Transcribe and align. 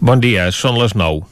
Bon 0.00 0.20
dia, 0.20 0.50
són 0.52 0.78
les 0.80 0.94
9. 0.94 1.22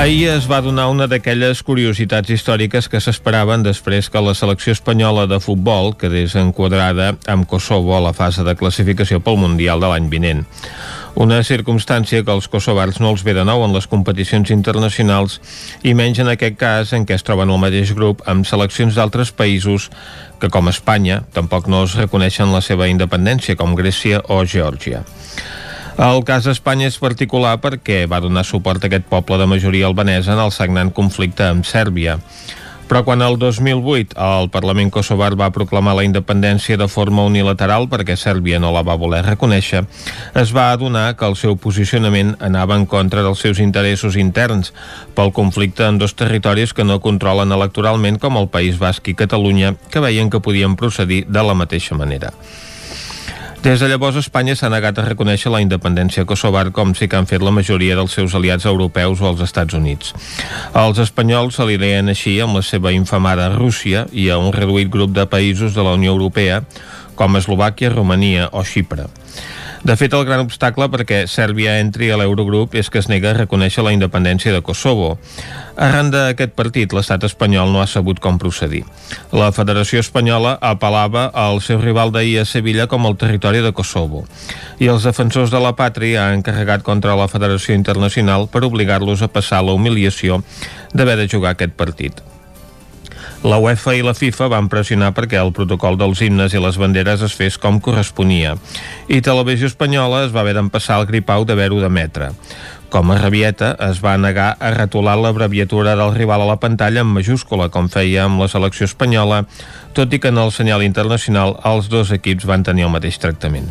Ahir 0.00 0.30
es 0.32 0.46
va 0.48 0.62
donar 0.64 0.86
una 0.88 1.04
d'aquelles 1.04 1.58
curiositats 1.60 2.30
històriques 2.32 2.86
que 2.88 3.02
s'esperaven 3.04 3.60
després 3.66 4.06
que 4.08 4.22
la 4.24 4.32
selecció 4.32 4.72
espanyola 4.72 5.26
de 5.28 5.36
futbol 5.44 5.92
quedés 6.00 6.38
enquadrada 6.40 7.10
amb 7.28 7.44
Kosovo 7.44 7.92
a 7.92 8.00
la 8.00 8.14
fase 8.16 8.40
de 8.46 8.54
classificació 8.56 9.20
pel 9.20 9.36
Mundial 9.36 9.84
de 9.84 9.90
l'any 9.92 10.08
vinent. 10.08 10.46
Una 11.18 11.40
circumstància 11.42 12.22
que 12.22 12.32
els 12.32 12.46
kosovars 12.48 13.00
no 13.02 13.10
els 13.10 13.24
ve 13.26 13.34
de 13.34 13.42
nou 13.44 13.64
en 13.64 13.74
les 13.74 13.88
competicions 13.90 14.52
internacionals 14.54 15.40
i 15.82 15.94
menys 15.98 16.20
en 16.22 16.30
aquest 16.30 16.58
cas 16.60 16.92
en 16.96 17.06
què 17.06 17.16
es 17.18 17.26
troben 17.26 17.50
al 17.50 17.58
mateix 17.62 17.90
grup 17.98 18.22
amb 18.30 18.46
seleccions 18.46 18.94
d'altres 18.94 19.32
països 19.34 19.88
que, 20.40 20.48
com 20.48 20.70
Espanya, 20.70 21.22
tampoc 21.34 21.66
no 21.68 21.82
es 21.84 21.96
reconeixen 21.98 22.54
la 22.54 22.62
seva 22.64 22.88
independència, 22.88 23.58
com 23.58 23.74
Grècia 23.76 24.22
o 24.28 24.44
Geòrgia. 24.44 25.02
El 26.00 26.22
cas 26.24 26.46
d'Espanya 26.46 26.86
és 26.88 26.96
particular 27.02 27.58
perquè 27.60 28.06
va 28.08 28.22
donar 28.24 28.46
suport 28.48 28.80
a 28.80 28.88
aquest 28.88 29.10
poble 29.10 29.36
de 29.36 29.50
majoria 29.50 29.90
albanesa 29.90 30.32
en 30.32 30.40
el 30.46 30.54
sagnant 30.54 30.94
conflicte 30.96 31.44
amb 31.44 31.66
Sèrbia. 31.68 32.16
Però 32.90 33.04
quan 33.06 33.22
el 33.22 33.36
2008 33.38 34.16
el 34.18 34.48
Parlament 34.50 34.88
kosovar 34.90 35.36
va 35.38 35.52
proclamar 35.54 35.92
la 35.94 36.02
independència 36.02 36.74
de 36.74 36.88
forma 36.90 37.22
unilateral 37.22 37.86
perquè 37.92 38.16
Sèrbia 38.18 38.58
no 38.58 38.72
la 38.74 38.82
va 38.82 38.96
voler 38.98 39.20
reconèixer, 39.22 39.84
es 40.34 40.50
va 40.56 40.72
adonar 40.72 41.04
que 41.14 41.28
el 41.30 41.36
seu 41.38 41.54
posicionament 41.54 42.32
anava 42.42 42.74
en 42.74 42.88
contra 42.90 43.22
dels 43.22 43.44
seus 43.46 43.60
interessos 43.62 44.18
interns 44.18 44.72
pel 45.14 45.30
conflicte 45.30 45.86
en 45.86 46.02
dos 46.02 46.16
territoris 46.18 46.74
que 46.74 46.88
no 46.88 46.98
controlen 46.98 47.54
electoralment 47.54 48.18
com 48.18 48.40
el 48.42 48.50
País 48.50 48.82
Basc 48.82 49.06
i 49.06 49.14
Catalunya, 49.14 49.76
que 49.94 50.02
veien 50.02 50.26
que 50.26 50.42
podien 50.42 50.74
procedir 50.74 51.22
de 51.30 51.46
la 51.46 51.54
mateixa 51.54 51.94
manera. 51.94 52.34
Des 53.60 53.76
de 53.76 53.88
llavors, 53.90 54.16
Espanya 54.16 54.54
s'ha 54.56 54.70
negat 54.72 54.96
a 54.96 55.02
reconèixer 55.04 55.50
la 55.52 55.58
independència 55.60 56.24
kosovar 56.24 56.70
com 56.72 56.94
sí 56.96 57.10
que 57.12 57.18
han 57.18 57.26
fet 57.28 57.42
la 57.44 57.52
majoria 57.52 57.98
dels 57.98 58.14
seus 58.16 58.32
aliats 58.38 58.64
europeus 58.64 59.20
o 59.20 59.28
els 59.28 59.42
Estats 59.44 59.76
Units. 59.76 60.14
Els 60.80 61.00
espanyols 61.04 61.58
s'alineien 61.60 62.08
així 62.08 62.38
amb 62.40 62.56
la 62.56 62.64
seva 62.64 62.94
infamada 62.96 63.50
Rússia 63.52 64.06
i 64.16 64.30
a 64.32 64.38
un 64.40 64.54
reduït 64.56 64.88
grup 64.88 65.12
de 65.12 65.26
països 65.28 65.76
de 65.76 65.84
la 65.84 65.92
Unió 65.98 66.16
Europea 66.16 66.62
com 67.20 67.36
Eslovàquia, 67.36 67.92
Romania 67.92 68.48
o 68.48 68.64
Xipre. 68.64 69.10
De 69.80 69.94
fet, 69.96 70.12
el 70.12 70.26
gran 70.28 70.42
obstacle 70.44 70.90
perquè 70.92 71.22
Sèrbia 71.24 71.78
entri 71.80 72.10
a 72.12 72.16
l'Eurogrup 72.20 72.74
és 72.76 72.90
que 72.92 73.00
es 73.00 73.06
nega 73.08 73.30
a 73.30 73.36
reconèixer 73.38 73.80
la 73.80 73.94
independència 73.94 74.52
de 74.52 74.60
Kosovo. 74.60 75.14
Arran 75.80 76.10
d'aquest 76.12 76.52
partit, 76.52 76.92
l'estat 76.92 77.24
espanyol 77.24 77.72
no 77.72 77.80
ha 77.80 77.86
sabut 77.88 78.20
com 78.20 78.36
procedir. 78.36 78.82
La 79.32 79.48
Federació 79.56 80.02
Espanyola 80.04 80.58
apel·lava 80.60 81.30
al 81.32 81.62
seu 81.64 81.80
rival 81.80 82.12
d'ahir 82.12 82.42
a 82.42 82.44
Sevilla 82.44 82.90
com 82.92 83.08
el 83.08 83.16
territori 83.16 83.64
de 83.64 83.72
Kosovo. 83.72 84.26
I 84.84 84.90
els 84.92 85.06
defensors 85.08 85.48
de 85.54 85.62
la 85.64 85.72
pàtria 85.78 86.26
han 86.28 86.44
carregat 86.44 86.84
contra 86.84 87.16
la 87.16 87.30
Federació 87.32 87.72
Internacional 87.72 88.50
per 88.52 88.66
obligar-los 88.68 89.24
a 89.24 89.32
passar 89.32 89.62
la 89.64 89.72
humiliació 89.72 90.42
d'haver 90.92 91.16
de 91.22 91.28
jugar 91.32 91.56
aquest 91.56 91.72
partit. 91.72 92.20
La 93.40 93.56
UEFA 93.56 93.94
i 93.96 94.02
la 94.04 94.12
FIFA 94.12 94.50
van 94.52 94.66
pressionar 94.68 95.14
perquè 95.16 95.38
el 95.40 95.54
protocol 95.56 95.96
dels 95.96 96.20
himnes 96.20 96.52
i 96.52 96.60
les 96.60 96.76
banderes 96.76 97.22
es 97.24 97.32
fes 97.32 97.54
com 97.56 97.78
corresponia 97.80 98.50
i 99.08 99.22
Televisió 99.24 99.70
Espanyola 99.70 100.26
es 100.26 100.34
va 100.34 100.42
haver 100.42 100.52
d'empassar 100.58 100.98
el 101.00 101.06
gripau 101.08 101.46
d'haver-ho 101.48 101.78
d'emetre. 101.80 102.28
Com 102.92 103.12
a 103.14 103.16
rabieta, 103.16 103.70
es 103.86 104.02
va 104.04 104.18
negar 104.20 104.58
a 104.60 104.72
retolar 104.74 105.14
l'abreviatura 105.16 105.94
del 105.96 106.12
rival 106.12 106.42
a 106.44 106.48
la 106.50 106.58
pantalla 106.60 107.00
en 107.00 107.08
majúscula, 107.14 107.70
com 107.72 107.88
feia 107.88 108.26
amb 108.26 108.42
la 108.42 108.48
selecció 108.50 108.84
espanyola, 108.84 109.44
tot 109.96 110.12
i 110.12 110.18
que 110.20 110.28
en 110.34 110.40
el 110.42 110.52
senyal 110.52 110.84
internacional 110.84 111.54
els 111.70 111.88
dos 111.88 112.10
equips 112.12 112.44
van 112.50 112.66
tenir 112.66 112.84
el 112.88 112.92
mateix 112.92 113.16
tractament. 113.22 113.70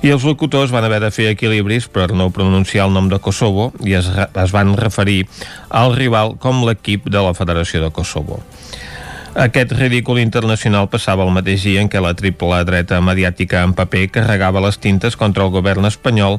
I 0.00 0.14
els 0.14 0.24
locutors 0.24 0.72
van 0.72 0.86
haver 0.88 1.02
de 1.04 1.10
fer 1.12 1.28
equilibris 1.34 1.90
per 1.90 2.14
no 2.14 2.30
pronunciar 2.30 2.86
el 2.86 2.96
nom 2.96 3.12
de 3.12 3.20
Kosovo 3.20 3.74
i 3.84 3.98
es, 3.98 4.08
es 4.08 4.56
van 4.56 4.72
referir 4.78 5.26
al 5.68 5.92
rival 5.98 6.38
com 6.38 6.64
l'equip 6.64 7.10
de 7.12 7.26
la 7.28 7.34
Federació 7.36 7.82
de 7.84 7.92
Kosovo. 7.92 8.40
Aquest 9.32 9.70
ridícul 9.72 10.18
internacional 10.20 10.90
passava 10.92 11.24
el 11.24 11.30
mateix 11.32 11.62
dia 11.64 11.80
en 11.80 11.88
què 11.88 12.02
la 12.04 12.10
triple 12.12 12.58
dreta 12.68 12.98
mediàtica 13.00 13.62
en 13.64 13.72
paper 13.72 14.02
carregava 14.12 14.60
les 14.60 14.76
tintes 14.76 15.16
contra 15.16 15.46
el 15.46 15.52
govern 15.54 15.88
espanyol, 15.88 16.36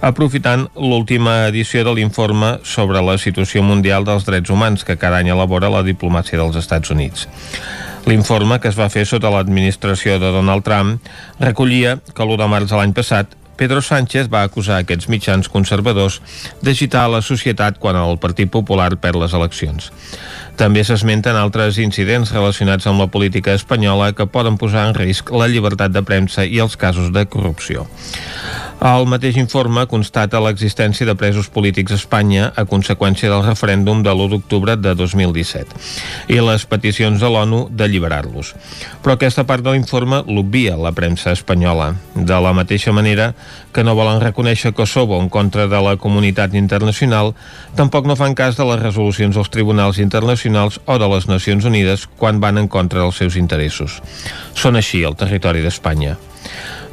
aprofitant 0.00 0.64
l'última 0.72 1.50
edició 1.50 1.84
de 1.84 1.92
l'informe 1.98 2.54
sobre 2.64 3.02
la 3.04 3.18
situació 3.20 3.60
mundial 3.60 4.08
dels 4.08 4.24
drets 4.24 4.48
humans 4.48 4.88
que 4.88 4.96
cada 4.96 5.20
any 5.20 5.28
elabora 5.28 5.68
la 5.68 5.84
diplomàcia 5.84 6.40
dels 6.40 6.56
Estats 6.56 6.88
Units. 6.96 7.28
L'informe, 8.08 8.56
que 8.56 8.72
es 8.72 8.80
va 8.80 8.88
fer 8.88 9.04
sota 9.04 9.28
l'administració 9.28 10.16
de 10.16 10.32
Donald 10.32 10.64
Trump, 10.64 10.96
recollia 11.44 11.98
que 12.00 12.24
l'1 12.24 12.40
de 12.40 12.48
març 12.48 12.72
de 12.72 12.80
l'any 12.80 12.96
passat 12.96 13.36
Pedro 13.60 13.82
Sánchez 13.84 14.30
va 14.32 14.40
acusar 14.40 14.78
aquests 14.80 15.10
mitjans 15.12 15.48
conservadors 15.52 16.14
d'agitar 16.64 17.02
la 17.12 17.20
societat 17.20 17.76
quan 17.82 17.98
el 18.00 18.16
Partit 18.22 18.48
Popular 18.48 18.94
perd 19.02 19.20
les 19.20 19.34
eleccions. 19.36 19.90
També 20.56 20.80
s'esmenten 20.84 21.36
altres 21.36 21.76
incidents 21.84 22.32
relacionats 22.32 22.88
amb 22.88 23.04
la 23.04 23.10
política 23.12 23.52
espanyola 23.52 24.14
que 24.16 24.30
poden 24.32 24.56
posar 24.56 24.86
en 24.88 24.96
risc 24.96 25.28
la 25.36 25.50
llibertat 25.52 25.92
de 25.92 26.00
premsa 26.08 26.48
i 26.48 26.56
els 26.64 26.80
casos 26.80 27.12
de 27.12 27.26
corrupció. 27.28 27.84
El 28.80 29.04
mateix 29.12 29.36
informe 29.36 29.82
constata 29.84 30.40
l'existència 30.40 31.04
de 31.04 31.12
presos 31.12 31.50
polítics 31.52 31.92
a 31.92 31.98
Espanya 32.00 32.46
a 32.56 32.62
conseqüència 32.64 33.28
del 33.28 33.42
referèndum 33.44 34.00
de 34.00 34.08
l'1 34.14 34.30
d'octubre 34.32 34.76
de 34.80 34.94
2017 34.96 36.32
i 36.32 36.38
les 36.40 36.64
peticions 36.64 37.20
de 37.20 37.28
l'ONU 37.28 37.66
d'alliberar-los. 37.76 38.54
Però 39.04 39.18
aquesta 39.18 39.44
part 39.44 39.60
de 39.66 39.74
l'informe 39.74 40.22
l'obvia 40.24 40.80
la 40.80 40.94
premsa 40.96 41.36
espanyola. 41.36 41.90
De 42.16 42.40
la 42.40 42.54
mateixa 42.56 42.96
manera 42.96 43.34
que 43.72 43.84
no 43.84 43.94
volen 43.98 44.22
reconèixer 44.22 44.72
Kosovo 44.74 45.20
en 45.20 45.28
contra 45.28 45.66
de 45.70 45.80
la 45.82 45.96
comunitat 45.96 46.54
internacional, 46.54 47.34
tampoc 47.76 48.06
no 48.06 48.16
fan 48.18 48.34
cas 48.34 48.58
de 48.58 48.66
les 48.68 48.82
resolucions 48.82 49.36
dels 49.36 49.50
tribunals 49.50 50.00
internacionals 50.02 50.80
o 50.86 50.98
de 50.98 51.08
les 51.12 51.28
Nacions 51.30 51.64
Unides 51.64 52.08
quan 52.18 52.40
van 52.40 52.58
en 52.58 52.68
contra 52.68 53.04
dels 53.04 53.20
seus 53.20 53.36
interessos. 53.36 54.00
Són 54.54 54.76
així 54.76 55.04
el 55.06 55.16
territori 55.16 55.62
d'Espanya. 55.64 56.16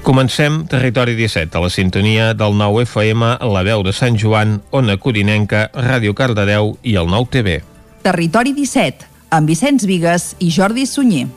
Comencem 0.08 0.62
Territori 0.72 1.18
17, 1.18 1.58
a 1.58 1.62
la 1.66 1.70
sintonia 1.70 2.34
del 2.34 2.56
9 2.56 2.86
FM, 2.86 3.34
la 3.44 3.64
veu 3.68 3.84
de 3.84 3.92
Sant 3.92 4.16
Joan, 4.16 4.62
Ona 4.72 4.96
Codinenca, 5.04 5.68
Ràdio 5.74 6.16
Cardedeu 6.16 6.78
i 6.84 6.96
el 6.96 7.12
9 7.12 7.28
TV. 7.34 7.60
Territori 8.08 8.56
17, 8.56 9.10
amb 9.36 9.52
Vicenç 9.52 9.84
Vigues 9.90 10.32
i 10.40 10.54
Jordi 10.54 10.88
Sunyer. 10.88 11.28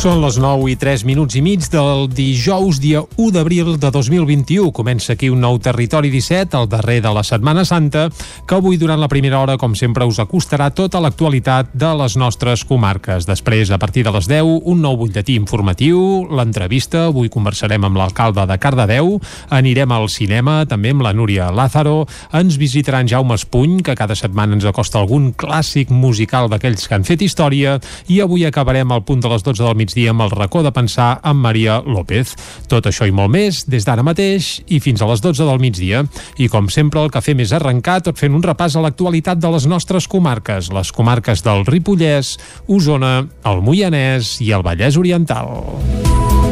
Són 0.00 0.22
les 0.24 0.38
9 0.40 0.70
i 0.72 0.78
3 0.80 1.02
minuts 1.04 1.34
i 1.36 1.42
mig 1.44 1.66
del 1.68 2.06
dijous, 2.08 2.78
dia 2.80 3.02
1 3.20 3.34
d'abril 3.34 3.74
de 3.76 3.88
2021. 3.92 4.70
Comença 4.72 5.12
aquí 5.12 5.28
un 5.28 5.42
nou 5.44 5.58
Territori 5.60 6.08
17, 6.08 6.56
el 6.56 6.70
darrer 6.72 7.02
de 7.04 7.10
la 7.12 7.20
Setmana 7.20 7.66
Santa, 7.68 8.06
que 8.48 8.56
avui, 8.56 8.78
durant 8.80 8.96
la 8.96 9.10
primera 9.12 9.36
hora, 9.42 9.58
com 9.60 9.74
sempre, 9.76 10.06
us 10.08 10.16
acostarà 10.22 10.70
tota 10.72 11.02
l'actualitat 11.04 11.74
de 11.76 11.90
les 12.00 12.16
nostres 12.16 12.62
comarques. 12.64 13.26
Després, 13.28 13.68
a 13.68 13.76
partir 13.76 14.06
de 14.06 14.14
les 14.14 14.24
10, 14.24 14.48
un 14.72 14.80
nou 14.80 14.96
butlletí 15.02 15.36
informatiu, 15.36 16.00
l'entrevista, 16.32 17.10
avui 17.10 17.28
conversarem 17.28 17.84
amb 17.84 18.00
l'alcalde 18.00 18.48
de 18.48 18.56
Cardedeu, 18.56 19.18
anirem 19.52 19.92
al 19.92 20.08
cinema, 20.08 20.62
també 20.64 20.94
amb 20.96 21.04
la 21.04 21.12
Núria 21.12 21.50
Lázaro, 21.52 22.06
ens 22.32 22.56
visitarà 22.56 23.04
en 23.04 23.12
Jaume 23.12 23.36
Espuny, 23.36 23.82
que 23.84 23.98
cada 24.00 24.16
setmana 24.16 24.56
ens 24.56 24.64
acosta 24.64 24.96
algun 24.96 25.34
clàssic 25.36 25.92
musical 25.92 26.48
d'aquells 26.48 26.88
que 26.88 26.96
han 26.96 27.04
fet 27.04 27.28
història, 27.28 27.76
i 28.08 28.24
avui 28.24 28.48
acabarem 28.48 28.96
al 28.96 29.04
punt 29.04 29.20
de 29.20 29.36
les 29.36 29.44
12 29.44 29.60
del 29.60 29.76
migdia 29.76 29.89
amb 30.10 30.22
el 30.24 30.30
racó 30.30 30.62
de 30.62 30.72
pensar 30.72 31.18
amb 31.22 31.42
Maria 31.42 31.80
López. 31.82 32.34
Tot 32.70 32.86
això 32.86 33.08
i 33.08 33.14
molt 33.14 33.32
més 33.34 33.64
des 33.70 33.86
d'ara 33.86 34.04
mateix 34.06 34.60
i 34.68 34.80
fins 34.80 35.02
a 35.02 35.08
les 35.10 35.22
12 35.24 35.46
del 35.48 35.62
migdia. 35.62 36.04
I 36.38 36.48
com 36.52 36.70
sempre 36.70 37.02
el 37.02 37.10
que 37.10 37.22
fem 37.24 37.42
és 37.42 37.54
arrencar 37.56 38.00
tot 38.06 38.20
fent 38.20 38.36
un 38.36 38.44
repàs 38.44 38.76
a 38.76 38.84
l'actualitat 38.84 39.40
de 39.40 39.50
les 39.50 39.66
nostres 39.66 40.06
comarques, 40.08 40.70
les 40.72 40.92
comarques 40.92 41.42
del 41.46 41.66
Ripollès, 41.66 42.36
Osona, 42.68 43.26
el 43.44 43.64
Moianès 43.66 44.38
i 44.44 44.52
el 44.54 44.66
Vallès 44.66 45.00
Oriental. 45.00 46.49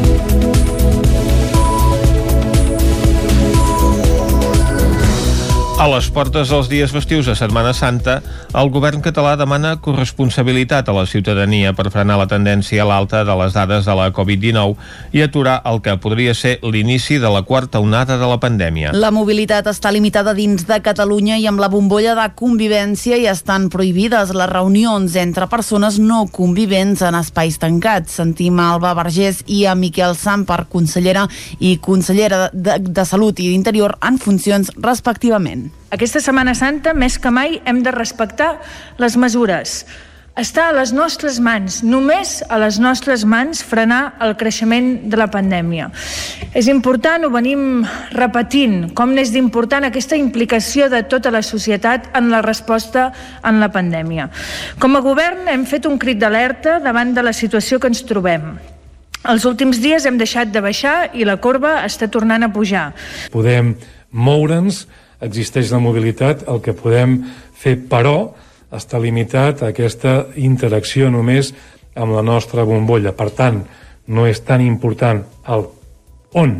A 5.79 5.85
les 5.87 6.09
portes 6.11 6.49
dels 6.51 6.67
dies 6.67 6.91
festius 6.91 7.29
de 7.29 7.33
Setmana 7.39 7.69
Santa, 7.71 8.17
el 8.59 8.67
govern 8.67 8.99
català 8.99 9.37
demana 9.39 9.77
corresponsabilitat 9.79 10.89
a 10.91 10.95
la 10.97 11.05
ciutadania 11.07 11.71
per 11.71 11.85
frenar 11.87 12.17
la 12.19 12.25
tendència 12.27 12.83
a 12.83 12.87
l'alta 12.89 13.21
de 13.23 13.35
les 13.39 13.55
dades 13.55 13.87
de 13.87 13.95
la 13.95 14.09
Covid-19 14.11 15.15
i 15.15 15.23
aturar 15.23 15.53
el 15.71 15.79
que 15.85 15.93
podria 16.03 16.33
ser 16.35 16.57
l'inici 16.67 17.15
de 17.23 17.31
la 17.31 17.45
quarta 17.47 17.79
onada 17.79 18.17
de 18.19 18.27
la 18.27 18.35
pandèmia. 18.43 18.91
La 18.91 19.13
mobilitat 19.15 19.69
està 19.71 19.93
limitada 19.95 20.33
dins 20.35 20.67
de 20.67 20.81
Catalunya 20.83 21.39
i 21.39 21.47
amb 21.47 21.63
la 21.63 21.71
bombolla 21.71 22.17
de 22.19 22.27
convivència 22.35 23.15
hi 23.15 23.29
estan 23.31 23.71
prohibides 23.71 24.35
les 24.35 24.51
reunions 24.51 25.15
entre 25.15 25.47
persones 25.47 25.95
no 26.03 26.25
convivents 26.27 27.05
en 27.07 27.21
espais 27.21 27.55
tancats. 27.55 28.19
Sentim 28.19 28.59
a 28.59 28.73
Alba 28.73 28.91
Vergés 28.99 29.45
i 29.47 29.63
a 29.63 29.79
Miquel 29.79 30.19
Samper, 30.19 30.65
consellera 30.67 31.23
i 31.63 31.77
consellera 31.79 32.49
de, 32.51 32.81
de 32.83 33.07
Salut 33.07 33.39
i 33.39 33.47
d'Interior 33.53 33.95
en 34.03 34.19
funcions 34.19 34.75
respectivament. 34.75 35.68
Aquesta 35.91 36.21
Setmana 36.21 36.53
Santa, 36.55 36.93
més 36.93 37.17
que 37.17 37.31
mai, 37.33 37.61
hem 37.65 37.81
de 37.83 37.91
respectar 37.95 38.57
les 38.97 39.17
mesures 39.17 39.83
està 40.39 40.69
a 40.69 40.75
les 40.75 40.93
nostres 40.95 41.39
mans, 41.43 41.81
només 41.83 42.37
a 42.47 42.59
les 42.61 42.77
nostres 42.79 43.25
mans 43.27 43.59
frenar 43.65 44.15
el 44.23 44.37
creixement 44.39 45.09
de 45.11 45.17
la 45.19 45.27
pandèmia. 45.31 45.89
És 46.55 46.69
important, 46.71 47.25
ho 47.25 47.31
venim 47.33 47.83
repetint, 48.15 48.93
com 48.95 49.11
n'és 49.15 49.33
d'important 49.35 49.83
aquesta 49.87 50.15
implicació 50.15 50.87
de 50.91 51.01
tota 51.11 51.33
la 51.35 51.43
societat 51.43 52.07
en 52.15 52.29
la 52.31 52.41
resposta 52.45 53.09
en 53.43 53.59
la 53.59 53.71
pandèmia. 53.73 54.29
Com 54.79 54.95
a 54.95 55.03
govern 55.03 55.49
hem 55.51 55.67
fet 55.67 55.89
un 55.89 55.99
crit 55.99 56.21
d'alerta 56.21 56.79
davant 56.79 57.11
de 57.13 57.25
la 57.25 57.35
situació 57.35 57.79
que 57.79 57.91
ens 57.91 58.05
trobem. 58.07 58.53
Els 59.29 59.43
últims 59.43 59.81
dies 59.83 60.05
hem 60.07 60.17
deixat 60.17 60.53
de 60.53 60.63
baixar 60.63 61.09
i 61.19 61.27
la 61.27 61.35
corba 61.43 61.81
està 61.83 62.07
tornant 62.07 62.47
a 62.47 62.53
pujar. 62.53 62.93
Podem 63.33 63.75
moure'ns, 64.15 64.85
existeix 65.21 65.71
la 65.73 65.81
mobilitat, 65.83 66.45
el 66.47 66.61
que 66.63 66.75
podem 66.77 67.19
fer, 67.59 67.75
però, 67.89 68.31
està 68.69 68.99
limitat 69.01 69.63
a 69.63 69.71
aquesta 69.73 70.29
interacció 70.37 71.09
només 71.09 71.53
amb 71.97 72.13
la 72.13 72.23
nostra 72.23 72.63
bombolla. 72.67 73.15
Per 73.17 73.29
tant, 73.33 73.63
no 74.07 74.27
és 74.29 74.41
tan 74.45 74.61
important 74.61 75.23
el 75.49 75.65
on 76.37 76.55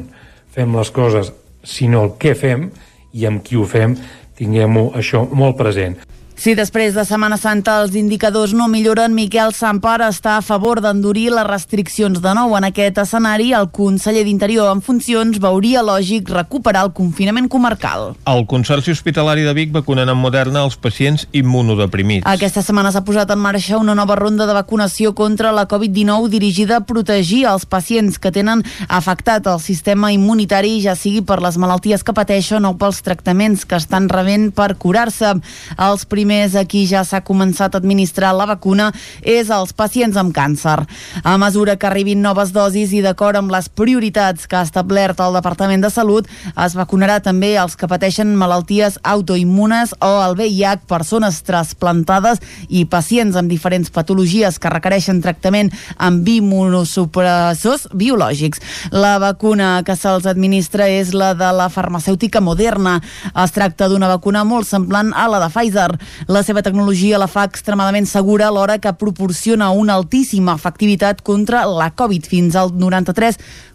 fem 0.54 0.76
les 0.76 0.92
coses, 0.92 1.32
sinó 1.64 2.04
el 2.08 2.16
què 2.22 2.34
fem 2.38 2.70
i 3.14 3.26
amb 3.30 3.44
qui 3.46 3.58
ho 3.60 3.66
fem, 3.70 3.96
tinguem-ho 4.40 4.90
això 4.98 5.26
molt 5.30 5.58
present. 5.60 6.00
Si 6.40 6.54
després 6.56 6.94
de 6.96 7.04
Setmana 7.04 7.36
Santa 7.36 7.74
els 7.84 7.98
indicadors 8.00 8.54
no 8.56 8.70
milloren, 8.72 9.12
Miquel 9.12 9.52
Sampar 9.52 9.98
està 10.06 10.38
a 10.38 10.44
favor 10.46 10.80
d'endurir 10.80 11.26
les 11.34 11.44
restriccions 11.44 12.22
de 12.24 12.32
nou. 12.38 12.54
En 12.56 12.64
aquest 12.64 13.02
escenari, 13.02 13.50
el 13.58 13.66
conseller 13.76 14.22
d'Interior 14.24 14.70
en 14.72 14.80
funcions 14.80 15.36
veuria 15.44 15.82
lògic 15.84 16.32
recuperar 16.32 16.86
el 16.88 16.94
confinament 16.96 17.50
comarcal. 17.52 18.14
El 18.24 18.46
Consorci 18.48 18.96
Hospitalari 18.96 19.44
de 19.44 19.52
Vic 19.58 19.74
vacunen 19.76 20.08
amb 20.14 20.24
Moderna 20.24 20.62
els 20.64 20.78
pacients 20.80 21.26
immunodeprimits. 21.36 22.24
Aquesta 22.32 22.64
setmana 22.64 22.94
s'ha 22.96 23.04
posat 23.04 23.36
en 23.36 23.44
marxa 23.44 23.76
una 23.76 23.98
nova 24.00 24.16
ronda 24.16 24.48
de 24.48 24.56
vacunació 24.56 25.12
contra 25.20 25.52
la 25.52 25.68
Covid-19 25.68 26.32
dirigida 26.32 26.80
a 26.80 26.86
protegir 26.88 27.42
els 27.52 27.68
pacients 27.68 28.16
que 28.16 28.32
tenen 28.32 28.64
afectat 28.88 29.52
el 29.52 29.60
sistema 29.60 30.14
immunitari, 30.16 30.78
ja 30.88 30.96
sigui 30.96 31.20
per 31.20 31.42
les 31.44 31.60
malalties 31.60 32.08
que 32.08 32.16
pateixen 32.16 32.64
o 32.64 32.78
pels 32.80 33.04
tractaments 33.04 33.68
que 33.68 33.76
estan 33.76 34.08
rebent 34.08 34.54
per 34.56 34.72
curar-se. 34.80 35.36
Els 35.76 36.08
primers 36.08 36.29
primers 36.30 36.54
a 36.54 36.62
qui 36.70 36.84
ja 36.86 37.02
s'ha 37.02 37.24
començat 37.26 37.74
a 37.74 37.80
administrar 37.82 38.36
la 38.38 38.46
vacuna 38.46 38.92
és 39.26 39.50
als 39.50 39.72
pacients 39.74 40.18
amb 40.20 40.30
càncer. 40.36 40.78
A 41.24 41.38
mesura 41.42 41.74
que 41.76 41.88
arribin 41.88 42.22
noves 42.22 42.52
dosis 42.54 42.92
i 42.94 43.02
d'acord 43.02 43.40
amb 43.40 43.50
les 43.50 43.66
prioritats 43.70 44.46
que 44.46 44.60
ha 44.60 44.62
establert 44.62 45.18
el 45.26 45.34
Departament 45.34 45.82
de 45.82 45.90
Salut, 45.90 46.28
es 46.54 46.76
vacunarà 46.78 47.18
també 47.26 47.56
els 47.58 47.74
que 47.76 47.90
pateixen 47.90 48.36
malalties 48.38 49.00
autoimmunes 49.02 49.96
o 50.06 50.12
el 50.22 50.36
VIH, 50.38 50.86
persones 50.86 51.42
trasplantades 51.48 52.44
i 52.70 52.86
pacients 52.86 53.40
amb 53.40 53.50
diferents 53.50 53.90
patologies 53.90 54.62
que 54.62 54.70
requereixen 54.70 55.24
tractament 55.26 55.74
amb 55.98 56.30
immunosupressors 56.30 57.88
biològics. 57.90 58.62
La 58.94 59.18
vacuna 59.18 59.82
que 59.82 59.98
se'ls 59.98 60.30
administra 60.30 60.92
és 60.94 61.16
la 61.18 61.34
de 61.34 61.50
la 61.58 61.72
farmacèutica 61.74 62.38
Moderna. 62.38 63.00
Es 63.34 63.58
tracta 63.58 63.90
d'una 63.90 64.14
vacuna 64.14 64.46
molt 64.46 64.70
semblant 64.70 65.10
a 65.18 65.26
la 65.26 65.42
de 65.42 65.50
Pfizer. 65.50 65.90
La 66.28 66.42
seva 66.44 66.62
tecnologia 66.66 67.20
la 67.22 67.30
fa 67.32 67.46
extremadament 67.48 68.08
segura 68.10 68.50
alhora 68.50 68.80
que 68.82 68.92
proporciona 69.00 69.70
una 69.72 69.96
altíssima 69.96 70.56
efectivitat 70.58 71.22
contra 71.24 71.64
la 71.70 71.92
Covid, 71.96 72.28
fins 72.28 72.58
al 72.60 72.74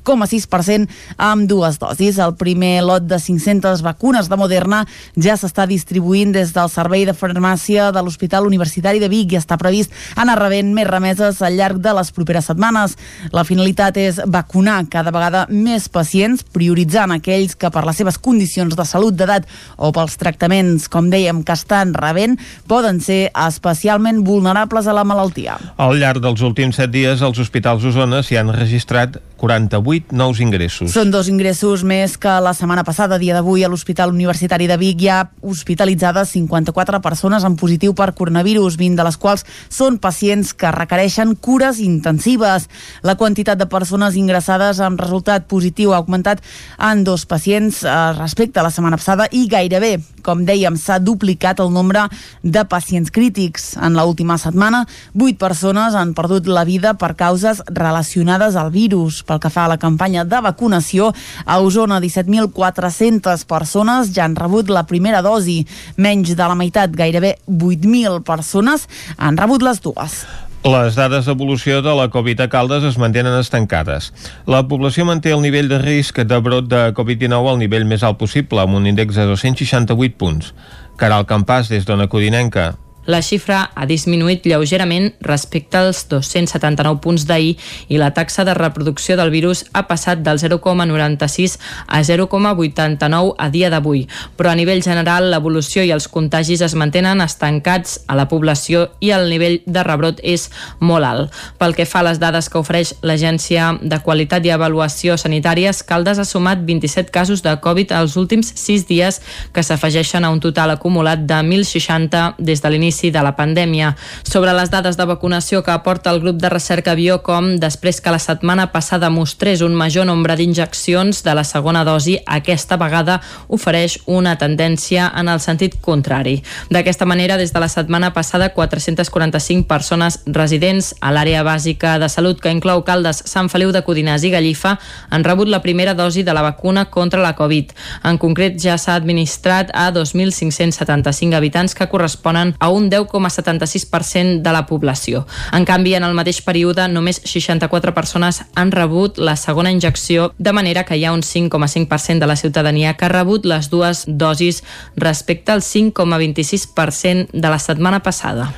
93,6% 0.05 0.89
amb 1.17 1.49
dues 1.49 1.79
dosis. 1.81 2.19
El 2.19 2.37
primer 2.37 2.83
lot 2.85 3.03
de 3.09 3.19
500 3.19 3.83
vacunes 3.83 4.29
de 4.29 4.37
Moderna 4.37 4.85
ja 5.17 5.37
s'està 5.41 5.67
distribuint 5.67 6.33
des 6.35 6.53
del 6.55 6.71
Servei 6.71 7.07
de 7.09 7.15
Farmàcia 7.17 7.91
de 7.93 8.03
l'Hospital 8.05 8.47
Universitari 8.47 9.01
de 9.01 9.09
Vic 9.09 9.33
i 9.33 9.41
està 9.41 9.59
previst 9.61 9.93
anar 10.21 10.39
rebent 10.41 10.73
més 10.77 10.89
remeses 10.89 11.41
al 11.43 11.57
llarg 11.59 11.81
de 11.83 11.95
les 11.97 12.13
properes 12.13 12.49
setmanes. 12.51 12.97
La 13.33 13.45
finalitat 13.45 13.97
és 14.01 14.21
vacunar 14.27 14.83
cada 14.91 15.13
vegada 15.15 15.47
més 15.51 15.89
pacients, 15.89 16.45
prioritzant 16.45 17.15
aquells 17.15 17.57
que 17.57 17.71
per 17.73 17.85
les 17.87 17.97
seves 17.97 18.19
condicions 18.19 18.77
de 18.77 18.85
salut, 18.85 19.15
d'edat 19.15 19.49
o 19.77 19.91
pels 19.95 20.19
tractaments, 20.21 20.89
com 20.91 21.11
dèiem, 21.13 21.43
que 21.45 21.57
estan 21.57 21.95
rebent, 21.95 22.37
poden 22.69 23.01
ser 23.01 23.31
especialment 23.47 24.23
vulnerables 24.27 24.87
a 24.87 24.97
la 24.97 25.05
malaltia. 25.07 25.57
Al 25.79 25.97
llarg 26.01 26.23
dels 26.25 26.43
últims 26.45 26.79
set 26.81 26.93
dies, 26.95 27.23
els 27.23 27.39
hospitals 27.41 27.85
d'Osona 27.85 28.23
s'hi 28.25 28.39
han 28.41 28.53
registrat 28.55 29.19
48 29.37 30.15
nous 30.15 30.41
ingressos. 30.41 30.93
Són 30.95 31.11
dos 31.11 31.29
ingressos 31.29 31.83
més 31.85 32.17
que 32.21 32.33
la 32.41 32.55
setmana 32.57 32.85
passada. 32.87 33.19
Dia 33.19 33.35
d'avui 33.37 33.65
a 33.65 33.71
l'Hospital 33.71 34.13
Universitari 34.15 34.69
de 34.71 34.79
Vic 34.81 35.03
hi 35.03 35.11
ha 35.11 35.19
hospitalitzades 35.43 36.33
54 36.37 37.01
persones 37.05 37.45
amb 37.45 37.59
positiu 37.61 37.95
per 37.99 38.13
coronavirus, 38.15 38.79
20 38.81 39.01
de 39.01 39.07
les 39.09 39.19
quals 39.21 39.45
són 39.69 39.99
pacients 39.99 40.55
que 40.55 40.73
requereixen 40.75 41.35
cures 41.37 41.83
intensives. 41.83 42.69
La 43.03 43.19
quantitat 43.21 43.59
de 43.59 43.69
persones 43.71 44.17
ingressades 44.17 44.81
amb 44.81 45.01
resultat 45.01 45.49
positiu 45.51 45.93
ha 45.93 46.01
augmentat 46.03 46.43
en 46.79 47.05
dos 47.05 47.27
pacients 47.27 47.83
eh, 47.85 47.95
respecte 48.19 48.61
a 48.61 48.67
la 48.67 48.73
setmana 48.75 49.01
passada 49.01 49.29
i 49.33 49.47
gairebé, 49.51 49.99
com 50.25 50.45
dèiem, 50.49 50.79
s'ha 50.81 50.99
duplicat 51.03 51.61
el 51.63 51.71
nombre 51.75 52.07
de 52.43 52.65
pacients 52.69 53.13
crítics. 53.15 53.75
En 53.77 53.97
l'última 53.99 54.39
setmana, 54.41 54.85
8 55.15 55.37
persones 55.41 55.95
han 55.95 56.15
perdut 56.17 56.49
la 56.49 56.65
vida 56.65 56.95
per 56.99 57.13
causes 57.19 57.63
relacionades 57.69 58.57
al 58.57 58.73
virus. 58.75 59.23
Pel 59.23 59.43
que 59.43 59.53
fa 59.53 59.67
a 59.67 59.75
la 59.75 59.81
campanya 59.83 60.25
de 60.25 60.41
vacunació, 60.45 61.13
a 61.45 61.61
Osona 61.61 62.01
17.400 62.01 63.45
persones 63.51 64.15
ja 64.15 64.25
han 64.25 64.37
rebut 64.37 64.73
la 64.73 64.87
primera 64.89 65.23
dosi. 65.23 65.63
Menys 65.97 66.35
de 66.35 66.49
la 66.49 66.57
meitat, 66.59 66.95
gairebé 66.97 67.37
8.000 67.47 68.23
persones, 68.25 68.89
han 69.19 69.37
rebut 69.41 69.63
les 69.63 69.81
dues. 69.85 70.25
Les 70.65 70.95
dades 70.97 71.27
d'evolució 71.29 71.83
de 71.85 71.93
la 71.93 72.07
Covid 72.09 72.39
a 72.41 72.47
Caldes 72.49 72.87
es 72.89 72.95
mantenen 72.97 73.35
estancades. 73.37 74.07
La 74.49 74.63
població 74.65 75.05
manté 75.05 75.35
el 75.37 75.43
nivell 75.45 75.69
de 75.69 75.77
risc 75.83 76.23
de 76.25 76.39
brot 76.41 76.71
de 76.73 76.87
Covid-19 76.97 77.51
al 77.51 77.59
nivell 77.61 77.85
més 77.85 78.01
alt 78.01 78.17
possible, 78.17 78.63
amb 78.63 78.79
un 78.79 78.89
índex 78.89 79.19
de 79.21 79.27
268 79.29 80.17
punts. 80.17 80.55
Caral 80.97 81.29
Campàs, 81.29 81.69
des 81.69 81.85
d'Ona 81.85 82.09
Codinenca. 82.09 82.71
La 83.07 83.21
xifra 83.21 83.67
ha 83.77 83.85
disminuït 83.85 84.47
lleugerament 84.49 85.11
respecte 85.21 85.77
als 85.77 86.07
279 86.09 87.03
punts 87.05 87.27
d'ahir 87.29 87.59
i 87.93 87.99
la 88.01 88.15
taxa 88.17 88.47
de 88.49 88.55
reproducció 88.57 89.19
del 89.21 89.33
virus 89.35 89.67
ha 89.77 89.83
passat 89.91 90.23
del 90.25 90.41
0,96 90.41 91.59
a 91.87 92.01
0,89 92.01 93.35
a 93.37 93.49
dia 93.53 93.69
d'avui. 93.69 94.07
Però 94.39 94.51
a 94.51 94.57
nivell 94.57 94.81
general 94.83 95.29
l'evolució 95.31 95.85
i 95.85 95.93
els 95.93 96.09
contagis 96.09 96.63
es 96.65 96.75
mantenen 96.75 97.21
estancats 97.21 97.99
a 98.09 98.17
la 98.17 98.27
població 98.29 98.87
i 99.05 99.13
el 99.13 99.29
nivell 99.29 99.61
de 99.67 99.85
rebrot 99.85 100.23
és 100.25 100.49
molt 100.81 101.05
alt. 101.05 101.37
Pel 101.61 101.77
que 101.77 101.85
fa 101.85 102.01
a 102.01 102.09
les 102.09 102.23
dades 102.23 102.49
que 102.49 102.61
ofereix 102.63 102.95
l'Agència 103.05 103.75
de 103.83 104.01
Qualitat 104.01 104.49
i 104.49 104.55
Avaluació 104.55 105.19
Sanitàries, 105.21 105.83
Caldes 105.85 106.19
ha 106.19 106.25
sumat 106.25 106.65
27 106.65 107.13
casos 107.13 107.45
de 107.45 107.53
Covid 107.61 107.93
als 107.93 108.17
últims 108.17 108.55
6 108.57 108.89
dies 108.89 109.21
que 109.53 109.63
s'afegeixen 109.63 110.25
a 110.25 110.33
un 110.33 110.41
total 110.41 110.73
acumulat 110.73 111.29
de 111.29 111.43
1.060 111.45 112.41
des 112.41 112.65
de 112.65 112.73
l'inici 112.73 112.94
l'inici 112.95 113.11
de 113.11 113.23
la 113.23 113.35
pandèmia. 113.37 113.97
Sobre 114.23 114.53
les 114.53 114.71
dades 114.71 114.97
de 114.97 115.05
vacunació 115.05 115.63
que 115.63 115.73
aporta 115.73 116.11
el 116.11 116.21
grup 116.21 116.37
de 116.41 116.49
recerca 116.49 116.95
Biocom, 116.95 117.59
després 117.59 118.01
que 118.01 118.11
la 118.11 118.19
setmana 118.19 118.71
passada 118.73 119.11
mostrés 119.11 119.63
un 119.63 119.75
major 119.75 120.07
nombre 120.07 120.37
d'injeccions 120.37 121.23
de 121.25 121.35
la 121.35 121.45
segona 121.45 121.85
dosi, 121.85 122.19
aquesta 122.27 122.77
vegada 122.77 123.21
ofereix 123.49 123.99
una 124.07 124.37
tendència 124.39 125.11
en 125.17 125.29
el 125.29 125.41
sentit 125.41 125.81
contrari. 125.81 126.43
D'aquesta 126.71 127.05
manera, 127.07 127.37
des 127.37 127.53
de 127.53 127.61
la 127.61 127.69
setmana 127.69 128.13
passada, 128.13 128.53
445 128.55 129.67
persones 129.67 130.21
residents 130.27 130.95
a 131.01 131.13
l'àrea 131.13 131.43
bàsica 131.43 131.99
de 131.99 132.09
salut 132.09 132.41
que 132.41 132.51
inclou 132.53 132.85
Caldes, 132.85 133.23
Sant 133.27 133.49
Feliu 133.49 133.73
de 133.73 133.83
Codinàs 133.83 134.25
i 134.25 134.31
Gallifa 134.31 134.79
han 135.11 135.25
rebut 135.25 135.49
la 135.49 135.63
primera 135.63 135.95
dosi 135.95 136.23
de 136.23 136.33
la 136.35 136.43
vacuna 136.43 136.91
contra 136.91 137.23
la 137.23 137.35
Covid. 137.35 137.73
En 138.05 138.19
concret, 138.19 138.59
ja 138.61 138.79
s'ha 138.79 138.95
administrat 138.95 139.71
a 139.75 139.91
2.575 139.93 141.35
habitants 141.35 141.75
que 141.75 141.89
corresponen 141.89 142.55
a 142.59 142.69
un 142.71 142.84
un 142.85 142.91
10,76% 142.93 144.43
de 144.43 144.53
la 144.53 144.67
població. 144.67 145.27
En 145.53 145.65
canvi, 145.65 145.95
en 145.97 146.05
el 146.05 146.15
mateix 146.15 146.43
període, 146.45 146.87
només 146.93 147.21
64 147.25 147.95
persones 147.97 148.43
han 148.55 148.73
rebut 148.73 149.19
la 149.19 149.37
segona 149.41 149.73
injecció, 149.73 150.33
de 150.39 150.53
manera 150.53 150.85
que 150.85 150.99
hi 150.99 151.05
ha 151.05 151.17
un 151.17 151.25
5,5% 151.25 152.21
de 152.21 152.31
la 152.31 152.37
ciutadania 152.37 152.95
que 152.95 153.09
ha 153.09 153.13
rebut 153.13 153.47
les 153.49 153.71
dues 153.71 154.05
dosis 154.07 154.63
respecte 154.97 155.53
al 155.53 155.63
5,26% 155.63 157.29
de 157.33 157.49
la 157.49 157.59
setmana 157.59 158.03
passada. 158.03 158.53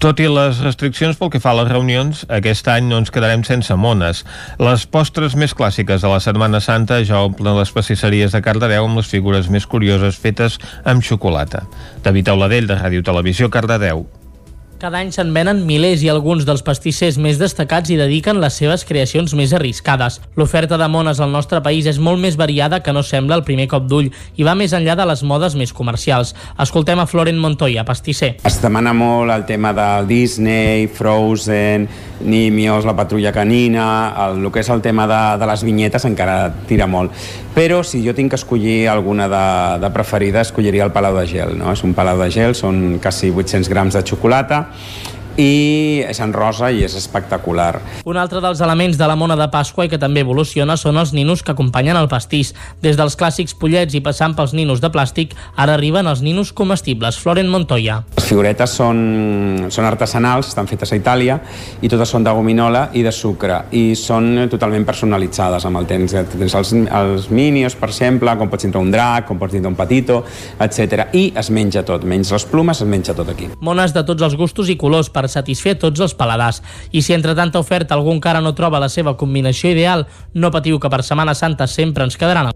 Tot 0.00 0.16
i 0.24 0.30
les 0.32 0.62
restriccions 0.64 1.18
pel 1.20 1.28
que 1.28 1.38
fa 1.44 1.50
a 1.52 1.56
les 1.58 1.66
reunions, 1.68 2.22
aquest 2.32 2.68
any 2.72 2.86
no 2.88 2.96
ens 3.02 3.10
quedarem 3.12 3.42
sense 3.44 3.74
mones. 3.76 4.22
Les 4.56 4.86
postres 4.88 5.34
més 5.36 5.52
clàssiques 5.52 6.00
de 6.00 6.08
la 6.08 6.22
Setmana 6.24 6.62
Santa 6.64 7.02
ja 7.04 7.20
omplen 7.26 7.58
les 7.58 7.72
pastisseries 7.76 8.32
de 8.32 8.40
Cardedeu 8.46 8.88
amb 8.88 8.96
les 8.96 9.10
figures 9.12 9.50
més 9.52 9.68
curioses 9.68 10.16
fetes 10.16 10.56
amb 10.88 11.04
xocolata. 11.04 11.66
David 12.00 12.32
Auladell, 12.32 12.70
de 12.70 12.80
Ràdio 12.80 13.04
Televisió, 13.04 13.52
Cardedeu. 13.52 14.06
Cada 14.80 14.96
any 14.96 15.10
se'n 15.12 15.34
venen 15.36 15.58
milers 15.68 16.00
i 16.00 16.08
alguns 16.08 16.46
dels 16.48 16.62
pastissers 16.64 17.18
més 17.20 17.36
destacats 17.36 17.90
hi 17.92 17.98
dediquen 18.00 18.38
les 18.40 18.54
seves 18.56 18.86
creacions 18.88 19.34
més 19.36 19.50
arriscades. 19.52 20.16
L'oferta 20.40 20.78
de 20.80 20.86
mones 20.88 21.18
al 21.20 21.28
nostre 21.34 21.60
país 21.60 21.84
és 21.84 21.98
molt 22.00 22.16
més 22.22 22.38
variada 22.40 22.78
que 22.80 22.94
no 22.96 23.02
sembla 23.04 23.36
al 23.36 23.44
primer 23.44 23.66
cop 23.68 23.84
d'ull 23.90 24.08
i 24.40 24.46
va 24.46 24.54
més 24.56 24.72
enllà 24.72 24.94
de 24.96 25.04
les 25.10 25.20
modes 25.20 25.52
més 25.60 25.74
comercials. 25.76 26.32
Escoltem 26.64 26.96
a 26.96 27.04
Florent 27.04 27.36
Montoya, 27.36 27.84
pastisser. 27.84 28.38
Es 28.40 28.56
demana 28.64 28.94
molt 28.96 29.36
el 29.36 29.44
tema 29.44 29.74
del 29.76 30.08
Disney, 30.08 30.88
Frozen, 30.88 31.84
Nimios, 32.24 32.88
la 32.88 32.96
patrulla 32.96 33.34
canina, 33.36 33.84
el, 34.30 34.40
el 34.40 34.48
que 34.48 34.64
és 34.64 34.72
el 34.72 34.80
tema 34.80 35.04
de, 35.04 35.20
de 35.44 35.52
les 35.52 35.68
vinyetes 35.68 36.08
encara 36.08 36.54
tira 36.72 36.88
molt. 36.88 37.12
Però 37.60 37.82
si 37.84 37.98
jo 38.00 38.14
tinc 38.16 38.32
que 38.32 38.38
escollir 38.40 38.88
alguna 38.88 39.26
de, 39.28 39.46
de 39.82 39.88
preferida, 39.92 40.40
escolliria 40.40 40.86
el 40.86 40.94
Palau 40.94 41.18
de 41.18 41.26
Gel. 41.28 41.58
No? 41.60 41.74
És 41.74 41.82
un 41.84 41.92
Palau 41.92 42.16
de 42.16 42.30
Gel, 42.32 42.54
són 42.56 42.96
quasi 43.04 43.28
800 43.28 43.68
grams 43.68 43.98
de 43.98 44.00
xocolata 44.08 44.62
i 45.40 46.04
és 46.04 46.20
en 46.20 46.34
rosa 46.36 46.68
i 46.70 46.84
és 46.84 46.94
espectacular. 46.98 47.80
Un 48.08 48.18
altre 48.20 48.42
dels 48.44 48.60
elements 48.60 48.98
de 49.00 49.08
la 49.08 49.16
mona 49.16 49.36
de 49.38 49.48
Pasqua 49.52 49.86
i 49.86 49.90
que 49.92 49.98
també 50.00 50.24
evoluciona 50.24 50.76
són 50.76 51.00
els 51.00 51.14
ninos 51.16 51.42
que 51.42 51.54
acompanyen 51.54 51.96
el 51.96 52.10
pastís. 52.12 52.52
Des 52.84 52.98
dels 53.00 53.16
clàssics 53.16 53.56
pollets 53.56 53.96
i 53.96 54.02
passant 54.04 54.36
pels 54.36 54.52
ninos 54.56 54.82
de 54.84 54.90
plàstic, 54.92 55.32
ara 55.56 55.78
arriben 55.78 56.08
els 56.10 56.20
ninos 56.22 56.52
comestibles. 56.52 57.18
Florent 57.20 57.48
Montoya. 57.48 58.00
Les 58.18 58.28
figuretes 58.28 58.74
són, 58.76 59.00
són 59.72 59.88
artesanals, 59.88 60.50
estan 60.52 60.68
fetes 60.70 60.92
a 60.92 60.98
Itàlia 61.00 61.38
i 61.80 61.88
totes 61.88 62.12
són 62.12 62.26
de 62.26 62.34
gominola 62.36 62.88
i 62.92 63.04
de 63.06 63.12
sucre 63.14 63.62
i 63.76 63.94
són 63.96 64.46
totalment 64.52 64.84
personalitzades 64.88 65.64
amb 65.66 65.80
el 65.80 65.88
temps. 65.88 66.16
Tens 66.34 66.58
els, 66.60 66.74
els 67.00 67.30
minios, 67.32 67.76
per 67.78 67.90
exemple, 67.90 68.36
com 68.36 68.52
pots 68.52 68.66
tindre 68.66 68.82
un 68.82 68.92
drac, 68.92 69.26
com 69.30 69.40
pots 69.40 69.56
tindre 69.56 69.72
un 69.72 69.78
patito, 69.78 70.20
etc. 70.60 71.08
I 71.16 71.30
es 71.40 71.50
menja 71.54 71.84
tot, 71.86 72.04
menys 72.04 72.34
les 72.34 72.46
plumes, 72.50 72.84
es 72.84 72.88
menja 72.90 73.16
tot 73.16 73.32
aquí. 73.32 73.48
Mones 73.64 73.96
de 73.96 74.04
tots 74.06 74.26
els 74.26 74.36
gustos 74.36 74.68
i 74.68 74.76
colors 74.80 75.08
per 75.10 75.29
satisfer 75.32 75.76
tots 75.80 76.00
els 76.04 76.14
paladars. 76.14 76.62
I 76.92 77.02
si 77.02 77.14
entre 77.16 77.36
tanta 77.38 77.62
oferta 77.62 77.96
algú 77.96 78.12
encara 78.12 78.42
no 78.44 78.54
troba 78.58 78.82
la 78.82 78.90
seva 78.92 79.16
combinació 79.16 79.72
ideal, 79.72 80.06
no 80.34 80.52
patiu 80.52 80.78
que 80.80 80.90
per 80.90 81.04
Setmana 81.06 81.34
Santa 81.34 81.66
sempre 81.70 82.04
ens 82.04 82.18
quedaran 82.20 82.50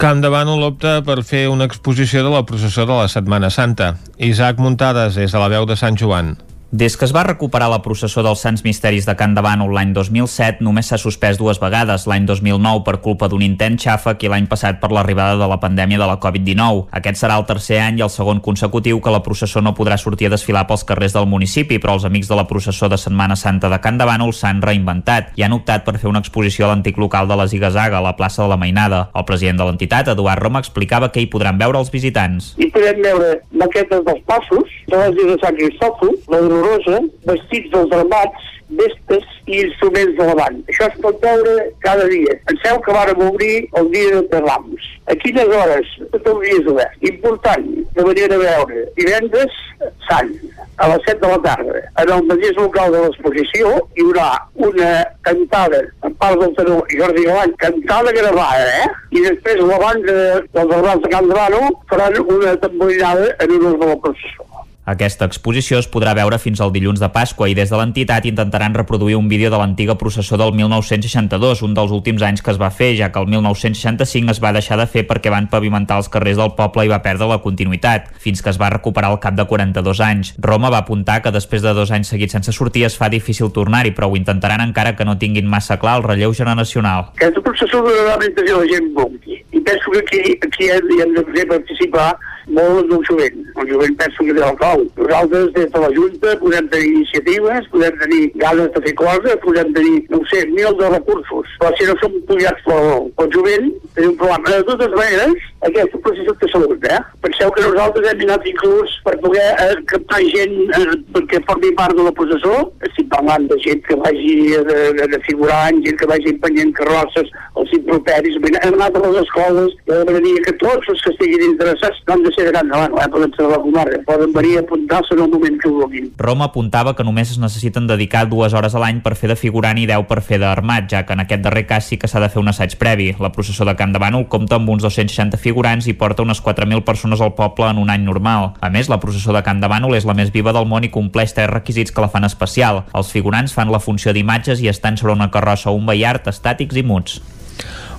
Camp 0.00 0.22
de 0.24 0.30
Bànol 0.32 0.62
opta 0.64 0.94
per 1.04 1.18
fer 1.28 1.42
una 1.52 1.66
exposició 1.68 2.22
de 2.24 2.30
la 2.32 2.46
processó 2.48 2.86
de 2.88 2.96
la 2.96 3.08
Setmana 3.12 3.50
Santa. 3.52 3.98
Isaac 4.16 4.56
Muntades 4.56 5.20
és 5.20 5.34
a 5.34 5.42
la 5.42 5.50
veu 5.52 5.68
de 5.68 5.76
Sant 5.76 6.00
Joan. 6.00 6.38
Des 6.72 6.96
que 6.96 7.02
es 7.04 7.10
va 7.10 7.24
recuperar 7.26 7.66
la 7.66 7.80
processó 7.82 8.22
dels 8.22 8.44
Sants 8.44 8.60
Misteris 8.62 9.02
de 9.02 9.16
Can 9.18 9.32
de 9.34 9.42
Bànol 9.42 9.72
l'any 9.74 9.90
2007, 9.90 10.60
només 10.62 10.86
s'ha 10.86 11.00
suspès 11.02 11.34
dues 11.34 11.58
vegades, 11.58 12.04
l'any 12.06 12.28
2009 12.28 12.84
per 12.86 13.00
culpa 13.02 13.26
d'un 13.26 13.42
intent 13.42 13.74
xàfec 13.74 14.22
i 14.22 14.28
l'any 14.30 14.46
passat 14.46 14.78
per 14.78 14.92
l'arribada 14.94 15.34
de 15.40 15.48
la 15.50 15.56
pandèmia 15.58 15.98
de 15.98 16.06
la 16.06 16.20
Covid-19. 16.22 16.84
Aquest 16.94 17.18
serà 17.18 17.40
el 17.40 17.46
tercer 17.48 17.80
any 17.82 17.98
i 17.98 18.04
el 18.06 18.12
segon 18.14 18.38
consecutiu 18.38 19.00
que 19.02 19.10
la 19.10 19.22
processó 19.26 19.58
no 19.58 19.72
podrà 19.74 19.96
sortir 19.98 20.28
a 20.28 20.32
desfilar 20.36 20.62
pels 20.68 20.86
carrers 20.86 21.16
del 21.16 21.26
municipi, 21.26 21.80
però 21.82 21.96
els 21.98 22.06
amics 22.06 22.30
de 22.30 22.38
la 22.38 22.46
processó 22.46 22.86
de 22.86 23.00
Setmana 23.02 23.34
Santa 23.34 23.66
de 23.66 23.80
Can 23.82 23.98
de 23.98 24.06
Bànol 24.06 24.30
s'han 24.30 24.62
reinventat 24.62 25.34
i 25.34 25.42
han 25.42 25.58
optat 25.58 25.82
per 25.82 25.96
fer 25.98 26.06
una 26.12 26.22
exposició 26.22 26.68
a 26.68 26.70
l'antic 26.70 27.02
local 27.02 27.26
de 27.26 27.34
la 27.34 27.48
Zigazaga, 27.50 27.98
a 27.98 28.06
la 28.06 28.14
plaça 28.14 28.44
de 28.44 28.48
la 28.54 28.60
Mainada. 28.62 29.08
El 29.18 29.26
president 29.26 29.58
de 29.58 29.66
l'entitat, 29.66 30.12
Eduard 30.14 30.38
Roma, 30.38 30.62
explicava 30.62 31.10
que 31.10 31.18
hi 31.18 31.26
podran 31.34 31.58
veure 31.58 31.82
els 31.82 31.90
visitants. 31.90 32.54
Hi 32.62 32.70
podem 32.70 33.02
veure 33.02 33.34
maquetes 33.58 34.06
dels 34.06 34.22
passos, 34.30 34.78
de 34.86 34.96
la 34.96 35.10
Zigazaga 35.18 35.58
Cristòfol, 35.58 36.14
la 36.30 36.59
dolorosa, 36.60 37.02
vestits 37.26 37.72
dels 37.74 37.94
armats, 37.96 38.48
vestes 38.78 39.26
i 39.46 39.60
instruments 39.64 40.16
de 40.18 40.34
banda. 40.38 40.62
Això 40.70 40.86
es 40.86 40.98
pot 41.02 41.18
veure 41.24 41.66
cada 41.84 42.06
dia. 42.10 42.36
Penseu 42.48 42.78
que 42.84 42.94
vàrem 42.94 43.24
obrir 43.26 43.56
el 43.80 43.90
dia 43.94 44.22
de 44.32 44.42
Rams. 44.44 44.86
A 45.10 45.16
quines 45.18 45.50
hores? 45.50 45.90
Tot 46.12 46.28
el 46.34 46.40
dia 46.44 46.60
és 46.60 46.70
obert. 46.70 46.96
Important, 47.10 47.66
de 47.96 48.06
manera 48.06 48.38
a 48.38 48.44
veure. 48.44 48.86
Divendres, 48.98 49.58
Sant, 50.04 50.32
a 50.76 50.88
les 50.90 51.06
7 51.06 51.20
de 51.22 51.28
la 51.30 51.38
tarda. 51.44 51.80
En 52.02 52.10
el 52.12 52.26
mateix 52.28 52.58
local 52.58 52.92
de 52.92 53.00
l'exposició 53.04 53.70
hi 53.96 54.04
haurà 54.04 54.26
una 54.68 54.90
cantada 55.26 55.80
en 56.04 56.16
part 56.20 56.40
del 56.42 56.52
tenor 56.58 56.84
Jordi 56.92 57.24
Galany, 57.28 57.54
cantada 57.64 58.12
gravada, 58.16 58.68
eh? 58.82 58.90
I 59.16 59.24
després 59.24 59.64
la 59.64 59.80
banda 59.80 60.18
dels 60.42 60.76
armats 60.78 61.04
de 61.06 61.12
Can 61.14 61.32
Drano 61.32 61.64
faran 61.88 62.20
una 62.26 62.56
tamborinada 62.60 63.32
en 63.38 63.56
honor 63.56 63.78
de 63.80 63.92
la 63.94 63.98
processó. 64.04 64.49
Aquesta 64.90 65.26
exposició 65.28 65.78
es 65.78 65.86
podrà 65.86 66.16
veure 66.18 66.38
fins 66.42 66.58
al 66.60 66.72
dilluns 66.74 66.98
de 66.98 67.08
Pasqua 67.14 67.46
i 67.46 67.54
des 67.54 67.70
de 67.70 67.78
l'entitat 67.78 68.24
intentaran 68.26 68.74
reproduir 68.74 69.14
un 69.14 69.28
vídeo 69.30 69.50
de 69.52 69.58
l'antiga 69.60 69.94
processó 70.00 70.34
del 70.40 70.50
1962, 70.58 71.62
un 71.62 71.76
dels 71.76 71.92
últims 71.94 72.24
anys 72.26 72.42
que 72.42 72.50
es 72.50 72.58
va 72.58 72.72
fer, 72.74 72.88
ja 72.98 73.12
que 73.14 73.22
el 73.22 73.28
1965 73.30 74.34
es 74.34 74.40
va 74.42 74.50
deixar 74.56 74.80
de 74.80 74.88
fer 74.90 75.04
perquè 75.06 75.30
van 75.30 75.46
pavimentar 75.52 76.00
els 76.02 76.10
carrers 76.10 76.40
del 76.40 76.56
poble 76.58 76.88
i 76.88 76.90
va 76.90 76.98
perdre 77.04 77.28
la 77.30 77.38
continuïtat, 77.44 78.08
fins 78.18 78.42
que 78.42 78.50
es 78.50 78.58
va 78.58 78.72
recuperar 78.74 79.12
al 79.12 79.20
cap 79.22 79.36
de 79.38 79.46
42 79.46 80.02
anys. 80.08 80.32
Roma 80.42 80.72
va 80.74 80.82
apuntar 80.82 81.20
que 81.22 81.30
després 81.30 81.62
de 81.62 81.74
dos 81.76 81.94
anys 81.94 82.10
seguits 82.10 82.34
sense 82.34 82.56
sortir 82.56 82.84
es 82.88 82.98
fa 82.98 83.12
difícil 83.12 83.52
tornar-hi, 83.54 83.94
però 83.94 84.10
ho 84.10 84.18
intentaran 84.18 84.64
encara 84.66 84.96
que 84.98 85.06
no 85.06 85.18
tinguin 85.22 85.46
massa 85.46 85.78
clar 85.78 86.00
el 86.00 86.08
relleu 86.08 86.34
generacional. 86.34 87.12
Aquesta 87.14 87.46
processó 87.46 87.84
donarà 87.86 88.18
la 88.18 88.34
de 88.42 88.50
la 88.50 88.66
gent 88.74 88.90
vulgui. 88.98 89.38
I 89.54 89.62
penso 89.62 89.94
que 89.94 90.02
aquí, 90.02 90.38
aquí 90.42 90.70
hem 90.74 91.14
de 91.14 91.22
poder 91.22 91.46
participar 91.46 92.10
molt 92.46 92.88
del 92.90 93.04
jovent. 93.08 93.44
El 93.60 93.68
jovent 93.72 93.96
penso 94.00 94.24
que 94.24 94.34
té 94.36 94.44
el 94.46 94.56
clau. 94.60 94.84
Nosaltres, 94.96 95.52
des 95.56 95.70
de 95.74 95.82
la 95.84 95.90
Junta, 95.96 96.34
podem 96.40 96.68
tenir 96.72 96.90
iniciatives, 96.94 97.68
podem 97.74 97.98
tenir 98.02 98.22
ganes 98.42 98.72
de 98.74 98.82
fer 98.86 98.94
coses, 99.00 99.38
podem 99.44 99.72
tenir, 99.76 100.04
no 100.10 100.20
sé, 100.32 100.44
mil 100.54 100.76
de 100.80 100.90
recursos. 100.94 101.54
Però 101.60 101.72
si 101.76 101.88
no 101.88 101.96
som 102.00 102.16
pujats 102.28 102.66
pel, 102.66 103.08
pel 103.18 103.32
jovent, 103.36 103.70
tenim 103.96 104.14
un 104.14 104.18
problema. 104.22 104.56
De 104.56 104.62
totes 104.70 104.94
maneres, 104.96 105.48
aquesta 105.68 106.00
processió 106.04 106.34
de 106.40 106.50
salut, 106.52 106.86
eh? 106.88 107.00
Penseu 107.26 107.52
que 107.52 107.66
nosaltres 107.66 108.08
hem 108.12 108.24
anat 108.26 108.46
inclús 108.48 108.96
per 109.04 109.16
poder 109.24 109.46
eh, 109.66 109.76
captar 109.92 110.22
gent 110.32 110.56
eh, 110.78 110.96
perquè 111.14 111.42
formi 111.48 111.72
part 111.76 111.96
de 111.98 112.06
la 112.06 112.14
processó. 112.16 112.54
Estic 112.88 113.10
parlant 113.12 113.48
de 113.50 113.58
gent 113.64 113.84
que 113.88 113.98
vagi 114.00 114.36
de, 114.70 114.78
de, 114.96 115.08
de 115.14 115.20
figurant, 115.28 115.82
gent 115.84 116.00
que 116.00 116.08
vagi 116.10 116.32
empenyent 116.32 116.72
carrosses, 116.78 117.28
els 117.60 117.76
improperis. 117.76 118.38
Hem 118.40 118.78
anat 118.78 118.96
a 118.96 119.04
les 119.04 119.20
escoles 119.24 119.76
i 119.76 119.92
m'agradaria 119.92 120.46
que 120.46 120.56
tots 120.62 120.92
els 120.94 121.04
que 121.04 121.14
estiguin 121.14 121.46
interessats 121.50 122.00
no 122.08 122.29
de 122.30 122.44
ser 122.44 122.52
Can 122.52 122.68
Davant, 122.68 122.92
eh? 122.98 123.08
poden 123.10 123.32
ser 123.34 123.44
de 123.46 123.50
la 123.50 123.58
comarca, 123.58 123.98
poden 124.06 124.32
venir 124.32 124.58
a 124.58 124.60
apuntar-se 124.60 125.14
en 125.14 125.20
el 125.20 125.30
moment 125.30 125.58
que 125.60 125.68
vulguin. 125.68 126.12
Roma 126.16 126.46
apuntava 126.46 126.94
que 126.96 127.04
només 127.04 127.30
es 127.30 127.38
necessiten 127.38 127.86
dedicar 127.86 128.28
dues 128.28 128.54
hores 128.54 128.74
a 128.74 128.82
l'any 128.82 129.00
per 129.02 129.14
fer 129.18 129.30
de 129.32 129.36
figurant 129.36 129.78
i 129.78 129.86
10 129.88 130.06
per 130.08 130.20
fer 130.22 130.40
d'armat, 130.42 130.88
ja 130.90 131.04
que 131.06 131.16
en 131.16 131.24
aquest 131.24 131.42
darrer 131.44 131.66
cas 131.66 131.88
sí 131.90 131.98
que 131.98 132.08
s'ha 132.08 132.22
de 132.22 132.28
fer 132.30 132.40
un 132.42 132.52
assaig 132.52 132.76
previ. 132.78 133.10
La 133.20 133.32
processó 133.32 133.64
de 133.64 133.74
Can 133.76 133.92
de 133.92 134.02
Bànol 134.02 134.28
compta 134.28 134.58
amb 134.60 134.70
uns 134.70 134.84
260 134.86 135.40
figurants 135.40 135.88
i 135.90 135.96
porta 135.98 136.22
unes 136.22 136.42
4.000 136.42 136.84
persones 136.84 137.20
al 137.20 137.34
poble 137.34 137.70
en 137.70 137.82
un 137.82 137.90
any 137.90 138.04
normal. 138.04 138.54
A 138.60 138.70
més, 138.70 138.88
la 138.88 139.00
processó 139.00 139.34
de 139.36 139.42
Can 139.46 139.60
de 139.60 139.70
Bànol 139.70 139.96
és 139.98 140.06
la 140.06 140.14
més 140.14 140.32
viva 140.32 140.54
del 140.56 140.68
món 140.68 140.86
i 140.86 140.92
compleix 140.92 141.34
tres 141.34 141.50
requisits 141.50 141.92
que 141.92 142.04
la 142.04 142.12
fan 142.12 142.28
especial. 142.28 142.84
Els 142.94 143.12
figurants 143.12 143.54
fan 143.54 143.72
la 143.72 143.82
funció 143.82 144.14
d'imatges 144.14 144.62
i 144.62 144.70
estan 144.70 144.96
sobre 144.96 145.16
una 145.16 145.30
carrossa 145.30 145.70
o 145.70 145.76
un 145.78 145.86
veiart 145.86 146.30
estàtics 146.30 146.76
i 146.76 146.86
muts. 146.86 147.20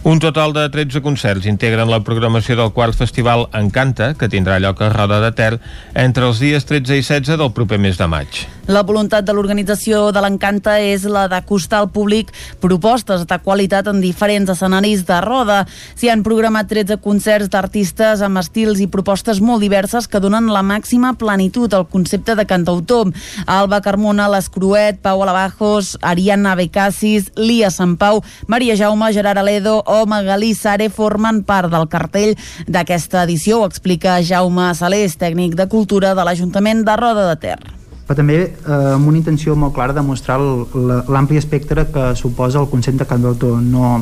Un 0.03 0.17
total 0.17 0.50
de 0.50 0.63
13 0.74 1.03
concerts 1.05 1.46
integren 1.46 1.91
la 1.93 2.00
programació 2.01 2.55
del 2.58 2.72
quart 2.74 2.98
festival 2.98 3.43
Encanta, 3.53 4.15
que 4.17 4.31
tindrà 4.34 4.58
lloc 4.58 4.81
a 4.81 4.89
Roda 4.89 5.20
de 5.22 5.29
Ter 5.38 5.51
entre 5.93 6.25
els 6.25 6.41
dies 6.41 6.65
13 6.65 6.98
i 6.98 7.05
16 7.05 7.38
del 7.38 7.51
proper 7.53 7.77
mes 7.77 8.01
de 8.01 8.08
maig. 8.10 8.39
La 8.72 8.81
voluntat 8.88 9.25
de 9.25 9.34
l'organització 9.34 10.12
de 10.13 10.22
l'Encanta 10.24 10.79
és 10.81 11.03
la 11.10 11.27
d'acostar 11.29 11.84
al 11.84 11.89
públic 11.93 12.31
propostes 12.62 13.27
de 13.29 13.38
qualitat 13.46 13.89
en 13.91 14.00
diferents 14.01 14.50
escenaris 14.53 15.03
de 15.05 15.20
roda. 15.22 15.60
S'hi 15.98 16.10
han 16.10 16.22
programat 16.25 16.70
13 16.70 16.98
concerts 17.03 17.51
d'artistes 17.53 18.22
amb 18.25 18.41
estils 18.41 18.81
i 18.81 18.89
propostes 18.89 19.41
molt 19.41 19.62
diverses 19.62 20.08
que 20.08 20.22
donen 20.24 20.50
la 20.50 20.63
màxima 20.65 21.13
plenitud 21.13 21.74
al 21.74 21.86
concepte 21.89 22.34
de 22.38 22.48
cantautor. 22.50 23.13
Alba 23.46 23.81
Carmona, 23.86 24.29
l'Escruet, 24.34 24.98
Pau 25.01 25.22
Alabajos, 25.22 25.98
Ariana 26.01 26.55
Becasis, 26.55 27.29
Lia 27.38 27.70
Sant 27.70 27.98
Pau, 28.01 28.24
Maria 28.48 28.77
Jaume, 28.79 29.13
Gerard 29.13 29.41
Aledo 29.41 29.81
o 29.91 30.05
Magalí 30.07 30.53
Sare 30.55 30.88
formen 30.89 31.43
part 31.43 31.71
del 31.71 31.88
cartell 31.91 32.38
d'aquesta 32.71 33.25
edició, 33.27 33.62
ho 33.62 33.67
explica 33.67 34.21
Jaume 34.24 34.71
Salés, 34.77 35.17
tècnic 35.19 35.57
de 35.60 35.67
cultura 35.71 36.15
de 36.15 36.25
l'Ajuntament 36.25 36.86
de 36.88 36.98
Roda 37.00 37.27
de 37.29 37.38
Ter. 37.41 37.57
Però 38.07 38.17
també 38.17 38.38
eh, 38.43 38.77
amb 38.95 39.07
una 39.07 39.19
intenció 39.19 39.55
molt 39.55 39.75
clara 39.75 39.95
de 39.95 40.03
mostrar 40.03 40.39
l'ampli 40.41 41.39
espectre 41.39 41.86
que 41.93 42.12
suposa 42.19 42.60
el 42.60 42.69
concepte 42.71 43.03
de 43.03 43.10
cantautor 43.10 43.62
no, 43.63 43.98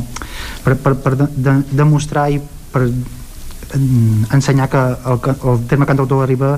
per, 0.66 0.78
per, 0.82 0.96
per 1.04 1.16
de, 1.20 1.30
de, 1.36 1.56
demostrar 1.78 2.30
i 2.34 2.40
per 2.74 2.88
ensenyar 4.34 4.70
que 4.70 4.82
el, 5.14 5.20
el 5.52 5.66
terme 5.70 5.86
cantautor 5.86 6.24
arriba 6.26 6.56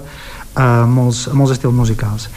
a 0.55 0.67
molts, 0.87 1.25
a 1.31 1.35
molts 1.35 1.57
estils 1.57 1.75
musicals 1.75 2.29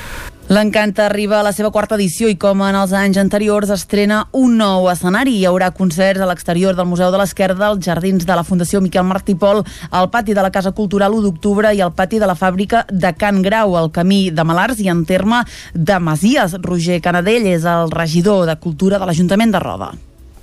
L'Encanta 0.45 1.07
arriba 1.07 1.39
a 1.41 1.43
la 1.43 1.55
seva 1.57 1.71
quarta 1.73 1.97
edició 1.97 2.29
i 2.29 2.35
com 2.37 2.61
en 2.67 2.77
els 2.77 2.91
anys 2.93 3.17
anteriors 3.17 3.71
estrena 3.73 4.19
un 4.37 4.59
nou 4.61 4.91
escenari. 4.93 5.39
Hi 5.39 5.47
haurà 5.49 5.71
concerts 5.73 6.21
a 6.21 6.29
l'exterior 6.29 6.77
del 6.77 6.91
Museu 6.91 7.09
de 7.09 7.17
l'Esquerda, 7.17 7.71
als 7.71 7.89
jardins 7.89 8.29
de 8.29 8.37
la 8.37 8.45
Fundació 8.45 8.83
Miquel 8.85 9.09
Martí 9.09 9.39
Pol, 9.41 9.65
al 9.89 10.11
pati 10.13 10.37
de 10.37 10.45
la 10.45 10.53
Casa 10.53 10.75
Cultural 10.77 11.17
1 11.17 11.25
d'octubre 11.25 11.73
i 11.73 11.81
al 11.81 11.97
pati 11.97 12.21
de 12.21 12.29
la 12.29 12.37
fàbrica 12.37 12.85
de 12.93 13.17
Can 13.17 13.41
Grau, 13.41 13.73
al 13.81 13.89
camí 13.91 14.29
de 14.31 14.45
Malars 14.45 14.85
i 14.85 14.93
en 14.93 15.07
terme 15.09 15.47
de 15.73 15.99
Masies. 15.99 16.61
Roger 16.61 17.01
Canadell 17.01 17.49
és 17.49 17.65
el 17.65 17.89
regidor 17.91 18.45
de 18.45 18.61
Cultura 18.61 19.01
de 19.01 19.09
l'Ajuntament 19.09 19.57
de 19.57 19.65
Roda 19.65 19.95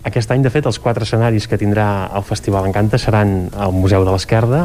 Aquest 0.02 0.32
any, 0.34 0.42
de 0.42 0.50
fet, 0.50 0.66
els 0.66 0.80
quatre 0.82 1.06
escenaris 1.06 1.46
que 1.46 1.60
tindrà 1.62 1.86
el 2.18 2.24
Festival 2.26 2.66
Encanta 2.66 2.98
seran 2.98 3.52
al 3.54 3.74
Museu 3.76 4.02
de 4.02 4.10
l'Esquerda, 4.10 4.64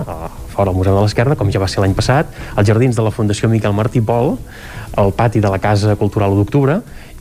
fora 0.48 0.70
del 0.70 0.78
Museu 0.78 0.96
de 0.96 1.02
l'Esquerda, 1.04 1.36
com 1.36 1.50
ja 1.52 1.60
va 1.60 1.68
ser 1.68 1.82
l'any 1.84 1.92
passat, 1.98 2.30
als 2.56 2.68
jardins 2.70 2.96
de 2.96 3.04
la 3.04 3.12
Fundació 3.12 3.50
Miquel 3.52 3.76
Martí 3.76 4.00
Pol, 4.00 4.38
al 4.96 5.12
pati 5.12 5.42
de 5.44 5.50
la 5.52 5.60
Casa 5.60 5.92
Cultural 6.00 6.32
1 6.32 6.40
d'Octubre, 6.40 6.78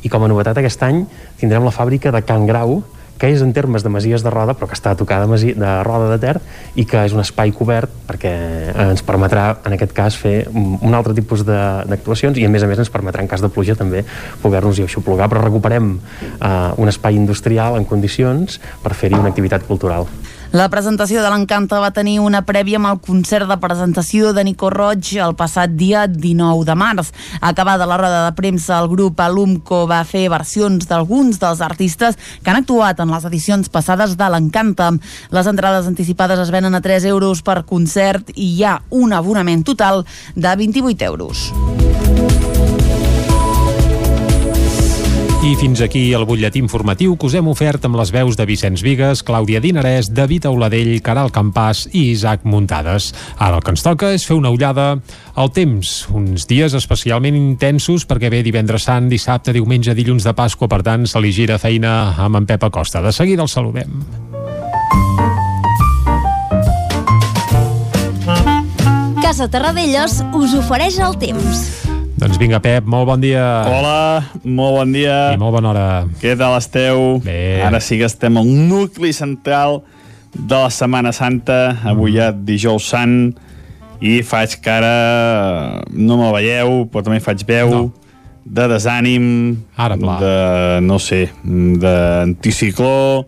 i 0.08 0.12
com 0.14 0.24
a 0.24 0.30
novetat 0.32 0.62
aquest 0.62 0.86
any 0.88 1.04
tindrem 1.42 1.68
la 1.68 1.76
fàbrica 1.76 2.14
de 2.16 2.24
Can 2.24 2.48
Grau, 2.48 2.78
que 3.18 3.30
és 3.32 3.42
en 3.42 3.54
termes 3.56 3.84
de 3.84 3.92
masies 3.92 4.24
de 4.24 4.32
roda, 4.34 4.56
però 4.58 4.68
que 4.68 4.76
està 4.78 4.96
tocada 4.98 5.26
de 5.26 5.72
roda 5.88 6.10
de 6.12 6.20
ter 6.20 6.36
i 6.76 6.86
que 6.86 7.06
és 7.08 7.16
un 7.16 7.24
espai 7.24 7.54
cobert 7.56 7.92
perquè 8.08 8.34
ens 8.90 9.04
permetrà, 9.06 9.48
en 9.66 9.76
aquest 9.78 9.96
cas, 9.96 10.18
fer 10.20 10.48
un 10.52 10.94
altre 10.94 11.16
tipus 11.16 11.46
d'actuacions 11.48 12.38
i, 12.38 12.46
a 12.46 12.52
més 12.52 12.64
a 12.64 12.70
més, 12.70 12.82
ens 12.84 12.92
permetrà, 12.92 13.24
en 13.24 13.32
cas 13.32 13.44
de 13.44 13.50
pluja, 13.50 13.78
també 13.80 14.04
poder-nos-hi 14.44 14.86
aixoplugar, 14.86 15.30
però 15.32 15.44
recuperem 15.46 15.96
eh, 15.96 16.72
un 16.78 16.92
espai 16.92 17.16
industrial 17.16 17.80
en 17.80 17.88
condicions 17.88 18.60
per 18.84 18.94
fer-hi 18.94 19.20
una 19.20 19.32
activitat 19.32 19.68
cultural. 19.68 20.10
La 20.56 20.70
presentació 20.72 21.20
de 21.20 21.28
l'Encanta 21.28 21.82
va 21.84 21.90
tenir 21.92 22.14
una 22.24 22.40
prèvia 22.48 22.78
amb 22.80 22.88
el 22.88 23.00
concert 23.04 23.50
de 23.50 23.58
presentació 23.60 24.30
de 24.32 24.46
Nico 24.48 24.70
Roig 24.72 25.10
el 25.20 25.36
passat 25.36 25.74
dia 25.76 26.06
19 26.08 26.64
de 26.70 26.78
març. 26.80 27.10
Acabada 27.44 27.84
la 27.84 27.98
roda 28.00 28.22
de 28.24 28.32
premsa, 28.38 28.78
el 28.80 28.88
grup 28.88 29.20
Alumco 29.20 29.82
va 29.92 30.00
fer 30.08 30.30
versions 30.32 30.88
d'alguns 30.88 31.42
dels 31.44 31.60
artistes 31.60 32.16
que 32.16 32.54
han 32.54 32.62
actuat 32.62 33.04
en 33.04 33.12
les 33.12 33.28
edicions 33.28 33.68
passades 33.68 34.16
de 34.16 34.32
l'Encanta. 34.32 34.94
Les 35.36 35.52
entrades 35.52 35.92
anticipades 35.92 36.40
es 36.40 36.56
venen 36.56 36.80
a 36.80 36.80
3 36.80 37.12
euros 37.12 37.44
per 37.44 37.66
concert 37.68 38.32
i 38.32 38.54
hi 38.56 38.64
ha 38.64 38.78
un 38.96 39.12
abonament 39.12 39.68
total 39.68 40.06
de 40.36 40.56
28 40.56 41.12
euros. 41.12 41.50
I 45.46 45.54
fins 45.54 45.78
aquí 45.86 46.08
el 46.18 46.24
butlletí 46.26 46.58
informatiu 46.58 47.12
que 47.22 47.28
us 47.28 47.36
hem 47.38 47.46
ofert 47.52 47.84
amb 47.86 48.00
les 48.00 48.10
veus 48.10 48.34
de 48.34 48.48
Vicenç 48.50 48.82
Vigues, 48.82 49.20
Clàudia 49.22 49.60
Dinarès, 49.62 50.08
David 50.10 50.48
Auladell, 50.50 50.90
Caral 51.06 51.30
Campàs 51.30 51.84
i 51.92 52.08
Isaac 52.16 52.48
Muntades. 52.50 53.12
Ara 53.38 53.60
el 53.60 53.62
que 53.62 53.70
ens 53.76 53.86
toca 53.86 54.10
és 54.16 54.26
fer 54.26 54.40
una 54.40 54.50
ullada 54.50 54.88
al 55.38 55.54
temps. 55.54 56.08
Uns 56.10 56.48
dies 56.50 56.74
especialment 56.74 57.38
intensos 57.38 58.08
perquè 58.10 58.34
ve 58.34 58.42
divendres 58.42 58.90
sant, 58.90 59.06
dissabte, 59.06 59.54
diumenge, 59.54 59.94
dilluns 59.94 60.26
de 60.26 60.34
Pasqua, 60.34 60.66
per 60.66 60.82
tant, 60.82 61.06
se 61.06 61.22
li 61.22 61.30
gira 61.30 61.62
feina 61.62 62.16
amb 62.26 62.42
en 62.42 62.50
Pep 62.50 62.66
Acosta. 62.66 63.06
De 63.06 63.14
seguida 63.14 63.46
el 63.46 63.52
saludem. 63.54 64.02
Casa 69.22 69.46
Terradellos 69.46 70.24
us 70.34 70.58
ofereix 70.58 70.98
el 71.06 71.22
temps. 71.22 71.95
Doncs 72.16 72.38
vinga, 72.40 72.62
Pep, 72.64 72.86
molt 72.88 73.10
bon 73.10 73.20
dia. 73.20 73.44
Hola, 73.68 74.24
molt 74.48 74.78
bon 74.78 74.94
dia. 74.96 75.34
I 75.36 75.40
molt 75.40 75.58
bona 75.58 75.74
hora. 75.74 75.88
Què 76.22 76.32
tal 76.40 76.56
esteu? 76.56 77.18
Bé. 77.26 77.60
Ara 77.66 77.82
sí 77.84 77.98
que 78.00 78.08
estem 78.08 78.40
al 78.40 78.48
nucli 78.48 79.12
central 79.14 79.82
de 80.36 80.56
la 80.56 80.70
Setmana 80.72 81.12
Santa, 81.16 81.76
avui 81.92 82.16
ja 82.16 82.30
dijous 82.32 82.88
sant, 82.92 83.34
i 84.00 84.22
faig 84.24 84.56
cara, 84.64 85.84
no 85.92 86.18
me 86.22 86.32
veieu, 86.38 86.86
però 86.92 87.04
també 87.04 87.20
faig 87.24 87.44
veu, 87.48 87.72
no. 87.72 87.84
de 88.46 88.70
desànim, 88.72 89.28
Ara, 89.76 90.00
pla. 90.00 90.16
de, 90.24 90.34
no 90.88 91.00
sé, 91.04 91.26
d'anticicló, 91.44 93.26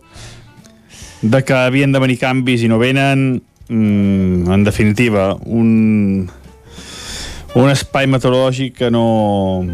de 1.20 1.44
que 1.44 1.60
havien 1.60 1.92
de 1.92 2.00
venir 2.00 2.18
canvis 2.20 2.64
i 2.64 2.72
no 2.72 2.80
venen, 2.80 3.42
mm, 3.68 4.48
en 4.52 4.64
definitiva, 4.64 5.34
un 5.44 6.30
un 7.56 7.70
espai 7.72 8.08
meteorològic 8.10 8.76
que 8.82 8.90
no... 8.92 9.64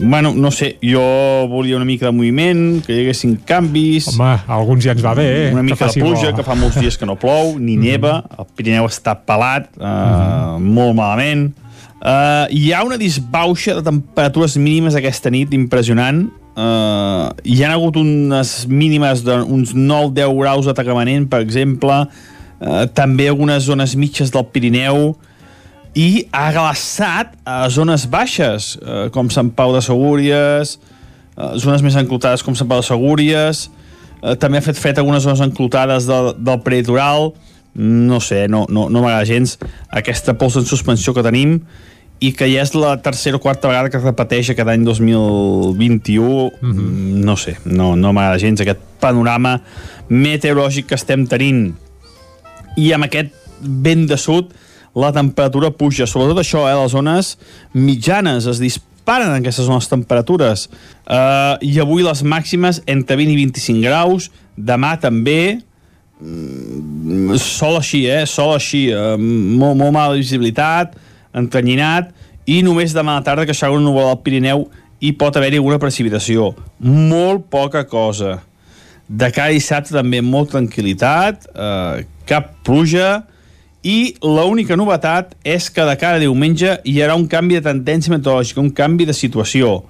Bueno, 0.00 0.32
no 0.32 0.52
sé, 0.54 0.76
jo 0.80 1.02
volia 1.50 1.76
una 1.76 1.84
mica 1.84 2.06
de 2.06 2.12
moviment, 2.14 2.80
que 2.86 2.94
hi 2.94 3.02
haguessin 3.02 3.34
canvis... 3.44 4.12
Home, 4.14 4.36
alguns 4.48 4.84
ja 4.86 4.94
ens 4.94 5.02
va 5.04 5.16
bé, 5.18 5.26
eh? 5.26 5.48
Una 5.52 5.64
mica 5.66 5.90
de 5.90 6.00
pluja, 6.00 6.30
bo. 6.30 6.36
que 6.38 6.44
fa 6.46 6.56
molts 6.56 6.78
dies 6.80 6.96
que 6.96 7.08
no 7.08 7.18
plou, 7.20 7.56
ni 7.58 7.74
mm. 7.76 7.82
neva, 7.82 8.14
el 8.38 8.48
Pirineu 8.56 8.86
està 8.88 9.16
pelat, 9.18 9.68
uh, 9.76 10.56
mm. 10.56 10.70
molt 10.78 10.96
malament. 10.96 11.50
Uh, 12.00 12.46
hi 12.54 12.70
ha 12.72 12.84
una 12.86 12.96
disbauxa 12.96 13.74
de 13.76 13.84
temperatures 13.84 14.54
mínimes 14.56 14.96
aquesta 14.96 15.32
nit 15.34 15.52
impressionant. 15.52 16.28
Uh, 16.54 17.28
hi 17.44 17.60
ha 17.64 17.74
hagut 17.74 17.98
unes 18.00 18.54
mínimes 18.70 19.24
d'uns 19.26 19.74
9-10 19.76 20.38
graus 20.38 20.70
de 20.70 21.26
per 21.28 21.42
exemple. 21.42 22.06
Uh, 22.60 22.86
també 22.94 23.28
algunes 23.28 23.64
zones 23.64 23.96
mitges 23.96 24.30
del 24.30 24.46
Pirineu 24.46 25.16
i 25.94 26.26
ha 26.30 26.50
glaçat 26.54 27.34
a 27.44 27.68
zones 27.68 28.06
baixes, 28.10 28.76
eh, 28.78 29.08
com 29.10 29.30
Sant 29.30 29.50
Pau 29.50 29.74
de 29.74 29.82
Segúries, 29.82 30.78
eh, 31.36 31.58
zones 31.58 31.82
més 31.82 31.96
enclotades 31.96 32.42
com 32.42 32.54
Sant 32.54 32.68
Pau 32.68 32.80
de 32.80 32.86
Segúries, 32.86 33.70
eh, 34.22 34.36
també 34.36 34.58
ha 34.58 34.62
fet 34.62 34.78
fred 34.78 34.98
algunes 34.98 35.22
zones 35.22 35.40
enclotades 35.40 36.06
del, 36.06 36.34
del 36.38 36.60
prelitoral, 36.62 37.32
no 37.74 38.20
sé, 38.20 38.48
no, 38.48 38.66
no, 38.68 38.88
no 38.90 39.02
m'agrada 39.02 39.24
gens 39.24 39.58
aquesta 39.88 40.34
pols 40.34 40.56
en 40.58 40.66
suspensió 40.66 41.14
que 41.14 41.22
tenim 41.22 41.60
i 42.20 42.32
que 42.36 42.48
ja 42.50 42.64
és 42.64 42.74
la 42.74 42.96
tercera 43.00 43.38
o 43.38 43.40
quarta 43.40 43.70
vegada 43.70 43.88
que 43.88 43.96
es 43.96 44.04
repeteix 44.04 44.50
aquest 44.52 44.68
any 44.68 44.82
2021 44.84 46.50
mm 46.60 46.72
-hmm. 46.72 47.24
no 47.24 47.36
sé, 47.36 47.56
no, 47.64 47.96
no 47.96 48.12
m'agrada 48.12 48.38
gens 48.38 48.60
aquest 48.60 48.80
panorama 49.00 49.60
meteorològic 50.08 50.86
que 50.86 50.94
estem 50.94 51.26
tenint. 51.26 51.74
I 52.76 52.92
amb 52.92 53.04
aquest 53.04 53.32
vent 53.60 54.06
de 54.08 54.16
sud 54.16 54.52
la 54.94 55.12
temperatura 55.14 55.70
puja. 55.70 56.06
Sobretot 56.06 56.40
això, 56.42 56.66
eh, 56.68 56.76
les 56.82 56.92
zones 56.92 57.36
mitjanes 57.74 58.46
es 58.46 58.58
disparen 58.58 59.30
en 59.30 59.40
aquestes 59.40 59.66
zones 59.66 59.88
temperatures. 59.88 60.68
Uh, 61.06 61.56
I 61.60 61.80
avui 61.82 62.02
les 62.02 62.22
màximes 62.22 62.82
entre 62.86 63.16
20 63.16 63.32
i 63.32 63.36
25 63.36 63.82
graus, 63.82 64.30
demà 64.56 64.96
també, 65.00 65.60
mm, 66.20 67.36
sol 67.36 67.76
així, 67.78 68.06
eh? 68.06 68.26
Sol 68.26 68.54
així, 68.54 68.92
uh, 68.94 69.16
molt, 69.18 69.76
molt 69.76 69.92
mala 69.92 70.14
visibilitat, 70.14 70.94
entanyinat, 71.34 72.12
i 72.46 72.62
només 72.62 72.94
demà 72.94 73.16
a 73.16 73.20
la 73.20 73.26
tarda 73.26 73.46
que 73.46 73.54
s'haurà 73.54 73.78
un 73.78 73.84
núvol 73.84 74.08
al 74.10 74.20
Pirineu 74.24 74.68
i 75.00 75.12
pot 75.16 75.36
haver-hi 75.36 75.60
alguna 75.60 75.78
precipitació. 75.80 76.52
Molt 76.80 77.48
poca 77.52 77.84
cosa. 77.88 78.40
De 79.08 79.30
cara 79.34 79.50
a 79.50 79.56
dissabte 79.56 79.94
també 79.94 80.20
molt 80.22 80.52
tranquil·litat, 80.52 81.48
eh, 81.54 82.04
cap 82.26 82.52
pluja, 82.66 83.24
i 83.82 84.14
l'única 84.20 84.76
novetat 84.76 85.32
és 85.46 85.70
que 85.72 85.84
de 85.88 85.96
cara 86.00 86.18
a 86.18 86.22
diumenge 86.22 86.76
hi 86.84 86.98
haurà 87.00 87.16
un 87.16 87.26
canvi 87.30 87.56
de 87.56 87.64
tendència 87.64 88.12
meteorològica, 88.12 88.60
un 88.60 88.74
canvi 88.76 89.06
de 89.08 89.16
situació. 89.16 89.80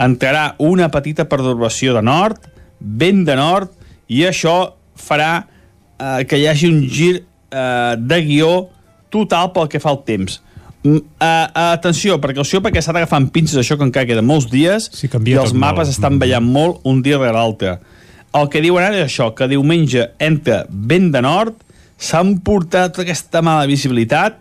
Entrarà 0.00 0.54
una 0.58 0.88
petita 0.90 1.28
perturbació 1.30 1.94
de 1.94 2.02
nord, 2.02 2.42
vent 2.80 3.22
de 3.28 3.36
nord, 3.38 3.70
i 4.10 4.24
això 4.26 4.74
farà 4.98 5.32
eh, 5.40 6.24
que 6.26 6.40
hi 6.40 6.48
hagi 6.50 6.70
un 6.72 6.82
gir 6.90 7.14
eh, 7.20 7.94
de 7.98 8.20
guió 8.26 8.52
total 9.10 9.52
pel 9.54 9.70
que 9.70 9.82
fa 9.82 9.92
al 9.94 10.02
temps. 10.06 10.40
Uh, 10.80 10.96
uh, 10.96 11.74
atenció, 11.76 12.14
precaució 12.24 12.62
perquè 12.64 12.80
s'ha 12.80 12.94
d'agafar 12.96 13.18
amb 13.20 13.28
pinces 13.34 13.58
això 13.60 13.76
que 13.76 13.84
encara 13.84 14.08
queda 14.08 14.22
molts 14.24 14.46
dies 14.48 14.86
sí, 14.96 15.10
i 15.28 15.34
els 15.36 15.52
mapes 15.52 15.90
molt. 15.90 15.92
estan 15.92 16.16
ballant 16.16 16.46
molt 16.46 16.86
un 16.88 17.02
dia 17.04 17.18
rere 17.18 17.34
l'altre. 17.36 17.74
El 18.32 18.48
que 18.48 18.62
diuen 18.64 18.86
ara 18.86 18.96
és 18.96 19.10
això, 19.10 19.28
que 19.36 19.50
diumenge 19.50 20.06
entra 20.22 20.62
vent 20.70 21.10
de 21.12 21.20
nord, 21.26 21.58
s'han 22.00 22.38
portat 22.44 22.96
aquesta 23.02 23.42
mala 23.44 23.68
visibilitat, 23.68 24.40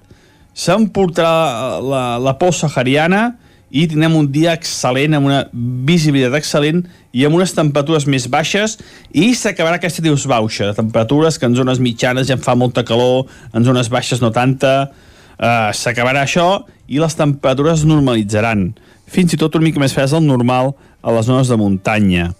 s'han 0.56 0.88
portat 0.95 1.84
la, 1.84 2.04
la 2.22 2.34
por 2.39 2.56
sahariana 2.56 3.34
i 3.69 3.86
tindrem 3.86 4.15
un 4.17 4.30
dia 4.34 4.56
excel·lent, 4.58 5.13
amb 5.13 5.30
una 5.30 5.43
visibilitat 5.86 6.39
excel·lent 6.39 6.82
i 7.13 7.26
amb 7.28 7.38
unes 7.38 7.54
temperatures 7.54 8.08
més 8.10 8.26
baixes 8.32 8.78
i 9.12 9.32
s'acabarà 9.38 9.78
aquesta 9.78 10.04
dius 10.06 10.26
baixa, 10.30 10.72
temperatures 10.78 11.38
que 11.38 11.50
en 11.50 11.58
zones 11.58 11.82
mitjanes 11.84 12.30
ja 12.30 12.38
en 12.39 12.43
fa 12.45 12.58
molta 12.58 12.86
calor, 12.88 13.28
en 13.54 13.67
zones 13.67 13.91
baixes 13.93 14.24
no 14.24 14.32
tanta, 14.34 14.89
uh, 14.89 15.69
s'acabarà 15.76 16.26
això 16.26 16.63
i 16.89 17.02
les 17.02 17.17
temperatures 17.17 17.84
es 17.84 17.89
normalitzaran, 17.89 18.72
fins 19.10 19.36
i 19.36 19.41
tot 19.41 19.60
una 19.60 19.67
mica 19.69 19.82
més 19.82 19.93
freds 19.93 20.15
del 20.15 20.26
normal 20.26 20.74
a 21.04 21.13
les 21.13 21.30
zones 21.30 21.52
de 21.52 21.58
muntanya. 21.60 22.32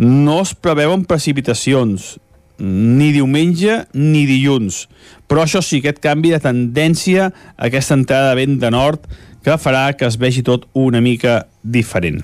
No 0.00 0.40
es 0.42 0.52
preveuen 0.56 1.04
precipitacions, 1.08 2.16
ni 2.62 3.10
diumenge 3.14 3.82
ni 3.94 4.24
dilluns. 4.28 4.84
Però 5.26 5.44
això 5.44 5.62
sí, 5.64 5.80
aquest 5.82 6.00
canvi 6.04 6.32
de 6.34 6.40
tendència, 6.42 7.30
aquesta 7.56 7.98
entrada 7.98 8.32
de 8.32 8.40
vent 8.40 8.60
de 8.62 8.70
nord, 8.72 9.06
que 9.44 9.58
farà 9.62 9.90
que 9.94 10.06
es 10.08 10.16
vegi 10.18 10.42
tot 10.46 10.66
una 10.74 11.02
mica 11.02 11.44
diferent. 11.62 12.22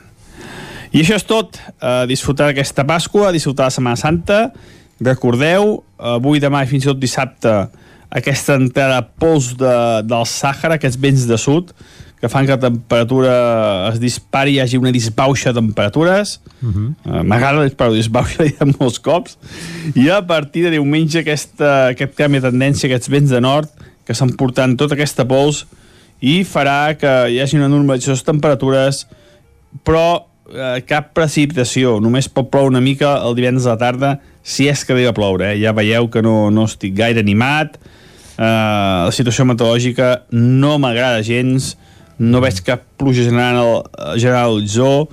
I 0.92 1.00
això 1.00 1.16
és 1.16 1.24
tot. 1.24 1.56
Uh, 1.78 2.04
disfrutar 2.10 2.50
aquesta 2.52 2.84
Pasqua, 2.84 3.30
disfrutar 3.32 3.70
la 3.70 3.74
Setmana 3.74 4.00
Santa. 4.00 4.40
Recordeu, 5.02 5.78
avui, 5.98 6.42
demà 6.42 6.64
i 6.64 6.68
fins 6.70 6.84
i 6.84 6.90
tot 6.90 7.00
dissabte, 7.00 7.54
aquesta 8.12 8.58
entrada 8.60 9.00
pols 9.18 9.54
de, 9.58 9.74
del 10.04 10.26
Sàhara, 10.28 10.76
aquests 10.76 11.00
vents 11.00 11.24
de 11.30 11.38
sud, 11.40 11.72
que 12.22 12.28
fan 12.30 12.46
que 12.46 12.54
la 12.54 12.60
temperatura 12.62 13.88
es 13.90 13.98
dispari, 13.98 14.52
hi 14.54 14.60
hagi 14.62 14.78
una 14.78 14.92
disbauxa 14.94 15.50
de 15.50 15.58
temperatures. 15.58 16.38
Uh 16.62 16.68
-huh. 16.70 16.94
uh, 17.04 17.22
M'agrada 17.26 17.58
la 17.58 17.90
disbauxa, 17.90 18.46
ja 18.58 18.64
molts 18.78 19.00
cops. 19.00 19.36
I 19.96 20.08
a 20.08 20.22
partir 20.24 20.62
de 20.62 20.70
diumenge 20.70 21.18
aquesta, 21.18 21.88
aquest 21.88 22.14
canvi 22.14 22.38
de 22.38 22.50
tendència, 22.50 22.86
aquests 22.86 23.10
vents 23.10 23.30
de 23.30 23.40
nord, 23.40 23.68
que 24.06 24.14
s'han 24.14 24.36
portant 24.36 24.76
tota 24.76 24.94
aquesta 24.94 25.26
pols 25.26 25.66
i 26.20 26.44
farà 26.44 26.94
que 26.94 27.10
hi 27.28 27.40
hagi 27.40 27.56
una 27.58 27.68
normalització 27.68 28.14
de 28.14 28.30
temperatures, 28.30 29.06
però 29.82 30.22
eh, 30.54 30.80
cap 30.86 31.10
precipitació, 31.14 31.98
només 32.00 32.28
pot 32.28 32.50
ploure 32.50 32.70
una 32.70 32.80
mica 32.80 33.16
el 33.26 33.34
divendres 33.34 33.66
a 33.66 33.74
la 33.74 33.78
tarda, 33.78 34.20
si 34.44 34.68
és 34.68 34.84
que 34.84 34.92
arriba 34.92 35.10
a 35.10 35.12
ploure, 35.12 35.52
eh? 35.54 35.58
ja 35.58 35.72
veieu 35.72 36.08
que 36.08 36.22
no, 36.22 36.50
no 36.50 36.66
estic 36.70 36.94
gaire 36.94 37.18
animat, 37.18 37.78
eh, 38.38 38.44
la 38.46 39.10
situació 39.10 39.44
meteorològica 39.44 40.28
no 40.30 40.78
m'agrada 40.78 41.22
gens, 41.26 41.76
no 42.18 42.40
veig 42.44 42.62
cap 42.66 42.84
pluja 43.02 43.26
general, 43.26 43.82
general 44.16 44.56
horitzó, 44.56 45.08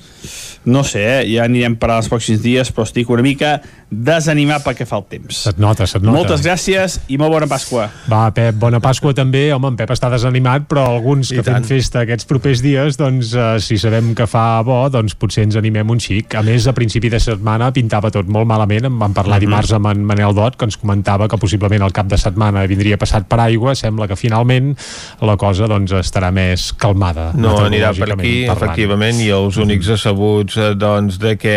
no 0.70 0.84
sé, 0.86 1.02
eh? 1.02 1.26
ja 1.34 1.46
anirem 1.50 1.76
per 1.80 1.90
als 1.96 2.10
pròxims 2.12 2.42
dies, 2.44 2.70
però 2.76 2.86
estic 2.88 3.10
una 3.10 3.24
mica 3.26 3.58
desanimat 3.90 4.62
pel 4.62 4.76
que 4.78 4.86
fa 4.86 5.00
el 5.00 5.06
temps. 5.10 5.40
Se't 5.48 5.58
nota, 5.58 5.88
se't 5.90 6.04
nota. 6.06 6.14
Moltes 6.20 6.44
gràcies 6.46 7.00
i 7.10 7.18
molt 7.18 7.34
bona 7.34 7.48
Pasqua. 7.50 7.88
Va, 8.12 8.28
Pep, 8.36 8.54
bona 8.62 8.78
Pasqua 8.84 9.16
també. 9.18 9.48
Home, 9.56 9.72
en 9.72 9.80
Pep 9.80 9.90
està 9.96 10.12
desanimat, 10.14 10.68
però 10.70 10.84
alguns 10.92 11.32
que 11.34 11.40
I 11.42 11.46
tant. 11.48 11.64
fem 11.66 11.80
festa 11.80 12.04
aquests 12.04 12.28
propers 12.30 12.62
dies, 12.62 13.00
doncs, 13.00 13.32
eh, 13.34 13.56
si 13.66 13.80
sabem 13.82 14.12
que 14.14 14.28
fa 14.30 14.62
bo, 14.68 14.78
doncs 14.94 15.16
potser 15.18 15.48
ens 15.48 15.58
animem 15.58 15.90
un 15.90 15.98
xic. 16.00 16.36
A 16.38 16.44
més, 16.46 16.68
a 16.70 16.74
principi 16.78 17.10
de 17.10 17.20
setmana 17.24 17.72
pintava 17.74 18.12
tot 18.14 18.28
molt 18.30 18.46
malament. 18.46 18.86
En 18.92 19.00
vam 19.00 19.14
parlar 19.18 19.40
Mhm. 19.40 19.46
dimarts 19.48 19.74
amb 19.74 19.88
en 19.88 20.04
Manel 20.06 20.36
Dot, 20.36 20.56
que 20.56 20.66
ens 20.66 20.78
comentava 20.78 21.28
que 21.28 21.38
possiblement 21.38 21.82
el 21.82 21.92
cap 21.92 22.06
de 22.06 22.18
setmana 22.18 22.68
vindria 22.68 22.98
passat 22.98 23.26
per 23.28 23.40
aigua. 23.40 23.74
Sembla 23.74 24.08
que 24.08 24.16
finalment 24.16 24.76
la 25.22 25.36
cosa 25.38 25.66
doncs, 25.68 25.92
estarà 25.94 26.32
més 26.32 26.74
calmada. 26.74 27.32
No 27.34 27.58
anirà 27.66 27.79
per 27.80 27.94
meteorològicament 27.94 28.26
aquí, 28.26 28.48
parlant. 28.48 28.58
efectivament, 28.58 29.22
i 29.24 29.30
els 29.36 29.58
únics 29.62 29.90
asseguts 29.96 30.58
eh, 30.58 30.72
doncs, 30.80 31.20
de 31.22 31.36
que 31.40 31.56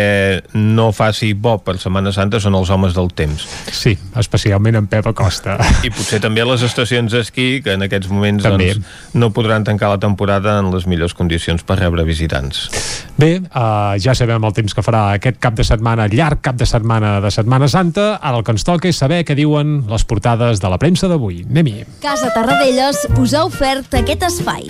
no 0.53 0.91
faci 0.95 1.33
bo 1.33 1.57
per 1.63 1.77
Setmana 1.81 2.13
Santa 2.15 2.39
són 2.43 2.55
els 2.59 2.71
homes 2.73 2.95
del 2.95 3.11
temps. 3.15 3.45
Sí, 3.71 3.95
especialment 4.19 4.79
en 4.79 4.87
Pep 4.91 5.07
Acosta. 5.11 5.57
I 5.83 5.91
potser 5.93 6.21
també 6.23 6.45
les 6.47 6.63
estacions 6.65 7.13
d'esquí, 7.13 7.61
que 7.63 7.75
en 7.77 7.85
aquests 7.87 8.09
moments 8.11 8.43
També. 8.45 8.73
doncs, 8.73 8.87
no 9.13 9.31
podran 9.35 9.65
tancar 9.67 9.91
la 9.93 9.99
temporada 10.01 10.57
en 10.59 10.71
les 10.73 10.87
millors 10.89 11.13
condicions 11.17 11.63
per 11.63 11.79
rebre 11.79 12.05
visitants. 12.07 12.69
Bé, 13.17 13.37
uh, 13.39 13.93
ja 14.01 14.15
sabem 14.17 14.43
el 14.43 14.55
temps 14.55 14.73
que 14.73 14.85
farà 14.85 15.05
aquest 15.17 15.39
cap 15.43 15.57
de 15.57 15.65
setmana, 15.67 16.07
llarg 16.11 16.41
cap 16.43 16.57
de 16.59 16.67
setmana 16.69 17.19
de 17.23 17.31
Setmana 17.31 17.67
Santa. 17.67 18.13
Ara 18.21 18.39
el 18.39 18.47
que 18.47 18.55
ens 18.55 18.65
toca 18.67 18.89
és 18.89 18.99
saber 18.99 19.23
què 19.27 19.37
diuen 19.37 19.83
les 19.89 20.07
portades 20.07 20.61
de 20.63 20.73
la 20.73 20.79
premsa 20.81 21.09
d'avui. 21.11 21.43
Anem-hi. 21.49 21.83
Casa 22.03 22.33
Tarradellas 22.35 23.05
us 23.19 23.37
ha 23.37 23.45
ofert 23.49 24.01
aquest 24.01 24.29
espai. 24.31 24.69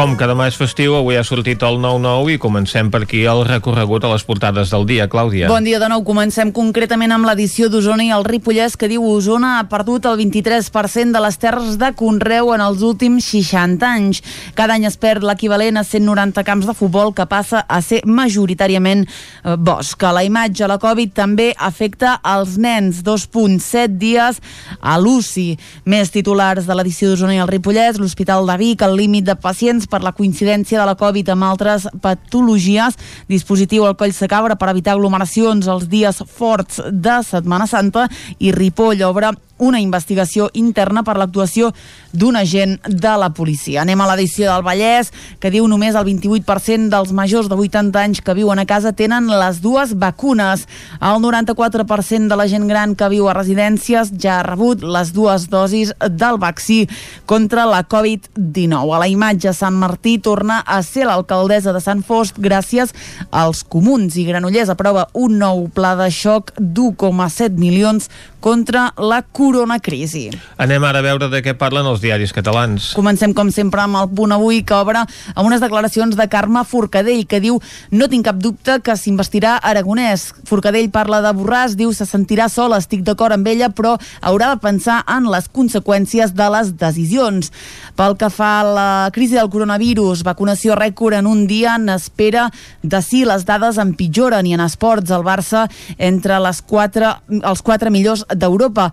Com 0.00 0.14
que 0.16 0.24
demà 0.24 0.46
és 0.48 0.56
festiu, 0.56 0.94
avui 0.96 1.18
ha 1.20 1.22
sortit 1.28 1.60
el 1.66 1.74
9-9 1.76 2.30
i 2.32 2.38
comencem 2.40 2.88
per 2.88 3.02
aquí 3.04 3.18
el 3.28 3.42
recorregut 3.44 4.06
a 4.06 4.08
les 4.14 4.22
portades 4.24 4.70
del 4.72 4.86
dia. 4.88 5.04
Clàudia. 5.12 5.50
Bon 5.52 5.60
dia 5.60 5.76
de 5.76 5.90
nou. 5.92 6.00
Comencem 6.08 6.54
concretament 6.56 7.12
amb 7.12 7.26
l'edició 7.28 7.66
d'Osona 7.68 8.06
i 8.06 8.08
el 8.16 8.24
Ripollès 8.24 8.78
que 8.80 8.88
diu 8.88 9.04
Osona 9.04 9.58
ha 9.58 9.66
perdut 9.68 10.08
el 10.08 10.16
23% 10.16 11.12
de 11.12 11.20
les 11.20 11.36
terres 11.42 11.76
de 11.76 11.90
Conreu 11.98 12.54
en 12.54 12.64
els 12.64 12.80
últims 12.80 13.26
60 13.28 13.90
anys. 13.90 14.22
Cada 14.56 14.78
any 14.78 14.86
es 14.88 14.96
perd 14.96 15.26
l'equivalent 15.28 15.76
a 15.76 15.84
190 15.84 16.46
camps 16.48 16.70
de 16.70 16.76
futbol 16.78 17.12
que 17.12 17.28
passa 17.28 17.60
a 17.68 17.82
ser 17.84 18.00
majoritàriament 18.08 19.04
eh, 19.04 19.58
bosc. 19.60 20.00
La 20.00 20.24
imatge, 20.24 20.64
la 20.64 20.80
Covid 20.80 21.12
també 21.12 21.50
afecta 21.58 22.14
als 22.24 22.56
nens. 22.56 23.02
2.7 23.04 24.00
dies 24.00 24.40
a 24.80 24.96
l'UCI. 24.96 25.58
Més 25.84 26.16
titulars 26.16 26.64
de 26.64 26.80
l'edició 26.80 27.12
d'Osona 27.12 27.36
i 27.36 27.44
el 27.44 27.52
Ripollès, 27.52 28.00
l'Hospital 28.00 28.48
de 28.48 28.58
Vic, 28.64 28.88
el 28.88 28.96
límit 28.96 29.28
de 29.28 29.36
pacients 29.36 29.89
per 29.90 30.02
la 30.06 30.14
coincidència 30.16 30.80
de 30.80 30.86
la 30.88 30.96
Covid 30.98 31.32
amb 31.34 31.48
altres 31.50 31.88
patologies, 32.02 32.96
dispositiu 33.28 33.86
al 33.86 33.98
coll 33.98 34.14
Cabra 34.30 34.56
per 34.56 34.70
evitar 34.70 34.94
aglomeracions 34.94 35.66
els 35.66 35.88
dies 35.90 36.22
forts 36.26 36.80
de 36.90 37.20
Setmana 37.26 37.66
Santa 37.66 38.08
i 38.38 38.52
Ripoll 38.54 39.02
obre 39.02 39.34
una 39.60 39.80
investigació 39.80 40.48
interna 40.56 41.04
per 41.06 41.16
l'actuació 41.20 41.70
d'un 42.12 42.36
agent 42.36 42.78
de 42.88 43.12
la 43.20 43.30
policia. 43.36 43.82
Anem 43.84 44.00
a 44.00 44.08
l'edició 44.10 44.48
del 44.48 44.64
Vallès, 44.66 45.12
que 45.38 45.52
diu 45.52 45.68
només 45.70 45.94
el 45.94 46.06
28% 46.08 46.90
dels 46.90 47.12
majors 47.14 47.50
de 47.50 47.58
80 47.60 48.00
anys 48.00 48.22
que 48.24 48.34
viuen 48.34 48.58
a 48.58 48.66
casa 48.66 48.94
tenen 48.96 49.28
les 49.30 49.60
dues 49.62 49.94
vacunes. 50.00 50.66
El 50.98 51.20
94% 51.22 52.28
de 52.32 52.38
la 52.40 52.48
gent 52.50 52.66
gran 52.68 52.96
que 52.96 53.10
viu 53.12 53.28
a 53.28 53.36
residències 53.36 54.14
ja 54.18 54.40
ha 54.40 54.46
rebut 54.46 54.82
les 54.82 55.12
dues 55.14 55.46
dosis 55.52 55.92
del 56.00 56.40
vaccí 56.40 56.86
contra 57.26 57.66
la 57.68 57.84
Covid-19. 57.86 58.94
A 58.96 59.02
la 59.04 59.08
imatge, 59.10 59.52
Sant 59.54 59.76
Martí 59.76 60.18
torna 60.18 60.60
a 60.66 60.80
ser 60.82 61.06
l'alcaldessa 61.06 61.74
de 61.76 61.84
Sant 61.84 62.02
Fost 62.06 62.40
gràcies 62.40 62.94
als 63.30 63.62
comuns 63.62 64.16
i 64.16 64.26
Granollers 64.26 64.72
aprova 64.72 65.08
un 65.14 65.38
nou 65.38 65.68
pla 65.74 65.94
de 65.98 66.08
xoc 66.10 66.54
d'1,7 66.58 67.58
milions 67.60 68.08
contra 68.40 68.90
la 68.96 69.20
coronacrisi. 69.50 70.30
Anem 70.60 70.84
ara 70.86 71.00
a 71.00 71.04
veure 71.04 71.28
de 71.32 71.40
què 71.42 71.56
parlen 71.58 71.88
els 71.90 72.00
diaris 72.02 72.32
catalans. 72.34 72.92
Comencem, 72.96 73.34
com 73.34 73.50
sempre, 73.54 73.82
amb 73.82 73.98
el 73.98 74.10
punt 74.14 74.34
avui, 74.34 74.62
que 74.66 74.76
obre 74.76 75.02
amb 75.02 75.46
unes 75.46 75.62
declaracions 75.62 76.16
de 76.16 76.26
Carme 76.30 76.62
Forcadell, 76.68 77.26
que 77.26 77.40
diu 77.42 77.58
no 77.90 78.08
tinc 78.12 78.28
cap 78.28 78.38
dubte 78.38 78.78
que 78.84 78.96
s'investirà 78.96 79.56
Aragonès. 79.58 80.28
Forcadell 80.48 80.90
parla 80.94 81.20
de 81.24 81.32
Borràs, 81.36 81.74
diu 81.78 81.92
se 81.96 82.06
sentirà 82.06 82.48
sol, 82.52 82.76
estic 82.78 83.02
d'acord 83.06 83.34
amb 83.34 83.48
ella, 83.50 83.70
però 83.74 83.96
haurà 84.22 84.52
de 84.54 84.60
pensar 84.62 85.00
en 85.10 85.26
les 85.32 85.48
conseqüències 85.50 86.34
de 86.36 86.50
les 86.54 86.74
decisions. 86.78 87.50
Pel 87.98 88.16
que 88.20 88.30
fa 88.30 88.52
a 88.60 88.68
la 88.68 88.90
crisi 89.14 89.38
del 89.38 89.50
coronavirus, 89.50 90.24
vacunació 90.26 90.78
rècord 90.78 91.18
en 91.18 91.26
un 91.26 91.46
dia, 91.50 91.76
n'espera 91.78 92.48
de 92.82 93.02
si 93.02 93.24
les 93.26 93.44
dades 93.48 93.80
empitjoren 93.82 94.46
i 94.46 94.54
en 94.54 94.64
esports 94.64 95.10
el 95.10 95.26
Barça 95.26 95.66
entre 95.98 96.38
les 96.40 96.62
quatre, 96.62 97.16
els 97.40 97.64
quatre 97.66 97.90
millors 97.90 98.24
d'Europa. 98.30 98.90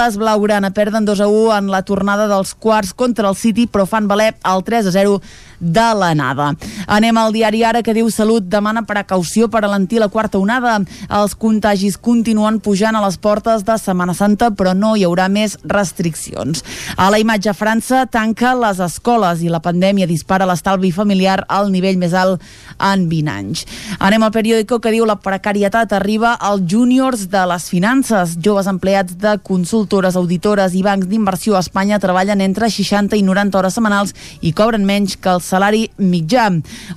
Les 0.00 0.16
Blaugrana 0.16 0.70
perden 0.72 1.04
2 1.04 1.20
a 1.20 1.26
1 1.28 1.58
en 1.58 1.66
la 1.68 1.82
tornada 1.84 2.24
dels 2.24 2.54
quarts 2.54 2.94
contra 2.96 3.28
el 3.28 3.36
City, 3.36 3.66
però 3.68 3.84
fan 3.84 4.08
valer 4.08 4.32
el 4.48 4.62
3 4.64 4.86
a 4.88 4.92
0 4.94 5.18
de 5.60 5.88
l'anada. 5.94 6.54
Anem 6.88 7.18
al 7.20 7.34
diari 7.36 7.60
Ara 7.68 7.82
que 7.84 7.92
diu 7.94 8.08
Salut 8.10 8.46
demana 8.48 8.82
precaució 8.88 9.50
per 9.52 9.60
alentir 9.64 10.00
la 10.00 10.08
quarta 10.08 10.40
onada. 10.40 10.78
Els 11.12 11.36
contagis 11.36 11.98
continuen 12.00 12.58
pujant 12.64 12.96
a 12.96 13.02
les 13.04 13.18
portes 13.20 13.62
de 13.68 13.76
Setmana 13.78 14.14
Santa, 14.16 14.50
però 14.50 14.72
no 14.74 14.94
hi 14.96 15.04
haurà 15.04 15.28
més 15.28 15.58
restriccions. 15.62 16.64
A 16.96 17.10
la 17.12 17.20
imatge 17.20 17.52
França 17.54 18.06
tanca 18.08 18.54
les 18.56 18.80
escoles 18.80 19.44
i 19.44 19.52
la 19.52 19.60
pandèmia 19.60 20.08
dispara 20.08 20.48
l'estalvi 20.48 20.90
familiar 20.96 21.44
al 21.48 21.70
nivell 21.70 22.00
més 22.00 22.16
alt 22.16 22.40
en 22.80 23.04
20 23.12 23.34
anys. 23.36 23.66
Anem 24.00 24.24
al 24.24 24.32
periòdico 24.32 24.80
que 24.80 24.94
diu 24.96 25.04
la 25.04 25.20
precarietat 25.20 25.92
arriba 25.92 26.32
als 26.40 26.64
júniors 26.64 27.28
de 27.28 27.44
les 27.52 27.68
finances. 27.68 28.38
Joves 28.40 28.70
empleats 28.70 29.18
de 29.20 29.36
consultores, 29.80 30.16
auditores 30.16 30.74
i 30.76 30.82
bancs 30.84 31.08
d'inversió 31.08 31.54
a 31.56 31.60
Espanya 31.64 31.98
treballen 31.98 32.42
entre 32.44 32.68
60 32.68 33.16
i 33.16 33.22
90 33.24 33.56
hores 33.56 33.76
setmanals 33.78 34.10
i 34.44 34.52
cobren 34.52 34.84
menys 34.84 35.14
que 35.16 35.30
el 35.32 35.40
salari 35.40 35.86
mitjà. 35.96 36.50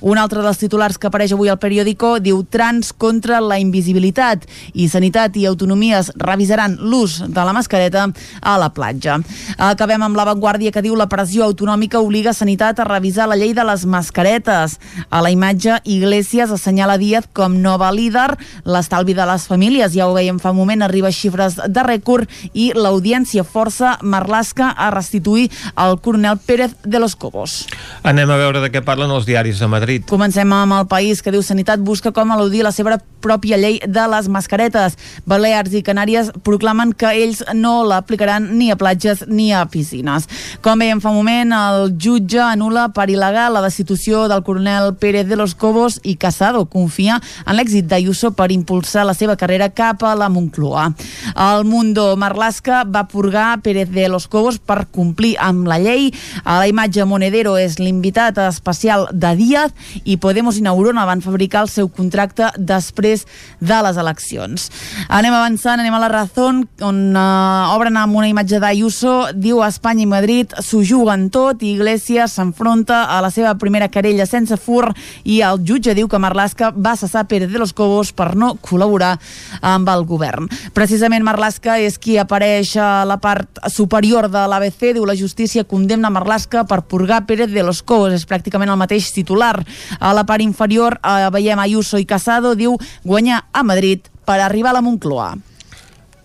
Un 0.04 0.18
altre 0.20 0.42
dels 0.44 0.60
titulars 0.60 0.98
que 1.00 1.08
apareix 1.08 1.32
avui 1.32 1.48
al 1.48 1.56
periòdico 1.62 2.18
diu 2.20 2.42
trans 2.44 2.92
contra 2.92 3.40
la 3.40 3.56
invisibilitat 3.62 4.44
i 4.74 4.90
Sanitat 4.92 5.38
i 5.40 5.46
Autonomies 5.48 6.10
revisaran 6.20 6.76
l'ús 6.76 7.22
de 7.24 7.46
la 7.46 7.54
mascareta 7.56 8.04
a 8.42 8.58
la 8.60 8.68
platja. 8.76 9.16
Acabem 9.56 10.04
amb 10.04 10.20
l'avantguàrdia 10.20 10.74
que 10.74 10.84
diu 10.84 10.92
la 10.98 11.08
pressió 11.08 11.48
autonòmica 11.48 12.04
obliga 12.04 12.36
Sanitat 12.36 12.82
a 12.82 12.88
revisar 12.90 13.30
la 13.30 13.40
llei 13.40 13.56
de 13.56 13.64
les 13.64 13.86
mascaretes. 13.88 14.76
A 15.08 15.22
la 15.24 15.32
imatge, 15.32 15.78
Iglesias 15.84 16.52
assenyala 16.52 16.98
Díaz 17.00 17.30
com 17.32 17.56
nova 17.64 17.88
líder, 17.96 18.34
l'estalvi 18.68 19.16
de 19.16 19.24
les 19.24 19.48
famílies, 19.48 19.96
ja 19.96 20.10
ho 20.10 20.12
veiem 20.12 20.36
fa 20.42 20.52
un 20.52 20.60
moment, 20.60 20.84
arriba 20.84 21.08
a 21.08 21.16
xifres 21.16 21.56
de 21.56 21.86
rècord 21.86 22.28
i 22.52 22.73
l'audiència 22.74 23.44
força 23.44 23.98
Marlaska 24.02 24.70
a 24.76 24.90
restituir 24.94 25.50
el 25.76 25.98
coronel 26.00 26.38
Pérez 26.38 26.76
de 26.84 26.98
los 26.98 27.16
Cobos. 27.16 27.64
Anem 28.02 28.30
a 28.30 28.38
veure 28.40 28.62
de 28.64 28.70
què 28.72 28.84
parlen 28.84 29.12
els 29.14 29.26
diaris 29.26 29.60
de 29.62 29.68
Madrid. 29.70 30.06
Comencem 30.08 30.52
amb 30.52 30.78
el 30.78 30.86
país 30.90 31.22
que 31.22 31.32
diu 31.34 31.42
Sanitat 31.42 31.80
busca 31.80 32.12
com 32.12 32.32
eludir 32.34 32.64
la 32.64 32.72
seva 32.74 32.98
pròpia 33.24 33.56
llei 33.56 33.78
de 33.80 34.04
les 34.12 34.28
mascaretes. 34.28 34.98
Balears 35.28 35.72
i 35.72 35.82
Canàries 35.84 36.30
proclamen 36.44 36.92
que 36.92 37.12
ells 37.16 37.42
no 37.56 37.82
l'aplicaran 37.88 38.50
ni 38.58 38.70
a 38.70 38.76
platges 38.80 39.24
ni 39.28 39.50
a 39.52 39.64
piscines. 39.70 40.28
Com 40.64 40.82
veiem 40.82 41.00
fa 41.00 41.12
un 41.12 41.20
moment, 41.22 41.54
el 41.54 41.94
jutge 42.00 42.40
anula 42.44 42.90
per 42.94 43.08
il·legal 43.12 43.56
la 43.56 43.64
destitució 43.64 44.26
del 44.28 44.44
coronel 44.44 44.94
Pérez 45.00 45.28
de 45.28 45.38
los 45.40 45.54
Cobos 45.54 46.00
i 46.02 46.16
Casado 46.20 46.64
confia 46.68 47.20
en 47.46 47.56
l'èxit 47.56 47.88
d'Ayuso 47.88 48.32
per 48.36 48.50
impulsar 48.52 49.06
la 49.08 49.14
seva 49.16 49.38
carrera 49.40 49.70
cap 49.70 50.02
a 50.04 50.14
la 50.18 50.28
Moncloa. 50.28 50.90
El 51.34 51.64
Mundo 51.68 52.16
Marlaska 52.16 52.63
va 52.88 53.04
purgar 53.08 53.60
Pérez 53.62 53.90
de 53.90 54.08
los 54.08 54.28
Cobos 54.28 54.58
per 54.58 54.86
complir 54.90 55.34
amb 55.40 55.66
la 55.68 55.78
llei. 55.78 56.12
A 56.44 56.58
la 56.60 56.68
imatge 56.68 57.04
Monedero 57.04 57.56
és 57.60 57.78
l'invitat 57.78 58.38
especial 58.46 59.08
de 59.12 59.34
Díaz 59.36 59.74
i 60.04 60.16
Podemos 60.16 60.56
i 60.56 60.64
Neurona 60.64 61.04
van 61.04 61.22
fabricar 61.24 61.64
el 61.64 61.68
seu 61.68 61.88
contracte 61.88 62.50
després 62.56 63.26
de 63.60 63.80
les 63.86 63.98
eleccions. 64.00 64.70
Anem 65.08 65.34
avançant, 65.34 65.80
anem 65.80 65.94
a 65.94 66.02
la 66.02 66.12
Razón, 66.12 66.64
on 66.80 67.00
uh, 67.16 67.74
obren 67.74 67.98
amb 68.00 68.16
una 68.16 68.28
imatge 68.30 68.60
d'Ayuso, 68.62 69.34
diu 69.34 69.62
Espanya 69.66 70.04
i 70.04 70.10
Madrid 70.10 70.54
s'ho 70.60 70.82
juguen 70.86 71.28
tot 71.34 71.62
i 71.62 71.74
Iglesias 71.74 72.36
s'enfronta 72.38 73.04
a 73.10 73.20
la 73.24 73.30
seva 73.34 73.54
primera 73.58 73.88
querella 73.88 74.26
sense 74.26 74.56
fur 74.60 74.86
i 75.24 75.40
el 75.42 75.60
jutge 75.66 75.94
diu 75.96 76.08
que 76.08 76.20
Marlaska 76.22 76.70
va 76.74 76.96
cessar 76.96 77.26
Pérez 77.28 77.50
de 77.52 77.58
los 77.58 77.72
Cobos 77.72 78.12
per 78.12 78.34
no 78.38 78.54
col·laborar 78.62 79.16
amb 79.60 79.88
el 79.90 80.04
govern. 80.08 80.48
Precisament 80.74 81.24
Marlaska 81.26 81.78
és 81.82 81.98
qui 81.98 82.16
apareix 82.20 82.53
a 82.80 83.04
la 83.08 83.16
part 83.22 83.60
superior 83.72 84.28
de 84.32 84.44
l'ABC, 84.50 84.92
diu 84.96 85.06
la 85.08 85.16
justícia 85.18 85.64
condemna 85.68 86.12
Marlaska 86.12 86.64
per 86.68 86.82
purgar 86.88 87.24
Pérez 87.26 87.52
de 87.52 87.64
los 87.66 87.82
Cobos, 87.82 88.14
és 88.14 88.26
pràcticament 88.28 88.70
el 88.72 88.80
mateix 88.80 89.10
titular. 89.14 89.56
A 90.00 90.12
la 90.16 90.26
part 90.28 90.44
inferior 90.44 90.98
eh, 91.00 91.30
veiem 91.34 91.60
Ayuso 91.62 91.98
i 91.98 92.06
Casado, 92.06 92.54
diu 92.54 92.78
guanyar 93.04 93.44
a 93.52 93.64
Madrid 93.66 94.06
per 94.24 94.40
arribar 94.40 94.72
a 94.72 94.78
la 94.78 94.84
Moncloa. 94.84 95.34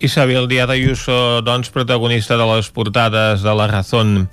Isabel 0.00 0.48
Díaz 0.48 0.70
Ayuso, 0.72 1.42
doncs, 1.44 1.68
protagonista 1.68 2.38
de 2.40 2.46
les 2.48 2.70
portades 2.72 3.42
de 3.44 3.54
La 3.54 3.66
Razón 3.68 4.30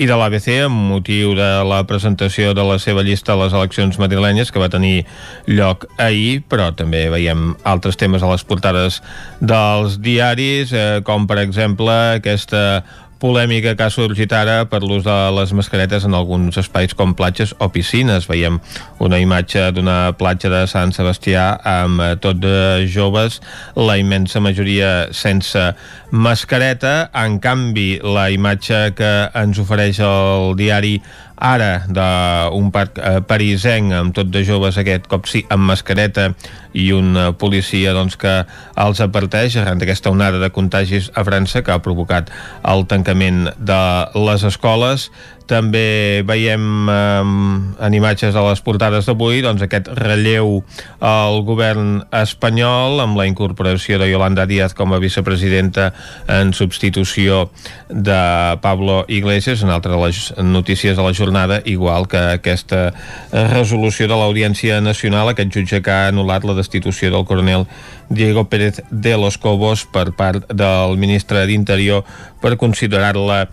i 0.00 0.06
de 0.08 0.16
l'ABC 0.16 0.46
amb 0.64 0.86
motiu 0.88 1.34
de 1.36 1.48
la 1.68 1.82
presentació 1.84 2.54
de 2.56 2.64
la 2.64 2.78
seva 2.80 3.02
llista 3.04 3.34
a 3.34 3.40
les 3.42 3.52
eleccions 3.52 3.98
madrilenyes 4.00 4.48
que 4.48 4.62
va 4.62 4.70
tenir 4.72 5.04
lloc 5.44 5.84
ahir, 6.00 6.40
però 6.48 6.70
també 6.72 7.02
veiem 7.12 7.50
altres 7.68 8.00
temes 8.00 8.24
a 8.24 8.30
les 8.30 8.44
portades 8.48 9.02
dels 9.44 9.98
diaris, 10.00 10.72
eh, 10.72 11.02
com 11.04 11.28
per 11.28 11.42
exemple 11.44 11.92
aquesta 12.16 12.82
polèmica 13.20 13.74
que 13.76 13.84
ha 13.84 13.92
sorgit 13.92 14.32
ara 14.32 14.64
per 14.70 14.80
l'ús 14.82 15.04
de 15.04 15.16
les 15.36 15.52
mascaretes 15.56 16.06
en 16.08 16.16
alguns 16.16 16.56
espais 16.60 16.94
com 16.96 17.12
platges 17.14 17.52
o 17.60 17.68
piscines. 17.72 18.26
Veiem 18.30 18.58
una 19.04 19.20
imatge 19.20 19.68
d'una 19.76 20.14
platja 20.18 20.50
de 20.52 20.64
Sant 20.70 20.94
Sebastià 20.96 21.52
amb 21.76 22.00
eh, 22.00 22.12
tot 22.20 22.40
de 22.40 22.86
joves, 22.90 23.40
la 23.76 23.98
immensa 24.00 24.40
majoria 24.40 25.10
sense 25.12 25.70
mascareta. 26.10 27.10
En 27.14 27.38
canvi, 27.44 28.00
la 28.02 28.30
imatge 28.32 28.88
que 28.98 29.12
ens 29.36 29.60
ofereix 29.60 30.00
el 30.04 30.56
diari 30.58 30.96
ara 31.40 31.86
d'un 31.88 32.68
parc 32.72 33.00
eh, 33.00 33.18
parisenc 33.24 33.94
amb 33.96 34.14
tot 34.14 34.28
de 34.32 34.44
joves 34.44 34.76
aquest 34.78 35.08
cop 35.10 35.28
sí 35.30 35.42
amb 35.48 35.64
mascareta 35.72 36.28
i 36.72 36.90
un 36.96 37.16
eh, 37.16 37.26
policia 37.38 37.94
doncs, 37.96 38.16
que 38.20 38.40
els 38.80 39.02
aparteix 39.02 39.56
arran 39.60 39.80
d'aquesta 39.80 40.12
onada 40.12 40.40
de 40.42 40.52
contagis 40.54 41.10
a 41.14 41.24
França 41.26 41.64
que 41.64 41.74
ha 41.74 41.82
provocat 41.82 42.30
el 42.68 42.86
tancament 42.90 43.48
de 43.58 43.82
les 44.14 44.46
escoles. 44.46 45.10
També 45.50 46.22
veiem 46.22 46.86
eh, 46.86 47.22
en 47.82 47.94
imatges 47.96 48.34
de 48.36 48.42
les 48.46 48.60
portades 48.62 49.08
d'avui 49.08 49.42
doncs, 49.42 49.64
aquest 49.66 49.90
relleu 49.98 50.60
al 51.02 51.40
govern 51.46 52.04
espanyol 52.14 53.02
amb 53.02 53.18
la 53.18 53.26
incorporació 53.26 53.98
de 53.98 54.06
Yolanda 54.12 54.46
Díaz 54.46 54.76
com 54.78 54.94
a 54.94 55.00
vicepresidenta 55.02 55.90
en 56.30 56.54
substitució 56.54 57.48
de 57.90 58.20
Pablo 58.62 59.04
Iglesias, 59.08 59.64
una 59.66 59.74
altra 59.80 59.96
de 59.96 60.04
les 60.04 60.22
notícies 60.38 60.96
de 60.96 61.02
la 61.02 61.14
jornada, 61.14 61.60
igual 61.64 62.06
que 62.06 62.20
aquesta 62.38 62.92
resolució 63.32 64.06
de 64.06 64.14
l'Audiència 64.14 64.78
Nacional, 64.80 65.32
aquest 65.32 65.50
jutge 65.50 65.82
que 65.82 65.90
ha 65.90 66.12
anul·lat 66.12 66.46
la 66.46 66.54
destitució 66.60 67.10
del 67.10 67.26
coronel 67.26 67.66
Diego 68.08 68.46
Pérez 68.48 68.82
de 68.90 69.16
los 69.16 69.38
Cobos 69.38 69.86
per 69.90 70.12
part 70.14 70.46
del 70.52 70.96
ministre 71.00 71.46
d'Interior 71.48 72.04
per 72.40 72.56
considerar-la 72.60 73.48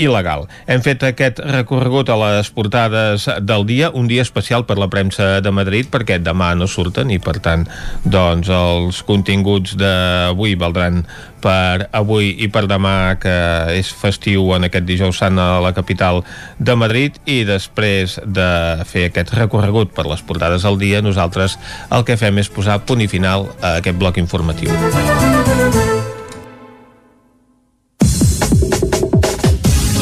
il·legal. 0.00 0.46
Hem 0.70 0.82
fet 0.84 1.04
aquest 1.06 1.42
recorregut 1.44 2.10
a 2.10 2.18
les 2.20 2.50
portades 2.54 3.28
del 3.44 3.66
dia, 3.68 3.90
un 3.94 4.08
dia 4.10 4.24
especial 4.24 4.66
per 4.66 4.78
la 4.80 4.90
premsa 4.92 5.38
de 5.44 5.52
Madrid, 5.54 5.90
perquè 5.92 6.18
demà 6.22 6.52
no 6.58 6.68
surten 6.70 7.12
i, 7.12 7.20
per 7.22 7.38
tant, 7.44 7.66
doncs 8.04 8.50
els 8.50 9.02
continguts 9.06 9.76
d'avui 9.78 10.56
valdran 10.60 11.04
per 11.40 11.88
avui 11.96 12.34
i 12.44 12.50
per 12.52 12.66
demà 12.68 13.16
que 13.20 13.32
és 13.78 13.88
festiu 13.96 14.52
en 14.56 14.68
aquest 14.68 14.86
dijous 14.88 15.22
sant 15.22 15.40
a 15.40 15.48
la 15.64 15.72
capital 15.76 16.22
de 16.58 16.76
Madrid 16.76 17.16
i 17.24 17.42
després 17.48 18.18
de 18.26 18.50
fer 18.84 19.08
aquest 19.08 19.32
recorregut 19.38 19.94
per 19.96 20.06
les 20.10 20.22
portades 20.26 20.68
del 20.68 20.78
dia 20.80 21.00
nosaltres 21.04 21.56
el 21.90 22.04
que 22.04 22.20
fem 22.20 22.44
és 22.44 22.52
posar 22.52 22.82
punt 22.84 23.00
i 23.00 23.08
final 23.08 23.48
a 23.60 23.78
aquest 23.80 24.00
bloc 24.00 24.20
informatiu. 24.20 26.09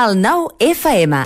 El 0.00 0.14
nou 0.16 0.46
FM. 0.64 1.18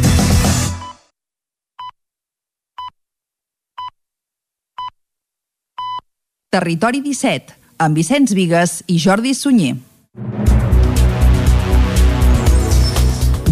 Territori 6.51 7.03
17, 7.05 7.55
amb 7.79 8.01
Vicenç 8.01 8.35
Vigues 8.35 8.81
i 8.91 8.99
Jordi 8.99 9.37
Sunyer. 9.39 9.77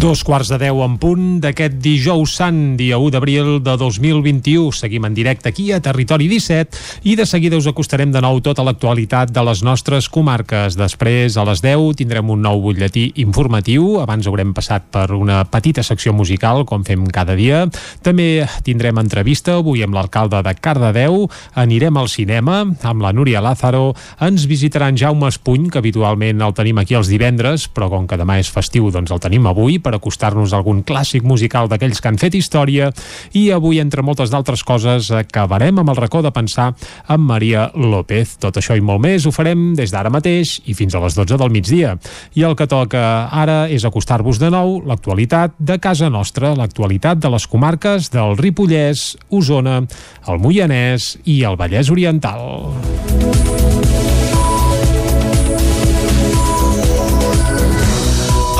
Dos 0.03 0.19
quarts 0.27 0.49
de 0.51 0.57
deu 0.59 0.81
en 0.83 0.97
punt 0.99 1.37
d'aquest 1.39 1.77
dijous 1.79 2.33
sant, 2.35 2.73
dia 2.75 2.97
1 2.99 3.13
d'abril 3.13 3.45
de 3.63 3.73
2021. 3.79 4.73
Seguim 4.75 5.05
en 5.07 5.13
directe 5.15 5.47
aquí 5.47 5.69
a 5.71 5.77
Territori 5.79 6.25
17 6.27 7.07
i 7.07 7.13
de 7.15 7.23
seguida 7.23 7.55
us 7.55 7.69
acostarem 7.71 8.11
de 8.11 8.19
nou 8.19 8.41
tota 8.43 8.65
l'actualitat 8.67 9.31
de 9.31 9.43
les 9.47 9.61
nostres 9.63 10.09
comarques. 10.11 10.75
Després, 10.75 11.37
a 11.39 11.45
les 11.47 11.61
10, 11.63 11.95
tindrem 12.01 12.33
un 12.35 12.43
nou 12.43 12.59
butlletí 12.65 13.13
informatiu. 13.23 14.01
Abans 14.01 14.27
haurem 14.27 14.51
passat 14.51 14.89
per 14.91 15.05
una 15.15 15.45
petita 15.47 15.87
secció 15.87 16.11
musical, 16.11 16.65
com 16.67 16.83
fem 16.83 17.07
cada 17.07 17.39
dia. 17.39 17.63
També 18.03 18.43
tindrem 18.67 18.99
entrevista 18.99 19.55
avui 19.61 19.85
amb 19.87 19.95
l'alcalde 19.95 20.43
de 20.43 20.55
Cardedeu. 20.59 21.29
Anirem 21.55 21.95
al 21.95 22.11
cinema 22.11 22.65
amb 22.67 23.07
la 23.07 23.13
Núria 23.15 23.39
Lázaro. 23.39 23.93
Ens 24.19 24.49
visitarà 24.51 24.91
en 24.91 24.99
Jaume 24.99 25.31
Espuny, 25.31 25.71
que 25.71 25.79
habitualment 25.79 26.43
el 26.43 26.59
tenim 26.59 26.83
aquí 26.83 26.99
els 26.99 27.07
divendres, 27.07 27.69
però 27.71 27.87
com 27.87 28.03
que 28.03 28.19
demà 28.19 28.41
és 28.43 28.51
festiu, 28.51 28.91
doncs 28.91 29.15
el 29.15 29.23
tenim 29.23 29.47
avui 29.47 29.79
per 29.79 29.92
acostar-nos 29.95 30.53
a 30.53 30.59
algun 30.59 30.83
clàssic 30.83 31.23
musical 31.23 31.69
d'aquells 31.71 32.01
que 32.01 32.11
han 32.11 32.19
fet 32.21 32.35
història 32.37 32.91
i 33.33 33.49
avui, 33.55 33.79
entre 33.83 34.03
moltes 34.05 34.31
d'altres 34.33 34.63
coses, 34.67 35.11
acabarem 35.13 35.79
amb 35.79 35.93
el 35.93 35.99
racó 35.99 36.21
de 36.21 36.31
pensar 36.33 36.71
amb 37.07 37.27
Maria 37.29 37.69
López. 37.75 38.37
Tot 38.43 38.57
això 38.59 38.77
i 38.77 38.83
molt 38.83 39.03
més 39.03 39.25
ho 39.25 39.33
farem 39.35 39.73
des 39.77 39.93
d'ara 39.93 40.11
mateix 40.13 40.59
i 40.65 40.75
fins 40.77 40.95
a 40.95 41.03
les 41.03 41.17
12 41.17 41.39
del 41.39 41.53
migdia. 41.53 41.95
I 42.35 42.45
el 42.47 42.57
que 42.59 42.69
toca 42.69 43.03
ara 43.31 43.67
és 43.69 43.85
acostar-vos 43.85 44.39
de 44.41 44.51
nou 44.53 44.79
l'actualitat 44.87 45.57
de 45.59 45.79
casa 45.81 46.09
nostra, 46.13 46.53
l'actualitat 46.57 47.21
de 47.23 47.33
les 47.33 47.47
comarques 47.47 48.11
del 48.13 48.37
Ripollès, 48.39 49.13
Osona, 49.29 49.81
el 50.27 50.41
Moianès 50.43 51.13
i 51.25 51.41
el 51.47 51.59
Vallès 51.59 51.91
Oriental. 51.93 53.72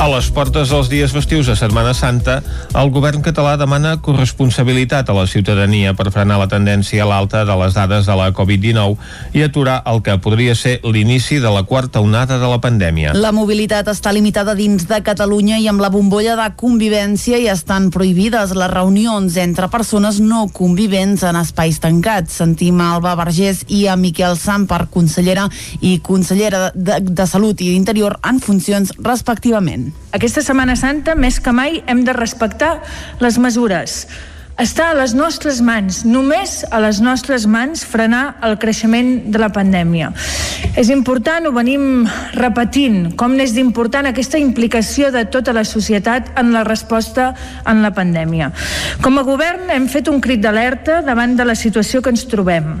A 0.04 0.08
les 0.12 0.26
portes 0.36 0.68
dels 0.68 0.90
dies 0.92 1.14
festius 1.16 1.46
de 1.48 1.54
Setmana 1.56 1.94
Santa, 1.96 2.34
el 2.76 2.90
govern 2.92 3.22
català 3.24 3.54
demana 3.56 3.94
corresponsabilitat 4.04 5.08
a 5.08 5.14
la 5.16 5.22
ciutadania 5.24 5.94
per 5.96 6.10
frenar 6.12 6.36
la 6.42 6.48
tendència 6.52 7.00
a 7.00 7.06
l'alta 7.08 7.46
de 7.48 7.54
les 7.56 7.72
dades 7.72 8.04
de 8.04 8.16
la 8.18 8.26
Covid-19 8.36 8.98
i 9.32 9.44
aturar 9.46 9.78
el 9.88 10.02
que 10.04 10.18
podria 10.20 10.52
ser 10.60 10.74
l'inici 10.84 11.38
de 11.40 11.48
la 11.48 11.62
quarta 11.64 12.02
onada 12.04 12.36
de 12.36 12.50
la 12.52 12.58
pandèmia. 12.60 13.14
La 13.16 13.30
mobilitat 13.32 13.88
està 13.94 14.12
limitada 14.12 14.52
dins 14.58 14.84
de 14.90 14.98
Catalunya 15.06 15.62
i 15.64 15.70
amb 15.72 15.80
la 15.80 15.88
bombolla 15.88 16.36
de 16.36 16.50
convivència 16.60 17.40
i 17.40 17.48
estan 17.48 17.88
prohibides 17.88 18.52
les 18.52 18.72
reunions 18.74 19.40
entre 19.40 19.72
persones 19.72 20.20
no 20.20 20.50
convivents 20.52 21.24
en 21.24 21.40
espais 21.40 21.80
tancats. 21.80 22.36
Sentim 22.44 22.84
a 22.84 22.92
Alba 22.98 23.16
Vergés 23.24 23.64
i 23.72 23.86
a 23.88 23.96
Miquel 23.96 24.36
Sampar, 24.36 24.84
consellera 24.92 25.48
i 25.80 25.96
consellera 26.04 26.66
de, 26.76 27.00
de 27.00 27.30
Salut 27.32 27.64
i 27.64 27.72
d'Interior 27.72 28.20
en 28.20 28.44
funcions 28.44 28.92
respectivament. 29.00 29.93
Aquesta 30.14 30.44
Setmana 30.46 30.76
Santa, 30.78 31.16
més 31.18 31.40
que 31.42 31.50
mai, 31.50 31.82
hem 31.90 32.04
de 32.06 32.12
respectar 32.14 32.76
les 33.20 33.38
mesures. 33.42 34.04
Està 34.54 34.92
a 34.92 34.94
les 34.94 35.16
nostres 35.18 35.58
mans, 35.66 36.04
només 36.06 36.60
a 36.70 36.78
les 36.78 37.00
nostres 37.02 37.42
mans, 37.50 37.80
frenar 37.82 38.36
el 38.46 38.54
creixement 38.62 39.24
de 39.34 39.40
la 39.42 39.48
pandèmia. 39.50 40.12
És 40.78 40.92
important, 40.94 41.48
ho 41.48 41.52
venim 41.56 42.04
repetint, 42.38 43.16
com 43.18 43.34
n'és 43.34 43.56
d'important 43.56 44.06
aquesta 44.06 44.38
implicació 44.38 45.10
de 45.10 45.24
tota 45.26 45.50
la 45.56 45.66
societat 45.66 46.30
en 46.38 46.54
la 46.54 46.62
resposta 46.62 47.32
en 47.66 47.82
la 47.82 47.90
pandèmia. 47.98 48.52
Com 49.02 49.18
a 49.18 49.26
govern 49.26 49.74
hem 49.74 49.90
fet 49.90 50.06
un 50.06 50.22
crit 50.22 50.46
d'alerta 50.46 51.00
davant 51.02 51.34
de 51.34 51.50
la 51.50 51.58
situació 51.58 51.98
que 51.98 52.14
ens 52.14 52.22
trobem. 52.30 52.76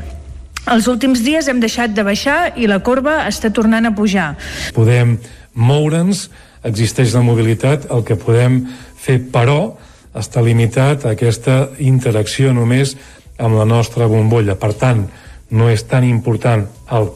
Els 0.70 0.86
últims 0.88 1.26
dies 1.26 1.50
hem 1.50 1.58
deixat 1.60 1.90
de 1.90 2.06
baixar 2.06 2.54
i 2.54 2.70
la 2.70 2.78
corba 2.86 3.24
està 3.26 3.50
tornant 3.50 3.90
a 3.90 3.96
pujar. 3.98 4.36
Podem 4.78 5.18
moure'ns, 5.58 6.28
existeix 6.64 7.14
la 7.14 7.24
mobilitat, 7.24 7.88
el 7.92 8.04
que 8.06 8.18
podem 8.20 8.62
fer, 9.00 9.20
però, 9.32 9.74
està 10.14 10.42
limitat 10.46 11.04
a 11.04 11.12
aquesta 11.14 11.68
interacció 11.82 12.52
només 12.54 12.94
amb 13.38 13.58
la 13.58 13.66
nostra 13.66 14.06
bombolla. 14.06 14.54
Per 14.54 14.72
tant, 14.78 15.04
no 15.50 15.68
és 15.70 15.82
tan 15.90 16.06
important 16.06 16.66
el 16.94 17.10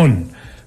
on 0.00 0.16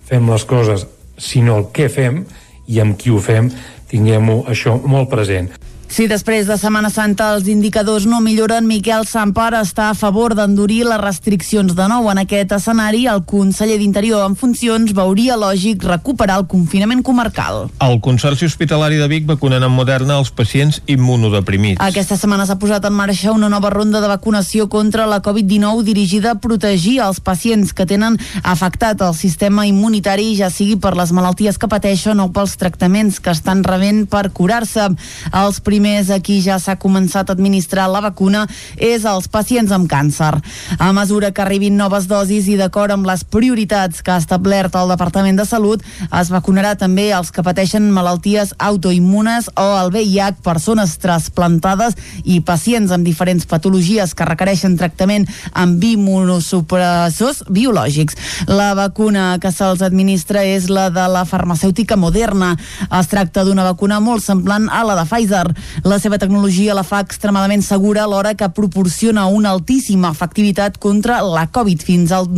fem 0.05 0.29
les 0.29 0.45
coses, 0.45 0.85
sinó 1.17 1.57
el 1.59 1.69
què 1.73 1.89
fem 1.89 2.23
i 2.69 2.81
amb 2.81 2.97
qui 2.99 3.11
ho 3.13 3.21
fem, 3.21 3.49
tinguem-ho 3.89 4.43
això 4.51 4.77
molt 4.85 5.09
present. 5.09 5.49
Si 5.87 6.07
després 6.11 6.47
de 6.49 6.57
Setmana 6.59 6.89
Santa 6.89 7.29
els 7.35 7.45
indicadors 7.47 8.03
no 8.09 8.17
milloren, 8.19 8.65
Miquel 8.67 9.05
Sampar 9.07 9.53
està 9.55 9.87
a 9.91 9.95
favor 9.95 10.33
d'endurir 10.35 10.81
les 10.83 10.99
restriccions 10.99 11.75
de 11.77 11.85
nou. 11.87 12.09
En 12.11 12.19
aquest 12.19 12.51
escenari, 12.57 13.05
el 13.07 13.21
conseller 13.29 13.77
d'Interior 13.79 14.25
en 14.25 14.35
funcions 14.35 14.91
veuria 14.97 15.37
lògic 15.39 15.85
recuperar 15.87 16.41
el 16.41 16.47
confinament 16.51 17.03
comarcal. 17.05 17.69
El 17.85 18.01
Consorci 18.03 18.49
Hospitalari 18.49 18.97
de 18.99 19.07
Vic 19.07 19.27
vacunen 19.29 19.63
amb 19.63 19.77
Moderna 19.77 20.17
els 20.19 20.33
pacients 20.35 20.81
immunodeprimits. 20.91 21.79
Aquesta 21.85 22.17
setmana 22.19 22.47
s'ha 22.49 22.59
posat 22.59 22.89
en 22.89 22.97
marxa 22.97 23.31
una 23.31 23.49
nova 23.53 23.71
ronda 23.71 24.01
de 24.03 24.11
vacunació 24.11 24.67
contra 24.67 25.07
la 25.07 25.21
Covid-19 25.23 25.85
dirigida 25.87 26.33
a 26.33 26.41
protegir 26.41 26.97
els 27.05 27.21
pacients 27.23 27.71
que 27.77 27.87
tenen 27.87 28.17
afectat 28.43 29.05
el 29.05 29.15
sistema 29.15 29.67
immunitari, 29.69 30.33
ja 30.35 30.51
sigui 30.51 30.75
per 30.81 30.95
les 30.97 31.13
malalties 31.15 31.61
que 31.61 31.71
pateixen 31.71 32.19
o 32.19 32.31
pels 32.35 32.57
tractaments 32.59 33.21
que 33.21 33.31
estan 33.31 33.63
rebent 33.63 34.05
per 34.11 34.27
curar-se. 34.35 34.89
Els 35.31 35.61
primers 35.63 35.74
a 35.75 36.19
qui 36.23 36.39
ja 36.41 36.55
s'ha 36.57 36.77
començat 36.79 37.29
a 37.29 37.33
administrar 37.33 37.89
la 37.91 37.99
vacuna 37.99 38.45
és 38.77 39.03
als 39.05 39.27
pacients 39.27 39.71
amb 39.71 39.89
càncer. 39.89 40.41
A 40.79 40.91
mesura 40.93 41.31
que 41.31 41.41
arribin 41.41 41.75
noves 41.75 42.07
dosis 42.07 42.47
i 42.47 42.55
d'acord 42.55 42.91
amb 42.91 43.05
les 43.05 43.23
prioritats 43.23 44.01
que 44.01 44.11
ha 44.11 44.17
establert 44.17 44.75
el 44.75 44.89
Departament 44.89 45.37
de 45.37 45.45
Salut, 45.45 45.83
es 46.11 46.31
vacunarà 46.31 46.75
també 46.79 47.11
els 47.11 47.31
que 47.31 47.43
pateixen 47.43 47.91
malalties 47.91 48.53
autoimmunes 48.57 49.49
o 49.55 49.67
el 49.81 49.91
VIH, 49.91 50.41
persones 50.43 50.97
trasplantades 50.97 51.95
i 52.23 52.39
pacients 52.39 52.91
amb 52.91 53.05
diferents 53.05 53.45
patologies 53.45 54.15
que 54.15 54.25
requereixen 54.25 54.77
tractament 54.79 55.27
amb 55.53 55.83
immunosupressors 55.83 57.43
biològics. 57.49 58.15
La 58.47 58.73
vacuna 58.77 59.35
que 59.41 59.51
se'ls 59.51 59.83
administra 59.85 60.45
és 60.47 60.69
la 60.69 60.89
de 60.89 61.05
la 61.11 61.25
farmacèutica 61.27 61.99
Moderna. 61.99 62.55
Es 62.89 63.11
tracta 63.11 63.43
d'una 63.43 63.67
vacuna 63.67 63.99
molt 63.99 64.23
semblant 64.23 64.69
a 64.71 64.83
la 64.87 64.95
de 65.01 65.05
Pfizer. 65.09 65.45
La 65.83 65.99
seva 65.99 66.19
tecnologia 66.21 66.75
la 66.77 66.83
fa 66.87 67.01
extremadament 67.03 67.63
segura 67.65 68.03
alhora 68.03 68.33
que 68.35 68.49
proporciona 68.49 69.25
una 69.27 69.51
altíssima 69.51 70.11
efectivitat 70.11 70.79
contra 70.79 71.21
la 71.25 71.47
Covid, 71.47 71.83
fins 71.85 72.11
al 72.15 72.29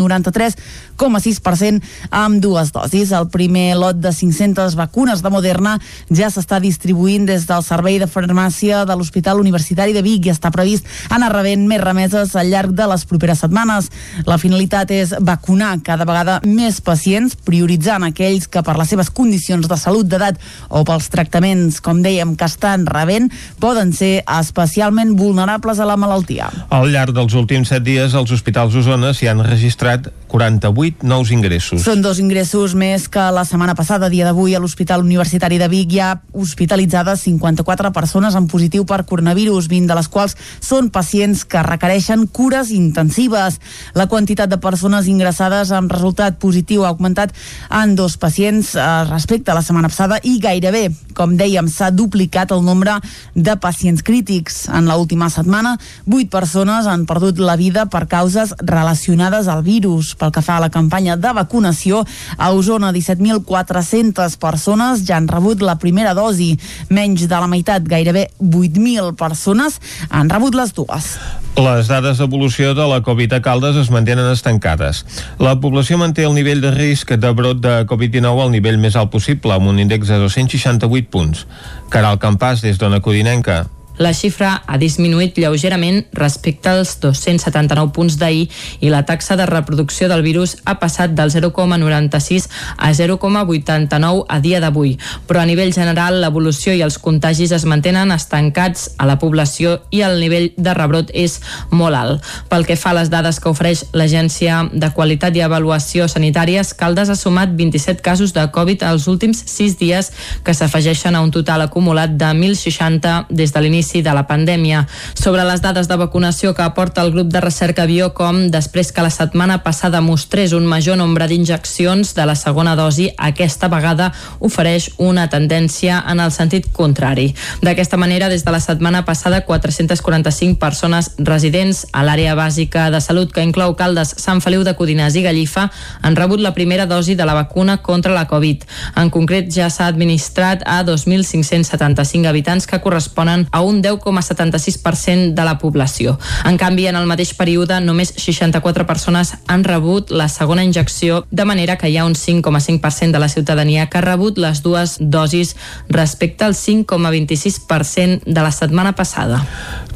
93,6% 0.97 1.81
amb 2.11 2.41
dues 2.41 2.71
dosis. 2.73 3.11
El 3.11 3.29
primer 3.29 3.75
lot 3.77 3.95
de 4.01 4.11
500 4.13 4.75
vacunes 4.75 5.21
de 5.21 5.29
Moderna 5.29 5.77
ja 6.09 6.29
s'està 6.33 6.59
distribuint 6.63 7.27
des 7.27 7.45
del 7.47 7.63
Servei 7.63 7.99
de 8.01 8.09
Farmàcia 8.09 8.83
de 8.85 8.97
l'Hospital 8.97 9.39
Universitari 9.39 9.93
de 9.93 10.03
Vic 10.05 10.27
i 10.27 10.33
està 10.33 10.51
previst 10.51 10.87
anar 11.13 11.31
rebent 11.33 11.67
més 11.69 11.81
remeses 11.83 12.35
al 12.35 12.49
llarg 12.51 12.73
de 12.75 12.87
les 12.89 13.05
properes 13.05 13.43
setmanes. 13.43 13.91
La 14.25 14.39
finalitat 14.41 14.91
és 14.91 15.13
vacunar 15.21 15.75
cada 15.85 16.05
vegada 16.07 16.39
més 16.45 16.81
pacients, 16.81 17.35
prioritzant 17.35 18.07
aquells 18.07 18.47
que 18.49 18.63
per 18.63 18.77
les 18.79 18.89
seves 18.89 19.11
condicions 19.13 19.67
de 19.67 19.77
salut, 19.77 20.07
d'edat 20.07 20.39
o 20.69 20.83
pels 20.87 21.09
tractaments, 21.13 21.79
com 21.83 22.01
dèiem, 22.03 22.35
que 22.37 22.47
estan 22.47 22.85
rebent, 22.89 23.29
poden 23.61 23.93
ser 23.93 24.23
especialment 24.39 25.15
vulnerables 25.19 25.79
a 25.79 25.87
la 25.87 25.97
malaltia. 25.99 26.49
Al 26.73 26.89
llarg 26.91 27.15
dels 27.15 27.35
últims 27.37 27.71
set 27.71 27.85
dies, 27.85 28.15
els 28.17 28.31
hospitals 28.33 28.73
d'Osona 28.73 29.13
s'hi 29.13 29.29
han 29.31 29.43
registrat 29.45 30.09
48 30.27 31.07
nous 31.07 31.31
ingressos. 31.31 31.81
Són 31.85 32.01
dos 32.03 32.19
ingressos 32.19 32.75
més 32.75 33.07
que 33.11 33.23
la 33.31 33.45
setmana 33.47 33.75
passada, 33.79 34.09
dia 34.11 34.25
d'avui, 34.27 34.55
a 34.55 34.59
l'Hospital 34.59 35.03
Universitari 35.05 35.57
de 35.57 35.69
Vic 35.71 35.95
hi 35.95 36.01
ha 36.03 36.09
hospitalitzades 36.35 37.23
54 37.23 37.91
persones 37.95 38.35
en 38.35 38.49
positiu 38.51 38.85
per 38.85 39.05
coronavirus, 39.07 39.69
20 39.71 39.87
de 39.87 39.97
les 39.97 40.09
quals 40.11 40.35
són 40.59 40.89
pacients 40.91 41.45
que 41.47 41.63
requereixen 41.63 42.27
cures 42.27 42.71
intensives. 42.75 43.61
La 43.95 44.07
quantitat 44.11 44.51
de 44.51 44.59
persones 44.59 45.07
ingressades 45.07 45.71
amb 45.71 45.91
resultat 45.95 46.37
positiu 46.43 46.83
ha 46.83 46.91
augmentat 46.91 47.33
en 47.71 47.95
dos 47.95 48.17
pacients 48.19 48.75
eh, 48.75 48.87
respecte 49.07 49.51
a 49.51 49.57
la 49.57 49.63
setmana 49.63 49.91
passada 49.91 50.19
i 50.23 50.37
gairebé, 50.43 50.89
com 51.17 51.37
dèiem, 51.39 51.71
s'ha 51.71 51.89
duplicat 51.95 52.51
el 52.51 52.65
nombre 52.67 52.99
de 53.33 53.55
pacients 53.61 54.03
crítics. 54.03 54.65
En 54.67 54.89
l'última 54.91 55.31
setmana, 55.31 55.77
8 56.05 56.29
persones 56.33 56.87
han 56.87 57.07
perdut 57.07 57.39
la 57.39 57.55
vida 57.55 57.87
per 57.87 58.05
causes 58.11 58.53
relacionades 58.59 59.47
al 59.47 59.63
virus. 59.63 60.16
Pel 60.17 60.33
que 60.33 60.41
fa 60.41 60.57
a 60.57 60.63
la 60.63 60.71
campanya 60.73 61.17
de 61.17 61.31
vacunació, 61.33 62.03
a 62.37 62.51
Osona 62.51 62.91
17.400 62.93 64.37
persones 64.41 65.05
ja 65.07 65.17
han 65.17 65.29
rebut 65.29 65.61
la 65.61 65.77
primera 65.81 66.13
dosi. 66.17 66.55
Menys 66.89 67.27
de 67.27 67.35
la 67.37 67.47
meitat, 67.47 67.85
gairebé 67.87 68.27
8.000 68.41 69.13
persones, 69.17 69.79
han 70.09 70.29
rebut 70.29 70.57
les 70.57 70.73
dues. 70.73 71.13
Les 71.57 71.87
dades 71.89 72.19
d'evolució 72.21 72.75
de 72.77 72.85
la 72.85 72.99
Covid 73.01 73.33
a 73.33 73.41
Caldes 73.41 73.77
es 73.81 73.89
mantenen 73.89 74.29
estancades. 74.29 75.05
La 75.41 75.55
població 75.61 75.97
manté 75.97 76.27
el 76.27 76.35
nivell 76.37 76.61
de 76.61 76.73
risc 76.75 77.15
de 77.17 77.31
brot 77.33 77.63
de 77.63 77.79
Covid-19 77.89 78.43
al 78.43 78.53
nivell 78.53 78.77
més 78.77 78.95
alt 78.95 79.09
possible, 79.13 79.55
amb 79.55 79.71
un 79.71 79.81
índex 79.81 80.11
de 80.11 80.21
268 80.21 81.09
punts. 81.09 81.47
Caral 81.89 82.21
Campàs, 82.21 82.61
des 82.61 82.77
d'Ona 82.77 83.01
Codinenca. 83.01 83.65
La 83.97 84.11
xifra 84.13 84.51
ha 84.69 84.77
disminuït 84.77 85.39
lleugerament 85.41 86.03
respecte 86.13 86.69
als 86.69 86.93
279 87.01 87.89
punts 87.95 88.17
d'ahir 88.21 88.45
i 88.85 88.91
la 88.93 89.01
taxa 89.09 89.33
de 89.39 89.47
reproducció 89.49 90.05
del 90.11 90.21
virus 90.21 90.57
ha 90.69 90.75
passat 90.77 91.15
del 91.17 91.31
0,96 91.33 92.45
a 92.77 92.91
0,89 92.93 94.25
a 94.29 94.39
dia 94.39 94.59
d'avui. 94.61 94.97
Però 95.25 95.41
a 95.41 95.47
nivell 95.49 95.73
general 95.73 96.19
l'evolució 96.21 96.75
i 96.77 96.83
els 96.85 96.99
contagis 97.01 97.55
es 97.57 97.65
mantenen 97.65 98.13
estancats 98.13 98.91
a 99.01 99.07
la 99.09 99.17
població 99.17 99.79
i 99.89 100.03
el 100.05 100.21
nivell 100.21 100.51
de 100.57 100.77
rebrot 100.77 101.09
és 101.13 101.39
molt 101.71 101.97
alt. 101.97 102.29
Pel 102.53 102.67
que 102.69 102.77
fa 102.77 102.93
a 102.93 102.99
les 102.99 103.09
dades 103.09 103.41
que 103.41 103.49
ofereix 103.49 103.87
l'Agència 103.97 104.61
de 104.73 104.91
Qualitat 104.93 105.35
i 105.35 105.41
Avaluació 105.41 106.05
Sanitàries, 106.05 106.75
Caldes 106.77 107.09
ha 107.09 107.17
sumat 107.17 107.57
27 107.57 108.05
casos 108.05 108.35
de 108.37 108.45
Covid 108.53 108.85
als 108.85 109.09
últims 109.09 109.41
6 109.49 109.79
dies 109.81 110.13
que 110.45 110.53
s'afegeixen 110.53 111.17
a 111.17 111.25
un 111.25 111.33
total 111.33 111.65
acumulat 111.65 112.13
de 112.13 112.29
1.060 112.29 113.33
des 113.33 113.53
de 113.53 113.61
l'inici 113.61 113.86
l'inici 113.87 114.01
de 114.01 114.13
la 114.13 114.27
pandèmia. 114.27 114.87
Sobre 115.15 115.43
les 115.43 115.61
dades 115.61 115.87
de 115.87 115.95
vacunació 115.95 116.53
que 116.53 116.63
aporta 116.63 117.01
el 117.01 117.11
grup 117.11 117.31
de 117.31 117.41
recerca 117.41 117.85
Biocom, 117.85 118.49
després 118.51 118.91
que 118.91 119.01
la 119.01 119.09
setmana 119.09 119.63
passada 119.63 120.01
mostrés 120.01 120.53
un 120.53 120.65
major 120.65 120.97
nombre 120.97 121.27
d'injeccions 121.27 122.13
de 122.15 122.25
la 122.25 122.35
segona 122.35 122.75
dosi, 122.75 123.09
aquesta 123.17 123.67
vegada 123.67 124.11
ofereix 124.39 124.91
una 124.97 125.27
tendència 125.29 126.03
en 126.07 126.19
el 126.19 126.31
sentit 126.31 126.71
contrari. 126.71 127.33
D'aquesta 127.61 127.97
manera, 127.97 128.29
des 128.29 128.43
de 128.43 128.51
la 128.51 128.59
setmana 128.59 129.05
passada, 129.05 129.41
445 129.45 130.59
persones 130.59 131.11
residents 131.17 131.85
a 131.93 132.03
l'àrea 132.03 132.35
bàsica 132.35 132.89
de 132.91 133.01
salut 133.01 133.31
que 133.31 133.43
inclou 133.43 133.75
Caldes, 133.75 134.15
Sant 134.17 134.41
Feliu 134.41 134.63
de 134.63 134.75
Codinàs 134.75 135.15
i 135.15 135.23
Gallifa 135.23 135.69
han 136.01 136.15
rebut 136.15 136.41
la 136.41 136.53
primera 136.53 136.85
dosi 136.85 137.15
de 137.15 137.25
la 137.25 137.33
vacuna 137.33 137.77
contra 137.81 138.13
la 138.13 138.27
Covid. 138.27 138.65
En 138.97 139.09
concret, 139.09 139.49
ja 139.53 139.69
s'ha 139.69 139.87
administrat 139.87 140.63
a 140.65 140.83
2.575 140.83 142.27
habitants 142.27 142.67
que 142.67 142.81
corresponen 142.81 143.47
a 143.51 143.61
un 143.61 143.76
10,76% 143.83 145.33
de 145.33 145.45
la 145.45 145.57
població. 145.57 146.17
En 146.45 146.57
canvi, 146.57 146.87
en 146.87 146.95
el 146.95 147.07
mateix 147.09 147.33
període, 147.37 147.79
només 147.81 148.13
64 148.17 148.87
persones 148.87 149.35
han 149.47 149.63
rebut 149.63 150.11
la 150.11 150.27
segona 150.29 150.63
injecció, 150.63 151.25
de 151.31 151.45
manera 151.45 151.77
que 151.77 151.89
hi 151.89 151.97
ha 151.97 152.05
un 152.05 152.15
5,5% 152.15 153.11
de 153.11 153.19
la 153.19 153.29
ciutadania 153.29 153.87
que 153.89 153.99
ha 153.99 154.05
rebut 154.05 154.37
les 154.37 154.61
dues 154.63 154.97
dosis 154.99 155.55
respecte 155.89 156.45
al 156.45 156.55
5,26% 156.55 158.21
de 158.25 158.41
la 158.41 158.51
setmana 158.51 158.93
passada. 158.95 159.43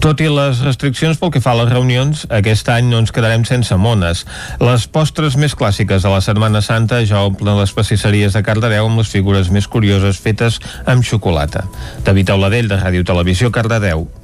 Tot 0.01 0.21
i 0.21 0.29
les 0.31 0.63
restriccions 0.65 1.19
pel 1.21 1.29
que 1.33 1.41
fa 1.43 1.53
a 1.53 1.59
les 1.59 1.69
reunions, 1.69 2.25
aquest 2.33 2.69
any 2.73 2.87
no 2.89 2.97
ens 3.01 3.11
quedarem 3.13 3.43
sense 3.45 3.75
mones. 3.77 4.25
Les 4.61 4.87
postres 4.89 5.37
més 5.37 5.53
clàssiques 5.57 6.01
de 6.01 6.09
la 6.09 6.21
Setmana 6.25 6.61
Santa 6.65 7.03
ja 7.05 7.21
omplen 7.27 7.59
les 7.59 7.73
pastisseries 7.75 8.33
de 8.33 8.41
Cardedeu 8.45 8.87
amb 8.87 9.01
les 9.01 9.11
figures 9.11 9.51
més 9.53 9.67
curioses 9.69 10.17
fetes 10.21 10.59
amb 10.89 11.05
xocolata. 11.05 11.67
David 12.05 12.33
Auladell, 12.33 12.69
de 12.71 12.79
Ràdio 12.81 13.05
Televisió, 13.05 13.51
Cardedeu. 13.53 13.70
Cardedeu. 13.71 14.20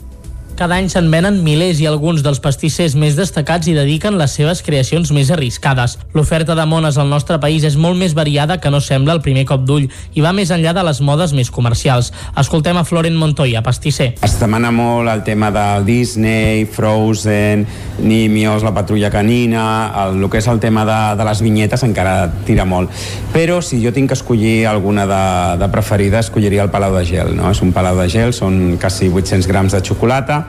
Cada 0.58 0.74
any 0.82 0.88
se'n 0.90 1.12
venen 1.14 1.36
milers 1.46 1.78
i 1.78 1.86
alguns 1.86 2.24
dels 2.26 2.40
pastissers 2.42 2.96
més 2.98 3.14
destacats 3.14 3.68
hi 3.70 3.76
dediquen 3.78 4.16
les 4.18 4.32
seves 4.34 4.64
creacions 4.66 5.12
més 5.14 5.30
arriscades. 5.30 6.00
L'oferta 6.18 6.56
de 6.58 6.64
mones 6.66 6.96
al 6.98 7.12
nostre 7.12 7.38
país 7.38 7.62
és 7.68 7.76
molt 7.78 7.94
més 8.00 8.16
variada 8.18 8.58
que 8.58 8.72
no 8.74 8.80
sembla 8.82 9.14
al 9.14 9.22
primer 9.22 9.44
cop 9.46 9.68
d'ull 9.70 9.86
i 10.18 10.24
va 10.26 10.32
més 10.34 10.50
enllà 10.50 10.74
de 10.74 10.82
les 10.88 10.98
modes 11.06 11.36
més 11.38 11.52
comercials. 11.54 12.10
Escoltem 12.42 12.80
a 12.82 12.84
Florent 12.90 13.20
Montoya, 13.22 13.62
pastisser. 13.62 14.16
Es 14.26 14.40
demana 14.42 14.72
molt 14.74 15.14
el 15.14 15.22
tema 15.28 15.52
del 15.54 15.86
Disney, 15.86 16.66
Frozen, 16.66 17.68
Nimios, 18.02 18.66
la 18.66 18.74
patrulla 18.74 19.14
canina, 19.14 19.68
el, 20.08 20.18
el 20.24 20.26
que 20.34 20.42
és 20.42 20.50
el 20.50 20.58
tema 20.58 20.88
de, 20.90 20.98
de 21.22 21.30
les 21.30 21.46
vinyetes 21.46 21.86
encara 21.86 22.32
tira 22.50 22.66
molt. 22.66 22.90
Però 23.30 23.62
si 23.62 23.78
jo 23.86 23.94
tinc 23.94 24.10
que 24.10 24.18
escollir 24.18 24.66
alguna 24.66 25.06
de, 25.06 25.22
de 25.62 25.70
preferida, 25.70 26.26
escolliria 26.26 26.66
el 26.66 26.74
Palau 26.74 26.98
de 26.98 27.06
Gel. 27.06 27.36
No? 27.38 27.54
És 27.54 27.62
un 27.62 27.78
Palau 27.78 28.02
de 28.02 28.10
Gel, 28.10 28.34
són 28.34 28.80
quasi 28.82 29.14
800 29.14 29.54
grams 29.54 29.78
de 29.78 29.86
xocolata, 29.86 30.47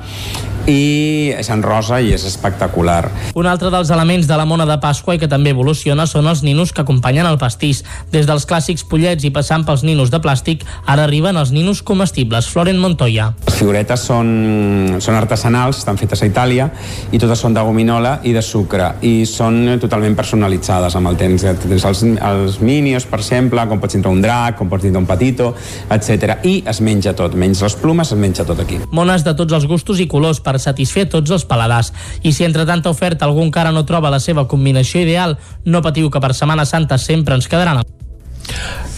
i 0.69 1.33
és 1.33 1.49
en 1.51 1.63
rosa 1.65 1.99
i 2.05 2.13
és 2.13 2.25
espectacular. 2.29 3.09
Un 3.39 3.49
altre 3.49 3.71
dels 3.73 3.91
elements 3.95 4.29
de 4.29 4.37
la 4.37 4.45
mona 4.49 4.67
de 4.69 4.77
Pasqua 4.83 5.17
i 5.17 5.21
que 5.21 5.29
també 5.31 5.55
evoluciona 5.55 6.07
són 6.07 6.29
els 6.29 6.43
ninos 6.45 6.75
que 6.77 6.85
acompanyen 6.85 7.27
el 7.27 7.39
pastís. 7.41 7.83
Des 8.13 8.29
dels 8.29 8.45
clàssics 8.49 8.85
pollets 8.89 9.25
i 9.25 9.33
passant 9.35 9.65
pels 9.65 9.85
ninos 9.87 10.13
de 10.13 10.21
plàstic, 10.21 10.67
ara 10.87 11.07
arriben 11.09 11.37
els 11.41 11.53
ninos 11.57 11.81
comestibles. 11.83 12.51
Floren 12.53 12.79
Montoya. 12.79 13.31
Les 13.49 13.57
figuretes 13.63 14.05
són, 14.11 14.99
són 15.01 15.17
artesanals, 15.17 15.81
estan 15.81 15.99
fetes 16.01 16.23
a 16.23 16.29
Itàlia 16.29 16.69
i 17.13 17.19
totes 17.19 17.41
són 17.41 17.57
de 17.57 17.65
gominola 17.65 18.19
i 18.29 18.35
de 18.37 18.45
sucre 18.45 18.93
i 19.09 19.25
són 19.27 19.79
totalment 19.81 20.17
personalitzades 20.19 20.97
amb 21.01 21.13
el 21.13 21.17
temps. 21.21 21.47
Tens 21.65 21.89
els, 21.89 22.05
els 22.05 22.61
minios, 22.61 23.09
per 23.09 23.23
exemple, 23.23 23.65
com 23.71 23.81
pots 23.81 23.97
tindre 23.97 24.13
un 24.13 24.21
drac, 24.21 24.59
com 24.61 24.69
pots 24.69 24.85
tindre 24.85 25.01
un 25.01 25.09
patito, 25.09 25.55
etc. 25.89 26.39
I 26.45 26.61
es 26.69 26.83
menja 26.85 27.17
tot, 27.17 27.35
menys 27.39 27.65
les 27.65 27.79
plumes, 27.81 28.13
es 28.13 28.21
menja 28.21 28.45
tot 28.45 28.61
aquí. 28.61 28.83
Mones 28.93 29.25
de 29.25 29.33
tots 29.39 29.57
els 29.57 29.65
gustos 29.71 29.88
i 29.97 30.09
colors 30.13 30.43
per 30.45 30.59
satisfer 30.61 31.09
tots 31.09 31.33
els 31.33 31.49
paladars. 31.49 31.95
I 32.21 32.35
si 32.37 32.45
entre 32.45 32.69
tanta 32.69 32.93
oferta 32.93 33.25
algú 33.25 33.41
encara 33.41 33.73
no 33.73 33.87
troba 33.89 34.13
la 34.13 34.21
seva 34.21 34.45
combinació 34.45 35.01
ideal, 35.01 35.39
no 35.65 35.81
patiu 35.83 36.13
que 36.13 36.21
per 36.21 36.35
Setmana 36.37 36.69
Santa 36.69 37.01
sempre 37.01 37.35
ens 37.35 37.49
quedaran 37.49 37.81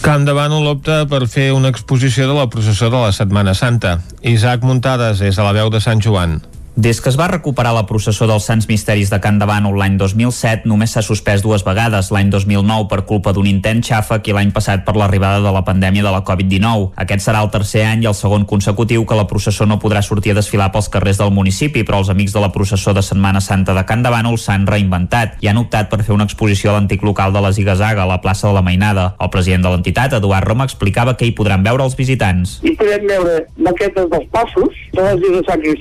Camp 0.01 0.23
de 0.25 0.33
Bànol 0.33 0.67
opta 0.71 1.03
per 1.09 1.25
fer 1.29 1.51
una 1.55 1.69
exposició 1.69 2.27
de 2.27 2.37
la 2.37 2.47
processó 2.49 2.89
de 2.89 3.01
la 3.03 3.11
Setmana 3.15 3.53
Santa. 3.53 3.99
Isaac 4.23 4.63
Muntades 4.67 5.21
és 5.21 5.37
a 5.37 5.45
la 5.47 5.53
veu 5.57 5.69
de 5.69 5.83
Sant 5.83 6.01
Joan. 6.01 6.39
Des 6.75 7.01
que 7.01 7.09
es 7.09 7.17
va 7.19 7.27
recuperar 7.27 7.73
la 7.75 7.83
processó 7.83 8.23
dels 8.29 8.45
Sants 8.47 8.69
Misteris 8.69 9.09
de 9.11 9.17
Can 9.19 9.41
Davant 9.41 9.65
l'any 9.75 9.97
2007, 9.99 10.63
només 10.71 10.93
s'ha 10.95 11.01
suspès 11.03 11.41
dues 11.43 11.65
vegades, 11.67 12.07
l'any 12.15 12.29
2009 12.31 12.85
per 12.87 13.01
culpa 13.09 13.33
d'un 13.35 13.49
intent 13.49 13.81
xàfec 13.83 14.29
i 14.29 14.35
l'any 14.37 14.53
passat 14.55 14.85
per 14.85 14.95
l'arribada 14.95 15.41
de 15.43 15.51
la 15.51 15.65
pandèmia 15.67 16.05
de 16.05 16.13
la 16.13 16.21
Covid-19. 16.23 16.93
Aquest 17.03 17.25
serà 17.27 17.41
el 17.43 17.51
tercer 17.51 17.83
any 17.89 18.05
i 18.05 18.07
el 18.07 18.15
segon 18.15 18.45
consecutiu 18.47 19.03
que 19.05 19.17
la 19.19 19.27
processó 19.27 19.67
no 19.67 19.81
podrà 19.83 19.99
sortir 20.01 20.31
a 20.31 20.37
desfilar 20.39 20.69
pels 20.71 20.87
carrers 20.93 21.19
del 21.19 21.33
municipi, 21.35 21.83
però 21.83 21.99
els 21.99 22.13
amics 22.13 22.31
de 22.31 22.39
la 22.39 22.53
processó 22.55 22.95
de 22.95 23.03
Setmana 23.03 23.43
Santa 23.43 23.75
de 23.75 23.83
Can 23.83 24.07
Davant 24.07 24.31
s'han 24.37 24.63
reinventat 24.63 25.43
i 25.43 25.51
han 25.51 25.59
optat 25.59 25.91
per 25.91 25.99
fer 26.05 26.15
una 26.15 26.23
exposició 26.23 26.71
a 26.71 26.77
l'antic 26.77 27.03
local 27.03 27.35
de 27.35 27.43
la 27.43 27.51
Zigazaga, 27.51 28.03
a 28.05 28.07
la 28.07 28.21
plaça 28.23 28.47
de 28.47 28.53
la 28.55 28.63
Mainada. 28.63 29.17
El 29.19 29.29
president 29.29 29.67
de 29.67 29.75
l'entitat, 29.75 30.15
Eduard 30.15 30.47
Roma, 30.47 30.63
explicava 30.63 31.17
que 31.19 31.27
hi 31.27 31.35
podran 31.35 31.67
veure 31.67 31.83
els 31.83 31.99
visitants. 31.99 32.61
Hi 32.63 32.77
podem 32.79 33.09
veure 33.11 33.43
maquetes 33.59 34.07
dels 34.15 34.31
passos, 34.31 34.81
de 34.95 35.03
la 35.03 35.17
Zigazaga 35.19 35.67
i 35.67 35.75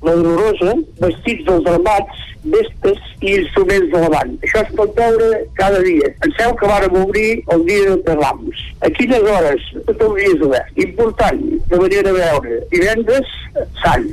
la 0.00 0.29
dolorosa, 0.30 0.76
vestits 1.02 1.46
dels 1.48 1.70
armats, 1.74 2.26
vestes 2.44 3.00
i 3.20 3.34
instruments 3.36 3.90
de 3.92 4.00
la 4.00 4.08
banda. 4.14 4.38
Això 4.46 4.62
es 4.64 4.72
pot 4.78 4.94
veure 4.96 5.42
cada 5.58 5.82
dia. 5.84 6.08
Penseu 6.22 6.54
que 6.56 6.70
vàrem 6.70 6.96
obrir 7.02 7.28
el 7.52 7.66
dia 7.68 7.96
de 8.06 8.16
Rams. 8.16 8.64
A 8.80 8.90
quines 8.96 9.26
hores? 9.34 9.66
Tot 9.88 10.06
el 10.06 10.16
dia 10.20 10.38
obert. 10.48 10.80
Important 10.86 11.42
de 11.70 11.82
venir 11.84 12.06
a 12.06 12.16
veure 12.16 12.62
divendres 12.72 13.36
Sant, 13.82 14.04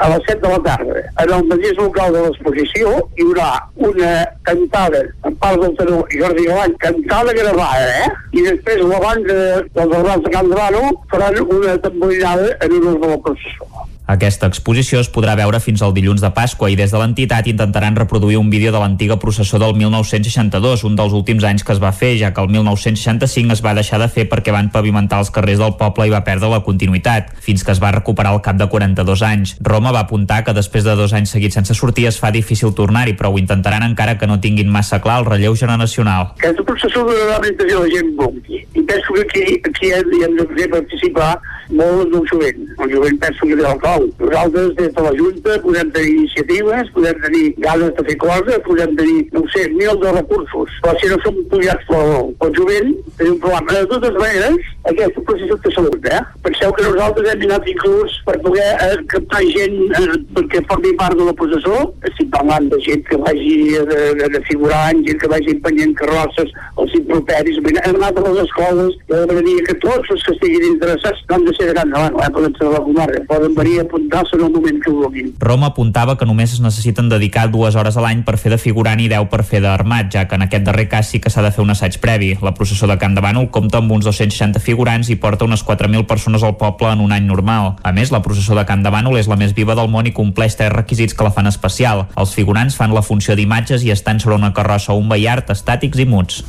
a 0.00 0.08
les 0.08 0.22
7 0.26 0.40
de 0.42 0.50
la 0.50 0.58
tarda. 0.64 1.00
En 1.22 1.32
el 1.36 1.42
mateix 1.50 1.76
local 1.78 2.14
de 2.14 2.22
l'exposició 2.24 2.92
hi 3.18 3.26
haurà 3.26 3.48
una 3.88 4.12
cantada 4.48 5.02
en 5.28 5.36
part 5.42 5.60
del 5.62 5.74
tenor 5.80 6.06
Jordi 6.14 6.46
Galany, 6.48 6.76
cantada 6.84 7.34
gravada, 7.36 7.90
eh? 8.06 8.08
I 8.38 8.46
després 8.48 8.80
la 8.86 9.02
banda 9.02 9.36
dels 9.76 9.98
Armats 10.00 10.24
de 10.24 10.32
Can 10.32 10.48
Davano 10.52 10.94
faran 11.12 11.42
una 11.44 11.76
tamborinada 11.84 12.56
en 12.60 12.80
honor 12.80 13.00
de 13.04 13.12
la 13.12 13.20
processó. 13.28 13.86
Aquesta 14.06 14.46
exposició 14.46 15.00
es 15.02 15.08
podrà 15.10 15.34
veure 15.34 15.58
fins 15.58 15.82
al 15.82 15.94
dilluns 15.94 16.22
de 16.22 16.30
Pasqua 16.30 16.68
i 16.70 16.76
des 16.78 16.92
de 16.94 16.98
l'entitat 17.00 17.48
intentaran 17.50 17.96
reproduir 17.98 18.36
un 18.38 18.50
vídeo 18.50 18.70
de 18.70 18.78
l'antiga 18.78 19.16
processó 19.18 19.58
del 19.58 19.74
1962, 19.74 20.84
un 20.86 20.94
dels 20.94 21.12
últims 21.12 21.42
anys 21.42 21.64
que 21.66 21.74
es 21.74 21.80
va 21.82 21.90
fer, 21.90 22.12
ja 22.20 22.30
que 22.32 22.44
el 22.44 22.52
1965 22.54 23.56
es 23.56 23.64
va 23.64 23.74
deixar 23.74 23.98
de 23.98 24.06
fer 24.06 24.28
perquè 24.30 24.54
van 24.54 24.70
pavimentar 24.70 25.18
els 25.24 25.32
carrers 25.34 25.58
del 25.58 25.74
poble 25.80 26.06
i 26.06 26.14
va 26.14 26.22
perdre 26.22 26.52
la 26.52 26.62
continuïtat, 26.62 27.32
fins 27.42 27.66
que 27.66 27.74
es 27.74 27.82
va 27.82 27.90
recuperar 27.96 28.36
al 28.36 28.44
cap 28.46 28.60
de 28.60 28.68
42 28.70 29.24
anys. 29.26 29.56
Roma 29.58 29.90
va 29.90 30.04
apuntar 30.06 30.44
que 30.46 30.54
després 30.54 30.86
de 30.86 30.94
dos 30.94 31.12
anys 31.12 31.34
seguits 31.34 31.58
sense 31.58 31.74
sortir 31.74 32.06
es 32.06 32.20
fa 32.22 32.30
difícil 32.30 32.76
tornar-hi, 32.78 33.16
però 33.18 33.34
ho 33.34 33.42
intentaran 33.42 33.82
encara 33.82 34.18
que 34.20 34.30
no 34.30 34.38
tinguin 34.38 34.70
massa 34.70 35.00
clar 35.02 35.18
el 35.24 35.26
relleu 35.32 35.58
generacional. 35.58 36.30
Aquesta 36.38 36.62
processó 36.62 37.02
de 37.10 37.16
de 37.56 37.74
la 37.74 37.88
gent 37.90 38.14
vulgui. 38.16 38.62
I 38.74 38.82
penso 38.82 39.12
que 39.14 39.22
aquí, 39.22 39.60
aquí 39.64 39.90
hem 39.90 40.36
de 40.36 40.44
poder 40.44 40.70
participar 40.70 41.40
molt 41.70 42.12
del 42.12 42.24
jovent. 42.30 42.62
El 42.78 42.92
jovent 42.92 43.18
penso 43.18 43.46
que 43.46 43.56
té 43.56 43.62
cau. 43.96 44.08
Nosaltres, 44.18 44.74
des 44.76 44.92
de 44.92 45.02
la 45.02 45.12
Junta, 45.16 45.58
podem 45.60 45.90
tenir 45.90 46.14
iniciatives, 46.16 46.90
podem 46.92 47.20
tenir 47.20 47.54
ganes 47.58 47.94
de 47.96 48.04
fer 48.04 48.16
coses, 48.16 48.58
podem 48.64 48.96
tenir, 48.96 49.28
no 49.32 49.42
sé, 49.54 49.68
mil 49.68 49.96
de 50.00 50.12
recursos. 50.12 50.70
Però 50.82 50.94
si 51.00 51.10
no 51.10 51.18
som 51.24 51.38
pujats 51.50 51.88
pel, 51.88 52.32
pel 52.40 52.54
jovent, 52.58 52.92
tenim 53.18 53.36
un 53.36 53.40
problema. 53.44 53.76
De 53.76 53.86
totes 53.92 54.18
maneres, 54.20 54.70
aquesta 54.90 55.22
processió 55.26 55.56
té 55.62 55.72
salut, 55.74 56.04
eh? 56.12 56.20
Penseu 56.44 56.72
que 56.76 56.84
nosaltres 56.86 57.28
hem 57.32 57.42
anat 57.48 57.66
inclús 57.70 58.14
per 58.26 58.36
poder 58.44 58.66
eh, 58.84 58.98
captar 59.10 59.42
gent 59.50 59.76
eh, 59.98 60.18
perquè 60.36 60.62
formi 60.70 60.92
part 60.98 61.18
de 61.18 61.26
la 61.26 61.34
processó. 61.38 61.80
Estic 62.06 62.30
parlant 62.34 62.68
de 62.70 62.78
gent 62.84 63.02
que 63.08 63.18
vagi 63.22 63.56
de, 63.90 64.00
de, 64.20 64.28
de 64.36 64.42
figurant, 64.46 65.02
gent 65.08 65.18
que 65.22 65.30
vagi 65.32 65.54
empenyent 65.56 65.94
carrosses, 65.98 66.52
els 66.82 66.94
improperis, 67.00 67.58
hem 67.58 67.98
anat 67.98 68.20
a 68.20 68.26
les 68.28 68.42
escoles, 68.44 68.94
i 69.08 69.14
demanaria 69.14 69.66
que 69.66 69.76
tots 69.82 70.12
els 70.14 70.22
que 70.26 70.34
estiguin 70.36 70.68
interessats 70.70 71.24
no 71.26 71.38
han 71.38 71.48
de 71.48 71.56
ser 71.58 71.70
grans 71.72 71.96
davant, 71.96 72.20
eh, 72.22 72.30
poden 72.38 72.54
ser 72.54 72.68
de 72.68 72.72
la 72.76 72.84
comarca, 72.86 73.24
poden 73.32 73.58
venir 73.58 73.80
a 73.80 73.86
apuntar-se 73.88 74.38
en 74.38 74.46
el 74.46 74.54
moment 74.54 74.80
que 74.84 74.94
vulguin. 74.94 75.34
Roma 75.42 75.72
apuntava 75.72 76.16
que 76.20 76.28
només 76.28 76.54
es 76.54 76.62
necessiten 76.62 77.10
dedicar 77.10 77.48
dues 77.50 77.74
hores 77.74 77.98
a 77.98 78.06
l'any 78.06 78.22
per 78.26 78.38
fer 78.38 78.54
de 78.54 78.60
figurant 78.62 79.02
i 79.02 79.10
10 79.10 79.26
per 79.32 79.42
fer 79.42 79.64
d'armat, 79.66 80.12
ja 80.14 80.26
que 80.30 80.38
en 80.38 80.46
aquest 80.46 80.66
darrer 80.68 80.86
cas 80.92 81.10
sí 81.10 81.18
que 81.22 81.32
s'ha 81.32 81.42
de 81.42 81.50
fer 81.50 81.64
un 81.66 81.74
assaig 81.74 81.98
previ. 82.02 82.36
La 82.42 82.54
processó 82.54 82.86
de 82.86 82.98
Can 83.02 83.18
de 83.18 83.24
Bànol 83.24 83.50
compta 83.50 83.82
amb 83.82 83.90
uns 83.90 84.06
260 84.06 84.62
figurants 84.62 84.75
i 85.08 85.16
porta 85.16 85.44
unes 85.44 85.64
4.000 85.64 86.06
persones 86.06 86.42
al 86.42 86.56
poble 86.56 86.92
en 86.92 87.00
un 87.00 87.12
any 87.12 87.24
normal. 87.26 87.76
A 87.82 87.92
més, 87.92 88.12
la 88.12 88.22
processó 88.22 88.54
de 88.54 88.64
Can 88.66 88.82
de 88.82 88.90
Bànol 88.90 89.18
és 89.18 89.28
la 89.28 89.36
més 89.36 89.54
viva 89.54 89.74
del 89.74 89.88
món 89.88 90.06
i 90.06 90.12
compleix 90.12 90.56
tres 90.56 90.72
requisits 90.72 91.14
que 91.14 91.24
la 91.24 91.32
fan 91.32 91.46
especial. 91.46 92.06
Els 92.16 92.34
figurants 92.34 92.76
fan 92.76 92.94
la 92.94 93.02
funció 93.02 93.34
d'imatges 93.34 93.82
i 93.82 93.90
estan 93.90 94.20
sobre 94.20 94.36
una 94.36 94.52
carrossa 94.52 94.92
o 94.92 95.00
un 95.00 95.08
veiart 95.08 95.50
estàtics 95.50 95.98
i 95.98 96.06
muts. 96.06 96.44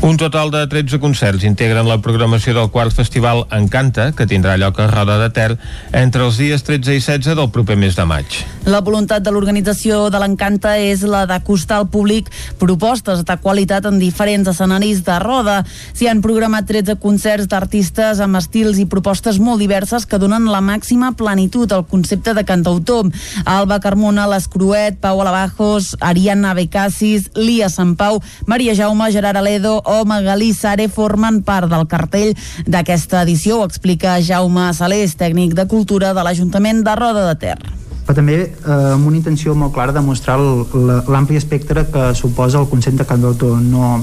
Un 0.00 0.16
total 0.16 0.50
de 0.50 0.66
13 0.66 0.98
concerts 0.98 1.44
integren 1.46 1.86
la 1.86 2.00
programació 2.02 2.54
del 2.56 2.70
quart 2.74 2.94
festival 2.96 3.44
Encanta, 3.54 4.10
que 4.16 4.26
tindrà 4.26 4.56
lloc 4.58 4.80
a 4.80 4.88
Roda 4.90 5.18
de 5.20 5.28
Ter 5.30 5.50
entre 5.92 6.24
els 6.26 6.40
dies 6.40 6.64
13 6.66 6.96
i 6.96 7.02
16 7.04 7.36
del 7.38 7.50
proper 7.54 7.76
mes 7.78 7.94
de 7.94 8.06
maig. 8.08 8.40
La 8.66 8.80
voluntat 8.82 9.22
de 9.22 9.30
l'organització 9.34 10.08
de 10.10 10.18
l'Encanta 10.22 10.74
és 10.80 11.04
la 11.06 11.22
d'acostar 11.30 11.82
al 11.82 11.88
públic 11.92 12.30
propostes 12.58 13.22
de 13.28 13.36
qualitat 13.42 13.86
en 13.86 14.00
diferents 14.02 14.50
escenaris 14.50 15.04
de 15.06 15.18
Roda. 15.22 15.60
S'hi 15.92 16.10
han 16.10 16.22
programat 16.24 16.66
13 16.66 16.98
concerts 17.02 17.41
d'artistes 17.50 18.20
amb 18.22 18.38
estils 18.38 18.78
i 18.82 18.86
propostes 18.90 19.38
molt 19.42 19.62
diverses 19.62 20.06
que 20.06 20.20
donen 20.22 20.48
la 20.50 20.60
màxima 20.64 21.12
plenitud 21.18 21.72
al 21.72 21.84
concepte 21.88 22.34
de 22.34 22.44
cantautor. 22.48 23.10
Alba 23.44 23.80
Carmona, 23.80 24.28
l'Escruet, 24.30 24.98
Pau 25.02 25.20
Alabajos, 25.22 25.92
Ariana 26.00 26.54
Becasis, 26.54 27.30
Lia 27.36 27.68
Sant 27.72 27.96
Pau, 27.96 28.22
Maria 28.46 28.74
Jaume, 28.78 29.10
Gerard 29.12 29.42
Aledo 29.42 29.78
o 29.84 30.04
Magalí 30.04 30.52
Sare 30.54 30.88
formen 30.88 31.42
part 31.42 31.70
del 31.72 31.86
cartell 31.88 32.34
d'aquesta 32.66 33.22
edició, 33.26 33.60
ho 33.60 33.68
explica 33.68 34.20
Jaume 34.22 34.70
Salés, 34.74 35.16
tècnic 35.18 35.54
de 35.58 35.68
cultura 35.70 36.14
de 36.14 36.26
l'Ajuntament 36.26 36.84
de 36.84 36.98
Roda 36.98 37.28
de 37.30 37.38
Ter 37.46 37.60
però 38.02 38.16
també 38.18 38.36
eh, 38.42 38.92
amb 38.92 39.06
una 39.06 39.18
intenció 39.18 39.54
molt 39.54 39.74
clara 39.74 39.94
de 39.94 40.02
mostrar 40.02 40.38
l'ampli 40.38 41.38
espectre 41.38 41.86
que 41.92 42.08
suposa 42.18 42.60
el 42.60 42.68
concepte 42.70 43.04
de 43.04 43.08
cantautor 43.08 43.60
no, 43.62 43.94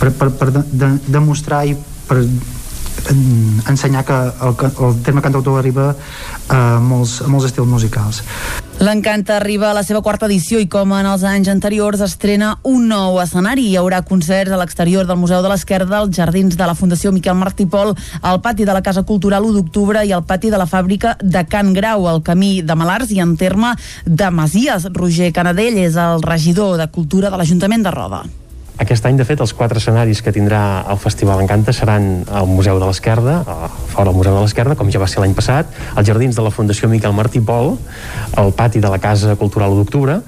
per, 0.00 0.12
per, 0.16 0.30
per 0.40 0.50
de, 0.54 0.62
de, 0.72 0.92
demostrar 1.06 1.66
i 1.68 1.76
per 2.08 2.22
ensenyar 3.10 4.04
que 4.04 4.14
el, 4.14 4.56
el 4.88 5.02
terme 5.02 5.22
cantautor 5.22 5.58
arriba 5.60 5.94
a 6.48 6.78
molts, 6.80 7.20
a 7.22 7.28
molts 7.30 7.50
estils 7.50 7.68
musicals. 7.68 8.22
L'Encanta 8.76 9.38
arriba 9.38 9.70
a 9.70 9.74
la 9.74 9.80
seva 9.80 10.02
quarta 10.04 10.26
edició 10.28 10.58
i 10.60 10.66
com 10.68 10.90
en 10.92 11.06
els 11.08 11.22
anys 11.24 11.48
anteriors 11.48 12.02
estrena 12.04 12.50
un 12.68 12.84
nou 12.90 13.16
escenari. 13.22 13.64
Hi 13.70 13.78
haurà 13.80 14.02
concerts 14.04 14.52
a 14.52 14.58
l'exterior 14.60 15.08
del 15.08 15.16
Museu 15.16 15.40
de 15.40 15.48
l'Esquerda, 15.48 16.02
als 16.02 16.12
jardins 16.18 16.58
de 16.60 16.68
la 16.68 16.76
Fundació 16.76 17.12
Miquel 17.12 17.38
Martí 17.40 17.64
Pol, 17.64 17.94
al 18.20 18.42
pati 18.44 18.68
de 18.68 18.76
la 18.76 18.84
Casa 18.84 19.06
Cultural 19.08 19.48
1 19.48 19.56
d'octubre 19.56 20.04
i 20.04 20.12
al 20.12 20.26
pati 20.28 20.52
de 20.52 20.60
la 20.60 20.68
fàbrica 20.68 21.16
de 21.22 21.46
Can 21.48 21.72
Grau, 21.72 22.04
al 22.06 22.20
camí 22.22 22.60
de 22.60 22.76
Malars 22.76 23.16
i 23.16 23.22
en 23.24 23.36
terme 23.40 23.72
de 24.04 24.30
Masies. 24.30 24.90
Roger 24.92 25.32
Canadell 25.32 25.80
és 25.80 25.96
el 25.96 26.20
regidor 26.20 26.76
de 26.76 26.92
Cultura 26.92 27.32
de 27.32 27.40
l'Ajuntament 27.40 27.86
de 27.86 27.96
Roda. 27.96 28.26
Aquest 28.76 29.06
any, 29.08 29.16
de 29.16 29.24
fet, 29.24 29.40
els 29.40 29.54
quatre 29.56 29.80
escenaris 29.80 30.20
que 30.20 30.32
tindrà 30.36 30.60
el 30.92 30.98
Festival 31.00 31.40
Encanta 31.40 31.72
seran 31.72 32.26
al 32.28 32.44
Museu 32.50 32.76
de 32.76 32.84
l'Esquerda, 32.84 33.38
fora 33.88 34.10
del 34.10 34.18
Museu 34.18 34.36
de 34.36 34.42
l'Esquerda, 34.44 34.76
com 34.76 34.90
ja 34.92 35.00
va 35.00 35.08
ser 35.08 35.22
l'any 35.22 35.32
passat, 35.38 35.70
als 35.94 36.04
jardins 36.08 36.36
de 36.36 36.44
la 36.44 36.52
Fundació 36.52 36.90
Miquel 36.92 37.16
Martí 37.16 37.40
Pol, 37.40 37.78
al 38.36 38.52
pati 38.52 38.82
de 38.84 38.90
la 38.92 39.00
Casa 39.00 39.32
Cultural 39.40 39.72
d'Octubre, 39.78 40.18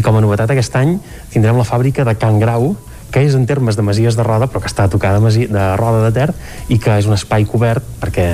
i 0.00 0.04
com 0.04 0.16
a 0.16 0.22
novetat 0.24 0.54
aquest 0.54 0.78
any 0.80 0.96
tindrem 1.34 1.60
la 1.60 1.68
fàbrica 1.68 2.06
de 2.08 2.16
Can 2.16 2.40
Grau, 2.40 2.70
que 3.10 3.22
és 3.24 3.34
en 3.34 3.46
termes 3.48 3.76
de 3.76 3.84
masies 3.84 4.16
de 4.16 4.24
roda, 4.26 4.48
però 4.50 4.60
que 4.62 4.70
està 4.70 4.88
tocada 4.90 5.20
de, 5.20 5.46
de 5.48 5.64
roda 5.80 6.04
de 6.06 6.12
ter 6.14 6.28
i 6.68 6.78
que 6.82 6.98
és 7.00 7.08
un 7.08 7.16
espai 7.16 7.46
cobert 7.48 7.84
perquè 7.98 8.26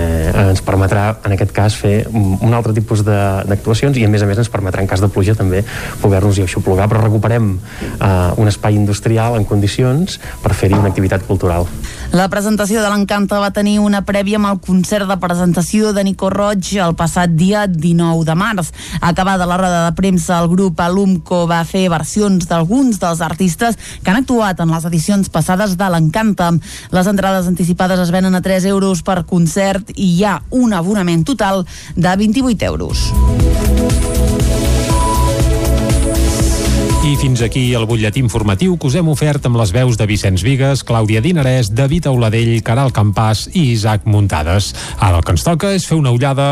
ens 0.50 0.62
permetrà, 0.64 1.06
en 1.24 1.34
aquest 1.36 1.54
cas, 1.54 1.76
fer 1.78 2.06
un 2.12 2.54
altre 2.54 2.74
tipus 2.76 3.04
d'actuacions 3.06 3.96
i, 3.98 4.04
a 4.04 4.10
més 4.10 4.22
a 4.22 4.28
més, 4.28 4.40
ens 4.40 4.50
permetrà, 4.52 4.82
en 4.82 4.90
cas 4.90 5.02
de 5.02 5.10
pluja, 5.12 5.36
també 5.38 5.62
poder-nos-hi 6.02 6.44
aixoplugar, 6.44 6.88
però 6.90 7.04
recuperem 7.04 7.54
uh, 7.54 8.34
un 8.40 8.50
espai 8.50 8.76
industrial 8.78 9.38
en 9.38 9.46
condicions 9.48 10.18
per 10.42 10.54
fer-hi 10.56 10.76
una 10.78 10.90
activitat 10.90 11.24
cultural. 11.28 11.68
La 12.14 12.28
presentació 12.30 12.82
de 12.82 12.90
l'Encanta 12.92 13.40
va 13.42 13.52
tenir 13.54 13.78
una 13.82 14.04
prèvia 14.06 14.38
amb 14.38 14.50
el 14.50 14.60
concert 14.62 15.08
de 15.10 15.16
presentació 15.22 15.92
de 15.94 16.04
Nico 16.06 16.28
Roig 16.30 16.74
el 16.82 16.94
passat 16.98 17.32
dia 17.34 17.64
19 17.70 18.26
de 18.26 18.36
març. 18.38 18.70
Acabada 19.00 19.48
la 19.48 19.58
roda 19.58 19.80
de 19.86 19.96
premsa, 19.96 20.38
el 20.42 20.50
grup 20.52 20.80
Alumco 20.80 21.44
va 21.50 21.62
fer 21.66 21.86
versions 21.92 22.46
d'alguns 22.50 23.00
dels 23.02 23.22
artistes 23.24 23.78
que 24.02 24.12
han 24.12 24.22
actuat 24.22 24.60
en 24.64 24.74
les 24.74 24.88
edicions 24.88 25.30
passades 25.32 25.76
de 25.78 25.90
l'Encanta. 25.92 26.50
Les 26.94 27.10
entrades 27.10 27.48
anticipades 27.50 28.00
es 28.02 28.12
venen 28.14 28.34
a 28.34 28.42
3 28.44 28.66
euros 28.72 29.04
per 29.06 29.22
concert 29.28 29.94
i 29.94 30.10
hi 30.16 30.24
ha 30.24 30.40
un 30.50 30.74
abonament 30.74 31.24
total 31.24 31.66
de 31.94 32.16
28 32.24 32.72
euros. 32.72 34.33
I 37.04 37.18
fins 37.20 37.42
aquí 37.44 37.74
el 37.76 37.84
butlletí 37.84 38.22
informatiu 38.24 38.78
que 38.80 38.88
us 38.88 38.94
hem 38.96 39.10
ofert 39.12 39.44
amb 39.44 39.58
les 39.60 39.74
veus 39.76 39.98
de 40.00 40.06
Vicenç 40.08 40.40
Vigues, 40.40 40.80
Clàudia 40.88 41.20
Dinarès, 41.20 41.68
David 41.76 42.06
Auladell, 42.08 42.54
Caral 42.64 42.94
Campàs 42.96 43.42
i 43.52 43.66
Isaac 43.74 44.06
Muntades. 44.08 44.70
Ara 44.96 45.18
el 45.18 45.26
que 45.26 45.34
ens 45.36 45.44
toca 45.44 45.74
és 45.76 45.84
fer 45.84 45.98
una 45.98 46.14
ullada 46.16 46.46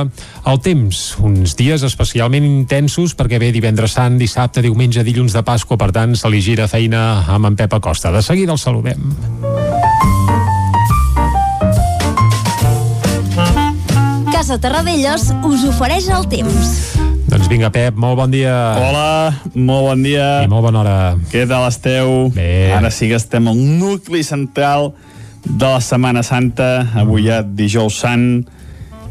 al 0.45 0.61
temps. 0.61 1.01
Uns 1.25 1.57
dies 1.57 1.81
especialment 1.89 2.45
intensos 2.45 3.17
perquè 3.17 3.41
ve 3.41 3.49
divendres 3.55 3.97
sant, 3.97 4.19
dissabte, 4.21 4.61
diumenge, 4.61 5.01
dilluns 5.09 5.33
de 5.33 5.41
Pasqua, 5.41 5.81
per 5.81 5.89
tant, 5.97 6.13
se 6.21 6.29
li 6.29 6.43
gira 6.45 6.69
feina 6.69 7.23
amb 7.33 7.49
en 7.49 7.57
Pep 7.57 7.73
Acosta. 7.81 8.13
De 8.13 8.21
seguida 8.21 8.53
el 8.53 8.61
saludem. 8.61 9.09
Casa 14.29 14.61
Terradellos 14.61 15.31
us 15.49 15.65
ofereix 15.73 16.13
el 16.13 16.29
temps. 16.29 17.12
Doncs 17.33 17.49
vinga, 17.49 17.71
Pep, 17.73 17.97
molt 17.97 18.19
bon 18.19 18.29
dia. 18.29 18.53
Hola, 18.77 19.33
molt 19.57 19.87
bon 19.87 20.03
dia. 20.05 20.43
I 20.45 20.49
molt 20.53 20.67
bona 20.67 20.83
hora. 20.83 20.97
Què 21.33 21.47
tal 21.49 21.65
esteu? 21.65 22.27
Bé. 22.35 22.69
Ara 22.77 22.91
sí 22.93 23.07
que 23.09 23.17
estem 23.17 23.47
al 23.49 23.57
nucli 23.57 24.21
central 24.21 24.91
de 25.47 25.65
la 25.65 25.79
Setmana 25.81 26.21
Santa, 26.21 26.91
avui 27.01 27.25
ja 27.31 27.39
dijous 27.41 27.97
sant, 28.05 28.27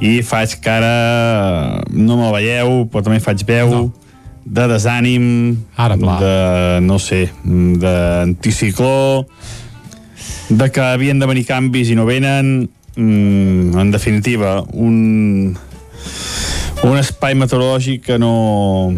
i 0.06 0.20
faig 0.22 0.54
cara, 0.62 1.82
no 1.90 2.20
me 2.20 2.30
veieu, 2.36 2.84
però 2.94 3.02
també 3.08 3.18
faig 3.26 3.42
veu, 3.50 3.74
no. 3.74 4.14
de 4.46 4.68
desànim, 4.70 5.26
Ara, 5.74 5.98
clar. 5.98 6.20
de, 6.22 6.38
no 6.86 7.00
sé, 7.02 7.24
d'anticicló, 7.42 9.26
de 10.62 10.70
que 10.70 10.86
havien 10.92 11.18
de 11.18 11.26
venir 11.26 11.48
canvis 11.50 11.90
i 11.90 11.98
no 11.98 12.06
venen, 12.06 12.70
mm, 12.94 13.82
en 13.82 13.92
definitiva, 13.98 14.60
un, 14.78 15.58
un 16.88 16.98
espai 16.98 17.36
meteorològic 17.38 18.06
que 18.06 18.18
no... 18.20 18.92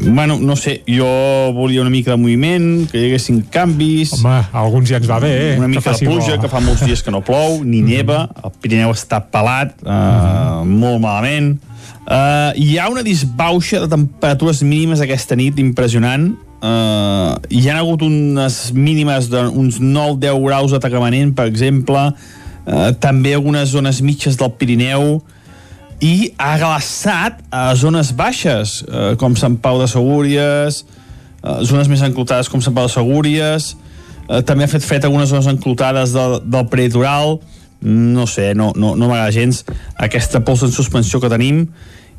Bueno, 0.00 0.38
no 0.40 0.56
sé, 0.56 0.78
jo 0.88 1.06
volia 1.52 1.82
una 1.82 1.92
mica 1.92 2.14
de 2.14 2.16
moviment, 2.16 2.86
que 2.88 2.96
hi 2.96 3.10
haguessin 3.10 3.42
canvis... 3.52 4.14
Home, 4.16 4.38
alguns 4.56 4.88
ja 4.88 4.96
ens 4.96 5.08
va 5.10 5.18
bé, 5.20 5.32
eh? 5.50 5.56
Una 5.60 5.68
mica 5.68 5.92
de 5.92 6.06
pluja, 6.06 6.38
bo. 6.38 6.40
que 6.40 6.48
fa 6.48 6.62
molts 6.64 6.84
dies 6.86 7.02
que 7.04 7.12
no 7.12 7.20
plou, 7.24 7.58
ni 7.68 7.82
neva, 7.84 8.22
el 8.40 8.54
Pirineu 8.62 8.94
està 8.96 9.20
pelat, 9.20 9.74
uh, 9.84 10.62
molt 10.64 11.02
malament. 11.04 11.58
Uh, 12.06 12.56
hi 12.56 12.78
ha 12.80 12.88
una 12.88 13.04
disbauxa 13.04 13.82
de 13.84 13.90
temperatures 13.92 14.62
mínimes 14.64 15.02
aquesta 15.04 15.36
nit 15.36 15.60
impressionant. 15.60 16.30
Uh, 16.60 17.36
hi 17.52 17.66
ha 17.68 17.76
hagut 17.82 18.00
unes 18.06 18.70
mínimes 18.76 19.28
d'uns 19.32 19.82
9-10 19.84 20.40
graus 20.46 20.72
a 20.72 20.80
Tagamanent, 20.80 21.34
per 21.36 21.44
exemple, 21.52 22.06
uh, 22.08 22.88
també 23.04 23.36
algunes 23.36 23.76
zones 23.76 24.00
mitges 24.00 24.40
del 24.40 24.56
Pirineu, 24.56 25.20
i 26.00 26.32
ha 26.40 26.56
glaçat 26.58 27.42
a 27.52 27.74
zones 27.76 28.10
baixes, 28.16 28.80
eh, 28.88 29.14
com 29.20 29.36
Sant 29.36 29.58
Pau 29.60 29.78
de 29.80 29.86
Segúries, 29.88 30.84
eh, 31.44 31.58
zones 31.64 31.88
més 31.88 32.02
enclotades 32.02 32.48
com 32.48 32.60
Sant 32.60 32.74
Pau 32.74 32.88
de 32.88 32.92
Segúries, 32.92 33.76
eh, 34.28 34.40
també 34.42 34.64
ha 34.64 34.72
fet 34.72 34.84
fred 34.84 35.04
algunes 35.04 35.28
zones 35.28 35.46
enclotades 35.46 36.12
del, 36.16 36.40
del 36.44 36.66
peritoral, 36.72 37.38
no 37.80 38.26
sé, 38.26 38.54
no, 38.54 38.72
no, 38.76 38.94
no 38.96 39.08
m'agrada 39.08 39.32
gens 39.32 39.64
aquesta 39.96 40.42
pols 40.44 40.66
en 40.66 40.72
suspensió 40.72 41.20
que 41.20 41.30
tenim 41.32 41.62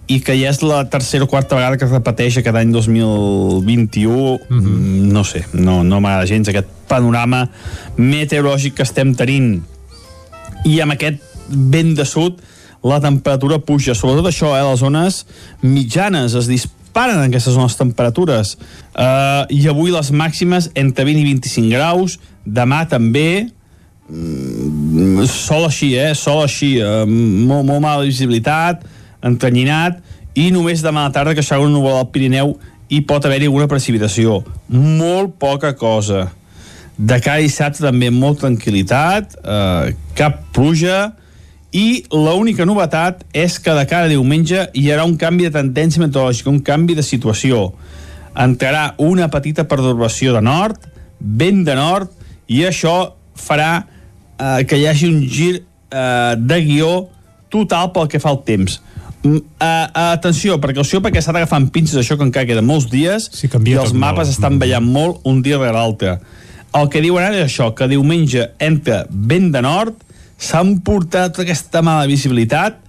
i 0.10 0.18
que 0.26 0.34
ja 0.34 0.50
és 0.50 0.62
la 0.66 0.82
tercera 0.90 1.28
o 1.28 1.30
quarta 1.30 1.56
vegada 1.56 1.78
que 1.78 1.86
es 1.86 1.94
repeteix 1.94 2.40
aquest 2.42 2.58
any 2.58 2.72
2021 2.74 4.40
mm 4.50 4.60
-hmm. 4.60 5.12
no 5.14 5.24
sé, 5.24 5.46
no, 5.54 5.84
no 5.84 6.02
m'agrada 6.02 6.26
gens 6.26 6.50
aquest 6.50 6.68
panorama 6.88 7.50
meteorològic 7.98 8.74
que 8.74 8.84
estem 8.84 9.16
tenint. 9.16 9.62
I 10.66 10.82
amb 10.82 10.92
aquest 10.92 11.22
vent 11.48 11.96
de 11.96 12.06
sud 12.06 12.42
la 12.84 13.00
temperatura 13.00 13.60
puja, 13.60 13.96
sobretot 13.96 14.28
això, 14.30 14.54
eh, 14.58 14.64
les 14.66 14.80
zones 14.80 15.26
mitjanes. 15.62 16.36
Es 16.36 16.48
disparen 16.50 17.20
en 17.20 17.30
aquestes 17.30 17.54
zones 17.54 17.78
temperatures. 17.78 18.58
Uh, 18.92 19.46
i 19.50 19.68
avui 19.70 19.92
les 19.92 20.12
màximes 20.12 20.72
entre 20.76 21.06
20 21.06 21.22
i 21.22 21.28
25 21.34 21.70
graus. 21.70 22.18
Demà 22.46 22.88
també. 22.90 23.50
Mm, 24.10 25.26
sol 25.30 25.66
així, 25.70 25.96
eh, 25.96 26.14
sol 26.16 26.44
així. 26.44 26.78
Uh, 26.82 27.06
molt, 27.08 27.66
molt 27.66 27.82
mala 27.82 28.04
visibilitat 28.04 28.84
entrenyinat 29.22 30.02
i 30.34 30.50
només 30.52 30.84
demà 30.84 31.06
a 31.06 31.10
la 31.10 31.16
tarda 31.16 31.36
que 31.38 31.44
s'haurà 31.46 31.68
un 31.68 31.76
núvol 31.76 31.98
al 32.00 32.10
Pirineu 32.12 32.56
i 32.92 33.02
pot 33.08 33.24
haver-hi 33.26 33.48
alguna 33.48 33.70
precipitació. 33.72 34.42
Molt 34.68 35.38
poca 35.40 35.74
cosa. 35.80 36.30
De 36.98 37.18
cara 37.24 37.44
dissabte 37.44 37.84
també 37.84 38.12
molta 38.12 38.48
tranquil·litat. 38.48 39.38
Eh, 39.40 39.94
cap 40.18 40.42
pluja 40.56 41.14
i 41.72 42.04
l'única 42.12 42.66
novetat 42.68 43.24
és 43.34 43.58
que 43.64 43.74
de 43.76 43.86
cara 43.88 44.10
a 44.10 44.12
diumenge 44.12 44.68
hi 44.76 44.90
haurà 44.92 45.06
un 45.08 45.16
canvi 45.20 45.48
de 45.48 45.54
tendència 45.56 46.04
meteorològica, 46.04 46.52
un 46.52 46.60
canvi 46.68 46.98
de 46.98 47.06
situació. 47.06 47.70
Entrarà 48.36 48.94
una 49.00 49.30
petita 49.32 49.64
perturbació 49.68 50.36
de 50.36 50.42
nord, 50.44 50.84
vent 51.20 51.64
de 51.68 51.76
nord, 51.80 52.12
i 52.52 52.66
això 52.68 53.14
farà 53.40 53.72
eh, 53.82 54.64
que 54.68 54.80
hi 54.80 54.88
hagi 54.90 55.08
un 55.08 55.24
gir 55.28 55.54
eh, 55.62 56.34
de 56.38 56.60
guió 56.66 56.92
total 57.52 57.92
pel 57.96 58.12
que 58.12 58.20
fa 58.20 58.32
al 58.34 58.44
temps. 58.48 58.82
Mm, 59.24 59.40
eh, 59.62 59.88
atenció, 60.12 60.60
precaució, 60.60 61.00
perquè 61.00 61.24
s'ha 61.24 61.36
d'agafar 61.36 61.62
amb 61.62 61.72
pinces 61.72 62.00
això 62.02 62.18
que 62.18 62.26
encara 62.26 62.50
queda 62.50 62.64
molts 62.66 62.90
dies 62.92 63.30
Sí, 63.32 63.48
i 63.48 63.76
els 63.78 63.94
mapes 63.94 64.26
molt. 64.26 64.32
estan 64.34 64.60
ballant 64.60 64.88
molt 64.88 65.22
un 65.30 65.44
dia 65.46 65.60
rere 65.62 65.76
l'altre. 65.78 66.20
El 66.76 66.88
que 66.90 67.04
diuen 67.04 67.24
ara 67.24 67.36
és 67.38 67.48
això, 67.52 67.74
que 67.76 67.88
diumenge 67.92 68.50
entra 68.60 69.06
vent 69.10 69.52
de 69.54 69.62
nord, 69.62 69.96
s'emportarà 70.42 71.30
tota 71.30 71.46
aquesta 71.46 71.84
mala 71.86 72.10
visibilitat, 72.10 72.80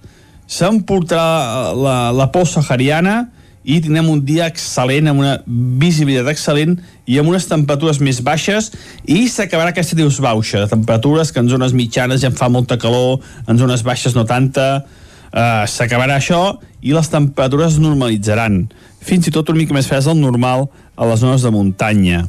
s'emportarà 0.49 1.73
la, 1.77 1.97
la 2.15 2.27
pols 2.33 2.55
sahariana 2.57 3.27
i 3.63 3.77
tindrem 3.79 4.09
un 4.11 4.19
dia 4.25 4.49
excel·lent, 4.51 5.07
amb 5.07 5.23
una 5.23 5.37
visibilitat 5.79 6.33
excel·lent 6.33 6.75
i 7.07 7.19
amb 7.19 7.31
unes 7.31 7.47
temperatures 7.47 8.01
més 8.03 8.19
baixes 8.25 8.71
i 9.05 9.23
s'acabarà 9.31 9.71
aquesta 9.71 9.95
bauxa. 10.21 10.65
De 10.65 10.67
temperatures 10.67 11.31
que 11.31 11.39
en 11.39 11.49
zones 11.49 11.73
mitjanes 11.73 12.21
ja 12.21 12.31
en 12.31 12.35
fa 12.35 12.49
molta 12.49 12.77
calor, 12.77 13.21
en 13.47 13.57
zones 13.57 13.83
baixes 13.83 14.15
no 14.15 14.25
tanta, 14.25 14.83
uh, 14.83 15.63
s'acabarà 15.65 16.19
això 16.19 16.59
i 16.81 16.91
les 16.91 17.09
temperatures 17.09 17.73
es 17.73 17.79
normalitzaran, 17.79 18.67
fins 18.99 19.27
i 19.27 19.31
tot 19.31 19.49
una 19.49 19.61
mica 19.63 19.73
més 19.73 19.87
fredes 19.87 20.09
del 20.09 20.19
normal 20.19 20.67
a 20.97 21.07
les 21.07 21.23
zones 21.23 21.43
de 21.43 21.51
muntanya. 21.51 22.25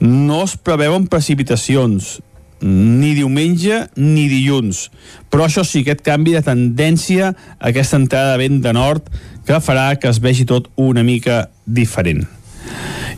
No 0.00 0.42
es 0.44 0.56
preveuen 0.56 1.06
precipitacions, 1.10 2.18
ni 2.62 3.14
diumenge 3.16 3.84
ni 3.96 4.28
dilluns. 4.30 4.88
Però 5.30 5.46
això 5.46 5.64
sí, 5.66 5.82
aquest 5.84 6.02
canvi 6.06 6.34
de 6.36 6.42
tendència, 6.44 7.32
aquesta 7.58 8.00
entrada 8.00 8.34
de 8.34 8.42
vent 8.42 8.62
de 8.64 8.72
nord, 8.76 9.08
que 9.46 9.60
farà 9.64 9.92
que 10.00 10.10
es 10.10 10.20
vegi 10.20 10.46
tot 10.48 10.68
una 10.76 11.04
mica 11.06 11.46
diferent. 11.64 12.26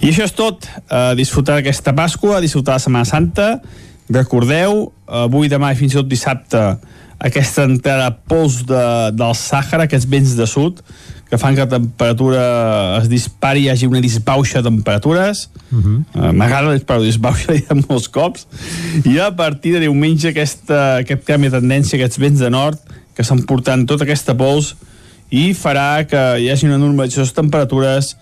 I 0.01 0.09
això 0.09 0.25
és 0.25 0.33
tot. 0.37 0.69
Uh, 0.87 1.13
disfrutar 1.19 1.59
aquesta 1.61 1.93
Pasqua, 1.97 2.41
disfrutar 2.41 2.79
la 2.79 2.85
Setmana 2.85 3.09
Santa. 3.09 3.51
Recordeu, 4.11 4.89
avui, 5.07 5.51
demà 5.51 5.73
i 5.75 5.79
fins 5.79 5.95
i 5.95 6.01
tot 6.01 6.09
dissabte, 6.11 6.63
aquesta 7.21 7.67
entrada 7.69 8.11
pols 8.29 8.63
de, 8.69 8.85
del 9.13 9.35
Sàhara, 9.37 9.85
aquests 9.85 10.09
vents 10.09 10.35
de 10.39 10.47
sud, 10.49 10.81
que 11.31 11.39
fan 11.39 11.55
que 11.55 11.63
la 11.63 11.71
temperatura 11.71 12.45
es 12.99 13.09
dispari, 13.13 13.67
hi 13.67 13.71
hagi 13.71 13.87
una 13.87 14.01
disbauxa 14.03 14.59
de 14.59 14.71
temperatures. 14.71 15.49
Uh 15.71 15.79
-huh. 15.79 15.99
uh, 16.15 16.33
M'agrada 16.33 16.73
la 16.73 16.99
disbauxa, 17.05 17.53
dit 17.53 17.71
molts 17.89 18.09
cops. 18.09 18.47
I 19.05 19.19
a 19.19 19.31
partir 19.37 19.73
de 19.75 19.81
diumenge 19.81 20.29
aquesta, 20.29 20.97
aquest 20.97 21.25
canvi 21.25 21.49
de 21.49 21.61
tendència, 21.61 21.97
aquests 21.97 22.19
vents 22.19 22.41
de 22.41 22.51
nord, 22.51 22.79
que 23.15 23.23
s'emportant 23.23 23.87
tota 23.87 24.05
aquesta 24.05 24.35
pols 24.35 24.75
i 25.31 25.53
farà 25.55 26.07
que 26.09 26.41
hi 26.41 26.51
hagi 26.51 26.67
una 26.67 26.79
normalització 26.79 27.25
de 27.25 27.37
temperatures, 27.37 28.17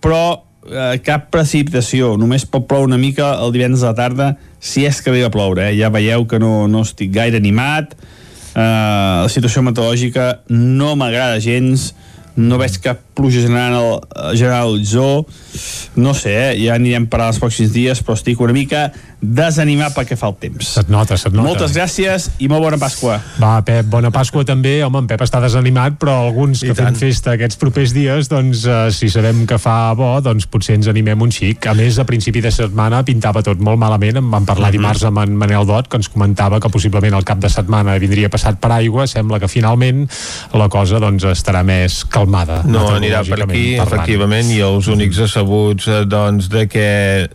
però 0.00 0.42
eh, 0.70 0.98
cap 1.04 1.30
precipitació, 1.30 2.16
només 2.16 2.44
pot 2.44 2.66
ploure 2.68 2.90
una 2.90 2.98
mica 2.98 3.32
el 3.40 3.52
divendres 3.52 3.82
a 3.82 3.94
la 3.94 3.94
tarda, 3.94 4.36
si 4.60 4.86
és 4.86 5.00
que 5.00 5.12
arriba 5.12 5.30
a 5.30 5.34
ploure, 5.34 5.68
eh? 5.70 5.76
ja 5.78 5.92
veieu 5.92 6.26
que 6.28 6.40
no, 6.42 6.66
no 6.68 6.82
estic 6.86 7.12
gaire 7.14 7.40
animat, 7.40 7.94
eh, 8.54 8.60
la 8.60 9.30
situació 9.32 9.62
meteorològica 9.66 10.42
no 10.50 10.94
m'agrada 10.98 11.40
gens, 11.42 11.92
no 12.36 12.58
veig 12.60 12.76
cap 12.84 13.00
pluja 13.16 13.40
general, 13.40 14.02
general 14.36 14.66
a 14.66 14.70
l'horitzó, 14.70 15.24
no 15.96 16.12
sé, 16.14 16.34
eh? 16.36 16.50
ja 16.60 16.76
anirem 16.76 17.08
per 17.08 17.22
als 17.24 17.40
pròxims 17.40 17.72
dies, 17.72 18.02
però 18.04 18.16
estic 18.18 18.42
una 18.44 18.56
mica 18.56 18.90
desanimat 19.20 19.94
pel 19.96 20.04
que 20.08 20.16
fa 20.18 20.28
el 20.28 20.36
temps. 20.40 20.68
Se't 20.76 20.90
nota, 20.92 21.16
se't 21.16 21.32
nota. 21.34 21.46
Moltes 21.48 21.72
gràcies 21.76 22.28
i 22.42 22.48
molt 22.52 22.62
bona 22.66 22.78
Pasqua. 22.80 23.16
Va, 23.40 23.54
Pep, 23.64 23.88
bona 23.88 24.10
Pasqua 24.12 24.44
també. 24.44 24.76
Home, 24.84 25.00
en 25.02 25.08
Pep 25.08 25.22
està 25.24 25.40
desanimat, 25.40 25.96
però 26.00 26.18
alguns 26.26 26.60
que 26.64 26.76
fem 26.76 26.96
festa 26.98 27.32
aquests 27.34 27.58
propers 27.60 27.94
dies, 27.96 28.28
doncs, 28.28 28.66
eh, 28.68 28.90
si 28.92 29.08
sabem 29.12 29.44
que 29.48 29.58
fa 29.62 29.94
bo, 29.96 30.10
doncs 30.20 30.46
potser 30.52 30.76
ens 30.76 30.90
animem 30.92 31.24
un 31.24 31.32
xic. 31.32 31.66
A 31.70 31.74
més, 31.76 31.98
a 31.98 32.04
principi 32.08 32.42
de 32.44 32.52
setmana 32.52 33.02
pintava 33.08 33.42
tot 33.46 33.60
molt 33.60 33.80
malament. 33.80 34.20
En 34.20 34.30
vam 34.30 34.46
parlar 34.48 34.70
dimarts 34.74 35.06
amb 35.08 35.22
en 35.24 35.34
Manel 35.36 35.66
Dot, 35.68 35.88
que 35.88 36.00
ens 36.00 36.12
comentava 36.12 36.60
que 36.60 36.72
possiblement 36.72 37.16
el 37.16 37.24
cap 37.24 37.40
de 37.40 37.50
setmana 37.52 37.96
vindria 38.02 38.30
passat 38.32 38.60
per 38.60 38.74
aigua. 38.76 39.08
Sembla 39.08 39.40
que 39.40 39.48
finalment 39.48 40.04
la 40.52 40.68
cosa 40.68 41.00
doncs, 41.00 41.24
estarà 41.32 41.64
més 41.66 42.02
calmada. 42.04 42.60
No 42.68 42.84
anirà 42.92 43.24
per 43.24 43.40
aquí, 43.46 43.64
parlant. 43.80 43.88
efectivament, 43.88 44.52
i 44.52 44.60
els 44.60 44.92
únics 44.92 45.24
asseguts 45.24 45.88
eh, 45.88 46.04
doncs, 46.04 46.50
de 46.52 46.66
que 46.68 46.88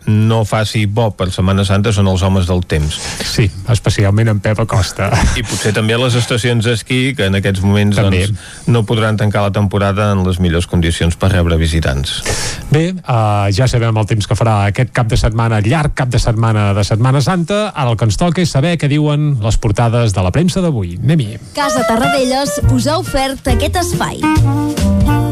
no 0.06 0.44
faci 0.46 0.86
bo 0.86 1.10
per 1.10 1.30
Setmana 1.32 1.64
Santa 1.72 1.92
són 1.94 2.10
els 2.10 2.22
homes 2.26 2.48
del 2.48 2.62
temps. 2.68 2.98
Sí, 3.24 3.48
especialment 3.72 4.28
en 4.32 4.40
Pep 4.44 4.60
Acosta. 4.62 5.08
I 5.38 5.44
potser 5.46 5.72
també 5.76 5.96
les 5.96 6.16
estacions 6.18 6.66
d'esquí, 6.68 7.14
que 7.16 7.30
en 7.30 7.38
aquests 7.40 7.64
moments 7.64 7.96
També. 7.96 8.26
doncs, 8.26 8.52
no 8.68 8.84
podran 8.88 9.16
tancar 9.20 9.46
la 9.46 9.52
temporada 9.54 10.10
en 10.12 10.24
les 10.26 10.40
millors 10.42 10.68
condicions 10.68 11.16
per 11.16 11.32
rebre 11.32 11.56
visitants. 11.60 12.20
Bé, 12.72 12.90
uh, 12.92 13.48
ja 13.54 13.68
sabem 13.70 13.96
el 13.96 14.08
temps 14.10 14.28
que 14.28 14.36
farà 14.38 14.58
aquest 14.68 14.92
cap 14.92 15.08
de 15.08 15.16
setmana, 15.20 15.62
llarg 15.64 15.96
cap 15.96 16.12
de 16.12 16.20
setmana 16.22 16.72
de 16.76 16.84
Setmana 16.84 17.24
Santa. 17.24 17.64
Ara 17.70 17.92
el 17.92 17.96
que 17.96 18.08
ens 18.08 18.20
toca 18.20 18.44
és 18.44 18.52
saber 18.52 18.76
què 18.76 18.90
diuen 18.92 19.36
les 19.42 19.60
portades 19.62 20.12
de 20.12 20.24
la 20.24 20.32
premsa 20.34 20.64
d'avui. 20.64 20.98
Anem-hi. 21.02 21.38
Casa 21.56 21.86
Tarradellas 21.88 22.58
us 22.72 22.88
ha 22.88 22.98
ofert 23.00 23.54
aquest 23.56 23.80
espai. 23.80 25.31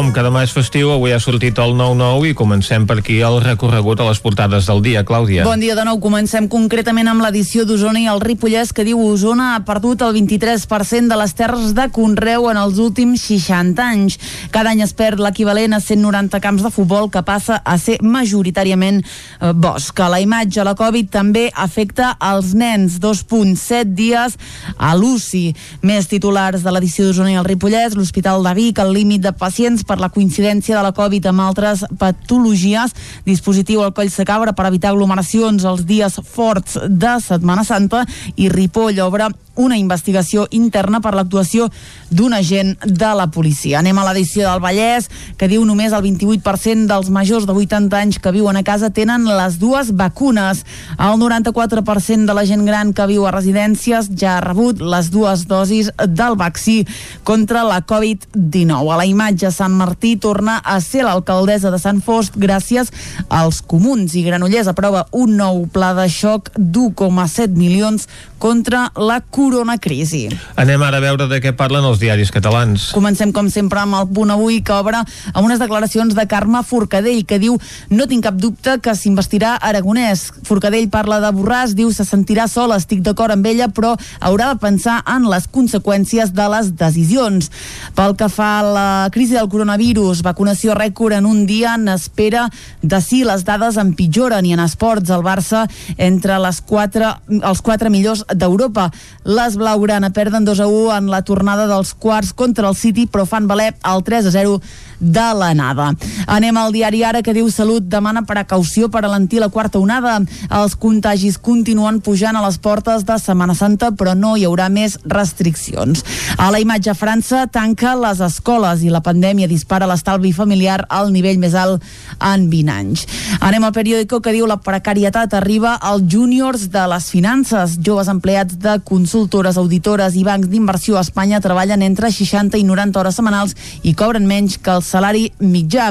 Com 0.00 0.14
que 0.16 0.22
demà 0.24 0.40
és 0.46 0.52
festiu, 0.56 0.88
avui 0.94 1.12
ha 1.12 1.18
sortit 1.20 1.58
el 1.60 1.74
9-9 1.76 2.30
i 2.30 2.36
comencem 2.38 2.86
per 2.88 2.94
aquí 3.02 3.18
el 3.20 3.34
recorregut 3.44 4.00
a 4.00 4.06
les 4.06 4.16
portades 4.24 4.64
del 4.64 4.78
dia. 4.80 5.02
Clàudia. 5.04 5.42
Bon 5.44 5.60
dia 5.60 5.74
de 5.76 5.82
nou. 5.84 5.98
Comencem 6.00 6.46
concretament 6.48 7.10
amb 7.10 7.20
l'edició 7.20 7.66
d'Osona 7.68 8.00
i 8.00 8.06
el 8.08 8.22
Ripollès 8.24 8.72
que 8.72 8.86
diu 8.88 8.96
Osona 8.96 9.50
ha 9.52 9.58
perdut 9.68 10.00
el 10.06 10.14
23% 10.16 11.12
de 11.12 11.18
les 11.20 11.36
terres 11.36 11.74
de 11.76 11.84
Conreu 11.92 12.48
en 12.48 12.56
els 12.56 12.78
últims 12.80 13.26
60 13.28 13.84
anys. 13.84 14.16
Cada 14.54 14.72
any 14.72 14.80
es 14.80 14.94
perd 14.96 15.20
l'equivalent 15.20 15.76
a 15.76 15.82
190 15.84 16.40
camps 16.40 16.64
de 16.64 16.72
futbol 16.72 17.10
que 17.12 17.20
passa 17.20 17.60
a 17.60 17.76
ser 17.76 17.98
majoritàriament 18.00 19.02
eh, 19.04 19.52
bosc. 19.52 20.00
La 20.00 20.22
imatge, 20.24 20.64
la 20.64 20.74
Covid 20.80 21.12
també 21.12 21.50
afecta 21.52 22.14
als 22.16 22.54
nens. 22.56 22.96
2.7 23.04 23.92
dies 24.00 24.40
a 24.78 24.94
l'UCI. 24.96 25.44
Més 25.84 26.08
titulars 26.08 26.64
de 26.64 26.72
l'edició 26.72 27.04
d'Osona 27.04 27.36
i 27.36 27.38
el 27.44 27.44
Ripollès, 27.52 28.00
l'Hospital 28.00 28.48
de 28.48 28.56
Vic, 28.62 28.80
el 28.80 28.96
límit 28.96 29.28
de 29.28 29.36
pacients 29.36 29.84
per 29.90 29.98
la 29.98 30.12
coincidència 30.14 30.78
de 30.78 30.84
la 30.86 30.94
Covid 30.94 31.26
amb 31.32 31.42
altres 31.48 31.82
patologies, 31.98 32.94
dispositiu 33.26 33.82
al 33.82 33.94
coll 33.96 34.12
Cabra 34.26 34.54
per 34.54 34.68
evitar 34.68 34.92
aglomeracions 34.94 35.66
els 35.66 35.82
dies 35.88 36.20
forts 36.30 36.78
de 36.86 37.16
Setmana 37.24 37.64
Santa 37.66 38.04
i 38.36 38.50
Ripoll 38.52 39.00
obre 39.02 39.30
una 39.56 39.78
investigació 39.78 40.46
interna 40.50 41.00
per 41.00 41.14
l'actuació 41.14 41.68
d'un 42.10 42.34
agent 42.34 42.76
de 42.84 43.10
la 43.16 43.28
policia. 43.30 43.78
Anem 43.80 43.98
a 43.98 44.06
l'edició 44.08 44.46
del 44.46 44.62
Vallès, 44.62 45.08
que 45.38 45.48
diu 45.50 45.64
només 45.66 45.92
el 45.92 46.04
28% 46.04 46.86
dels 46.90 47.10
majors 47.10 47.46
de 47.46 47.54
80 47.56 47.98
anys 47.98 48.18
que 48.22 48.32
viuen 48.34 48.56
a 48.56 48.64
casa 48.66 48.90
tenen 48.94 49.26
les 49.28 49.58
dues 49.60 49.92
vacunes. 49.96 50.64
El 50.98 51.18
94% 51.20 52.26
de 52.26 52.36
la 52.36 52.46
gent 52.46 52.64
gran 52.66 52.92
que 52.94 53.08
viu 53.10 53.26
a 53.26 53.34
residències 53.34 54.10
ja 54.16 54.36
ha 54.36 54.44
rebut 54.44 54.80
les 54.80 55.10
dues 55.10 55.46
dosis 55.50 55.90
del 56.06 56.36
vaccí 56.40 56.86
contra 57.24 57.64
la 57.64 57.80
Covid-19. 57.86 58.92
A 58.92 59.00
la 59.00 59.06
imatge, 59.06 59.50
Sant 59.50 59.74
Martí 59.76 60.16
torna 60.16 60.58
a 60.64 60.80
ser 60.80 61.04
l'alcaldessa 61.06 61.70
de 61.70 61.78
Sant 61.78 62.00
Fost 62.04 62.36
gràcies 62.40 62.90
als 63.28 63.60
comuns 63.62 64.14
i 64.16 64.24
Granollers 64.26 64.70
aprova 64.70 65.06
un 65.12 65.36
nou 65.38 65.66
pla 65.72 65.92
de 65.96 66.06
xoc 66.10 66.50
d'1,7 66.56 67.56
milions 67.56 68.08
contra 68.40 68.88
la 68.96 69.20
coronacrisi. 69.50 70.28
Anem 70.56 70.82
ara 70.82 71.00
a 71.00 71.02
veure 71.02 71.26
de 71.30 71.40
què 71.42 71.52
parlen 71.56 71.84
els 71.88 71.98
diaris 72.00 72.30
catalans. 72.32 72.90
Comencem, 72.94 73.32
com 73.34 73.50
sempre, 73.50 73.82
amb 73.82 73.98
el 73.98 74.08
punt 74.14 74.30
avui, 74.30 74.60
que 74.62 74.74
obre 74.74 75.00
amb 75.00 75.44
unes 75.44 75.60
declaracions 75.60 76.14
de 76.14 76.26
Carme 76.30 76.62
Forcadell, 76.66 77.24
que 77.26 77.40
diu 77.42 77.58
no 77.90 78.06
tinc 78.10 78.24
cap 78.28 78.38
dubte 78.38 78.78
que 78.82 78.94
s'investirà 78.94 79.56
Aragonès. 79.58 80.28
Forcadell 80.46 80.88
parla 80.92 81.20
de 81.22 81.32
Borràs, 81.34 81.74
diu 81.76 81.90
se 81.92 82.06
sentirà 82.06 82.46
sol, 82.50 82.74
estic 82.76 83.02
d'acord 83.06 83.34
amb 83.34 83.46
ella, 83.50 83.70
però 83.74 83.96
haurà 84.20 84.52
de 84.52 84.60
pensar 84.62 85.00
en 85.10 85.26
les 85.30 85.48
conseqüències 85.50 86.34
de 86.36 86.48
les 86.54 86.72
decisions. 86.78 87.50
Pel 87.96 88.16
que 88.18 88.30
fa 88.30 88.50
a 88.60 88.66
la 88.66 88.88
crisi 89.12 89.36
del 89.38 89.50
coronavirus, 89.50 90.22
vacunació 90.26 90.76
rècord 90.78 91.18
en 91.18 91.26
un 91.26 91.44
dia, 91.48 91.76
n'espera 91.80 92.46
de 92.82 93.00
si 93.02 93.24
les 93.26 93.44
dades 93.48 93.80
empitjoren 93.80 94.46
i 94.46 94.54
en 94.54 94.62
esports 94.62 95.10
el 95.10 95.24
Barça 95.26 95.66
entre 95.98 96.38
les 96.42 96.60
quatre, 96.62 97.14
els 97.40 97.62
quatre 97.64 97.90
millors 97.90 98.24
d'Europa. 98.30 98.90
Les 99.30 99.54
Blaugrana 99.54 100.08
perden 100.10 100.42
2 100.42 100.58
a 100.58 100.66
1 100.66 100.96
en 100.96 101.10
la 101.12 101.20
tornada 101.22 101.68
dels 101.70 101.92
quarts 101.94 102.32
contra 102.34 102.66
el 102.66 102.74
City, 102.74 103.04
però 103.06 103.22
fan 103.30 103.46
valer 103.46 103.68
el 103.86 104.02
3 104.02 104.26
a 104.26 104.32
0 104.34 104.56
de 105.00 105.26
l'anada. 105.34 105.90
Anem 106.26 106.56
al 106.60 106.72
diari 106.72 107.02
Ara 107.04 107.22
que 107.24 107.34
diu 107.34 107.48
Salut 107.50 107.88
demana 107.88 108.22
precaució 108.28 108.90
per 108.92 109.02
alentir 109.04 109.40
la 109.40 109.48
quarta 109.48 109.80
onada. 109.80 110.20
Els 110.50 110.76
contagis 110.76 111.38
continuen 111.40 112.00
pujant 112.04 112.36
a 112.36 112.44
les 112.44 112.58
portes 112.58 113.04
de 113.08 113.16
Setmana 113.18 113.56
Santa, 113.56 113.90
però 113.90 114.14
no 114.14 114.36
hi 114.36 114.44
haurà 114.46 114.68
més 114.70 114.98
restriccions. 115.04 116.04
A 116.38 116.50
la 116.52 116.60
imatge 116.60 116.94
França 116.94 117.46
tanca 117.50 117.96
les 117.98 118.20
escoles 118.20 118.84
i 118.84 118.92
la 118.92 119.02
pandèmia 119.02 119.48
dispara 119.48 119.88
l'estalvi 119.88 120.32
familiar 120.36 120.84
al 120.88 121.10
nivell 121.12 121.40
més 121.40 121.56
alt 121.56 121.82
en 122.20 122.48
20 122.52 122.74
anys. 122.74 123.06
Anem 123.40 123.64
al 123.64 123.74
periòdico 123.74 124.20
que 124.20 124.34
diu 124.36 124.46
la 124.46 124.60
precarietat 124.60 125.34
arriba 125.34 125.74
als 125.74 126.04
júniors 126.12 126.68
de 126.70 126.84
les 126.92 127.08
finances. 127.10 127.78
Joves 127.80 128.10
empleats 128.12 128.58
de 128.60 128.76
consultores, 128.84 129.56
auditores 129.56 130.16
i 130.16 130.24
bancs 130.26 130.50
d'inversió 130.50 130.98
a 130.98 131.04
Espanya 131.06 131.40
treballen 131.40 131.82
entre 131.82 132.12
60 132.12 132.58
i 132.60 132.64
90 132.68 133.00
hores 133.00 133.16
setmanals 133.16 133.56
i 133.82 133.94
cobren 133.96 134.26
menys 134.28 134.58
que 134.60 134.74
els 134.74 134.89
salari 134.90 135.28
mitjà. 135.38 135.90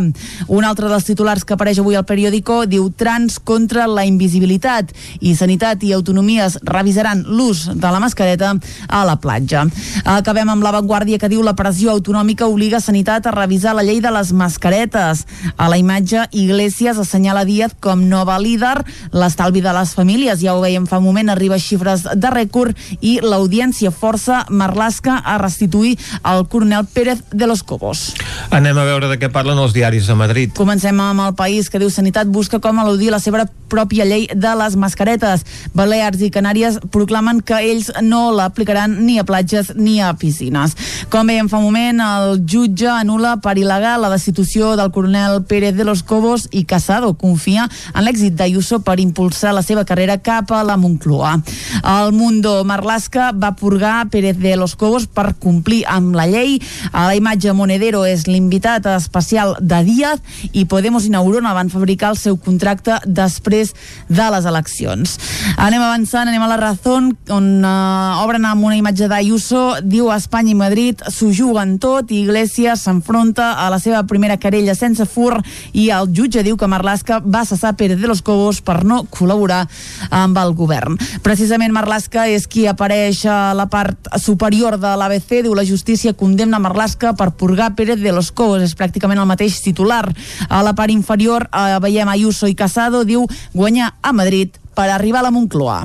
Un 0.52 0.68
altre 0.68 0.90
dels 0.92 1.08
titulars 1.08 1.46
que 1.46 1.56
apareix 1.56 1.80
avui 1.80 1.96
al 1.96 2.06
periòdico 2.08 2.66
diu 2.70 2.90
trans 2.92 3.40
contra 3.40 3.88
la 3.88 4.06
invisibilitat 4.08 4.92
i 5.24 5.34
Sanitat 5.40 5.84
i 5.88 5.94
Autonomies 5.96 6.60
revisaran 6.68 7.24
l'ús 7.28 7.66
de 7.72 7.90
la 7.90 8.02
mascareta 8.04 8.54
a 8.88 9.04
la 9.08 9.18
platja. 9.24 9.66
Acabem 10.04 10.50
amb 10.52 10.64
l'avantguàrdia 10.66 11.20
que 11.22 11.32
diu 11.32 11.44
la 11.46 11.56
pressió 11.58 11.94
autonòmica 11.96 12.48
obliga 12.50 12.82
Sanitat 12.84 13.28
a 13.28 13.36
revisar 13.36 13.76
la 13.76 13.86
llei 13.88 14.02
de 14.04 14.12
les 14.12 14.34
mascaretes. 14.34 15.26
A 15.58 15.70
la 15.72 15.80
imatge, 15.80 16.26
Iglesias 16.32 17.00
assenyala 17.00 17.46
Díaz 17.48 17.76
com 17.80 18.04
nova 18.10 18.38
líder, 18.40 18.78
l'estalvi 19.14 19.62
de 19.62 19.74
les 19.76 19.94
famílies, 19.96 20.42
ja 20.44 20.56
ho 20.56 20.64
veiem 20.64 20.88
fa 20.90 21.00
un 21.00 21.08
moment, 21.08 21.30
arriba 21.30 21.56
a 21.56 21.64
xifres 21.64 22.06
de 22.16 22.34
rècord 22.34 22.78
i 23.02 23.20
l'audiència 23.24 23.92
força 23.92 24.44
Marlaska 24.50 25.20
a 25.24 25.38
restituir 25.42 25.96
el 26.26 26.46
coronel 26.50 26.86
Pérez 26.86 27.24
de 27.32 27.48
los 27.48 27.64
Cobos. 27.64 28.14
Anem 28.56 28.78
a 28.78 28.86
veure 28.90 29.10
de 29.12 29.20
què 29.22 29.30
parlen 29.32 29.62
els 29.62 29.74
diaris 29.76 30.10
de 30.10 30.18
Madrid. 30.18 30.54
Comencem 30.58 31.00
amb 31.04 31.28
el 31.28 31.36
país 31.38 31.70
que 31.70 31.80
diu 31.82 31.92
Sanitat 31.94 32.30
busca 32.30 32.60
com 32.64 32.82
eludir 32.82 33.14
la 33.14 33.22
seva 33.22 33.46
pròpia 33.70 34.06
llei 34.10 34.26
de 34.34 34.52
les 34.58 34.76
mascaretes. 34.80 35.46
Balears 35.78 36.24
i 36.26 36.32
Canàries 36.34 36.80
proclamen 36.92 37.44
que 37.46 37.60
ells 37.70 37.92
no 38.02 38.30
l'aplicaran 38.36 38.98
ni 39.06 39.20
a 39.22 39.26
platges 39.28 39.72
ni 39.78 40.00
a 40.02 40.12
piscines. 40.18 40.76
Com 41.14 41.30
veiem 41.30 41.50
fa 41.52 41.60
un 41.62 41.68
moment, 41.70 42.02
el 42.02 42.42
jutge 42.50 42.90
anula 42.90 43.36
per 43.44 43.56
il·legal 43.62 44.02
la 44.02 44.12
destitució 44.14 44.74
del 44.80 44.92
coronel 44.96 45.44
Pérez 45.50 45.78
de 45.78 45.86
los 45.86 46.02
Cobos 46.04 46.48
i 46.52 46.66
Casado 46.66 47.14
confia 47.14 47.68
en 47.94 48.04
l'èxit 48.06 48.36
d'Ayuso 48.40 48.82
per 48.86 49.00
impulsar 49.00 49.54
la 49.54 49.64
seva 49.66 49.86
carrera 49.86 50.18
cap 50.24 50.52
a 50.52 50.64
la 50.66 50.78
Moncloa. 50.78 51.38
El 51.84 52.14
Mundo 52.18 52.64
Marlaska 52.66 53.32
va 53.32 53.56
purgar 53.60 54.10
Pérez 54.10 54.40
de 54.40 54.56
los 54.58 54.76
Cobos 54.76 55.06
per 55.06 55.36
complir 55.38 55.84
amb 55.88 56.18
la 56.18 56.26
llei. 56.30 56.58
A 56.92 57.06
la 57.10 57.16
imatge 57.20 57.54
Monedero 57.54 58.06
és 58.08 58.26
l'invitat 58.28 58.79
especial 58.86 59.56
de 59.60 59.84
Díaz 59.84 60.20
i 60.54 60.66
Podemos 60.66 61.06
i 61.06 61.14
Neurona 61.14 61.54
van 61.54 61.70
fabricar 61.70 62.14
el 62.14 62.18
seu 62.18 62.38
contracte 62.38 63.00
després 63.06 63.74
de 64.10 64.30
les 64.34 64.46
eleccions. 64.46 65.18
Anem 65.58 65.82
avançant, 65.82 66.28
anem 66.28 66.44
a 66.44 66.50
la 66.52 66.60
Razón, 66.62 67.12
on 67.30 67.50
uh, 67.64 68.24
obren 68.24 68.46
amb 68.48 68.66
una 68.66 68.78
imatge 68.78 69.10
d'Ayuso, 69.12 69.82
diu 69.84 70.12
Espanya 70.14 70.54
i 70.54 70.58
Madrid 70.60 71.04
s'ho 71.10 71.32
juguen 71.36 71.78
tot 71.82 72.12
i 72.12 72.22
Iglesias 72.24 72.84
s'enfronta 72.86 73.54
a 73.60 73.70
la 73.72 73.80
seva 73.80 74.04
primera 74.08 74.38
querella 74.38 74.76
sense 74.76 75.06
fur 75.06 75.38
i 75.74 75.90
el 75.94 76.10
jutge 76.16 76.44
diu 76.46 76.58
que 76.58 76.70
Marlaska 76.70 77.20
va 77.26 77.46
cessar 77.46 77.76
Pérez 77.80 78.00
de 78.00 78.08
los 78.08 78.22
Cobos 78.22 78.62
per 78.62 78.84
no 78.86 79.04
col·laborar 79.10 79.66
amb 80.10 80.38
el 80.42 80.54
govern. 80.58 80.98
Precisament 81.26 81.74
Marlaska 81.76 82.28
és 82.30 82.48
qui 82.50 82.66
apareix 82.70 83.24
a 83.30 83.54
la 83.58 83.68
part 83.72 84.10
superior 84.22 84.78
de 84.82 84.94
l'ABC, 85.00 85.44
diu 85.46 85.56
la 85.58 85.66
justícia 85.68 86.14
condemna 86.18 86.62
Marlaska 86.62 87.14
per 87.18 87.32
purgar 87.38 87.74
Pérez 87.76 88.00
de 88.02 88.14
los 88.16 88.32
Cobos, 88.32 88.69
és 88.70 88.78
pràcticament 88.78 89.20
el 89.20 89.30
mateix 89.30 89.60
titular. 89.66 90.06
A 90.48 90.62
la 90.66 90.76
part 90.78 90.94
inferior 90.94 91.50
eh, 91.50 91.80
veiem 91.84 92.14
Ayuso 92.14 92.48
i 92.48 92.56
Casado, 92.58 93.04
diu 93.04 93.26
guanyar 93.54 93.96
a 94.02 94.14
Madrid 94.14 94.62
per 94.78 94.92
arribar 94.94 95.24
a 95.24 95.30
la 95.30 95.34
Moncloa. 95.36 95.82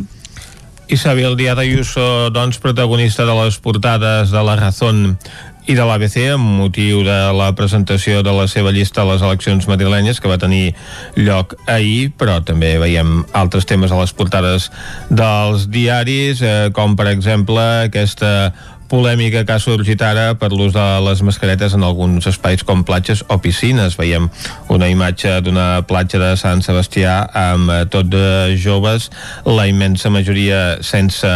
Isabel 0.93 1.37
Díaz 1.37 1.59
Ayuso, 1.59 2.31
doncs, 2.31 2.61
protagonista 2.61 3.25
de 3.25 3.35
les 3.41 3.57
portades 3.59 4.31
de 4.31 4.43
La 4.45 4.57
Razón 4.61 5.17
i 5.65 5.73
de 5.73 5.85
l'ABC 5.87 6.19
amb 6.35 6.59
motiu 6.59 7.01
de 7.07 7.17
la 7.33 7.49
presentació 7.57 8.21
de 8.25 8.33
la 8.37 8.45
seva 8.53 8.73
llista 8.75 9.01
a 9.01 9.09
les 9.09 9.23
eleccions 9.25 9.65
madrilenyes 9.71 10.21
que 10.21 10.29
va 10.29 10.37
tenir 10.41 10.75
lloc 11.17 11.55
ahir, 11.65 12.13
però 12.21 12.37
també 12.45 12.75
veiem 12.83 13.23
altres 13.33 13.65
temes 13.65 13.93
a 13.93 14.01
les 14.03 14.13
portades 14.13 14.69
dels 15.09 15.69
diaris, 15.73 16.43
eh, 16.45 16.69
com 16.77 16.99
per 17.01 17.09
exemple 17.15 17.65
aquesta 17.89 18.53
polèmica 18.95 19.43
que 19.43 19.51
ha 19.51 19.59
sorgit 19.59 20.03
ara 20.07 20.37
per 20.39 20.53
l'ús 20.55 20.71
de 20.75 20.83
les 21.03 21.23
mascaretes 21.27 21.75
en 21.75 21.83
alguns 21.83 22.29
espais 22.31 22.63
com 22.63 22.85
platges 22.87 23.25
o 23.27 23.41
piscines. 23.43 23.97
Veiem 23.99 24.29
una 24.71 24.87
imatge 24.93 25.41
d'una 25.43 25.83
platja 25.89 26.21
de 26.23 26.31
Sant 26.39 26.63
Sebastià 26.63 27.17
amb 27.41 27.73
eh, 27.75 27.81
tot 27.91 28.07
de 28.13 28.55
joves, 28.61 29.09
la 29.49 29.67
immensa 29.67 30.13
majoria 30.15 30.79
sense 30.87 31.33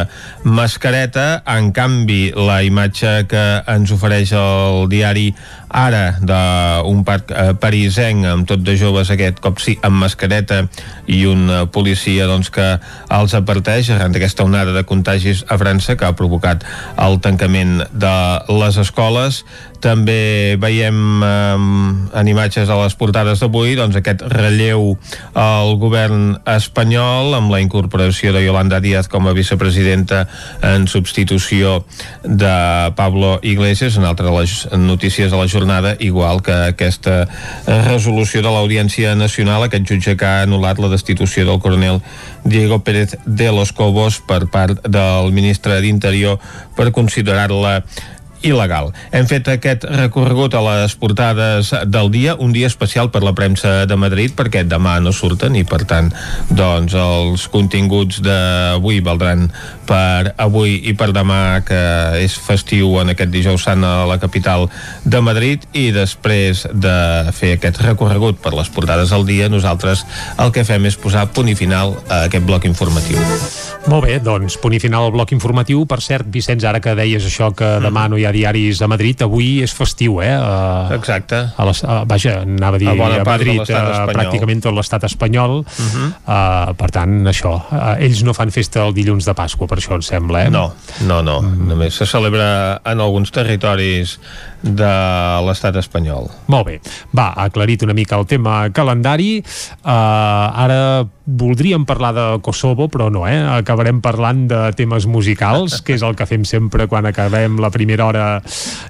mascareta. 0.46 1.42
En 1.50 1.72
canvi, 1.74 2.28
la 2.38 2.60
imatge 2.62 3.24
que 3.32 3.44
ens 3.74 3.90
ofereix 3.96 4.36
el 4.38 4.86
diari 4.92 5.32
ara 5.68 6.16
d'un 6.20 7.02
parc 7.04 7.32
eh, 7.32 7.52
parisenc 7.60 8.26
amb 8.26 8.48
tot 8.48 8.62
de 8.64 8.76
joves 8.80 9.10
aquest 9.12 9.40
cop 9.44 9.60
sí 9.60 9.76
amb 9.84 10.00
mascareta 10.00 10.62
i 11.06 11.24
un 11.28 11.48
eh, 11.50 11.60
policia 11.72 12.26
doncs, 12.30 12.50
que 12.50 12.68
els 13.14 13.34
aparteix 13.36 13.90
arran 13.92 14.14
d'aquesta 14.14 14.46
onada 14.48 14.72
de 14.76 14.84
contagis 14.88 15.44
a 15.48 15.58
França 15.60 15.96
que 15.96 16.08
ha 16.08 16.16
provocat 16.16 16.64
el 16.96 17.20
tancament 17.24 17.82
de 17.92 18.16
les 18.48 18.80
escoles 18.80 19.44
també 19.80 20.56
veiem 20.60 21.22
eh, 21.22 21.30
en 22.20 22.30
imatges 22.30 22.70
a 22.70 22.78
les 22.82 22.96
portades 22.98 23.42
d'avui 23.42 23.76
doncs, 23.78 23.98
aquest 23.98 24.24
relleu 24.32 24.96
al 25.38 25.74
govern 25.80 26.38
espanyol 26.48 27.36
amb 27.38 27.52
la 27.52 27.60
incorporació 27.62 28.32
de 28.34 28.42
Yolanda 28.44 28.80
Díaz 28.84 29.08
com 29.08 29.28
a 29.28 29.34
vicepresidenta 29.36 30.24
en 30.66 30.88
substitució 30.90 31.84
de 32.24 32.92
Pablo 32.96 33.38
Iglesias. 33.42 33.96
En 33.96 34.04
altres 34.08 34.68
notícies 34.72 35.30
de 35.30 35.38
la 35.38 35.48
jornada, 35.48 35.94
igual 35.98 36.42
que 36.42 36.54
aquesta 36.72 37.28
resolució 37.66 38.42
de 38.42 38.50
l'Audiència 38.52 39.14
Nacional, 39.14 39.64
aquest 39.66 39.86
jutge 39.88 40.16
que 40.18 40.26
ha 40.26 40.44
anul·lat 40.46 40.80
la 40.82 40.92
destitució 40.92 41.46
del 41.46 41.60
coronel 41.62 42.02
Diego 42.44 42.80
Pérez 42.84 43.16
de 43.24 43.50
los 43.52 43.72
Cobos 43.72 44.20
per 44.20 44.46
part 44.50 44.84
del 44.86 45.32
ministre 45.32 45.80
d'Interior 45.82 46.38
per 46.76 46.90
considerar-la 46.92 47.82
il·legal. 48.42 48.92
Hem 49.12 49.26
fet 49.30 49.48
aquest 49.50 49.84
recorregut 49.88 50.54
a 50.54 50.62
les 50.64 50.94
portades 50.98 51.72
del 51.86 52.10
dia, 52.14 52.36
un 52.38 52.52
dia 52.52 52.68
especial 52.70 53.10
per 53.10 53.22
la 53.24 53.34
premsa 53.34 53.84
de 53.88 53.96
Madrid, 53.96 54.34
perquè 54.36 54.64
demà 54.68 54.98
no 55.02 55.12
surten 55.12 55.56
i, 55.58 55.64
per 55.68 55.82
tant, 55.88 56.12
doncs 56.48 56.94
els 56.98 57.48
continguts 57.52 58.22
d'avui 58.24 59.00
valdran 59.04 59.48
per 59.88 60.34
avui 60.36 60.76
i 60.90 60.94
per 60.98 61.10
demà, 61.16 61.60
que 61.66 61.80
és 62.22 62.36
festiu 62.36 62.98
en 63.00 63.14
aquest 63.14 63.32
dijous 63.32 63.64
sant 63.68 63.84
a 63.84 64.06
la 64.08 64.18
capital 64.20 64.68
de 65.04 65.22
Madrid, 65.24 65.64
i 65.72 65.88
després 65.94 66.66
de 66.72 67.32
fer 67.34 67.54
aquest 67.56 67.80
recorregut 67.84 68.40
per 68.42 68.54
les 68.56 68.68
portades 68.72 69.10
del 69.14 69.26
dia, 69.28 69.48
nosaltres 69.48 70.04
el 70.38 70.52
que 70.52 70.66
fem 70.68 70.86
és 70.88 70.98
posar 71.00 71.28
punt 71.34 71.48
i 71.48 71.56
final 71.58 71.96
a 72.08 72.24
aquest 72.28 72.46
bloc 72.46 72.68
informatiu. 72.68 73.18
Molt 73.88 74.04
bé, 74.04 74.18
doncs 74.20 74.58
punt 74.60 74.76
i 74.76 74.82
final 74.82 75.08
al 75.08 75.14
bloc 75.14 75.32
informatiu. 75.32 75.84
Per 75.88 76.00
cert, 76.04 76.28
Vicenç, 76.32 76.66
ara 76.68 76.82
que 76.84 76.94
deies 76.98 77.24
això 77.24 77.50
que 77.56 77.78
demà 77.82 78.06
no 78.10 78.18
hi 78.18 78.26
ha 78.27 78.27
diaris 78.32 78.80
a 78.82 78.88
Madrid, 78.88 79.20
avui 79.22 79.62
és 79.62 79.72
festiu, 79.74 80.20
eh? 80.22 80.34
Uh, 80.38 80.94
Exacte. 80.94 81.40
A 81.56 81.64
les, 81.68 81.82
uh, 81.84 82.04
vaja, 82.06 82.40
anava 82.42 82.76
a 82.76 82.78
dir 82.78 82.88
A 82.88 82.92
a 82.92 83.24
Madrid, 83.24 83.60
uh, 83.60 83.64
espanyol. 83.66 84.14
pràcticament 84.14 84.62
tot 84.62 84.74
l'estat 84.74 85.04
espanyol. 85.04 85.58
Uh 85.60 85.82
Mhm. 85.88 86.12
uh, 86.26 86.72
per 86.76 86.90
tant, 86.90 87.24
això, 87.26 87.54
uh, 87.70 87.96
ells 87.98 88.22
no 88.24 88.34
fan 88.34 88.50
festa 88.50 88.84
el 88.86 88.92
dilluns 88.94 89.24
de 89.24 89.34
Pasqua, 89.34 89.66
per 89.66 89.78
això 89.78 89.94
em 89.94 90.02
sembla, 90.02 90.44
eh? 90.46 90.50
No, 90.50 90.72
no, 91.06 91.22
no. 91.22 91.40
Mm. 91.42 91.68
Només 91.68 91.94
se 91.94 92.06
celebra 92.06 92.80
en 92.84 93.00
alguns 93.00 93.30
territoris 93.30 94.18
de 94.62 94.92
l'estat 95.46 95.76
espanyol. 95.78 96.26
Molt 96.50 96.66
bé. 96.66 96.80
Va, 97.16 97.28
ha 97.36 97.44
aclarit 97.48 97.82
una 97.86 97.94
mica 97.94 98.16
el 98.18 98.26
tema 98.26 98.68
calendari. 98.74 99.38
Uh, 99.84 99.88
ara 99.88 100.80
voldríem 101.28 101.84
parlar 101.84 102.14
de 102.16 102.22
Kosovo, 102.40 102.86
però 102.88 103.10
no, 103.12 103.26
eh? 103.28 103.36
Acabarem 103.58 104.00
parlant 104.00 104.46
de 104.48 104.60
temes 104.78 105.04
musicals, 105.06 105.82
que 105.84 105.92
és 105.98 106.02
el 106.02 106.14
que 106.16 106.24
fem 106.26 106.44
sempre 106.48 106.86
quan 106.88 107.04
acabem 107.06 107.58
la 107.60 107.68
primera 107.70 108.06
hora 108.06 108.26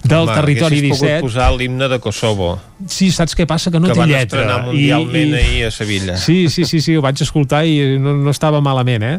del 0.05 0.23
Home, 0.23 0.35
Territori 0.39 0.79
haguessis 0.79 1.01
17. 1.03 1.19
pogut 1.19 1.27
posar 1.33 1.49
l'himne 1.57 1.89
de 1.91 1.99
Kosovo. 1.99 2.53
Sí, 2.87 3.11
saps 3.11 3.35
què 3.35 3.45
passa? 3.51 3.73
Que 3.75 3.81
no 3.83 3.89
que 3.91 3.97
té 3.97 4.01
van 4.05 4.09
lletra. 4.13 4.39
estrenar 4.45 4.61
mundialment 4.69 5.35
ahir 5.35 5.65
a 5.67 5.71
Sevilla. 5.75 6.17
Sí, 6.17 6.49
sí, 6.49 6.65
sí, 6.65 6.81
sí, 6.81 6.95
ho 6.97 7.03
vaig 7.03 7.21
escoltar 7.27 7.65
i 7.67 7.99
no, 7.99 8.15
no 8.23 8.31
estava 8.31 8.61
malament, 8.63 9.03
eh? 9.03 9.19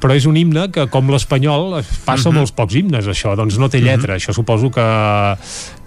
Però 0.00 0.14
és 0.14 0.26
un 0.30 0.38
himne 0.38 0.68
que, 0.70 0.86
com 0.94 1.10
l'espanyol, 1.10 1.80
passa 2.06 2.30
Mhm. 2.30 2.36
molts 2.38 2.52
pocs 2.54 2.74
himnes, 2.78 3.06
això, 3.10 3.34
doncs 3.36 3.58
no 3.58 3.68
té 3.68 3.80
lletra. 3.82 4.14
Això 4.14 4.32
suposo 4.32 4.70
que, 4.70 4.86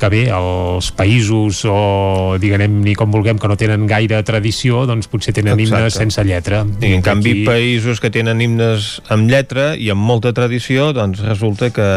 que 0.03 0.09
bé, 0.11 0.23
els 0.35 0.89
països 0.97 1.61
o, 1.71 2.35
diguem-ne, 2.41 2.91
com 2.99 3.11
vulguem, 3.13 3.37
que 3.39 3.47
no 3.47 3.55
tenen 3.59 3.85
gaire 3.87 4.19
tradició, 4.27 4.81
doncs 4.89 5.07
potser 5.07 5.31
tenen 5.37 5.55
Exacte. 5.55 5.79
himnes 5.79 5.93
sense 5.95 6.23
lletra. 6.27 6.63
I 6.83 6.91
en 6.97 7.01
canvi, 7.05 7.31
Aquí- 7.31 7.45
països 7.47 8.01
que 8.03 8.11
tenen 8.11 8.41
himnes 8.43 8.97
amb 9.13 9.29
lletra 9.31 9.77
i 9.79 9.87
amb 9.93 10.03
molta 10.03 10.33
tradició, 10.35 10.89
doncs 10.95 11.21
resulta 11.23 11.69
que 11.71 11.87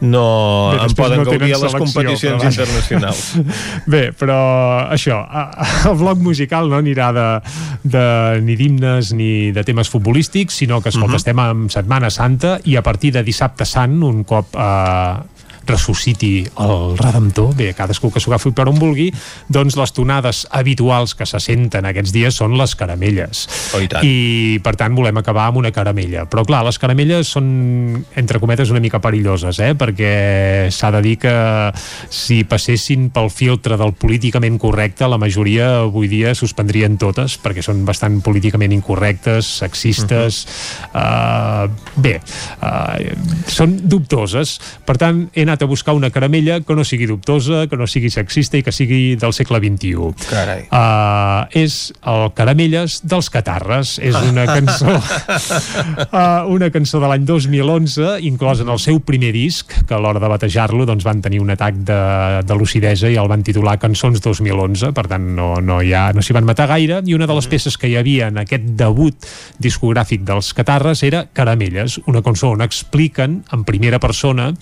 no 0.00 0.24
Bé, 0.72 0.84
en 0.86 0.94
poden 0.96 1.18
no 1.20 1.24
gaudir 1.28 1.52
a 1.52 1.58
les 1.58 1.58
selecció, 1.60 1.78
competicions 1.84 2.42
però 2.42 2.48
internacionals. 2.48 3.20
Bé, 3.92 4.02
però 4.16 4.38
això, 4.88 5.20
el 5.90 5.98
bloc 6.00 6.18
musical 6.24 6.70
no 6.72 6.80
anirà 6.80 7.10
de, 7.12 7.28
de, 7.84 8.06
ni 8.46 8.56
d'himnes 8.56 9.12
ni 9.12 9.50
de 9.52 9.64
temes 9.68 9.90
futbolístics, 9.92 10.54
sinó 10.64 10.80
que, 10.80 10.88
escolta, 10.88 11.00
uh 11.04 11.10
Mhm. 11.10 11.12
-huh. 11.12 11.16
estem 11.16 11.38
en 11.38 11.68
Setmana 11.70 12.10
Santa 12.10 12.58
i 12.64 12.76
a 12.76 12.82
partir 12.82 13.12
de 13.12 13.22
dissabte 13.22 13.64
sant, 13.66 14.02
un 14.02 14.24
cop 14.24 14.54
eh, 14.56 15.14
ressusciti 15.66 16.44
el 16.60 16.96
Redemptor, 16.98 17.54
bé, 17.56 17.72
cadascú 17.76 18.10
que 18.12 18.20
s'ho 18.22 18.32
agafi 18.32 18.52
per 18.56 18.68
on 18.70 18.78
vulgui, 18.80 19.10
doncs 19.52 19.76
les 19.78 19.92
tonades 19.94 20.44
habituals 20.50 21.14
que 21.14 21.26
se 21.28 21.40
senten 21.42 21.86
aquests 21.88 22.12
dies 22.14 22.38
són 22.40 22.56
les 22.58 22.74
caramelles. 22.78 23.46
Oh, 23.76 23.80
i 23.82 23.88
tant. 23.90 24.06
I, 24.06 24.58
per 24.64 24.74
tant, 24.80 24.94
volem 24.96 25.20
acabar 25.20 25.48
amb 25.50 25.60
una 25.62 25.72
caramella. 25.74 26.26
Però, 26.30 26.44
clar, 26.48 26.62
les 26.66 26.78
caramelles 26.80 27.30
són, 27.36 28.04
entre 28.18 28.40
cometes, 28.42 28.72
una 28.72 28.82
mica 28.82 29.02
perilloses, 29.02 29.60
eh? 29.62 29.72
perquè 29.78 30.12
s'ha 30.74 30.92
de 30.96 31.02
dir 31.04 31.16
que 31.22 31.34
si 32.10 32.42
passessin 32.48 33.10
pel 33.14 33.30
filtre 33.32 33.78
del 33.80 33.94
políticament 33.98 34.58
correcte, 34.60 35.08
la 35.08 35.20
majoria 35.20 35.70
avui 35.84 36.10
dia 36.10 36.34
suspendrien 36.38 36.98
totes, 37.00 37.36
perquè 37.40 37.64
són 37.64 37.84
bastant 37.88 38.20
políticament 38.24 38.74
incorrectes, 38.76 39.58
sexistes... 39.64 40.44
Uh 40.90 40.98
-huh. 41.00 41.66
uh, 41.66 42.00
bé, 42.00 42.20
uh, 42.62 42.96
són 43.46 43.78
dubtoses. 43.88 44.58
Per 44.84 44.96
tant, 44.96 45.28
he 45.34 45.44
anat 45.50 45.66
a 45.66 45.70
buscar 45.70 45.96
una 45.98 46.10
caramella 46.14 46.60
que 46.62 46.74
no 46.78 46.84
sigui 46.86 47.08
dubtosa, 47.10 47.66
que 47.66 47.76
no 47.76 47.88
sigui 47.90 48.10
sexista 48.14 48.58
i 48.60 48.62
que 48.62 48.72
sigui 48.72 49.16
del 49.20 49.34
segle 49.34 49.58
XXI. 49.58 50.14
Carai. 50.30 50.66
Uh, 50.70 51.50
és 51.58 51.90
el 52.06 52.30
Caramelles 52.38 53.00
dels 53.02 53.30
Catarres. 53.34 53.98
És 53.98 54.14
una 54.14 54.46
cançó 54.54 54.94
uh, 54.94 56.46
una 56.50 56.70
cançó 56.70 57.00
de 57.02 57.10
l'any 57.10 57.26
2011 57.26 58.20
inclosa 58.28 58.64
en 58.64 58.70
el 58.72 58.80
seu 58.82 59.00
primer 59.04 59.32
disc 59.34 59.72
que 59.86 59.94
a 59.96 60.00
l'hora 60.00 60.22
de 60.22 60.30
batejar-lo 60.30 60.86
doncs, 60.88 61.04
van 61.06 61.22
tenir 61.24 61.40
un 61.42 61.50
atac 61.54 61.80
de, 61.86 62.00
de 62.46 62.58
lucidesa 62.58 63.10
i 63.10 63.18
el 63.20 63.30
van 63.30 63.44
titular 63.46 63.78
Cançons 63.82 64.22
2011 64.22 64.92
per 64.96 65.06
tant 65.10 65.26
no, 65.36 65.52
no, 65.64 65.80
hi 65.82 65.94
ha, 65.96 66.10
no 66.14 66.22
s'hi 66.24 66.36
van 66.36 66.46
matar 66.48 66.68
gaire 66.70 67.00
i 67.06 67.16
una 67.16 67.28
de 67.30 67.36
les 67.38 67.50
peces 67.50 67.78
que 67.80 67.90
hi 67.90 67.96
havia 68.00 68.30
en 68.30 68.40
aquest 68.42 68.70
debut 68.78 69.30
discogràfic 69.62 70.24
dels 70.28 70.52
Catarres 70.56 71.02
era 71.06 71.26
Caramelles, 71.32 72.00
una 72.10 72.22
cançó 72.26 72.52
on 72.54 72.64
expliquen 72.64 73.40
en 73.52 73.64
primera 73.68 74.00
persona 74.02 74.52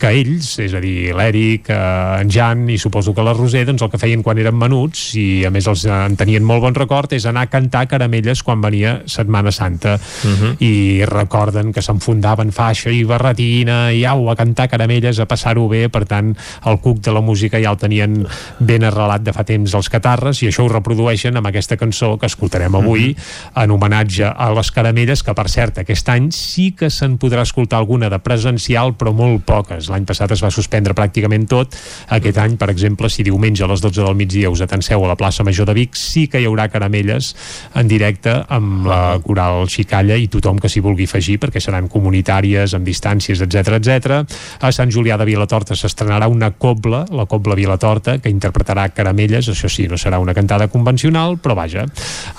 que 0.00 0.14
ells, 0.30 0.50
és 0.62 0.74
a 0.74 0.80
dir, 0.82 1.10
l'Eric, 1.16 1.70
eh, 1.70 2.20
en 2.20 2.30
Jan 2.30 2.68
i 2.70 2.78
suposo 2.78 3.14
que 3.14 3.24
la 3.26 3.34
Roser, 3.34 3.64
doncs 3.66 3.82
el 3.82 3.90
que 3.90 3.98
feien 3.98 4.22
quan 4.22 4.38
eren 4.38 4.56
menuts 4.58 5.14
i 5.18 5.44
a 5.46 5.50
més 5.50 5.66
els 5.70 5.84
en 5.90 6.16
tenien 6.20 6.44
molt 6.46 6.62
bon 6.62 6.76
record 6.76 7.12
és 7.16 7.26
anar 7.26 7.46
a 7.46 7.50
cantar 7.50 7.86
caramelles 7.90 8.42
quan 8.46 8.60
venia 8.60 9.00
Setmana 9.06 9.50
Santa. 9.52 9.98
Mhm. 10.24 10.56
i 10.60 11.04
recorden 11.06 11.72
que 11.72 11.82
s'enfundaven 11.82 12.52
faixa 12.52 12.90
i 12.90 13.02
barretina 13.04 13.92
i 13.92 14.04
au, 14.04 14.28
a 14.30 14.36
cantar 14.36 14.68
caramelles, 14.68 15.18
a 15.18 15.26
passar-ho 15.26 15.66
bé. 15.68 15.88
Per 15.88 16.04
tant 16.04 16.34
el 16.66 16.78
cuc 16.80 17.00
de 17.00 17.12
la 17.12 17.22
música 17.24 17.60
ja 17.60 17.70
el 17.70 17.78
tenien 17.80 18.26
ben 18.58 18.84
arrelat 18.84 19.22
de 19.24 19.32
fa 19.32 19.44
temps 19.44 19.74
els 19.74 19.88
catarres 19.88 20.42
i 20.42 20.50
això 20.50 20.66
ho 20.66 20.68
reprodueixen 20.68 21.36
amb 21.36 21.48
aquesta 21.48 21.78
cançó 21.80 22.18
que 22.18 22.26
escoltarem 22.26 22.74
avui 22.76 23.16
en 23.56 23.70
homenatge 23.70 24.28
a 24.28 24.50
les 24.52 24.70
caramelles 24.70 25.22
que 25.22 25.34
per 25.34 25.48
cert 25.48 25.78
aquest 25.78 26.08
any 26.12 26.30
sí 26.34 26.72
que 26.76 26.90
se'n 26.90 27.16
podrà 27.18 27.42
escoltar 27.42 27.78
alguna 27.80 28.10
de 28.12 28.18
presencial 28.18 28.92
però 28.98 29.14
molt 29.16 29.46
poques. 29.48 29.88
L'any 29.88 30.04
passat 30.04 30.19
es 30.28 30.42
va 30.44 30.50
suspendre 30.52 30.94
pràcticament 30.96 31.48
tot 31.48 31.76
aquest 32.08 32.38
any 32.42 32.58
per 32.60 32.70
exemple 32.70 33.08
si 33.08 33.24
diumenge 33.24 33.64
a 33.64 33.70
les 33.70 33.80
12 33.80 34.04
del 34.04 34.18
migdia 34.18 34.50
us 34.52 34.60
atanseu 34.60 35.04
a 35.04 35.08
la 35.08 35.16
plaça 35.16 35.44
Major 35.46 35.66
de 35.66 35.74
Vic 35.78 35.96
sí 35.96 36.26
que 36.28 36.40
hi 36.40 36.48
haurà 36.48 36.68
caramelles 36.68 37.32
en 37.74 37.88
directe 37.88 38.36
amb 38.48 38.86
la 38.90 39.18
coral 39.24 39.64
Xicalla 39.70 40.16
i 40.20 40.28
tothom 40.28 40.60
que 40.60 40.68
s'hi 40.68 40.84
vulgui 40.84 41.08
afegir 41.08 41.38
perquè 41.40 41.62
seran 41.62 41.88
comunitàries 41.88 42.74
amb 42.76 42.84
distàncies 42.86 43.40
etc 43.40 43.78
etc. 43.80 44.20
A 44.60 44.72
Sant 44.74 44.90
Julià 44.92 45.16
de 45.18 45.26
Vilatorta 45.28 45.76
s'estrenarà 45.78 46.28
una 46.30 46.50
cobla, 46.52 47.04
la 47.10 47.26
cobla 47.30 47.56
Vilatorta, 47.58 48.18
que 48.22 48.32
interpretarà 48.32 48.88
caramelles, 48.94 49.48
això 49.52 49.70
sí, 49.70 49.86
no 49.88 49.98
serà 50.00 50.20
una 50.22 50.34
cantada 50.36 50.68
convencional, 50.68 51.38
però 51.42 51.56
vaja, 51.58 51.86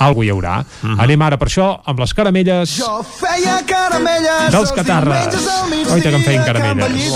algú 0.06 0.26
hi 0.26 0.32
haurà. 0.34 0.60
Anem 1.02 1.22
ara 1.26 1.40
per 1.42 1.50
això 1.50 1.70
amb 1.86 2.02
les 2.02 2.14
caramelles 2.18 2.76
Jo 2.78 3.02
feia 3.06 3.60
caramelles 3.68 4.52
Dels 4.54 4.72
Catarres. 4.76 5.38
Oita 5.92 6.10
que 6.10 6.16
em 6.16 6.24
feien 6.24 6.44
caramelles. 6.46 7.12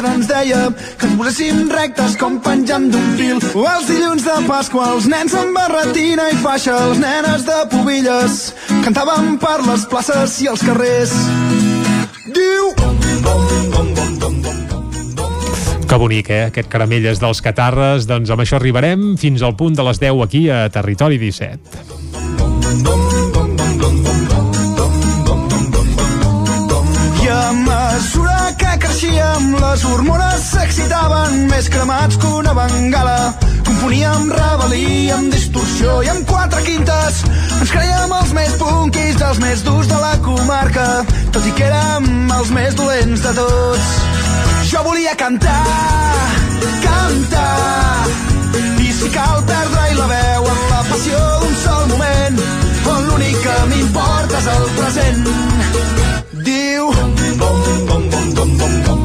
Mestra 0.00 0.14
ens 0.16 0.26
deia 0.26 0.60
que 0.98 1.06
ens 1.06 1.16
poséssim 1.18 1.68
rectes 1.68 2.16
com 2.16 2.38
penjant 2.40 2.88
d'un 2.92 3.08
fil. 3.18 3.40
O 3.54 3.64
els 3.68 3.88
dilluns 3.90 4.24
de 4.24 4.36
Pasqua, 4.46 4.86
els 4.94 5.06
nens 5.10 5.34
amb 5.36 5.56
barretina 5.56 6.30
i 6.32 6.36
faixa, 6.40 6.76
els 6.88 7.00
nenes 7.00 7.44
de 7.44 7.58
pubilles. 7.72 8.38
Cantàvem 8.84 9.36
per 9.42 9.60
les 9.66 9.84
places 9.90 10.40
i 10.40 10.48
els 10.52 10.64
carrers. 10.64 11.12
Diu... 12.32 12.72
Que 15.90 15.98
bonic, 15.98 16.30
eh? 16.30 16.44
Aquest 16.48 16.70
caramelles 16.70 17.20
dels 17.20 17.42
catarres. 17.42 18.06
Doncs 18.08 18.30
amb 18.30 18.44
això 18.44 18.60
arribarem 18.60 19.16
fins 19.20 19.42
al 19.42 19.56
punt 19.58 19.74
de 19.76 19.84
les 19.90 20.00
10 20.00 20.24
aquí 20.24 20.46
a 20.48 20.68
Territori 20.70 21.18
17. 21.18 21.90
Mesura 27.52 28.54
que 28.58 28.70
creixíem, 28.78 29.54
les 29.58 29.84
hormones 29.84 30.42
s'excitaven 30.52 31.46
més 31.50 31.68
cremats 31.72 32.18
que 32.20 32.28
una 32.40 32.52
bengala. 32.54 33.34
Componíem 33.66 34.30
rebel·lia 34.34 35.16
amb 35.16 35.32
distorsió 35.34 36.00
i 36.04 36.10
amb 36.12 36.26
quatre 36.28 36.62
quintes. 36.66 37.22
Ens 37.58 37.72
creiem 37.72 38.12
els 38.18 38.34
més 38.36 38.56
punkis, 38.60 39.20
els 39.28 39.40
més 39.42 39.64
durs 39.66 39.90
de 39.90 39.98
la 40.02 40.12
comarca, 40.24 40.86
tot 41.34 41.46
i 41.46 41.54
que 41.58 41.66
érem 41.66 42.30
els 42.38 42.52
més 42.54 42.76
dolents 42.78 43.24
de 43.26 43.34
tots. 43.38 43.88
Jo 44.70 44.84
volia 44.86 45.16
cantar, 45.18 45.62
cantar, 46.84 48.06
i 48.78 48.92
si 48.94 49.10
cal 49.14 49.42
perdre-hi 49.48 49.96
la 49.98 50.10
veu 50.12 50.50
en 50.52 50.60
la 50.74 50.84
passió 50.90 51.22
d'un 51.42 51.56
sol 51.64 51.88
moment, 51.94 52.44
on 52.94 53.08
l'únic 53.08 53.40
que 53.46 53.56
m'importa 53.72 54.44
és 54.44 54.52
el 54.58 54.70
present. 54.78 55.26
Diu... 56.46 57.19
bom, 57.88 58.08
bom, 58.10 58.34
bom, 58.34 58.58
bom, 58.58 58.82
bom. 58.86 58.99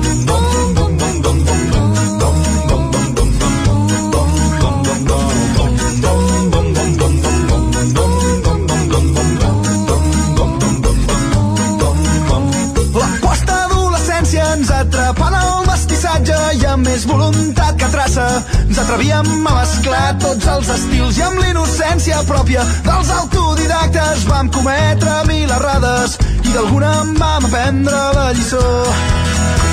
Atrevíem 18.85 19.47
a 19.47 19.53
mesclar 19.59 20.15
tots 20.21 20.47
els 20.51 20.69
estils 20.73 21.17
i 21.19 21.23
amb 21.25 21.39
l'innocència 21.41 22.21
pròpia 22.27 22.63
dels 22.85 23.09
autodidactes 23.17 24.25
vam 24.29 24.49
cometre 24.53 25.15
mil 25.29 25.51
errades 25.57 26.17
i 26.43 26.53
d'alguna 26.53 26.91
en 27.01 27.13
vam 27.19 27.47
aprendre 27.47 28.01
la 28.17 28.27
lliçó. 28.33 28.63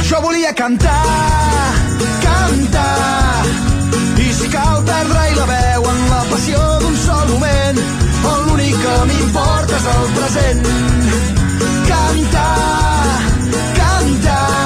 Jo 0.09 0.21
volia 0.25 0.53
cantar, 0.55 0.97
cantar, 2.25 3.47
i 4.19 4.29
si 4.39 4.49
cal 4.53 4.83
perdre-hi 4.89 5.37
la 5.39 5.47
veu 5.53 5.89
en 5.93 6.03
la 6.11 6.23
passió 6.31 6.63
d'un 6.83 6.97
sol 7.05 7.29
moment, 7.35 7.81
on 8.33 8.43
l'únic 8.49 8.77
que 8.85 8.97
m'importa 9.11 9.79
és 9.81 9.89
el 9.95 10.11
present. 10.19 10.67
Cantar, 11.93 13.21
cantar, 13.79 14.62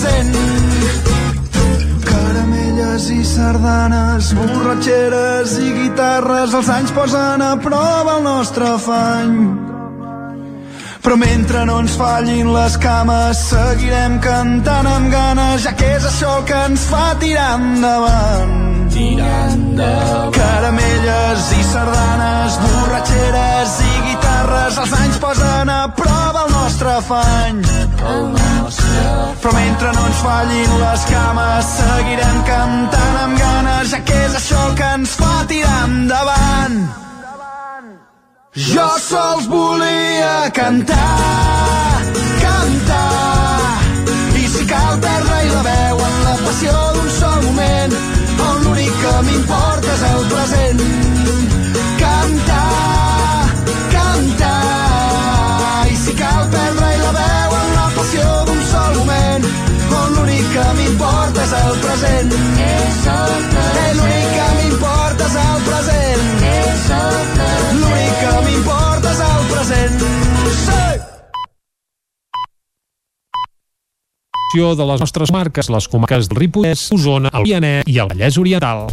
present. 0.00 0.34
Caramelles 2.04 3.08
i 3.10 3.24
sardanes, 3.24 4.32
borratxeres 4.38 5.58
i 5.60 5.72
guitarres, 5.76 6.54
els 6.54 6.72
anys 6.72 6.94
posen 6.96 7.44
a 7.44 7.56
prova 7.60 8.18
el 8.18 8.24
nostre 8.24 8.68
afany. 8.76 9.79
Però 11.00 11.16
mentre 11.16 11.64
no 11.64 11.78
ens 11.80 11.94
fallin 11.96 12.50
les 12.52 12.74
cames 12.80 13.38
seguirem 13.48 14.18
cantant 14.20 14.88
amb 14.88 15.08
ganes 15.12 15.64
ja 15.64 15.72
que 15.72 15.88
és 15.96 16.04
això 16.04 16.34
el 16.38 16.44
que 16.50 16.58
ens 16.68 16.84
fa 16.90 17.14
tirar 17.22 17.54
endavant. 17.56 18.52
Tirar 18.92 19.40
endavant. 19.54 20.34
Caramelles 20.36 21.48
i 21.56 21.64
sardanes, 21.70 22.60
borratxeres 22.66 23.76
i 23.86 23.92
guitarres 24.10 24.80
els 24.84 24.96
anys 25.00 25.18
posen 25.24 25.72
a 25.72 25.80
prova 25.96 26.44
el 26.44 26.54
nostre 26.58 26.92
afany. 26.98 27.64
El 28.12 28.24
nostre 28.36 29.04
Però 29.40 29.56
mentre 29.56 29.92
no 29.96 30.08
ens 30.10 30.24
fallin 30.24 30.80
les 30.84 31.10
cames 31.16 31.76
seguirem 31.80 32.42
cantant 32.48 33.22
amb 33.24 33.40
ganes 33.40 33.94
ja 33.94 34.04
que 34.04 34.24
és 34.28 34.42
això 34.42 34.66
el 34.68 34.76
que 34.76 34.96
ens 35.00 35.16
fa 35.16 35.38
tirar 35.48 35.78
endavant. 35.88 36.82
Jo 38.60 38.86
sols 39.00 39.46
volia 39.48 40.50
cantar, 40.52 42.02
cantar, 42.42 43.78
i 44.36 44.44
si 44.52 44.66
cal 44.68 44.98
perdre-hi 45.00 45.48
la 45.48 45.62
veu 45.64 46.02
en 46.08 46.18
la 46.26 46.34
passió 46.42 46.74
d'un 46.96 47.08
sol 47.14 47.40
moment, 47.46 47.96
on 48.48 48.60
l'únic 48.66 49.00
que 49.00 49.14
m'importa 49.30 49.96
és 49.96 50.04
el 50.10 50.28
present. 50.34 50.84
Cantar, 52.04 53.48
cantar, 53.96 54.54
i 55.88 55.98
si 56.04 56.20
cal 56.20 56.44
perdre-hi 56.52 57.02
la 57.06 57.16
veu 57.16 57.58
en 57.64 57.74
la 57.80 57.90
passió 57.96 58.30
d'un 58.50 58.64
sol 58.76 58.96
moment, 59.00 59.52
on 60.04 60.16
l'únic 60.18 60.52
que 60.52 60.70
m'importa 60.82 61.48
és 61.48 61.60
el 61.64 61.84
present. 61.88 62.40
És 62.68 63.04
el 63.18 63.38
present. 63.54 64.02
L'únic 64.02 64.34
que 64.36 64.50
m'importa 64.58 64.99
és 65.30 65.36
el 65.38 65.62
present. 65.66 66.24
L'únic 67.78 68.18
que 68.22 68.34
m'importa 68.46 69.12
és 69.14 69.22
el 69.28 69.46
present. 69.52 70.04
Sí! 70.64 70.82
de 74.80 74.86
les 74.90 74.98
nostres 74.98 75.30
marques, 75.30 75.70
les 75.70 75.86
comarques 75.86 76.26
del 76.28 76.42
Ripollès, 76.42 76.88
Osona, 76.96 77.30
el 77.38 77.46
Pianet 77.46 77.86
i 77.86 78.02
el 78.02 78.10
Vallès 78.10 78.40
Oriental. 78.42 78.88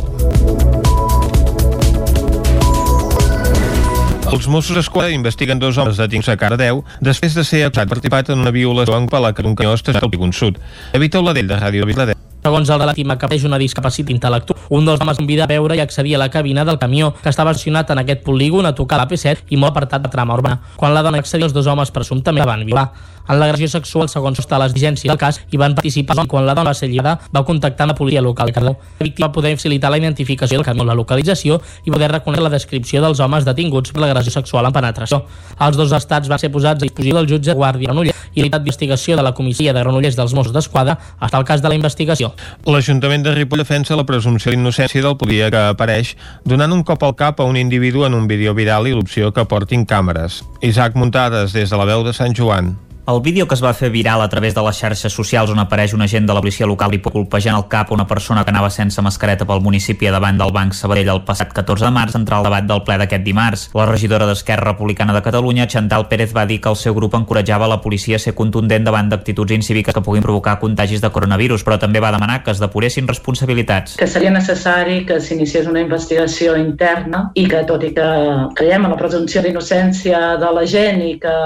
Els 4.37 4.45
Mossos 4.53 4.75
d'Esquadra 4.77 5.09
investiguen 5.09 5.57
dos 5.57 5.79
homes 5.81 5.97
detinguts 5.97 6.29
a 6.29 6.35
Cardeu 6.37 6.83
després 7.01 7.33
de 7.33 7.41
ser 7.41 7.63
acusat 7.65 7.87
de 7.87 7.93
participat 7.95 8.29
en 8.29 8.43
una 8.43 8.51
violació 8.53 8.93
en 8.93 9.07
pala 9.09 9.31
que 9.33 9.41
un 9.41 9.55
canyó 9.57 9.73
estacionat 9.73 10.05
al 10.05 10.11
Pigun 10.13 10.29
Sud. 10.29 10.59
Evita 10.93 11.17
Oladell, 11.17 11.49
de 11.49 11.57
Ràdio 11.57 11.87
Viladet. 11.89 12.21
Segons 12.45 12.69
el 12.69 12.77
relatiu 12.77 13.09
que 13.09 13.17
pateix 13.25 13.47
una 13.49 13.57
discapacitat 13.57 14.13
intel·lectual, 14.13 14.61
un 14.77 14.85
dels 14.85 15.01
homes 15.01 15.17
convida 15.17 15.47
a 15.47 15.49
veure 15.49 15.75
i 15.75 15.81
accedir 15.81 16.13
a 16.15 16.21
la 16.21 16.29
cabina 16.29 16.63
del 16.69 16.77
camió 16.77 17.15
que 17.17 17.33
estava 17.33 17.55
estacionat 17.55 17.89
en 17.89 18.03
aquest 18.03 18.21
polígon 18.29 18.69
a 18.69 18.75
tocar 18.77 19.01
l'AP7 19.01 19.49
i 19.49 19.57
molt 19.57 19.73
apartat 19.73 20.05
de 20.05 20.13
trama 20.13 20.37
urbana. 20.37 20.61
Quan 20.77 20.93
la 20.93 21.01
dona 21.01 21.17
accedia, 21.17 21.49
els 21.49 21.57
dos 21.57 21.65
homes 21.65 21.89
presumptament 21.91 22.45
la 22.45 22.51
van 22.53 22.65
violar. 22.69 22.91
En 23.27 23.39
l'agressió 23.39 23.67
sexual, 23.67 24.09
segons 24.09 24.39
està 24.39 24.59
les 24.61 24.73
del 25.11 25.17
cas, 25.17 25.41
i 25.51 25.57
van 25.57 25.75
participar 25.75 26.25
quan 26.27 26.45
la 26.45 26.55
dona 26.55 26.71
va 26.71 26.73
ser 26.73 26.89
lliurada, 26.89 27.19
va 27.33 27.43
contactar 27.43 27.85
amb 27.85 27.93
la 27.93 27.97
policia 27.97 28.21
local 28.21 28.51
de. 28.51 28.77
La 28.99 29.05
víctima 29.05 29.27
va 29.27 29.33
poder 29.33 29.55
facilitar 29.57 29.91
la 29.91 29.97
identificació 29.97 30.57
del 30.57 30.65
camió, 30.65 30.85
la 30.85 30.95
localització 30.95 31.59
i 31.85 31.91
poder 31.91 32.11
reconèixer 32.11 32.43
la 32.43 32.53
descripció 32.53 33.01
dels 33.03 33.19
homes 33.19 33.45
detinguts 33.45 33.91
per 33.91 34.03
l'agressió 34.03 34.31
sexual 34.31 34.69
en 34.69 34.75
penetració. 34.75 35.23
Els 35.59 35.77
dos 35.77 35.91
estats 35.91 36.29
van 36.29 36.39
ser 36.39 36.51
posats 36.53 36.81
a 36.81 36.85
disposició 36.85 37.19
del 37.19 37.29
jutge 37.29 37.55
Guàrdia 37.57 37.91
Granollers 37.91 38.25
i 38.37 38.45
la 38.45 38.51
d'investigació 38.53 39.17
de 39.17 39.25
la 39.25 39.33
comissia 39.33 39.73
de 39.73 39.83
Granollers 39.83 40.15
dels 40.15 40.33
Mossos 40.37 40.53
d'Esquadra 40.53 40.97
està 41.19 41.37
al 41.37 41.45
cas 41.45 41.61
de 41.61 41.71
la 41.71 41.75
investigació. 41.75 42.31
L'Ajuntament 42.65 43.25
de 43.25 43.33
Ripoll 43.35 43.63
defensa 43.63 43.97
la 43.97 44.05
presumpció 44.05 44.53
d'innocència 44.53 45.03
del 45.03 45.17
policia 45.17 45.51
que 45.53 45.67
apareix 45.73 46.15
donant 46.45 46.73
un 46.73 46.83
cop 46.87 47.03
al 47.03 47.15
cap 47.19 47.41
a 47.41 47.47
un 47.49 47.57
individu 47.57 48.05
en 48.05 48.15
un 48.17 48.27
vídeo 48.27 48.53
viral 48.57 48.87
i 48.87 48.95
l'opció 48.95 49.33
que 49.33 49.47
portin 49.49 49.85
càmeres. 49.85 50.43
Isaac 50.61 50.95
Muntades, 50.95 51.53
des 51.53 51.69
de 51.69 51.79
la 51.79 51.89
veu 51.89 52.05
de 52.05 52.13
Sant 52.13 52.35
Joan. 52.37 52.75
El 53.09 53.21
vídeo 53.21 53.47
que 53.47 53.55
es 53.55 53.61
va 53.63 53.71
fer 53.71 53.87
viral 53.87 54.19
a 54.19 54.27
través 54.27 54.51
de 54.53 54.59
les 54.65 54.75
xarxes 54.83 55.13
socials 55.15 55.51
on 55.53 55.61
apareix 55.61 55.93
un 55.95 56.01
agent 56.03 56.25
de 56.27 56.33
la 56.35 56.41
policia 56.43 56.67
local 56.67 56.91
i 56.91 56.97
colpejant 56.99 57.55
el 57.55 57.63
cap 57.71 57.87
a 57.87 57.93
una 57.95 58.05
persona 58.05 58.41
que 58.43 58.51
anava 58.51 58.67
sense 58.69 58.99
mascareta 59.01 59.45
pel 59.47 59.61
municipi 59.63 60.09
davant 60.11 60.35
del 60.35 60.51
Banc 60.51 60.75
Sabadell 60.75 61.13
el 61.13 61.21
passat 61.23 61.53
14 61.55 61.85
de 61.87 61.91
març 61.95 62.17
entrà 62.19 62.35
al 62.35 62.43
debat 62.43 62.67
del 62.67 62.81
ple 62.83 62.97
d'aquest 62.99 63.23
dimarts. 63.23 63.63
La 63.79 63.85
regidora 63.87 64.27
d'Esquerra 64.27 64.73
Republicana 64.73 65.15
de 65.15 65.21
Catalunya, 65.23 65.69
Chantal 65.71 66.09
Pérez, 66.09 66.33
va 66.35 66.43
dir 66.49 66.57
que 66.59 66.67
el 66.67 66.75
seu 66.75 66.97
grup 66.97 67.15
encoratjava 67.15 67.69
la 67.71 67.79
policia 67.79 68.17
a 68.17 68.19
ser 68.19 68.33
contundent 68.35 68.83
davant 68.83 69.07
d'actituds 69.07 69.55
incíviques 69.55 69.95
que 69.95 70.03
puguin 70.03 70.27
provocar 70.27 70.57
contagis 70.59 70.99
de 70.99 71.07
coronavirus, 71.07 71.63
però 71.63 71.79
també 71.79 72.03
va 72.03 72.11
demanar 72.11 72.41
que 72.43 72.51
es 72.51 72.59
depuressin 72.59 73.07
responsabilitats. 73.07 73.95
Que 73.95 74.09
seria 74.11 74.35
necessari 74.35 75.05
que 75.07 75.21
s'iniciés 75.21 75.71
una 75.71 75.79
investigació 75.79 76.57
interna 76.59 77.29
i 77.39 77.47
que, 77.47 77.63
tot 77.71 77.87
i 77.87 77.95
que 77.95 78.11
creiem 78.59 78.83
en 78.83 78.97
la 78.97 78.99
presumpció 78.99 79.47
d'innocència 79.47 80.35
de 80.43 80.53
la 80.59 80.67
gent 80.67 81.01
i 81.07 81.15
que, 81.23 81.39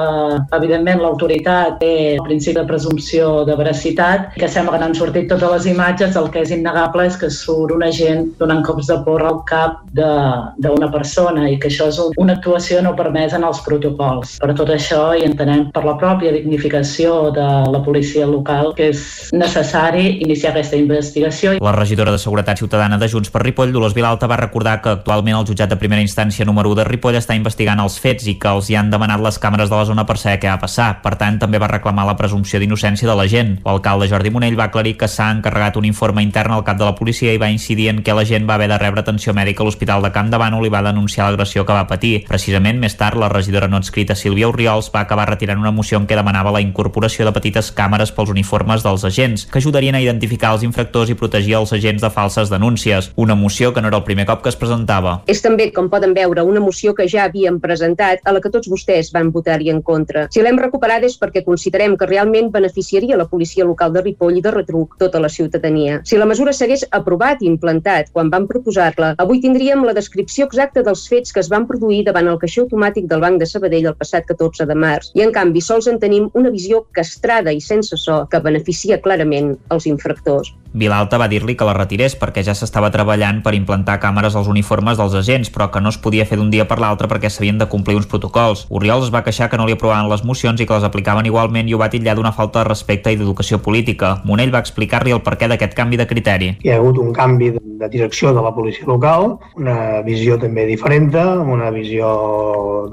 evidentment, 0.57 1.05
l'autoritat 1.05 1.50
té 1.81 1.93
el 2.15 2.23
principi 2.25 2.57
de 2.59 2.65
presumpció 2.67 3.45
de 3.47 3.55
veracitat, 3.59 4.31
que 4.37 4.49
sembla 4.51 4.75
que 4.75 4.83
n'han 4.83 4.97
sortit 4.97 5.29
totes 5.31 5.51
les 5.55 5.67
imatges, 5.73 6.17
el 6.19 6.29
que 6.33 6.43
és 6.45 6.53
innegable 6.55 7.05
és 7.07 7.17
que 7.19 7.29
surt 7.33 7.73
un 7.75 7.85
agent 7.85 8.27
donant 8.39 8.63
cops 8.65 8.89
de 8.91 8.97
porra 9.05 9.31
al 9.31 9.41
cap 9.49 9.81
d'una 9.95 10.91
persona 10.93 11.47
i 11.49 11.57
que 11.61 11.69
això 11.71 11.89
és 11.91 11.99
un, 12.01 12.15
una 12.21 12.37
actuació 12.39 12.81
no 12.85 12.95
permesa 12.97 13.39
en 13.39 13.47
els 13.47 13.61
protocols. 13.65 14.37
Per 14.41 14.55
tot 14.57 14.71
això, 14.73 15.11
i 15.17 15.25
entenem 15.27 15.67
per 15.75 15.83
la 15.85 15.97
pròpia 15.99 16.33
dignificació 16.35 17.31
de 17.35 17.47
la 17.71 17.83
policia 17.85 18.27
local, 18.29 18.73
que 18.77 18.91
és 18.91 19.31
necessari 19.35 20.17
iniciar 20.25 20.53
aquesta 20.53 20.79
investigació. 20.79 21.57
La 21.61 21.75
regidora 21.75 22.13
de 22.13 22.21
Seguretat 22.21 22.61
Ciutadana 22.61 22.99
de 23.01 23.09
Junts 23.11 23.31
per 23.33 23.43
Ripoll, 23.45 23.73
Dolors 23.73 23.95
Vilalta, 23.97 24.29
va 24.29 24.39
recordar 24.39 24.79
que 24.81 24.95
actualment 24.97 25.39
el 25.39 25.47
jutjat 25.49 25.71
de 25.71 25.79
primera 25.81 26.03
instància 26.03 26.45
número 26.47 26.71
1 26.71 26.81
de 26.81 26.87
Ripoll 26.87 27.19
està 27.19 27.35
investigant 27.37 27.81
els 27.83 27.97
fets 28.01 28.27
i 28.29 28.37
que 28.41 28.51
els 28.51 28.69
hi 28.69 28.77
han 28.79 28.91
demanat 28.93 29.21
les 29.23 29.39
càmeres 29.41 29.71
de 29.71 29.77
la 29.77 29.87
zona 29.89 30.05
per 30.07 30.17
saber 30.21 30.39
què 30.41 30.51
va 30.51 30.59
passar. 30.61 30.91
Per 31.03 31.15
tant, 31.19 31.39
també 31.41 31.59
va 31.61 31.69
reclamar 31.71 32.05
la 32.07 32.15
presumpció 32.19 32.61
d'innocència 32.61 33.09
de 33.09 33.15
la 33.17 33.25
gent. 33.27 33.55
L'alcalde 33.65 34.07
Jordi 34.11 34.31
Monell 34.33 34.57
va 34.59 34.69
aclarir 34.69 34.93
que 34.99 35.09
s'ha 35.09 35.31
encarregat 35.33 35.79
un 35.81 35.87
informe 35.89 36.23
intern 36.23 36.53
al 36.53 36.65
cap 36.67 36.77
de 36.77 36.85
la 36.85 36.95
policia 36.95 37.33
i 37.33 37.41
va 37.41 37.49
incidir 37.51 37.89
en 37.91 38.03
què 38.05 38.15
la 38.15 38.25
gent 38.27 38.47
va 38.49 38.59
haver 38.59 38.69
de 38.71 38.77
rebre 38.77 39.01
atenció 39.01 39.33
mèdica 39.33 39.63
a 39.63 39.67
l'Hospital 39.67 40.05
de 40.05 40.11
Camp 40.13 40.29
de 40.31 40.39
Bànol 40.41 40.67
i 40.67 40.73
va 40.73 40.83
denunciar 40.85 41.27
l'agressió 41.27 41.65
que 41.65 41.75
va 41.75 41.87
patir. 41.89 42.13
Precisament 42.29 42.79
més 42.79 42.95
tard, 42.99 43.17
la 43.19 43.29
regidora 43.33 43.69
no 43.71 43.81
escrita 43.81 44.15
Sílvia 44.15 44.49
Oriols 44.51 44.91
va 44.93 45.03
acabar 45.05 45.27
retirant 45.29 45.59
una 45.59 45.73
moció 45.73 45.99
en 45.99 46.07
què 46.07 46.17
demanava 46.19 46.53
la 46.53 46.61
incorporació 46.61 47.25
de 47.25 47.33
petites 47.35 47.71
càmeres 47.75 48.13
pels 48.15 48.31
uniformes 48.33 48.85
dels 48.85 49.05
agents, 49.07 49.47
que 49.51 49.59
ajudarien 49.59 49.97
a 49.97 50.03
identificar 50.03 50.53
els 50.55 50.65
infractors 50.67 51.09
i 51.09 51.17
protegir 51.17 51.57
els 51.59 51.73
agents 51.73 52.05
de 52.05 52.11
falses 52.13 52.51
denúncies. 52.53 53.11
Una 53.15 53.35
moció 53.35 53.73
que 53.73 53.81
no 53.81 53.89
era 53.89 53.97
el 53.97 54.07
primer 54.07 54.27
cop 54.29 54.43
que 54.43 54.51
es 54.53 54.59
presentava. 54.59 55.21
És 55.31 55.41
també, 55.41 55.71
com 55.73 55.89
poden 55.89 56.13
veure, 56.17 56.43
una 56.43 56.61
moció 56.63 56.93
que 56.97 57.07
ja 57.09 57.25
havíem 57.25 57.59
presentat, 57.63 58.21
a 58.25 58.35
la 58.35 58.41
que 58.43 58.51
tots 58.53 58.69
vostès 58.71 59.11
van 59.15 59.31
votar-hi 59.31 59.71
en 59.71 59.81
contra. 59.81 60.27
Si 60.31 60.43
l'hem 60.43 60.59
recuperat 60.61 61.03
és 61.07 61.17
perquè 61.31 61.45
considerem 61.47 61.95
que 61.97 62.07
realment 62.09 62.51
beneficiaria 62.51 63.17
la 63.17 63.27
policia 63.31 63.65
local 63.65 63.93
de 63.95 64.03
Ripoll 64.03 64.37
i 64.37 64.43
de 64.43 64.51
retruc 64.51 64.97
tota 64.99 65.21
la 65.23 65.29
ciutadania. 65.31 66.01
Si 66.03 66.19
la 66.19 66.27
mesura 66.27 66.53
s'hagués 66.53 66.83
aprovat 66.91 67.41
i 67.41 67.47
implantat 67.47 68.11
quan 68.11 68.29
vam 68.33 68.47
proposar-la, 68.51 69.13
avui 69.23 69.39
tindríem 69.41 69.85
la 69.87 69.95
descripció 69.95 70.49
exacta 70.49 70.83
dels 70.83 71.07
fets 71.07 71.31
que 71.31 71.39
es 71.39 71.49
van 71.49 71.67
produir 71.69 72.03
davant 72.09 72.27
el 72.27 72.39
caixer 72.41 72.65
automàtic 72.65 73.07
del 73.07 73.23
Banc 73.23 73.39
de 73.39 73.47
Sabadell 73.47 73.87
el 73.93 73.97
passat 73.97 74.27
14 74.27 74.67
de 74.67 74.75
març. 74.75 75.13
I, 75.15 75.23
en 75.25 75.31
canvi, 75.31 75.63
sols 75.63 75.87
en 75.87 76.01
tenim 76.03 76.29
una 76.33 76.51
visió 76.51 76.85
castrada 76.91 77.55
i 77.55 77.61
sense 77.63 77.97
so 77.97 78.25
que 78.31 78.43
beneficia 78.43 78.99
clarament 79.01 79.55
els 79.71 79.87
infractors. 79.87 80.51
Vilalta 80.73 81.17
va 81.19 81.27
dir-li 81.27 81.57
que 81.59 81.65
la 81.67 81.73
retirés 81.75 82.13
perquè 82.15 82.45
ja 82.47 82.53
s'estava 82.55 82.91
treballant 82.93 83.41
per 83.43 83.51
implantar 83.57 83.97
càmeres 83.99 84.37
als 84.39 84.47
uniformes 84.47 84.95
dels 84.97 85.15
agents, 85.19 85.49
però 85.51 85.67
que 85.71 85.81
no 85.83 85.91
es 85.91 85.97
podia 85.99 86.23
fer 86.25 86.37
d'un 86.39 86.51
dia 86.53 86.63
per 86.67 86.77
l'altre 86.79 87.09
perquè 87.11 87.27
s'havien 87.27 87.57
de 87.59 87.67
complir 87.67 87.97
uns 87.99 88.07
protocols. 88.07 88.63
Oriol 88.69 89.03
es 89.03 89.11
va 89.11 89.23
queixar 89.25 89.49
que 89.51 89.59
no 89.59 89.65
li 89.67 89.75
aprovaven 89.75 90.07
les 90.07 90.23
mocions 90.23 90.61
i 90.61 90.67
que 90.67 90.77
les 90.77 90.87
aplicaven 90.87 91.27
igualment 91.27 91.67
i 91.67 91.75
ho 91.75 91.81
va 91.81 91.89
titllar 91.91 92.15
d'una 92.15 92.31
falta 92.31 92.61
de 92.63 92.69
respecte 92.69 93.11
i 93.11 93.19
d'educació 93.19 93.59
política. 93.59 94.21
Monell 94.23 94.53
va 94.55 94.63
explicar-li 94.63 95.11
el 95.11 95.19
perquè 95.25 95.51
d'aquest 95.51 95.75
canvi 95.75 95.99
de 95.99 96.07
criteri. 96.07 96.53
Hi 96.63 96.71
ha 96.71 96.79
hagut 96.79 97.01
un 97.03 97.11
canvi 97.11 97.51
de 97.57 97.89
direcció 97.91 98.31
de 98.31 98.41
la 98.45 98.53
policia 98.55 98.87
local, 98.87 99.35
una 99.59 99.99
visió 100.07 100.37
també 100.39 100.63
diferent, 100.69 101.11
una 101.11 101.71
visió 101.73 102.07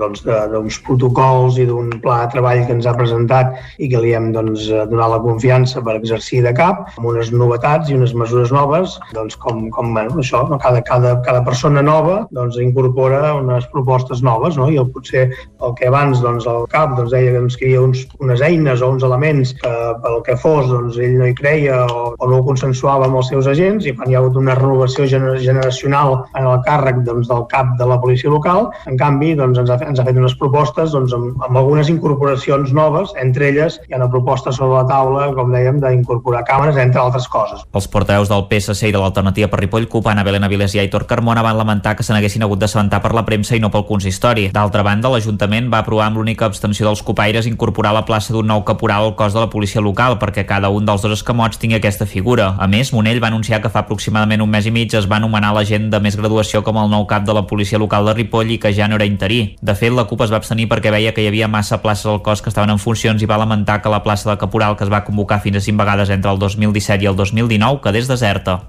doncs, 0.01 0.25
d'uns 0.25 0.81
protocols 0.83 1.59
i 1.63 1.69
d'un 1.69 1.93
pla 2.03 2.25
de 2.25 2.33
treball 2.33 2.65
que 2.67 2.75
ens 2.75 2.89
ha 2.89 2.97
presentat 2.97 3.55
i 3.79 3.87
que 3.93 4.01
li 4.03 4.15
hem 4.17 4.33
doncs, 4.35 4.67
donat 4.91 5.13
la 5.13 5.23
confiança 5.23 5.85
per 5.85 5.99
exercir 6.01 6.43
de 6.43 6.55
cap, 6.57 6.89
amb 6.97 7.13
unes 7.13 7.31
novetats 7.31 7.68
i 7.89 7.97
unes 7.97 8.15
mesures 8.17 8.53
noves, 8.55 8.97
doncs 9.15 9.37
com, 9.43 9.67
com 9.75 9.93
bueno, 9.95 10.17
això, 10.23 10.45
no? 10.49 10.59
cada, 10.63 10.83
cada, 10.87 11.17
cada 11.27 11.43
persona 11.47 11.83
nova 11.85 12.21
doncs, 12.35 12.59
incorpora 12.63 13.35
unes 13.39 13.67
propostes 13.73 14.23
noves, 14.25 14.57
no? 14.57 14.69
i 14.73 14.79
el, 14.81 14.89
potser 14.95 15.29
el 15.29 15.75
que 15.79 15.89
abans 15.91 16.23
doncs, 16.25 16.47
el 16.49 16.67
cap 16.73 16.95
doncs, 16.97 17.13
deia 17.15 17.35
que 17.35 17.43
ens 17.45 17.59
queria 17.61 17.83
uns, 17.85 18.05
unes 18.25 18.43
eines 18.45 18.83
o 18.83 18.91
uns 18.95 19.05
elements 19.07 19.55
que 19.61 19.75
pel 20.03 20.21
que 20.27 20.37
fos 20.41 20.69
doncs, 20.71 20.99
ell 20.99 21.19
no 21.21 21.29
hi 21.29 21.37
creia 21.39 21.83
o, 21.87 22.13
o 22.17 22.31
no 22.31 22.41
ho 22.41 22.47
consensuava 22.47 23.09
amb 23.09 23.21
els 23.21 23.31
seus 23.33 23.49
agents 23.51 23.87
i 23.87 23.95
quan 23.97 24.11
hi 24.11 24.17
ha 24.17 24.23
hagut 24.23 24.39
una 24.41 24.57
renovació 24.59 25.07
gener 25.11 25.37
generacional 25.45 26.17
en 26.39 26.49
el 26.49 26.63
càrrec 26.67 27.03
doncs, 27.07 27.29
del 27.31 27.47
cap 27.53 27.75
de 27.79 27.89
la 27.89 28.01
policia 28.01 28.33
local, 28.33 28.69
en 28.91 28.99
canvi 29.01 29.35
doncs, 29.39 29.61
ens, 29.63 29.73
ha, 29.73 29.79
ens 29.89 30.01
ha 30.01 30.07
fet 30.09 30.19
unes 30.19 30.37
propostes 30.41 30.95
doncs, 30.97 31.15
amb, 31.17 31.37
amb 31.47 31.61
algunes 31.61 31.91
incorporacions 31.93 32.73
noves, 32.77 33.15
entre 33.21 33.51
elles 33.53 33.79
hi 33.87 33.95
ha 33.95 34.01
una 34.01 34.11
proposta 34.13 34.53
sobre 34.55 34.81
la 34.81 34.87
taula, 34.89 35.29
com 35.37 35.53
dèiem, 35.55 35.81
d'incorporar 35.83 36.45
càmeres, 36.49 36.79
entre 36.81 37.03
altres 37.03 37.29
coses. 37.33 37.58
Els 37.73 37.89
portaveus 37.93 38.31
del 38.31 38.47
PSC 38.51 38.89
i 38.89 38.93
de 38.95 39.01
l'Alternativa 39.01 39.49
per 39.53 39.61
Ripoll, 39.61 39.89
CUP, 39.91 40.07
Anna 40.11 40.25
Belén 40.27 40.47
Avilés 40.47 40.75
i 40.77 40.83
Aitor 40.83 41.07
Carmona 41.07 41.43
van 41.45 41.59
lamentar 41.59 41.95
que 41.97 42.07
se 42.07 42.13
n'haguessin 42.13 42.43
hagut 42.47 42.61
d'assabentar 42.63 43.01
per 43.05 43.13
la 43.17 43.25
premsa 43.27 43.57
i 43.57 43.61
no 43.61 43.71
pel 43.75 43.87
consistori. 43.89 44.49
D'altra 44.55 44.85
banda, 44.87 45.11
l'Ajuntament 45.13 45.69
va 45.73 45.83
aprovar 45.83 46.07
amb 46.09 46.21
l'única 46.21 46.47
abstenció 46.47 46.87
dels 46.87 47.03
copaires 47.03 47.47
incorporar 47.51 47.93
la 47.97 48.05
plaça 48.09 48.33
d'un 48.33 48.47
nou 48.47 48.65
caporal 48.65 49.09
al 49.09 49.15
cos 49.17 49.35
de 49.37 49.43
la 49.43 49.51
policia 49.51 49.83
local 49.85 50.19
perquè 50.19 50.47
cada 50.47 50.71
un 50.71 50.87
dels 50.89 51.03
dos 51.03 51.19
escamots 51.19 51.59
tingui 51.59 51.79
aquesta 51.79 52.07
figura. 52.07 52.55
A 52.59 52.67
més, 52.67 52.93
Monell 52.93 53.23
va 53.23 53.29
anunciar 53.33 53.63
que 53.63 53.71
fa 53.73 53.85
aproximadament 53.85 54.43
un 54.43 54.51
mes 54.51 54.67
i 54.67 54.73
mig 54.75 54.95
es 54.95 55.09
va 55.11 55.19
anomenar 55.21 55.53
la 55.55 55.65
gent 55.69 55.91
de 55.91 56.01
més 56.01 56.17
graduació 56.17 56.63
com 56.65 56.79
el 56.81 56.91
nou 56.91 57.07
cap 57.07 57.27
de 57.27 57.37
la 57.37 57.47
policia 57.47 57.79
local 57.79 58.07
de 58.09 58.15
Ripoll 58.15 58.55
i 58.55 58.59
que 58.59 58.73
ja 58.73 58.89
no 58.89 58.97
era 58.97 59.07
interí. 59.09 59.57
De 59.61 59.75
fet, 59.75 59.93
la 59.93 60.07
CUP 60.09 60.25
es 60.27 60.33
va 60.33 60.41
abstenir 60.41 60.69
perquè 60.69 60.93
veia 60.95 61.13
que 61.15 61.25
hi 61.25 61.29
havia 61.31 61.49
massa 61.49 61.83
places 61.83 62.07
al 62.07 62.23
cos 62.23 62.43
que 62.43 62.53
estaven 62.53 62.71
en 62.75 62.83
funcions 62.83 63.23
i 63.23 63.29
va 63.29 63.39
lamentar 63.41 63.81
que 63.83 63.93
la 63.93 64.03
plaça 64.03 64.31
de 64.31 64.39
caporal 64.39 64.77
que 64.77 64.85
es 64.85 64.93
va 64.93 65.05
convocar 65.05 65.41
fins 65.45 65.59
a 65.59 65.65
5 65.65 65.79
vegades 65.79 66.11
entre 66.11 66.31
el 66.31 66.39
2017 66.39 67.05
i 67.05 67.11
el 67.11 67.17
2019 67.49 67.81
quedés 67.83 68.07
deserta. 68.09 68.61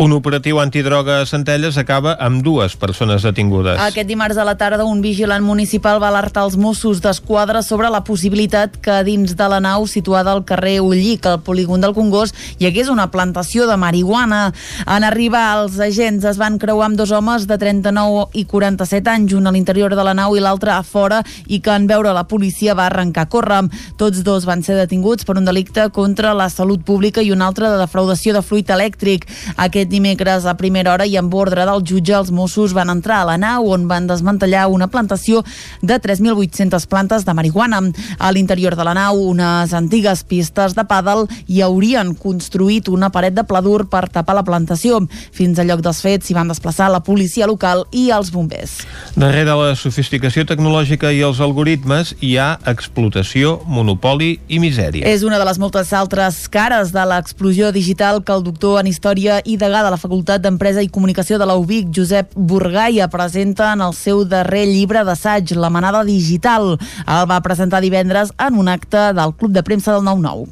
Un 0.00 0.14
operatiu 0.16 0.56
antidroga 0.62 1.18
a 1.20 1.26
Centelles 1.28 1.76
acaba 1.76 2.14
amb 2.24 2.40
dues 2.40 2.72
persones 2.80 3.20
detingudes. 3.20 3.76
Aquest 3.84 4.08
dimarts 4.08 4.38
a 4.40 4.46
la 4.48 4.54
tarda 4.56 4.86
un 4.88 5.02
vigilant 5.04 5.44
municipal 5.44 5.98
va 6.00 6.08
alertar 6.08 6.46
els 6.46 6.54
Mossos 6.56 7.02
d'Esquadra 7.04 7.60
sobre 7.60 7.90
la 7.92 8.00
possibilitat 8.00 8.78
que 8.80 8.94
dins 9.04 9.34
de 9.36 9.48
la 9.52 9.58
nau 9.60 9.84
situada 9.84 10.32
al 10.32 10.46
carrer 10.48 10.78
Ullic, 10.80 11.28
al 11.28 11.42
polígon 11.44 11.84
del 11.84 11.92
Congost, 11.92 12.32
hi 12.56 12.64
hagués 12.64 12.88
una 12.88 13.10
plantació 13.12 13.66
de 13.68 13.76
marihuana. 13.76 14.54
En 14.86 15.04
arribar 15.04 15.42
els 15.58 15.76
agents 15.76 16.24
es 16.24 16.40
van 16.40 16.56
creuar 16.56 16.88
amb 16.88 16.96
dos 16.96 17.12
homes 17.12 17.44
de 17.44 17.60
39 17.60 18.30
i 18.40 18.46
47 18.48 19.12
anys, 19.12 19.36
un 19.36 19.52
a 19.52 19.52
l'interior 19.52 19.92
de 19.92 20.08
la 20.08 20.16
nau 20.16 20.32
i 20.32 20.40
l'altre 20.40 20.72
a 20.72 20.80
fora, 20.80 21.20
i 21.44 21.60
que 21.60 21.76
en 21.76 21.84
veure 21.92 22.16
la 22.16 22.24
policia 22.24 22.72
va 22.72 22.88
arrencar 22.88 23.26
a 23.28 23.32
córrer. 23.36 23.60
Tots 24.00 24.24
dos 24.24 24.48
van 24.48 24.64
ser 24.64 24.80
detinguts 24.80 25.28
per 25.28 25.36
un 25.36 25.44
delicte 25.44 25.90
contra 25.92 26.32
la 26.32 26.48
salut 26.48 26.88
pública 26.88 27.20
i 27.20 27.36
un 27.36 27.44
altre 27.44 27.68
de 27.68 27.76
defraudació 27.84 28.32
de 28.32 28.40
fluid 28.40 28.72
elèctric. 28.72 29.28
Aquest 29.60 29.89
dimecres 29.90 30.46
a 30.46 30.54
primera 30.54 30.94
hora 30.94 31.06
i 31.06 31.16
amb 31.18 31.34
ordre 31.34 31.66
del 31.66 31.82
jutge 31.84 32.14
els 32.16 32.30
Mossos 32.30 32.72
van 32.76 32.92
entrar 32.92 33.20
a 33.20 33.28
la 33.32 33.36
nau 33.40 33.66
on 33.74 33.88
van 33.90 34.06
desmantellar 34.06 34.68
una 34.70 34.88
plantació 34.88 35.42
de 35.82 35.98
3.800 36.00 36.86
plantes 36.88 37.26
de 37.26 37.34
marihuana. 37.34 37.82
A 38.18 38.30
l'interior 38.32 38.76
de 38.78 38.86
la 38.86 38.94
nau, 38.94 39.18
unes 39.30 39.74
antigues 39.74 40.22
pistes 40.24 40.76
de 40.78 40.84
pàdel 40.86 41.26
i 41.48 41.62
haurien 41.66 42.14
construït 42.14 42.88
una 42.88 43.10
paret 43.10 43.34
de 43.34 43.44
pladur 43.44 43.88
per 43.90 44.06
tapar 44.08 44.36
la 44.38 44.46
plantació. 44.46 45.00
Fins 45.34 45.58
al 45.58 45.70
lloc 45.70 45.82
dels 45.84 46.00
fets 46.04 46.30
s'hi 46.30 46.36
van 46.36 46.50
desplaçar 46.50 46.90
la 46.92 47.02
policia 47.02 47.48
local 47.50 47.84
i 47.90 48.08
els 48.14 48.30
bombers. 48.30 48.80
Darrere 49.16 49.56
la 49.58 49.74
sofisticació 49.78 50.46
tecnològica 50.46 51.10
i 51.10 51.22
els 51.26 51.40
algoritmes 51.42 52.14
hi 52.20 52.36
ha 52.38 52.52
explotació, 52.70 53.58
monopoli 53.66 54.36
i 54.48 54.60
misèria. 54.62 55.08
És 55.08 55.24
una 55.26 55.40
de 55.40 55.48
les 55.48 55.58
moltes 55.58 55.92
altres 55.96 56.44
cares 56.52 56.94
de 56.94 57.04
l'explosió 57.10 57.72
digital 57.74 58.22
que 58.22 58.34
el 58.36 58.44
doctor 58.46 58.80
en 58.80 58.90
Història 58.90 59.40
i 59.44 59.56
de 59.84 59.90
la 59.92 59.98
Facultat 60.00 60.42
d'Empresa 60.42 60.82
i 60.84 60.88
Comunicació 60.92 61.38
de 61.40 61.46
la 61.48 61.56
UBIC, 61.60 61.90
Josep 61.96 62.32
Burgaia, 62.34 63.08
presenta 63.12 63.72
en 63.74 63.82
el 63.84 63.94
seu 63.94 64.24
darrer 64.24 64.66
llibre 64.68 65.04
d'assaig, 65.04 65.54
La 65.56 65.70
manada 65.70 66.02
digital. 66.04 66.76
El 67.06 67.28
va 67.30 67.40
presentar 67.44 67.80
divendres 67.80 68.32
en 68.38 68.58
un 68.58 68.68
acte 68.68 69.10
del 69.16 69.34
Club 69.34 69.52
de 69.52 69.62
Premsa 69.62 69.92
del 69.96 70.06
9-9. 70.06 70.48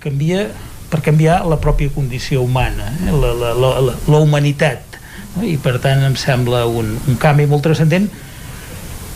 Canvia 0.00 0.48
per 0.90 1.00
canviar 1.06 1.40
la 1.46 1.60
pròpia 1.62 1.92
condició 1.94 2.42
humana, 2.42 2.90
eh? 3.06 3.12
la, 3.12 3.32
la, 3.34 3.54
la, 3.54 3.70
la, 3.80 3.94
la 4.06 4.20
humanitat. 4.20 4.98
I 5.46 5.54
per 5.62 5.78
tant 5.78 6.02
em 6.04 6.16
sembla 6.18 6.64
un, 6.66 6.96
un 7.06 7.18
canvi 7.22 7.46
molt 7.46 7.62
transcendent 7.68 8.10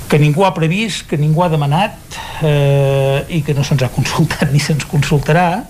que 0.09 0.19
ningú 0.23 0.45
ha 0.47 0.55
previst, 0.55 1.09
que 1.11 1.19
ningú 1.19 1.43
ha 1.43 1.51
demanat 1.51 2.19
eh, 2.47 3.25
i 3.35 3.41
que 3.43 3.55
no 3.57 3.65
se'ns 3.67 3.83
ha 3.83 3.91
consultat 3.91 4.51
ni 4.55 4.63
se'ns 4.63 4.87
consultarà 4.91 5.65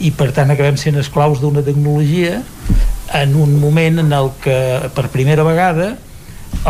i 0.00 0.10
per 0.16 0.30
tant 0.36 0.50
acabem 0.52 0.78
sent 0.80 0.98
esclaus 1.00 1.40
d'una 1.42 1.62
tecnologia 1.64 2.40
en 3.12 3.34
un 3.36 3.58
moment 3.60 3.98
en 3.98 4.12
el 4.12 4.30
que 4.42 4.56
per 4.94 5.08
primera 5.10 5.42
vegada 5.46 5.96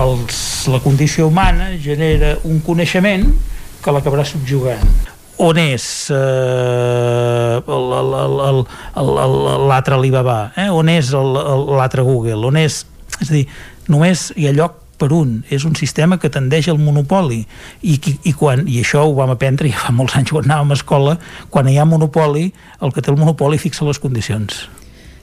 els, 0.01 0.69
la 0.71 0.81
condició 0.81 1.29
humana 1.29 1.71
genera 1.81 2.37
un 2.45 2.61
coneixement 2.65 3.27
que 3.81 3.95
l'acabarà 3.95 4.25
subjugant. 4.29 4.85
On 5.41 5.57
és 5.57 5.85
eh, 6.13 7.61
l'altre 9.71 9.97
Alibaba, 9.97 10.53
eh? 10.57 10.69
on 10.69 10.89
és 10.93 11.13
l'altre 11.15 12.05
Google, 12.05 12.43
on 12.47 12.61
és... 12.61 12.85
És 13.21 13.29
a 13.29 13.35
dir, 13.35 13.47
només 13.93 14.31
hi 14.37 14.47
ha 14.49 14.53
lloc 14.57 14.79
per 15.01 15.11
un, 15.17 15.41
és 15.53 15.65
un 15.69 15.75
sistema 15.77 16.19
que 16.21 16.31
tendeix 16.33 16.69
al 16.69 16.81
monopoli. 16.81 17.41
I, 17.81 17.97
i, 17.97 18.15
i, 18.31 18.35
quan, 18.37 18.67
i 18.69 18.83
això 18.85 19.07
ho 19.09 19.15
vam 19.17 19.33
aprendre 19.33 19.69
ja 19.73 19.87
fa 19.87 19.97
molts 19.97 20.17
anys 20.21 20.33
quan 20.33 20.49
anàvem 20.49 20.73
a 20.73 20.79
escola 20.79 21.17
quan 21.53 21.69
hi 21.69 21.79
ha 21.81 21.89
monopoli, 21.89 22.51
el 22.81 22.93
que 22.93 23.05
té 23.05 23.13
el 23.13 23.21
monopoli 23.21 23.61
fixa 23.61 23.89
les 23.89 24.01
condicions 24.01 24.67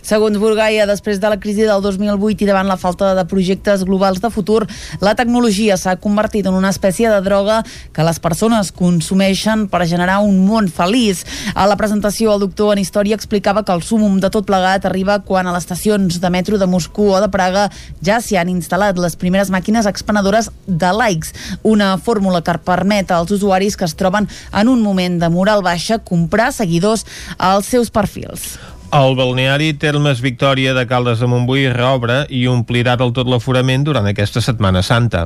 Segons 0.06 0.38
Burgaia, 0.40 0.86
després 0.88 1.20
de 1.20 1.28
la 1.28 1.40
crisi 1.42 1.66
del 1.68 1.82
2008 1.84 2.46
i 2.46 2.48
davant 2.48 2.68
la 2.70 2.78
falta 2.80 3.14
de 3.18 3.26
projectes 3.28 3.84
globals 3.84 4.22
de 4.24 4.30
futur, 4.32 4.62
la 5.02 5.16
tecnologia 5.20 5.76
s'ha 5.78 5.98
convertit 6.00 6.48
en 6.48 6.56
una 6.56 6.70
espècie 6.72 7.10
de 7.12 7.20
droga 7.26 7.58
que 7.94 8.06
les 8.08 8.20
persones 8.24 8.72
consumeixen 8.72 9.66
per 9.68 9.84
generar 9.90 10.20
un 10.24 10.40
món 10.48 10.70
feliç. 10.72 11.26
A 11.56 11.68
la 11.68 11.76
presentació, 11.76 12.32
el 12.34 12.46
doctor 12.46 12.72
en 12.76 12.84
història 12.84 13.18
explicava 13.20 13.66
que 13.66 13.76
el 13.76 13.84
súmum 13.84 14.22
de 14.24 14.32
tot 14.32 14.48
plegat 14.48 14.88
arriba 14.88 15.20
quan 15.28 15.48
a 15.48 15.56
les 15.56 15.68
estacions 15.68 16.22
de 16.22 16.32
metro 16.32 16.58
de 16.58 16.70
Moscou 16.70 17.12
o 17.18 17.20
de 17.20 17.28
Praga 17.34 17.68
ja 18.00 18.22
s'hi 18.22 18.40
han 18.40 18.54
instal·lat 18.54 18.98
les 19.02 19.20
primeres 19.20 19.52
màquines 19.52 19.90
expenedores 19.90 20.52
de 20.68 20.94
likes, 20.96 21.36
una 21.64 21.98
fórmula 21.98 22.42
que 22.42 22.56
permet 22.64 23.12
als 23.12 23.36
usuaris 23.36 23.76
que 23.76 23.86
es 23.86 23.98
troben 24.00 24.30
en 24.54 24.72
un 24.72 24.82
moment 24.82 25.20
de 25.20 25.30
moral 25.30 25.66
baixa 25.66 26.00
comprar 26.00 26.54
seguidors 26.56 27.06
als 27.38 27.68
seus 27.68 27.92
perfils. 27.92 28.56
El 28.96 29.18
balneari 29.20 29.74
Termes 29.76 30.22
Victòria 30.24 30.72
de 30.74 30.86
Caldes 30.88 31.20
de 31.20 31.28
Montbui 31.28 31.66
reobre 31.74 32.22
i 32.32 32.46
omplirà 32.48 32.96
del 32.96 33.12
tot 33.12 33.28
l'aforament 33.28 33.84
durant 33.84 34.08
aquesta 34.08 34.40
Setmana 34.40 34.80
Santa. 34.80 35.26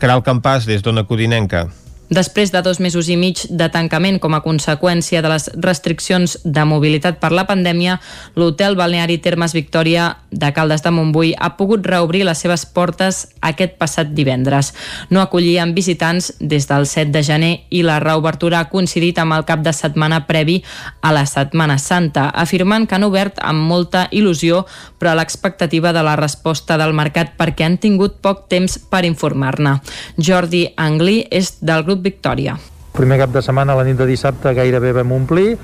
Caral 0.00 0.24
Campàs, 0.24 0.64
des 0.64 0.80
d'Ona 0.80 1.04
Codinenca. 1.04 1.66
Després 2.12 2.50
de 2.52 2.60
dos 2.60 2.76
mesos 2.80 3.08
i 3.08 3.14
mig 3.16 3.40
de 3.48 3.70
tancament 3.72 4.18
com 4.20 4.34
a 4.36 4.42
conseqüència 4.44 5.22
de 5.24 5.30
les 5.32 5.46
restriccions 5.64 6.34
de 6.44 6.64
mobilitat 6.68 7.16
per 7.22 7.30
la 7.32 7.46
pandèmia, 7.48 7.94
l'hotel 8.36 8.76
balneari 8.76 9.16
Termes 9.24 9.54
Victòria 9.56 10.10
de 10.28 10.50
Caldes 10.52 10.84
de 10.84 10.92
Montbui 10.92 11.32
ha 11.38 11.54
pogut 11.56 11.86
reobrir 11.88 12.26
les 12.28 12.42
seves 12.44 12.66
portes 12.66 13.22
aquest 13.40 13.78
passat 13.80 14.10
divendres. 14.12 14.74
No 15.08 15.22
acollien 15.22 15.72
visitants 15.72 16.34
des 16.38 16.68
del 16.68 16.84
7 16.90 17.14
de 17.14 17.22
gener 17.24 17.52
i 17.70 17.80
la 17.86 17.96
reobertura 18.04 18.60
ha 18.60 18.68
coincidit 18.68 19.16
amb 19.22 19.38
el 19.38 19.46
cap 19.48 19.64
de 19.64 19.72
setmana 19.72 20.26
previ 20.28 20.58
a 21.00 21.14
la 21.16 21.24
Setmana 21.24 21.78
Santa, 21.78 22.26
afirmant 22.28 22.84
que 22.86 22.98
han 22.98 23.08
obert 23.08 23.40
amb 23.40 23.64
molta 23.72 24.08
il·lusió 24.12 24.66
però 25.00 25.14
a 25.14 25.18
l'expectativa 25.18 25.94
de 25.96 26.04
la 26.04 26.18
resposta 26.20 26.76
del 26.76 26.92
mercat 26.92 27.32
perquè 27.40 27.64
han 27.64 27.80
tingut 27.80 28.20
poc 28.20 28.46
temps 28.52 28.76
per 28.92 29.06
informar-ne. 29.08 29.78
Jordi 30.20 30.66
Anglí 30.76 31.22
és 31.30 31.56
del 31.64 31.86
grup 31.88 32.01
Victòria. 32.02 32.58
Primer 32.92 33.18
cap 33.22 33.30
de 33.32 33.40
setmana, 33.44 33.76
la 33.78 33.86
nit 33.88 33.96
de 33.96 34.06
dissabte, 34.08 34.52
gairebé 34.56 34.92
vam 34.98 35.14
omplir 35.16 35.56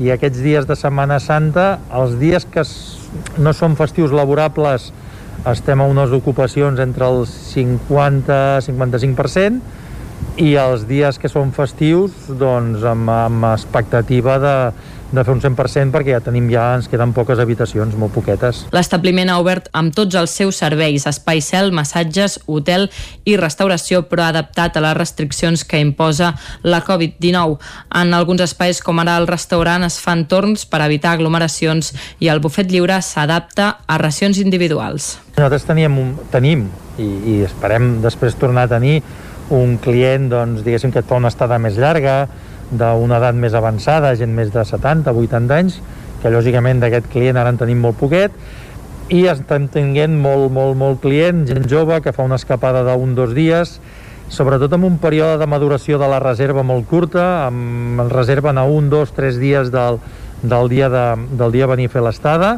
i 0.00 0.10
aquests 0.10 0.40
dies 0.42 0.66
de 0.66 0.76
Setmana 0.78 1.20
Santa, 1.20 1.78
els 1.94 2.18
dies 2.20 2.44
que 2.48 2.62
no 3.44 3.52
són 3.54 3.76
festius 3.78 4.12
laborables, 4.16 4.92
estem 5.48 5.80
a 5.82 5.86
unes 5.90 6.10
ocupacions 6.16 6.80
entre 6.82 7.04
el 7.06 7.26
50-55% 7.26 9.60
i 10.42 10.54
els 10.56 10.86
dies 10.88 11.18
que 11.20 11.28
són 11.28 11.52
festius, 11.52 12.12
doncs 12.40 12.84
amb, 12.88 13.10
amb 13.10 13.44
expectativa 13.52 14.38
de, 14.40 14.72
de 15.16 15.24
fer 15.24 15.34
un 15.34 15.40
100% 15.42 15.92
perquè 15.94 16.14
ja 16.14 16.20
tenim 16.24 16.48
ja, 16.52 16.64
ens 16.76 16.88
queden 16.90 17.12
poques 17.16 17.40
habitacions, 17.42 17.94
molt 17.98 18.14
poquetes. 18.14 18.64
L'establiment 18.74 19.30
ha 19.32 19.38
obert 19.42 19.68
amb 19.76 19.94
tots 19.94 20.16
els 20.18 20.34
seus 20.34 20.60
serveis, 20.62 21.06
espai 21.08 21.42
cel, 21.44 21.72
massatges, 21.76 22.38
hotel 22.46 22.88
i 23.28 23.36
restauració, 23.40 24.04
però 24.08 24.26
adaptat 24.28 24.78
a 24.78 24.84
les 24.84 24.96
restriccions 24.98 25.64
que 25.68 25.80
imposa 25.82 26.32
la 26.62 26.82
Covid-19. 26.86 27.58
En 28.02 28.14
alguns 28.16 28.44
espais, 28.44 28.80
com 28.84 29.02
ara 29.02 29.18
el 29.20 29.28
restaurant, 29.30 29.84
es 29.84 29.98
fan 30.00 30.26
torns 30.30 30.64
per 30.66 30.82
evitar 30.86 31.16
aglomeracions 31.16 31.92
i 32.20 32.30
el 32.32 32.40
bufet 32.40 32.70
lliure 32.72 33.00
s'adapta 33.02 33.74
a 33.86 33.98
racions 34.00 34.40
individuals. 34.42 35.18
Nosaltres 35.36 35.68
teníem 35.68 35.98
un, 35.98 36.14
tenim 36.32 36.66
i, 37.00 37.08
i 37.08 37.36
esperem 37.46 37.98
després 38.04 38.36
tornar 38.40 38.66
a 38.66 38.74
tenir 38.74 39.00
un 39.52 39.76
client, 39.82 40.30
doncs, 40.32 40.62
diguéssim, 40.64 40.92
que 40.92 41.02
et 41.02 41.08
fa 41.08 41.18
una 41.20 41.30
estada 41.32 41.58
més 41.60 41.76
llarga, 41.76 42.24
d'una 42.72 43.18
edat 43.20 43.38
més 43.38 43.54
avançada, 43.54 44.14
gent 44.18 44.32
més 44.34 44.52
de 44.52 44.64
70, 44.64 45.12
80 45.12 45.58
anys, 45.58 45.78
que 46.22 46.32
lògicament 46.32 46.80
d'aquest 46.82 47.10
client 47.12 47.38
ara 47.38 47.52
en 47.52 47.60
tenim 47.60 47.82
molt 47.84 47.98
poquet, 48.00 48.34
i 49.12 49.26
estem 49.28 49.66
tenint 49.68 50.14
molt, 50.22 50.48
molt, 50.54 50.76
molt 50.78 51.02
client, 51.02 51.44
gent 51.48 51.68
jove 51.68 52.00
que 52.00 52.14
fa 52.16 52.24
una 52.24 52.38
escapada 52.40 52.84
d'un, 52.86 53.14
dos 53.18 53.34
dies, 53.36 53.76
sobretot 54.32 54.72
amb 54.72 54.88
un 54.88 54.98
període 55.02 55.36
de 55.42 55.48
maduració 55.50 55.98
de 56.00 56.08
la 56.08 56.22
reserva 56.22 56.64
molt 56.64 56.88
curta, 56.88 57.46
amb 57.50 58.06
reserven 58.12 58.56
a 58.56 58.64
un, 58.64 58.88
dos, 58.88 59.12
tres 59.12 59.36
dies 59.42 59.72
del, 59.74 60.00
del 60.42 60.72
dia 60.72 60.88
de, 60.88 61.06
del 61.36 61.52
dia 61.52 61.68
venir 61.68 61.90
a 61.90 61.96
fer 61.98 62.06
l'estada 62.06 62.54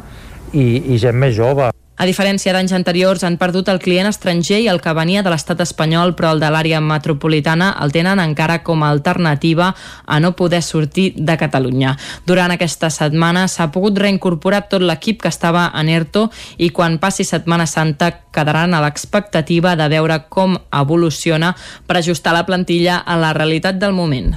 i, 0.53 0.95
i 0.95 1.01
gent 1.03 1.19
més 1.19 1.35
jove. 1.35 1.74
A 1.97 2.07
diferència 2.09 2.51
d'anys 2.51 2.73
anteriors, 2.75 3.23
han 3.23 3.37
perdut 3.39 3.69
el 3.71 3.79
client 3.79 4.09
estranger 4.09 4.59
i 4.65 4.67
el 4.67 4.81
que 4.83 4.95
venia 4.99 5.23
de 5.23 5.31
l'estat 5.31 5.61
espanyol, 5.63 6.17
però 6.19 6.33
el 6.35 6.43
de 6.43 6.51
l'àrea 6.51 6.81
metropolitana 6.83 7.71
el 7.85 7.95
tenen 7.95 8.19
encara 8.19 8.65
com 8.67 8.83
a 8.83 8.91
alternativa 8.91 9.71
a 10.05 10.19
no 10.19 10.33
poder 10.35 10.63
sortir 10.67 11.13
de 11.15 11.39
Catalunya. 11.39 11.95
Durant 12.27 12.51
aquesta 12.51 12.91
setmana 12.91 13.47
s'ha 13.47 13.71
pogut 13.71 14.03
reincorporar 14.03 14.65
tot 14.69 14.83
l'equip 14.83 15.23
que 15.23 15.31
estava 15.31 15.69
en 15.71 15.89
ERTO 15.89 16.29
i 16.59 16.71
quan 16.75 16.99
passi 16.99 17.23
Setmana 17.23 17.67
Santa 17.71 18.11
quedaran 18.35 18.75
a 18.75 18.83
l'expectativa 18.83 19.77
de 19.79 19.89
veure 19.89 20.25
com 20.29 20.59
evoluciona 20.75 21.55
per 21.87 22.01
ajustar 22.01 22.35
la 22.35 22.47
plantilla 22.47 22.99
a 22.99 23.17
la 23.17 23.33
realitat 23.39 23.79
del 23.79 23.95
moment. 23.95 24.35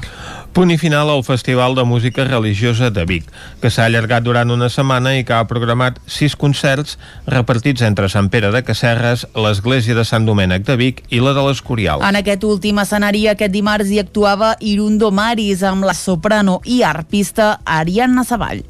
Punt 0.54 0.72
i 0.74 0.78
final 0.78 1.10
al 1.10 1.24
Festival 1.24 1.76
de 1.76 1.84
Música 1.84 2.24
Religiosa 2.26 2.90
de 2.90 3.06
Vic, 3.06 3.28
que 3.62 3.70
s'ha 3.70 3.86
allargat 3.86 4.26
durant 4.26 4.52
una 4.54 4.70
setmana 4.74 5.14
i 5.18 5.24
que 5.28 5.36
ha 5.36 5.48
programat 5.50 6.00
sis 6.10 6.36
concerts 6.36 6.98
repartits 7.28 7.86
entre 7.86 8.10
Sant 8.10 8.32
Pere 8.34 8.52
de 8.56 8.64
Casserres, 8.66 9.28
l'Església 9.36 9.96
de 9.98 10.06
Sant 10.08 10.26
Domènec 10.26 10.66
de 10.66 10.78
Vic 10.80 11.04
i 11.10 11.22
la 11.22 11.36
de 11.38 11.46
l'Escorial. 11.46 12.02
En 12.08 12.18
aquest 12.20 12.44
últim 12.48 12.82
escenari, 12.82 13.28
aquest 13.30 13.54
dimarts 13.54 13.94
hi 13.94 14.02
actuava 14.02 14.56
Irundo 14.60 15.12
Maris 15.12 15.64
amb 15.64 15.86
la 15.86 15.98
soprano 15.98 16.62
i 16.66 16.82
arpista 16.84 17.60
Ariadna 17.66 18.26
Savall. 18.26 18.66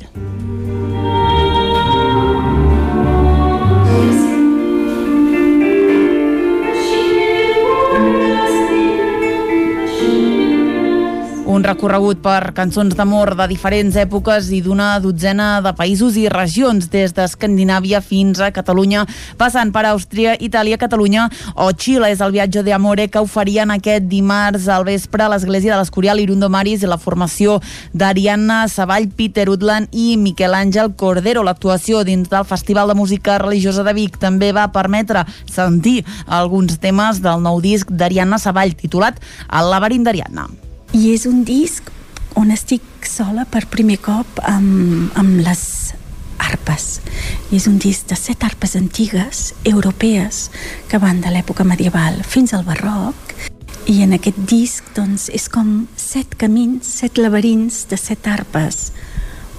Un 11.57 11.63
recorregut 11.65 12.19
per 12.21 12.51
cançons 12.53 12.93
d'amor 12.93 13.31
de 13.34 13.47
diferents 13.49 13.95
èpoques 13.97 14.51
i 14.53 14.59
d'una 14.61 14.99
dotzena 15.01 15.47
de 15.65 15.71
països 15.73 16.13
i 16.21 16.27
regions, 16.29 16.85
des 16.93 17.15
d'Escandinàvia 17.17 17.97
fins 18.05 18.38
a 18.45 18.51
Catalunya, 18.53 19.07
passant 19.39 19.71
per 19.73 19.88
Àustria, 19.89 20.35
Itàlia, 20.38 20.77
Catalunya 20.77 21.23
o 21.55 21.71
Xile. 21.73 22.11
És 22.13 22.21
el 22.21 22.35
viatge 22.35 22.61
d'Amore 22.61 23.07
que 23.09 23.23
oferien 23.25 23.73
aquest 23.73 24.05
dimarts 24.11 24.67
al 24.69 24.85
vespre 24.85 25.25
a 25.25 25.31
l'Església 25.34 25.73
de 25.73 25.79
l'Escorial 25.81 26.21
Irundo 26.21 26.51
Maris 26.53 26.85
i 26.85 26.91
la 26.91 26.99
formació 27.01 27.57
d'Ariadna 27.89 28.59
Savall, 28.69 29.09
Peter 29.09 29.47
Utland 29.49 29.89
i 29.97 30.13
Miquel 30.21 30.53
Àngel 30.53 30.93
Cordero. 30.93 31.41
L'actuació 31.41 32.03
dins 32.05 32.29
del 32.29 32.45
Festival 32.45 32.93
de 32.93 32.99
Música 33.01 33.39
Religiosa 33.41 33.88
de 33.88 33.97
Vic 33.97 34.21
també 34.21 34.53
va 34.53 34.69
permetre 34.69 35.25
sentir 35.49 36.03
alguns 36.27 36.77
temes 36.77 37.25
del 37.25 37.41
nou 37.41 37.65
disc 37.65 37.89
d'Ariadna 37.89 38.38
Savall, 38.38 38.77
titulat 38.77 39.17
El 39.49 39.73
laberint 39.73 40.05
d'Ariadna 40.05 40.49
i 40.97 41.11
és 41.13 41.27
un 41.29 41.43
disc 41.45 41.91
on 42.39 42.49
estic 42.53 43.05
sola 43.05 43.43
per 43.49 43.67
primer 43.69 43.99
cop 44.01 44.39
amb, 44.49 45.11
amb 45.19 45.41
les 45.45 45.61
arpes. 46.41 46.87
I 47.51 47.57
és 47.59 47.67
un 47.69 47.77
disc 47.81 48.07
de 48.09 48.17
set 48.17 48.45
arpes 48.47 48.73
antigues, 48.79 49.51
europees, 49.69 50.47
que 50.89 51.01
van 51.01 51.21
de 51.21 51.33
l'època 51.33 51.67
medieval 51.67 52.21
fins 52.25 52.55
al 52.57 52.65
barroc, 52.65 53.35
i 53.87 54.01
en 54.03 54.15
aquest 54.17 54.39
disc 54.49 54.89
doncs, 54.97 55.29
és 55.29 55.45
com 55.53 55.85
set 56.01 56.33
camins, 56.41 56.87
set 57.01 57.21
laberints 57.21 57.85
de 57.91 57.99
set 57.99 58.25
arpes 58.27 58.89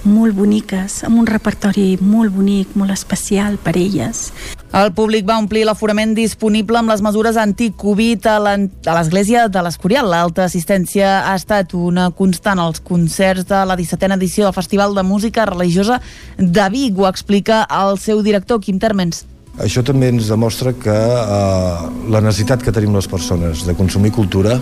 molt 0.03 0.35
boniques, 0.37 1.03
amb 1.07 1.19
un 1.19 1.27
repertori 1.27 1.97
molt 2.01 2.31
bonic, 2.35 2.75
molt 2.79 2.93
especial 2.93 3.57
per 3.61 3.75
elles. 3.77 4.29
El 4.69 4.91
públic 4.93 5.25
va 5.25 5.39
omplir 5.41 5.63
l'aforament 5.65 6.13
disponible 6.13 6.77
amb 6.77 6.91
les 6.91 7.01
mesures 7.01 7.39
anti-Covid 7.41 8.27
a 8.29 8.35
l'Església 8.45 9.47
de 9.49 9.63
l'Escorial. 9.65 10.11
L'alta 10.11 10.45
assistència 10.45 11.23
ha 11.25 11.33
estat 11.33 11.73
una 11.73 12.11
constant 12.11 12.61
als 12.61 12.83
concerts 12.85 13.47
de 13.49 13.63
la 13.65 13.77
17a 13.79 14.19
edició 14.19 14.45
del 14.45 14.53
Festival 14.53 14.93
de 14.93 15.03
Música 15.03 15.47
Religiosa 15.49 15.99
de 16.37 16.69
Vic. 16.69 16.99
Ho 16.99 17.09
explica 17.09 17.65
el 17.81 17.97
seu 17.97 18.21
director, 18.21 18.61
Quim 18.61 18.77
Termens. 18.77 19.25
Això 19.59 19.83
també 19.83 20.07
ens 20.13 20.29
demostra 20.31 20.71
que 20.71 20.93
eh, 20.95 21.87
la 22.13 22.21
necessitat 22.23 22.63
que 22.63 22.71
tenim 22.75 22.95
les 22.95 23.09
persones 23.11 23.65
de 23.67 23.75
consumir 23.75 24.13
cultura 24.15 24.55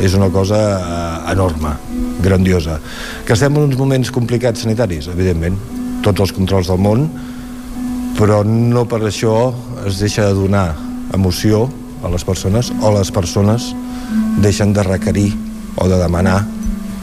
és 0.00 0.14
una 0.16 0.30
cosa 0.32 0.60
eh, 0.78 1.32
enorme, 1.34 1.74
grandiosa. 2.24 2.78
Que 3.26 3.36
estem 3.36 3.58
en 3.58 3.68
uns 3.68 3.76
moments 3.76 4.12
complicats 4.14 4.64
sanitaris, 4.64 5.10
evidentment, 5.12 5.58
tots 6.06 6.24
els 6.24 6.32
controls 6.32 6.72
del 6.72 6.80
món, 6.80 7.06
però 8.16 8.40
no 8.46 8.86
per 8.88 9.02
això 9.04 9.36
es 9.86 10.00
deixa 10.00 10.30
de 10.30 10.40
donar 10.40 10.72
emoció 11.14 11.66
a 12.02 12.10
les 12.12 12.24
persones 12.24 12.72
o 12.80 12.92
les 12.96 13.12
persones 13.12 13.72
deixen 14.40 14.72
de 14.72 14.86
requerir 14.86 15.30
o 15.76 15.88
de 15.90 16.00
demanar 16.00 16.40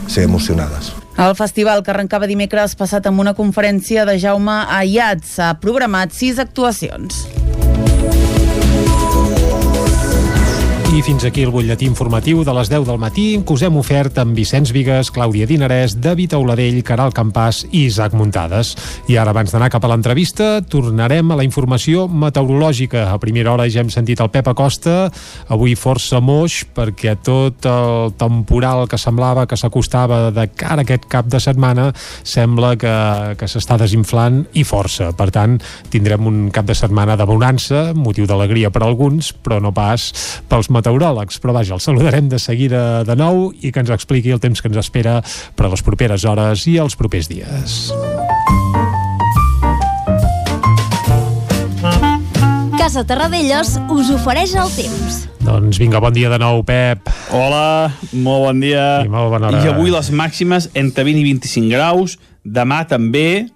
ser 0.08 0.26
emocionades. 0.26 0.96
El 1.16 1.32
festival 1.40 1.80
que 1.80 1.94
arrencava 1.94 2.28
dimecres 2.28 2.74
passat 2.76 3.06
amb 3.08 3.24
una 3.24 3.32
conferència 3.38 4.04
de 4.04 4.18
Jaume 4.20 4.58
Ayat 4.68 5.24
s'ha 5.24 5.54
programat 5.64 6.12
sis 6.12 6.42
actuacions. 6.44 7.24
I 10.96 11.02
fins 11.04 11.26
aquí 11.28 11.44
el 11.44 11.50
butlletí 11.52 11.84
informatiu 11.90 12.46
de 12.48 12.54
les 12.56 12.70
10 12.72 12.86
del 12.88 12.96
matí 12.96 13.24
que 13.44 13.52
us 13.52 13.66
hem 13.68 13.76
ofert 13.76 14.16
amb 14.22 14.32
Vicenç 14.32 14.70
Vigues, 14.72 15.10
Clàudia 15.12 15.44
Dinarès, 15.44 15.98
David 16.00 16.38
Auladell, 16.38 16.78
Caral 16.88 17.12
Campàs 17.12 17.66
i 17.66 17.82
Isaac 17.90 18.14
Muntades. 18.16 18.72
I 19.12 19.18
ara, 19.20 19.34
abans 19.36 19.52
d'anar 19.52 19.68
cap 19.74 19.84
a 19.84 19.90
l'entrevista, 19.92 20.62
tornarem 20.64 21.34
a 21.34 21.36
la 21.36 21.44
informació 21.44 22.06
meteorològica. 22.08 23.10
A 23.12 23.18
primera 23.20 23.52
hora 23.52 23.66
ja 23.68 23.84
hem 23.84 23.90
sentit 23.92 24.24
el 24.24 24.32
Pep 24.32 24.48
Acosta, 24.48 25.10
avui 25.52 25.76
força 25.76 26.22
moix, 26.24 26.62
perquè 26.64 27.18
tot 27.20 27.68
el 27.68 28.16
temporal 28.16 28.88
que 28.88 28.96
semblava 28.96 29.44
que 29.52 29.60
s'acostava 29.60 30.32
de 30.32 30.48
cara 30.56 30.80
a 30.80 30.88
aquest 30.88 31.10
cap 31.12 31.28
de 31.28 31.44
setmana 31.44 31.90
sembla 32.24 32.78
que, 32.80 32.96
que 33.36 33.52
s'està 33.52 33.76
desinflant 33.84 34.46
i 34.56 34.64
força. 34.64 35.12
Per 35.12 35.28
tant, 35.28 35.60
tindrem 35.92 36.32
un 36.32 36.40
cap 36.56 36.72
de 36.72 36.80
setmana 36.80 37.20
de 37.20 37.28
bonança, 37.28 37.90
motiu 37.92 38.32
d'alegria 38.32 38.72
per 38.72 38.86
alguns, 38.88 39.34
però 39.36 39.60
no 39.60 39.76
pas 39.76 40.08
pels 40.48 40.72
meteoròlegs, 40.86 41.40
però 41.41 41.53
vaja, 41.56 41.74
el 41.74 41.82
saludarem 41.82 42.30
de 42.30 42.38
seguida 42.40 43.03
de 43.03 43.16
nou 43.18 43.49
i 43.62 43.72
que 43.74 43.82
ens 43.82 43.90
expliqui 43.90 44.34
el 44.34 44.41
temps 44.41 44.62
que 44.62 44.70
ens 44.70 44.78
espera 44.78 45.22
per 45.57 45.66
a 45.66 45.72
les 45.74 45.82
properes 45.82 46.26
hores 46.30 46.68
i 46.70 46.78
els 46.78 46.95
propers 46.95 47.30
dies. 47.32 47.90
Casa 52.78 53.02
Terradellos 53.07 53.80
us 53.90 54.12
ofereix 54.14 54.53
el 54.62 54.70
temps. 54.76 55.24
Doncs 55.45 55.80
vinga, 55.82 55.98
bon 56.02 56.14
dia 56.14 56.30
de 56.30 56.38
nou, 56.41 56.62
Pep. 56.66 57.10
Hola, 57.34 57.90
molt 58.14 58.45
bon 58.45 58.62
dia. 58.62 59.02
I 59.06 59.10
molt 59.10 59.34
bona 59.34 59.49
hora. 59.49 59.66
I 59.66 59.74
avui 59.74 59.94
les 59.94 60.12
màximes 60.14 60.70
entre 60.78 61.06
20 61.07 61.22
i 61.22 61.26
25 61.34 61.74
graus, 61.74 62.20
demà 62.45 62.84
també, 62.86 63.48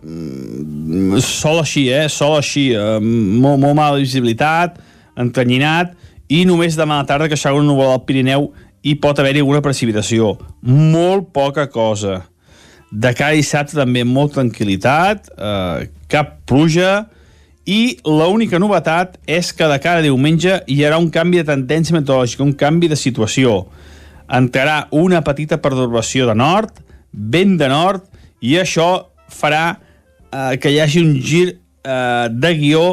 mm, 0.00 1.20
sol 1.20 1.60
així, 1.60 1.90
eh? 1.92 2.08
Sol 2.08 2.38
així, 2.38 2.70
eh? 2.72 3.00
molt, 3.00 3.60
molt 3.60 3.76
mala 3.76 4.00
visibilitat, 4.00 4.80
entrenyinat, 5.20 5.92
i 6.30 6.44
només 6.46 6.78
demà 6.78 7.00
a 7.00 7.04
la 7.04 7.08
tarda 7.08 7.28
que 7.28 7.38
s'haurà 7.38 7.60
un 7.60 7.68
núvol 7.68 7.90
al 7.90 8.04
Pirineu 8.06 8.50
i 8.86 8.94
pot 9.02 9.18
haver-hi 9.18 9.42
alguna 9.42 9.62
precipitació. 9.64 10.36
Molt 10.62 11.32
poca 11.34 11.66
cosa. 11.68 12.22
De 12.90 13.12
cada 13.14 13.36
dissabte 13.36 13.76
també 13.76 14.04
molt 14.06 14.34
tranquil·litat, 14.34 15.30
eh, 15.36 15.90
cap 16.10 16.38
pluja, 16.46 17.08
i 17.66 17.98
l'única 18.06 18.58
novetat 18.58 19.18
és 19.28 19.52
que 19.52 19.68
de 19.68 19.78
cada 19.82 20.02
diumenge 20.02 20.62
hi 20.66 20.80
haurà 20.82 20.98
un 20.98 21.10
canvi 21.12 21.42
de 21.42 21.48
tendència 21.52 21.94
meteorològica, 21.94 22.42
un 22.42 22.56
canvi 22.58 22.88
de 22.88 22.98
situació. 22.98 23.66
Entrarà 24.30 24.88
una 24.96 25.20
petita 25.26 25.60
perturbació 25.62 26.26
de 26.26 26.34
nord, 26.34 26.80
vent 27.12 27.56
de 27.60 27.68
nord, 27.70 28.06
i 28.40 28.56
això 28.58 28.88
farà 29.30 29.64
eh, 29.76 30.56
que 30.58 30.72
hi 30.72 30.80
hagi 30.80 31.04
un 31.04 31.14
gir 31.20 31.46
eh, 31.50 32.26
de 32.30 32.54
guió 32.58 32.84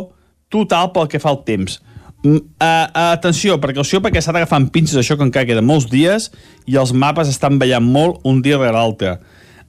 total 0.54 0.92
pel 0.94 1.10
que 1.10 1.22
fa 1.22 1.32
al 1.34 1.44
temps. 1.48 1.80
Uh, 2.28 2.88
atenció, 3.14 3.56
precaució, 3.64 4.02
perquè 4.04 4.20
s'ha 4.24 4.34
d'agafar 4.36 4.60
amb 4.60 4.72
pinces 4.74 4.98
això 5.00 5.16
que 5.16 5.24
encara 5.24 5.48
queda 5.48 5.64
molts 5.64 5.88
dies 5.88 6.28
i 6.68 6.76
els 6.80 6.92
mapes 6.92 7.30
estan 7.32 7.60
ballant 7.62 7.86
molt 7.86 8.26
un 8.28 8.42
dia 8.44 8.58
rere 8.60 8.76
l'altre. 8.76 9.18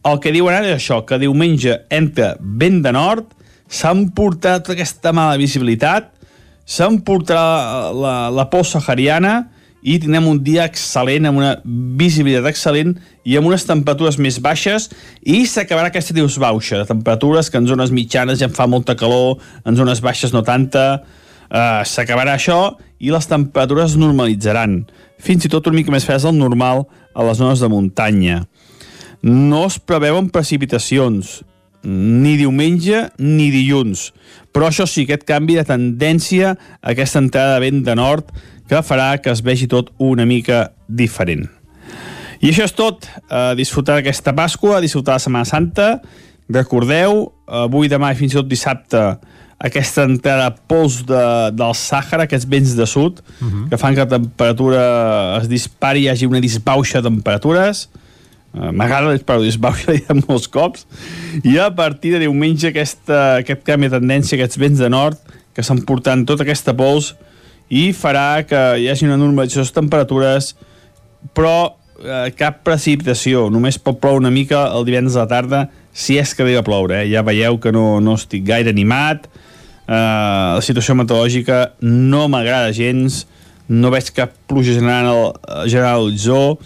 El 0.08 0.18
que 0.22 0.32
diuen 0.34 0.56
ara 0.56 0.70
és 0.72 0.78
això, 0.78 1.02
que 1.06 1.20
diumenge 1.22 1.76
entra 1.94 2.32
vent 2.40 2.80
de 2.82 2.92
nord, 2.94 3.28
s'han 3.68 4.08
portat 4.16 4.70
aquesta 4.72 5.12
mala 5.14 5.36
visibilitat, 5.38 6.10
s'han 6.68 6.98
portat 7.04 7.94
la, 7.94 8.16
la 8.34 8.48
pols 8.50 8.72
sahariana 8.74 9.36
i 9.82 9.98
tindrem 10.02 10.26
un 10.26 10.40
dia 10.42 10.66
excel·lent, 10.66 11.28
amb 11.28 11.38
una 11.38 11.52
visibilitat 12.00 12.48
excel·lent 12.50 12.96
i 13.28 13.36
amb 13.38 13.50
unes 13.50 13.66
temperatures 13.68 14.18
més 14.18 14.40
baixes 14.42 14.88
i 15.22 15.44
s'acabarà 15.46 15.92
aquesta 15.92 16.16
dius 16.16 16.40
baixa, 16.42 16.80
de 16.80 16.88
temperatures 16.88 17.52
que 17.52 17.60
en 17.60 17.68
zones 17.70 17.94
mitjanes 17.94 18.40
ja 18.40 18.48
en 18.48 18.56
fa 18.56 18.66
molta 18.66 18.96
calor, 18.98 19.38
en 19.64 19.78
zones 19.78 20.02
baixes 20.02 20.34
no 20.34 20.42
tanta, 20.42 21.04
uh, 21.50 21.82
s'acabarà 21.84 22.36
això 22.36 22.76
i 22.98 23.12
les 23.14 23.28
temperatures 23.30 23.92
es 23.92 24.00
normalitzaran, 24.00 24.82
fins 25.18 25.46
i 25.46 25.52
tot 25.52 25.66
una 25.70 25.80
mica 25.80 25.94
més 25.94 26.06
freds 26.06 26.26
del 26.26 26.38
normal 26.38 26.86
a 27.14 27.26
les 27.26 27.38
zones 27.40 27.62
de 27.62 27.70
muntanya. 27.72 28.42
No 29.22 29.64
es 29.66 29.78
preveuen 29.82 30.30
precipitacions, 30.30 31.40
ni 31.82 32.36
diumenge 32.38 33.08
ni 33.18 33.50
dilluns. 33.54 34.12
Però 34.52 34.68
això 34.68 34.86
sí, 34.88 35.04
aquest 35.06 35.26
canvi 35.28 35.58
de 35.58 35.66
tendència, 35.66 36.54
aquesta 36.82 37.22
entrada 37.22 37.56
de 37.56 37.64
vent 37.66 37.84
de 37.86 37.94
nord, 37.98 38.32
que 38.68 38.82
farà 38.84 39.14
que 39.22 39.32
es 39.32 39.42
vegi 39.44 39.68
tot 39.70 39.92
una 40.02 40.26
mica 40.28 40.68
diferent. 40.88 41.46
I 42.38 42.52
això 42.52 42.68
és 42.68 42.74
tot. 42.76 43.08
Uh, 43.26 43.54
disfrutar 43.58 43.98
aquesta 43.98 44.34
Pasqua, 44.36 44.82
disfrutar 44.82 45.16
la 45.16 45.22
Setmana 45.22 45.48
Santa. 45.48 45.88
Recordeu, 46.48 47.24
avui, 47.46 47.90
demà 47.90 48.12
i 48.12 48.18
fins 48.18 48.34
i 48.34 48.38
tot 48.38 48.48
dissabte, 48.48 49.02
aquesta 49.58 50.04
entrada 50.06 50.52
pols 50.70 51.00
de, 51.06 51.22
del 51.58 51.74
Sàhara, 51.74 52.28
aquests 52.28 52.46
vents 52.48 52.74
de 52.78 52.86
sud, 52.86 53.18
uh 53.18 53.46
-huh. 53.46 53.68
que 53.68 53.76
fan 53.76 53.94
que 53.94 54.06
la 54.06 54.08
temperatura 54.08 55.38
es 55.40 55.48
dispari, 55.48 56.00
hi 56.02 56.08
hagi 56.08 56.26
una 56.26 56.40
disbauxa 56.40 57.00
de 57.00 57.08
temperatures. 57.08 57.88
Uh, 58.54 58.72
M'agrada 58.72 59.12
disparar 59.12 59.42
disbauxa, 59.42 59.92
ja 60.06 60.14
molts 60.14 60.48
cops. 60.48 60.86
I 61.42 61.58
a 61.58 61.74
partir 61.74 62.12
de 62.12 62.20
diumenge 62.20 62.68
aquesta, 62.68 63.36
aquest 63.36 63.62
canvi 63.62 63.88
de 63.88 63.98
tendència, 63.98 64.36
aquests 64.36 64.58
vents 64.58 64.78
de 64.78 64.88
nord, 64.88 65.18
que 65.52 65.60
estan 65.60 65.82
portant 65.82 66.24
tota 66.24 66.44
aquesta 66.44 66.72
pols, 66.72 67.16
i 67.68 67.92
farà 67.92 68.46
que 68.46 68.78
hi 68.78 68.88
hagi 68.88 69.04
una 69.04 69.16
normalització 69.16 69.64
de 69.64 69.72
temperatures, 69.72 70.56
però 71.34 71.74
eh, 72.04 72.30
cap 72.36 72.62
precipitació, 72.62 73.50
només 73.50 73.78
pot 73.78 74.00
ploure 74.00 74.18
una 74.18 74.30
mica 74.30 74.70
el 74.72 74.84
divendres 74.84 75.16
a 75.16 75.26
la 75.26 75.28
tarda, 75.28 75.68
si 75.92 76.16
és 76.16 76.32
que 76.32 76.42
arriba 76.42 76.60
a 76.60 76.62
ploure, 76.62 77.02
eh? 77.02 77.10
ja 77.10 77.22
veieu 77.22 77.58
que 77.58 77.72
no, 77.72 78.00
no 78.00 78.14
estic 78.14 78.44
gaire 78.46 78.70
animat, 78.70 79.26
eh, 79.26 79.47
la 79.88 80.62
situació 80.64 80.96
meteorològica 80.98 81.62
no 81.82 82.26
m'agrada 82.28 82.72
gens, 82.76 83.24
no 83.68 83.92
veig 83.92 84.12
cap 84.16 84.32
pluja 84.48 84.72
general, 84.76 85.34
general 85.68 85.98
a 85.98 86.02
l'horitzó, 86.02 86.58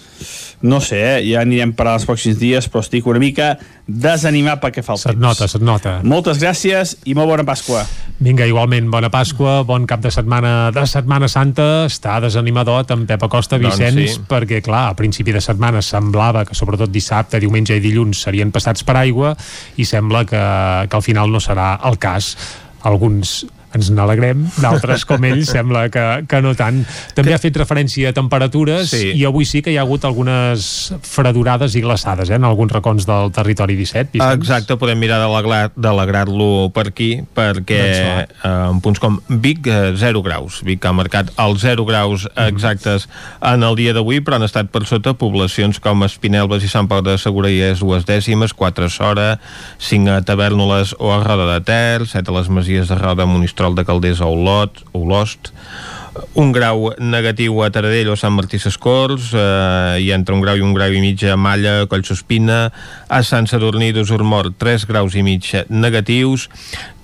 no 0.63 0.79
sé, 0.81 1.01
eh? 1.03 1.23
ja 1.27 1.43
anirem 1.43 1.73
per 1.75 1.89
als 1.91 2.07
pròxims 2.07 2.39
dies, 2.39 2.69
però 2.71 2.85
estic 2.85 3.07
una 3.11 3.19
mica 3.19 3.57
desanimat 3.83 4.61
pel 4.63 4.71
que 4.77 4.85
fa 4.87 4.95
al 4.95 5.01
Se't 5.03 5.19
nota, 5.19 5.49
se't 5.51 5.65
nota. 5.67 5.97
Moltes 6.07 6.39
gràcies 6.39 6.95
i 7.11 7.17
molt 7.19 7.33
bona 7.33 7.45
Pasqua. 7.47 7.83
Vinga, 8.23 8.47
igualment, 8.47 8.87
bona 8.93 9.11
Pasqua, 9.11 9.59
bon 9.67 9.89
cap 9.91 10.05
de 10.05 10.13
setmana 10.15 10.71
de 10.75 10.87
Setmana 10.87 11.27
Santa. 11.27 11.69
Està 11.91 12.21
desanimador 12.23 12.87
en 12.95 13.09
Pep 13.11 13.27
Acosta, 13.27 13.59
Doncs 13.59 13.75
Vicenç, 13.75 14.15
sí. 14.15 14.25
perquè, 14.31 14.63
clar, 14.63 14.89
a 14.93 14.99
principi 14.99 15.35
de 15.35 15.43
setmana 15.43 15.83
semblava 15.83 16.47
que 16.47 16.55
sobretot 16.55 16.95
dissabte, 16.95 17.43
diumenge 17.43 17.75
i 17.75 17.83
dilluns 17.83 18.23
serien 18.23 18.55
passats 18.55 18.87
per 18.87 19.01
aigua 19.03 19.35
i 19.75 19.89
sembla 19.89 20.23
que, 20.23 20.45
que 20.87 21.01
al 21.01 21.03
final 21.03 21.35
no 21.35 21.43
serà 21.43 21.75
el 21.91 21.99
cas. 21.99 22.37
Alguns 22.83 23.47
ens 23.75 23.91
n'alegrem, 23.91 24.45
d'altres 24.61 25.05
com 25.09 25.25
ell 25.25 25.45
sembla 25.49 25.87
que, 25.93 26.05
que 26.29 26.41
no 26.45 26.55
tant. 26.59 26.83
També 27.17 27.35
ha 27.35 27.39
fet 27.43 27.57
referència 27.57 28.11
a 28.11 28.17
temperatures 28.17 28.91
Sí. 28.93 29.13
i 29.17 29.25
avui 29.25 29.45
sí 29.49 29.63
que 29.63 29.73
hi 29.73 29.77
ha 29.79 29.83
hagut 29.87 30.05
algunes 30.05 30.93
fredurades 31.03 31.75
i 31.79 31.83
glaçades 31.85 32.29
eh, 32.31 32.35
en 32.37 32.45
alguns 32.45 32.73
racons 32.73 33.07
del 33.07 33.31
territori 33.33 33.77
17. 33.79 34.11
Vicenç. 34.19 34.35
Exacte, 34.41 34.77
podem 34.77 34.99
mirar 34.99 35.19
d'alegrar- 35.23 35.71
d'alegrar-lo 35.77 36.71
per 36.75 36.89
aquí, 36.89 37.23
perquè 37.35 37.81
Doncs 37.83 38.35
eh, 38.45 38.49
en 38.73 38.81
punts 38.85 38.99
com 39.01 39.21
Vic, 39.29 39.67
eh, 39.67 39.93
0 39.97 40.23
graus. 40.23 40.61
Vic 40.67 40.85
ha 40.85 40.93
marcat 40.93 41.31
els 41.39 41.61
0 41.63 41.85
graus 41.87 42.27
exactes 42.37 43.09
en 43.41 43.63
el 43.63 43.77
dia 43.79 43.95
d'avui, 43.95 44.21
però 44.21 44.37
han 44.37 44.43
estat 44.47 44.69
per 44.75 44.85
sota 44.89 45.15
poblacions 45.15 45.79
com 45.81 46.03
Espinelves 46.05 46.65
i 46.67 46.69
Sant 46.69 46.89
Pau 46.91 47.01
de 47.07 47.15
Segura 47.19 47.49
i 47.51 47.61
és 47.63 47.79
dues 47.81 48.05
dècimes, 48.09 48.53
4 48.53 48.87
a 48.87 48.91
Sora, 48.91 49.29
5 49.79 50.11
a 50.11 50.21
Tavernoles 50.27 50.97
o 50.99 51.13
a 51.15 51.23
Roda 51.23 51.47
de 51.55 51.61
Ter, 51.65 52.07
7 52.07 52.29
a 52.31 52.35
les 52.41 52.49
Masies 52.51 52.89
de 52.91 52.97
Roda, 52.99 53.25
Monistrol 53.27 53.62
de 53.71 53.85
Calders 53.87 54.21
o 54.21 54.27
Olot, 54.35 54.83
Olost, 54.93 55.53
un 56.35 56.51
grau 56.53 56.91
negatiu 57.01 57.63
a 57.63 57.71
Taradell 57.73 58.11
o 58.13 58.17
Sant 58.21 58.35
Martí 58.35 58.59
Sescors 58.61 59.31
eh, 59.33 60.03
i 60.03 60.11
entre 60.13 60.35
un 60.35 60.43
grau 60.45 60.59
i 60.59 60.61
un 60.61 60.75
grau 60.75 60.93
i 60.93 61.01
mig 61.01 61.23
a 61.25 61.37
Malla, 61.41 61.87
Collsospina. 61.89 62.67
A 63.09 63.23
Sant 63.25 63.47
Sadurní 63.49 63.93
d'Usurmort 63.97 64.59
3 64.61 64.85
graus 64.91 65.15
i 65.17 65.23
mig 65.23 65.47
negatius. 65.71 66.49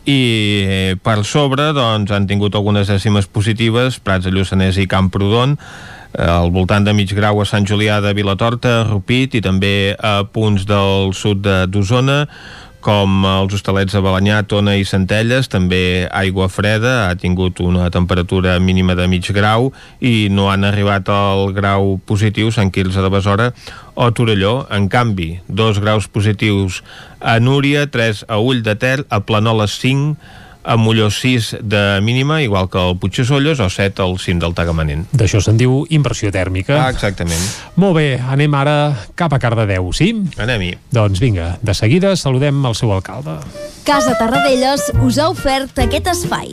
I 0.04 0.18
eh, 0.66 0.96
per 1.00 1.22
sobre 1.24 1.70
doncs, 1.76 2.10
han 2.12 2.26
tingut 2.28 2.54
algunes 2.58 2.88
dècimes 2.90 3.26
positives 3.30 3.96
Prats 4.00 4.24
de 4.28 4.32
Lluçanès 4.34 4.76
i 4.82 4.86
Camprodon. 4.90 5.56
Eh, 6.12 6.24
al 6.24 6.52
voltant 6.52 6.84
de 6.84 6.92
mig 6.96 7.08
grau 7.16 7.40
a 7.40 7.48
Sant 7.48 7.64
Julià 7.68 8.00
de 8.04 8.12
Vilatorta, 8.16 8.82
Rupit 8.88 9.36
i 9.36 9.44
també 9.44 9.94
a 10.00 10.22
punts 10.24 10.64
del 10.68 11.12
sud 11.16 11.40
de- 11.44 11.66
d'Osona 11.68 12.26
com 12.84 13.24
els 13.26 13.54
hostalets 13.56 13.94
de 13.94 14.00
Balanyà, 14.04 14.42
Tona 14.48 14.76
i 14.78 14.84
Centelles, 14.86 15.48
també 15.50 16.08
aigua 16.14 16.48
freda, 16.52 17.08
ha 17.08 17.16
tingut 17.18 17.60
una 17.64 17.88
temperatura 17.90 18.56
mínima 18.62 18.94
de 18.98 19.08
mig 19.10 19.26
grau 19.34 19.72
i 20.00 20.28
no 20.30 20.48
han 20.52 20.66
arribat 20.68 21.10
al 21.12 21.52
grau 21.56 21.96
positiu 22.06 22.52
Sant 22.54 22.70
Quirze 22.74 23.02
de 23.02 23.10
Besora 23.12 23.52
o 23.94 24.10
Torelló. 24.14 24.66
En 24.70 24.88
canvi, 24.88 25.40
dos 25.48 25.82
graus 25.82 26.06
positius 26.06 26.82
a 27.20 27.38
Núria, 27.42 27.88
3 27.90 28.26
a 28.28 28.38
Ull 28.38 28.62
de 28.62 28.76
Ter, 28.78 28.98
a 29.10 29.20
Planoles 29.26 29.78
5, 29.82 30.14
a 30.68 30.76
Molló 30.76 31.10
6 31.10 31.56
de 31.62 32.00
mínima, 32.02 32.42
igual 32.42 32.68
que 32.68 32.78
el 32.78 32.98
Puigdesolles, 32.98 33.58
o 33.60 33.70
7 33.70 34.02
al 34.04 34.18
cim 34.20 34.38
del 34.38 34.52
Tagamanent. 34.54 35.06
D'això 35.16 35.40
se'n 35.40 35.56
diu 35.56 35.86
inversió 35.88 36.30
tèrmica. 36.34 36.76
Ah, 36.84 36.90
exactament. 36.92 37.40
Molt 37.80 37.96
bé, 37.96 38.08
anem 38.20 38.54
ara 38.54 38.76
cap 39.16 39.32
a 39.32 39.40
Cardedeu, 39.40 39.88
sí? 39.96 40.12
Anem-hi. 40.36 40.74
Doncs 40.92 41.24
vinga, 41.24 41.54
de 41.62 41.74
seguida 41.74 42.14
saludem 42.20 42.60
el 42.68 42.76
seu 42.76 42.92
alcalde. 42.92 43.40
Casa 43.88 44.12
Tarradellas 44.20 44.92
us 45.00 45.16
ha 45.16 45.32
ofert 45.32 45.80
aquest 45.88 46.12
espai. 46.12 46.52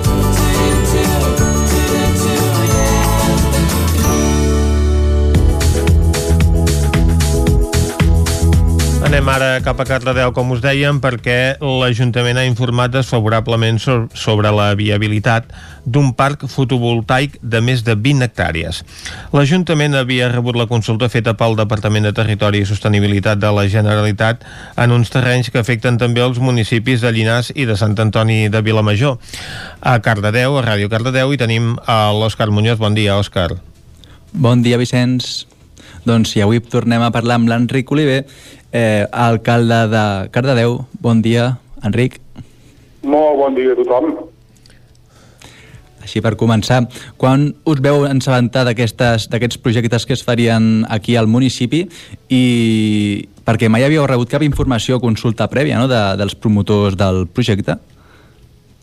Anem 9.11 9.27
ara 9.27 9.47
cap 9.59 9.75
a 9.75 9.83
Cardedeu, 9.83 10.29
com 10.31 10.53
us 10.55 10.61
dèiem, 10.63 11.01
perquè 11.03 11.57
l'Ajuntament 11.59 12.37
ha 12.39 12.45
informat 12.47 12.93
desfavorablement 12.93 13.75
so- 13.83 14.05
sobre 14.15 14.47
la 14.55 14.69
viabilitat 14.73 15.49
d'un 15.83 16.13
parc 16.15 16.45
fotovoltaic 16.47 17.35
de 17.43 17.59
més 17.59 17.83
de 17.83 17.97
20 17.99 18.23
hectàrees. 18.23 18.85
L'Ajuntament 19.35 19.99
havia 19.99 20.31
rebut 20.31 20.55
la 20.55 20.65
consulta 20.65 21.09
feta 21.11 21.33
pel 21.35 21.57
Departament 21.59 22.07
de 22.07 22.13
Territori 22.15 22.63
i 22.63 22.65
Sostenibilitat 22.65 23.37
de 23.37 23.51
la 23.51 23.67
Generalitat 23.67 24.47
en 24.77 24.95
uns 24.95 25.11
terrenys 25.11 25.51
que 25.51 25.59
afecten 25.59 25.99
també 25.99 26.23
els 26.23 26.39
municipis 26.39 27.03
de 27.03 27.11
Llinars 27.11 27.51
i 27.53 27.65
de 27.67 27.75
Sant 27.75 27.99
Antoni 27.99 28.47
de 28.47 28.61
Vilamajor. 28.61 29.19
A 29.81 29.99
Cardedeu, 29.99 30.55
a 30.55 30.63
Ràdio 30.63 30.87
Cardedeu, 30.87 31.33
hi 31.33 31.37
tenim 31.37 31.75
a 31.85 32.13
l'Òscar 32.15 32.47
Muñoz. 32.47 32.79
Bon 32.79 32.95
dia, 32.95 33.19
Òscar. 33.19 33.59
Bon 34.31 34.63
dia, 34.63 34.77
Vicenç. 34.79 35.51
Doncs 36.05 36.31
sí, 36.33 36.41
avui 36.41 36.59
tornem 36.63 37.03
a 37.03 37.11
parlar 37.13 37.35
amb 37.37 37.49
l'Enric 37.49 37.91
Oliver, 37.91 38.25
eh, 38.71 39.05
alcalde 39.11 39.87
de 39.91 40.03
Cardedeu. 40.31 40.81
Bon 40.99 41.21
dia, 41.21 41.57
Enric. 41.83 42.19
Molt 43.03 43.37
bon 43.37 43.55
dia 43.55 43.73
a 43.73 43.79
tothom. 43.79 44.13
Així 46.01 46.21
per 46.21 46.33
començar, 46.35 46.81
quan 47.21 47.51
us 47.69 47.81
veu 47.83 48.07
ensabentar 48.09 48.65
d'aquests 48.65 49.59
projectes 49.61 50.07
que 50.07 50.17
es 50.17 50.23
farien 50.25 50.83
aquí 50.89 51.15
al 51.15 51.29
municipi 51.29 51.85
i 52.27 52.43
perquè 53.45 53.69
mai 53.69 53.85
havíeu 53.85 54.07
rebut 54.09 54.29
cap 54.29 54.43
informació 54.45 54.97
o 54.97 55.03
consulta 55.03 55.47
prèvia 55.49 55.77
no, 55.79 55.87
de, 55.91 56.01
dels 56.17 56.35
promotors 56.35 56.97
del 56.97 57.27
projecte? 57.29 57.77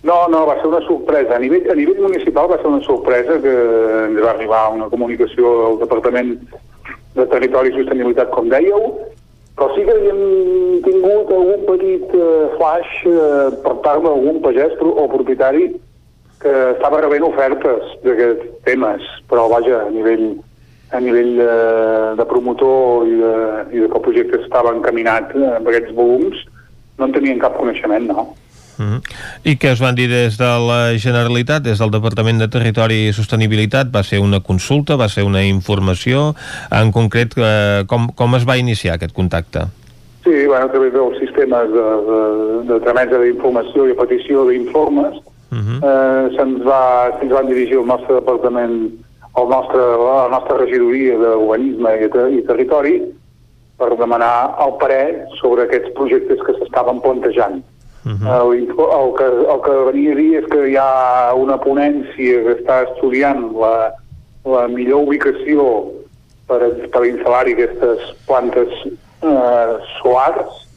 No, 0.07 0.29
no, 0.31 0.45
va 0.47 0.55
ser 0.61 0.71
una 0.71 0.81
sorpresa. 0.87 1.35
A 1.37 1.43
nivell, 1.43 1.67
a 1.71 1.75
nivell 1.75 2.01
municipal 2.07 2.47
va 2.51 2.61
ser 2.63 2.71
una 2.71 2.83
sorpresa 2.87 3.41
que 3.43 3.55
ens 4.07 4.23
va 4.23 4.31
arribar 4.31 4.69
una 4.77 4.89
comunicació 4.89 5.55
del 5.65 5.79
Departament 5.83 6.37
de 7.19 7.27
Territori 7.27 7.73
i 7.73 7.81
Sostenibilitat, 7.81 8.31
com 8.31 8.47
dèieu, 8.53 8.93
Però 9.59 9.75
sí 9.75 9.83
que 9.83 9.91
havíem 9.91 10.21
tingut 10.85 11.31
algun 11.35 11.65
petit 11.67 12.13
eh, 12.15 12.49
flash 12.55 12.93
eh, 13.11 13.49
per 13.65 13.75
part 13.83 14.05
d'algun 14.05 14.39
pagès 14.45 14.77
o 14.87 15.07
propietari 15.11 15.73
que 16.39 16.53
estava 16.77 17.01
rebent 17.03 17.27
ofertes 17.27 17.97
d'aquests 18.05 18.53
temes, 18.69 19.03
però 19.27 19.49
vaja, 19.51 19.81
a 19.89 19.91
nivell, 19.91 20.29
a 20.95 21.01
nivell 21.03 21.41
eh, 21.43 22.15
de 22.21 22.27
promotor 22.31 23.09
i 23.11 23.19
de, 23.19 23.33
i 23.75 23.83
de 23.83 23.89
que 23.89 23.99
el 23.99 24.05
projecte 24.05 24.41
estava 24.45 24.77
encaminat 24.77 25.35
amb 25.35 25.67
aquests 25.67 25.91
volums, 25.99 26.45
no 27.01 27.09
en 27.09 27.17
tenien 27.19 27.43
cap 27.43 27.59
coneixement, 27.59 28.07
no. 28.13 28.29
Mm. 28.79 29.01
I 29.45 29.57
què 29.59 29.73
us 29.75 29.83
van 29.83 29.95
dir 29.99 30.09
des 30.11 30.39
de 30.39 30.51
la 30.65 30.95
Generalitat, 30.97 31.63
des 31.63 31.79
del 31.79 31.91
Departament 31.91 32.39
de 32.39 32.49
Territori 32.49 33.09
i 33.09 33.13
Sostenibilitat? 33.13 33.91
Va 33.95 34.05
ser 34.07 34.21
una 34.23 34.41
consulta, 34.41 34.97
va 34.97 35.09
ser 35.09 35.25
una 35.27 35.43
informació? 35.45 36.35
En 36.71 36.93
concret, 36.93 37.35
eh, 37.37 37.85
com, 37.91 38.09
com 38.15 38.39
es 38.39 38.47
va 38.49 38.57
iniciar 38.57 38.95
aquest 38.95 39.15
contacte? 39.15 39.67
Sí, 40.25 40.47
bueno, 40.47 40.67
a 40.67 40.71
través 40.71 40.93
dels 40.93 41.19
sistemes 41.19 41.73
de, 41.73 41.89
de, 42.11 42.21
de 42.73 42.81
tramesa 42.85 43.19
d'informació 43.23 43.89
i 43.89 43.99
petició 43.99 44.47
d'informes, 44.49 45.19
Uh 45.49 45.57
-huh. 45.57 45.79
eh, 45.81 46.37
se'ns 46.37 46.61
va, 46.61 47.09
se'ns 47.19 47.33
van 47.33 47.47
dirigir 47.47 47.79
al 47.79 47.87
nostre 47.87 48.15
departament, 48.15 48.93
al 49.33 49.49
nostre, 49.49 49.81
la 49.81 50.29
nostra 50.29 50.59
regidoria 50.59 51.17
d'urbanisme 51.17 51.91
i, 52.05 52.09
te, 52.09 52.23
i 52.37 52.43
territori 52.45 53.01
per 53.79 53.97
demanar 53.97 54.57
el 54.61 54.73
parer 54.77 55.25
sobre 55.41 55.63
aquests 55.63 55.91
projectes 55.95 56.39
que 56.45 56.53
s'estaven 56.53 57.01
plantejant. 57.01 57.63
Uh 58.07 58.13
-huh. 58.13 58.53
el, 58.53 58.69
el, 58.69 59.11
que, 59.19 59.27
el 59.53 59.61
que 59.65 59.71
venia 59.91 60.13
a 60.13 60.15
dir 60.15 60.33
és 60.39 60.47
que 60.47 60.69
hi 60.71 60.77
ha 60.77 61.35
una 61.35 61.59
ponència 61.59 62.43
que 62.45 62.55
està 62.61 62.83
estudiant 62.89 63.53
la, 63.59 63.93
la 64.45 64.69
millor 64.69 65.03
ubicació 65.03 65.91
per, 66.47 66.61
per 66.93 67.03
instal·lar-hi 67.05 67.53
aquestes 67.53 68.01
plantes 68.27 68.71
eh, 69.23 69.71
solars 70.01 70.69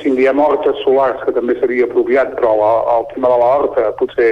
si 0.00 0.08
en 0.08 0.16
diem 0.16 0.38
hortes 0.40 0.76
solars, 0.84 1.20
que 1.24 1.32
també 1.32 1.54
seria 1.60 1.84
apropiat, 1.84 2.34
però 2.38 2.54
la, 2.56 2.72
el 2.96 3.06
tema 3.14 3.28
de 3.28 3.38
la 3.38 3.50
horta 3.56 3.92
potser 3.98 4.30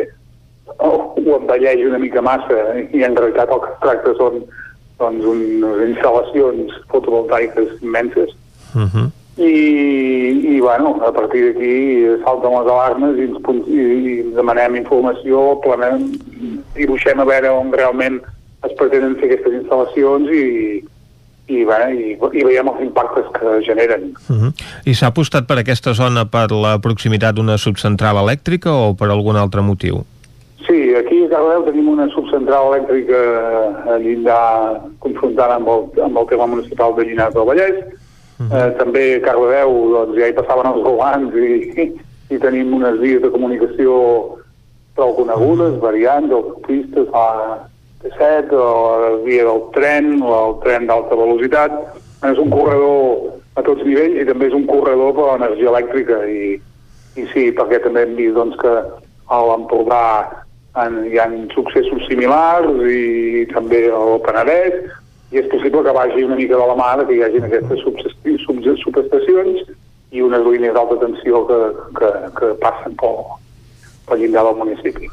ho, 0.78 0.90
ho 1.16 1.36
envelleix 1.36 1.84
una 1.86 1.98
mica 1.98 2.22
massa 2.22 2.78
i 2.93 3.05
en 3.05 3.16
realitat 3.16 3.51
el 3.52 3.60
que 3.60 3.72
es 3.72 3.80
tracta 3.82 4.14
són 4.20 4.39
doncs, 4.98 5.26
unes 5.34 5.82
instal·lacions 5.90 6.78
fotovoltaiques 6.93 7.82
immenses 7.82 8.39
Uh 8.74 8.89
-huh. 8.89 9.10
I, 9.36 10.54
i 10.56 10.60
bueno, 10.60 10.98
a 11.06 11.12
partir 11.12 11.46
d'aquí 11.46 11.72
salten 12.24 12.52
les 12.52 12.68
alarmes 12.68 13.16
i 13.16 13.28
ens, 13.30 13.66
i, 13.66 13.80
i 13.80 14.14
demanem 14.36 14.76
informació, 14.82 15.56
planem, 15.64 16.10
dibuixem 16.76 17.20
a 17.20 17.28
veure 17.28 17.52
on 17.56 17.72
realment 17.72 18.20
es 18.62 18.74
pretenen 18.78 19.16
fer 19.18 19.30
aquestes 19.30 19.56
instal·lacions 19.62 20.28
i, 20.36 20.44
i, 21.48 21.64
bueno, 21.64 21.88
i, 21.96 22.12
i 22.14 22.44
veiem 22.46 22.70
els 22.70 22.84
impactes 22.84 23.28
que 23.38 23.59
generen. 23.66 24.12
Uh 24.28 24.36
-huh. 24.36 24.52
I 24.84 24.94
s'ha 24.94 25.09
apostat 25.09 25.46
per 25.46 25.59
aquesta 25.59 25.94
zona 25.94 26.24
per 26.24 26.50
la 26.52 26.78
proximitat 26.78 27.34
d'una 27.34 27.56
subcentral 27.59 28.16
elèctrica 28.16 28.70
o 28.70 28.94
per 28.94 29.09
algun 29.09 29.36
altre 29.36 29.62
motiu? 29.62 30.04
Sí, 30.66 30.94
aquí 30.94 31.24
a 31.24 31.28
Cardedeu 31.28 31.64
tenim 31.64 31.88
una 31.88 32.09
subcentral 32.09 32.72
elèctrica 32.72 33.18
a 33.92 33.98
Llindar 33.98 34.80
confrontant 34.98 35.50
amb 35.50 35.68
el, 35.68 36.04
amb 36.04 36.18
el 36.18 36.26
tema 36.26 36.46
municipal 36.46 36.94
de 36.94 37.04
Llinars 37.04 37.34
del 37.34 37.44
Vallès. 37.44 38.02
Uh 38.43 38.48
-huh. 38.51 38.69
eh, 38.69 38.70
també 38.78 39.02
a 39.16 39.20
Cardedeu 39.20 39.73
doncs, 39.93 40.19
ja 40.19 40.28
hi 40.28 40.39
passaven 40.39 40.73
els 40.73 40.82
golans 40.82 41.35
i, 41.35 41.93
i 42.31 42.39
tenim 42.39 42.74
unes 42.74 42.98
vies 42.98 43.23
de 43.23 43.31
comunicació 43.31 43.93
prou 44.94 45.14
conegudes, 45.16 45.81
variants, 45.81 46.32
autopistes, 46.32 47.09
la 47.12 47.69
T7, 48.02 48.52
o 48.52 48.98
la 49.01 49.10
via 49.24 49.44
del 49.44 49.62
tren, 49.73 50.23
o 50.23 50.32
el 50.48 50.59
tren 50.64 50.86
d'alta 50.86 51.16
velocitat. 51.16 51.73
És 52.28 52.39
un 52.39 52.51
corredor 52.51 53.32
a 53.59 53.62
tots 53.62 53.85
nivells 53.85 54.20
i 54.20 54.27
també 54.28 54.48
és 54.48 54.56
un 54.56 54.66
corredor 54.69 55.14
per 55.16 55.24
a 55.24 55.32
l'energia 55.32 55.73
elèctrica 55.73 56.23
i, 56.31 56.55
i 57.19 57.27
sí, 57.32 57.51
perquè 57.56 57.82
també 57.82 58.05
hem 58.06 58.14
vist 58.16 58.36
doncs, 58.39 58.56
que 58.60 58.74
a 59.32 59.40
l'Empordà 59.48 60.05
hi 61.09 61.19
ha 61.20 61.27
successos 61.52 62.06
similars 62.09 62.70
i 62.89 63.44
també 63.52 63.85
al 63.93 64.20
Penedès 64.24 64.78
i 65.32 65.40
és 65.40 65.48
possible 65.48 65.82
que 65.84 65.94
vagi 65.96 66.24
una 66.26 66.36
mica 66.36 66.59
de 66.60 66.66
la 66.68 66.76
mà 66.76 66.90
que 67.06 67.16
hi 67.16 67.22
hagi 67.24 67.40
aquestes 67.40 67.80
subestacions 68.84 69.64
i 70.12 70.20
unes 70.20 70.44
línies 70.44 70.74
d'alta 70.76 70.98
tensió 71.00 71.46
que, 71.48 71.59
que, 71.96 72.10
que 72.36 72.52
passen 72.60 72.96
pel, 73.00 73.22
pel 74.09 74.20
llindar 74.20 74.44
del 74.48 74.59
municipi. 74.60 75.09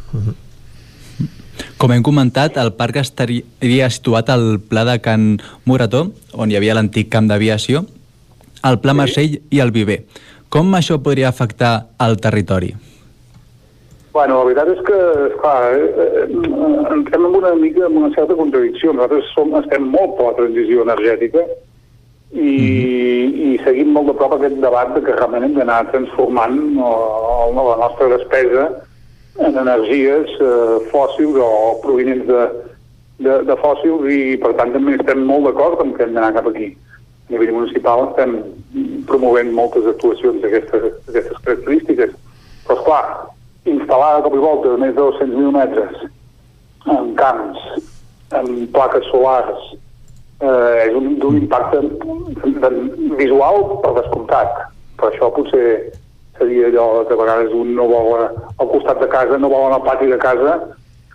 Com 1.80 1.94
hem 1.96 2.04
comentat, 2.04 2.58
el 2.60 2.74
parc 2.76 3.00
estaria 3.00 3.88
situat 3.88 4.28
al 4.34 4.60
pla 4.60 4.84
de 4.88 4.98
Can 5.00 5.38
Morató, 5.64 6.10
on 6.36 6.52
hi 6.52 6.60
havia 6.60 6.76
l'antic 6.76 7.08
camp 7.14 7.32
d'aviació, 7.32 7.86
el 8.68 8.82
pla 8.84 8.96
Marcell 8.96 9.40
i 9.40 9.64
el 9.64 9.72
Viver. 9.72 10.02
Com 10.52 10.76
això 10.76 11.00
podria 11.00 11.30
afectar 11.32 11.88
el 12.04 12.20
territori? 12.20 12.74
Bueno, 14.20 14.40
la 14.40 14.48
veritat 14.50 14.68
és 14.74 14.80
que, 14.84 14.96
esclar, 15.30 15.60
eh, 15.80 15.84
eh, 16.04 16.24
entrem 16.92 17.26
en 17.26 17.36
una 17.38 17.54
mica 17.56 17.86
en 17.86 17.96
una 18.02 18.10
certa 18.12 18.36
contradicció. 18.36 18.92
Nosaltres 18.92 19.30
som, 19.32 19.54
estem 19.56 19.86
molt 19.94 20.18
per 20.18 20.26
la 20.26 20.34
transició 20.42 20.84
energètica 20.84 21.46
i, 22.34 22.56
i 23.46 23.54
seguim 23.64 23.94
molt 23.96 24.12
de 24.12 24.18
prop 24.20 24.36
aquest 24.36 24.58
debat 24.66 24.92
de 24.98 25.06
que 25.06 25.16
realment 25.16 25.48
hem 25.48 25.56
d'anar 25.62 25.78
transformant 25.94 26.60
eh, 26.90 27.40
la 27.62 27.78
nostra 27.86 28.10
despesa 28.18 28.68
en 29.48 29.62
energies 29.64 30.36
eh, 30.36 30.76
fòssils 30.92 31.40
o 31.48 31.50
provinents 31.88 32.28
de, 32.28 32.44
de, 33.24 33.40
de 33.54 33.60
fòssils 33.64 34.12
i 34.20 34.22
per 34.44 34.52
tant 34.60 34.76
també 34.76 35.00
estem 35.00 35.24
molt 35.32 35.48
d'acord 35.48 35.80
amb 35.80 35.96
que 35.96 36.10
hem 36.10 36.20
d'anar 36.20 36.36
cap 36.42 36.52
aquí. 36.52 36.74
A 36.76 37.38
nivell 37.38 37.56
municipal 37.62 38.10
estem 38.10 38.42
promovent 39.08 39.56
moltes 39.56 39.88
actuacions 39.96 40.44
d'aquestes 40.44 41.38
característiques. 41.40 42.18
Però 42.68 42.82
esclar, 42.82 43.04
instal·lar 43.76 44.16
de 44.18 44.26
cop 44.26 44.36
i 44.36 44.42
volta 44.44 44.76
més 44.82 44.96
de 44.96 45.02
200.000 45.02 45.54
metres 45.56 46.08
en 46.90 47.14
camps, 47.20 47.60
en 48.40 48.50
plaques 48.74 49.08
solars, 49.12 49.70
eh, 50.42 50.88
és 50.88 50.98
un, 50.98 51.16
d'un 51.22 51.38
impacte 51.42 51.82
de, 51.84 52.72
visual 53.20 53.66
per 53.84 53.96
descomptat. 54.00 54.66
Per 55.00 55.10
això 55.10 55.30
potser 55.36 55.66
seria 56.40 56.70
allò 56.70 57.06
que 57.08 57.16
a 57.16 57.20
vegades 57.20 57.56
un 57.56 57.74
no 57.76 57.88
vol 57.92 58.14
eh, 58.18 58.28
al 58.58 58.72
costat 58.74 59.02
de 59.04 59.10
casa, 59.12 59.38
no 59.38 59.52
vol 59.52 59.68
anar 59.68 59.82
al 59.82 59.88
pati 59.88 60.12
de 60.12 60.20
casa 60.22 60.60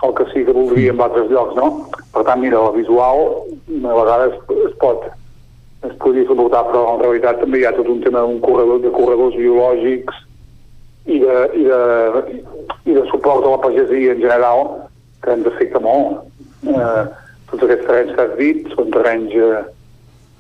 el 0.05 0.13
que 0.13 0.25
sí 0.33 0.45
que 0.45 0.53
voldria 0.53 0.93
en 0.93 1.01
altres 1.01 1.31
llocs, 1.33 1.55
no? 1.57 1.69
Per 2.13 2.25
tant, 2.27 2.43
mira, 2.43 2.61
la 2.61 2.75
visual 2.75 3.23
a 3.89 3.95
vegades 3.97 4.35
es 4.67 4.75
pot 4.83 5.07
es 5.85 5.95
podria 6.01 6.27
suportar, 6.29 6.65
però 6.69 6.83
en 6.95 7.03
realitat 7.03 7.41
també 7.41 7.61
hi 7.61 7.67
ha 7.69 7.73
tot 7.77 7.89
un 7.93 8.01
tema 8.05 8.23
d'un 8.25 8.41
corredor, 8.41 8.81
de 8.81 8.93
corredors 8.93 9.37
biològics 9.37 10.21
i 11.07 11.19
de, 11.21 11.37
i, 11.53 11.65
de, 11.69 11.81
i 12.89 12.97
de 12.97 13.05
suport 13.11 13.45
a 13.45 13.53
la 13.55 13.61
pagesia 13.61 14.15
en 14.15 14.21
general 14.23 14.65
que 15.25 15.33
ens 15.37 15.47
afecta 15.49 15.81
molt. 15.85 16.25
Eh, 16.65 17.03
tots 17.51 17.65
aquests 17.67 17.87
terrenys 17.87 18.15
que 18.17 18.25
has 18.25 18.37
dit 18.41 18.71
són 18.73 18.93
terrenys 18.95 19.35
eh, 19.37 19.65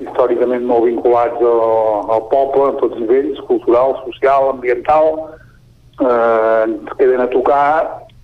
històricament 0.04 0.64
molt 0.68 0.88
vinculats 0.88 1.40
al, 1.40 2.10
al 2.16 2.24
poble, 2.32 2.70
a 2.70 2.78
tots 2.80 2.98
nivells, 3.00 3.40
cultural, 3.48 3.98
social, 4.06 4.50
ambiental, 4.54 5.10
eh, 6.00 6.64
ens 6.66 6.96
queden 6.98 7.24
a 7.24 7.30
tocar 7.32 7.66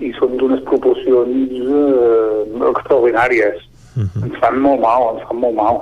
i 0.00 0.14
són 0.16 0.38
d'unes 0.40 0.64
proporcions 0.68 1.60
eh, 1.60 2.70
extraordinàries. 2.72 3.66
Ens 3.98 4.36
fan 4.38 4.60
molt 4.62 4.80
mal, 4.82 5.14
ens 5.14 5.24
fan 5.26 5.40
molt 5.42 5.56
mal. 5.56 5.80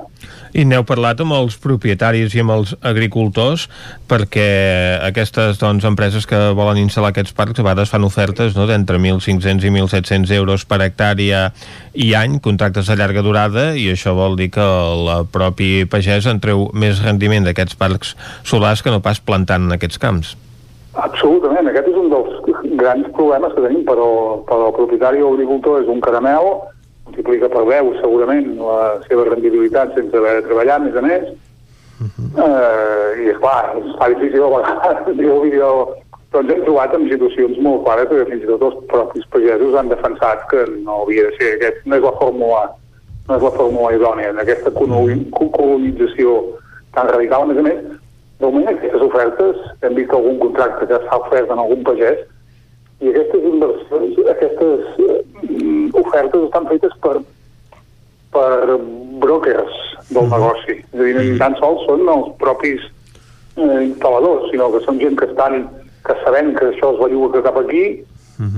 I 0.57 0.65
n'heu 0.65 0.85
parlat 0.89 1.21
amb 1.21 1.35
els 1.37 1.59
propietaris 1.61 2.33
i 2.35 2.41
amb 2.41 2.55
els 2.55 2.73
agricultors 2.87 3.67
perquè 4.09 4.47
aquestes 5.05 5.61
doncs, 5.61 5.85
empreses 5.89 6.25
que 6.29 6.39
volen 6.57 6.81
instal·lar 6.81 7.13
aquests 7.13 7.37
parcs 7.37 7.61
a 7.61 7.67
vegades 7.67 7.93
fan 7.93 8.07
ofertes 8.09 8.57
no, 8.57 8.65
d'entre 8.71 8.97
1.500 8.97 9.69
i 9.69 9.73
1.700 9.75 10.33
euros 10.39 10.65
per 10.69 10.81
hectàrea 10.87 11.49
i 11.93 12.15
any, 12.17 12.39
contractes 12.41 12.89
de 12.89 12.97
llarga 12.97 13.25
durada 13.27 13.71
i 13.77 13.91
això 13.93 14.17
vol 14.17 14.39
dir 14.41 14.51
que 14.57 14.65
el 14.65 15.29
propi 15.35 15.85
pagès 15.91 16.27
en 16.31 16.41
treu 16.41 16.69
més 16.73 17.05
rendiment 17.05 17.45
d'aquests 17.45 17.77
parcs 17.79 18.17
solars 18.49 18.83
que 18.83 18.95
no 18.95 19.05
pas 19.05 19.21
plantant 19.21 19.69
en 19.69 19.77
aquests 19.77 20.01
camps. 20.01 20.37
Absolutament, 20.99 21.69
aquest 21.69 21.93
és 21.93 21.99
un 22.01 22.09
dels 22.11 22.65
grans 22.81 23.07
problemes 23.15 23.53
que 23.55 23.63
tenim, 23.63 23.85
però 23.87 24.09
per 24.49 24.57
al 24.57 24.75
propietari 24.75 25.23
o 25.23 25.35
agricultor 25.35 25.85
és 25.85 25.93
un 25.93 26.01
caramel, 26.03 26.49
multiplica 27.09 27.49
per 27.51 27.65
10 27.67 28.01
segurament 28.03 28.57
la 28.61 28.81
seva 29.09 29.25
rendibilitat 29.29 29.95
sense 29.97 30.17
haver 30.17 30.39
de 30.39 30.47
treballar, 30.49 30.77
a 30.79 30.85
més 30.85 30.97
a 30.97 31.03
més, 31.05 31.31
eh, 31.99 33.25
i 33.25 33.31
és 33.33 33.41
clar, 33.43 33.73
es 33.81 33.97
fa 33.99 34.11
difícil 34.15 34.45
a 34.45 34.53
vegades 34.55 35.09
vídeo 35.17 35.73
però 36.29 36.43
ens 36.45 36.51
hem 36.53 36.65
trobat 36.67 36.93
en 36.93 37.07
situacions 37.09 37.57
molt 37.65 37.87
clares 37.87 38.11
que 38.11 38.27
fins 38.29 38.43
i 38.45 38.51
tot 38.51 38.65
els 38.67 38.81
propis 38.91 39.25
pagesos 39.33 39.77
han 39.81 39.89
defensat 39.89 40.45
que 40.51 40.67
no 40.85 41.03
havia 41.07 41.25
de 41.31 41.37
ser 41.39 41.55
aquest, 41.57 41.79
no 41.89 41.97
és 41.97 42.05
la 42.05 42.13
fórmula 42.21 42.67
no 43.29 43.37
és 43.37 43.45
la 43.45 43.53
fórmula 43.57 43.95
idònia, 43.97 44.33
en 44.33 44.41
aquesta 44.43 44.73
coloni- 44.77 45.25
colonització 45.33 46.37
tan 46.97 47.09
radical, 47.09 47.45
a 47.45 47.49
més 47.51 47.61
a 47.61 47.65
més, 47.65 47.81
de 48.39 48.47
moment 48.47 48.69
aquestes 48.71 49.05
ofertes, 49.05 49.57
hem 49.85 49.97
vist 49.97 50.13
algun 50.17 50.39
contracte 50.41 50.87
que 50.89 51.01
s'ha 51.05 51.19
ofert 51.25 51.51
en 51.53 51.61
algun 51.61 51.83
pagès, 51.85 52.23
i 53.01 53.11
aquestes 53.13 53.49
inversions, 53.53 54.21
aquestes 54.35 55.03
eh, 55.07 55.99
ofertes 56.01 56.47
estan 56.49 56.69
fetes 56.71 56.95
per, 57.05 57.17
per 58.35 58.79
brokers, 59.23 59.83
del 60.11 60.31
negoci. 60.33 60.79
És 60.81 61.01
a 61.01 61.05
dir, 61.05 61.17
ni 61.19 61.39
tan 61.41 61.57
sols 61.61 61.85
són 61.87 62.07
els 62.11 62.31
propis 62.43 62.83
eh, 63.57 63.83
instal·ladors, 63.87 64.49
sinó 64.53 64.71
que 64.75 64.83
són 64.87 65.01
gent 65.03 65.19
que 65.19 65.31
estan 65.31 65.67
que 66.07 66.17
sabent 66.25 66.55
que 66.57 66.71
això 66.73 66.95
es 66.95 67.03
belluga 67.03 67.43
cap 67.45 67.59
aquí, 67.61 67.85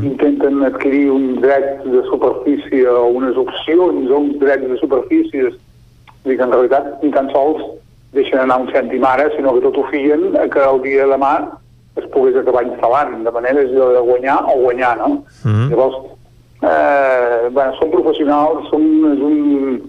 intenten 0.05 0.63
adquirir 0.63 1.11
un 1.11 1.41
dret 1.41 1.85
de 1.89 2.03
superfície 2.11 2.85
o 2.89 3.07
unes 3.17 3.37
opcions 3.37 4.11
o 4.11 4.19
uns 4.19 4.37
drets 4.39 4.67
de 4.69 4.77
superfície 4.77 5.47
és 5.49 5.55
a 5.57 6.29
dir, 6.29 6.37
que 6.37 6.45
en 6.45 6.53
realitat 6.53 7.01
ni 7.03 7.11
tan 7.15 7.31
sols 7.33 7.63
deixen 8.13 8.43
anar 8.43 8.59
un 8.61 8.69
cèntim 8.75 9.05
ara, 9.09 9.31
sinó 9.37 9.55
que 9.57 9.65
tot 9.65 9.79
ho 9.81 9.87
fien 9.89 10.37
que 10.53 10.67
el 10.67 10.83
dia 10.85 11.07
de 11.07 11.15
demà 11.15 11.33
es 11.97 12.07
pogués 12.15 12.37
acabar 12.37 12.65
instal·lant, 12.67 13.25
de 13.25 13.33
manera 13.35 13.63
és 13.63 13.73
allò 13.75 13.91
de 13.97 14.05
guanyar 14.07 14.39
o 14.53 14.57
guanyar, 14.63 14.97
no? 14.99 15.25
Mhm. 15.45 15.69
Llavors, 15.71 15.97
eh, 16.63 17.49
bueno, 17.51 17.75
són 17.79 17.91
professionals, 17.91 18.69
són, 18.71 18.87
és, 19.13 19.21
un, 19.21 19.81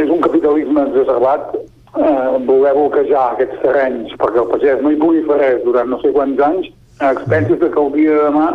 és 0.00 0.10
un 0.10 0.20
capitalisme 0.20 0.86
exacerbat 0.88 1.54
eh, 1.54 2.38
voler 2.46 2.74
bloquejar 2.74 3.32
aquests 3.32 3.60
terrenys 3.62 4.14
perquè 4.20 4.42
el 4.42 4.50
pagès 4.52 4.82
no 4.82 4.92
hi 4.92 5.00
pugui 5.00 5.24
fer 5.28 5.38
res 5.40 5.64
durant 5.64 5.90
no 5.90 6.00
sé 6.02 6.12
quants 6.14 6.40
anys 6.48 6.70
a 7.00 7.12
expenses 7.12 7.60
de 7.60 7.70
que 7.70 7.82
el 7.82 7.92
dia 7.92 8.14
de 8.16 8.22
demà 8.28 8.48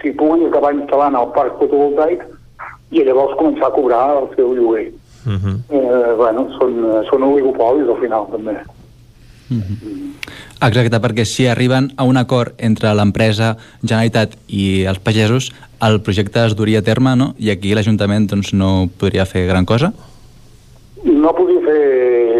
s'hi 0.00 0.14
pugui 0.18 0.46
acabar 0.46 0.74
instal·lant 0.76 1.18
el 1.18 1.30
parc 1.36 1.58
fotovoltaic 1.60 2.24
i 2.90 3.04
llavors 3.04 3.36
començar 3.36 3.68
a 3.68 3.74
cobrar 3.74 4.04
el 4.16 4.28
seu 4.34 4.54
lloguer. 4.56 4.88
Uh 5.26 5.36
-huh. 5.36 5.56
Eh, 5.68 6.14
bueno, 6.16 6.48
són, 6.58 7.04
són 7.10 7.22
oligopolis 7.22 7.88
al 7.88 8.00
final 8.00 8.26
també. 8.32 8.56
Exacte, 10.58 10.98
perquè 10.98 11.22
si 11.22 11.46
arriben 11.46 11.92
a 11.96 12.02
un 12.02 12.16
acord 12.18 12.56
entre 12.58 12.90
l'empresa, 12.98 13.52
Generalitat 13.84 14.32
i 14.50 14.84
els 14.90 14.98
pagesos, 14.98 15.52
el 15.86 16.00
projecte 16.02 16.42
es 16.42 16.56
duria 16.58 16.80
a 16.82 16.86
terme, 16.86 17.14
no? 17.14 17.28
I 17.38 17.52
aquí 17.52 17.74
l'Ajuntament 17.78 18.26
doncs, 18.26 18.50
no 18.58 18.88
podria 18.98 19.26
fer 19.28 19.46
gran 19.46 19.68
cosa? 19.68 19.92
No 21.04 21.30
podria 21.36 21.62
fer 21.62 21.82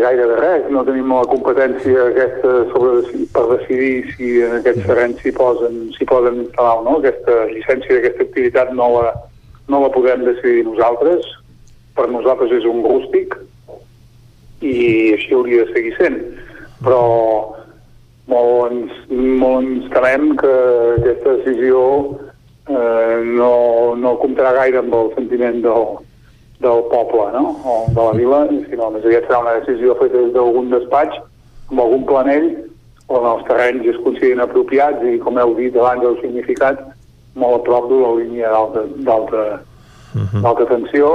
gaire 0.02 0.24
de 0.26 0.38
res, 0.40 0.64
no 0.74 0.82
tenim 0.86 1.12
la 1.14 1.28
competència 1.30 2.08
aquesta 2.08 2.54
sobre 2.72 3.20
per 3.36 3.44
decidir 3.52 3.92
si 4.16 4.32
en 4.42 4.56
aquests 4.56 4.88
terrenys 4.88 5.22
s'hi 5.22 5.32
posen, 5.36 5.76
s'hi 5.94 6.08
poden 6.10 6.40
instal·lar 6.42 6.72
o 6.80 6.82
no. 6.88 6.96
Aquesta 6.98 7.36
llicència 7.52 7.98
d'aquesta 8.00 8.26
activitat 8.26 8.72
no 8.74 8.88
la, 8.96 9.12
no 9.70 9.84
la 9.84 9.92
podem 9.94 10.24
decidir 10.26 10.66
nosaltres. 10.66 11.22
Per 11.94 12.08
nosaltres 12.10 12.56
és 12.58 12.66
un 12.66 12.82
rústic 12.82 13.38
i 14.58 14.74
així 15.14 15.38
hauria 15.38 15.62
de 15.62 15.78
seguir 15.78 15.94
sent. 16.00 16.18
Però 16.82 16.98
molt 18.28 18.72
ens, 18.72 18.92
molt 19.10 19.64
ens 19.64 19.88
temem 19.94 20.34
que 20.40 20.52
aquesta 20.98 21.36
decisió 21.38 21.80
eh, 22.68 23.16
no, 23.24 23.52
no 23.96 24.18
comptarà 24.22 24.54
gaire 24.60 24.82
amb 24.82 24.94
el 24.98 25.10
sentiment 25.16 25.62
del, 25.64 25.88
del 26.64 26.84
poble, 26.92 27.30
no? 27.34 27.56
o 27.64 27.78
de 27.88 28.00
la 28.00 28.14
vila, 28.18 28.40
sinó 28.68 28.92
més 28.94 29.06
aviat 29.06 29.28
serà 29.28 29.42
una 29.44 29.56
decisió 29.60 29.96
feta 30.00 30.20
des 30.20 30.32
d'algun 30.36 30.70
despatx, 30.74 31.20
amb 31.70 31.84
algun 31.84 32.04
planell, 32.08 32.48
on 33.08 33.24
els 33.24 33.44
terrenys 33.48 33.88
es 33.88 34.00
consideren 34.04 34.44
apropiats 34.44 35.04
i, 35.08 35.16
com 35.22 35.40
heu 35.40 35.54
dit 35.56 35.76
abans, 35.76 36.04
el 36.04 36.18
significat 36.20 36.80
molt 37.38 37.62
a 37.62 37.64
prop 37.64 37.88
de 37.88 38.00
la 38.02 38.14
línia 38.18 38.50
d'alta 38.52 38.84
d'alta 39.06 39.44
d'alta 40.42 40.66
tensió 40.68 41.08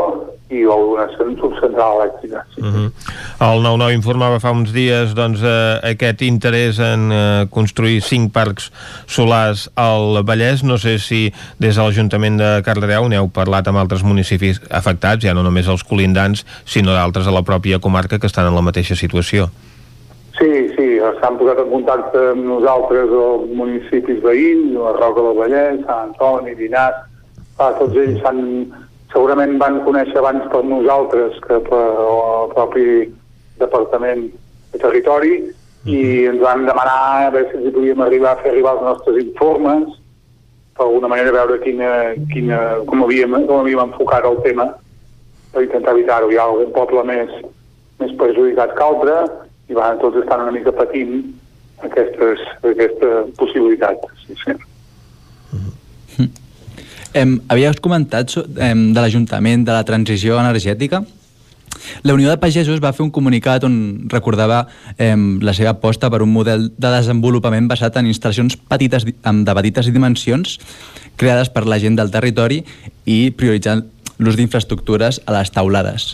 i 0.50 0.64
alguna 0.64 1.08
subcentral 1.40 2.02
elèctrica. 2.02 2.44
Uh 2.58 2.66
-huh. 2.66 2.92
El 3.40 3.64
9-9 3.64 3.94
informava 3.94 4.40
fa 4.40 4.52
uns 4.52 4.72
dies 4.74 5.14
doncs, 5.16 5.42
eh, 5.42 5.80
aquest 5.92 6.22
interès 6.22 6.80
en 6.80 7.12
eh, 7.12 7.48
construir 7.50 8.02
cinc 8.02 8.32
parcs 8.32 8.72
solars 9.06 9.70
al 9.76 10.24
Vallès. 10.24 10.64
No 10.64 10.78
sé 10.78 11.00
si 11.00 11.34
des 11.58 11.76
de 11.76 11.82
l'Ajuntament 11.82 12.38
de 12.38 12.62
Cardedeu 12.64 13.10
n'heu 13.10 13.30
parlat 13.30 13.68
amb 13.68 13.78
altres 13.78 14.04
municipis 14.04 14.62
afectats, 14.70 15.24
ja 15.24 15.34
no 15.34 15.44
només 15.44 15.68
els 15.68 15.84
colindants, 15.84 16.46
sinó 16.66 16.94
d'altres 16.94 17.28
a 17.28 17.32
la 17.32 17.42
pròpia 17.42 17.80
comarca 17.80 18.20
que 18.20 18.28
estan 18.28 18.48
en 18.48 18.56
la 18.56 18.62
mateixa 18.62 18.96
situació. 18.96 19.50
Sí, 20.40 20.50
sí, 20.76 21.00
s'han 21.22 21.38
posat 21.38 21.60
en 21.62 21.70
contacte 21.70 22.22
amb 22.32 22.46
nosaltres 22.50 23.12
els 23.14 23.50
municipis 23.54 24.22
veïns, 24.24 24.74
la 24.74 24.94
Roca 24.98 25.22
del 25.22 25.38
Vallès, 25.38 25.84
Sant 25.86 26.10
Antoni, 26.10 26.56
Dinàs, 26.58 26.96
ah, 27.60 27.70
tots 27.78 28.00
ells 28.02 28.24
han, 28.26 28.42
segurament 29.14 29.60
van 29.62 29.82
conèixer 29.86 30.18
abans 30.20 30.46
per 30.52 30.64
nosaltres 30.66 31.38
que 31.46 31.60
per 31.68 31.84
el 32.04 32.54
propi 32.54 32.86
Departament 33.62 34.26
de 34.74 34.82
Territori 34.82 35.36
i 35.86 36.00
ens 36.32 36.42
van 36.42 36.66
demanar 36.66 36.98
a 37.28 37.30
veure 37.34 37.52
si 37.52 37.74
podíem 37.76 38.02
arribar 38.02 38.34
a 38.34 38.42
fer 38.42 38.54
arribar 38.54 38.78
els 38.78 38.88
nostres 38.88 39.20
informes 39.22 40.00
per 40.74 40.88
alguna 40.88 41.12
manera 41.12 41.36
veure 41.36 41.60
quina, 41.62 41.90
quina, 42.32 42.60
com, 42.90 43.04
havíem, 43.06 43.36
com 43.46 43.62
havíem 43.62 43.84
enfocat 43.84 44.26
el 44.26 44.40
tema 44.46 44.72
per 45.54 45.66
intentar 45.68 45.94
evitar-ho. 45.94 46.32
Hi 46.32 46.40
ha 46.40 46.48
algun 46.50 46.72
poble 46.74 47.04
més, 47.06 47.34
més 48.02 48.16
perjudicat 48.18 48.74
que 48.74 48.86
altre 48.88 49.20
i 49.70 49.78
van 49.78 50.02
tots 50.02 50.18
estan 50.24 50.48
una 50.48 50.56
mica 50.56 50.74
patint 50.74 51.20
aquestes, 51.86 52.42
aquesta 52.66 53.26
possibilitat. 53.38 54.08
Sí, 54.26 54.40
sí. 54.42 54.58
Em, 57.14 57.38
havíeu 57.48 57.74
comentat 57.82 58.34
em, 58.58 58.88
de 58.94 59.02
l'Ajuntament 59.02 59.66
de 59.68 59.76
la 59.76 59.84
transició 59.86 60.40
energètica. 60.42 61.04
La 62.04 62.14
Unió 62.14 62.30
de 62.30 62.40
Pagesos 62.42 62.82
va 62.82 62.94
fer 62.94 63.04
un 63.06 63.12
comunicat 63.14 63.64
on 63.68 63.76
recordava 64.10 64.64
em, 64.98 65.40
la 65.44 65.54
seva 65.54 65.74
aposta 65.76 66.10
per 66.10 66.24
un 66.26 66.32
model 66.34 66.70
de 66.74 66.92
desenvolupament 66.96 67.68
basat 67.70 67.98
en 68.00 68.10
instal·lacions 68.10 68.58
petites, 68.58 69.06
de 69.06 69.56
petites 69.60 69.90
dimensions 69.94 70.58
creades 71.18 71.52
per 71.54 71.68
la 71.70 71.78
gent 71.82 71.98
del 72.00 72.10
territori 72.14 72.64
i 73.06 73.30
prioritzant 73.38 73.86
l'ús 74.20 74.38
d'infraestructures 74.38 75.20
a 75.26 75.36
les 75.38 75.52
taulades. 75.52 76.14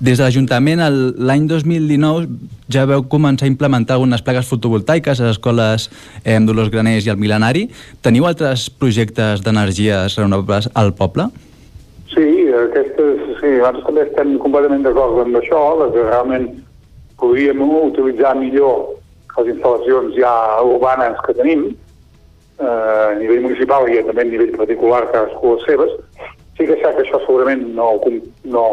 Des 0.00 0.18
de 0.18 0.24
l'Ajuntament, 0.24 0.82
l'any 1.16 1.48
2019, 1.48 2.28
ja 2.72 2.84
veu 2.88 3.04
començar 3.08 3.46
a 3.48 3.52
implementar 3.52 3.96
algunes 3.96 4.22
plaques 4.22 4.48
fotovoltaiques 4.48 5.20
a 5.20 5.28
les 5.28 5.36
escoles 5.36 5.88
eh, 6.24 6.38
Dolors 6.40 6.70
Graners 6.70 7.06
i 7.06 7.12
el 7.14 7.20
Milenari. 7.20 7.68
Teniu 8.04 8.28
altres 8.28 8.68
projectes 8.70 9.42
d'energies 9.44 10.18
renovables 10.20 10.70
al 10.74 10.94
poble? 10.98 11.30
Sí, 12.12 12.28
aquestes, 12.52 13.24
sí, 13.40 13.56
nosaltres 13.56 13.84
també 13.86 14.06
estem 14.06 14.38
completament 14.42 14.86
d'acord 14.86 15.20
amb 15.24 15.40
això, 15.40 15.60
de 15.82 15.90
que 15.94 16.06
realment 16.06 16.48
podríem 17.18 17.60
utilitzar 17.62 18.36
millor 18.38 18.94
les 19.38 19.52
instal·lacions 19.54 20.16
ja 20.18 20.32
urbanes 20.66 21.18
que 21.26 21.34
tenim, 21.38 21.68
eh, 22.58 22.64
a 22.64 23.14
nivell 23.18 23.44
municipal 23.46 23.86
i 23.88 24.02
també 24.06 24.24
a 24.24 24.30
nivell 24.30 24.56
particular, 24.56 25.04
cadascú 25.12 25.54
les 25.54 25.66
seves. 25.68 25.94
Sí 26.58 26.66
que 26.66 26.74
és 26.74 26.82
cert 26.82 26.98
que 26.98 27.06
això 27.06 27.22
segurament 27.22 27.62
no, 27.76 27.92
no, 28.44 28.64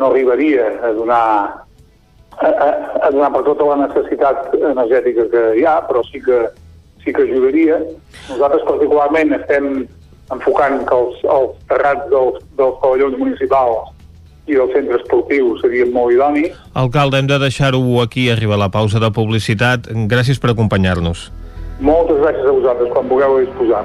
no 0.00 0.08
arribaria 0.08 0.70
a 0.80 0.92
donar 0.96 1.24
a, 2.40 2.48
a, 2.48 2.68
a 3.04 3.10
donar 3.12 3.30
per 3.34 3.44
tota 3.44 3.68
la 3.68 3.78
necessitat 3.84 4.54
energètica 4.56 5.28
que 5.32 5.44
hi 5.60 5.64
ha, 5.68 5.76
però 5.84 6.02
sí 6.08 6.22
que, 6.24 6.42
sí 7.04 7.12
que 7.12 7.26
ajudaria. 7.28 7.78
Nosaltres 8.30 8.64
particularment 8.68 9.36
estem 9.36 9.70
enfocant 10.32 10.84
que 10.88 10.96
els, 10.96 11.22
els 11.36 11.56
terrats 11.70 12.06
dels, 12.12 12.42
dels 12.58 12.78
pavellons 12.82 13.18
municipals 13.20 13.90
i 14.50 14.56
dels 14.56 14.72
centres 14.74 15.02
esportius 15.02 15.60
serien 15.62 15.92
molt 15.94 16.14
idonis. 16.14 16.54
Alcalde, 16.74 17.20
hem 17.20 17.28
de 17.30 17.38
deixar-ho 17.42 17.82
aquí, 18.02 18.30
arriba 18.32 18.58
la 18.58 18.70
pausa 18.72 19.02
de 19.02 19.12
publicitat. 19.14 19.90
Gràcies 20.10 20.40
per 20.42 20.54
acompanyar-nos. 20.54 21.28
Moltes 21.80 22.18
gràcies 22.20 22.48
a 22.48 22.54
vosaltres, 22.56 22.90
quan 22.94 23.08
vulgueu 23.08 23.38
disposar. 23.44 23.84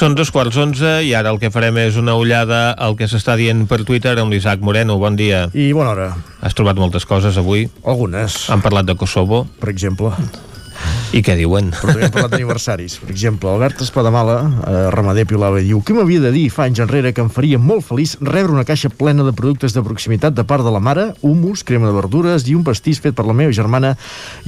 Són 0.00 0.14
dos 0.16 0.30
quarts 0.32 0.56
onze 0.56 0.88
i 1.04 1.10
ara 1.12 1.28
el 1.28 1.36
que 1.36 1.50
farem 1.52 1.76
és 1.82 1.98
una 2.00 2.14
ullada 2.16 2.70
al 2.72 2.94
que 2.96 3.04
s'està 3.04 3.34
dient 3.36 3.66
per 3.68 3.82
Twitter 3.84 4.14
amb 4.22 4.32
l'Isaac 4.32 4.62
Moreno. 4.64 4.94
Bon 4.96 5.12
dia. 5.12 5.42
I 5.52 5.74
bona 5.76 5.90
hora. 5.90 6.06
Has 6.40 6.56
trobat 6.56 6.80
moltes 6.80 7.04
coses 7.04 7.36
avui? 7.36 7.66
Algunes. 7.84 8.46
Han 8.48 8.64
parlat 8.64 8.88
de 8.88 8.96
Kosovo? 8.96 9.42
Per 9.60 9.68
exemple. 9.68 10.14
I 11.12 11.20
què 11.20 11.36
diuen? 11.36 11.68
Però 11.74 11.92
també 11.92 12.08
hem 12.08 12.16
parlat 12.16 12.32
d'aniversaris. 12.32 12.96
Per 13.02 13.10
exemple, 13.12 13.52
Albert 13.52 13.84
Espadamala, 13.84 14.40
eh, 14.40 14.80
ramader 14.96 15.26
Piolava, 15.28 15.60
diu 15.60 15.84
Què 15.84 15.92
m'havia 15.92 16.24
de 16.24 16.32
dir 16.32 16.48
fa 16.48 16.64
anys 16.64 16.80
enrere 16.80 17.12
que 17.12 17.20
em 17.20 17.28
faria 17.28 17.60
molt 17.60 17.84
feliç 17.84 18.16
rebre 18.24 18.56
una 18.56 18.64
caixa 18.64 18.88
plena 18.88 19.28
de 19.28 19.36
productes 19.36 19.76
de 19.76 19.84
proximitat 19.84 20.32
de 20.32 20.48
part 20.48 20.64
de 20.64 20.72
la 20.72 20.80
mare, 20.80 21.10
humus, 21.20 21.60
crema 21.60 21.92
de 21.92 21.98
verdures 22.00 22.48
i 22.48 22.56
un 22.56 22.64
pastís 22.64 23.04
fet 23.04 23.12
per 23.12 23.28
la 23.28 23.36
meva 23.36 23.52
germana 23.52 23.98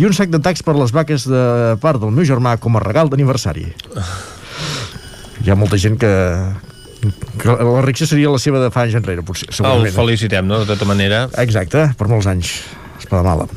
i 0.01 0.09
un 0.09 0.17
sac 0.17 0.33
de 0.33 0.41
tacs 0.41 0.65
per 0.65 0.81
les 0.81 0.97
vaques 0.97 1.29
de 1.29 1.77
part 1.85 2.01
del 2.01 2.17
meu 2.17 2.25
germà 2.25 2.57
com 2.57 2.81
a 2.81 2.89
regal 2.89 3.13
d'aniversari. 3.13 3.69
Hi 5.43 5.51
ha 5.51 5.57
molta 5.59 5.79
gent 5.81 5.97
que, 5.99 6.11
que 7.43 7.57
la 7.59 7.81
reacció 7.83 8.07
seria 8.07 8.31
la 8.31 8.39
seva 8.43 8.61
de 8.63 8.71
fa 8.71 8.87
anys 8.87 8.95
enrere, 9.01 9.25
potser, 9.27 9.49
segurament. 9.51 9.91
El 9.91 9.97
felicitem, 9.97 10.47
no?, 10.47 10.63
de 10.63 10.71
tota 10.71 10.87
manera. 10.87 11.27
Exacte, 11.43 11.89
per 11.99 12.07
molts 12.11 12.31
anys. 12.31 12.61
Espadamala. 13.03 13.49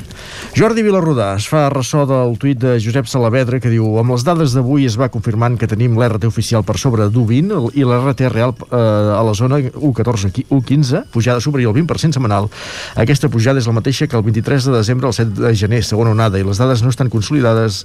Jordi 0.56 0.82
Vilarrodà 0.82 1.28
es 1.38 1.46
fa 1.46 1.66
ressò 1.70 2.02
del 2.08 2.34
tuit 2.42 2.58
de 2.58 2.72
Josep 2.82 3.06
Salavedra 3.06 3.60
que 3.62 3.70
diu 3.70 4.00
amb 4.00 4.14
les 4.14 4.24
dades 4.26 4.56
d'avui 4.56 4.88
es 4.88 4.96
va 4.98 5.06
confirmant 5.12 5.54
que 5.60 5.68
tenim 5.70 5.94
l'RT 6.00 6.26
oficial 6.26 6.64
per 6.66 6.78
sobre 6.82 7.06
d'1,20 7.12 7.76
i 7.78 7.84
l'RT 7.86 8.32
real 8.32 8.56
eh, 8.66 8.80
a 8.80 9.22
la 9.22 9.36
zona 9.38 9.60
1,14, 9.60 10.48
1,15, 10.48 11.04
pujada 11.14 11.44
superior 11.44 11.70
al 11.70 11.78
20% 11.78 12.18
setmanal. 12.18 12.50
Aquesta 12.98 13.30
pujada 13.30 13.62
és 13.62 13.70
la 13.70 13.76
mateixa 13.76 14.10
que 14.10 14.18
el 14.18 14.26
23 14.26 14.66
de 14.66 14.76
desembre 14.80 15.12
al 15.12 15.14
7 15.14 15.38
de 15.38 15.54
gener, 15.54 15.84
segona 15.86 16.16
onada, 16.16 16.42
i 16.42 16.48
les 16.48 16.58
dades 16.58 16.82
no 16.82 16.90
estan 16.90 17.12
consolidades 17.12 17.84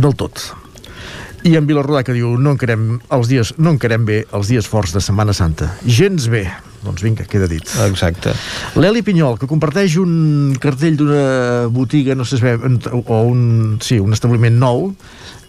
del 0.00 0.16
tot. 0.16 0.48
I 1.46 1.54
en 1.56 1.64
Vilarrodà 1.68 2.02
que 2.04 2.12
diu 2.16 2.34
no 2.36 2.52
encarem, 2.54 2.98
els 3.16 3.30
dies, 3.30 3.54
no 3.56 3.72
encarem 3.72 4.04
bé 4.04 4.18
els 4.36 4.50
dies 4.52 4.66
forts 4.68 4.92
de 4.92 5.00
Setmana 5.00 5.32
Santa. 5.36 5.70
Gens 5.86 6.28
bé. 6.32 6.44
Doncs 6.84 7.02
vinga, 7.04 7.26
queda 7.28 7.48
dit. 7.48 7.64
Exacte. 7.86 8.32
L'Eli 8.80 9.02
Pinyol, 9.04 9.36
que 9.40 9.48
comparteix 9.48 9.98
un 10.00 10.54
cartell 10.60 10.96
d'una 11.00 11.66
botiga, 11.72 12.16
no 12.16 12.24
sé 12.24 12.40
si 12.40 12.54
o 13.00 13.20
un, 13.28 13.42
sí, 13.84 13.98
un 14.00 14.16
establiment 14.16 14.56
nou, 14.60 14.88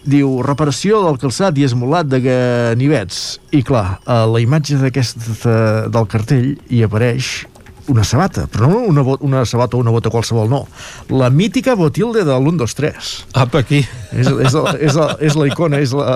diu 0.02 0.40
reparació 0.42 1.00
del 1.04 1.18
calçat 1.22 1.58
i 1.58 1.66
esmolat 1.68 2.08
de 2.10 2.20
ganivets. 2.24 3.38
I 3.54 3.62
clar, 3.66 4.00
a 4.04 4.22
la 4.28 4.42
imatge 4.42 4.80
d'aquest 4.80 5.46
del 5.94 6.08
cartell 6.10 6.54
hi 6.68 6.82
apareix 6.84 7.32
una 7.88 8.04
sabata, 8.04 8.46
però 8.46 8.68
no 8.70 8.82
una, 8.86 9.02
bot, 9.02 9.22
una 9.26 9.44
sabata 9.48 9.76
o 9.76 9.80
una 9.80 9.90
bota 9.90 10.10
qualsevol, 10.10 10.48
no. 10.50 10.62
La 11.10 11.30
mítica 11.30 11.74
botilde 11.74 12.24
de 12.24 12.36
l'1, 12.36 12.56
2, 12.60 12.74
3. 12.78 13.10
Apa, 13.42 13.62
aquí. 13.64 13.82
És, 14.12 14.28
és, 14.28 14.54
la, 14.54 14.74
és, 14.78 14.94
la, 14.98 15.08
és 15.20 15.36
la 15.38 15.48
icona, 15.50 15.80
és 15.82 15.94
la, 15.96 16.08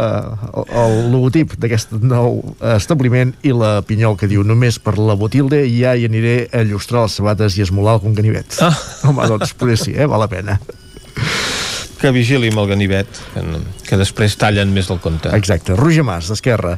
el, 0.53 0.71
el 0.83 0.97
logotip 1.15 1.57
d'aquest 1.61 1.97
nou 2.01 2.41
establiment 2.77 3.35
i 3.47 3.55
la 3.57 3.81
pinyol 3.87 4.19
que 4.21 4.31
diu 4.31 4.45
només 4.47 4.79
per 4.83 4.97
la 5.01 5.19
botilde 5.19 5.65
ja 5.67 5.97
hi 5.97 6.07
aniré 6.09 6.39
a 6.53 6.63
il·lustrar 6.67 7.07
les 7.07 7.19
sabates 7.21 7.59
i 7.59 7.67
esmolar 7.67 7.97
algun 7.97 8.17
ganivet. 8.17 8.61
Ah. 8.63 8.75
Home, 9.09 9.27
doncs 9.31 9.57
potser 9.57 9.81
sí, 9.81 9.97
eh? 9.97 10.07
val 10.11 10.23
la 10.23 10.31
pena 10.31 10.61
que 11.97 12.11
vigili 12.13 12.51
amb 12.53 12.61
el 12.61 12.67
ganivet, 12.71 13.21
que, 13.33 13.43
que 13.89 13.99
després 13.99 14.37
tallen 14.37 14.73
més 14.75 14.91
del 14.91 15.01
compte. 15.03 15.33
Exacte. 15.37 15.77
Roger 15.79 16.05
Mas, 16.05 16.29
d'Esquerra, 16.29 16.77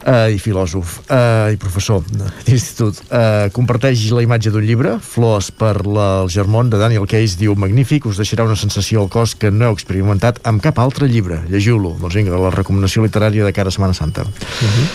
Uh, 0.00 0.30
i 0.32 0.38
filòsof 0.40 0.94
uh, 1.12 1.50
i 1.52 1.58
professor 1.60 2.00
d'institut 2.08 3.02
uh, 3.12 3.50
comparteix 3.52 4.06
la 4.16 4.22
imatge 4.24 4.48
d'un 4.48 4.64
llibre 4.64 4.94
Flors 5.04 5.50
per 5.52 5.74
la, 5.84 6.22
el 6.22 6.32
Germont 6.32 6.70
de 6.72 6.80
Daniel 6.80 7.04
Case 7.04 7.36
diu 7.36 7.52
magnífic, 7.52 8.08
us 8.08 8.16
deixarà 8.16 8.46
una 8.48 8.56
sensació 8.56 9.02
al 9.04 9.10
cos 9.12 9.36
que 9.36 9.52
no 9.52 9.68
heu 9.68 9.76
experimentat 9.76 10.40
amb 10.48 10.64
cap 10.64 10.80
altre 10.80 11.04
llibre 11.04 11.42
llegiu-lo, 11.52 11.98
doncs 12.00 12.16
vinga, 12.16 12.40
la 12.40 12.54
recomanació 12.54 13.04
literària 13.04 13.44
de 13.44 13.52
cara 13.52 13.68
a 13.68 13.76
Setmana 13.76 13.92
Santa 13.92 14.24
uh 14.24 14.32
-huh. 14.32 14.88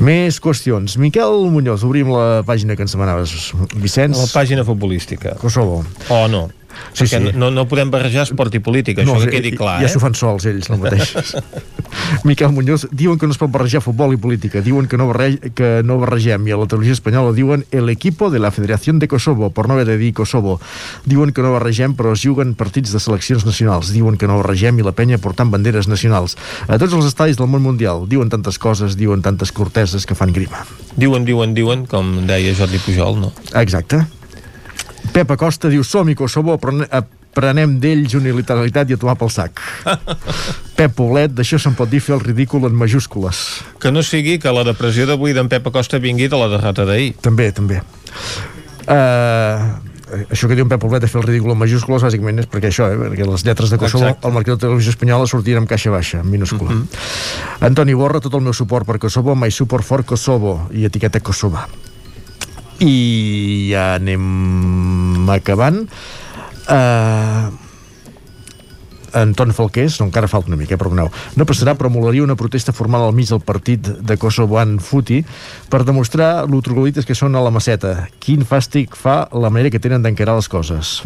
Més 0.00 0.40
qüestions. 0.40 0.96
Miquel 0.98 1.50
Muñoz, 1.52 1.84
obrim 1.84 2.08
la 2.10 2.42
pàgina 2.42 2.74
que 2.74 2.82
ens 2.82 2.92
demanaves. 2.96 3.52
Vicenç? 3.76 4.16
La 4.18 4.26
pàgina 4.32 4.64
futbolística. 4.64 5.36
Kosovo. 5.38 5.84
Oh, 6.08 6.26
no. 6.28 6.48
Sí, 6.92 7.06
sí. 7.06 7.20
No, 7.34 7.50
no 7.50 7.66
podem 7.68 7.90
barrejar 7.92 8.26
esport 8.28 8.54
i 8.54 8.62
política, 8.64 9.04
no, 9.06 9.16
això 9.16 9.28
que 9.28 9.38
quedi 9.38 9.54
clar, 9.56 9.80
ja, 9.80 9.88
eh? 9.88 9.92
S'ho 9.92 10.02
fan 10.02 10.16
sols, 10.18 10.46
ells, 10.50 10.70
no 10.72 10.78
mateix. 10.82 11.34
Miquel 12.28 12.52
Muñoz, 12.52 12.86
diuen 12.90 13.18
que 13.20 13.28
no 13.28 13.36
es 13.36 13.40
pot 13.40 13.50
barrejar 13.52 13.82
futbol 13.84 14.14
i 14.14 14.20
política, 14.20 14.62
diuen 14.64 14.88
que 14.88 15.00
no, 15.00 15.08
barrege, 15.10 15.52
que 15.56 15.70
no 15.86 15.98
barregem, 16.02 16.46
i 16.48 16.54
a 16.54 16.60
la 16.60 16.68
televisió 16.70 16.96
espanyola 16.96 17.34
diuen 17.36 17.66
el 17.70 17.90
equipo 17.92 18.30
de 18.30 18.40
la 18.40 18.50
Federación 18.50 18.98
de 18.98 19.08
Kosovo, 19.08 19.50
per 19.50 19.66
no 19.68 19.74
haver 19.74 19.86
de 19.86 19.98
dir 19.98 20.12
Kosovo. 20.14 20.58
Diuen 21.04 21.32
que 21.32 21.44
no 21.44 21.52
barregem, 21.52 21.96
però 21.98 22.14
es 22.16 22.24
juguen 22.24 22.54
partits 22.58 22.92
de 22.94 23.00
seleccions 23.02 23.46
nacionals. 23.48 23.92
Diuen 23.92 24.16
que 24.20 24.28
no 24.30 24.38
barregem 24.40 24.78
i 24.80 24.86
la 24.86 24.94
penya 24.96 25.20
portant 25.22 25.52
banderes 25.52 25.88
nacionals. 25.90 26.36
A 26.68 26.78
tots 26.80 26.96
els 26.96 27.08
estadis 27.08 27.40
del 27.40 27.50
món 27.52 27.64
mundial 27.64 28.06
diuen 28.08 28.32
tantes 28.32 28.58
coses, 28.62 28.96
diuen 28.96 29.22
tantes 29.24 29.52
corteses 29.52 30.06
que 30.06 30.16
fan 30.18 30.32
grima. 30.32 30.64
Diuen, 30.96 31.26
diuen, 31.28 31.54
diuen, 31.56 31.86
com 31.90 32.18
deia 32.28 32.56
Jordi 32.56 32.80
Pujol, 32.82 33.20
no? 33.20 33.32
Exacte. 33.58 34.04
Pep 35.12 35.30
Acosta 35.30 35.68
diu, 35.68 35.84
som-hi 35.84 36.14
Kosovo, 36.16 36.56
però 36.60 36.72
prenem 37.32 37.78
d'ells 37.80 38.14
unilateralitat 38.16 38.90
i 38.90 38.96
a 38.96 39.00
tomar 39.00 39.14
pel 39.20 39.30
sac. 39.32 39.60
Pep 40.78 40.94
Poblet, 40.96 41.32
d'això 41.36 41.60
se'n 41.60 41.76
pot 41.76 41.90
dir 41.90 42.00
fer 42.04 42.16
el 42.16 42.24
ridícul 42.24 42.64
en 42.68 42.74
majúscules. 42.76 43.42
Que 43.80 43.92
no 43.92 44.02
sigui 44.04 44.38
que 44.40 44.52
la 44.52 44.64
depressió 44.68 45.06
d'avui 45.08 45.36
d'en 45.36 45.48
Pep 45.52 45.68
Acosta 45.68 46.00
vingui 46.02 46.28
de 46.32 46.40
la 46.40 46.48
derrota 46.52 46.86
d'ahir. 46.88 47.12
També, 47.24 47.50
també. 47.56 47.80
Uh, 48.82 49.68
això 50.32 50.48
que 50.48 50.56
diu 50.56 50.64
en 50.66 50.72
Pep 50.72 50.80
Poblet 50.82 51.04
de 51.04 51.08
fer 51.12 51.20
el 51.22 51.28
ridícul 51.28 51.54
en 51.54 51.60
majúscules 51.60 52.04
bàsicament 52.04 52.42
és 52.42 52.48
perquè 52.52 52.72
això, 52.72 52.88
eh, 52.92 52.98
perquè 53.04 53.28
les 53.28 53.46
lletres 53.46 53.72
de 53.72 53.78
Kosovo 53.80 54.08
Exacte. 54.08 54.26
al 54.28 54.34
marcador 54.36 54.58
de 54.58 54.66
televisió 54.66 54.92
espanyola 54.96 55.28
sortien 55.30 55.62
amb 55.62 55.70
caixa 55.70 55.92
baixa, 55.94 56.20
en 56.20 56.28
minúscula 56.32 56.72
Mhm. 56.72 56.88
Antoni 57.68 57.94
Borra, 57.94 58.20
tot 58.20 58.34
el 58.34 58.44
meu 58.44 58.52
suport 58.52 58.86
per 58.86 58.98
Kosovo 58.98 59.36
my 59.36 59.50
support 59.50 59.84
for 59.84 60.04
Kosovo 60.04 60.68
i 60.72 60.84
etiqueta 60.84 61.20
Kosovo 61.20 61.60
i 62.80 63.68
ja 63.72 63.94
anem 63.98 65.28
acabant 65.30 65.84
uh, 66.70 67.50
Anton 69.12 69.52
Falqués, 69.52 69.98
no, 70.00 70.06
encara 70.08 70.28
falta 70.28 70.48
una 70.48 70.56
mica, 70.56 70.74
eh, 70.74 70.80
perdoneu. 70.80 71.10
No 71.36 71.44
passarà, 71.44 71.74
però 71.76 71.90
molaria 71.92 72.24
una 72.24 72.36
protesta 72.38 72.72
formal 72.72 73.04
al 73.04 73.14
mig 73.16 73.28
del 73.28 73.42
partit 73.44 73.88
de 74.00 74.16
Kosovoan 74.16 74.78
Futi 74.80 75.20
per 75.68 75.84
demostrar 75.84 76.46
l'utrogolites 76.48 77.04
que 77.04 77.16
són 77.18 77.36
a 77.36 77.44
la 77.44 77.52
maceta. 77.52 78.08
Quin 78.24 78.46
fàstic 78.48 78.96
fa 78.96 79.26
la 79.32 79.50
manera 79.50 79.70
que 79.70 79.82
tenen 79.82 80.02
d'encarar 80.02 80.38
les 80.40 80.48
coses. 80.48 81.02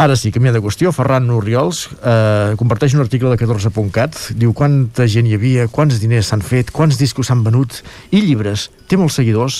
Ara 0.00 0.14
sí, 0.16 0.30
canviant 0.32 0.54
de 0.56 0.62
qüestió, 0.64 0.94
Ferran 0.96 1.26
Oriols 1.28 1.82
eh, 1.92 2.54
comparteix 2.56 2.94
un 2.96 3.02
article 3.02 3.28
de 3.28 3.36
14.cat, 3.36 4.16
diu 4.32 4.54
quanta 4.56 5.04
gent 5.04 5.26
hi 5.28 5.34
havia, 5.36 5.66
quants 5.68 5.98
diners 6.00 6.30
s'han 6.32 6.40
fet, 6.40 6.70
quants 6.72 6.96
discos 6.96 7.28
s'han 7.28 7.42
venut, 7.44 7.82
i 8.08 8.22
llibres, 8.24 8.70
té 8.88 8.96
molts 8.96 9.18
seguidors, 9.20 9.58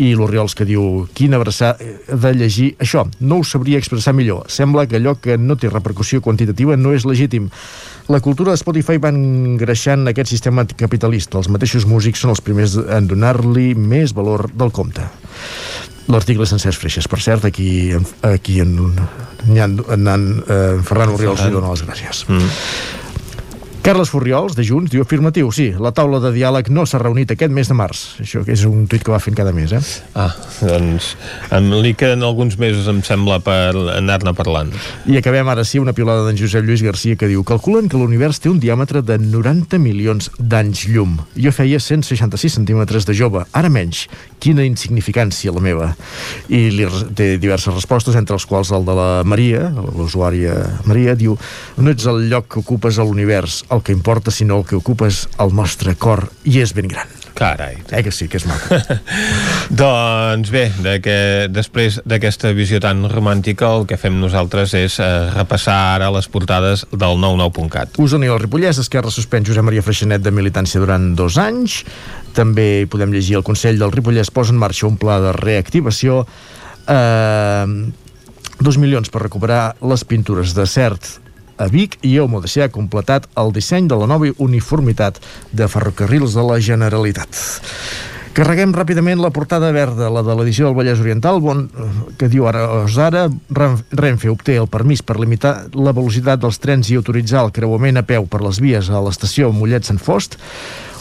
i 0.00 0.14
l'Oriols 0.16 0.56
que 0.56 0.64
diu, 0.64 1.04
quina 1.12 1.36
abraçar 1.36 1.74
de 1.76 2.32
llegir 2.32 2.70
això, 2.80 3.04
no 3.20 3.42
ho 3.42 3.44
sabria 3.44 3.76
expressar 3.76 4.16
millor, 4.16 4.48
sembla 4.48 4.86
que 4.88 4.96
allò 4.96 5.18
que 5.20 5.36
no 5.36 5.58
té 5.60 5.68
repercussió 5.68 6.24
quantitativa 6.24 6.80
no 6.80 6.96
és 6.96 7.04
legítim. 7.04 7.52
La 8.08 8.24
cultura 8.24 8.56
de 8.56 8.62
Spotify 8.64 8.96
va 8.96 9.12
engreixant 9.12 10.08
aquest 10.08 10.32
sistema 10.32 10.64
capitalista. 10.64 11.36
Els 11.36 11.52
mateixos 11.52 11.84
músics 11.84 12.24
són 12.24 12.32
els 12.32 12.40
primers 12.40 12.80
en 12.80 13.12
donar-li 13.12 13.74
més 13.76 14.16
valor 14.16 14.48
del 14.48 14.72
compte. 14.72 15.04
L'article 16.12 16.46
sencer 16.48 16.72
és 16.74 16.78
freixes. 16.80 17.08
Per 17.08 17.20
cert, 17.24 17.46
aquí, 17.48 17.94
aquí 18.28 18.58
en, 18.60 18.76
en, 19.48 19.56
en, 19.56 19.78
en, 19.88 20.08
en, 20.12 20.84
Ferran 20.84 21.14
Oriols 21.14 21.46
li 21.46 21.54
dona 21.54 21.72
les 21.72 21.84
gràcies. 21.86 22.26
Mm. 22.28 23.03
Carles 23.84 24.08
Furriols, 24.08 24.54
de 24.56 24.64
Junts, 24.64 24.88
diu 24.88 25.02
afirmatiu, 25.04 25.50
sí, 25.52 25.66
la 25.76 25.90
taula 25.92 26.16
de 26.16 26.30
diàleg 26.32 26.70
no 26.72 26.86
s'ha 26.88 26.96
reunit 27.02 27.34
aquest 27.34 27.52
mes 27.52 27.68
de 27.68 27.74
març. 27.76 28.14
Això 28.22 28.40
que 28.40 28.54
és 28.54 28.62
un 28.64 28.86
tuit 28.88 29.02
que 29.04 29.12
va 29.12 29.18
fent 29.20 29.34
cada 29.36 29.50
mes, 29.52 29.74
eh? 29.76 29.80
Ah, 30.16 30.30
doncs 30.62 31.10
em 31.52 31.66
li 31.84 31.90
queden 31.92 32.24
alguns 32.24 32.56
mesos, 32.56 32.88
em 32.88 33.02
sembla, 33.04 33.42
per 33.44 33.74
anar-ne 33.98 34.32
parlant. 34.32 34.72
I 35.04 35.18
acabem 35.20 35.50
ara 35.52 35.66
sí 35.68 35.82
una 35.82 35.92
pilada 35.92 36.24
d'en 36.24 36.40
Josep 36.40 36.64
Lluís 36.64 36.80
Garcia 36.80 37.18
que 37.20 37.28
diu 37.28 37.44
calculen 37.44 37.90
que 37.92 38.00
l'univers 38.00 38.40
té 38.40 38.48
un 38.48 38.62
diàmetre 38.62 39.02
de 39.04 39.18
90 39.20 39.76
milions 39.84 40.30
d'anys 40.38 40.86
llum. 40.88 41.18
Jo 41.36 41.52
feia 41.52 41.76
166 41.76 42.56
centímetres 42.56 43.04
de 43.04 43.12
jove, 43.20 43.44
ara 43.52 43.68
menys. 43.68 44.06
Quina 44.40 44.64
insignificància 44.64 45.52
la 45.52 45.60
meva. 45.60 45.90
I 46.48 46.70
li 46.72 46.88
té 47.12 47.34
diverses 47.36 47.76
respostes, 47.76 48.16
entre 48.16 48.40
els 48.40 48.48
quals 48.48 48.72
el 48.72 48.88
de 48.88 48.96
la 48.96 49.10
Maria, 49.28 49.68
l'usuària 49.68 50.56
Maria, 50.88 51.12
diu 51.20 51.36
no 51.76 51.92
ets 51.92 52.08
el 52.08 52.30
lloc 52.32 52.48
que 52.48 52.64
ocupes 52.64 52.96
a 52.96 53.04
l'univers, 53.04 53.60
el 53.74 53.82
que 53.82 53.92
importa, 53.92 54.30
sinó 54.30 54.58
el 54.58 54.66
que 54.66 54.76
ocupes 54.76 55.28
al 55.38 55.54
nostre 55.54 55.94
cor, 55.96 56.28
i 56.44 56.60
és 56.62 56.74
ben 56.74 56.88
gran. 56.88 57.10
Carai. 57.34 57.82
Eh 57.90 58.02
que 58.06 58.12
sí, 58.12 58.28
que 58.30 58.38
és 58.38 58.46
maco. 58.46 58.76
doncs 59.82 60.50
bé, 60.54 60.68
de 60.84 61.00
que, 61.02 61.16
després 61.50 61.98
d'aquesta 62.06 62.52
visió 62.54 62.78
tan 62.80 63.02
romàntica, 63.10 63.72
el 63.74 63.88
que 63.90 63.98
fem 63.98 64.20
nosaltres 64.22 64.76
és 64.78 65.00
eh, 65.02 65.08
repassar 65.34 65.74
ara 65.96 66.12
les 66.14 66.30
portades 66.30 66.86
del 66.92 67.18
99.cat. 67.18 67.98
Osona 67.98 68.28
i 68.28 68.30
el 68.30 68.38
Ripollès, 68.44 68.78
Esquerra 68.78 69.10
suspèn 69.10 69.46
Josep 69.46 69.66
Maria 69.66 69.82
Freixenet 69.82 70.22
de 70.22 70.30
militància 70.30 70.82
durant 70.82 71.10
dos 71.18 71.40
anys. 71.42 71.82
També 72.38 72.86
podem 72.90 73.10
llegir 73.14 73.40
el 73.40 73.46
Consell 73.46 73.82
del 73.82 73.92
Ripollès 73.94 74.30
posa 74.30 74.54
en 74.54 74.62
marxa 74.62 74.86
un 74.86 74.96
pla 75.02 75.18
de 75.26 75.34
reactivació. 75.34 76.22
Eh, 76.86 77.66
dos 78.62 78.78
milions 78.78 79.10
per 79.10 79.26
recuperar 79.26 79.74
les 79.82 80.06
pintures 80.06 80.54
de 80.54 80.70
Cert 80.70 81.16
a 81.58 81.68
Vic 81.70 81.98
i 82.02 82.16
Eumo 82.18 82.40
de 82.40 82.48
Ser 82.50 82.66
ha 82.66 82.72
completat 82.72 83.28
el 83.40 83.52
disseny 83.54 83.88
de 83.88 83.98
la 84.00 84.08
nova 84.10 84.30
uniformitat 84.38 85.20
de 85.52 85.68
ferrocarrils 85.68 86.34
de 86.34 86.42
la 86.46 86.58
Generalitat. 86.60 87.30
Carreguem 88.34 88.72
ràpidament 88.74 89.20
la 89.22 89.30
portada 89.30 89.68
verda, 89.70 90.08
la 90.10 90.24
de 90.26 90.34
l'edició 90.34 90.66
del 90.66 90.74
Vallès 90.74 90.98
Oriental, 90.98 91.36
bon, 91.38 91.68
que 92.18 92.26
diu 92.28 92.48
ara, 92.50 92.64
ara 93.06 93.28
Ren- 93.54 93.84
Renfe 93.94 94.32
obté 94.32 94.56
el 94.58 94.66
permís 94.66 95.04
per 95.06 95.20
limitar 95.22 95.68
la 95.78 95.92
velocitat 95.94 96.42
dels 96.42 96.58
trens 96.58 96.90
i 96.90 96.98
autoritzar 96.98 97.44
el 97.46 97.52
creuament 97.54 98.00
a 98.00 98.02
peu 98.02 98.26
per 98.26 98.42
les 98.42 98.58
vies 98.58 98.90
a 98.90 98.98
l'estació 99.06 99.52
Mollet-Sant 99.54 100.02
Fost, 100.02 100.34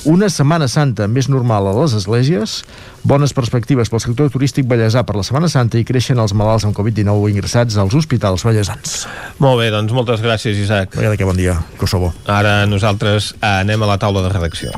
una 0.05 0.27
Setmana 0.31 0.67
Santa 0.67 1.07
més 1.07 1.30
normal 1.31 1.67
a 1.69 1.73
les 1.77 1.93
esglésies, 1.97 2.61
bones 3.07 3.34
perspectives 3.35 3.91
pel 3.91 4.01
sector 4.03 4.31
turístic 4.34 4.67
ballesà 4.69 5.03
per 5.07 5.15
la 5.17 5.23
Setmana 5.25 5.49
Santa 5.51 5.80
i 5.80 5.85
creixen 5.88 6.19
els 6.19 6.35
malalts 6.38 6.67
amb 6.67 6.75
Covid-19 6.77 7.31
ingressats 7.34 7.77
als 7.80 7.95
hospitals 7.95 8.45
ballesans. 8.47 9.03
Molt 9.43 9.61
bé, 9.61 9.71
doncs 9.73 9.95
moltes 9.95 10.23
gràcies, 10.23 10.59
Isaac. 10.59 10.97
Vinga, 10.99 11.15
que 11.19 11.27
bon 11.27 11.39
dia, 11.39 11.57
Kosovo. 11.80 12.13
Ara 12.27 12.63
nosaltres 12.69 13.34
anem 13.41 13.84
a 13.84 13.93
la 13.93 13.99
taula 14.01 14.25
de 14.25 14.34
redacció. 14.34 14.71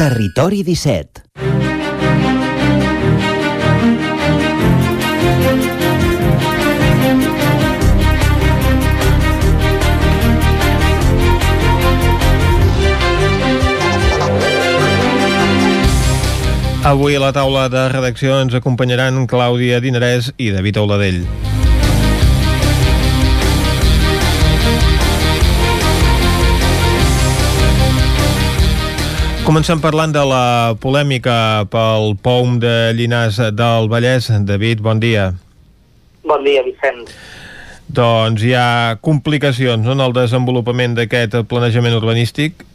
Territori 0.00 0.64
17. 0.64 1.28
Avui 16.90 17.14
a 17.14 17.20
la 17.22 17.28
taula 17.30 17.68
de 17.70 17.84
redacció 17.86 18.40
ens 18.42 18.54
acompanyaran 18.58 19.28
Clàudia 19.30 19.76
Dinarès 19.78 20.32
i 20.42 20.48
David 20.50 20.80
Auladell. 20.80 21.20
Comencem 29.46 29.78
parlant 29.78 30.10
de 30.10 30.24
la 30.32 30.74
polèmica 30.82 31.36
pel 31.70 32.16
POUM 32.26 32.58
de 32.66 32.74
Llinars 32.98 33.38
del 33.38 33.86
Vallès. 33.92 34.26
David, 34.50 34.82
bon 34.82 34.98
dia. 34.98 35.28
Bon 36.26 36.42
dia, 36.42 36.66
Vicent. 36.66 37.06
Doncs 37.86 38.42
hi 38.42 38.56
ha 38.58 38.98
complicacions 38.98 39.86
no, 39.86 39.94
en 39.94 40.02
el 40.08 40.18
desenvolupament 40.18 40.98
d'aquest 40.98 41.38
planejament 41.46 41.94
urbanístic. 42.02 42.66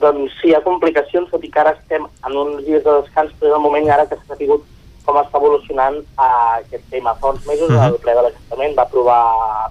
Doncs 0.00 0.32
sí, 0.40 0.48
hi 0.50 0.54
ha 0.54 0.60
complicacions, 0.62 1.30
tot 1.30 1.44
i 1.44 1.50
que 1.50 1.60
ara 1.60 1.72
estem 1.74 2.04
en 2.26 2.36
uns 2.36 2.64
dies 2.66 2.84
de 2.84 2.92
descans, 3.00 3.32
però 3.38 3.50
és 3.50 3.56
el 3.56 3.62
moment 3.64 3.88
ara 3.90 4.06
que 4.06 4.16
s'ha 4.16 4.36
sabut 4.36 4.64
com 5.08 5.16
està 5.16 5.38
evolucionant 5.40 5.96
uh, 6.20 6.58
aquest 6.60 6.84
tema. 6.90 7.14
Fa 7.20 7.30
uns 7.32 7.46
mesos 7.46 7.70
Mhm. 7.70 7.86
el 7.86 7.96
ple 8.02 8.14
de 8.14 8.22
l'Ajuntament 8.22 8.76
va, 8.76 8.82
aprovar, 8.82 9.22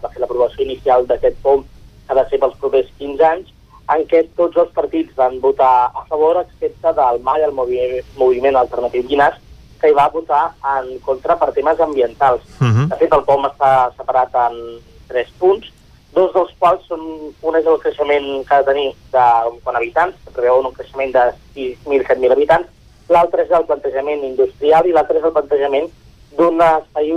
va 0.04 0.10
fer 0.10 0.20
l'aprovació 0.22 0.64
inicial 0.66 1.06
d'aquest 1.08 1.38
POM 1.44 1.64
que 1.64 2.12
ha 2.12 2.16
de 2.16 2.30
ser 2.30 2.40
pels 2.40 2.56
propers 2.58 2.88
15 2.98 3.24
anys, 3.24 3.48
en 3.94 4.04
què 4.08 4.24
tots 4.36 4.58
els 4.58 4.72
partits 4.74 5.16
van 5.16 5.40
votar 5.40 5.92
a 5.96 6.04
favor, 6.10 6.38
excepte 6.42 6.94
del 6.94 7.22
MAI, 7.22 7.44
el 7.44 7.52
movi 7.54 7.80
Moviment 8.18 8.56
Alternatiu 8.56 9.04
Llinars, 9.04 9.38
que 9.80 9.90
hi 9.90 9.94
va 9.94 10.10
votar 10.10 10.56
en 10.78 10.98
contra 11.06 11.38
per 11.38 11.52
temes 11.54 11.80
ambientals. 11.80 12.42
Mhm. 12.60 12.90
De 12.90 12.96
fet, 12.96 13.14
el 13.14 13.24
POM 13.24 13.46
està 13.46 13.92
separat 13.96 14.34
en 14.50 14.80
tres 15.08 15.30
punts, 15.40 15.68
dos 16.18 16.34
dels 16.34 16.52
quals 16.60 16.84
són, 16.90 17.06
un 17.46 17.60
és 17.60 17.70
el 17.70 17.80
creixement 17.84 18.28
que 18.48 18.56
ha 18.56 18.64
de 18.64 18.70
tenir 18.72 18.90
de, 19.14 19.28
quan 19.64 19.78
habitants, 19.80 20.18
que 20.26 20.36
preveu 20.36 20.60
un 20.64 20.74
creixement 20.76 21.14
de 21.14 21.24
6.000-7.000 21.56 22.36
habitants, 22.36 22.70
l'altre 23.14 23.46
és 23.46 23.54
el 23.56 23.66
plantejament 23.70 24.26
industrial 24.28 24.88
i 24.88 24.94
l'altre 24.96 25.22
és 25.22 25.28
el 25.28 25.36
plantejament 25.36 25.90
d'un 26.38 26.62
espai 26.66 27.12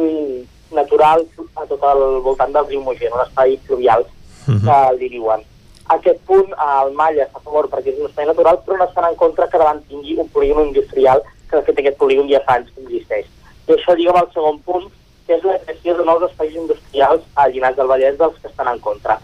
natural 0.77 1.24
a 1.59 1.66
tot 1.66 1.86
el 1.93 2.05
voltant 2.27 2.52
del 2.55 2.68
riu 2.68 2.82
Moger, 2.85 3.10
un 3.12 3.24
espai 3.24 3.56
fluvial 3.66 4.06
que 4.47 4.78
li 4.98 5.09
diuen. 5.16 5.43
Aquest 5.90 6.20
punt, 6.28 6.52
el 6.55 6.93
Malla 6.94 7.24
està 7.27 7.40
a 7.40 7.44
favor 7.44 7.66
perquè 7.72 7.90
és 7.90 7.98
un 7.98 8.06
espai 8.06 8.28
natural, 8.28 8.60
però 8.66 8.78
no 8.78 8.86
estan 8.86 9.09
en 9.09 9.16
contra 9.18 9.48
que 9.51 9.59
davant 9.59 9.82
tingui 9.90 10.14
un 10.22 10.28
polígon 10.31 10.68
industrial, 10.68 11.22
que 11.51 11.59
de 11.59 11.66
fet 11.66 11.82
aquest 11.82 11.98
polígon 11.98 12.31
ja 12.31 12.43
fa 12.47 12.60
anys 12.60 12.70
que 12.74 12.85
existeix. 12.85 13.27
I 13.66 13.74
això 13.74 13.97
lliga 13.98 14.14
amb 14.14 14.22
el 14.22 14.31
segon 14.35 14.60
punt, 14.66 14.86
que 15.31 15.36
és 15.39 15.44
la 15.47 15.61
creació 15.62 15.94
de 15.94 16.05
nous 16.09 16.23
espais 16.27 16.55
industrials 16.59 17.27
a 17.39 17.47
Llinars 17.47 17.77
del 17.78 17.86
Vallès 17.86 18.16
dels 18.19 18.39
que 18.43 18.48
estan 18.51 18.66
en 18.66 18.81
contra. 18.82 19.20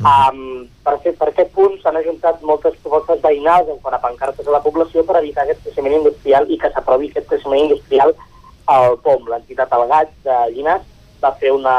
Um, 0.00 0.38
per, 0.82 0.94
aquest, 0.94 1.18
per 1.18 1.28
aquest 1.28 1.50
punt 1.52 1.74
s'han 1.82 1.98
ajuntat 2.00 2.40
moltes 2.48 2.78
propostes 2.80 3.20
veïnals 3.20 3.68
en 3.68 3.76
quant 3.84 3.94
a 3.94 4.00
pancartes 4.00 4.48
a 4.48 4.54
la 4.54 4.62
població 4.64 5.04
per 5.04 5.18
evitar 5.20 5.44
aquest 5.44 5.60
creixement 5.66 5.98
industrial 5.98 6.48
i 6.48 6.56
que 6.58 6.70
s'aprovi 6.72 7.10
aquest 7.10 7.28
creixement 7.28 7.66
industrial 7.66 8.14
al 8.72 8.96
POM, 9.04 9.28
l'entitat 9.28 9.74
El 9.76 9.84
Gat 9.92 10.14
de 10.24 10.38
Llinars, 10.54 10.88
va 11.22 11.34
fer 11.42 11.52
una, 11.52 11.76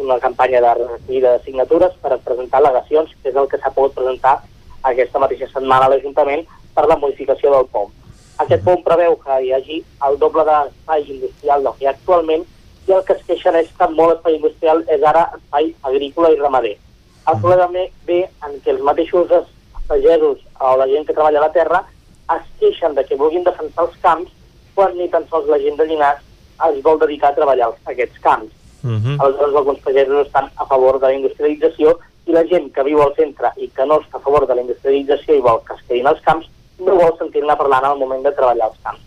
una 0.00 0.16
campanya 0.24 0.64
de 0.64 0.72
recollida 0.80 1.36
de 1.36 1.44
signatures 1.44 1.92
per 2.00 2.16
presentar 2.24 2.62
al·legacions, 2.62 3.12
que 3.20 3.30
és 3.34 3.36
el 3.36 3.50
que 3.52 3.60
s'ha 3.60 3.74
pogut 3.76 3.94
presentar 4.00 4.38
aquesta 4.94 5.20
mateixa 5.20 5.50
setmana 5.52 5.86
a 5.90 5.92
l'Ajuntament 5.92 6.48
per 6.74 6.88
la 6.88 6.96
modificació 7.04 7.52
del 7.52 7.68
POM. 7.76 7.92
Aquest 8.42 8.64
POM 8.64 8.80
preveu 8.88 9.20
que 9.20 9.38
hi 9.44 9.52
hagi 9.54 9.78
el 10.08 10.18
doble 10.18 10.48
d'espai 10.48 11.04
industrial 11.18 11.68
del 11.68 11.76
que 11.76 11.84
hi 11.84 11.92
ha 11.92 11.94
actualment 11.94 12.48
i 12.86 12.92
el 12.92 13.04
que 13.04 13.14
es 13.16 13.24
queixen 13.26 13.56
és 13.56 13.70
que 13.78 13.88
molt 13.92 14.16
espai 14.16 14.36
industrial 14.38 14.82
és 14.92 15.02
ara 15.02 15.28
espai 15.38 15.72
agrícola 15.90 16.30
i 16.32 16.40
ramader. 16.40 16.76
El 17.32 17.40
problema 17.40 17.84
ve 18.06 18.20
en 18.46 18.56
què 18.64 18.74
els 18.74 18.84
mateixos 18.84 19.30
pagesos 19.88 20.40
o 20.60 20.76
la 20.80 20.88
gent 20.88 21.06
que 21.06 21.16
treballa 21.16 21.40
a 21.40 21.46
la 21.46 21.52
terra 21.52 21.82
es 22.36 22.44
queixen 22.60 22.94
de 22.94 23.04
que 23.04 23.16
vulguin 23.20 23.44
defensar 23.44 23.86
els 23.86 23.96
camps 24.02 24.32
quan 24.74 24.96
ni 24.98 25.08
tan 25.08 25.26
sols 25.30 25.48
la 25.48 25.60
gent 25.62 25.76
de 25.78 25.86
Llinars 25.88 26.22
es 26.68 26.82
vol 26.82 26.98
dedicar 26.98 27.32
a 27.32 27.38
treballar 27.38 27.70
aquests 27.92 28.20
camps. 28.20 28.52
Uh 28.84 28.90
-huh. 28.90 29.16
Aleshores, 29.18 29.56
alguns 29.56 29.80
pagesos 29.80 30.26
estan 30.26 30.50
a 30.56 30.66
favor 30.66 31.00
de 31.00 31.06
la 31.06 31.14
industrialització 31.14 31.98
i 32.26 32.32
la 32.32 32.44
gent 32.44 32.72
que 32.72 32.82
viu 32.82 33.00
al 33.02 33.14
centre 33.16 33.50
i 33.56 33.68
que 33.68 33.86
no 33.86 34.00
està 34.00 34.16
a 34.16 34.24
favor 34.26 34.46
de 34.46 34.54
la 34.54 34.60
industrialització 34.60 35.34
i 35.34 35.40
vol 35.40 35.60
que 35.64 35.74
es 35.74 35.82
quedin 35.88 36.06
als 36.06 36.20
camps, 36.20 36.46
no 36.78 36.96
vol 36.96 37.18
sentir-ne 37.18 37.56
parlant 37.56 37.84
al 37.84 37.98
moment 37.98 38.22
de 38.22 38.32
treballar 38.32 38.66
als 38.66 38.78
camps. 38.82 39.00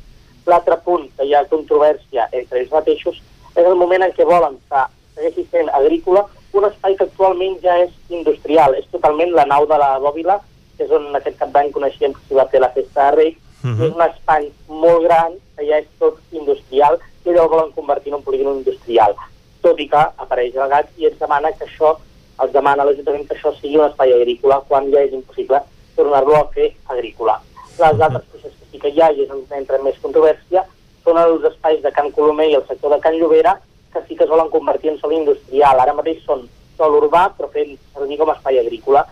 L'altre 0.45 0.77
punt 0.77 1.09
que 1.17 1.25
hi 1.25 1.33
ha 1.33 1.45
controvèrsia 1.45 2.29
entre 2.31 2.59
ells 2.59 2.71
mateixos 2.71 3.21
és 3.57 3.65
el 3.65 3.75
moment 3.75 4.05
en 4.05 4.13
què 4.13 4.25
volen 4.25 4.57
que 4.69 4.83
segueixi 5.17 5.47
sent 5.51 5.69
agrícola 5.73 6.27
un 6.57 6.65
espai 6.67 6.95
que 6.97 7.05
actualment 7.05 7.57
ja 7.63 7.75
és 7.83 7.91
industrial. 8.13 8.75
És 8.77 8.87
totalment 8.93 9.33
la 9.35 9.45
nau 9.49 9.67
de 9.69 9.77
la 9.77 9.97
Bòbila, 10.01 10.39
que 10.77 10.85
és 10.85 10.93
on 10.93 11.09
aquest 11.17 11.37
cap 11.41 11.51
d'any 11.53 11.71
coneixíem 11.75 12.13
que 12.15 12.23
s'hi 12.25 12.37
va 12.37 12.47
fer 12.51 12.61
la 12.63 12.71
festa 12.75 13.09
de 13.09 13.15
Reis, 13.17 13.37
uh 13.37 13.69
-huh. 13.69 13.85
és 13.85 13.95
un 13.95 14.01
espai 14.01 14.51
molt 14.67 15.03
gran 15.03 15.33
que 15.55 15.65
ja 15.69 15.79
és 15.79 15.87
tot 15.99 16.17
industrial 16.31 16.99
i 17.25 17.29
allò 17.29 17.49
volen 17.49 17.71
convertir 17.71 18.11
en 18.11 18.19
un 18.19 18.23
polígon 18.23 18.57
industrial. 18.57 19.15
Tot 19.61 19.79
i 19.79 19.87
que 19.89 20.03
apareix 20.17 20.55
el 20.55 20.69
gat 20.69 20.87
i 20.97 21.05
ens 21.05 21.19
demana 21.19 21.51
que 21.51 21.65
això, 21.65 21.97
els 22.41 22.51
demana 22.51 22.85
l'Ajuntament 22.85 23.27
que 23.27 23.35
això 23.35 23.51
sigui 23.59 23.77
un 23.77 23.89
espai 23.89 24.13
agrícola 24.13 24.63
quan 24.67 24.91
ja 24.91 25.01
és 25.01 25.13
impossible 25.13 25.61
tornar-lo 25.95 26.35
a 26.35 26.47
fer 26.53 26.75
agrícola. 26.85 27.41
Les 27.79 28.01
altres 28.01 28.23
coses 28.31 28.53
que 28.59 28.65
sí 28.71 28.79
que 28.79 28.89
hi 28.89 29.01
ha 29.01 29.11
i 29.11 29.21
és 29.23 29.29
on 29.29 29.43
entra 29.51 29.77
més 29.83 29.97
controvèrsia 30.01 30.63
són 31.07 31.19
els 31.21 31.45
espais 31.47 31.79
de 31.83 31.91
Can 31.95 32.11
Colomer 32.11 32.49
i 32.51 32.57
el 32.59 32.65
sector 32.67 32.91
de 32.91 32.99
Can 33.03 33.15
Llobera 33.15 33.55
que 33.93 34.01
sí 34.07 34.15
que 34.17 34.25
es 34.25 34.29
volen 34.29 34.49
convertir 34.51 34.91
en 34.91 34.97
sol 34.99 35.13
industrial. 35.15 35.79
Ara 35.79 35.95
mateix 35.95 36.19
són 36.25 36.43
sol 36.77 36.97
urbà 36.99 37.29
però 37.37 37.47
fent 37.53 37.77
servir 37.95 38.19
com 38.19 38.29
a 38.29 38.35
espai 38.35 38.59
agrícola 38.59 39.05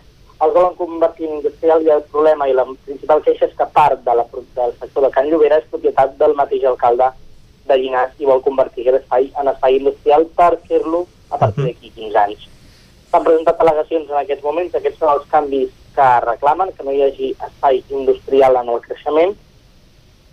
els 0.44 0.54
volen 0.54 0.74
convertir 0.76 1.30
en 1.30 1.38
industrial 1.38 1.86
i 1.86 1.92
el 1.94 2.02
problema 2.12 2.48
i 2.50 2.56
la 2.56 2.66
principal 2.68 3.22
queixa 3.24 3.48
és 3.48 3.54
que 3.56 3.68
part 3.78 4.02
de 4.04 4.16
la, 4.20 4.26
del 4.58 4.74
sector 4.82 5.06
de 5.06 5.12
Can 5.14 5.30
Llobera 5.32 5.62
és 5.62 5.70
propietat 5.72 6.18
del 6.20 6.36
mateix 6.36 6.66
alcalde 6.68 7.08
de 7.70 7.78
Llinars 7.80 8.20
i 8.20 8.28
vol 8.28 8.44
convertir 8.44 8.84
aquest 8.84 9.06
espai 9.06 9.32
en 9.40 9.52
espai 9.54 9.80
industrial 9.80 10.28
per 10.36 10.52
fer-lo 10.68 11.06
a 11.32 11.40
partir 11.40 11.70
d'aquí 11.70 11.94
15 11.96 12.20
anys. 12.26 12.44
S'han 13.10 13.24
presentat 13.24 13.64
al·legacions 13.64 14.12
en 14.12 14.20
aquests 14.20 14.44
moments, 14.44 14.76
aquests 14.76 15.00
són 15.00 15.14
els 15.14 15.26
canvis 15.32 15.72
que 15.96 16.10
reclamen, 16.28 16.74
que 16.76 16.84
no 16.84 16.92
hi 16.92 17.02
hagi 17.06 17.32
espai 17.48 17.82
industrial 17.90 18.60
en 18.60 18.74
el 18.76 18.84
creixement, 18.84 19.34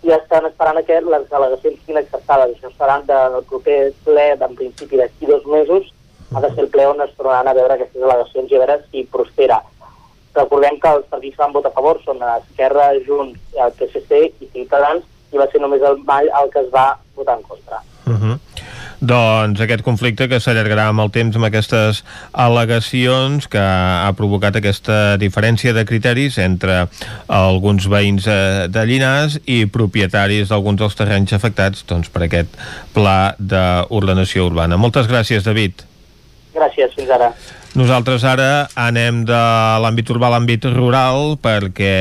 i 0.03 0.11
estan 0.11 0.45
esperant 0.49 0.79
que 0.85 0.99
les 1.01 1.29
al·legacions 1.31 1.79
siguin 1.81 1.99
acceptades. 2.01 2.55
Això 2.57 2.71
seran 2.77 3.05
del 3.07 3.39
proper 3.49 3.77
ple, 4.05 4.25
en 4.35 4.55
principi 4.59 4.99
d'aquí 4.99 5.29
dos 5.29 5.45
mesos, 5.45 5.91
ha 6.33 6.41
de 6.41 6.49
ser 6.53 6.65
el 6.65 6.71
ple 6.73 6.87
on 6.89 7.01
es 7.05 7.13
tornaran 7.17 7.47
a 7.47 7.55
veure 7.57 7.77
aquestes 7.77 8.01
al·legacions 8.01 8.51
i 8.51 8.57
a 8.57 8.63
veure 8.63 8.77
si 8.89 9.05
prospera. 9.15 9.61
Recordem 10.35 10.79
que 10.81 10.93
els 10.97 11.09
partits 11.11 11.35
que 11.37 11.43
van 11.43 11.53
votar 11.55 11.71
a 11.71 11.77
favor 11.77 11.99
són 12.03 12.23
Esquerra, 12.35 12.91
Junts, 13.07 13.39
el 13.53 13.75
PSC 13.77 14.21
i 14.41 14.49
Ciutadans, 14.55 15.05
i 15.33 15.41
va 15.41 15.47
ser 15.51 15.61
només 15.61 15.81
el 15.85 15.99
Vall 16.07 16.29
el 16.41 16.49
que 16.53 16.61
es 16.65 16.71
va 16.73 16.87
votar 17.15 17.37
en 17.37 17.43
contra. 17.43 17.81
Uh 18.05 18.17
-huh. 18.17 18.35
Doncs 19.03 19.59
aquest 19.59 19.81
conflicte 19.83 20.29
que 20.31 20.37
s'allargarà 20.39 20.85
amb 20.87 21.03
el 21.03 21.09
temps 21.11 21.35
amb 21.35 21.49
aquestes 21.49 21.97
al·legacions 22.39 23.49
que 23.51 23.59
ha 23.59 24.13
provocat 24.15 24.55
aquesta 24.55 25.17
diferència 25.19 25.73
de 25.75 25.83
criteris 25.89 26.37
entre 26.39 26.85
alguns 27.27 27.89
veïns 27.91 28.29
eh, 28.31 28.69
de 28.71 28.85
Llinars 28.87 29.41
i 29.43 29.65
propietaris 29.67 30.53
d'alguns 30.53 30.79
dels 30.79 30.95
terrenys 30.95 31.35
afectats 31.35 31.83
doncs, 31.89 32.07
per 32.13 32.23
aquest 32.29 32.55
pla 32.95 33.33
d'ordenació 33.39 34.47
urbana. 34.47 34.79
Moltes 34.79 35.11
gràcies, 35.11 35.43
David. 35.43 35.83
Gràcies, 36.55 36.95
fins 36.95 37.11
ara. 37.11 37.33
Nosaltres 37.73 38.21
ara 38.21 38.67
anem 38.77 39.23
de 39.25 39.37
l'àmbit 39.81 40.11
urbà 40.13 40.27
a 40.29 40.35
l'àmbit 40.35 40.67
rural 40.75 41.39
perquè 41.41 41.93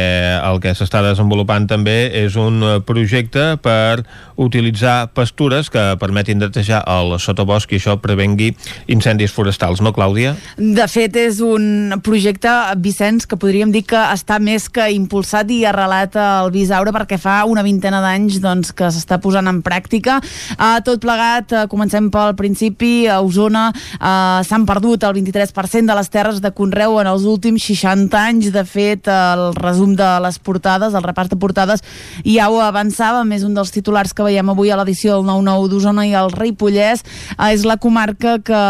el 0.44 0.58
que 0.60 0.74
s'està 0.76 1.00
desenvolupant 1.00 1.64
també 1.64 2.10
és 2.20 2.36
un 2.36 2.60
projecte 2.84 3.54
per 3.64 4.02
utilitzar 4.36 5.14
pastures 5.16 5.70
que 5.72 5.80
permetin 6.00 6.42
netejar 6.42 6.82
el 6.92 7.14
sotobosc 7.16 7.72
i 7.72 7.78
això 7.80 7.94
prevengui 8.04 8.50
incendis 8.92 9.32
forestals, 9.32 9.80
no, 9.80 9.94
Clàudia? 9.96 10.34
De 10.58 10.84
fet, 10.92 11.16
és 11.16 11.40
un 11.40 11.96
projecte, 12.04 12.52
Vicenç, 12.82 13.24
que 13.28 13.40
podríem 13.40 13.72
dir 13.72 13.86
que 13.88 14.02
està 14.12 14.36
més 14.44 14.68
que 14.68 14.90
impulsat 14.92 15.48
i 15.56 15.62
arrelat 15.68 16.20
al 16.20 16.52
Bisaure 16.52 16.92
perquè 16.92 17.16
fa 17.22 17.38
una 17.48 17.64
vintena 17.64 18.02
d'anys 18.04 18.42
doncs, 18.44 18.74
que 18.76 18.92
s'està 18.92 19.22
posant 19.24 19.48
en 19.48 19.62
pràctica. 19.64 20.18
Uh, 20.58 20.82
tot 20.84 21.00
plegat, 21.00 21.56
uh, 21.56 21.64
comencem 21.72 22.12
pel 22.12 22.36
principi, 22.36 23.06
a 23.08 23.22
Osona 23.24 23.70
uh, 23.72 24.44
s'han 24.44 24.68
perdut 24.68 25.08
el 25.08 25.16
23% 25.16 25.61
de 25.62 25.94
les 25.94 26.08
terres 26.10 26.40
de 26.40 26.50
Conreu 26.50 26.98
en 27.00 27.06
els 27.06 27.22
últims 27.22 27.62
60 27.62 28.18
anys. 28.18 28.50
De 28.52 28.64
fet, 28.64 29.06
el 29.06 29.54
resum 29.54 29.94
de 29.94 30.08
les 30.24 30.38
portades, 30.38 30.94
el 30.94 31.02
repàs 31.04 31.28
de 31.30 31.36
portades, 31.36 31.82
ja 32.24 32.48
ho 32.50 32.60
avançava, 32.60 33.24
més 33.24 33.44
un 33.44 33.54
dels 33.54 33.70
titulars 33.70 34.12
que 34.12 34.24
veiem 34.26 34.48
avui 34.50 34.70
a 34.70 34.76
l'edició 34.76 35.16
del 35.16 35.26
9-9 35.28 35.68
d'Osona 35.68 36.06
i 36.06 36.14
el 36.14 36.32
Ripollès, 36.32 37.04
és 37.50 37.64
la 37.64 37.76
comarca 37.76 38.38
que, 38.42 38.62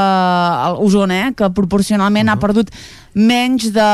Osona, 0.83 1.29
eh, 1.29 1.35
que 1.35 1.51
proporcionalment 1.51 2.29
uh 2.29 2.33
-huh. 2.33 2.37
ha 2.37 2.41
perdut 2.41 2.71
menys 3.15 3.71
de 3.75 3.89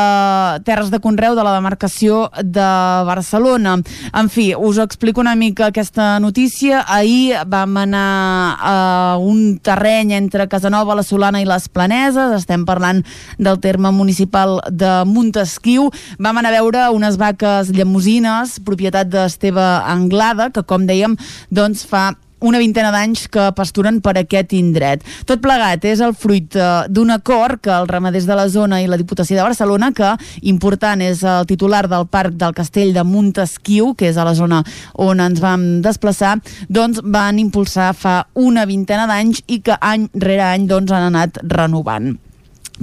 terres 0.67 0.91
de 0.91 1.01
conreu 1.03 1.35
de 1.37 1.45
la 1.45 1.55
demarcació 1.57 2.29
de 2.43 2.69
Barcelona. 3.09 3.77
En 4.13 4.29
fi, 4.31 4.53
us 4.55 4.79
explico 4.79 5.21
una 5.21 5.35
mica 5.35 5.69
aquesta 5.69 6.19
notícia. 6.21 6.85
Ahir 6.87 7.39
vam 7.47 7.77
anar 7.77 8.57
a 8.59 8.77
un 9.21 9.59
terreny 9.59 10.15
entre 10.19 10.49
Casanova, 10.49 10.97
la 10.99 11.07
Solana 11.07 11.43
i 11.43 11.49
les 11.49 11.69
Planeses, 11.69 12.37
estem 12.39 12.65
parlant 12.69 13.03
del 13.39 13.59
terme 13.61 13.93
municipal 13.93 14.61
de 14.71 15.03
Montesquiu. 15.09 15.91
Vam 16.19 16.39
anar 16.39 16.55
a 16.55 16.61
veure 16.61 16.87
unes 16.95 17.19
vaques 17.21 17.73
llemosines, 17.75 18.59
propietat 18.65 19.11
d'Esteve 19.11 19.65
Anglada, 19.89 20.51
que 20.55 20.63
com 20.63 20.87
dèiem, 20.89 21.19
doncs 21.51 21.85
fa 21.89 22.13
una 22.41 22.61
vintena 22.61 22.93
d'anys 22.95 23.27
que 23.33 23.49
pasturen 23.57 24.01
per 24.05 24.17
aquest 24.19 24.53
indret. 24.57 25.05
Tot 25.29 25.43
plegat 25.43 25.85
és 25.89 26.03
el 26.05 26.15
fruit 26.19 26.57
eh, 26.57 26.69
d'un 26.89 27.11
acord 27.15 27.63
que 27.63 27.73
els 27.75 27.91
ramaders 27.91 28.29
de 28.29 28.37
la 28.39 28.49
zona 28.53 28.83
i 28.83 28.89
la 28.91 28.99
Diputació 29.01 29.39
de 29.39 29.47
Barcelona, 29.47 29.91
que 29.93 30.15
important 30.51 31.03
és 31.05 31.25
el 31.27 31.49
titular 31.51 31.87
del 31.91 32.07
Parc 32.11 32.37
del 32.39 32.55
Castell 32.57 32.95
de 32.95 33.05
Montesquiu, 33.05 33.95
que 33.99 34.11
és 34.13 34.19
a 34.19 34.27
la 34.29 34.37
zona 34.39 34.63
on 34.95 35.21
ens 35.25 35.43
vam 35.43 35.67
desplaçar, 35.85 36.37
doncs 36.69 37.03
van 37.05 37.39
impulsar 37.43 37.93
fa 37.97 38.23
una 38.35 38.67
vintena 38.69 39.09
d'anys 39.11 39.45
i 39.47 39.63
que 39.65 39.79
any 39.81 40.09
rere 40.15 40.47
any 40.53 40.69
doncs, 40.71 40.93
han 40.93 41.11
anat 41.11 41.43
renovant. 41.43 42.17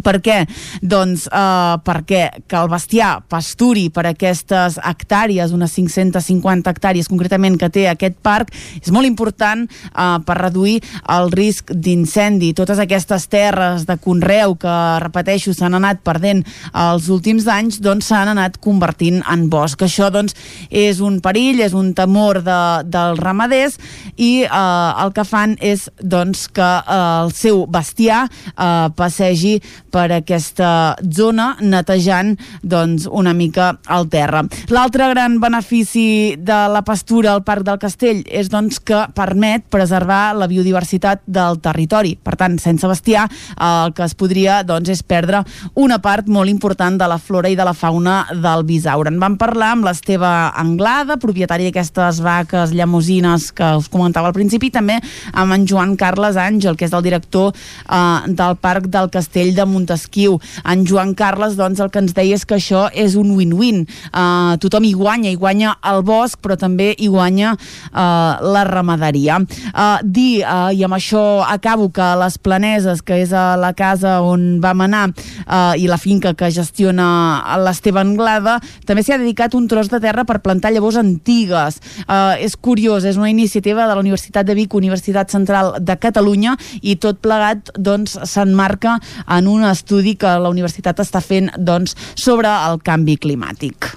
Per 0.03 0.17
què? 0.23 0.41
Doncs 0.83 1.27
uh, 1.29 1.77
perquè 1.85 2.27
que 2.49 2.59
el 2.59 2.69
bestiar 2.71 3.21
pasturi 3.31 3.87
per 3.93 4.05
aquestes 4.09 4.79
hectàrees, 4.83 5.53
unes 5.55 5.75
550 5.77 6.71
hectàrees 6.71 7.09
concretament 7.11 7.57
que 7.59 7.69
té 7.71 7.85
aquest 7.89 8.17
parc, 8.25 8.51
és 8.81 8.91
molt 8.91 9.07
important 9.07 9.65
uh, 9.65 10.17
per 10.25 10.37
reduir 10.41 10.81
el 11.15 11.31
risc 11.35 11.71
d'incendi. 11.71 12.53
Totes 12.57 12.81
aquestes 12.83 13.27
terres 13.31 13.85
de 13.87 13.97
conreu 14.01 14.57
que, 14.59 14.75
repeteixo, 15.03 15.53
s'han 15.55 15.77
anat 15.79 16.03
perdent 16.05 16.43
els 16.73 17.09
últims 17.13 17.47
anys, 17.51 17.79
doncs 17.83 18.11
s'han 18.11 18.33
anat 18.35 18.59
convertint 18.63 19.21
en 19.31 19.47
bosc. 19.51 19.85
Això, 19.85 20.11
doncs, 20.13 20.35
és 20.69 20.99
un 21.03 21.21
perill, 21.23 21.61
és 21.63 21.75
un 21.77 21.93
temor 21.97 22.41
de, 22.45 22.59
dels 22.91 23.21
ramaders 23.21 23.79
i 24.15 24.45
uh, 24.45 25.05
el 25.05 25.13
que 25.15 25.25
fan 25.27 25.55
és, 25.63 25.87
doncs, 26.01 26.47
que 26.55 26.65
uh, 26.65 27.25
el 27.25 27.33
seu 27.35 27.63
bestiar 27.71 28.25
uh, 28.27 28.91
passegi 28.95 29.57
per 29.95 30.09
aquesta 30.11 30.95
zona 31.15 31.53
netejant 31.63 32.33
doncs, 32.61 33.05
una 33.07 33.31
mica 33.33 33.71
el 33.95 34.09
terra. 34.11 34.43
L'altre 34.73 35.07
gran 35.13 35.37
benefici 35.39 36.35
de 36.35 36.57
la 36.71 36.81
pastura 36.83 37.31
al 37.31 37.43
Parc 37.47 37.63
del 37.67 37.79
Castell 37.79 38.23
és 38.27 38.49
doncs, 38.51 38.81
que 38.83 39.05
permet 39.15 39.63
preservar 39.71 40.35
la 40.35 40.49
biodiversitat 40.51 41.23
del 41.25 41.61
territori. 41.63 42.15
Per 42.19 42.35
tant, 42.39 42.57
sense 42.59 42.87
bestiar, 42.89 43.27
el 43.55 43.93
que 43.95 44.03
es 44.03 44.15
podria 44.19 44.61
doncs, 44.67 44.91
és 44.91 45.03
perdre 45.05 45.43
una 45.79 46.01
part 46.03 46.27
molt 46.27 46.51
important 46.51 46.99
de 46.99 47.07
la 47.07 47.19
flora 47.21 47.51
i 47.51 47.55
de 47.55 47.67
la 47.67 47.75
fauna 47.77 48.17
del 48.33 48.65
Bisaure. 48.67 49.13
En 49.13 49.21
vam 49.21 49.39
parlar 49.39 49.71
amb 49.75 49.87
l'Esteve 49.87 50.27
Anglada, 50.27 51.19
propietari 51.21 51.69
d'aquestes 51.69 52.19
vaques 52.25 52.75
llamosines 52.75 53.51
que 53.55 53.71
us 53.79 53.87
comentava 53.91 54.31
al 54.31 54.35
principi, 54.35 54.67
i 54.71 54.75
també 54.75 54.99
amb 55.31 55.55
en 55.55 55.65
Joan 55.69 55.95
Carles 55.99 56.39
Àngel, 56.41 56.75
que 56.75 56.89
és 56.89 56.95
el 56.95 57.05
director 57.05 57.53
eh, 57.53 58.19
del 58.27 58.59
Parc 58.59 58.89
del 58.91 59.11
Castell 59.13 59.55
de 59.55 59.65
Montesquiu. 59.85 60.39
En 60.65 60.85
Joan 60.85 61.13
Carles, 61.13 61.55
doncs, 61.55 61.79
el 61.79 61.91
que 61.93 62.01
ens 62.01 62.15
deia 62.17 62.35
és 62.35 62.45
que 62.45 62.57
això 62.57 62.87
és 62.93 63.15
un 63.19 63.35
win-win. 63.37 63.85
Uh, 64.09 64.57
tothom 64.61 64.87
hi 64.87 64.93
guanya, 64.97 65.29
hi 65.29 65.37
guanya 65.37 65.75
el 65.85 66.01
bosc, 66.05 66.39
però 66.41 66.57
també 66.57 66.93
hi 66.97 67.07
guanya 67.11 67.53
uh, 67.55 68.41
la 68.41 68.65
ramaderia. 68.65 69.37
Uh, 69.71 70.01
dir, 70.01 70.41
uh, 70.43 70.73
i 70.73 70.81
amb 70.85 70.97
això 70.97 71.43
acabo, 71.45 71.91
que 71.93 72.07
les 72.19 72.37
Planeses, 72.41 73.03
que 73.05 73.21
és 73.21 73.33
a 73.33 73.55
la 73.59 73.73
casa 73.77 74.17
on 74.25 74.59
vam 74.63 74.85
anar, 74.87 75.05
uh, 75.45 75.75
i 75.77 75.87
la 75.87 75.99
finca 76.01 76.33
que 76.33 76.49
gestiona 76.53 77.57
l'Esteve 77.61 78.01
Anglada, 78.01 78.57
també 78.85 79.05
s'hi 79.05 79.15
ha 79.15 79.21
dedicat 79.21 79.55
un 79.55 79.69
tros 79.69 79.91
de 79.93 80.01
terra 80.03 80.25
per 80.25 80.41
plantar 80.45 80.73
llavors 80.73 80.97
antigues. 81.01 81.79
Uh, 82.05 82.33
és 82.41 82.57
curiós, 82.57 83.05
és 83.05 83.19
una 83.21 83.29
iniciativa 83.29 83.85
de 83.85 83.93
la 83.93 84.01
Universitat 84.01 84.47
de 84.47 84.57
Vic, 84.57 84.73
Universitat 84.73 85.31
Central 85.33 85.75
de 85.79 85.97
Catalunya, 86.01 86.55
i 86.81 86.97
tot 87.01 87.21
plegat 87.23 87.71
doncs 87.77 88.17
s'enmarca 88.25 88.97
en 89.27 89.47
un 89.51 89.65
estudi 89.75 90.15
que 90.19 90.31
la 90.41 90.51
universitat 90.51 91.03
està 91.03 91.21
fent 91.23 91.51
doncs, 91.57 91.95
sobre 92.15 92.49
el 92.49 92.81
canvi 92.85 93.17
climàtic. 93.21 93.91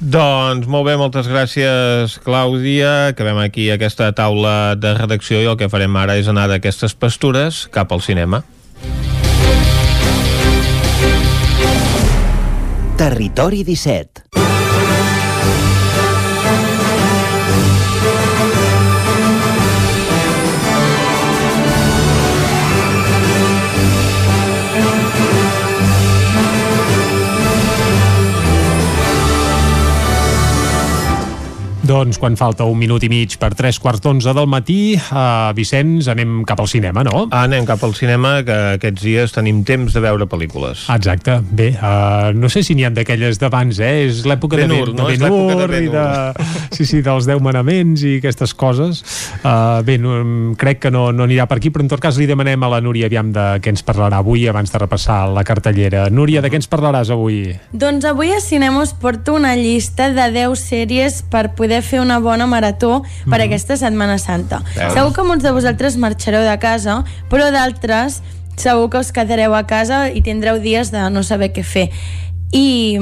Doncs 0.00 0.66
molt 0.70 0.88
bé, 0.88 0.96
moltes 1.00 1.30
gràcies 1.30 2.18
Clàudia, 2.26 3.14
acabem 3.14 3.38
aquí 3.44 3.70
aquesta 3.70 4.10
taula 4.16 4.74
de 4.74 4.96
redacció 4.98 5.40
i 5.40 5.48
el 5.48 5.58
que 5.60 5.70
farem 5.72 5.96
ara 5.96 6.18
és 6.20 6.28
anar 6.28 6.48
d'aquestes 6.50 6.96
pastures 6.98 7.64
cap 7.74 7.94
al 7.94 8.02
cinema. 8.04 8.42
Territori 12.98 13.64
17 13.66 14.53
Doncs 31.84 32.16
quan 32.16 32.32
falta 32.32 32.64
un 32.64 32.78
minut 32.80 33.02
i 33.04 33.10
mig 33.12 33.34
per 33.36 33.50
tres 33.52 33.76
quarts 33.76 34.00
d'onze 34.00 34.32
del 34.32 34.46
matí, 34.48 34.94
uh, 34.96 35.50
Vicenç, 35.52 36.06
anem 36.08 36.38
cap 36.48 36.62
al 36.62 36.68
cinema, 36.70 37.02
no? 37.04 37.26
Anem 37.36 37.66
cap 37.68 37.82
al 37.84 37.92
cinema, 37.92 38.38
que 38.46 38.54
aquests 38.78 39.02
dies 39.04 39.34
tenim 39.36 39.58
temps 39.68 39.92
de 39.92 40.00
veure 40.00 40.24
pel·lícules. 40.24 40.86
Exacte. 40.94 41.34
Bé, 41.44 41.74
uh, 41.76 42.30
no 42.32 42.48
sé 42.48 42.62
si 42.64 42.72
n'hi 42.72 42.86
ha 42.88 42.90
d'aquelles 42.94 43.36
d'abans, 43.42 43.82
eh? 43.84 44.06
És 44.06 44.22
l'època 44.24 44.56
de 44.56 44.64
Ben-Hur, 44.64 44.94
Ben- 44.94 44.96
no? 44.96 45.10
de 45.10 45.18
És 45.18 45.20
l'època 45.20 45.68
de 45.68 45.82
i. 45.84 45.92
Sí, 46.74 46.86
sí, 46.88 47.02
dels 47.04 47.28
deu 47.28 47.38
manaments 47.44 48.00
i 48.02 48.16
aquestes 48.16 48.56
coses. 48.56 49.04
Uh, 49.42 49.84
bé, 49.84 49.98
no, 50.00 50.16
crec 50.56 50.80
que 50.86 50.90
no, 50.90 51.10
no 51.12 51.28
anirà 51.28 51.44
per 51.50 51.60
aquí, 51.60 51.68
però 51.68 51.84
en 51.84 51.92
tot 51.92 52.00
cas 52.00 52.16
li 52.16 52.26
demanem 52.30 52.64
a 52.64 52.72
la 52.72 52.80
Núria 52.80 53.12
aviam 53.12 53.28
de 53.34 53.44
què 53.60 53.74
ens 53.74 53.84
parlarà 53.84 54.22
avui 54.24 54.48
abans 54.48 54.72
de 54.72 54.80
repassar 54.80 55.20
la 55.36 55.44
cartellera. 55.44 56.08
Núria, 56.08 56.40
de 56.40 56.48
què 56.48 56.62
ens 56.62 56.70
parlaràs 56.72 57.12
avui? 57.12 57.52
Doncs 57.76 58.08
avui 58.08 58.32
a 58.32 58.40
Cinema 58.40 58.80
us 58.80 58.96
porto 58.96 59.36
una 59.36 59.52
llista 59.60 60.08
de 60.16 60.30
10 60.32 60.64
sèries 60.64 61.20
per 61.28 61.50
poder 61.54 61.73
fer 61.82 62.00
una 62.00 62.18
bona 62.20 62.46
marató 62.46 63.02
per 63.28 63.38
Mhm. 63.40 63.46
aquesta 63.46 63.76
Setmana 63.76 64.18
Santa. 64.18 64.62
Veus? 64.76 64.92
Segur 64.92 65.12
que 65.14 65.22
molts 65.22 65.42
de 65.42 65.50
vosaltres 65.50 65.96
marxareu 65.96 66.42
de 66.42 66.58
casa, 66.58 67.04
però 67.30 67.50
d'altres 67.50 68.22
segur 68.56 68.88
que 68.90 68.98
us 68.98 69.10
quedareu 69.12 69.54
a 69.54 69.66
casa 69.66 70.10
i 70.10 70.20
tindreu 70.22 70.60
dies 70.60 70.90
de 70.92 71.10
no 71.10 71.22
saber 71.22 71.52
què 71.52 71.64
fer. 71.64 71.90
I 72.52 72.98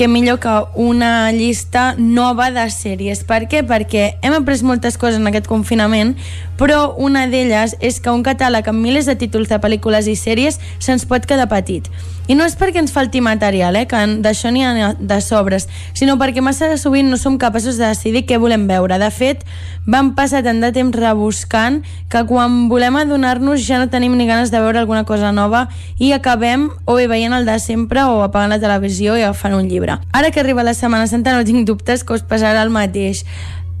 què 0.00 0.06
millor 0.08 0.38
que 0.40 0.52
una 0.80 1.28
llista 1.30 1.90
nova 1.98 2.46
de 2.54 2.62
sèries. 2.72 3.20
Per 3.28 3.42
què? 3.52 3.60
Perquè 3.68 4.06
hem 4.24 4.32
après 4.32 4.62
moltes 4.64 4.96
coses 4.96 5.20
en 5.20 5.28
aquest 5.28 5.44
confinament, 5.50 6.14
però 6.56 6.94
una 6.96 7.26
d'elles 7.28 7.74
és 7.84 7.98
que 8.00 8.12
un 8.12 8.24
catàleg 8.24 8.70
amb 8.72 8.80
milers 8.80 9.10
de 9.10 9.18
títols 9.20 9.52
de 9.52 9.60
pel·lícules 9.60 10.08
i 10.08 10.16
sèries 10.16 10.56
se'ns 10.80 11.04
pot 11.08 11.28
quedar 11.28 11.50
petit. 11.52 11.92
I 12.30 12.36
no 12.38 12.44
és 12.46 12.52
perquè 12.54 12.78
ens 12.78 12.92
falti 12.94 13.18
material, 13.24 13.74
eh, 13.74 13.88
que 13.90 13.98
d'això 14.22 14.52
n'hi 14.54 14.62
ha 14.62 14.92
de 14.94 15.16
sobres, 15.24 15.66
sinó 15.98 16.14
perquè 16.20 16.44
massa 16.44 16.68
sovint 16.78 17.08
no 17.10 17.16
som 17.18 17.40
capaços 17.42 17.80
de 17.80 17.88
decidir 17.88 18.22
què 18.28 18.38
volem 18.38 18.68
veure. 18.68 19.00
De 19.02 19.08
fet, 19.10 19.42
vam 19.84 20.12
passar 20.14 20.44
tant 20.46 20.60
de 20.62 20.70
temps 20.70 20.94
rebuscant 20.94 21.80
que 22.08 22.22
quan 22.28 22.68
volem 22.70 23.00
adonar-nos 23.00 23.66
ja 23.66 23.80
no 23.80 23.90
tenim 23.90 24.14
ni 24.14 24.28
ganes 24.28 24.52
de 24.54 24.60
veure 24.62 24.78
alguna 24.78 25.02
cosa 25.04 25.32
nova 25.32 25.66
i 25.98 26.12
acabem 26.12 26.68
o 26.84 26.94
bé 26.94 27.08
veient 27.10 27.34
el 27.34 27.50
de 27.50 27.58
sempre 27.58 28.04
o 28.06 28.22
apagant 28.22 28.54
la 28.54 28.62
televisió 28.62 29.18
i 29.18 29.26
agafant 29.26 29.58
un 29.58 29.66
llibre. 29.66 29.89
Ara 30.12 30.30
que 30.30 30.40
arriba 30.40 30.66
la 30.66 30.74
Setmana 30.74 31.08
Santa 31.10 31.34
no 31.36 31.46
tinc 31.48 31.66
dubtes 31.66 32.04
que 32.04 32.14
us 32.14 32.26
passarà 32.26 32.62
el 32.62 32.70
mateix. 32.74 33.24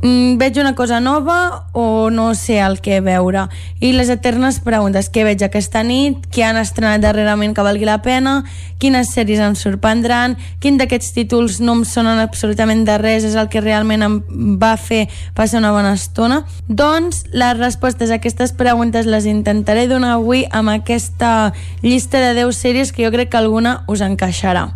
Mm, 0.02 0.38
veig 0.38 0.56
una 0.58 0.74
cosa 0.74 0.98
nova 0.98 1.66
o 1.72 2.08
no 2.08 2.34
sé 2.34 2.58
el 2.60 2.80
que 2.80 3.02
veure? 3.04 3.48
I 3.84 3.92
les 3.92 4.08
eternes 4.08 4.56
preguntes 4.64 5.10
què 5.12 5.26
veig 5.26 5.42
aquesta 5.44 5.82
nit, 5.84 6.24
què 6.32 6.46
han 6.46 6.56
estrenat 6.56 7.02
darrerament 7.04 7.52
que 7.52 7.64
valgui 7.66 7.84
la 7.84 7.98
pena? 8.00 8.38
Quines 8.80 9.12
sèries 9.12 9.42
em 9.44 9.58
sorprendran? 9.60 10.38
Quin 10.64 10.80
d'aquests 10.80 11.12
títols 11.12 11.60
no 11.60 11.76
em 11.76 11.84
sonen 11.84 12.22
absolutament 12.22 12.86
de 12.88 12.96
res? 12.96 13.28
És 13.28 13.36
el 13.36 13.52
que 13.52 13.60
realment 13.60 14.06
em 14.06 14.18
va 14.56 14.72
fer 14.80 15.04
passar 15.36 15.60
una 15.60 15.74
bona 15.76 15.92
estona. 15.92 16.46
Doncs 16.66 17.26
les 17.36 17.58
respostes 17.60 18.08
a 18.08 18.22
aquestes 18.22 18.56
preguntes 18.56 19.04
les 19.04 19.28
intentaré 19.28 19.84
donar 19.86 20.16
avui 20.16 20.46
amb 20.48 20.72
aquesta 20.72 21.52
llista 21.84 22.24
de 22.24 22.32
10 22.40 22.56
sèries 22.56 22.96
que 22.96 23.04
jo 23.04 23.12
crec 23.12 23.34
que 23.34 23.42
alguna 23.44 23.82
us 23.86 24.00
encaixarà 24.00 24.70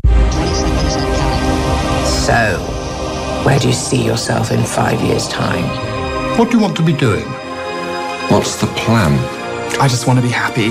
So, 2.25 2.57
where 3.45 3.59
do 3.59 3.67
you 3.69 3.75
see 3.75 4.03
yourself 4.03 4.51
in 4.51 4.65
five 4.65 4.99
years' 5.03 5.29
time? 5.29 5.67
What 6.39 6.51
do 6.51 6.57
you 6.57 6.63
want 6.63 6.75
to 6.79 6.83
be 6.83 6.95
doing? 6.95 7.27
What's 8.31 8.59
the 8.59 8.67
plan? 8.69 9.13
I 9.79 9.89
just 9.89 10.07
want 10.07 10.19
to 10.21 10.23
be 10.23 10.33
happy. 10.33 10.71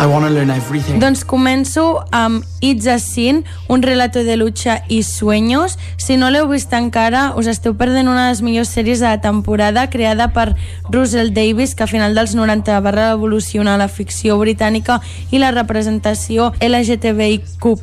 I 0.00 0.06
want 0.06 0.24
to 0.26 0.30
learn 0.30 0.50
everything. 0.50 1.00
Doncs 1.02 1.24
començo 1.26 2.04
amb 2.14 2.44
It's 2.60 2.86
a 2.86 3.00
Sin, 3.02 3.44
un 3.66 3.82
relato 3.82 4.22
de 4.22 4.36
lucha 4.36 4.84
i 4.88 5.02
sueños. 5.02 5.76
Si 5.96 6.16
no 6.16 6.28
l'heu 6.30 6.46
vist 6.46 6.70
encara, 6.72 7.32
us 7.34 7.48
esteu 7.50 7.74
perdent 7.74 8.06
una 8.06 8.28
de 8.28 8.30
les 8.30 8.42
millors 8.46 8.70
sèries 8.70 9.02
de 9.02 9.08
la 9.10 9.18
temporada, 9.20 9.88
creada 9.90 10.28
per 10.30 10.54
Russell 10.88 11.32
Davis, 11.34 11.74
que 11.74 11.82
a 11.82 11.90
final 11.90 12.14
dels 12.14 12.36
90 12.38 12.78
va 12.78 12.92
revolucionar 12.94 13.74
la 13.78 13.88
ficció 13.90 14.38
britànica 14.38 15.00
i 15.34 15.42
la 15.42 15.50
representació 15.50 16.52
LGTBIQ+, 16.62 17.74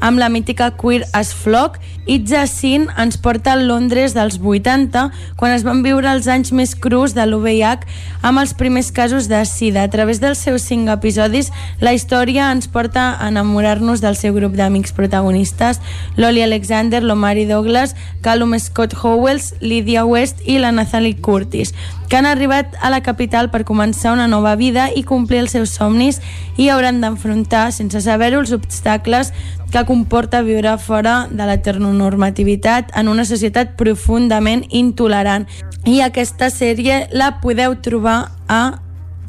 amb 0.00 0.18
la 0.18 0.30
mítica 0.32 0.70
Queer 0.80 1.04
as 1.12 1.34
Flock. 1.34 1.76
It's 2.06 2.32
a 2.32 2.46
Sin 2.46 2.88
ens 3.00 3.16
porta 3.16 3.52
al 3.52 3.68
Londres 3.68 4.16
dels 4.16 4.40
80, 4.40 5.10
quan 5.36 5.52
es 5.52 5.64
van 5.64 5.84
viure 5.84 6.08
els 6.08 6.28
anys 6.28 6.52
més 6.52 6.74
crus 6.76 7.12
de 7.16 7.24
l'UVH 7.28 7.84
amb 8.24 8.40
els 8.40 8.52
primers 8.56 8.90
casos 8.92 9.28
de 9.28 9.40
SIDA. 9.44 9.84
A 9.84 9.92
través 9.92 10.20
dels 10.20 10.40
seus 10.40 10.64
cinc 10.68 10.88
episodis, 11.34 11.52
la 11.80 11.92
història 11.92 12.50
ens 12.52 12.68
porta 12.68 13.16
a 13.18 13.28
enamorar-nos 13.28 14.00
del 14.00 14.16
seu 14.16 14.34
grup 14.34 14.54
d'amics 14.54 14.92
protagonistes, 14.92 15.80
Lolly 16.16 16.42
Alexander, 16.42 17.02
l'Omari 17.02 17.46
Douglas, 17.46 17.94
Callum 18.22 18.58
Scott 18.58 18.94
Howells, 19.02 19.54
Lydia 19.60 20.04
West 20.04 20.40
i 20.46 20.58
la 20.58 20.72
Nathalie 20.72 21.16
Curtis, 21.20 21.74
que 22.08 22.16
han 22.16 22.26
arribat 22.26 22.76
a 22.80 22.90
la 22.90 23.02
capital 23.02 23.50
per 23.50 23.64
començar 23.64 24.12
una 24.12 24.28
nova 24.28 24.54
vida 24.56 24.90
i 24.94 25.02
complir 25.02 25.40
els 25.42 25.52
seus 25.52 25.74
somnis 25.74 26.20
i 26.56 26.68
hauran 26.68 27.00
d'enfrontar, 27.00 27.72
sense 27.72 28.00
saber-ho, 28.00 28.40
els 28.40 28.52
obstacles 28.52 29.32
que 29.72 29.84
comporta 29.84 30.42
viure 30.42 30.76
fora 30.78 31.26
de 31.30 31.48
l'heteronormativitat 31.48 32.94
en 32.94 33.08
una 33.08 33.24
societat 33.26 33.74
profundament 33.76 34.62
intolerant. 34.70 35.48
I 35.84 36.00
aquesta 36.00 36.50
sèrie 36.50 37.08
la 37.12 37.40
podeu 37.42 37.74
trobar 37.82 38.30
a 38.46 38.78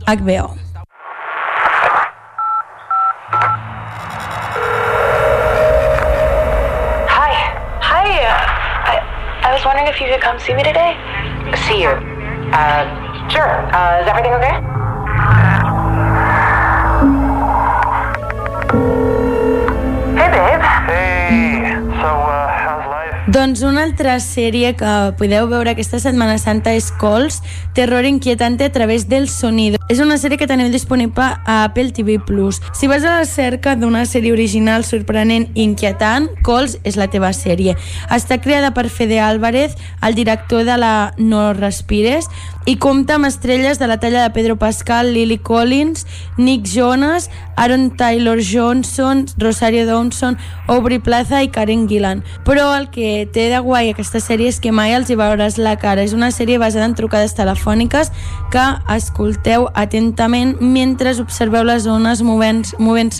HBO. 0.05 0.64
Was 9.65 9.73
wondering 9.73 9.91
if 9.91 9.99
you 9.99 10.07
could 10.07 10.21
come 10.21 10.39
see 10.39 10.53
me 10.53 10.61
today. 10.61 10.93
See 11.65 11.81
you? 11.81 11.89
Uh, 12.53 12.85
sure. 13.29 13.65
Uh, 13.73 14.01
is 14.01 14.07
everything 14.07 14.33
okay? 14.33 14.84
Doncs 23.45 23.61
una 23.61 23.83
altra 23.85 24.15
sèrie 24.17 24.71
que 24.73 24.91
podeu 25.19 25.45
veure 25.45 25.69
aquesta 25.69 25.99
Setmana 26.01 26.39
Santa 26.41 26.71
és 26.73 26.87
Calls, 26.97 27.43
terror 27.77 28.01
inquietante 28.09 28.65
a 28.65 28.71
través 28.73 29.05
del 29.05 29.27
sonido. 29.29 29.77
És 29.85 29.99
una 30.01 30.17
sèrie 30.17 30.39
que 30.41 30.47
teniu 30.49 30.71
disponible 30.73 31.21
a 31.21 31.59
Apple 31.67 31.91
TV+. 31.93 32.17
Si 32.73 32.89
vas 32.89 33.05
a 33.05 33.19
la 33.19 33.27
cerca 33.29 33.75
d'una 33.77 34.07
sèrie 34.09 34.33
original 34.33 34.81
sorprenent 34.81 35.45
i 35.53 35.61
inquietant, 35.61 36.25
Calls 36.41 36.79
és 36.81 36.97
la 36.97 37.05
teva 37.13 37.29
sèrie. 37.37 37.77
Està 38.09 38.39
creada 38.41 38.73
per 38.73 38.89
Fede 38.89 39.21
Álvarez, 39.21 39.77
el 40.01 40.17
director 40.17 40.65
de 40.65 40.79
la 40.81 41.13
No 41.19 41.53
Respires, 41.53 42.25
i 42.65 42.77
compta 42.81 43.15
amb 43.15 43.27
estrelles 43.29 43.77
de 43.77 43.87
la 43.87 43.99
talla 43.99 44.23
de 44.23 44.33
Pedro 44.33 44.55
Pascal, 44.57 45.13
Lily 45.13 45.37
Collins, 45.37 46.07
Nick 46.37 46.65
Jonas, 46.65 47.29
Aaron 47.55 47.91
Taylor 47.95 48.39
Johnson, 48.41 49.27
Rosario 49.37 49.85
Dawson, 49.85 50.37
Aubrey 50.67 50.99
Plaza 50.99 51.43
i 51.43 51.49
Karen 51.49 51.87
Gillan. 51.87 52.23
Però 52.43 52.73
el 52.75 52.89
que 52.89 53.29
té 53.31 53.47
de 53.53 53.59
guai 53.61 53.91
aquesta 53.91 54.19
sèrie 54.19 54.49
és 54.49 54.57
que 54.59 54.73
mai 54.73 54.95
els 54.97 55.11
hi 55.11 55.17
veuràs 55.19 55.59
la 55.61 55.75
cara. 55.77 56.03
És 56.03 56.15
una 56.17 56.31
sèrie 56.33 56.57
basada 56.57 56.89
en 56.89 56.97
trucades 56.97 57.35
telefòniques 57.37 58.11
que 58.51 58.65
escolteu 58.95 59.69
atentament 59.73 60.57
mentre 60.59 61.13
observeu 61.21 61.63
les 61.63 61.85
zones 61.85 62.23
movent-se 62.25 62.75
movent 62.81 63.13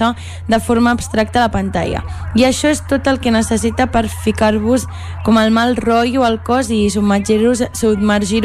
de 0.49 0.59
forma 0.59 0.91
abstracta 0.91 1.39
a 1.39 1.45
la 1.45 1.53
pantalla. 1.53 2.01
I 2.35 2.49
això 2.49 2.73
és 2.73 2.81
tot 2.89 3.07
el 3.07 3.21
que 3.21 3.31
necessita 3.31 3.87
per 3.93 4.07
ficar-vos 4.09 4.87
com 5.23 5.37
el 5.37 5.53
mal 5.53 5.77
rotllo 5.77 6.25
al 6.25 6.41
cos 6.43 6.71
i 6.73 6.89
submergir-vos 6.89 7.63
submergir 7.73 8.35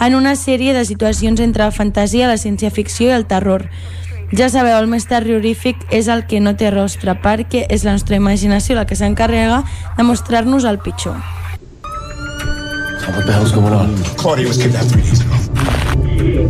en 0.00 0.14
una 0.14 0.36
sèrie 0.42 0.74
de 0.74 0.84
situacions 0.84 1.40
entre 1.40 1.68
la 1.68 1.74
fantasia, 1.74 2.26
la 2.26 2.40
ciència-ficció 2.40 3.12
i 3.12 3.16
el 3.16 3.28
terror. 3.30 3.68
Ja 4.32 4.48
sabeu, 4.48 4.78
el 4.80 4.88
més 4.88 5.04
terrorífic 5.06 5.86
és 5.92 6.08
el 6.08 6.24
que 6.26 6.40
no 6.40 6.56
té 6.56 6.70
rostre, 6.72 7.14
perquè 7.20 7.66
és 7.68 7.84
la 7.84 7.94
nostra 7.98 8.16
imaginació 8.16 8.74
la 8.78 8.86
que 8.88 8.96
s'encarrega 8.96 9.62
de 9.98 10.06
mostrar-nos 10.08 10.64
el 10.64 10.80
pitjor. 10.80 11.20
What 13.12 13.26
the 13.26 13.32
hell's 13.32 13.52
going 13.52 13.74
on? 13.74 13.92
Claudia 14.16 14.48
was 14.48 14.56
kidnapped 14.56 14.90
three 14.90 15.02
days 15.02 15.20
ago. 15.20 15.36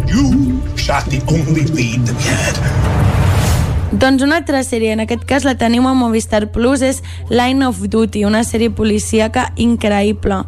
You 0.07 0.61
shot 0.77 1.11
the 1.11 1.21
only 1.27 1.65
lead 1.75 2.07
that 2.07 2.17
we 2.17 2.31
had. 2.31 2.93
Doncs 3.93 4.23
una 4.23 4.39
altra 4.41 4.63
sèrie, 4.65 4.93
en 4.95 5.03
aquest 5.03 5.27
cas 5.29 5.45
la 5.45 5.57
tenim 5.61 5.85
a 5.85 5.93
Movistar 5.93 6.47
Plus, 6.55 6.81
és 6.87 7.03
Line 7.29 7.67
of 7.67 7.83
Duty, 7.93 8.23
una 8.25 8.41
sèrie 8.47 8.71
policíaca 8.71 9.51
increïble. 9.61 10.45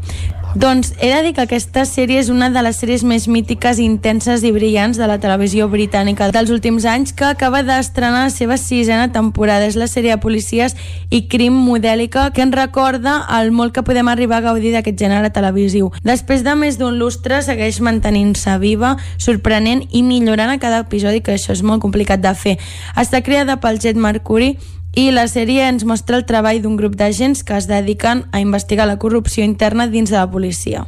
Doncs 0.54 0.92
he 1.00 1.08
de 1.10 1.22
dir 1.24 1.32
que 1.34 1.42
aquesta 1.42 1.82
sèrie 1.82 2.20
és 2.22 2.28
una 2.30 2.46
de 2.54 2.60
les 2.62 2.76
sèries 2.78 3.02
més 3.02 3.24
mítiques, 3.26 3.80
intenses 3.82 4.44
i 4.46 4.52
brillants 4.54 5.00
de 5.00 5.08
la 5.10 5.16
televisió 5.18 5.66
britànica 5.66 6.28
dels 6.30 6.52
últims 6.54 6.84
anys 6.86 7.10
que 7.10 7.26
acaba 7.26 7.64
d'estrenar 7.66 8.28
la 8.28 8.30
seva 8.30 8.54
sisena 8.54 9.08
temporada. 9.10 9.66
És 9.66 9.74
la 9.74 9.88
sèrie 9.90 10.14
de 10.14 10.22
policies 10.22 10.76
i 11.10 11.24
crim 11.26 11.56
modèlica 11.58 12.28
que 12.30 12.44
ens 12.46 12.54
recorda 12.54 13.16
el 13.40 13.50
molt 13.50 13.74
que 13.74 13.82
podem 13.82 14.06
arribar 14.12 14.38
a 14.38 14.46
gaudir 14.46 14.70
d'aquest 14.76 15.02
gènere 15.02 15.32
televisiu. 15.34 15.90
Després 16.06 16.46
de 16.46 16.54
més 16.54 16.78
d'un 16.78 17.02
lustre 17.02 17.42
segueix 17.42 17.82
mantenint-se 17.82 18.54
viva, 18.62 18.94
sorprenent 19.18 19.82
i 19.90 20.04
millorant 20.06 20.54
a 20.54 20.60
cada 20.62 20.84
episodi, 20.86 21.18
que 21.18 21.34
això 21.34 21.50
és 21.50 21.66
molt 21.66 21.82
complicat 21.82 22.22
de 22.22 22.34
fer. 22.38 22.60
Està 22.94 23.24
creada 23.26 23.58
pel 23.58 23.82
Jet 23.82 23.98
Mercury 23.98 24.54
i 24.94 25.10
la 25.10 25.26
sèrie 25.26 25.66
ens 25.66 25.84
mostra 25.84 26.16
el 26.20 26.26
treball 26.26 26.60
d'un 26.62 26.76
grup 26.78 26.94
d'agents 26.96 27.42
que 27.42 27.56
es 27.58 27.66
dediquen 27.66 28.24
a 28.32 28.40
investigar 28.40 28.86
la 28.86 28.98
corrupció 29.02 29.44
interna 29.44 29.88
dins 29.90 30.10
de 30.10 30.20
la 30.20 30.30
policia. 30.30 30.86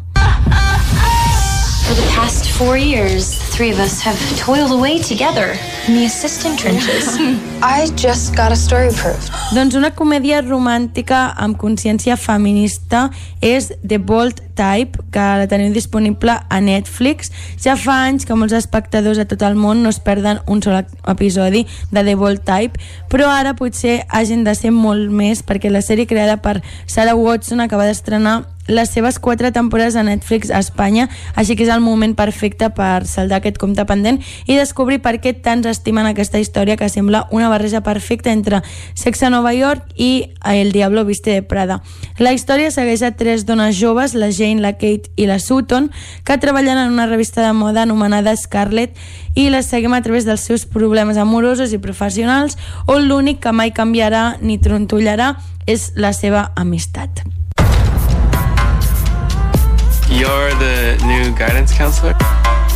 The 1.97 2.02
past 2.12 2.51
four 2.51 2.77
years, 2.77 3.39
the 3.39 3.56
three 3.56 3.70
of 3.70 3.78
us 3.81 4.02
have 4.02 4.18
toiled 4.36 4.70
away 4.70 4.98
together 4.98 5.56
in 5.89 5.94
the 5.94 6.05
assistant 6.05 6.59
trenches. 6.59 7.16
I 7.62 7.86
just 7.97 8.36
got 8.36 8.52
a 8.52 8.56
story 8.56 8.90
proved. 8.93 9.31
Doncs 9.56 9.78
una 9.78 9.89
comèdia 9.97 10.43
romàntica 10.44 11.31
amb 11.40 11.56
consciència 11.56 12.18
feminista 12.20 13.06
és 13.40 13.70
The 13.81 13.97
Bold 13.97 14.43
Type, 14.60 15.06
que 15.09 15.24
la 15.40 15.47
teniu 15.48 15.73
disponible 15.73 16.35
a 16.36 16.59
Netflix. 16.60 17.32
Ja 17.64 17.78
fa 17.81 18.02
anys 18.10 18.28
que 18.28 18.36
molts 18.36 18.52
espectadors 18.59 19.23
a 19.23 19.24
tot 19.24 19.47
el 19.48 19.56
món 19.56 19.81
no 19.81 19.89
es 19.89 19.97
perden 19.97 20.43
un 20.52 20.60
sol 20.60 20.82
episodi 21.09 21.64
de 21.94 22.02
The 22.02 22.16
Bold 22.20 22.44
Type, 22.44 22.77
però 23.09 23.31
ara 23.32 23.55
potser 23.56 24.02
hagin 24.12 24.44
de 24.44 24.52
ser 24.52 24.74
molt 24.74 25.09
més 25.09 25.40
perquè 25.40 25.73
la 25.73 25.81
sèrie 25.81 26.05
creada 26.05 26.36
per 26.44 26.59
Sarah 26.85 27.16
Watson 27.16 27.64
acaba 27.64 27.89
d'estrenar 27.89 28.43
les 28.66 28.90
seves 28.90 29.18
quatre 29.18 29.52
temporades 29.52 29.97
a 29.97 30.02
Netflix 30.02 30.51
a 30.51 30.59
Espanya, 30.59 31.09
així 31.34 31.56
que 31.56 31.64
és 31.66 31.72
el 31.72 31.80
moment 31.80 32.14
perfecte 32.18 32.70
per 32.74 33.06
saldar 33.06 33.40
aquest 33.40 33.59
compte 33.62 33.84
pendent 33.86 34.20
i 34.47 34.56
descobrir 34.59 34.98
per 35.05 35.16
què 35.22 35.32
tants 35.34 35.68
estimen 35.70 36.06
aquesta 36.06 36.40
història 36.43 36.76
que 36.76 36.88
sembla 36.90 37.26
una 37.30 37.48
barreja 37.48 37.82
perfecta 37.86 38.32
entre 38.32 38.62
Sexe 38.94 39.26
a 39.26 39.30
Nova 39.30 39.55
York 39.55 39.94
i 39.97 40.30
El 40.44 40.72
Diablo 40.72 41.05
Viste 41.05 41.30
de 41.30 41.43
Prada. 41.43 41.80
La 42.18 42.32
història 42.32 42.70
segueix 42.70 43.02
a 43.02 43.12
tres 43.16 43.47
dones 43.47 43.78
joves, 43.78 44.14
la 44.14 44.30
Jane, 44.30 44.60
la 44.60 44.74
Kate 44.74 45.12
i 45.16 45.26
la 45.26 45.38
Sutton, 45.38 45.90
que 46.24 46.38
treballen 46.38 46.78
en 46.78 46.93
una 46.93 47.06
revista 47.06 47.44
de 47.47 47.52
moda 47.52 47.82
anomenada 47.86 48.36
Scarlet 48.36 48.97
i 49.34 49.48
les 49.51 49.70
seguim 49.70 49.94
a 49.94 50.02
través 50.02 50.26
dels 50.26 50.43
seus 50.43 50.66
problemes 50.66 51.20
amorosos 51.20 51.72
i 51.72 51.82
professionals 51.82 52.59
on 52.86 53.06
l'únic 53.09 53.43
que 53.44 53.52
mai 53.52 53.72
canviarà 53.76 54.36
ni 54.40 54.59
trontollarà 54.59 55.34
és 55.66 55.93
la 55.97 56.12
seva 56.16 56.51
amistat. 56.56 57.26
You're 60.09 60.51
the 60.55 60.97
new 61.05 61.37
guidance 61.37 61.73
counselor? 61.73 62.15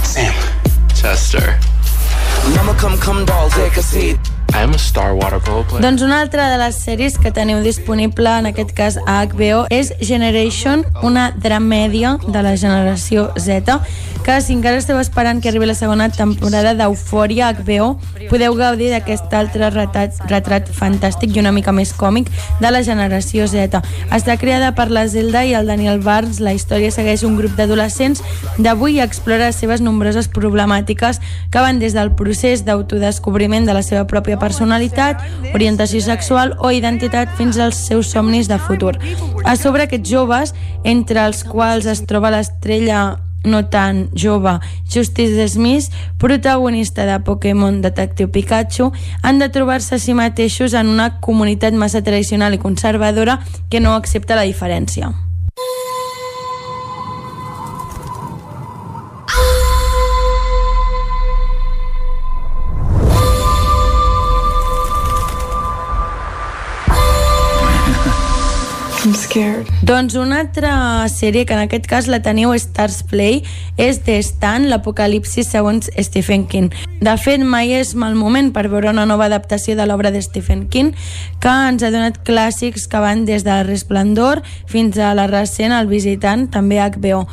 Sam. 0.05 0.35
Chester. 0.95 1.59
Mama, 2.57 2.75
come, 2.79 2.99
come, 2.99 3.25
doll, 3.25 3.49
take 3.51 3.77
a 3.77 3.83
seat. 3.83 4.19
I'm 4.55 4.75
a 4.75 4.79
star 4.79 5.15
water 5.15 5.39
player. 5.41 5.83
Doncs 5.83 6.03
una 6.03 6.21
altra 6.21 6.51
de 6.51 6.59
les 6.59 6.79
sèries 6.83 7.17
que 7.21 7.31
teniu 7.33 7.63
disponible, 7.63 8.31
en 8.41 8.49
aquest 8.51 8.73
cas 8.75 8.99
a 9.07 9.21
HBO, 9.31 9.67
és 9.71 9.93
Generation, 10.01 10.85
una 11.03 11.31
dramèdia 11.37 12.17
de 12.27 12.43
la 12.43 12.57
generació 12.57 13.31
Z, 13.39 13.79
que 14.25 14.41
si 14.43 14.53
encara 14.53 14.81
esteu 14.81 14.99
esperant 15.01 15.41
que 15.41 15.49
arribi 15.49 15.69
la 15.69 15.75
segona 15.75 16.11
temporada 16.13 16.75
d'Eufòria 16.77 17.53
HBO, 17.57 17.95
podeu 18.31 18.57
gaudir 18.59 18.91
d'aquest 18.93 19.33
altre 19.35 19.71
retrat, 19.73 20.19
retrat 20.31 20.69
fantàstic 20.75 21.37
i 21.37 21.41
una 21.41 21.55
mica 21.57 21.73
més 21.73 21.93
còmic 21.97 22.29
de 22.61 22.73
la 22.73 22.83
generació 22.85 23.47
Z. 23.49 23.81
Està 24.11 24.37
creada 24.41 24.73
per 24.77 24.91
la 24.91 25.07
Zelda 25.09 25.45
i 25.47 25.55
el 25.57 25.71
Daniel 25.71 26.03
Barnes. 26.05 26.41
La 26.41 26.53
història 26.57 26.93
segueix 26.93 27.25
un 27.25 27.39
grup 27.39 27.57
d'adolescents 27.57 28.23
d'avui 28.59 28.99
i 28.99 29.05
explora 29.05 29.49
les 29.49 29.61
seves 29.63 29.81
nombroses 29.81 30.29
problemàtiques 30.29 31.23
que 31.51 31.65
van 31.65 31.79
des 31.81 31.97
del 31.97 32.13
procés 32.17 32.67
d'autodescobriment 32.67 33.67
de 33.67 33.77
la 33.77 33.85
seva 33.87 34.07
pròpia 34.11 34.40
personalitat, 34.41 35.23
orientació 35.55 36.03
sexual 36.05 36.57
o 36.59 36.73
identitat 36.75 37.31
fins 37.39 37.61
als 37.61 37.85
seus 37.87 38.11
somnis 38.11 38.49
de 38.49 38.59
futur. 38.59 38.97
A 39.45 39.57
sobre 39.57 39.87
aquests 39.87 40.11
joves, 40.11 40.55
entre 40.85 41.23
els 41.27 41.45
quals 41.45 41.87
es 41.87 42.05
troba 42.09 42.33
l'estrella 42.35 43.21
no 43.45 43.63
tan 43.73 44.11
jove, 44.15 44.59
Justice 44.93 45.49
Smith, 45.49 45.89
protagonista 46.19 47.07
de 47.07 47.21
Pokémon 47.25 47.81
Detectiu 47.81 48.29
Pikachu, 48.29 48.93
han 49.23 49.39
de 49.39 49.49
trobar-se 49.49 49.97
a 49.97 49.99
si 49.99 50.15
mateixos 50.15 50.75
en 50.75 50.93
una 50.93 51.21
comunitat 51.21 51.73
massa 51.73 52.05
tradicional 52.05 52.55
i 52.55 52.61
conservadora 52.61 53.41
que 53.71 53.81
no 53.81 53.97
accepta 53.97 54.37
la 54.37 54.49
diferència. 54.49 55.30
Doncs 69.91 70.15
una 70.15 70.37
altra 70.39 70.73
sèrie 71.11 71.43
que 71.43 71.57
en 71.57 71.65
aquest 71.65 71.89
cas 71.91 72.07
la 72.07 72.21
teniu 72.23 72.53
Stars 72.63 73.01
Play 73.11 73.41
és 73.75 73.99
The 74.07 74.21
Stan, 74.23 74.69
l'apocalipsis 74.71 75.51
segons 75.51 75.91
Stephen 76.07 76.45
King. 76.47 76.71
De 77.03 77.17
fet, 77.19 77.43
mai 77.43 77.75
és 77.75 77.97
mal 77.99 78.15
moment 78.15 78.53
per 78.55 78.69
veure 78.71 78.93
una 78.95 79.09
nova 79.11 79.27
adaptació 79.27 79.75
de 79.75 79.89
l'obra 79.91 80.15
de 80.15 80.23
Stephen 80.23 80.69
King 80.71 80.95
que 81.43 81.59
ens 81.73 81.83
ha 81.83 81.91
donat 81.91 82.23
clàssics 82.23 82.87
que 82.87 83.03
van 83.03 83.27
des 83.27 83.43
de 83.43 83.65
Resplendor 83.67 84.45
fins 84.71 84.95
a 84.95 85.11
la 85.19 85.27
recent 85.27 85.75
El 85.75 85.91
Visitant, 85.91 86.47
també 86.55 86.79
HBO 86.79 87.25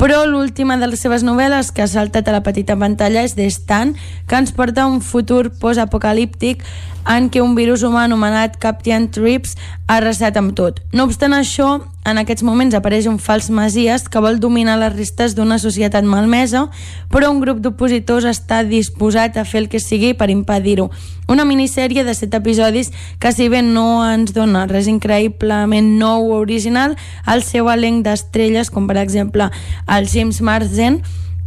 però 0.00 0.22
l'última 0.24 0.78
de 0.80 0.86
les 0.88 1.02
seves 1.04 1.20
novel·les 1.28 1.68
que 1.76 1.82
ha 1.84 1.90
saltat 1.90 2.28
a 2.30 2.32
la 2.32 2.40
petita 2.40 2.72
pantalla 2.80 3.20
és 3.20 3.34
The 3.36 3.44
Stan, 3.52 3.90
que 4.24 4.38
ens 4.40 4.54
porta 4.56 4.86
a 4.86 4.88
un 4.88 5.02
futur 5.04 5.50
post-apocalíptic 5.60 6.64
en 7.04 7.28
què 7.28 7.42
un 7.44 7.52
virus 7.52 7.84
humà 7.84 8.06
anomenat 8.08 8.56
Captain 8.62 9.10
Trips 9.12 9.58
ha 9.84 9.98
arrasat 9.98 10.40
amb 10.40 10.54
tot. 10.56 10.80
No 10.96 11.04
obstant 11.04 11.36
això, 11.36 11.82
en 12.04 12.16
aquests 12.16 12.42
moments 12.46 12.74
apareix 12.74 13.06
un 13.10 13.18
fals 13.20 13.50
masies 13.52 14.06
que 14.08 14.22
vol 14.24 14.38
dominar 14.40 14.78
les 14.80 14.94
restes 14.94 15.34
d'una 15.36 15.58
societat 15.60 16.04
malmesa, 16.08 16.68
però 17.12 17.28
un 17.28 17.42
grup 17.42 17.60
d'opositors 17.60 18.24
està 18.24 18.62
disposat 18.64 19.36
a 19.36 19.44
fer 19.44 19.64
el 19.64 19.68
que 19.68 19.82
sigui 19.82 20.14
per 20.16 20.30
impedir-ho. 20.32 20.88
Una 21.28 21.44
minissèrie 21.44 22.04
de 22.04 22.14
set 22.16 22.34
episodis 22.34 22.90
que 23.20 23.32
si 23.36 23.50
bé 23.52 23.60
no 23.62 24.00
ens 24.08 24.32
dona 24.32 24.64
res 24.70 24.88
increïblement 24.88 25.92
nou 26.00 26.32
o 26.32 26.40
original, 26.40 26.96
el 27.28 27.44
seu 27.44 27.68
elenc 27.70 28.06
d'estrelles, 28.08 28.72
com 28.72 28.88
per 28.88 28.96
exemple 29.04 29.50
el 29.86 30.08
James 30.08 30.40
Marsden, 30.40 31.02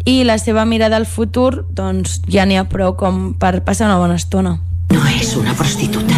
i 0.06 0.22
la 0.28 0.38
seva 0.38 0.66
mirada 0.68 1.00
al 1.00 1.08
futur, 1.08 1.66
doncs 1.72 2.22
ja 2.30 2.46
n'hi 2.46 2.60
ha 2.60 2.68
prou 2.70 2.94
com 3.00 3.34
per 3.40 3.64
passar 3.66 3.88
una 3.90 3.98
bona 3.98 4.20
estona. 4.20 4.60
No 4.94 5.06
es 5.08 5.36
una 5.36 5.56
prostituta, 5.56 6.14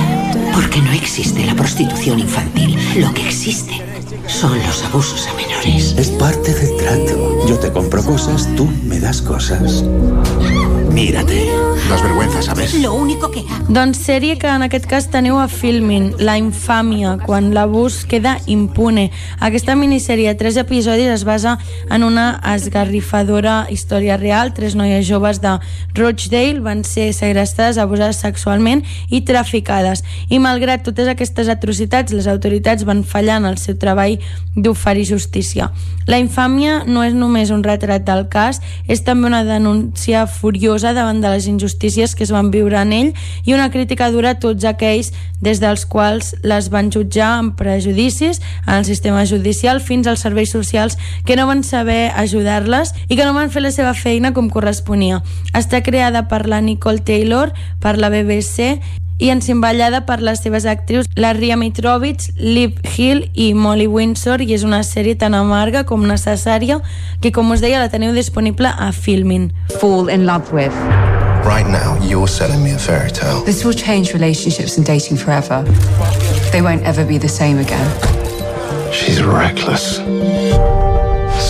porque 0.54 0.82
no 0.82 0.92
existe 0.92 1.46
la 1.46 1.56
prostitución 1.56 2.20
infantil. 2.20 2.76
Lo 2.98 3.14
que 3.14 3.28
existe 3.28 3.95
son 4.36 4.60
los 4.60 4.84
abusos 4.84 5.28
a 5.28 5.34
menores. 5.34 5.96
Es 5.98 6.10
parte 6.10 6.54
del 6.54 6.76
trato. 6.76 7.48
Yo 7.48 7.58
te 7.58 7.72
compro 7.72 8.04
cosas, 8.04 8.50
tú 8.58 8.66
me 8.84 9.00
das 9.00 9.22
cosas. 9.22 9.84
Mírate. 10.92 11.50
Das 11.90 12.02
vergüenza, 12.02 12.42
¿sabes? 12.42 12.74
Lo 12.82 12.96
único 12.96 13.30
que 13.30 13.42
hago. 13.42 13.66
Doncs 13.70 14.00
sèrie 14.08 14.40
que 14.42 14.50
en 14.50 14.64
aquest 14.66 14.88
cas 14.90 15.06
teniu 15.14 15.38
a 15.38 15.46
Filmin, 15.48 16.16
La 16.18 16.34
infàmia, 16.40 17.20
quan 17.22 17.52
l'abús 17.54 18.00
queda 18.10 18.40
impune. 18.50 19.12
Aquesta 19.38 19.76
minissèrie 19.78 20.32
de 20.32 20.40
tres 20.40 20.58
episodis 20.58 21.12
es 21.14 21.26
basa 21.30 21.60
en 21.94 22.02
una 22.04 22.42
esgarrifadora 22.56 23.68
història 23.70 24.18
real. 24.18 24.56
Tres 24.58 24.74
noies 24.74 25.06
joves 25.06 25.42
de 25.44 25.60
Rochdale 25.94 26.64
van 26.66 26.82
ser 26.84 27.12
segrestades, 27.14 27.78
abusades 27.78 28.18
sexualment 28.18 28.82
i 29.14 29.22
traficades. 29.22 30.02
I 30.30 30.42
malgrat 30.42 30.82
totes 30.90 31.08
aquestes 31.08 31.54
atrocitats, 31.54 32.18
les 32.18 32.26
autoritats 32.26 32.84
van 32.84 33.04
fallar 33.06 33.38
en 33.44 33.46
el 33.52 33.60
seu 33.62 33.78
treball 33.78 34.18
d'oferir 34.56 35.06
justícia. 35.06 35.70
La 36.10 36.18
infàmia 36.18 36.82
no 36.88 37.06
és 37.06 37.14
només 37.14 37.54
un 37.54 37.62
retrat 37.62 38.02
del 38.10 38.26
cas, 38.30 38.62
és 38.88 39.06
també 39.06 39.30
una 39.30 39.44
denúncia 39.46 40.26
furiosa 40.26 40.94
davant 40.98 41.22
de 41.22 41.30
les 41.30 41.46
injustícies 41.46 41.75
que 41.78 42.24
es 42.24 42.32
van 42.32 42.52
viure 42.52 42.80
en 42.82 42.94
ell 42.94 43.14
i 43.46 43.54
una 43.54 43.70
crítica 43.72 44.12
dura 44.12 44.34
a 44.36 44.40
tots 44.40 44.66
aquells 44.66 45.12
des 45.42 45.62
dels 45.62 45.86
quals 45.86 46.34
les 46.44 46.70
van 46.74 46.92
jutjar 46.92 47.32
amb 47.40 47.56
prejudicis 47.60 48.42
en 48.66 48.74
el 48.80 48.86
sistema 48.86 49.26
judicial 49.26 49.82
fins 49.82 50.08
als 50.08 50.26
serveis 50.26 50.52
socials 50.52 50.98
que 51.26 51.36
no 51.36 51.48
van 51.48 51.64
saber 51.64 52.12
ajudar-les 52.16 52.94
i 53.08 53.16
que 53.16 53.26
no 53.26 53.34
van 53.34 53.52
fer 53.52 53.62
la 53.62 53.72
seva 53.72 53.94
feina 53.94 54.34
com 54.34 54.50
corresponia. 54.50 55.22
Està 55.54 55.84
creada 55.84 56.28
per 56.28 56.46
la 56.48 56.62
Nicole 56.62 57.04
Taylor, 57.06 57.54
per 57.80 57.98
la 57.98 58.10
BBC 58.10 58.80
i 59.18 59.30
encimballada 59.32 60.06
per 60.06 60.20
les 60.22 60.42
seves 60.44 60.66
actrius 60.66 61.08
la 61.16 61.34
Ria 61.34 61.56
Mitrovich, 61.56 62.32
Liv 62.36 62.80
Hill 62.96 63.30
i 63.34 63.54
Molly 63.54 63.88
Windsor 63.88 64.44
i 64.44 64.52
és 64.58 64.68
una 64.68 64.84
sèrie 64.84 65.16
tan 65.16 65.38
amarga 65.38 65.86
com 65.88 66.06
necessària 66.08 66.82
que 67.22 67.32
com 67.32 67.52
us 67.56 67.64
deia 67.64 67.80
la 67.80 67.92
teniu 67.94 68.16
disponible 68.16 68.68
a 68.68 68.92
Filmin. 68.92 69.52
Fall 69.80 70.12
in 70.12 70.28
love 70.28 70.52
with. 70.52 71.05
Right 71.46 71.68
now, 71.68 71.96
you're 72.02 72.28
selling 72.28 72.64
me 72.64 72.72
a 72.72 72.78
fairy 72.80 73.12
tale. 73.12 73.44
This 73.44 73.64
will 73.64 73.72
change 73.72 74.14
relationships 74.14 74.78
and 74.78 74.86
dating 74.86 75.18
forever. 75.18 75.62
They 76.52 76.64
won't 76.64 76.82
ever 76.82 77.06
be 77.06 77.20
the 77.20 77.30
same 77.30 77.60
again. 77.60 78.92
She's 78.92 79.22
reckless. 79.22 79.98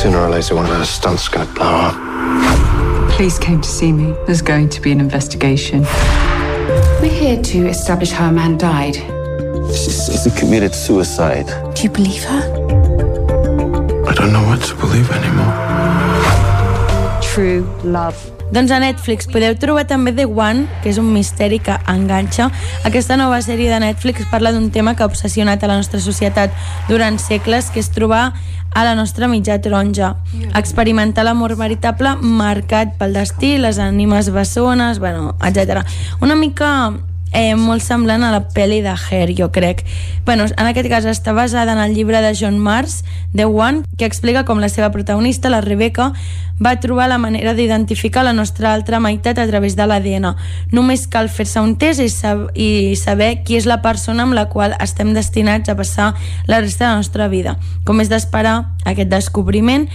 Sooner 0.01 0.17
or 0.17 0.30
later, 0.30 0.55
one 0.55 0.65
of 0.65 0.76
her 0.76 0.84
stunts 0.84 1.23
is 1.23 1.30
going 1.30 1.47
to 1.47 1.53
blow 1.53 1.65
up. 1.65 3.11
Police 3.15 3.39
came 3.39 3.61
to 3.61 3.69
see 3.69 3.93
me. 3.93 4.13
There's 4.26 4.41
going 4.41 4.67
to 4.67 4.81
be 4.81 4.91
an 4.91 4.99
investigation. 4.99 5.84
We're 7.01 7.17
here 7.17 7.41
to 7.41 7.67
establish 7.67 8.11
how 8.11 8.27
a 8.27 8.31
man 8.34 8.57
died. 8.57 8.95
She's, 9.73 10.07
she's 10.07 10.27
committed 10.38 10.76
suicide. 10.76 11.47
Do 11.73 11.84
you 11.84 11.89
believe 11.89 12.26
her? 12.26 12.43
I 14.09 14.13
don't 14.13 14.34
know 14.34 14.43
what 14.45 14.61
to 14.63 14.76
believe 14.76 15.09
anymore. 15.09 15.53
True 17.22 17.65
love. 17.85 18.35
Doncs 18.53 18.69
a 18.72 18.77
Netflix 18.80 19.26
podeu 19.26 19.55
trobar 19.57 19.88
també 19.89 20.13
The 20.13 20.27
One, 20.30 20.67
que 20.84 20.91
és 20.91 20.99
un 21.01 21.07
misteri 21.13 21.57
que 21.63 21.80
enganxa. 21.89 22.51
Aquesta 22.85 23.17
nova 23.17 23.39
sèrie 23.41 23.72
de 23.72 23.80
Netflix 23.81 24.27
parla 24.30 24.51
d'un 24.53 24.69
tema 24.72 24.93
que 24.93 25.01
ha 25.01 25.09
obsessionat 25.09 25.63
a 25.63 25.72
la 25.72 25.80
nostra 25.80 25.99
societat 25.99 26.53
durant 26.89 27.17
segles, 27.19 27.72
que 27.73 27.81
és 27.81 27.89
trobar 27.89 28.27
a 28.76 28.84
la 28.85 28.93
nostra 28.93 29.27
mitja 29.31 29.57
taronja. 29.63 30.13
Experimentar 30.53 31.26
l'amor 31.26 31.55
veritable 31.57 32.13
marcat 32.22 32.93
pel 32.99 33.17
destí, 33.17 33.55
les 33.57 33.80
ànimes 33.81 34.30
bessones, 34.35 34.99
bueno, 34.99 35.34
etc. 35.41 35.81
Una 36.22 36.35
mica 36.35 36.93
eh, 37.36 37.53
molt 37.60 37.84
semblant 37.84 38.24
a 38.24 38.32
la 38.32 38.45
pel·li 38.56 38.80
de 38.82 38.95
Hair, 38.95 39.36
jo 39.36 39.52
crec. 39.52 39.84
Bueno, 40.26 40.48
en 40.48 40.70
aquest 40.70 40.90
cas 40.90 41.06
està 41.06 41.36
basada 41.36 41.76
en 41.76 41.82
el 41.84 41.94
llibre 41.94 42.22
de 42.24 42.32
John 42.34 42.57
Mars, 42.57 43.03
The 43.36 43.45
One, 43.45 43.84
que 43.99 44.07
explica 44.07 44.45
com 44.48 44.64
la 44.64 44.72
seva 44.72 44.90
protagonista, 44.95 45.52
la 45.52 45.62
Rebecca, 45.62 46.14
va 46.64 46.80
trobar 46.80 47.10
la 47.12 47.20
manera 47.20 47.53
d'identificar 47.53 48.24
la 48.24 48.34
nostra 48.34 48.74
altra 48.74 49.02
meitat 49.03 49.38
a 49.38 49.48
través 49.48 49.76
de 49.76 49.86
l'ADN. 49.86 50.32
Només 50.72 51.07
cal 51.12 51.28
fer-se 51.28 51.60
un 51.60 51.76
test 51.76 51.99
i, 51.99 52.07
sab 52.10 52.48
i 52.56 52.95
saber 52.95 53.44
qui 53.44 53.60
és 53.60 53.68
la 53.68 53.82
persona 53.84 54.24
amb 54.24 54.34
la 54.34 54.48
qual 54.48 54.78
estem 54.80 55.14
destinats 55.14 55.70
a 55.70 55.76
passar 55.76 56.14
la 56.48 56.62
resta 56.64 56.86
de 56.86 56.91
la 56.91 57.02
nostra 57.03 57.28
vida. 57.28 57.57
Com 57.84 57.99
és 57.99 58.10
d'esperar, 58.10 58.62
aquest 58.86 59.12
descobriment 59.12 59.90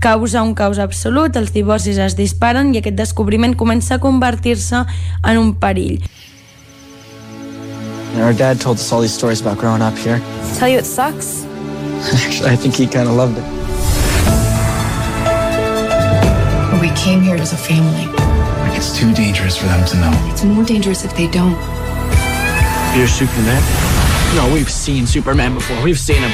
causa 0.00 0.42
un 0.42 0.54
caos 0.54 0.78
absolut, 0.78 1.36
els 1.36 1.52
divorcis 1.52 1.98
es 2.00 2.16
disparen 2.16 2.74
i 2.74 2.80
aquest 2.80 2.96
descobriment 2.96 3.56
comença 3.56 3.96
a 3.96 4.00
convertir-se 4.00 4.84
en 5.24 5.38
un 5.40 5.54
perill. 5.60 6.00
Our 8.22 8.32
dad 8.32 8.60
told 8.60 8.78
us 8.78 8.90
all 8.92 9.00
these 9.00 9.12
stories 9.12 9.40
about 9.40 9.58
growing 9.58 9.82
up 9.82 9.96
here. 9.96 10.18
Tell 10.56 10.68
you 10.68 10.78
it 10.78 10.86
sucks? 10.86 11.44
Actually, 12.24 12.50
I 12.54 12.56
think 12.56 12.74
he 12.74 12.86
kind 12.86 13.08
of 13.08 13.14
loved 13.14 13.36
it. 13.38 13.44
We 16.80 16.90
came 16.96 17.20
here 17.20 17.36
as 17.36 17.52
a 17.52 17.56
family. 17.56 18.10
It's 18.76 18.96
too 18.98 19.12
dangerous 19.14 19.56
for 19.56 19.66
them 19.66 19.86
to 19.88 19.96
know. 19.96 20.30
It's 20.30 20.44
more 20.44 20.64
dangerous 20.64 21.04
if 21.04 21.14
they 21.16 21.28
don't. 21.28 21.56
You're 22.96 23.06
Superman? 23.06 23.62
No, 24.34 24.50
we've 24.52 24.70
seen 24.70 25.06
Superman 25.06 25.54
before. 25.54 25.82
We've 25.82 25.98
seen 25.98 26.22
him. 26.22 26.32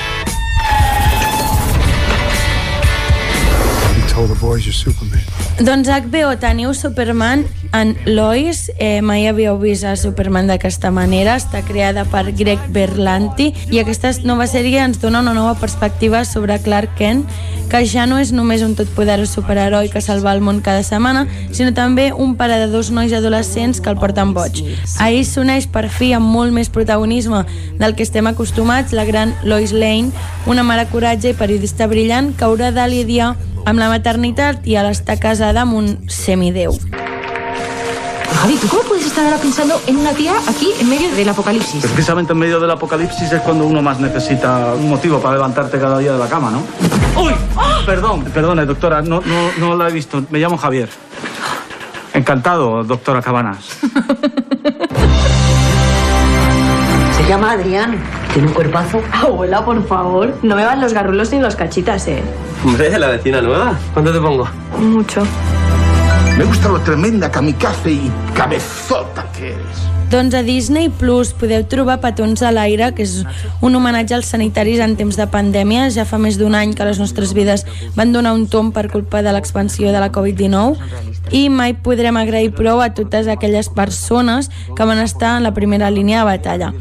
You 3.97 4.09
told 4.09 4.31
the 4.31 4.39
boys 4.41 4.65
you're 4.65 4.73
Superman. 4.73 5.21
Doncs 5.61 5.89
HBO 5.89 6.33
teniu 6.41 6.73
Superman 6.73 7.45
en 7.77 7.97
Lois, 8.07 8.71
eh, 8.79 9.03
mai 9.03 9.27
havíeu 9.29 9.59
vist 9.61 9.85
a 9.85 9.97
Superman 9.97 10.49
d'aquesta 10.49 10.91
manera, 10.91 11.37
està 11.37 11.61
creada 11.63 12.07
per 12.09 12.33
Greg 12.33 12.59
Berlanti. 12.73 13.53
I 13.71 13.81
aquesta 13.81 14.15
nova 14.25 14.47
sèrie 14.49 14.81
ens 14.81 15.01
dona 15.01 15.21
una 15.21 15.35
nova 15.35 15.55
perspectiva 15.61 16.25
sobre 16.25 16.59
Clark 16.59 16.97
Kent, 16.97 17.27
que 17.69 17.85
ja 17.87 18.07
no 18.07 18.19
és 18.19 18.33
només 18.33 18.63
un 18.65 18.75
totpoderós 18.75 19.31
superheroi 19.33 19.89
que 19.93 20.01
salva 20.01 20.33
el 20.33 20.41
món 20.41 20.61
cada 20.65 20.83
setmana, 20.83 21.27
sinó 21.53 21.73
també 21.77 22.13
un 22.13 22.35
pare 22.37 22.59
de 22.59 22.73
dos 22.73 22.91
nois 22.91 23.13
adolescents 23.13 23.81
que 23.81 23.93
el 23.93 24.01
porten 24.01 24.33
boig. 24.33 24.65
Ahir 25.01 25.25
s'uneix 25.25 25.69
per 25.69 25.89
fi 25.89 26.15
amb 26.17 26.33
molt 26.33 26.53
més 26.53 26.73
protagonisme 26.73 27.45
del 27.79 27.95
que 27.95 28.03
estem 28.09 28.27
acostumats 28.27 28.93
la 28.93 29.05
gran 29.05 29.37
Lois 29.45 29.73
Lane, 29.73 30.13
una 30.47 30.65
mare 30.65 30.89
coratge 30.89 31.31
i 31.31 31.39
periodista 31.39 31.87
brillant 31.87 32.35
que 32.37 32.45
haurà 32.45 32.73
de 32.73 32.89
lidiar 32.89 33.37
amb 33.65 33.79
la 33.79 33.89
maternitat 33.93 34.67
i 34.67 34.77
a 34.77 34.83
l'estar 34.87 35.19
casada 35.43 35.63
amb 35.63 35.75
un 35.75 35.99
semideu. 36.07 36.73
Javi, 38.41 38.57
¿tú 38.59 38.69
cómo 38.69 38.83
puedes 38.83 39.07
estar 39.07 39.25
ahora 39.25 39.39
pensando 39.39 39.81
en 39.89 39.97
una 39.97 40.13
tía 40.13 40.35
aquí 40.47 40.69
en 40.81 40.89
medio 40.89 41.13
del 41.17 41.29
apocalipsis? 41.29 41.83
Precisamente 41.83 42.33
en 42.33 42.39
medio 42.39 42.61
del 42.61 42.71
apocalipsis 42.71 43.33
es 43.33 43.41
cuando 43.41 43.67
uno 43.67 43.83
más 43.83 43.99
necesita 43.99 44.73
un 44.75 44.89
motivo 44.89 45.19
para 45.19 45.35
levantarte 45.35 45.81
cada 45.81 45.99
día 45.99 46.13
de 46.13 46.19
la 46.21 46.29
cama, 46.29 46.53
¿no? 46.53 46.63
¡Uy! 47.21 47.33
Perdón, 47.85 48.23
perdone, 48.33 48.65
doctora, 48.67 49.03
no, 49.03 49.21
no, 49.21 49.51
no 49.59 49.77
la 49.77 49.89
he 49.89 49.93
visto. 49.93 50.23
Me 50.31 50.39
llamo 50.39 50.57
Javier. 50.57 50.89
Encantado, 52.15 52.85
doctora 52.85 53.21
Cabanas. 53.21 53.81
Se 57.23 57.29
llama 57.29 57.53
Adrián. 57.53 57.99
Tiene 58.33 58.49
un 58.49 58.55
cuerpazo. 58.55 59.01
Abuela, 59.13 59.65
por 59.65 59.87
favor, 59.87 60.35
no 60.43 60.57
me 60.57 60.65
van 60.65 60.81
los 60.81 60.93
garrulos 60.93 61.31
ni 61.33 61.39
los 61.39 61.55
cachitas, 61.55 62.09
¿eh? 62.09 62.21
Hombre, 62.65 62.99
la 62.99 63.09
vecina 63.09 63.41
nueva. 63.41 63.79
¿Cuánto 63.93 64.13
te 64.13 64.19
pongo? 64.19 64.49
Mucho. 64.81 65.23
Me 66.37 66.45
gusta 66.45 66.69
lo 66.69 66.81
tremenda 66.81 67.31
kamikaze 67.31 67.93
y 67.93 68.11
cabezota 68.35 69.25
que 69.33 69.53
eres. 69.53 69.93
Doncs 70.11 70.35
a 70.35 70.43
Disney 70.43 70.91
Plus 70.91 71.31
podeu 71.33 71.63
trobar 71.65 72.01
Petons 72.03 72.43
a 72.45 72.51
l'aire, 72.53 72.91
que 72.93 73.05
és 73.07 73.23
un 73.65 73.73
homenatge 73.79 74.13
als 74.13 74.29
sanitaris 74.29 74.83
en 74.85 74.93
temps 74.99 75.17
de 75.17 75.25
pandèmia. 75.33 75.87
Ja 75.95 76.05
fa 76.05 76.19
més 76.21 76.37
d'un 76.37 76.53
any 76.59 76.75
que 76.77 76.85
les 76.85 77.01
nostres 77.01 77.33
vides 77.33 77.65
van 77.97 78.13
donar 78.13 78.35
un 78.37 78.45
tom 78.45 78.75
per 78.77 78.91
culpa 78.93 79.23
de 79.25 79.33
l'expansió 79.33 79.89
de 79.89 80.03
la 80.03 80.11
Covid-19 80.13 81.33
i 81.33 81.47
mai 81.49 81.73
podrem 81.73 82.19
agrair 82.21 82.53
prou 82.53 82.83
a 82.85 82.91
totes 82.93 83.29
aquelles 83.29 83.71
persones 83.73 84.51
que 84.77 84.85
van 84.85 85.01
estar 85.01 85.39
en 85.39 85.49
la 85.49 85.55
primera 85.57 85.89
línia 85.89 86.21
de 86.21 86.29
batalla. 86.29 86.73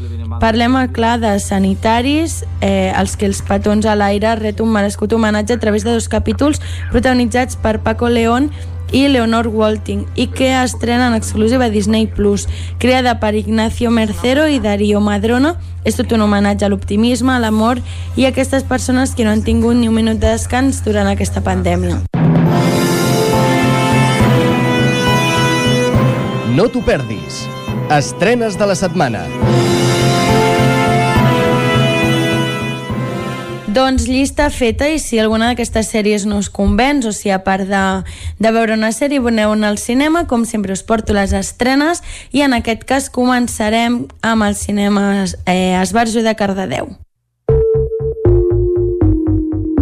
Parlem, 0.42 0.74
clar, 0.90 1.20
de 1.20 1.38
sanitaris, 1.38 2.44
eh, 2.60 2.92
els 2.98 3.14
que 3.14 3.28
els 3.30 3.44
petons 3.46 3.86
a 3.86 3.94
l'aire 3.94 4.32
ret 4.40 4.58
un 4.60 4.72
merescut 4.74 5.12
homenatge 5.14 5.54
a 5.54 5.60
través 5.62 5.84
de 5.86 5.92
dos 5.94 6.08
capítols 6.10 6.58
protagonitzats 6.90 7.54
per 7.54 7.78
Paco 7.78 8.08
León 8.08 8.50
i 8.90 9.06
Leonor 9.06 9.46
Walting 9.46 10.02
i 10.18 10.26
que 10.26 10.50
estrena 10.50 11.06
en 11.06 11.14
exclusiva 11.14 11.66
a 11.66 11.70
Disney 11.70 12.08
Plus. 12.08 12.48
Creada 12.78 13.20
per 13.20 13.36
Ignacio 13.36 13.92
Mercero 13.92 14.48
i 14.48 14.58
Darío 14.58 14.98
Madrona, 15.00 15.54
és 15.84 15.94
tot 15.94 16.10
un 16.10 16.26
homenatge 16.26 16.66
a 16.66 16.72
l'optimisme, 16.74 17.30
a 17.30 17.38
l'amor 17.38 17.78
i 18.16 18.26
a 18.26 18.34
aquestes 18.34 18.66
persones 18.66 19.14
que 19.14 19.22
no 19.22 19.30
han 19.30 19.46
tingut 19.46 19.78
ni 19.78 19.86
un 19.86 19.94
minut 19.94 20.18
de 20.18 20.34
descans 20.34 20.82
durant 20.82 21.06
aquesta 21.06 21.38
pandèmia. 21.46 22.02
No 26.50 26.66
t'ho 26.66 26.82
perdis. 26.82 27.46
Estrenes 27.94 28.58
de 28.58 28.66
la 28.66 28.74
setmana. 28.74 29.22
Doncs 33.72 34.04
llista 34.04 34.50
feta 34.52 34.84
i 34.92 34.98
si 35.00 35.16
alguna 35.16 35.46
d'aquestes 35.48 35.86
sèries 35.94 36.26
no 36.28 36.36
us 36.42 36.50
convenç 36.52 37.06
o 37.08 37.12
si 37.16 37.30
a 37.32 37.38
part 37.40 37.64
de, 37.64 37.84
de 38.36 38.50
veure 38.52 38.74
una 38.76 38.90
sèrie 38.92 39.22
veneu 39.24 39.54
anar 39.54 39.70
al 39.72 39.78
cinema, 39.80 40.26
com 40.28 40.44
sempre 40.44 40.74
us 40.76 40.82
porto 40.84 41.14
les 41.16 41.32
estrenes 41.32 42.02
i 42.36 42.42
en 42.44 42.52
aquest 42.52 42.84
cas 42.84 43.08
començarem 43.08 44.02
amb 44.20 44.44
el 44.44 44.58
cinema 44.60 45.24
eh, 45.46 45.80
Esbarjo 45.80 46.20
de 46.20 46.34
Cardedeu. 46.36 46.90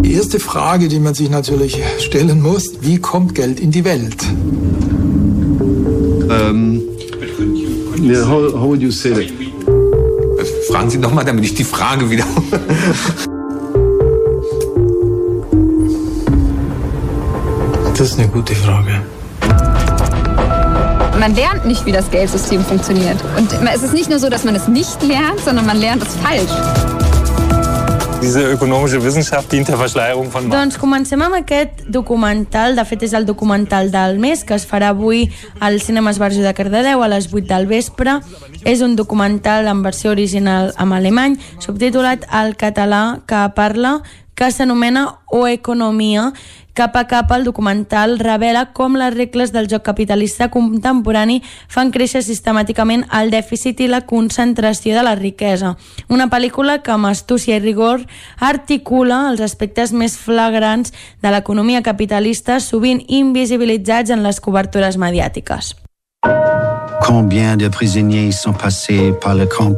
Die 0.05 0.15
erste 0.15 0.39
Frage, 0.39 0.87
die 0.87 1.01
man 1.01 1.15
sich 1.15 1.31
natürlich 1.31 1.75
stellen 1.99 2.43
muss, 2.43 2.71
wie 2.83 2.99
kommt 2.99 3.35
Geld 3.35 3.59
in 3.59 3.73
die 3.73 3.85
Welt? 3.85 4.23
Ähm, 6.31 6.81
yeah, 7.99 8.23
how, 8.23 8.55
how 8.55 8.69
would 8.69 8.83
you 8.83 8.93
say 8.93 9.11
that? 9.11 9.27
Fragen 10.71 10.91
Sie 10.91 10.99
nochmal, 10.99 11.25
damit 11.25 11.45
ich 11.45 11.55
die 11.55 11.65
Frage 11.65 12.09
wieder. 12.09 12.25
Das 18.01 18.13
ist 18.13 18.19
eine 18.19 18.29
gute 18.29 18.55
Frage. 18.55 19.03
Man 21.19 21.35
lernt 21.35 21.67
nicht, 21.67 21.85
wie 21.85 21.93
das 21.93 22.11
Geldsystem 22.11 22.65
funktioniert. 22.65 23.19
Und 23.37 23.53
es 23.75 23.83
ist 23.83 23.93
nicht 23.93 24.09
nur 24.09 24.19
so, 24.19 24.31
dass 24.31 24.43
man 24.43 24.55
es 24.55 24.69
nicht 24.69 25.03
lernt, 25.03 25.39
sondern 25.41 25.67
man 25.67 25.77
lernt 25.77 26.03
es 26.03 26.17
falsch. 26.17 26.51
Diese 28.23 28.41
ökonomische 28.41 29.05
Wissenschaft 29.05 29.53
dient 29.53 29.69
der 29.69 29.77
Verschleierung 29.77 30.31
von 30.31 30.49
Doncs 30.49 30.79
comencem 30.79 31.21
amb 31.21 31.37
aquest 31.43 31.85
documental, 31.89 32.73
de 32.77 32.87
fet 32.89 33.05
és 33.05 33.13
el 33.13 33.27
documental 33.29 33.93
del 33.93 34.17
mes, 34.19 34.47
que 34.49 34.57
es 34.57 34.65
farà 34.65 34.95
avui 34.95 35.27
al 35.61 35.77
Cinema 35.85 36.09
Esbarjo 36.17 36.41
de 36.41 36.55
Cardedeu 36.57 37.05
a 37.05 37.09
les 37.13 37.29
8 37.29 37.45
del 37.53 37.69
vespre. 37.69 38.23
És 38.65 38.81
un 38.81 38.97
documental 38.97 39.69
en 39.69 39.85
versió 39.85 40.17
original 40.17 40.73
en 40.81 40.97
alemany, 40.97 41.37
subtitulat 41.61 42.25
al 42.31 42.57
català 42.57 43.21
que 43.29 43.45
parla 43.53 43.99
que 44.41 44.51
s'anomena 44.51 45.19
O 45.29 45.47
Economia. 45.47 46.33
Cap 46.81 46.97
a 46.97 47.05
cap 47.05 47.29
el 47.37 47.43
documental 47.45 48.15
revela 48.19 48.71
com 48.73 48.95
les 48.97 49.13
regles 49.13 49.51
del 49.53 49.67
joc 49.69 49.83
capitalista 49.85 50.47
contemporani 50.49 51.43
fan 51.69 51.91
créixer 51.93 52.23
sistemàticament 52.25 53.03
el 53.19 53.29
dèficit 53.35 53.83
i 53.85 53.89
la 53.91 53.99
concentració 54.09 54.95
de 54.97 55.03
la 55.05 55.13
riquesa. 55.19 55.75
Una 56.09 56.31
pel·lícula 56.33 56.79
que 56.81 56.95
amb 56.95 57.11
astúcia 57.11 57.59
i 57.59 57.61
rigor 57.61 58.07
articula 58.41 59.19
els 59.29 59.43
aspectes 59.45 59.93
més 59.93 60.17
flagrants 60.17 60.95
de 61.21 61.33
l'economia 61.35 61.83
capitalista 61.85 62.57
sovint 62.65 63.03
invisibilitzats 63.09 64.09
en 64.17 64.25
les 64.25 64.41
cobertures 64.41 64.97
mediàtiques. 64.97 65.75
Combien 67.05 67.61
de 67.61 67.69
prisonniers 67.69 68.41
sont 68.41 68.57
passés 68.57 69.13
par 69.21 69.35
le 69.35 69.45
camp 69.45 69.77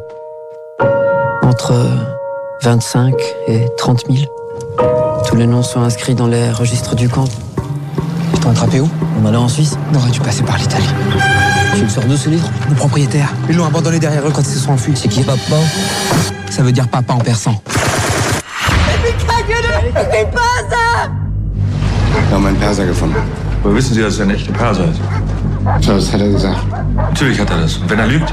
Entre 1.43 1.74
25 2.62 3.19
et 3.49 3.66
30 3.77 4.07
000. 4.07 4.41
Tous 5.27 5.36
les 5.36 5.47
noms 5.47 5.62
sont 5.62 5.82
inscrits 5.82 6.15
dans 6.15 6.27
les 6.27 6.51
registres 6.51 6.94
du 6.94 7.09
camp. 7.09 7.24
Ils 8.35 8.40
t'ont 8.40 8.51
attrapé 8.51 8.81
où? 8.81 8.89
On 9.23 9.27
allait 9.27 9.36
en 9.36 9.49
Suisse? 9.49 9.77
On 9.93 9.97
aurait 9.97 10.11
dû 10.11 10.20
passer 10.20 10.43
par 10.43 10.59
l'Italie. 10.59 10.89
Tu 11.74 11.82
le 11.82 11.89
sors 11.89 12.05
d'où 12.05 12.16
ce 12.16 12.28
livre? 12.28 12.49
Le 12.69 12.74
propriétaire. 12.74 13.32
Ils 13.49 13.57
l'ont 13.57 13.66
abandonné 13.66 13.99
derrière 13.99 14.27
eux 14.27 14.32
quand 14.32 14.43
ils 14.43 14.47
se 14.47 14.59
sont 14.59 14.73
enfuis. 14.73 14.94
C'est 14.94 15.09
qui 15.09 15.23
papa? 15.23 15.57
Ça 16.51 16.62
veut 16.62 16.73
dire 16.73 16.89
papa 16.89 17.15
en 17.15 17.19
persan. 17.19 17.61
Wir 22.28 22.36
haben 22.36 22.47
einen 22.47 22.57
Perser 22.57 22.86
gefunden. 22.86 23.16
Woher 23.62 23.77
wissen 23.77 23.94
Sie, 23.94 24.03
dass 24.03 24.19
er 24.19 24.24
ein 24.24 24.31
echter 24.31 24.53
Perser 24.53 24.85
ist? 24.85 25.01
So, 25.85 25.94
das 25.94 26.12
hat 26.12 26.20
er 26.20 26.28
gesagt. 26.28 26.59
Natürlich 26.94 27.39
hat 27.40 27.51
er 27.51 27.61
das. 27.61 27.77
Und 27.77 27.90
wenn 27.90 27.99
er 27.99 28.07
lügt? 28.07 28.32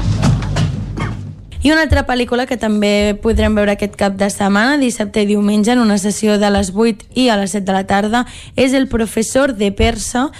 I 1.62 1.68
una 1.72 1.82
altra 1.84 2.06
pel·lícula 2.08 2.46
que 2.48 2.56
també 2.56 3.12
podrem 3.20 3.52
veure 3.52 3.74
aquest 3.74 3.92
cap 4.00 4.14
de 4.16 4.30
setmana, 4.32 4.78
dissabte 4.80 5.20
i 5.20 5.28
diumenge, 5.28 5.74
en 5.74 5.82
una 5.82 5.98
sessió 6.00 6.38
de 6.40 6.48
les 6.48 6.70
8 6.72 7.10
i 7.20 7.26
a 7.28 7.36
les 7.36 7.52
7 7.52 7.66
de 7.68 7.74
la 7.76 7.84
tarda, 7.84 8.22
és 8.56 8.72
El 8.72 8.88
professor 8.88 9.52
de 9.52 9.68
persa, 9.68 10.30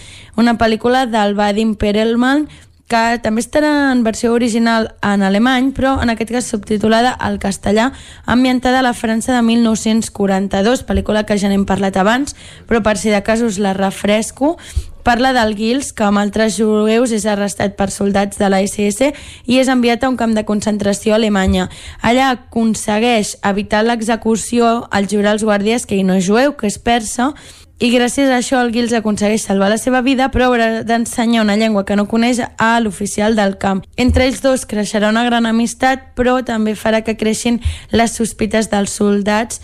una 0.41 0.57
pel·lícula 0.57 1.05
del 1.05 1.37
Vadim 1.37 1.75
Perelman, 1.77 2.47
que 2.89 3.21
també 3.23 3.45
estarà 3.45 3.93
en 3.93 4.01
versió 4.03 4.33
original 4.33 4.95
en 5.05 5.21
alemany, 5.23 5.75
però 5.77 5.99
en 6.01 6.09
aquest 6.09 6.33
cas 6.33 6.49
subtitulada 6.49 7.13
al 7.13 7.37
castellà, 7.39 7.91
ambientada 8.25 8.81
a 8.81 8.87
la 8.89 8.97
França 8.97 9.37
de 9.37 9.43
1942, 9.45 10.87
pel·lícula 10.89 11.27
que 11.29 11.37
ja 11.37 11.53
n'hem 11.53 11.69
parlat 11.69 12.01
abans, 12.01 12.33
però 12.67 12.81
per 12.81 12.97
si 12.97 13.13
de 13.13 13.21
cas 13.23 13.45
us 13.45 13.61
la 13.61 13.77
refresco, 13.77 14.57
Parla 15.03 15.33
del 15.33 15.55
Gils, 15.57 15.93
que 15.93 16.05
amb 16.05 16.21
altres 16.21 16.59
jueus 16.59 17.15
és 17.17 17.25
arrestat 17.27 17.77
per 17.79 17.89
soldats 17.91 18.41
de 18.41 18.51
la 18.53 18.61
SS 18.65 19.13
i 19.47 19.61
és 19.61 19.71
enviat 19.73 20.05
a 20.05 20.11
un 20.13 20.19
camp 20.21 20.35
de 20.37 20.45
concentració 20.49 21.15
a 21.15 21.21
Alemanya. 21.21 21.71
Allà 22.03 22.31
aconsegueix 22.35 23.37
evitar 23.43 23.83
l'execució 23.87 24.87
al 24.91 25.09
jurar 25.09 25.37
als 25.37 25.47
guàrdies 25.47 25.87
que 25.87 25.97
ell 25.97 26.07
no 26.07 26.19
és 26.21 26.29
jueu, 26.29 26.57
que 26.57 26.69
és 26.69 26.79
persa, 26.79 27.33
i 27.81 27.89
gràcies 27.89 28.29
a 28.29 28.37
això 28.37 28.59
el 28.61 28.75
Gils 28.75 28.93
aconsegueix 28.93 29.41
salvar 29.41 29.71
la 29.73 29.79
seva 29.81 30.03
vida 30.05 30.27
però 30.29 30.51
haurà 30.51 30.83
d'ensenyar 30.85 31.41
una 31.47 31.57
llengua 31.57 31.87
que 31.89 31.97
no 31.97 32.05
coneix 32.11 32.43
a 32.45 32.75
l'oficial 32.85 33.39
del 33.39 33.57
camp. 33.57 33.81
Entre 33.97 34.27
ells 34.29 34.43
dos 34.45 34.67
creixerà 34.69 35.09
una 35.09 35.25
gran 35.25 35.49
amistat 35.49 36.11
però 36.19 36.43
també 36.45 36.75
farà 36.77 37.01
que 37.01 37.17
creixin 37.17 37.57
les 37.89 38.13
sospites 38.21 38.69
dels 38.69 38.93
soldats 39.01 39.63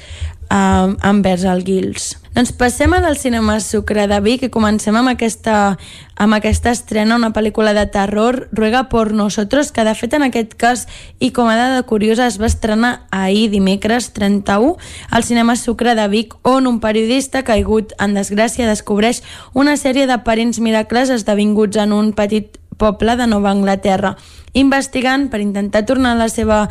eh, 0.50 0.96
envers 1.02 1.44
el 1.44 1.64
Gils. 1.64 2.14
Doncs 2.36 2.50
passem 2.52 2.92
al 2.92 3.16
cinema 3.16 3.54
Sucre 3.64 4.02
de 4.10 4.18
Vic 4.20 4.42
i 4.44 4.50
comencem 4.52 4.92
amb 4.98 5.08
aquesta, 5.08 5.78
amb 6.20 6.36
aquesta 6.36 6.68
estrena, 6.74 7.16
una 7.16 7.30
pel·lícula 7.32 7.72
de 7.72 7.86
terror, 7.88 8.50
Ruega 8.52 8.90
por 8.90 9.14
nosotros, 9.16 9.70
que 9.72 9.86
de 9.88 9.94
fet 9.96 10.18
en 10.18 10.26
aquest 10.26 10.52
cas, 10.60 10.84
i 11.18 11.30
com 11.32 11.48
a 11.48 11.56
dada 11.56 11.80
curiosa, 11.88 12.26
es 12.26 12.36
va 12.36 12.50
estrenar 12.50 13.06
ahir, 13.10 13.48
dimecres 13.54 14.10
31, 14.12 14.76
al 15.08 15.24
cinema 15.24 15.56
Sucre 15.56 15.94
de 15.96 16.06
Vic, 16.12 16.36
on 16.42 16.68
un 16.68 16.76
periodista 16.84 17.40
caigut 17.40 17.96
en 17.96 18.12
desgràcia 18.12 18.68
descobreix 18.68 19.22
una 19.54 19.78
sèrie 19.80 20.04
de 20.04 20.20
parents 20.20 20.60
miracles 20.60 21.08
esdevinguts 21.16 21.80
en 21.80 21.96
un 21.96 22.12
petit 22.12 22.60
poble 22.76 23.16
de 23.16 23.26
Nova 23.26 23.50
Anglaterra, 23.50 24.16
investigant 24.52 25.30
per 25.32 25.40
intentar 25.40 25.86
tornar 25.88 26.12
a 26.12 26.20
la 26.20 26.28
seva 26.28 26.66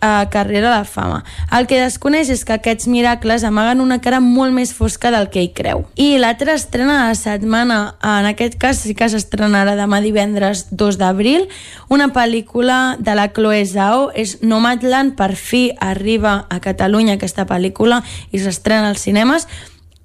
a 0.00 0.28
carrera 0.30 0.78
de 0.78 0.84
fama. 0.84 1.22
El 1.52 1.66
que 1.70 1.80
desconeix 1.80 2.30
és 2.32 2.44
que 2.44 2.56
aquests 2.56 2.88
miracles 2.90 3.44
amaguen 3.44 3.82
una 3.84 4.00
cara 4.00 4.20
molt 4.20 4.54
més 4.56 4.72
fosca 4.76 5.12
del 5.14 5.28
que 5.32 5.42
ell 5.42 5.52
creu. 5.56 5.84
I 5.96 6.18
l'altra 6.18 6.54
estrena 6.58 7.02
de 7.02 7.08
la 7.10 7.18
setmana, 7.18 7.80
en 8.02 8.28
aquest 8.30 8.58
cas 8.60 8.80
sí 8.84 8.94
que 8.96 9.10
s'estrenarà 9.12 9.76
demà 9.78 10.00
divendres 10.04 10.66
2 10.70 11.00
d'abril, 11.00 11.48
una 11.88 12.10
pel·lícula 12.14 12.96
de 12.98 13.16
la 13.16 13.30
Chloe 13.32 13.64
Zhao, 13.66 14.10
és 14.14 14.38
Nomadland, 14.42 15.16
per 15.18 15.34
fi 15.36 15.68
arriba 15.80 16.46
a 16.48 16.60
Catalunya 16.64 17.18
aquesta 17.18 17.46
pel·lícula 17.46 18.02
i 18.32 18.40
s'estrena 18.40 18.90
als 18.90 19.04
cinemes, 19.04 19.46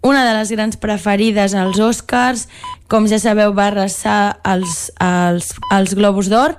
una 0.05 0.22
de 0.22 0.35
les 0.38 0.51
grans 0.53 0.77
preferides 0.77 1.55
als 1.57 1.80
Oscars, 1.81 2.45
com 2.88 3.07
ja 3.09 3.17
sabeu 3.17 3.55
va 3.57 3.72
arrasar 3.72 4.38
els, 4.45 4.91
els, 5.01 5.49
els 5.73 5.95
Globus 5.97 6.30
d'Or, 6.30 6.53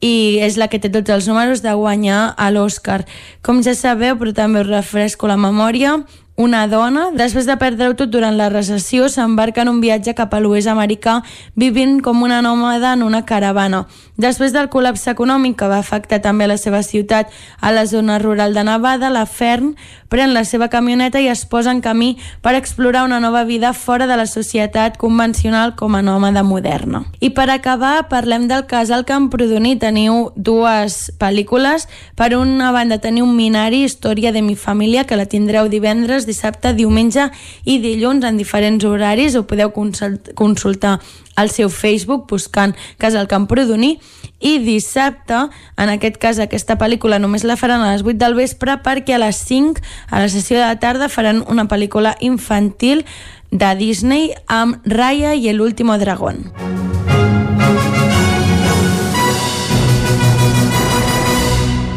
i 0.00 0.40
és 0.40 0.56
la 0.56 0.68
que 0.72 0.80
té 0.80 0.88
tots 0.88 1.12
els 1.12 1.28
números 1.28 1.62
de 1.62 1.72
guanyar 1.76 2.34
a 2.36 2.50
l'Oscar. 2.50 3.04
Com 3.44 3.62
ja 3.62 3.76
sabeu, 3.76 4.16
però 4.16 4.32
també 4.34 4.64
us 4.64 4.72
refresco 4.72 5.28
la 5.28 5.36
memòria, 5.36 5.98
una 6.40 6.62
dona, 6.72 7.10
després 7.12 7.44
de 7.44 7.52
perdre-ho 7.60 7.92
tot 7.98 8.08
durant 8.08 8.32
la 8.38 8.48
recessió, 8.48 9.10
s'embarca 9.12 9.60
en 9.60 9.68
un 9.68 9.82
viatge 9.82 10.14
cap 10.16 10.32
a 10.32 10.38
l'oest 10.40 10.70
americà 10.72 11.18
vivint 11.52 11.98
com 12.00 12.22
una 12.24 12.40
nòmada 12.40 12.94
en 12.96 13.02
una 13.04 13.26
caravana. 13.28 13.82
Després 14.20 14.52
del 14.52 14.66
col·lapse 14.68 15.08
econòmic 15.14 15.54
que 15.56 15.68
va 15.70 15.78
afectar 15.80 16.18
també 16.20 16.44
la 16.44 16.58
seva 16.60 16.82
ciutat 16.84 17.30
a 17.64 17.70
la 17.72 17.86
zona 17.88 18.18
rural 18.20 18.52
de 18.52 18.64
Nevada, 18.66 19.08
la 19.08 19.24
Fern 19.24 19.70
pren 20.12 20.34
la 20.34 20.42
seva 20.44 20.68
camioneta 20.68 21.22
i 21.22 21.28
es 21.30 21.46
posa 21.48 21.70
en 21.72 21.80
camí 21.80 22.18
per 22.42 22.52
explorar 22.58 23.06
una 23.06 23.20
nova 23.22 23.44
vida 23.48 23.70
fora 23.72 24.08
de 24.10 24.18
la 24.20 24.26
societat 24.26 24.98
convencional 25.00 25.72
com 25.78 25.96
a 25.96 26.02
nòmada 26.02 26.42
moderna. 26.42 27.06
I 27.20 27.30
per 27.30 27.48
acabar, 27.48 28.10
parlem 28.10 28.44
del 28.50 28.66
casal 28.68 29.06
Camprodoní. 29.08 29.78
Teniu 29.80 30.34
dues 30.36 31.14
pel·lícules. 31.16 31.88
Per 32.18 32.34
una 32.36 32.74
banda 32.76 33.00
teniu 33.00 33.24
un 33.24 33.36
Minari, 33.38 33.86
Història 33.86 34.34
de 34.36 34.42
mi 34.42 34.58
família, 34.58 35.06
que 35.06 35.16
la 35.16 35.30
tindreu 35.30 35.70
divendres, 35.72 36.28
dissabte, 36.28 36.74
diumenge 36.74 37.30
i 37.64 37.78
dilluns 37.80 38.28
en 38.28 38.36
diferents 38.36 38.84
horaris. 38.84 39.38
Ho 39.38 39.46
podeu 39.48 39.72
consultar 39.72 40.98
al 41.40 41.48
seu 41.48 41.70
Facebook 41.70 42.28
buscant 42.28 42.74
Casal 42.98 43.30
Camprodoní 43.30 43.96
i 44.40 44.58
dissabte, 44.64 45.46
en 45.76 45.92
aquest 45.92 46.16
cas 46.20 46.40
aquesta 46.40 46.78
pel·lícula 46.80 47.20
només 47.20 47.44
la 47.44 47.58
faran 47.60 47.84
a 47.84 47.92
les 47.92 48.04
8 48.04 48.18
del 48.20 48.36
vespre 48.38 48.78
perquè 48.84 49.16
a 49.16 49.22
les 49.22 49.36
5 49.46 49.84
a 50.10 50.24
la 50.24 50.32
sessió 50.32 50.58
de 50.58 50.66
la 50.66 50.80
tarda 50.80 51.12
faran 51.12 51.44
una 51.46 51.68
pel·lícula 51.68 52.16
infantil 52.20 53.04
de 53.50 53.74
Disney 53.76 54.32
amb 54.48 54.80
Raya 54.86 55.34
i 55.34 55.48
el 55.48 55.60
último 55.60 55.98
dragón. 55.98 56.50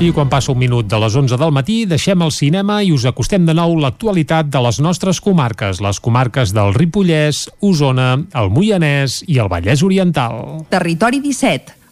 I 0.03 0.09
quan 0.11 0.27
passa 0.27 0.51
un 0.51 0.57
minut 0.59 0.83
de 0.91 0.97
les 0.99 1.13
11 1.15 1.37
del 1.39 1.53
matí, 1.55 1.75
deixem 1.87 2.19
el 2.25 2.31
cinema 2.35 2.81
i 2.83 2.89
us 2.91 3.05
acostem 3.07 3.45
de 3.47 3.53
nou 3.55 3.77
l'actualitat 3.79 4.49
de 4.51 4.59
les 4.65 4.81
nostres 4.83 5.21
comarques, 5.23 5.79
les 5.79 6.01
comarques 6.03 6.51
del 6.51 6.73
Ripollès, 6.75 7.45
Osona, 7.63 8.09
el 8.35 8.51
Moianès 8.51 9.21
i 9.31 9.39
el 9.39 9.47
Vallès 9.53 9.85
Oriental. 9.85 10.65
Territori 10.73 11.21
17, 11.23 11.77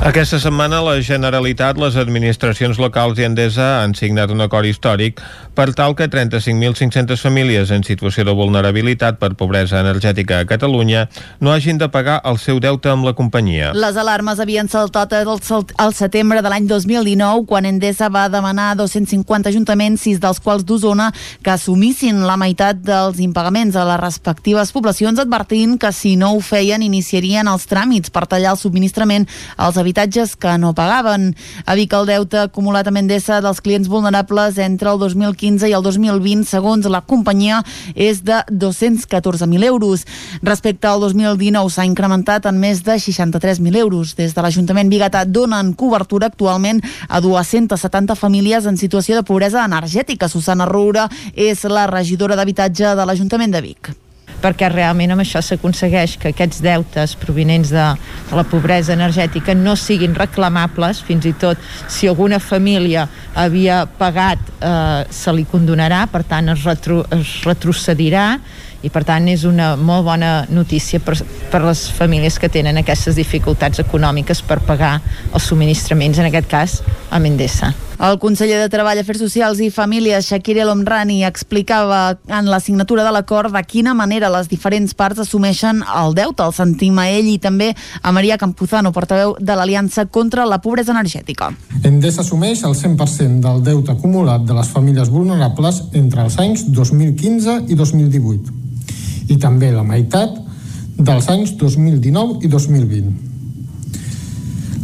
Aquesta 0.00 0.38
setmana 0.40 0.78
la 0.80 0.94
Generalitat, 1.04 1.76
les 1.76 1.92
administracions 2.00 2.78
locals 2.80 3.18
i 3.20 3.26
Endesa 3.26 3.82
han 3.82 3.92
signat 3.92 4.30
un 4.32 4.40
acord 4.40 4.64
històric 4.64 5.18
per 5.52 5.74
tal 5.76 5.92
que 5.92 6.06
35.500 6.08 7.20
famílies 7.20 7.68
en 7.68 7.84
situació 7.84 8.24
de 8.24 8.32
vulnerabilitat 8.32 9.18
per 9.20 9.34
pobresa 9.36 9.82
energètica 9.84 10.38
a 10.40 10.46
Catalunya 10.48 11.02
no 11.44 11.52
hagin 11.52 11.76
de 11.76 11.90
pagar 11.92 12.14
el 12.24 12.38
seu 12.40 12.62
deute 12.64 12.88
amb 12.88 13.04
la 13.04 13.12
companyia. 13.18 13.74
Les 13.76 13.98
alarmes 14.00 14.40
havien 14.40 14.70
saltat 14.72 15.12
al 15.12 15.92
setembre 15.92 16.40
de 16.40 16.48
l'any 16.48 16.64
2019 16.70 17.44
quan 17.44 17.68
Endesa 17.68 18.08
va 18.08 18.30
demanar 18.32 18.70
a 18.70 18.80
250 18.80 19.52
ajuntaments, 19.52 20.00
sis 20.00 20.16
dels 20.16 20.40
quals 20.40 20.64
d'Osona, 20.64 21.10
que 21.44 21.52
assumissin 21.52 22.24
la 22.24 22.38
meitat 22.40 22.80
dels 22.80 23.20
impagaments 23.20 23.76
a 23.76 23.84
les 23.92 24.00
respectives 24.00 24.72
poblacions 24.72 25.20
advertint 25.20 25.76
que 25.76 25.92
si 25.92 26.16
no 26.16 26.32
ho 26.32 26.40
feien 26.40 26.80
iniciarien 26.88 27.52
els 27.52 27.68
tràmits 27.68 28.08
per 28.08 28.24
tallar 28.24 28.56
el 28.56 28.62
subministrament 28.64 29.28
als 29.60 29.76
habitatges 29.90 30.36
que 30.36 30.56
no 30.58 30.72
pagaven. 30.74 31.34
A 31.66 31.74
Vic 31.74 31.92
el 31.92 32.06
deute 32.06 32.38
acumulat 32.38 32.86
amb 32.86 33.00
Endesa 33.00 33.40
dels 33.42 33.60
clients 33.60 33.88
vulnerables 33.90 34.58
entre 34.62 34.90
el 34.92 34.98
2015 35.00 35.68
i 35.68 35.74
el 35.74 35.82
2020, 35.82 36.46
segons 36.46 36.86
la 36.86 37.00
companyia, 37.02 37.62
és 37.94 38.22
de 38.22 38.38
214.000 38.50 39.64
euros. 39.66 40.06
Respecte 40.42 40.86
al 40.86 41.00
2019 41.02 41.70
s'ha 41.74 41.86
incrementat 41.88 42.46
en 42.46 42.60
més 42.62 42.84
de 42.86 42.94
63.000 43.02 43.76
euros. 43.82 44.14
Des 44.14 44.34
de 44.34 44.42
l'Ajuntament 44.42 44.90
Bigatà 44.90 45.24
donen 45.26 45.74
cobertura 45.74 46.30
actualment 46.30 46.80
a 47.08 47.20
270 47.20 48.14
famílies 48.14 48.66
en 48.66 48.78
situació 48.78 49.16
de 49.18 49.26
pobresa 49.26 49.64
energètica. 49.64 50.28
Susana 50.28 50.68
Roura 50.70 51.08
és 51.34 51.64
la 51.64 51.88
regidora 51.90 52.38
d'habitatge 52.38 52.94
de 52.94 53.06
l'Ajuntament 53.06 53.58
de 53.58 53.64
Vic 53.66 53.92
perquè 54.42 54.70
realment 54.72 55.14
amb 55.14 55.24
això 55.24 55.42
s'aconsegueix 55.44 56.16
que 56.20 56.32
aquests 56.32 56.62
deutes 56.64 57.16
provinents 57.20 57.72
de, 57.74 57.86
la 58.36 58.44
pobresa 58.44 58.94
energètica 58.94 59.54
no 59.54 59.74
siguin 59.76 60.14
reclamables, 60.14 61.02
fins 61.06 61.26
i 61.26 61.34
tot 61.38 61.60
si 61.90 62.08
alguna 62.08 62.38
família 62.40 63.06
havia 63.34 63.84
pagat 63.98 64.50
eh, 64.60 65.04
se 65.10 65.34
li 65.34 65.46
condonarà, 65.50 66.06
per 66.10 66.24
tant 66.28 66.52
es, 66.54 66.64
retro, 66.64 67.02
es 67.16 67.40
retrocedirà 67.46 68.26
i 68.80 68.88
per 68.88 69.04
tant 69.04 69.28
és 69.28 69.44
una 69.44 69.74
molt 69.76 70.06
bona 70.06 70.32
notícia 70.48 71.02
per, 71.04 71.18
per 71.52 71.62
les 71.66 71.84
famílies 71.98 72.40
que 72.40 72.48
tenen 72.52 72.80
aquestes 72.80 73.18
dificultats 73.18 73.82
econòmiques 73.84 74.40
per 74.46 74.62
pagar 74.64 74.96
els 75.34 75.52
subministraments, 75.52 76.18
en 76.18 76.30
aquest 76.30 76.50
cas 76.50 76.80
a 77.10 77.20
Mendesa. 77.20 77.74
El 78.00 78.18
conseller 78.18 78.56
de 78.56 78.70
Treball, 78.72 78.96
Afers 79.02 79.20
Socials 79.20 79.58
i 79.60 79.66
Famílies, 79.68 80.24
Shakir 80.30 80.54
El 80.62 80.70
Omrani, 80.72 81.18
explicava 81.28 82.16
en 82.32 82.46
la 82.48 82.56
signatura 82.64 83.04
de 83.04 83.12
l'acord 83.12 83.52
de 83.52 83.60
quina 83.68 83.92
manera 83.92 84.30
les 84.32 84.48
diferents 84.48 84.96
parts 84.96 85.20
assumeixen 85.20 85.82
el 85.84 86.16
deute. 86.16 86.46
El 86.46 86.56
sentim 86.56 86.96
a 86.96 87.10
ell 87.12 87.28
i 87.28 87.36
també 87.36 87.74
a 88.00 88.14
Maria 88.16 88.40
Campuzano, 88.40 88.94
portaveu 88.96 89.36
de 89.36 89.52
l'Aliança 89.52 90.06
contra 90.08 90.48
la 90.48 90.62
Pobresa 90.64 90.96
Energètica. 90.96 91.52
Endesa 91.84 92.24
assumeix 92.24 92.64
el 92.64 92.72
100% 92.72 93.44
del 93.44 93.60
deute 93.68 93.92
acumulat 93.92 94.48
de 94.48 94.56
les 94.56 94.72
famílies 94.72 95.12
vulnerables 95.12 95.84
entre 95.92 96.24
els 96.24 96.40
anys 96.40 96.70
2015 96.72 97.66
i 97.68 97.76
2018 97.76 98.60
i 99.28 99.36
també 99.36 99.74
la 99.76 99.84
meitat 99.84 100.40
dels 100.96 101.28
anys 101.28 101.52
2019 101.60 102.46
i 102.48 102.48
2020. 102.48 103.29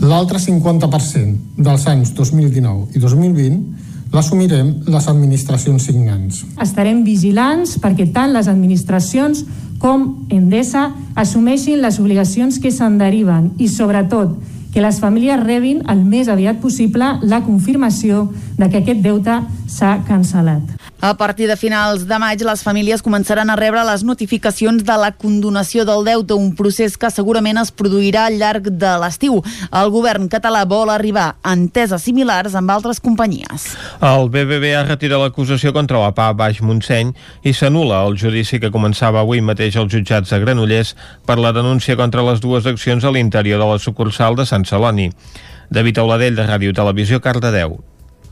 L'altre 0.03 0.39
50% 0.39 1.63
dels 1.65 1.87
anys 1.89 2.13
2019 2.15 2.97
i 2.97 3.01
2020 3.01 4.13
l'assumirem 4.13 4.73
les 4.87 5.09
administracions 5.11 5.87
signants. 5.89 6.43
Estarem 6.63 7.03
vigilants 7.05 7.77
perquè 7.83 8.07
tant 8.13 8.35
les 8.37 8.49
administracions 8.49 9.45
com 9.83 10.27
Endesa 10.33 10.91
assumeixin 11.17 11.83
les 11.83 11.99
obligacions 12.01 12.61
que 12.63 12.73
se'n 12.73 12.99
deriven 13.01 13.51
i, 13.59 13.69
sobretot, 13.69 14.37
que 14.73 14.85
les 14.85 15.01
famílies 15.01 15.41
rebin 15.41 15.83
el 15.89 16.05
més 16.05 16.29
aviat 16.29 16.61
possible 16.61 17.15
la 17.25 17.41
confirmació 17.45 18.27
de 18.59 18.69
que 18.69 18.85
aquest 18.85 19.01
deute 19.05 19.41
s'ha 19.73 19.97
cancel·lat. 20.05 20.86
A 21.01 21.17
partir 21.17 21.47
de 21.47 21.57
finals 21.61 22.07
de 22.09 22.17
maig, 22.19 22.41
les 22.41 22.63
famílies 22.65 23.03
començaran 23.05 23.51
a 23.53 23.57
rebre 23.59 23.83
les 23.85 24.01
notificacions 24.03 24.81
de 24.83 24.95
la 24.97 25.11
condonació 25.13 25.85
del 25.85 26.07
deute, 26.07 26.35
un 26.35 26.55
procés 26.57 26.97
que 26.97 27.11
segurament 27.13 27.61
es 27.61 27.71
produirà 27.71 28.25
al 28.27 28.39
llarg 28.41 28.71
de 28.73 28.93
l'estiu. 29.03 29.43
El 29.69 29.91
govern 29.93 30.31
català 30.33 30.65
vol 30.65 30.89
arribar 30.91 31.27
a 31.43 31.53
enteses 31.53 32.07
similars 32.09 32.57
amb 32.57 32.73
altres 32.73 33.03
companyies. 33.05 33.67
El 34.01 34.31
BBVA 34.33 34.87
retira 34.87 35.21
l'acusació 35.21 35.75
contra 35.77 36.01
la 36.01 36.15
PA 36.17 36.31
Baix 36.33 36.63
Montseny 36.65 37.13
i 37.45 37.53
s'anula 37.53 38.01
el 38.09 38.17
judici 38.17 38.61
que 38.63 38.73
començava 38.73 39.21
avui 39.21 39.45
mateix 39.45 39.77
als 39.77 39.93
jutjats 39.93 40.33
de 40.33 40.41
Granollers 40.41 40.95
per 41.29 41.37
la 41.37 41.53
denúncia 41.53 41.99
contra 42.01 42.25
les 42.25 42.41
dues 42.41 42.65
accions 42.67 43.05
a 43.05 43.13
l'interior 43.13 43.61
de 43.61 43.69
la 43.69 43.79
sucursal 43.79 44.35
de 44.35 44.49
Sant 44.49 44.65
Celoni. 44.65 45.11
David 45.69 46.01
Auladell, 46.01 46.41
de 46.41 46.49
Ràdio 46.49 46.73
Televisió, 46.73 47.21
Cardedeu. 47.21 47.77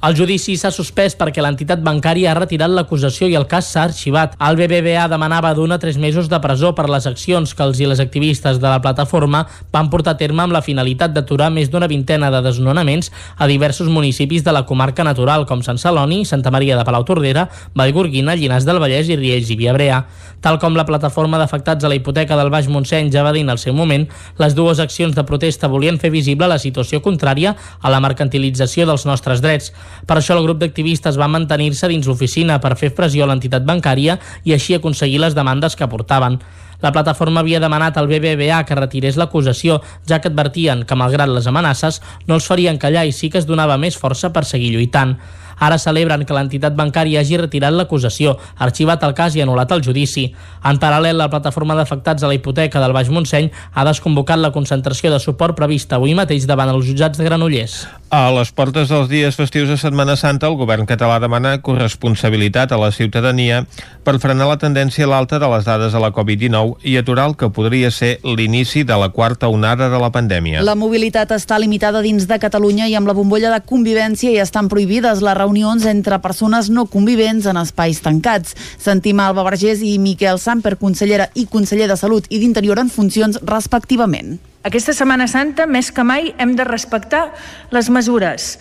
El 0.04 0.12
judici 0.18 0.52
s'ha 0.60 0.68
suspès 0.68 1.14
perquè 1.16 1.40
l'entitat 1.40 1.80
bancària 1.80 2.28
ha 2.28 2.36
retirat 2.36 2.68
l'acusació 2.68 3.24
i 3.30 3.36
el 3.38 3.46
cas 3.48 3.70
s'ha 3.72 3.86
arxivat. 3.88 4.34
El 4.36 4.58
BBVA 4.58 5.06
demanava 5.08 5.54
d'una 5.56 5.78
a 5.78 5.80
tres 5.80 5.96
mesos 5.96 6.26
de 6.28 6.36
presó 6.44 6.74
per 6.76 6.90
les 6.92 7.06
accions 7.08 7.54
que 7.56 7.64
els 7.64 7.80
i 7.80 7.88
les 7.88 8.02
activistes 8.04 8.60
de 8.60 8.68
la 8.68 8.82
plataforma 8.84 9.46
van 9.72 9.88
portar 9.88 10.12
a 10.12 10.18
terme 10.20 10.44
amb 10.44 10.52
la 10.52 10.60
finalitat 10.66 11.14
d'aturar 11.14 11.48
més 11.54 11.70
d'una 11.72 11.88
vintena 11.88 12.28
de 12.34 12.42
desnonaments 12.44 13.08
a 13.38 13.48
diversos 13.48 13.88
municipis 13.88 14.44
de 14.44 14.52
la 14.52 14.66
comarca 14.68 15.06
natural 15.08 15.46
com 15.48 15.62
Sant 15.64 15.80
Celoni, 15.80 16.26
Santa 16.28 16.52
Maria 16.52 16.76
de 16.76 16.84
Palautordera, 16.84 17.46
Vallgorguina, 17.72 18.36
Llinars 18.36 18.68
del 18.68 18.82
Vallès 18.84 19.08
i 19.08 19.16
Riells 19.16 19.54
i 19.54 19.56
Viabrea. 19.56 20.02
Tal 20.44 20.60
com 20.60 20.76
la 20.76 20.84
plataforma 20.84 21.40
d'afectats 21.40 21.80
a 21.80 21.88
la 21.88 21.96
hipoteca 21.96 22.36
del 22.36 22.52
Baix 22.52 22.68
Montseny 22.68 23.08
ja 23.08 23.24
va 23.24 23.32
dir 23.32 23.46
en 23.48 23.54
el 23.56 23.62
seu 23.62 23.72
moment, 23.72 24.04
les 24.36 24.52
dues 24.52 24.84
accions 24.84 25.16
de 25.16 25.24
protesta 25.24 25.72
volien 25.72 25.96
fer 25.96 26.12
visible 26.12 26.44
la 26.44 26.60
situació 26.60 27.00
contrària 27.00 27.56
a 27.80 27.88
la 27.88 28.04
mercantilització 28.04 28.84
dels 28.84 29.08
nostres 29.08 29.40
drets. 29.40 29.72
Per 30.06 30.18
això 30.18 30.36
el 30.36 30.44
grup 30.44 30.58
d'activistes 30.60 31.18
va 31.20 31.30
mantenir-se 31.30 31.88
dins 31.88 32.08
l'oficina 32.10 32.60
per 32.60 32.74
fer 32.80 32.94
pressió 32.94 33.24
a 33.24 33.30
l'entitat 33.30 33.64
bancària 33.64 34.18
i 34.44 34.54
així 34.56 34.74
aconseguir 34.74 35.22
les 35.22 35.34
demandes 35.38 35.76
que 35.76 35.88
portaven. 35.88 36.40
La 36.84 36.92
plataforma 36.92 37.40
havia 37.40 37.62
demanat 37.62 37.96
al 37.96 38.10
BBVA 38.10 38.58
que 38.68 38.76
retirés 38.76 39.16
l'acusació, 39.16 39.78
ja 40.04 40.18
que 40.20 40.28
advertien 40.28 40.82
que, 40.84 40.98
malgrat 40.98 41.30
les 41.32 41.46
amenaces, 41.48 42.02
no 42.26 42.36
els 42.36 42.44
farien 42.50 42.76
callar 42.82 43.06
i 43.08 43.14
sí 43.16 43.30
que 43.30 43.40
es 43.40 43.48
donava 43.48 43.78
més 43.80 43.96
força 43.96 44.34
per 44.34 44.44
seguir 44.44 44.74
lluitant. 44.74 45.16
Ara 45.58 45.78
celebren 45.78 46.24
que 46.24 46.34
l'entitat 46.36 46.76
bancària 46.76 47.20
hagi 47.20 47.38
retirat 47.40 47.74
l'acusació, 47.74 48.36
arxivat 48.58 49.02
el 49.06 49.14
cas 49.14 49.36
i 49.36 49.42
anul·lat 49.44 49.72
el 49.74 49.82
judici. 49.84 50.28
En 50.64 50.78
paral·lel, 50.82 51.18
la 51.18 51.30
plataforma 51.30 51.76
d'afectats 51.78 52.22
a 52.22 52.30
la 52.30 52.38
hipoteca 52.38 52.80
del 52.82 52.94
Baix 52.96 53.10
Montseny 53.10 53.50
ha 53.74 53.84
desconvocat 53.86 54.40
la 54.40 54.52
concentració 54.52 55.12
de 55.12 55.20
suport 55.20 55.56
prevista 55.56 55.96
avui 55.96 56.14
mateix 56.14 56.46
davant 56.46 56.72
els 56.72 56.86
jutjats 56.86 57.18
de 57.18 57.28
Granollers. 57.28 57.84
A 58.14 58.30
les 58.30 58.52
portes 58.54 58.90
dels 58.92 59.08
dies 59.10 59.34
festius 59.34 59.68
de 59.68 59.76
Setmana 59.80 60.14
Santa, 60.16 60.46
el 60.46 60.58
govern 60.58 60.86
català 60.86 61.18
demana 61.18 61.56
corresponsabilitat 61.64 62.72
a 62.72 62.78
la 62.78 62.92
ciutadania 62.94 63.64
per 64.06 64.20
frenar 64.22 64.46
la 64.46 64.58
tendència 64.60 65.06
a 65.06 65.10
l'alta 65.10 65.40
de 65.42 65.48
les 65.50 65.64
dades 65.66 65.94
de 65.94 66.02
la 66.02 66.12
Covid-19 66.14 66.84
i 66.86 66.96
aturar 67.00 67.26
el 67.30 67.36
que 67.40 67.50
podria 67.50 67.90
ser 67.90 68.18
l'inici 68.22 68.84
de 68.86 68.98
la 69.00 69.08
quarta 69.10 69.48
onada 69.48 69.88
de 69.90 69.98
la 69.98 70.12
pandèmia. 70.14 70.62
La 70.62 70.76
mobilitat 70.78 71.32
està 71.34 71.58
limitada 71.58 72.04
dins 72.04 72.28
de 72.30 72.38
Catalunya 72.38 72.86
i 72.86 72.94
amb 72.94 73.10
la 73.10 73.16
bombolla 73.16 73.50
de 73.50 73.62
convivència 73.66 74.30
hi 74.30 74.38
estan 74.42 74.68
prohibides 74.70 75.24
les 75.24 75.36
reunions 75.44 75.84
entre 75.86 76.18
persones 76.24 76.70
no 76.72 76.86
convivents 76.90 77.46
en 77.50 77.60
espais 77.60 78.00
tancats. 78.02 78.56
Sentim 78.80 79.20
Alba 79.20 79.44
Vergés 79.46 79.84
i 79.84 79.98
Miquel 80.00 80.40
Samper, 80.40 80.76
consellera 80.80 81.28
i 81.34 81.46
conseller 81.50 81.88
de 81.90 81.98
Salut 82.00 82.26
i 82.30 82.40
d'Interior 82.40 82.80
en 82.80 82.90
funcions 82.90 83.38
respectivament. 83.44 84.38
Aquesta 84.64 84.94
Setmana 84.96 85.28
Santa, 85.28 85.68
més 85.68 85.92
que 85.92 86.04
mai, 86.06 86.32
hem 86.40 86.56
de 86.56 86.64
respectar 86.64 87.26
les 87.74 87.92
mesures. 87.92 88.54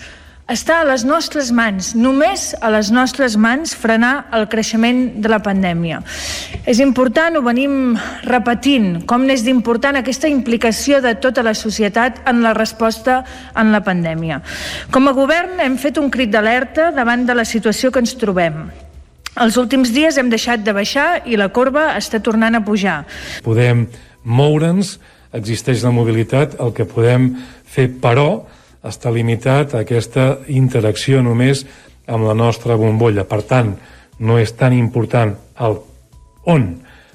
Està 0.54 0.84
a 0.84 0.86
les 0.86 1.02
nostres 1.02 1.48
mans, 1.56 1.96
només 1.98 2.52
a 2.62 2.70
les 2.70 2.92
nostres 2.94 3.34
mans, 3.42 3.72
frenar 3.74 4.28
el 4.38 4.44
creixement 4.52 5.00
de 5.24 5.32
la 5.32 5.40
pandèmia. 5.42 6.04
És 6.70 6.78
important, 6.84 7.34
ho 7.34 7.42
venim 7.42 7.96
repetint, 8.28 9.00
com 9.10 9.26
n'és 9.26 9.42
d'important 9.48 9.98
aquesta 9.98 10.30
implicació 10.30 11.02
de 11.02 11.16
tota 11.18 11.42
la 11.42 11.56
societat 11.58 12.22
en 12.30 12.44
la 12.46 12.54
resposta 12.54 13.24
en 13.58 13.74
la 13.74 13.82
pandèmia. 13.82 14.44
Com 14.94 15.10
a 15.10 15.18
govern 15.18 15.58
hem 15.64 15.80
fet 15.82 15.98
un 15.98 16.14
crit 16.14 16.30
d'alerta 16.30 16.92
davant 16.94 17.26
de 17.26 17.34
la 17.34 17.50
situació 17.50 17.90
que 17.90 18.06
ens 18.06 18.14
trobem. 18.22 18.68
Els 19.42 19.58
últims 19.58 19.90
dies 19.90 20.22
hem 20.22 20.30
deixat 20.30 20.62
de 20.62 20.78
baixar 20.78 21.24
i 21.26 21.40
la 21.40 21.50
corba 21.50 21.96
està 21.98 22.22
tornant 22.22 22.54
a 22.54 22.62
pujar. 22.62 23.00
Podem 23.42 23.88
moure'ns, 24.22 25.00
existeix 25.34 25.82
la 25.82 25.96
mobilitat, 25.96 26.60
el 26.62 26.78
que 26.78 26.86
podem 26.86 27.32
fer, 27.66 27.90
però, 28.04 28.44
està 28.84 29.12
limitat 29.12 29.74
a 29.74 29.84
aquesta 29.84 30.44
interacció 30.52 31.22
només 31.24 31.64
amb 32.08 32.28
la 32.28 32.36
nostra 32.36 32.76
bombolla. 32.76 33.24
Per 33.24 33.42
tant, 33.48 33.74
no 34.20 34.38
és 34.40 34.54
tan 34.60 34.76
important 34.76 35.36
el 35.64 35.80
on 36.46 36.68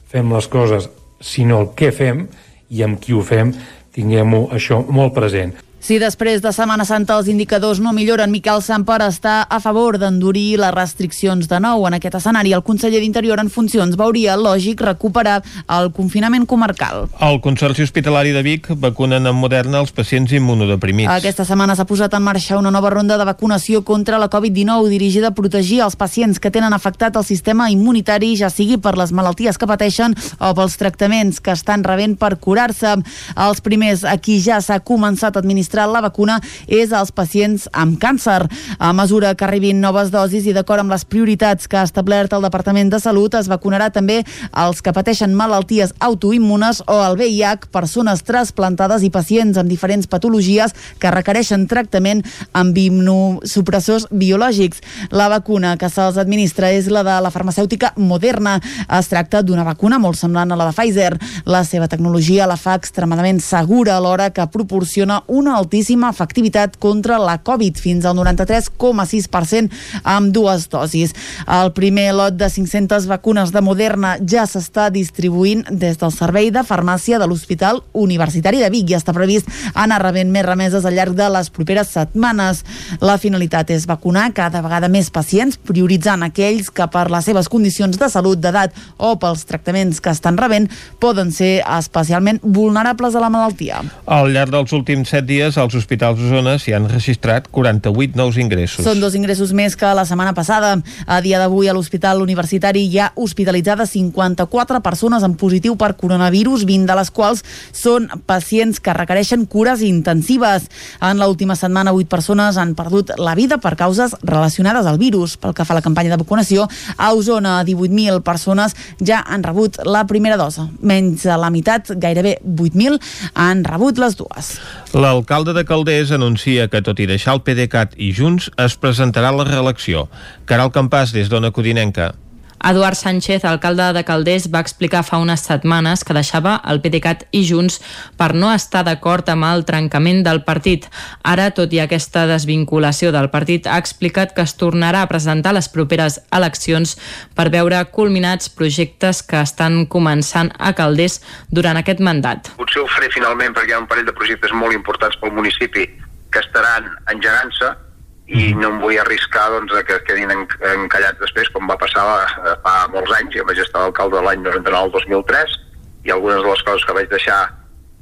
fem 0.08 0.32
les 0.32 0.48
coses, 0.48 0.88
sinó 1.20 1.60
el 1.62 1.72
què 1.76 1.92
fem 1.92 2.26
i 2.72 2.82
amb 2.84 3.00
qui 3.00 3.12
ho 3.12 3.22
fem, 3.24 3.52
tinguem-ho 3.92 4.48
això 4.54 4.80
molt 4.88 5.14
present. 5.16 5.54
Si 5.80 5.96
després 6.02 6.42
de 6.42 6.50
Setmana 6.52 6.82
Santa 6.84 7.14
els 7.16 7.28
indicadors 7.30 7.78
no 7.78 7.92
milloren, 7.94 8.32
Miquel 8.34 8.58
Samper 8.66 8.98
està 9.06 9.44
a 9.46 9.60
favor 9.62 9.96
d'endurir 9.96 10.58
les 10.58 10.72
restriccions 10.74 11.46
de 11.48 11.60
nou. 11.62 11.86
En 11.86 11.94
aquest 11.94 12.16
escenari, 12.18 12.50
el 12.52 12.64
conseller 12.66 12.98
d'Interior 13.00 13.38
en 13.38 13.48
funcions 13.48 13.94
veuria 13.96 14.34
lògic 14.36 14.82
recuperar 14.82 15.36
el 15.78 15.92
confinament 15.94 16.48
comarcal. 16.50 17.06
El 17.22 17.38
Consorci 17.40 17.86
Hospitalari 17.86 18.34
de 18.34 18.42
Vic 18.42 18.66
vacunen 18.74 19.30
amb 19.30 19.38
Moderna 19.38 19.78
els 19.78 19.94
pacients 19.94 20.34
immunodeprimits. 20.34 21.12
Aquesta 21.14 21.46
setmana 21.46 21.78
s'ha 21.78 21.86
posat 21.86 22.18
en 22.18 22.26
marxa 22.26 22.58
una 22.58 22.74
nova 22.74 22.90
ronda 22.90 23.16
de 23.16 23.28
vacunació 23.30 23.84
contra 23.86 24.18
la 24.18 24.28
Covid-19 24.28 24.90
dirigida 24.90 25.30
a 25.30 25.36
protegir 25.38 25.80
els 25.86 25.96
pacients 25.96 26.42
que 26.42 26.50
tenen 26.50 26.74
afectat 26.74 27.16
el 27.16 27.24
sistema 27.24 27.70
immunitari, 27.70 28.34
ja 28.36 28.50
sigui 28.50 28.80
per 28.82 28.96
les 28.98 29.14
malalties 29.14 29.56
que 29.56 29.70
pateixen 29.70 30.18
o 30.42 30.52
pels 30.58 30.76
tractaments 30.82 31.38
que 31.40 31.54
estan 31.54 31.86
rebent 31.86 32.18
per 32.18 32.34
curar-se. 32.42 32.98
Els 33.38 33.62
primers 33.62 34.02
a 34.02 34.18
qui 34.18 34.40
ja 34.42 34.58
s'ha 34.60 34.82
començat 34.82 35.38
a 35.38 35.46
administrar 35.46 35.77
administrar 35.78 35.88
la 35.88 36.00
vacuna 36.00 36.40
és 36.66 36.92
als 36.92 37.12
pacients 37.12 37.68
amb 37.72 37.98
càncer. 38.00 38.48
A 38.78 38.92
mesura 38.92 39.34
que 39.34 39.44
arribin 39.44 39.80
noves 39.80 40.10
dosis 40.10 40.46
i 40.46 40.52
d'acord 40.52 40.80
amb 40.80 40.90
les 40.90 41.04
prioritats 41.04 41.68
que 41.68 41.78
ha 41.78 41.86
establert 41.86 42.32
el 42.32 42.42
Departament 42.42 42.90
de 42.90 43.00
Salut, 43.00 43.34
es 43.34 43.48
vacunarà 43.48 43.90
també 43.90 44.24
els 44.52 44.82
que 44.82 44.92
pateixen 44.92 45.34
malalties 45.34 45.94
autoimmunes 46.00 46.82
o 46.86 46.98
el 47.04 47.16
VIH, 47.16 47.70
persones 47.72 48.22
trasplantades 48.22 49.02
i 49.02 49.10
pacients 49.10 49.58
amb 49.58 49.68
diferents 49.68 50.06
patologies 50.06 50.74
que 50.98 51.10
requereixen 51.10 51.66
tractament 51.68 52.24
amb 52.52 52.76
immunosupressors 52.76 54.08
biològics. 54.10 54.82
La 55.10 55.28
vacuna 55.28 55.76
que 55.76 55.90
se'ls 55.90 56.18
administra 56.18 56.72
és 56.72 56.88
la 56.90 57.04
de 57.06 57.18
la 57.22 57.30
farmacèutica 57.30 57.92
Moderna. 57.96 58.58
Es 58.98 59.08
tracta 59.08 59.42
d'una 59.42 59.64
vacuna 59.64 59.98
molt 59.98 60.18
semblant 60.18 60.52
a 60.52 60.58
la 60.58 60.68
de 60.70 60.76
Pfizer. 60.76 61.18
La 61.46 61.64
seva 61.64 61.88
tecnologia 61.88 62.48
la 62.48 62.56
fa 62.56 62.74
extremadament 62.78 63.40
segura 63.40 63.96
alhora 63.96 64.30
que 64.30 64.46
proporciona 64.50 65.22
una 65.28 65.57
altíssima 65.58 66.10
efectivitat 66.14 66.76
contra 66.80 67.18
la 67.18 67.38
Covid, 67.42 67.78
fins 67.78 68.06
al 68.06 68.16
93,6% 68.18 69.68
amb 70.04 70.32
dues 70.34 70.68
dosis. 70.70 71.14
El 71.46 71.72
primer 71.76 72.12
lot 72.16 72.38
de 72.38 72.48
500 72.50 73.06
vacunes 73.10 73.52
de 73.54 73.62
Moderna 73.64 74.16
ja 74.22 74.46
s'està 74.48 74.88
distribuint 74.94 75.64
des 75.70 75.98
del 76.00 76.12
Servei 76.14 76.52
de 76.54 76.64
Farmàcia 76.66 77.18
de 77.18 77.26
l'Hospital 77.28 77.82
Universitari 77.92 78.62
de 78.62 78.70
Vic 78.72 78.90
i 78.92 78.98
està 78.98 79.14
previst 79.16 79.48
anar 79.74 80.00
rebent 80.02 80.30
més 80.32 80.46
remeses 80.46 80.86
al 80.86 80.96
llarg 80.96 81.16
de 81.18 81.28
les 81.32 81.50
properes 81.50 81.92
setmanes. 81.94 82.64
La 83.00 83.18
finalitat 83.18 83.70
és 83.74 83.86
vacunar 83.88 84.28
cada 84.36 84.62
vegada 84.64 84.88
més 84.92 85.10
pacients, 85.10 85.58
prioritzant 85.58 86.24
aquells 86.26 86.70
que 86.70 86.86
per 86.92 87.08
les 87.12 87.26
seves 87.28 87.48
condicions 87.48 87.98
de 87.98 88.08
salut, 88.12 88.38
d'edat 88.38 88.74
o 88.96 89.14
pels 89.20 89.44
tractaments 89.48 90.00
que 90.00 90.12
estan 90.12 90.38
rebent 90.38 90.68
poden 91.00 91.32
ser 91.34 91.62
especialment 91.78 92.40
vulnerables 92.42 93.14
a 93.14 93.22
la 93.22 93.30
malaltia. 93.32 93.80
Al 94.06 94.32
llarg 94.34 94.52
dels 94.52 94.74
últims 94.76 95.10
set 95.12 95.26
dies 95.28 95.47
dies, 95.48 95.58
als 95.58 95.74
hospitals 95.74 96.18
d'Osona 96.20 96.56
s'hi 96.60 96.74
han 96.76 96.86
registrat 96.90 97.48
48 97.50 98.16
nous 98.18 98.36
ingressos. 98.40 98.84
Són 98.84 99.00
dos 99.00 99.14
ingressos 99.16 99.52
més 99.56 99.76
que 99.78 99.88
la 99.96 100.04
setmana 100.08 100.34
passada. 100.36 100.76
A 101.06 101.20
dia 101.24 101.38
d'avui 101.40 101.68
a 101.68 101.74
l'Hospital 101.74 102.20
Universitari 102.22 102.84
hi 102.86 102.98
ha 103.00 103.12
hospitalitzades 103.16 103.90
54 103.94 104.80
persones 104.84 105.24
en 105.24 105.36
positiu 105.40 105.76
per 105.80 105.94
coronavirus, 105.96 106.66
20 106.68 106.88
de 106.88 106.96
les 106.98 107.10
quals 107.10 107.44
són 107.72 108.08
pacients 108.26 108.80
que 108.80 108.94
requereixen 108.94 109.46
cures 109.46 109.82
intensives. 109.82 110.68
En 111.00 111.20
l'última 111.22 111.56
setmana, 111.56 111.94
8 111.96 112.08
persones 112.08 112.58
han 112.58 112.74
perdut 112.78 113.14
la 113.18 113.34
vida 113.38 113.58
per 113.58 113.76
causes 113.76 114.16
relacionades 114.22 114.86
al 114.86 114.98
virus. 115.00 115.38
Pel 115.40 115.56
que 115.56 115.64
fa 115.64 115.76
a 115.76 115.80
la 115.80 115.84
campanya 115.84 116.12
de 116.14 116.20
vacunació, 116.20 116.68
a 116.96 117.12
Osona 117.14 117.62
18.000 117.64 118.22
persones 118.26 118.76
ja 119.00 119.22
han 119.26 119.42
rebut 119.46 119.80
la 119.84 120.04
primera 120.06 120.36
dose. 120.36 120.68
Menys 120.80 121.24
de 121.24 121.38
la 121.38 121.50
meitat, 121.54 121.94
gairebé 121.96 122.38
8.000, 122.44 123.00
han 123.34 123.64
rebut 123.64 123.98
les 123.98 124.18
dues. 124.18 124.56
L'alcalde 124.98 125.37
de 125.46 125.64
Calders 125.64 126.10
anuncia 126.14 126.68
que, 126.72 126.80
tot 126.82 126.98
i 126.98 127.06
deixar 127.06 127.36
el 127.36 127.42
PDeCAT 127.46 127.94
i 128.00 128.10
Junts, 128.16 128.48
es 128.58 128.74
presentarà 128.80 129.30
la 129.34 129.46
reelecció. 129.46 130.08
Caral 130.50 130.72
Campàs, 130.74 131.12
des 131.14 131.30
d'Ona 131.30 131.52
Codinenca. 131.54 132.14
Eduard 132.64 132.96
Sánchez, 132.96 133.44
alcalde 133.44 133.92
de 133.92 134.02
Calders, 134.04 134.48
va 134.50 134.60
explicar 134.60 135.04
fa 135.06 135.20
unes 135.22 135.44
setmanes 135.46 136.02
que 136.04 136.16
deixava 136.16 136.56
el 136.66 136.80
PDeCAT 136.82 137.24
i 137.30 137.44
Junts 137.46 137.78
per 138.18 138.32
no 138.34 138.50
estar 138.52 138.82
d'acord 138.86 139.28
amb 139.30 139.46
el 139.48 139.64
trencament 139.68 140.24
del 140.26 140.42
partit. 140.46 140.88
Ara, 141.22 141.50
tot 141.54 141.72
i 141.72 141.80
aquesta 141.80 142.26
desvinculació 142.30 143.12
del 143.14 143.30
partit, 143.30 143.66
ha 143.66 143.78
explicat 143.78 144.34
que 144.34 144.42
es 144.42 144.56
tornarà 144.58 145.04
a 145.04 145.10
presentar 145.10 145.54
les 145.54 145.70
properes 145.70 146.18
eleccions 146.34 146.96
per 147.38 147.48
veure 147.54 147.84
culminats 147.94 148.50
projectes 148.50 149.22
que 149.22 149.40
estan 149.40 149.84
començant 149.86 150.52
a 150.58 150.74
Calders 150.74 151.20
durant 151.50 151.78
aquest 151.78 152.02
mandat. 152.02 152.52
Potser 152.58 152.82
ho 152.82 152.88
faré 152.90 153.10
finalment 153.14 153.54
perquè 153.54 153.72
hi 153.72 153.78
ha 153.78 153.82
un 153.84 153.90
parell 153.90 154.08
de 154.08 154.16
projectes 154.16 154.52
molt 154.52 154.74
importants 154.74 155.16
pel 155.20 155.36
municipi 155.36 155.86
que 156.32 156.42
estaran 156.42 156.90
engegant-se 157.08 157.87
i 158.28 158.52
no 158.54 158.68
em 158.68 158.80
vull 158.82 158.98
arriscar 159.00 159.46
doncs, 159.54 159.72
a 159.72 159.82
que 159.88 159.96
es 159.96 160.04
quedin 160.08 160.32
en, 160.34 160.44
encallats 160.74 161.20
després, 161.22 161.48
com 161.54 161.68
va 161.70 161.78
passar 161.80 162.04
eh, 162.26 162.56
fa 162.64 162.74
molts 162.92 163.14
anys. 163.16 163.32
Jo 163.38 163.46
vaig 163.48 163.60
estar 163.62 163.86
alcalde 163.86 164.18
de 164.18 164.26
l'any 164.26 164.44
99-2003 164.44 165.56
i 166.04 166.12
algunes 166.12 166.42
de 166.44 166.50
les 166.50 166.64
coses 166.66 166.84
que 166.84 166.96
vaig 166.98 167.08
deixar 167.12 167.40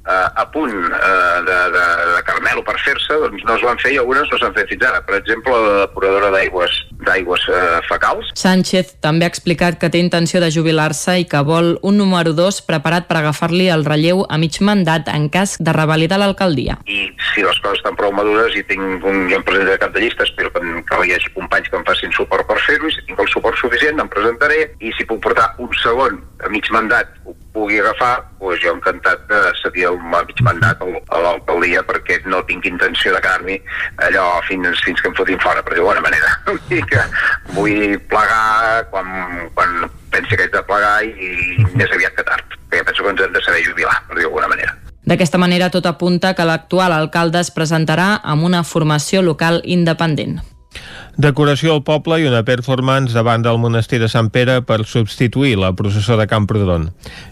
eh, 0.07 0.43
a 0.43 0.47
punt 0.51 0.73
eh, 0.73 1.39
de, 1.47 1.59
de, 1.77 1.87
de 2.15 2.23
Carmelo 2.27 2.65
per 2.67 2.79
fer-se, 2.85 3.19
doncs 3.23 3.45
no 3.47 3.57
es 3.59 3.65
van 3.67 3.81
fer 3.83 3.95
i 3.97 4.01
algunes 4.03 4.31
no 4.31 4.41
s'han 4.41 4.55
fet 4.57 4.71
fins 4.73 4.87
ara. 4.89 5.03
Per 5.07 5.19
exemple, 5.19 5.55
la 5.67 5.87
depuradora 5.87 6.33
d'aigües 6.35 6.83
d'aigües 7.07 7.43
eh, 7.49 7.81
fecals. 7.89 8.31
Sánchez 8.39 8.97
també 9.05 9.27
ha 9.27 9.31
explicat 9.33 9.79
que 9.81 9.91
té 9.93 10.01
intenció 10.03 10.41
de 10.43 10.51
jubilar-se 10.53 11.19
i 11.23 11.27
que 11.29 11.43
vol 11.47 11.77
un 11.87 11.99
número 12.01 12.33
2 12.37 12.63
preparat 12.69 13.09
per 13.09 13.21
agafar-li 13.21 13.69
el 13.73 13.85
relleu 13.87 14.25
a 14.29 14.39
mig 14.41 14.59
mandat 14.65 15.11
en 15.13 15.29
cas 15.33 15.57
de 15.61 15.75
revalidar 15.77 16.19
l'alcaldia. 16.23 16.79
I 16.87 17.07
si 17.33 17.45
les 17.45 17.61
coses 17.63 17.81
estan 17.81 17.99
prou 17.99 18.15
madures 18.17 18.57
i 18.57 18.65
tinc 18.67 19.05
un, 19.05 19.27
jo 19.31 19.41
em 19.41 19.47
presentaré 19.47 19.79
cap 19.83 19.95
de 19.95 20.05
llista, 20.05 20.27
espero 20.27 20.53
que, 20.55 20.63
que 20.89 21.03
hi 21.07 21.17
hagi 21.17 21.33
companys 21.37 21.71
que 21.71 21.81
em 21.81 21.87
facin 21.89 22.15
suport 22.17 22.49
per 22.49 22.59
fer-ho 22.67 22.89
i 22.89 22.97
si 22.97 23.05
tinc 23.09 23.21
el 23.23 23.31
suport 23.33 23.59
suficient 23.61 24.01
em 24.03 24.13
presentaré 24.13 24.71
i 24.81 24.95
si 24.97 25.07
puc 25.09 25.23
portar 25.25 25.53
un 25.63 25.73
segon 25.83 26.23
a 26.45 26.53
mig 26.53 26.69
mandat 26.75 27.13
ho 27.27 27.35
pugui 27.57 27.81
agafar, 27.81 28.21
doncs 28.41 28.61
jo 28.63 28.75
encantat 28.77 29.25
de 29.31 29.41
cedir 29.63 29.89
el 29.91 29.99
mig 30.13 30.43
mandat 30.45 30.83
a 30.85 31.21
l'alcaldia 31.25 31.83
perquè 31.89 32.21
no 32.29 32.43
tinc 32.51 32.69
intenció 32.69 33.15
de 33.15 33.23
quedar-m'hi 33.25 33.57
allò 34.09 34.27
fins, 34.49 34.83
fins 34.85 35.01
que 35.01 35.11
em 35.11 35.17
fotin 35.17 35.41
fora, 35.41 35.65
per 35.65 35.77
dir-ho 35.77 35.95
manera. 36.05 36.33
Que 36.91 37.03
vull 37.57 37.97
plegar 38.11 38.85
quan, 38.93 39.07
quan 39.57 39.87
pensi 40.13 40.37
que 40.37 40.47
haig 40.47 40.53
de 40.53 40.63
plegar 40.69 40.99
i, 41.05 41.31
i 41.33 41.71
més 41.75 41.93
aviat 41.93 42.15
que 42.19 42.27
tard, 42.29 42.59
perquè 42.69 42.85
penso 42.91 43.05
que 43.07 43.15
ens 43.15 43.25
hem 43.25 43.33
de 43.33 43.43
saber 43.47 43.65
jubilar, 43.65 43.97
per 44.09 44.19
dir-ho 44.19 44.29
d'alguna 44.29 44.53
manera. 44.53 44.77
D'aquesta 45.07 45.39
manera, 45.39 45.71
tot 45.71 45.87
apunta 45.87 46.35
que 46.35 46.45
l'actual 46.45 46.93
alcalde 46.93 47.41
es 47.41 47.53
presentarà 47.55 48.17
amb 48.27 48.45
una 48.45 48.65
formació 48.67 49.23
local 49.23 49.63
independent. 49.65 50.41
Decoració 51.17 51.73
al 51.73 51.79
poble 51.81 52.19
i 52.21 52.27
una 52.29 52.43
performance 52.45 53.17
davant 53.17 53.41
del 53.41 53.57
monestir 53.57 54.03
de 54.03 54.09
Sant 54.13 54.27
Pere 54.35 54.59
per 54.69 54.83
substituir 54.85 55.55
la 55.57 55.71
processó 55.73 56.19
de 56.21 56.27
Camprodon. 56.29 56.91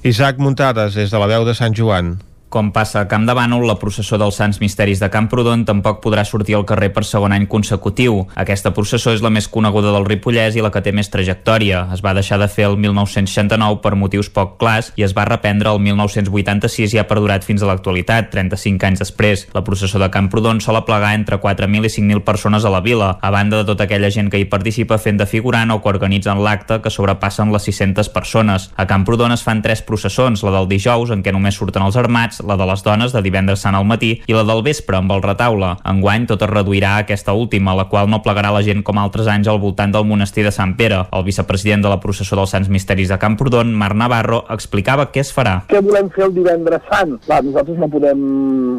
Isaac 0.09 0.41
Muntades, 0.41 0.97
des 0.97 1.13
de 1.13 1.21
la 1.21 1.29
veu 1.29 1.45
de 1.45 1.53
Sant 1.59 1.77
Joan. 1.77 2.15
Com 2.55 2.69
passa 2.71 3.01
a 3.01 3.09
Camp 3.11 3.25
de 3.27 3.35
Bànol, 3.35 3.65
la 3.67 3.75
processó 3.81 4.15
dels 4.15 4.37
Sants 4.39 4.61
Misteris 4.63 5.01
de 5.03 5.09
Camprodon 5.11 5.65
tampoc 5.67 5.97
podrà 6.05 6.23
sortir 6.23 6.55
al 6.55 6.63
carrer 6.63 6.93
per 6.95 7.03
segon 7.03 7.33
any 7.35 7.49
consecutiu. 7.51 8.21
Aquesta 8.39 8.71
processó 8.77 9.11
és 9.11 9.25
la 9.25 9.33
més 9.35 9.49
coneguda 9.51 9.91
del 9.91 10.07
Ripollès 10.07 10.55
i 10.55 10.63
la 10.63 10.71
que 10.71 10.79
té 10.85 10.93
més 10.95 11.11
trajectòria. 11.11 11.81
Es 11.91 12.05
va 12.05 12.13
deixar 12.15 12.39
de 12.39 12.47
fer 12.47 12.69
el 12.69 12.77
1969 12.79 13.81
per 13.83 13.97
motius 13.99 14.29
poc 14.31 14.53
clars 14.61 14.93
i 14.95 15.03
es 15.03 15.17
va 15.17 15.25
reprendre 15.27 15.73
el 15.75 15.81
1986 15.83 16.95
i 16.95 17.01
ha 17.03 17.07
perdurat 17.11 17.43
fins 17.43 17.65
a 17.65 17.73
l'actualitat, 17.73 18.31
35 18.31 18.87
anys 18.87 19.03
després. 19.03 19.49
La 19.51 19.65
processó 19.67 19.99
de 19.99 20.13
Camprodon 20.15 20.63
sol 20.63 20.79
aplegar 20.79 21.11
entre 21.19 21.41
4.000 21.43 21.91
i 21.91 21.93
5.000 21.97 22.23
persones 22.23 22.63
a 22.63 22.71
la 22.71 22.85
vila, 22.87 23.17
a 23.19 23.35
banda 23.35 23.65
de 23.65 23.67
tota 23.73 23.89
aquella 23.89 24.13
gent 24.15 24.31
que 24.31 24.39
hi 24.39 24.47
participa 24.47 25.01
fent 25.03 25.19
de 25.19 25.27
figurant 25.27 25.75
o 25.75 25.81
que 25.83 25.91
organitzen 25.91 26.39
l'acte 26.47 26.79
que 26.87 26.95
sobrepassen 26.95 27.51
les 27.51 27.67
600 27.67 28.15
persones. 28.15 28.71
A 28.79 28.87
Camprodon 28.87 29.35
es 29.35 29.43
fan 29.43 29.67
tres 29.67 29.83
processons, 29.83 30.47
la 30.47 30.55
del 30.55 30.71
dijous, 30.71 31.11
en 31.11 31.27
què 31.27 31.35
només 31.35 31.59
surten 31.59 31.83
els 31.83 31.99
armats, 31.99 32.44
la 32.47 32.57
de 32.61 32.67
les 32.69 32.83
dones 32.85 33.13
de 33.15 33.23
divendres 33.25 33.65
sant 33.65 33.77
al 33.79 33.87
matí 33.89 34.13
i 34.27 34.37
la 34.37 34.45
del 34.47 34.63
vespre 34.67 34.99
amb 34.99 35.13
el 35.15 35.23
retaule. 35.25 35.75
Enguany 35.91 36.27
tot 36.31 36.43
es 36.45 36.51
reduirà 36.51 36.95
a 36.95 37.05
aquesta 37.05 37.35
última, 37.35 37.75
la 37.77 37.89
qual 37.91 38.11
no 38.11 38.23
plegarà 38.25 38.53
la 38.55 38.63
gent 38.67 38.85
com 38.87 39.01
altres 39.01 39.29
anys 39.31 39.49
al 39.51 39.61
voltant 39.63 39.93
del 39.95 40.07
monestir 40.09 40.45
de 40.47 40.53
Sant 40.55 40.77
Pere. 40.79 41.05
El 41.13 41.25
vicepresident 41.27 41.85
de 41.85 41.93
la 41.93 42.01
processó 42.03 42.37
dels 42.39 42.55
Sants 42.55 42.71
Misteris 42.73 43.11
de 43.13 43.19
Camprodon, 43.19 43.75
Marc 43.75 43.99
Navarro, 43.99 44.45
explicava 44.55 45.09
què 45.13 45.25
es 45.25 45.33
farà. 45.35 45.57
Què 45.71 45.83
volem 45.85 46.11
fer 46.15 46.27
el 46.29 46.35
divendres 46.37 46.85
sant? 46.91 47.17
Clar, 47.27 47.43
nosaltres 47.47 47.81
no 47.81 47.91
podem 47.93 48.25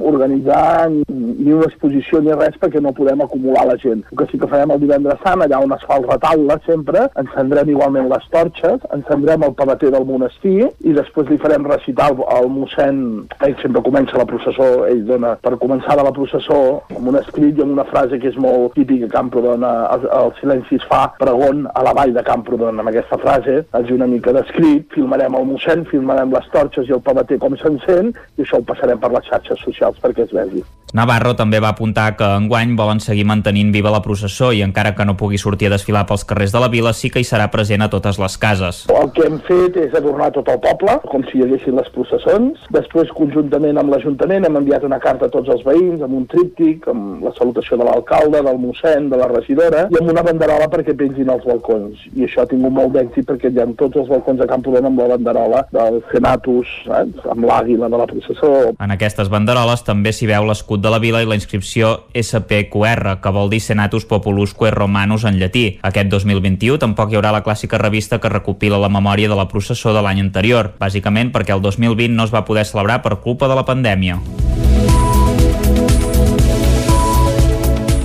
organitzar 0.06 0.90
ni 0.90 1.54
una 1.54 1.70
exposició 1.70 2.22
ni 2.22 2.34
res 2.36 2.58
perquè 2.62 2.82
no 2.84 2.94
podem 2.96 3.24
acumular 3.26 3.66
la 3.70 3.78
gent. 3.82 4.04
El 4.12 4.20
que 4.20 4.30
sí 4.32 4.40
que 4.42 4.50
farem 4.52 4.74
el 4.76 4.82
divendres 4.84 5.22
sant, 5.26 5.44
allà 5.44 5.62
on 5.64 5.74
es 5.76 5.86
fa 5.88 6.00
el 6.00 6.08
retaule 6.10 6.60
sempre, 6.66 7.06
encendrem 7.22 7.72
igualment 7.74 8.10
les 8.12 8.28
torxes, 8.34 8.86
encendrem 8.96 9.46
el 9.48 9.56
pavater 9.58 9.92
del 9.94 10.08
monestir 10.08 10.70
i 10.86 10.96
després 10.96 11.30
li 11.32 11.40
farem 11.42 11.68
recitar 11.70 12.12
al, 12.14 12.50
mossèn 12.56 12.98
ell 13.56 13.62
sempre 13.62 13.82
comença 13.82 14.18
la 14.20 14.28
processó, 14.28 14.86
ell 14.90 15.04
dona 15.08 15.36
per 15.42 15.56
començar 15.62 15.96
la 16.00 16.12
processó 16.16 16.60
amb 16.96 17.10
un 17.12 17.20
escrit 17.20 17.58
i 17.58 17.64
amb 17.64 17.76
una 17.76 17.88
frase 17.88 18.20
que 18.20 18.30
és 18.32 18.38
molt 18.42 18.76
típica 18.76 19.10
Camprodon, 19.12 19.64
el, 19.64 20.08
el 20.20 20.34
silenci 20.40 20.80
es 20.80 20.88
fa 20.90 21.06
pregon 21.20 21.66
a 21.74 21.84
la 21.86 21.96
vall 21.96 22.14
de 22.16 22.24
Camprodon. 22.28 22.82
Amb 22.82 22.92
aquesta 22.92 23.20
frase, 23.22 23.62
és 23.66 23.92
una 23.96 24.10
mica 24.12 24.34
d'escrit, 24.36 24.88
filmarem 24.96 25.38
el 25.40 25.48
mossèn, 25.52 25.86
filmarem 25.92 26.34
les 26.36 26.50
torxes 26.54 26.90
i 26.90 26.98
el 26.98 27.04
pavater 27.06 27.40
com 27.42 27.56
s'encén 27.60 28.12
i 28.36 28.46
això 28.46 28.60
ho 28.60 28.68
passarem 28.68 29.00
per 29.00 29.14
les 29.16 29.30
xarxes 29.30 29.64
socials 29.64 30.02
perquè 30.04 30.28
es 30.28 30.36
vegi. 30.36 30.66
Navarro 30.96 31.34
també 31.36 31.60
va 31.60 31.74
apuntar 31.74 32.14
que 32.16 32.28
enguany 32.38 32.76
volen 32.80 33.02
seguir 33.04 33.26
mantenint 33.28 33.74
viva 33.74 33.92
la 33.92 34.00
processó 34.00 34.54
i 34.56 34.62
encara 34.64 34.94
que 34.96 35.04
no 35.04 35.18
pugui 35.20 35.36
sortir 35.42 35.68
a 35.68 35.74
desfilar 35.74 36.06
pels 36.08 36.24
carrers 36.24 36.54
de 36.54 36.62
la 36.64 36.70
vila 36.72 36.94
sí 36.96 37.10
que 37.12 37.20
hi 37.20 37.28
serà 37.28 37.50
present 37.52 37.84
a 37.84 37.90
totes 37.92 38.20
les 38.22 38.38
cases. 38.40 38.86
El 38.94 39.12
que 39.18 39.26
hem 39.28 39.36
fet 39.44 39.76
és 39.82 39.98
adornar 39.98 40.30
tot 40.38 40.48
el 40.54 40.62
poble, 40.64 40.96
com 41.12 41.26
si 41.28 41.42
hi 41.42 41.44
haguessin 41.44 41.76
les 41.76 41.90
processons. 41.98 42.64
Després, 42.72 43.12
conjuntament 43.36 43.80
amb 43.80 43.92
l'Ajuntament, 43.92 44.46
hem 44.48 44.58
enviat 44.62 44.86
una 44.88 45.00
carta 45.04 45.28
a 45.28 45.32
tots 45.34 45.50
els 45.52 45.64
veïns 45.68 46.04
amb 46.06 46.16
un 46.16 46.26
tríptic, 46.32 46.88
amb 46.92 47.24
la 47.26 47.34
salutació 47.36 47.78
de 47.80 47.88
l'alcalde, 47.88 48.42
del 48.46 48.60
mossèn, 48.62 49.10
de 49.12 49.20
la 49.20 49.28
regidora, 49.32 49.86
i 49.92 50.00
amb 50.00 50.12
una 50.14 50.24
banderola 50.24 50.70
perquè 50.72 50.96
pengin 50.98 51.32
els 51.34 51.44
balcons. 51.48 52.06
I 52.16 52.26
això 52.28 52.44
ha 52.44 52.50
tingut 52.50 52.72
molt 52.76 52.94
d'èxit 52.96 53.28
perquè 53.28 53.52
hi 53.52 53.60
ha 53.60 53.68
tots 53.80 54.00
els 54.00 54.12
balcons 54.12 54.40
de 54.40 54.48
Camprodon 54.48 54.88
amb 54.90 55.02
la 55.02 55.10
banderola 55.16 55.64
del 55.76 56.00
Senatus, 56.14 56.72
eh, 56.88 57.04
amb 57.34 57.48
l'àguila 57.50 57.90
de 57.92 58.00
la 58.00 58.08
processó. 58.08 58.54
En 58.80 58.96
aquestes 58.96 59.32
banderoles 59.34 59.84
també 59.84 60.14
s'hi 60.16 60.30
veu 60.32 60.48
l'escut 60.48 60.84
de 60.84 60.94
la 60.94 61.02
vila 61.04 61.22
i 61.24 61.30
la 61.30 61.36
inscripció 61.36 62.06
SPQR, 62.16 63.18
que 63.22 63.36
vol 63.36 63.52
dir 63.52 63.60
Senatus 63.60 64.08
Populusque 64.08 64.72
Romanus 64.72 65.26
en 65.28 65.40
llatí. 65.42 65.66
Aquest 65.84 66.12
2021 66.14 66.80
tampoc 66.80 67.12
hi 67.12 67.20
haurà 67.20 67.34
la 67.36 67.44
clàssica 67.44 67.82
revista 67.82 68.22
que 68.22 68.32
recopila 68.32 68.80
la 68.80 68.92
memòria 68.92 69.30
de 69.30 69.36
la 69.36 69.50
processó 69.52 69.94
de 69.94 70.04
l'any 70.06 70.24
anterior, 70.24 70.74
bàsicament 70.80 71.34
perquè 71.36 71.56
el 71.56 71.62
2020 71.62 72.16
no 72.16 72.24
es 72.28 72.34
va 72.34 72.46
poder 72.48 72.66
celebrar 72.66 73.02
per 73.04 73.18
culpa 73.26 73.50
de 73.50 73.58
la 73.58 73.66
pandèmia. 73.66 74.22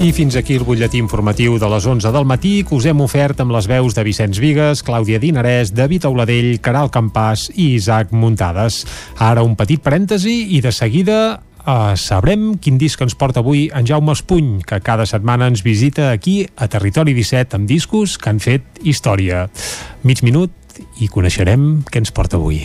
I 0.01 0.15
fins 0.17 0.33
aquí 0.39 0.55
el 0.57 0.65
butlletí 0.65 0.97
informatiu 0.97 1.59
de 1.61 1.69
les 1.69 1.85
11 1.85 2.09
del 2.15 2.25
matí 2.25 2.63
que 2.65 2.73
us 2.73 2.87
hem 2.89 3.03
ofert 3.05 3.43
amb 3.45 3.53
les 3.53 3.67
veus 3.69 3.93
de 3.93 4.01
Vicenç 4.07 4.39
Vigues, 4.41 4.81
Clàudia 4.81 5.19
Dinarès, 5.21 5.75
David 5.77 6.07
Auladell, 6.09 6.55
Caral 6.65 6.89
Campàs 6.89 7.51
i 7.53 7.75
Isaac 7.75 8.15
Muntades. 8.17 8.87
Ara 9.21 9.45
un 9.45 9.59
petit 9.61 9.83
parèntesi 9.85 10.57
i 10.57 10.63
de 10.65 10.73
seguida 10.73 11.19
uh, 11.37 11.93
sabrem 12.01 12.55
quin 12.57 12.81
disc 12.81 13.03
ens 13.05 13.13
porta 13.13 13.45
avui 13.45 13.67
en 13.77 13.85
Jaume 13.85 14.17
Espuny, 14.17 14.63
que 14.65 14.81
cada 14.81 15.05
setmana 15.05 15.51
ens 15.53 15.61
visita 15.61 16.09
aquí 16.15 16.47
a 16.57 16.71
Territori 16.73 17.13
17 17.13 17.61
amb 17.61 17.69
discos 17.69 18.17
que 18.17 18.33
han 18.33 18.41
fet 18.41 18.81
història. 18.81 19.51
Mig 20.01 20.25
minut 20.25 20.81
i 21.05 21.13
coneixerem 21.13 21.85
què 21.93 22.01
ens 22.01 22.17
porta 22.17 22.41
avui. 22.41 22.65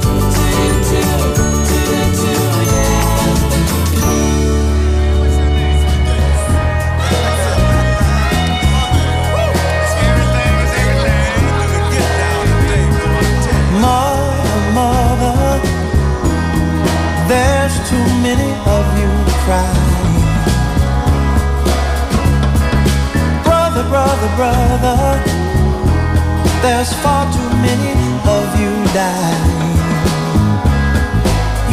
There's 26.61 26.93
far 26.93 27.25
too 27.33 27.49
many 27.65 27.91
of 28.35 28.59
you 28.59 28.71
dying. 28.93 29.77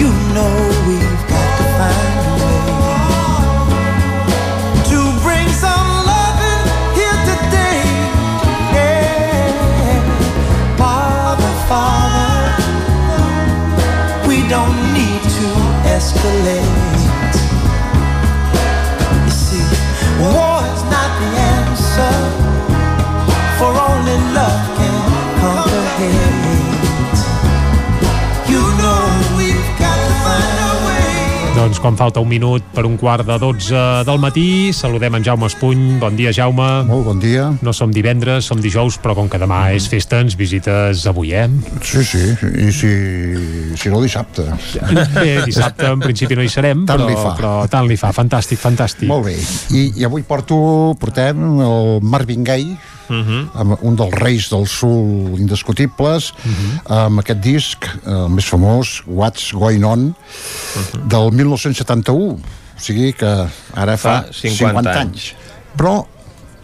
You 0.00 0.10
know 0.34 0.54
we've 0.88 1.22
got 1.28 1.48
to 1.58 1.64
find 1.78 2.18
a 2.24 2.34
way 2.44 2.62
to 4.90 4.98
bring 5.24 5.48
some 5.48 5.88
loving 6.08 6.64
here 6.98 7.18
today. 7.28 7.82
Yeah. 8.76 10.00
Father, 10.78 11.52
Father, 11.68 12.48
we 14.26 14.36
don't 14.48 14.78
need 14.94 15.22
to 15.36 15.48
escalate. 15.96 17.36
You 19.24 19.30
see, 19.30 19.66
Doncs 31.68 31.82
quan 31.84 31.98
falta 32.00 32.22
un 32.24 32.30
minut 32.30 32.64
per 32.72 32.86
un 32.88 32.94
quart 32.96 33.26
de 33.28 33.34
12 33.36 33.80
del 34.08 34.16
matí, 34.22 34.70
saludem 34.72 35.18
en 35.18 35.24
Jaume 35.26 35.50
Espuny. 35.50 35.98
Bon 36.00 36.14
dia, 36.16 36.30
Jaume. 36.32 36.64
Molt 36.88 37.04
bon 37.04 37.18
dia. 37.20 37.50
No 37.60 37.74
som 37.76 37.92
divendres, 37.92 38.46
som 38.48 38.56
dijous, 38.56 38.96
però 39.04 39.12
com 39.18 39.28
que 39.28 39.36
demà 39.36 39.58
és 39.76 39.84
festa, 39.92 40.22
ens 40.24 40.32
visites 40.32 41.04
avui, 41.12 41.34
eh? 41.36 41.44
Sí, 41.84 42.00
sí, 42.08 42.22
i 42.64 42.72
si, 42.72 42.92
si 43.76 43.92
no 43.92 44.00
dissabte. 44.00 44.48
Bé, 45.12 45.42
dissabte 45.44 45.92
en 45.92 46.00
principi 46.00 46.40
no 46.40 46.46
hi 46.46 46.48
serem, 46.48 46.86
Tant 46.88 47.04
però, 47.04 47.10
li 47.12 47.20
fa. 47.20 47.36
però 47.36 47.52
tant 47.68 47.84
li 47.92 48.00
fa. 48.00 48.14
Fantàstic, 48.16 48.64
fantàstic. 48.64 49.10
Molt 49.12 49.28
bé. 49.28 49.36
I, 49.76 49.90
I 50.00 50.08
avui 50.08 50.24
porto, 50.24 50.56
portem 50.96 51.44
el 51.68 51.98
Marvin 52.00 52.48
Gaye, 52.48 52.78
uh 53.08 53.16
-huh. 53.16 53.48
amb 53.54 53.76
un 53.80 53.96
dels 53.96 54.14
reis 54.14 54.48
del 54.48 54.66
soul 54.66 55.38
indiscutibles, 55.38 56.32
uh 56.32 56.50
-huh. 56.50 57.04
amb 57.04 57.18
aquest 57.18 57.40
disc, 57.40 57.84
eh, 57.84 58.10
el 58.12 58.28
més 58.28 58.46
famós, 58.46 59.02
What's 59.06 59.52
Going 59.52 59.84
On, 59.84 60.00
uh 60.00 60.14
-huh. 60.14 61.06
del 61.06 61.32
1971. 61.32 62.14
O 62.14 62.40
sigui 62.80 63.12
que 63.12 63.46
ara 63.74 63.96
fa, 63.96 64.22
Fa 64.22 64.32
50 64.32 64.56
50 64.56 64.90
anys. 64.90 65.00
anys. 65.00 65.34
Però 65.76 66.06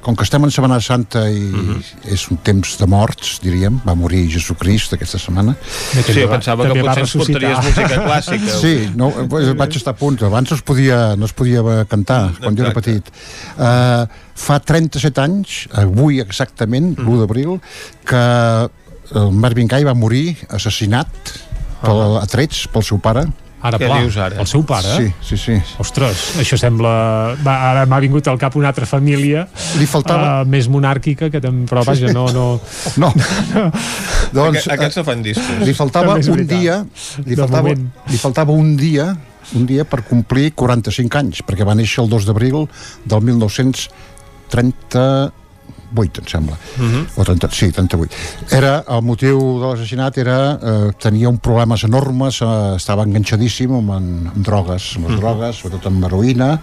com 0.04 0.14
que 0.16 0.24
estem 0.26 0.44
en 0.44 0.52
Setmana 0.52 0.76
Santa 0.84 1.24
i 1.32 1.40
uh 1.48 1.60
-huh. 1.64 2.12
és 2.12 2.26
un 2.30 2.36
temps 2.36 2.76
de 2.78 2.86
morts, 2.86 3.38
diríem, 3.42 3.80
va 3.86 3.94
morir 3.94 4.28
Jesucrist 4.30 4.92
aquesta 4.92 5.18
setmana. 5.18 5.56
Sí, 6.04 6.20
jo 6.20 6.28
pensava 6.28 6.66
que 6.68 6.80
potser 6.80 7.00
ens 7.00 7.14
portaries 7.16 7.58
música 7.64 7.96
clàssica. 8.04 8.60
Sí, 8.60 8.74
no, 8.94 9.10
pues, 9.28 9.54
vaig 9.56 9.76
estar 9.76 9.94
a 9.94 9.96
punt. 9.96 10.22
Abans 10.22 10.50
no 10.50 10.56
es 10.56 10.62
podia, 10.62 11.16
no 11.16 11.24
es 11.24 11.32
podia 11.32 11.62
cantar, 11.88 12.32
quan 12.40 12.54
jo 12.56 12.62
era 12.62 12.72
Exacte. 12.72 12.92
petit. 12.92 13.12
Uh, 13.56 14.06
fa 14.34 14.60
37 14.60 15.20
anys, 15.20 15.68
avui 15.72 16.20
exactament, 16.20 16.98
l'1 16.98 17.18
d'abril, 17.18 17.60
que 18.04 18.24
el 19.14 19.32
Marvin 19.32 19.66
Gaye 19.66 19.84
va 19.84 19.94
morir 19.94 20.36
assassinat 20.48 21.08
pel, 21.80 22.18
a 22.18 22.26
trets 22.26 22.66
pel 22.68 22.82
seu 22.82 22.98
pare. 22.98 23.26
Ara, 23.64 23.78
Què 23.80 23.88
pla, 23.88 23.98
dius 24.02 24.16
ara? 24.20 24.36
el 24.42 24.48
seu 24.50 24.60
pare? 24.68 24.90
Sí, 24.92 25.06
sí, 25.24 25.38
sí. 25.40 25.54
Ostres, 25.80 26.34
això 26.42 26.58
sembla... 26.60 26.90
Va, 27.40 27.54
ara 27.70 27.86
m'ha 27.88 28.00
vingut 28.04 28.28
al 28.28 28.36
cap 28.40 28.58
una 28.60 28.68
altra 28.68 28.84
família 28.84 29.46
Li 29.80 29.86
faltava- 29.88 30.42
uh, 30.42 30.48
més 30.48 30.68
monàrquica, 30.68 31.30
que 31.32 31.40
tam... 31.40 31.62
però 31.70 31.84
vaja, 31.88 32.12
no... 32.12 32.26
no... 32.34 32.46
No. 33.00 33.08
Doncs, 34.36 34.68
Aquests 34.68 35.00
no 35.00 35.04
fan 35.06 35.22
discos. 35.24 35.62
Li 35.64 35.72
faltava 35.76 36.14
un 36.18 36.20
veritat. 36.20 36.58
dia, 36.58 36.76
li 37.24 37.38
faltava, 37.38 37.70
moment. 37.70 37.88
li 38.10 38.20
faltava 38.20 38.52
un 38.52 38.74
dia 38.76 39.14
un 39.54 39.66
dia 39.68 39.84
per 39.84 40.02
complir 40.08 40.52
45 40.56 41.18
anys, 41.20 41.42
perquè 41.44 41.66
va 41.68 41.74
néixer 41.76 42.02
el 42.02 42.08
2 42.10 42.24
d'abril 42.28 42.64
del 43.04 43.20
1938, 45.94 46.20
em 46.20 46.28
sembla. 46.28 46.56
Mhm. 46.78 47.06
O 47.16 47.24
30, 47.24 47.48
sí, 47.52 47.70
38. 47.72 48.14
Era, 48.50 48.84
el 48.88 49.02
motiu 49.02 49.38
de 49.60 49.66
l'assassinat 49.70 50.18
era, 50.18 50.58
eh, 50.60 50.90
tenia 50.98 51.28
un 51.28 51.38
problemes 51.38 51.84
enormes, 51.84 52.40
eh, 52.42 52.74
estava 52.76 53.04
enganxadíssim 53.04 53.72
amb, 53.72 53.90
amb 53.90 54.36
drogues, 54.36 54.96
amb 54.96 55.08
les 55.08 55.14
Mhm. 55.14 55.20
drogues, 55.20 55.56
sobretot 55.56 55.86
amb 55.86 56.04
heroïna, 56.04 56.60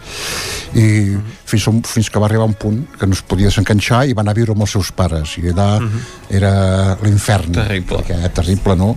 i 0.75 1.17
fins, 1.45 1.67
a 1.67 1.71
un, 1.71 1.81
fins 1.83 2.09
que 2.09 2.19
va 2.19 2.25
arribar 2.27 2.45
un 2.45 2.53
punt 2.53 2.85
que 2.97 3.07
no 3.07 3.13
es 3.13 3.21
podia 3.21 3.47
desenganxar 3.47 4.05
i 4.07 4.13
va 4.13 4.21
anar 4.21 4.31
a 4.31 4.35
viure 4.35 4.51
amb 4.53 4.61
els 4.61 4.71
seus 4.71 4.91
pares, 4.91 5.37
i 5.37 5.41
allà 5.49 5.81
era 6.29 6.97
l'infern. 7.01 7.51
Terrible. 7.51 7.97
Perquè, 7.97 8.31
terrible, 8.33 8.75
no? 8.75 8.95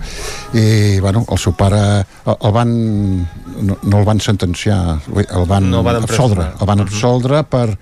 I, 0.55 1.01
bueno, 1.01 1.25
el 1.29 1.39
seu 1.39 1.55
pare 1.55 2.05
el, 2.27 2.37
el 2.41 2.53
van... 2.53 2.75
No, 3.55 3.79
no 3.83 3.99
el 3.99 4.05
van 4.05 4.21
sentenciar, 4.21 4.99
el 5.15 5.47
van, 5.47 5.71
No 5.71 5.79
el 5.79 5.85
van 5.85 6.03
absoldre. 6.03 6.49
El 6.61 6.67
van 6.67 6.81
absoldre 6.81 7.45
per 7.45 7.79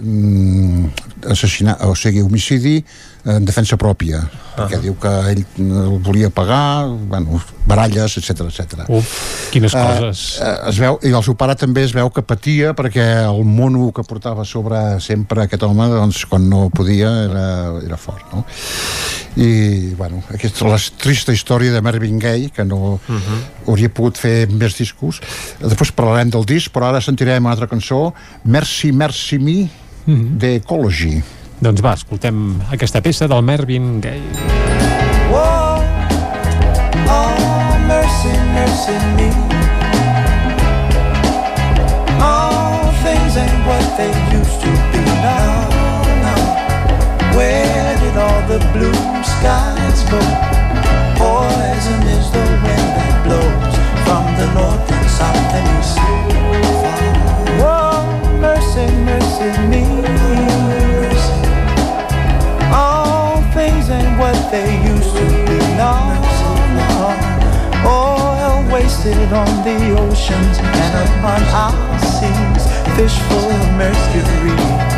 mm, 0.00 0.86
assassinar, 1.32 1.78
o 1.88 1.94
sigui, 1.94 2.22
homicidi 2.22 2.80
en 3.24 3.44
defensa 3.46 3.76
pròpia, 3.78 4.18
perquè 4.56 4.80
diu 4.82 4.96
que 4.98 5.10
ell 5.30 5.42
el 5.62 5.98
volia 6.02 6.30
pagar, 6.34 6.88
bueno, 7.10 7.38
baralles, 7.70 8.16
etc 8.18 8.48
etc. 8.48 8.82
Uf, 8.90 9.12
quines 9.54 9.76
coses. 9.76 10.24
Eh, 10.42 10.54
es 10.72 10.80
veu, 10.82 10.98
I 11.06 11.14
el 11.14 11.22
seu 11.22 11.36
pare 11.38 11.54
també 11.58 11.84
es 11.86 11.94
veu 11.94 12.10
que 12.10 12.24
patia 12.26 12.72
perquè 12.74 13.06
el 13.28 13.44
mono 13.46 13.92
que 13.94 14.02
portava 14.08 14.44
sobre 14.48 14.82
sempre 15.04 15.46
aquest 15.46 15.62
home, 15.68 15.86
doncs, 15.92 16.24
quan 16.26 16.48
no 16.50 16.66
podia, 16.74 17.12
era, 17.28 17.46
era 17.84 18.00
fort, 18.00 18.26
no? 18.34 18.42
I, 19.36 19.94
bueno, 19.96 20.22
aquesta 20.28 20.66
és 20.66 20.70
la 20.70 20.78
trista 21.00 21.32
història 21.32 21.72
de 21.72 21.80
Marvin 21.80 22.18
Gaye, 22.18 22.50
que 22.50 22.64
no 22.64 22.94
uh 22.94 23.00
-huh. 23.08 23.38
hauria 23.66 23.88
pogut 23.88 24.18
fer 24.18 24.48
més 24.48 24.76
discos. 24.76 25.20
Després 25.60 25.92
parlarem 25.92 26.30
del 26.30 26.44
disc, 26.44 26.70
però 26.72 26.88
ara 26.88 27.00
sentirem 27.00 27.44
una 27.44 27.52
altra 27.52 27.66
cançó, 27.66 28.12
Merci, 28.44 28.92
Merci 28.92 29.38
Me, 29.38 29.70
Uh 30.04 30.14
-huh. 30.14 30.36
d'Ecology. 30.36 31.22
Doncs 31.60 31.80
va, 31.80 31.92
escoltem 31.94 32.60
aquesta 32.70 33.00
peça 33.00 33.28
del 33.28 33.42
Mervyn 33.42 34.00
Gaye. 34.00 34.20
Whoa, 35.30 35.78
oh, 37.06 37.78
mercy, 37.86 38.32
mercy 38.54 38.96
me. 39.16 39.30
All 42.20 42.90
things 43.04 43.36
ain't 43.36 43.66
what 43.66 43.96
they 43.96 44.10
used 44.40 44.60
to 44.60 44.70
be 44.90 44.98
now. 45.22 45.70
now. 46.26 47.36
Where 47.36 47.61
skies 49.42 50.04
go? 50.04 50.20
Poison 51.18 52.02
is 52.16 52.30
the 52.30 52.46
wind 52.62 52.88
that 52.94 53.14
blows 53.26 53.74
from 54.06 54.24
the 54.38 54.46
north 54.54 54.86
and 54.94 55.08
south 55.10 55.54
and 55.58 55.66
east. 55.78 55.98
Whoa, 57.58 58.06
mercy, 58.38 58.86
mercy 59.02 59.50
me. 59.66 59.82
All 62.70 63.42
things 63.50 63.90
ain't 63.90 64.14
what 64.22 64.38
they 64.52 64.70
used 64.92 65.12
to 65.18 65.26
be. 65.46 65.58
No, 65.82 65.94
no. 66.78 67.10
Oil 67.82 68.72
wasted 68.72 69.32
on 69.32 69.50
the 69.66 69.78
oceans 69.98 70.56
and 70.62 70.94
upon 71.02 71.42
our 71.62 71.98
seas, 72.14 72.62
fish 72.94 73.18
full 73.26 73.50
of 73.50 73.62
mercury. 73.74 74.91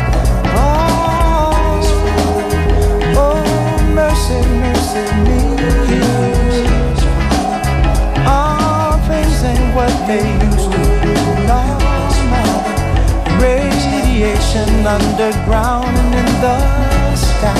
Underground 14.85 15.97
and 15.97 16.15
in 16.15 16.25
the 16.41 17.15
sky. 17.15 17.55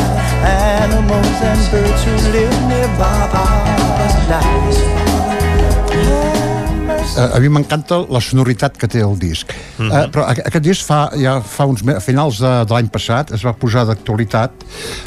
Animals 0.46 1.42
and 1.42 1.72
birds 1.72 2.04
who 2.04 2.16
live 2.32 2.68
nearby 2.68 3.30
are 3.34 4.30
dying. 4.30 5.45
Uh, 7.16 7.36
a 7.38 7.40
mi 7.40 7.48
m'encanta 7.48 8.02
la 8.12 8.20
sonoritat 8.20 8.76
que 8.82 8.88
té 8.92 9.00
el 9.06 9.14
disc. 9.20 9.52
Uh 9.78 9.86
-huh. 9.86 9.92
uh, 10.06 10.10
però 10.12 10.26
aqu- 10.28 10.44
aquest 10.50 10.64
disc 10.66 10.84
fa, 10.86 11.12
ja 11.16 11.40
fa 11.42 11.66
uns 11.66 11.82
a 11.88 12.00
finals 12.02 12.40
de, 12.40 12.66
de 12.66 12.74
l'any 12.74 12.90
passat 12.90 13.32
es 13.32 13.42
va 13.46 13.54
posar 13.54 13.86
d'actualitat 13.86 14.52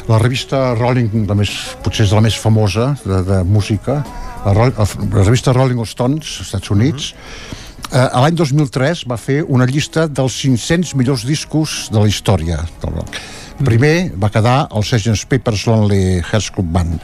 la 0.07 0.17
revista 0.17 0.73
Rolling, 0.73 1.27
la 1.27 1.35
més, 1.35 1.49
potser 1.83 2.05
és 2.05 2.11
la 2.11 2.21
més 2.21 2.35
famosa 2.39 2.95
de, 3.05 3.21
de 3.23 3.43
música, 3.43 4.03
la, 4.45 4.53
Ro- 4.53 4.73
la 5.13 5.23
revista 5.23 5.51
Rolling 5.53 5.85
Stones, 5.85 6.25
als 6.25 6.41
Estats 6.41 6.69
Units, 6.71 7.11
uh 7.13 7.17
-huh. 7.91 8.15
uh, 8.15 8.21
l'any 8.21 8.35
2003 8.35 9.03
va 9.07 9.17
fer 9.17 9.43
una 9.47 9.65
llista 9.65 10.07
dels 10.07 10.33
500 10.33 10.95
millors 10.95 11.23
discos 11.25 11.89
de 11.91 11.99
la 11.99 12.07
història 12.07 12.57
del 12.81 12.93
rock. 12.95 13.09
primer 13.63 14.11
va 14.23 14.29
quedar 14.29 14.67
el 14.75 14.83
Sgt. 14.83 15.25
Papers 15.27 15.65
Lonely 15.67 16.21
Hearts 16.31 16.49
Club 16.51 16.67
Band. 16.71 16.99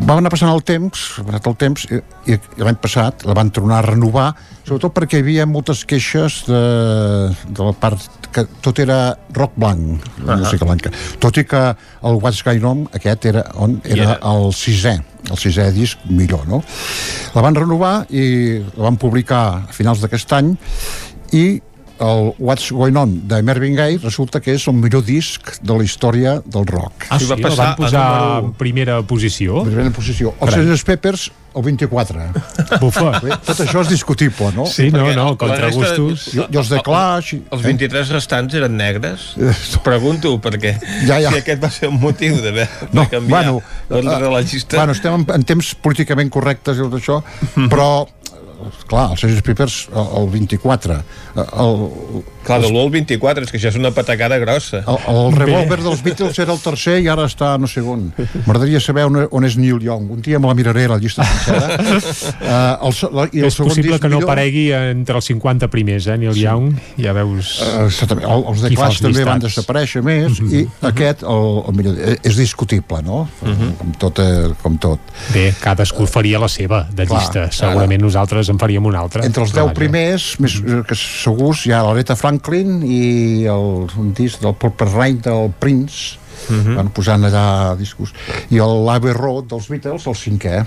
Va 0.00 0.16
anar 0.16 0.30
passant 0.32 0.48
el 0.48 0.62
temps, 0.64 1.00
va 1.20 1.34
anat 1.34 1.46
el 1.50 1.56
temps, 1.60 1.84
i, 1.92 1.98
i 2.32 2.38
l'any 2.64 2.78
passat 2.80 3.24
la 3.28 3.34
van 3.36 3.50
tornar 3.54 3.80
a 3.80 3.86
renovar, 3.86 4.30
sobretot 4.64 4.94
perquè 4.96 5.20
hi 5.20 5.24
havia 5.24 5.46
moltes 5.46 5.84
queixes 5.88 6.40
de, 6.48 6.60
de 7.46 7.66
la 7.66 7.74
part 7.76 8.06
que 8.32 8.46
tot 8.64 8.80
era 8.80 8.98
rock 9.36 9.56
blanc, 9.60 10.06
la 10.24 10.38
música 10.40 10.64
blanca. 10.64 10.92
Tot 11.22 11.40
i 11.42 11.44
que 11.44 11.62
el 12.08 12.20
What's 12.22 12.42
Going 12.46 12.66
On, 12.66 12.84
aquest 12.96 13.28
era, 13.28 13.44
on 13.60 13.80
era, 13.84 14.14
era. 14.14 14.18
el 14.32 14.54
sisè, 14.56 14.96
el 15.28 15.40
sisè 15.40 15.68
disc 15.76 16.06
millor, 16.08 16.46
no? 16.48 16.62
La 17.34 17.44
van 17.44 17.58
renovar 17.58 17.94
i 18.08 18.24
la 18.76 18.86
van 18.88 19.00
publicar 19.00 19.42
a 19.50 19.74
finals 19.74 20.00
d'aquest 20.04 20.32
any 20.38 20.54
i 21.36 21.44
el 22.00 22.32
What's 22.38 22.70
Going 22.72 22.96
On 22.96 23.12
de 23.28 23.42
Marvin 23.42 23.74
Gaye 23.76 23.98
resulta 24.02 24.40
que 24.40 24.54
és 24.56 24.64
el 24.70 24.74
millor 24.80 25.04
disc 25.04 25.52
de 25.60 25.76
la 25.76 25.84
història 25.84 26.38
del 26.44 26.64
rock. 26.66 27.06
Ah, 27.10 27.18
sí, 27.20 27.28
el 27.30 27.42
van 27.56 27.76
posar 27.76 28.06
en 28.40 28.52
primera 28.56 29.02
posició? 29.02 29.62
primera 29.68 29.90
posició. 29.92 30.34
Els. 30.40 30.54
Sgt. 30.54 30.86
Peppers, 30.90 31.26
el 31.54 31.62
24. 31.66 32.20
Bufa. 32.80 33.10
Bé, 33.24 33.34
tot 33.44 33.60
això 33.64 33.80
és 33.82 33.88
discutible, 33.90 34.52
no? 34.56 34.64
Sí, 34.70 34.88
no, 34.90 35.00
Perquè 35.04 35.16
no, 35.18 35.26
contra 35.36 35.68
gustos. 35.74 36.28
I, 36.34 36.44
i 36.46 36.56
els 36.60 36.68
de 36.70 36.80
Clash... 36.86 37.32
i- 37.36 37.42
Els 37.52 37.62
23 37.66 38.12
restants 38.14 38.54
eren 38.54 38.76
negres? 38.78 39.32
Pregunto, 39.84 40.36
perquè 40.42 40.76
Ja, 41.08 41.18
ja. 41.20 41.30
si 41.34 41.40
aquest 41.42 41.62
va 41.62 41.70
ser 41.74 41.88
un 41.90 41.98
motiu 42.00 42.36
d'haver 42.40 42.68
No, 42.92 43.02
de 43.02 43.08
canviar 43.12 43.28
bueno, 43.50 43.62
l'ordre 43.90 44.16
eh, 44.16 44.22
de 44.24 44.30
la 44.36 44.40
llista... 44.42 44.76
Bueno, 44.78 44.92
estem 44.96 45.14
en, 45.20 45.26
en 45.34 45.44
temps 45.44 45.74
políticament 45.82 46.30
correctes 46.32 46.78
i 46.78 46.86
tot 46.86 46.96
això, 47.00 47.18
però 47.72 47.90
eh, 48.06 48.19
clar, 48.90 49.10
els 49.14 49.24
Sgt. 49.24 49.44
Peppers 49.46 49.78
el, 49.92 50.10
el 50.20 50.30
24 50.34 50.98
eh, 50.98 51.46
el, 51.64 51.84
Clar, 52.44 52.60
de 52.62 52.68
l'1 52.70 52.80
al 52.80 52.90
24, 52.90 53.44
és 53.44 53.50
que 53.52 53.58
això 53.60 53.68
és 53.68 53.76
una 53.76 53.90
patacada 53.92 54.38
grossa. 54.40 54.80
el, 54.88 54.98
el 55.12 55.34
revòlver 55.36 55.76
dels 55.84 56.00
Beatles 56.02 56.38
era 56.40 56.52
el 56.54 56.58
tercer 56.62 56.98
i 57.04 57.08
ara 57.12 57.26
està 57.28 57.52
no 57.60 57.68
segon. 57.68 58.06
M'agradaria 58.46 58.80
saber 58.80 59.04
on, 59.06 59.18
on 59.30 59.44
és 59.44 59.56
Neil 59.60 59.82
Young. 59.84 60.08
Un 60.16 60.22
dia 60.24 60.38
me 60.40 60.48
la 60.48 60.54
miraré 60.56 60.86
la 60.88 60.96
llista 60.98 61.24
sencera. 61.24 61.76
uh, 62.80 62.86
el, 62.88 62.92
se- 62.96 63.10
la, 63.12 63.26
i 63.32 63.42
el 63.42 63.50
És 63.50 63.54
segon 63.58 63.70
possible 63.74 63.98
que 64.00 64.08
no 64.08 64.16
millor- 64.18 64.30
aparegui 64.30 64.64
entre 64.72 65.18
els 65.20 65.28
50 65.30 65.68
primers, 65.70 66.06
eh, 66.08 66.16
Neil 66.18 66.36
Young. 66.40 66.72
Ja 66.98 67.12
veus... 67.16 67.60
Eh, 67.62 67.84
exactament. 67.86 68.26
El, 68.30 68.44
els 68.54 68.64
de 68.64 68.72
Clash 68.74 69.02
també 69.04 69.24
van 69.28 69.44
desaparèixer 69.44 70.02
més 70.06 70.40
i 70.40 70.64
aquest, 70.88 71.22
el, 71.28 71.46
el 71.68 71.76
millor, 71.76 72.00
eh, 72.00 72.16
és 72.24 72.40
discutible, 72.40 73.02
no? 73.06 73.26
com, 73.78 73.92
tot, 74.00 74.18
eh, 74.24 74.48
com 74.62 74.78
tot. 74.80 75.12
Bé, 75.34 75.50
cadascú 75.60 76.08
faria 76.10 76.40
la 76.42 76.48
seva 76.48 76.82
de 76.90 77.04
Clar, 77.06 77.20
llista. 77.20 77.46
Segurament 77.54 78.02
nosaltres 78.02 78.48
en 78.52 78.58
faríem 78.60 78.86
una 78.88 79.04
altra. 79.04 79.24
Entre 79.28 79.44
els 79.44 79.52
Però 79.52 79.66
10 79.66 79.70
vaja. 79.70 79.78
primers, 79.78 80.28
més, 80.40 80.56
eh, 80.64 80.80
que 80.88 80.96
segurs, 80.98 81.66
hi 81.68 81.72
ha 81.76 81.82
l'Aretha 81.84 82.16
Franklin 82.30 82.84
i 82.86 83.44
el, 83.50 83.88
un 83.98 84.12
disc 84.14 84.40
del 84.42 84.54
Purple 84.54 84.90
Rain 84.92 85.18
del 85.24 85.50
Prince, 85.58 86.18
van 86.76 86.90
posant 86.94 87.26
allà 87.26 87.74
discos, 87.78 88.14
i 88.54 88.60
l'Abbey 88.62 89.14
Road 89.16 89.50
dels 89.50 89.66
Beatles, 89.70 90.06
el 90.06 90.16
cinquè. 90.18 90.60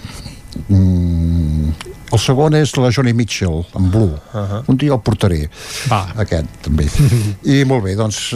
Mm, 0.67 1.71
el 2.13 2.21
segon 2.21 2.57
és 2.59 2.75
la 2.77 2.91
Johnny 2.93 3.13
Mitchell, 3.15 3.63
en 3.79 3.89
Blue. 3.89 4.11
Uh 4.33 4.41
-huh. 4.41 4.63
Un 4.67 4.77
dia 4.77 4.93
el 4.93 4.99
portaré. 4.99 5.49
Va. 5.89 6.07
Aquest, 6.15 6.47
també. 6.61 6.89
I 7.55 7.63
molt 7.65 7.83
bé, 7.83 7.95
doncs... 7.95 8.33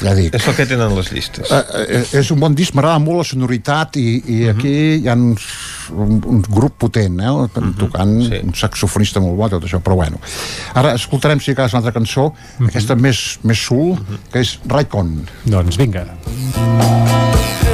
eh, 0.00 0.06
Ja 0.06 0.14
dic. 0.16 0.34
És 0.38 0.46
el 0.48 0.56
que 0.56 0.66
tenen 0.68 0.94
les 0.96 1.12
llistes. 1.14 1.50
Uh, 1.50 1.62
uh, 1.62 2.16
és 2.20 2.32
un 2.34 2.40
bon 2.42 2.54
disc, 2.56 2.74
m'agrada 2.76 3.00
molt 3.02 3.22
la 3.22 3.26
sonoritat 3.28 3.98
i, 4.00 4.06
i 4.34 4.38
aquí 4.52 4.74
hi 5.02 5.08
ha 5.10 5.16
un, 5.18 5.34
un, 5.94 6.18
un 6.34 6.42
grup 6.48 6.78
potent, 6.86 7.20
eh? 7.20 7.34
tocant 7.78 8.16
sí. 8.26 8.42
un 8.42 8.56
saxofonista 8.56 9.22
molt 9.24 9.38
bo, 9.38 9.50
tot 9.56 9.68
això, 9.68 9.82
però 9.84 9.98
bueno. 10.02 10.22
Ara 10.78 10.94
escoltarem, 10.98 11.42
si 11.42 11.56
cas, 11.58 11.74
una 11.74 11.82
altra 11.82 11.94
cançó, 11.96 12.30
aquesta 12.68 12.98
més, 12.98 13.24
més 13.48 13.66
soul, 13.68 13.96
que 14.32 14.44
és 14.46 14.58
Raikon. 14.68 15.16
Doncs 15.48 15.80
vinga. 15.80 16.06
That's 16.28 17.67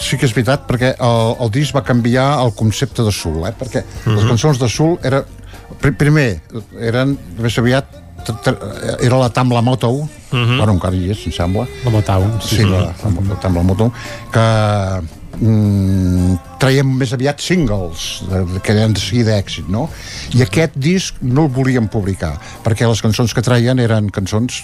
sí 0.00 0.16
que 0.18 0.26
és 0.28 0.34
veritat 0.36 0.66
perquè 0.68 0.94
el, 0.98 1.36
el 1.44 1.50
disc 1.54 1.74
va 1.76 1.82
canviar 1.84 2.28
el 2.44 2.52
concepte 2.56 3.02
de 3.04 3.12
soul 3.12 3.46
eh? 3.48 3.52
perquè 3.58 3.82
les 4.06 4.24
cançons 4.28 4.58
de 4.60 4.68
soul 4.68 4.98
era, 5.02 5.24
pri- 5.80 5.94
primer 5.98 6.28
eren 6.80 7.16
més 7.38 7.58
aviat 7.58 7.88
t- 8.26 8.54
era 9.02 9.18
la 9.18 9.28
Tamla 9.34 9.62
Motown 9.66 10.08
bueno 10.32 10.72
encara 10.76 10.96
hi 10.96 11.10
és 11.12 11.26
em 11.26 11.32
sembla 11.36 11.66
La 11.84 11.90
Motown. 11.90 12.38
sí, 12.40 12.56
sí, 12.56 12.64
la, 12.64 12.86
la 12.94 13.40
Tamla 13.42 13.62
Motown 13.66 13.90
que 14.32 14.46
mm, 15.40 16.36
traiem 16.62 16.92
més 16.98 17.12
aviat 17.16 17.40
singles 17.42 18.22
que 18.62 18.72
eren 18.74 18.94
de 18.94 19.00
seguida 19.02 19.36
èxit 19.40 19.68
no? 19.72 19.88
i 20.36 20.42
aquest 20.44 20.76
disc 20.76 21.18
no 21.22 21.46
el 21.48 21.52
volíem 21.54 21.88
publicar 21.92 22.34
perquè 22.64 22.88
les 22.88 23.02
cançons 23.02 23.34
que 23.34 23.42
traien 23.44 23.80
eren 23.82 24.10
cançons 24.14 24.62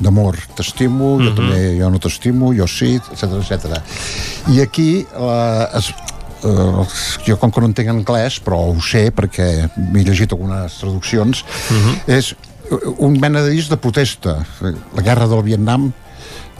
d'amor, 0.00 0.38
t'estimo, 0.58 1.16
jo 1.22 1.32
també 1.36 1.62
jo 1.78 1.90
no 1.92 2.00
t'estimo, 2.02 2.52
jo 2.56 2.66
sí, 2.70 2.96
etc 2.98 3.38
etc. 3.40 3.78
I 4.54 4.62
aquí 4.64 4.90
eh, 5.04 5.78
es, 5.78 5.92
eh, 6.42 6.84
jo 7.26 7.38
com 7.40 7.52
que 7.52 7.64
no 7.64 7.70
entenc 7.70 7.94
anglès 7.94 8.40
però 8.44 8.60
ho 8.70 8.76
sé 8.84 9.08
perquè 9.14 9.48
m'he 9.76 10.04
llegit 10.06 10.34
algunes 10.36 10.80
traduccions 10.82 11.44
és 12.06 12.34
un 12.98 13.16
mena 13.20 13.40
de 13.40 13.54
disc 13.54 13.72
de 13.72 13.78
protesta. 13.80 14.42
La 14.60 15.02
guerra 15.02 15.28
del 15.30 15.42
Vietnam 15.46 15.88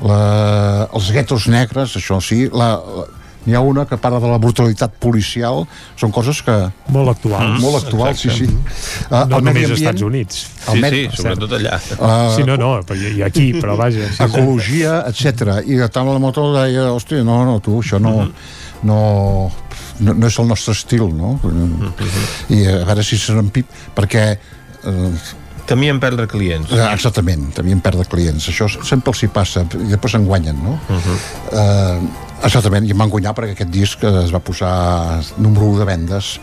la, 0.02 0.88
els 0.94 1.10
guetos 1.12 1.48
negres 1.50 1.96
això 1.98 2.20
sí, 2.22 2.46
la, 2.52 2.76
la, 2.78 3.06
n'hi 3.48 3.56
ha 3.56 3.62
una 3.64 3.86
que 3.88 3.96
parla 3.96 4.20
de 4.20 4.28
la 4.28 4.36
brutalitat 4.42 4.98
policial 5.00 5.62
són 5.96 6.12
coses 6.12 6.42
que... 6.44 6.56
Molt 6.92 7.14
actuals. 7.14 7.56
molt 7.62 7.78
actuals, 7.80 8.20
sí, 8.20 8.30
sí. 8.34 8.48
Uh, 9.08 9.24
No 9.30 9.40
només 9.40 9.64
als 9.70 9.78
Estats 9.80 10.04
Units. 10.04 10.42
Sí, 10.68 10.76
medi- 10.82 11.06
sí, 11.08 11.22
sobretot 11.22 11.56
allà. 11.56 11.78
Uh, 11.96 12.36
Sí, 12.36 12.44
no, 12.44 12.58
no, 12.60 12.74
però 12.84 13.00
i 13.16 13.22
aquí, 13.24 13.48
però 13.56 13.78
vaja. 13.80 14.04
Sí, 14.10 14.18
sí. 14.20 14.28
ecologia, 14.28 14.98
etc. 15.08 15.62
I 15.64 15.80
de 15.80 15.88
tant 15.88 16.06
la 16.12 16.20
moto 16.20 16.50
deia, 16.58 16.90
hòstia, 16.92 17.24
no, 17.24 17.40
no, 17.48 17.56
tu, 17.64 17.80
això 17.80 17.98
no, 18.02 18.14
no, 18.84 19.00
no, 19.98 20.14
no 20.14 20.26
és 20.28 20.38
el 20.38 20.46
nostre 20.52 20.76
estil, 20.76 21.08
no? 21.16 21.38
I 22.52 22.62
a 22.68 22.78
veure 22.84 23.02
si 23.06 23.16
serà 23.18 23.42
pip, 23.52 23.66
perquè... 23.96 24.28
Eh, 24.84 25.12
Temien 25.68 26.00
perdre 26.00 26.26
clients. 26.30 26.70
Eh, 26.72 26.80
Exactament, 26.94 27.50
temien 27.58 27.80
perdre 27.84 28.06
clients. 28.08 28.48
Això 28.48 28.68
sempre 28.72 29.12
els 29.12 29.22
hi 29.22 29.28
passa, 29.28 29.66
i 29.76 29.90
després 29.92 30.14
en 30.16 30.24
guanyen, 30.24 30.56
no? 30.64 30.78
Uh 30.88 30.96
-huh. 30.96 31.18
eh, 31.52 32.00
exactament, 32.44 32.86
i 32.86 32.90
em 32.92 32.98
van 32.98 33.10
guanyar 33.10 33.34
perquè 33.34 33.52
aquest 33.52 33.70
disc 33.70 34.02
eh, 34.02 34.24
es 34.24 34.32
va 34.32 34.40
posar 34.40 35.20
número 35.36 35.66
1 35.66 35.78
de 35.78 35.84
vendes. 35.84 36.38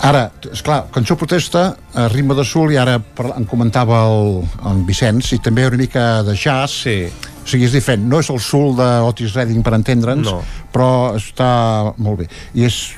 Ara, 0.00 0.30
és 0.52 0.60
clar, 0.62 0.84
cançó 0.92 1.16
protesta, 1.16 1.76
a 1.94 2.08
ritme 2.08 2.34
de 2.34 2.44
sul, 2.44 2.70
i 2.72 2.76
ara 2.76 3.00
en 3.36 3.44
comentava 3.48 4.04
el, 4.06 4.44
en 4.66 4.84
Vicenç, 4.86 5.32
i 5.32 5.38
també 5.38 5.66
una 5.66 5.76
mica 5.76 6.22
de 6.22 6.34
jazz. 6.36 6.82
Sí. 6.84 7.08
O 7.44 7.48
sigui, 7.48 7.64
és 7.64 7.72
diferent. 7.72 8.04
No 8.08 8.18
és 8.20 8.28
el 8.30 8.38
sul 8.40 8.74
d'Otis 8.76 9.34
Redding, 9.34 9.62
per 9.62 9.72
entendre'ns, 9.74 10.26
No. 10.26 10.42
però 10.72 11.14
està 11.16 11.92
molt 11.96 12.18
bé. 12.18 12.28
I 12.54 12.64
és 12.64 12.92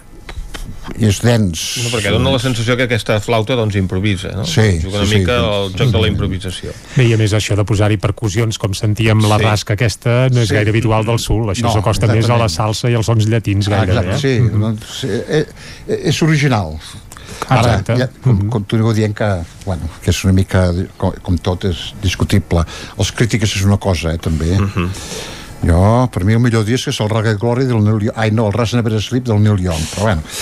és 0.96 1.20
dens. 1.22 1.62
No, 1.84 1.90
perquè 1.92 2.10
dona 2.14 2.30
la 2.32 2.38
sensació 2.42 2.76
que 2.76 2.86
aquesta 2.88 3.18
flauta 3.20 3.54
doncs 3.58 3.76
improvisa, 3.76 4.32
no? 4.36 4.44
Sí, 4.48 4.80
Juga 4.82 4.98
una 5.02 5.06
sí, 5.06 5.12
sí. 5.12 5.18
mica 5.20 5.36
al 5.38 5.72
joc 5.76 5.90
de 5.92 6.00
la 6.00 6.08
improvisació. 6.08 6.72
Bé, 6.96 7.04
i 7.08 7.12
a 7.14 7.18
més 7.20 7.32
això 7.36 7.56
de 7.58 7.64
posar-hi 7.68 7.98
percussions, 8.02 8.58
com 8.58 8.72
sentíem 8.74 9.20
la 9.28 9.38
Sí. 9.38 9.44
rasca 9.44 9.74
aquesta, 9.74 10.28
no 10.30 10.40
és 10.40 10.48
Sí. 10.48 10.54
gaire 10.54 10.70
habitual 10.70 11.04
del 11.04 11.18
sul. 11.18 11.44
Això 11.50 11.62
No, 11.68 11.72
s'acosta 11.72 12.06
més 12.08 12.28
a 12.30 12.36
la 12.38 12.48
salsa 12.48 12.90
i 12.90 12.94
als 12.94 13.06
sons 13.06 13.26
llatins 13.26 13.68
Ah, 13.68 13.84
gairebé. 13.84 13.98
exacte, 14.16 14.36
eh? 14.36 14.40
sí, 14.40 14.58
doncs, 14.58 15.04
eh, 15.04 15.46
eh, 15.88 16.00
és 16.08 16.22
original. 16.22 16.78
Ara, 17.48 17.60
Exacte. 17.78 17.96
ja, 17.98 18.08
com, 18.22 18.48
continuo 18.50 18.92
dient 18.92 19.14
que, 19.14 19.28
bueno, 19.64 19.82
que 20.02 20.10
és 20.10 20.24
una 20.24 20.32
mica, 20.32 20.72
com, 20.96 21.12
com 21.22 21.36
tot, 21.38 21.64
és 21.64 21.94
discutible. 22.02 22.64
Els 22.98 23.12
crítics 23.12 23.54
és 23.56 23.62
una 23.64 23.76
cosa, 23.78 24.12
eh, 24.12 24.18
també. 24.18 24.56
Jo, 25.64 26.06
per 26.12 26.22
mi 26.24 26.36
el 26.36 26.42
millor 26.42 26.64
disc 26.66 26.92
és 26.92 27.00
el 27.02 27.10
Ragged 27.10 27.40
Glory 27.40 27.66
del 27.66 27.82
Neil 27.82 28.08
Young. 28.08 28.16
Ai, 28.16 28.30
no, 28.30 28.46
el 28.48 28.54
Ras 28.54 28.74
Never 28.78 29.00
Sleep 29.02 29.26
del 29.26 29.42
Neil 29.42 29.60
Young, 29.68 29.84
però 29.94 30.10
bueno. 30.10 30.22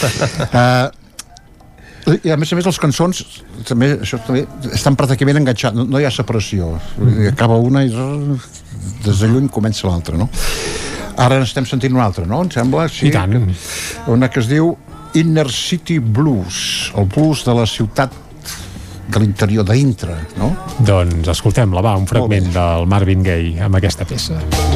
Uh, 2.06 2.16
i 2.22 2.30
a 2.30 2.36
més 2.38 2.52
a 2.52 2.56
més 2.58 2.66
les 2.68 2.78
cançons 2.78 3.22
també, 3.66 3.88
això 4.04 4.20
també 4.22 4.44
estan 4.76 4.94
pràcticament 4.98 5.40
enganxats 5.40 5.74
no, 5.74 5.86
no 5.90 5.98
hi 5.98 6.06
ha 6.06 6.12
separació 6.14 6.76
acaba 7.32 7.56
una 7.58 7.82
i 7.82 7.90
des 7.90 9.22
de 9.22 9.30
lluny 9.30 9.48
comença 9.50 9.88
l'altra 9.88 10.18
no? 10.20 10.28
ara 11.18 11.40
n'estem 11.40 11.66
sentint 11.66 11.96
una 11.96 12.06
altra 12.06 12.26
no? 12.28 12.44
em 12.44 12.52
sembla 12.54 12.86
sí, 12.92 13.08
I 13.10 13.14
tant. 13.16 13.34
Una 14.12 14.30
que 14.30 14.38
es 14.44 14.50
diu 14.52 14.76
Inner 15.18 15.48
City 15.50 15.98
Blues 15.98 16.92
el 16.94 17.10
blues 17.10 17.42
de 17.48 17.58
la 17.58 17.66
ciutat 17.66 18.14
de 19.06 19.22
l'interior 19.22 19.66
d'Intra 19.66 20.20
no? 20.38 20.52
Doncs 20.86 21.34
escoltem-la, 21.34 21.82
va, 21.82 21.98
un 21.98 22.06
fragment 22.06 22.52
del 22.54 22.86
Marvin 22.90 23.26
Gaye 23.26 23.66
amb 23.66 23.82
aquesta 23.82 24.06
peça. 24.06 24.38
money 24.38 24.75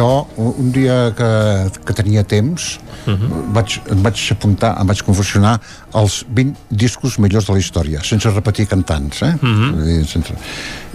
jo 0.00 0.08
un 0.40 0.72
dia 0.72 0.96
que, 1.16 1.30
que 1.84 1.92
tenia 2.00 2.24
temps 2.24 2.78
uh 3.06 3.12
-huh. 3.12 3.44
vaig, 3.54 3.78
em 3.92 4.02
vaig 4.02 4.24
apuntar 4.32 4.72
em 4.80 4.86
vaig 4.88 5.02
confeccionar 5.04 5.58
els 5.94 6.24
20 6.28 6.56
discos 6.70 7.18
millors 7.18 7.46
de 7.46 7.52
la 7.52 7.58
història 7.60 8.00
sense 8.02 8.28
repetir 8.34 8.66
cantants 8.66 9.22
eh? 9.22 9.34
Mhm. 9.42 9.70
Vull 9.76 9.84
dir, 9.92 10.06
sense... 10.06 10.32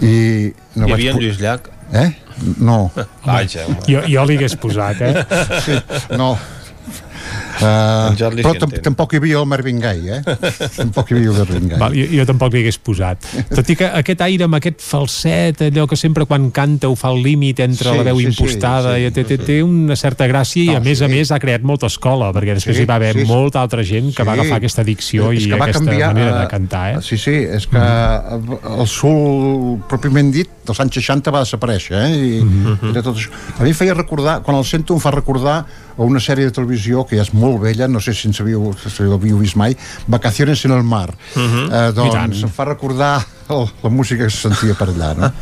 i 0.00 0.52
no 0.76 0.86
Hi 0.86 0.90
vaig 0.90 0.92
havia 1.00 1.10
en 1.12 1.16
pu- 1.16 1.22
Lluís 1.22 1.38
Llach? 1.40 1.70
eh? 1.92 2.10
no 2.58 2.90
Vaja, 3.26 3.64
home. 3.66 3.76
Jo, 3.88 4.00
jo 4.08 4.24
li 4.28 4.36
hagués 4.36 4.56
posat, 4.56 5.00
eh? 5.00 5.24
sí, 5.66 5.72
no 6.18 6.36
Uh, 7.56 8.12
però 8.36 8.52
sí 8.54 8.80
tampoc 8.84 9.14
hi 9.14 9.20
havia 9.20 9.38
el 9.40 9.46
Marvin 9.48 9.78
Gaye, 9.80 10.18
eh? 10.18 10.36
tampoc 10.80 11.10
hi 11.10 11.16
havia 11.16 11.30
el 11.32 11.38
Marvin 11.38 11.68
Gaye. 11.70 11.80
Val, 11.80 11.94
jo, 11.96 12.06
jo 12.18 12.26
tampoc 12.28 12.52
li 12.52 12.60
hagués 12.64 12.78
posat. 12.84 13.26
Tot 13.54 13.70
i 13.72 13.76
que 13.80 13.88
aquest 14.02 14.20
aire 14.26 14.44
amb 14.44 14.58
aquest 14.58 14.82
falset, 14.84 15.62
allò 15.70 15.86
que 15.88 15.96
sempre 15.96 16.26
quan 16.28 16.50
canta 16.54 16.90
ho 16.90 16.96
fa 16.98 17.08
al 17.14 17.22
límit 17.24 17.60
entre 17.64 17.90
Sí, 17.90 17.96
la 17.96 18.04
veu 18.10 18.18
sí, 18.20 18.26
sí, 18.26 18.32
impostada 18.34 18.96
sí, 18.96 19.06
i 19.06 19.12
té, 19.14 19.24
té, 19.24 19.38
té 19.38 19.58
una 19.64 19.96
certa 19.96 20.26
gràcia 20.28 20.62
i 20.66 20.68
No, 20.74 20.76
a 20.80 20.84
més 20.84 21.00
a 21.00 21.08
sí. 21.08 21.12
més 21.14 21.32
ha 21.32 21.38
creat 21.42 21.62
molta 21.66 21.86
escola 21.88 22.32
perquè 22.36 22.56
després 22.58 22.76
Sí, 22.76 22.84
hi 22.84 22.90
va 22.90 22.96
haver 23.00 23.14
sí, 23.14 23.24
sí. 23.24 23.28
molta 23.30 23.62
altra 23.64 23.82
gent 23.86 24.12
que 24.16 24.24
va 24.26 24.34
Sí. 24.36 24.40
agafar 24.40 24.58
aquesta 24.60 24.84
dicció 24.84 25.30
És 25.32 25.46
i 25.46 25.50
que 25.50 25.56
va 25.56 25.64
aquesta 25.70 25.84
canviar, 25.84 26.12
manera 26.12 26.36
de 26.38 26.44
eh, 26.44 26.48
cantar, 26.50 26.84
eh? 26.96 27.02
Sí, 27.02 27.16
sí, 27.16 27.32
és 27.56 27.66
que 27.70 27.78
mm. 27.80 28.60
el 28.80 28.86
sul, 28.90 29.78
pròpiament 29.88 30.30
dit, 30.34 30.50
dels 30.66 30.80
anys 30.82 30.98
60 31.00 31.32
va 31.32 31.40
desaparèixer, 31.46 31.96
eh? 31.96 32.12
I, 32.16 32.42
Mhm. 32.44 32.90
i 32.90 32.92
de 32.92 33.02
tot 33.02 33.16
això. 33.16 33.30
A 33.58 33.62
mi 33.62 33.72
feia 33.72 33.94
recordar, 33.94 34.40
quan 34.42 34.56
el 34.58 34.64
sento 34.64 34.94
em 34.94 35.00
fa 35.00 35.10
recordar 35.14 35.64
a 35.96 36.02
una 36.02 36.20
sèrie 36.20 36.44
de 36.44 36.50
televisió 36.52 37.04
que 37.06 37.16
ja 37.16 37.22
és 37.22 37.32
molt 37.32 37.60
vella, 37.62 37.88
no 37.88 38.00
sé 38.00 38.12
si 38.14 38.28
ens 38.28 38.40
havíeu, 38.40 38.70
si 38.76 39.02
l'havíeu 39.02 39.38
vist 39.38 39.56
mai, 39.56 39.76
Vacaciones 40.06 40.64
en 40.64 40.72
el 40.72 40.82
mar. 40.84 41.14
Mhm. 41.34 41.72
eh, 41.72 41.88
I 41.88 41.92
doncs 41.96 42.42
em 42.42 42.48
fa 42.52 42.64
recordar 42.64 43.24
el, 43.48 43.66
la 43.82 43.90
música 43.90 44.24
que 44.24 44.30
se 44.30 44.48
sentia 44.48 44.74
per 44.74 44.88
allà, 44.92 45.14
no? 45.16 45.32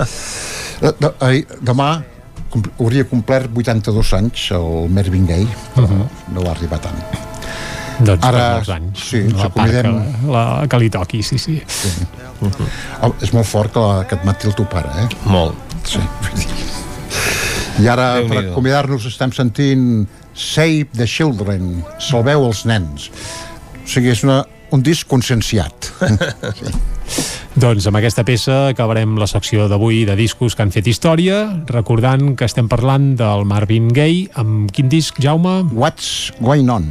Eh, 0.85 1.45
demà 1.63 2.03
hauria 2.79 3.05
complert 3.09 3.51
82 3.57 4.13
anys 4.15 4.51
el 4.53 4.89
Mervyn 4.91 5.25
Gaye, 5.27 5.47
però 5.75 5.87
Mhm. 5.89 6.35
no 6.35 6.43
va 6.43 6.51
arribar 6.51 6.81
tant. 6.81 6.99
Doncs 8.01 8.25
Ara, 8.27 8.39
per 8.39 8.55
molts 8.57 8.69
anys. 8.75 8.99
sí, 9.09 9.21
la 9.31 9.49
part 9.49 9.71
que, 9.71 9.83
acomidem- 9.83 10.27
la, 10.31 10.67
que 10.69 10.79
li 10.79 10.91
toqui, 10.91 11.23
sí, 11.23 11.39
sí. 11.39 11.63
Sí. 11.67 11.89
Oh, 13.03 13.15
és 13.23 13.33
molt 13.33 13.47
fort 13.47 13.73
que, 13.73 13.79
la, 13.81 14.05
que 14.07 14.17
et 14.17 14.25
mati 14.25 14.49
el 14.49 14.55
teu 14.55 14.67
pare, 14.67 14.91
eh? 15.05 15.09
Molt. 15.27 15.55
Sí. 15.87 16.01
I 17.83 17.89
ara, 17.89 18.21
per 18.29 18.39
acomiadar-nos, 18.51 19.07
estem 19.07 19.33
sentint 19.33 20.07
Save 20.35 20.91
the 20.99 21.07
Children, 21.07 21.85
salveu 22.03 22.45
els 22.49 22.65
nens. 22.67 23.09
O 23.09 23.89
sigui, 23.89 24.11
és 24.13 24.25
una, 24.27 24.43
un 24.75 24.83
disc 24.83 25.07
conscienciat. 25.11 25.91
sí. 26.59 27.25
Doncs 27.55 27.87
amb 27.87 28.01
aquesta 28.01 28.25
peça 28.27 28.55
acabarem 28.73 29.13
la 29.21 29.29
secció 29.31 29.69
d'avui 29.71 30.03
de 30.09 30.17
discos 30.19 30.57
que 30.57 30.65
han 30.65 30.73
fet 30.75 30.89
història, 30.91 31.45
recordant 31.71 32.33
que 32.35 32.49
estem 32.49 32.67
parlant 32.71 33.13
del 33.21 33.47
Marvin 33.47 33.93
Gaye. 33.95 34.27
Amb 34.41 34.73
quin 34.75 34.91
disc, 34.91 35.21
Jaume? 35.23 35.61
What's 35.71 36.33
going 36.41 36.73
on? 36.73 36.91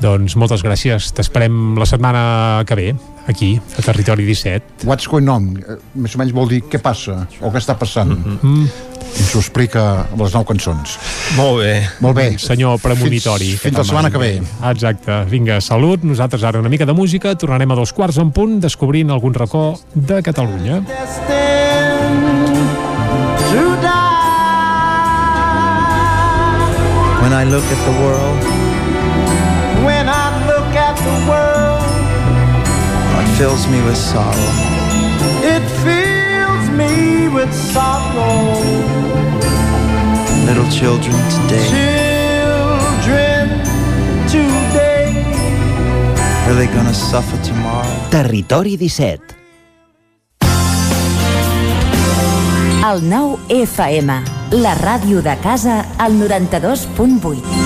Doncs 0.00 0.36
moltes 0.36 0.62
gràcies. 0.64 1.12
T'esperem 1.16 1.76
la 1.80 1.86
setmana 1.88 2.64
que 2.68 2.76
ve, 2.76 2.90
aquí, 3.26 3.54
a 3.78 3.82
Territori 3.82 4.26
17. 4.28 4.84
What's 4.84 5.08
going 5.08 5.28
on? 5.32 5.54
Eh, 5.56 5.78
Més 5.94 6.16
o 6.16 6.20
menys 6.20 6.34
vol 6.36 6.50
dir 6.52 6.62
què 6.68 6.80
passa 6.82 7.22
o 7.40 7.50
què 7.50 7.62
està 7.62 7.78
passant. 7.78 8.12
Mm 8.12 8.38
-hmm. 8.42 8.94
Ens 9.16 9.34
ho 9.34 9.38
explica 9.40 9.82
amb 10.12 10.20
les 10.20 10.34
nou 10.34 10.44
cançons. 10.44 10.98
Molt 11.36 11.62
bé. 11.62 11.88
Molt 12.00 12.16
bé. 12.16 12.38
Senyor 12.38 12.78
premonitori. 12.80 13.50
Fins, 13.50 13.60
fins 13.60 13.78
la 13.78 13.84
setmana 13.84 14.10
que 14.10 14.18
ve. 14.18 14.42
Exacte. 14.70 15.24
Vinga, 15.30 15.60
salut. 15.60 16.02
Nosaltres 16.02 16.42
ara 16.42 16.60
una 16.60 16.68
mica 16.68 16.84
de 16.84 16.92
música. 16.92 17.34
Tornarem 17.34 17.70
a 17.70 17.74
dos 17.74 17.92
quarts 17.92 18.18
en 18.18 18.30
punt 18.30 18.60
descobrint 18.60 19.10
algun 19.10 19.34
racó 19.34 19.80
de 19.94 20.22
Catalunya. 20.22 20.82
When 27.22 27.32
I 27.32 27.44
look 27.44 27.64
at 27.64 27.80
the 27.84 27.94
world, 28.02 28.55
fills 33.36 33.66
me 33.68 33.82
with 33.82 33.96
sorrow. 33.96 34.50
It 35.44 35.62
fills 35.84 36.70
me 36.70 37.28
with 37.28 37.52
sorrow. 37.52 38.56
Little 40.46 40.68
children 40.70 41.14
today. 41.28 41.68
Children 41.68 43.48
today. 44.26 45.12
Are 46.46 46.54
they 46.54 46.66
gonna 46.68 46.94
suffer 46.94 47.38
tomorrow? 47.42 48.08
Territori 48.08 48.76
17. 48.76 49.34
El 52.86 53.02
nou 53.02 53.38
FM, 53.50 54.22
la 54.62 54.74
ràdio 54.80 55.20
de 55.20 55.36
casa, 55.42 55.84
al 55.98 56.16
92.8. 56.16 57.65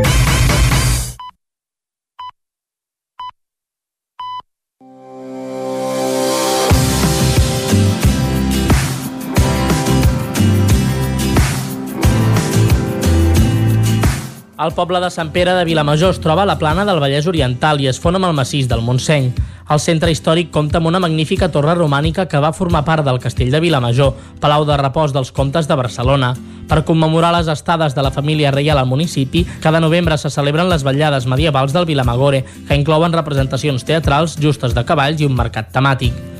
El 14.61 14.75
poble 14.77 14.99
de 15.01 15.07
Sant 15.09 15.31
Pere 15.33 15.55
de 15.57 15.63
Vilamajor 15.65 16.11
es 16.13 16.19
troba 16.21 16.43
a 16.43 16.45
la 16.45 16.59
plana 16.61 16.83
del 16.85 16.99
Vallès 17.01 17.25
Oriental 17.25 17.79
i 17.81 17.87
es 17.89 17.97
fon 17.97 18.19
amb 18.19 18.27
el 18.27 18.35
massís 18.37 18.67
del 18.69 18.83
Montseny. 18.85 19.31
El 19.73 19.79
centre 19.81 20.11
històric 20.13 20.51
compta 20.53 20.77
amb 20.77 20.91
una 20.91 20.99
magnífica 21.01 21.47
torre 21.49 21.73
romànica 21.79 22.27
que 22.29 22.41
va 22.43 22.51
formar 22.53 22.83
part 22.85 23.01
del 23.07 23.17
castell 23.23 23.49
de 23.49 23.61
Vilamajor, 23.63 24.11
palau 24.43 24.67
de 24.69 24.77
repòs 24.77 25.15
dels 25.15 25.31
comtes 25.33 25.65
de 25.65 25.77
Barcelona. 25.79 26.35
Per 26.69 26.83
commemorar 26.85 27.31
les 27.33 27.49
estades 27.49 27.95
de 27.97 28.03
la 28.05 28.11
família 28.13 28.51
reial 28.53 28.77
al 28.77 28.91
municipi, 28.91 29.47
cada 29.63 29.81
novembre 29.81 30.19
se 30.21 30.29
celebren 30.29 30.69
les 30.69 30.85
vetllades 30.85 31.25
medievals 31.25 31.73
del 31.73 31.89
Vilamagore, 31.89 32.43
que 32.67 32.77
inclouen 32.77 33.17
representacions 33.17 33.87
teatrals, 33.87 34.37
justes 34.37 34.77
de 34.77 34.85
cavalls 34.85 35.25
i 35.25 35.25
un 35.25 35.33
mercat 35.41 35.73
temàtic. 35.73 36.30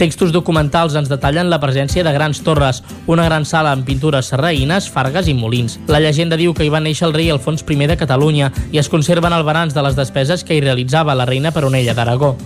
Textos 0.00 0.30
documentals 0.32 0.94
ens 0.96 1.10
detallen 1.12 1.50
la 1.52 1.58
presència 1.60 2.00
de 2.00 2.12
grans 2.14 2.38
torres, 2.40 2.78
una 3.04 3.26
gran 3.26 3.44
sala 3.44 3.74
amb 3.76 3.84
pintures 3.84 4.30
serraïnes, 4.32 4.86
fargues 4.88 5.28
i 5.28 5.34
molins. 5.36 5.76
La 5.92 6.00
llegenda 6.00 6.38
diu 6.40 6.54
que 6.56 6.64
hi 6.64 6.72
va 6.72 6.80
néixer 6.80 7.04
el 7.10 7.12
rei 7.12 7.28
Alfons 7.28 7.66
I 7.68 7.84
de 7.84 7.98
Catalunya 8.00 8.48
i 8.72 8.80
es 8.80 8.88
conserven 8.88 9.36
albarans 9.36 9.76
de 9.76 9.84
les 9.84 10.00
despeses 10.00 10.42
que 10.42 10.56
hi 10.56 10.64
realitzava 10.64 11.14
la 11.14 11.28
reina 11.28 11.52
Peronella 11.52 11.92
d'Aragó. 11.92 12.38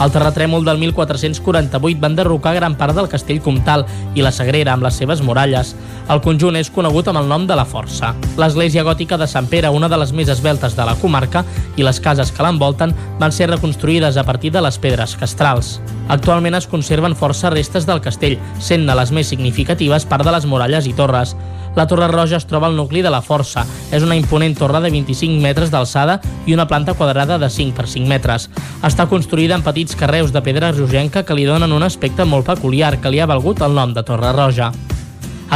El 0.00 0.08
terratrèmol 0.14 0.64
del 0.64 0.78
1448 0.80 2.00
va 2.00 2.08
enderrocar 2.08 2.54
gran 2.56 2.72
part 2.80 2.96
del 2.96 3.08
castell 3.12 3.42
comtal 3.44 3.84
i 4.16 4.24
la 4.24 4.32
Sagrera 4.32 4.72
amb 4.72 4.86
les 4.86 4.96
seves 4.96 5.20
muralles. 5.20 5.74
El 6.08 6.22
conjunt 6.24 6.56
és 6.56 6.70
conegut 6.72 7.10
amb 7.10 7.20
el 7.20 7.28
nom 7.28 7.44
de 7.46 7.58
la 7.58 7.66
Força. 7.68 8.14
L'església 8.40 8.84
gòtica 8.86 9.18
de 9.20 9.28
Sant 9.28 9.50
Pere, 9.52 9.68
una 9.68 9.90
de 9.92 9.98
les 10.00 10.14
més 10.16 10.32
esbeltes 10.32 10.72
de 10.78 10.86
la 10.88 10.96
comarca, 11.02 11.44
i 11.76 11.84
les 11.84 12.00
cases 12.00 12.32
que 12.32 12.46
l'envolten 12.46 12.94
van 13.20 13.36
ser 13.36 13.50
reconstruïdes 13.50 14.16
a 14.16 14.24
partir 14.24 14.54
de 14.56 14.64
les 14.64 14.80
pedres 14.80 15.18
castrals. 15.20 15.76
Actualment 16.08 16.56
es 16.56 16.66
conserven 16.66 17.14
força 17.14 17.52
restes 17.52 17.84
del 17.86 18.00
castell, 18.00 18.38
sent-ne 18.58 18.96
les 18.96 19.12
més 19.12 19.28
significatives 19.28 20.08
part 20.08 20.24
de 20.24 20.32
les 20.32 20.48
muralles 20.48 20.88
i 20.88 20.96
torres. 20.96 21.36
La 21.80 21.86
Torre 21.86 22.08
Roja 22.08 22.36
es 22.36 22.44
troba 22.44 22.66
al 22.66 22.76
nucli 22.76 23.00
de 23.00 23.08
la 23.08 23.22
Força. 23.24 23.62
És 23.88 24.02
una 24.04 24.16
imponent 24.18 24.52
torre 24.52 24.82
de 24.84 24.90
25 24.92 25.40
metres 25.40 25.70
d'alçada 25.72 26.18
i 26.44 26.52
una 26.52 26.66
planta 26.68 26.92
quadrada 26.92 27.38
de 27.40 27.48
5 27.48 27.72
per 27.72 27.86
5 27.88 28.04
metres. 28.04 28.50
Està 28.84 29.06
construïda 29.08 29.56
en 29.56 29.62
petits 29.64 29.96
carreus 29.96 30.28
de 30.28 30.42
pedra 30.44 30.74
rogenca 30.74 31.22
que 31.24 31.32
li 31.38 31.46
donen 31.48 31.72
un 31.72 31.86
aspecte 31.86 32.26
molt 32.28 32.44
peculiar 32.50 32.98
que 33.00 33.08
li 33.08 33.16
ha 33.16 33.28
valgut 33.30 33.62
el 33.64 33.72
nom 33.72 33.94
de 33.96 34.02
Torre 34.04 34.34
Roja. 34.36 34.68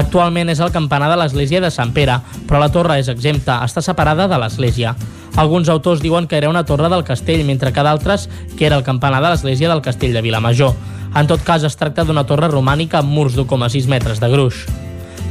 Actualment 0.01 0.49
és 0.49 0.63
el 0.65 0.73
campanar 0.73 1.11
de 1.13 1.19
l'església 1.21 1.61
de 1.61 1.69
Sant 1.71 1.93
Pere, 1.93 2.17
però 2.49 2.63
la 2.63 2.71
torre 2.73 2.97
és 3.03 3.13
exempta, 3.13 3.59
està 3.61 3.85
separada 3.85 4.25
de 4.25 4.39
l'església. 4.41 4.95
Alguns 5.37 5.69
autors 5.69 6.01
diuen 6.01 6.25
que 6.25 6.41
era 6.41 6.49
una 6.49 6.65
torre 6.65 6.89
del 6.89 7.05
castell, 7.05 7.45
mentre 7.45 7.75
que 7.75 7.85
d'altres 7.85 8.31
que 8.57 8.65
era 8.65 8.81
el 8.81 8.87
campanar 8.89 9.21
de 9.21 9.35
l'església 9.35 9.69
del 9.69 9.85
castell 9.85 10.17
de 10.17 10.25
Vilamajor. 10.25 10.73
En 11.15 11.29
tot 11.29 11.45
cas, 11.45 11.69
es 11.69 11.77
tracta 11.77 12.09
d'una 12.09 12.25
torre 12.25 12.49
romànica 12.49 13.05
amb 13.05 13.13
murs 13.13 13.37
d'1,6 13.37 13.93
metres 13.93 14.25
de 14.25 14.33
gruix. 14.33 14.65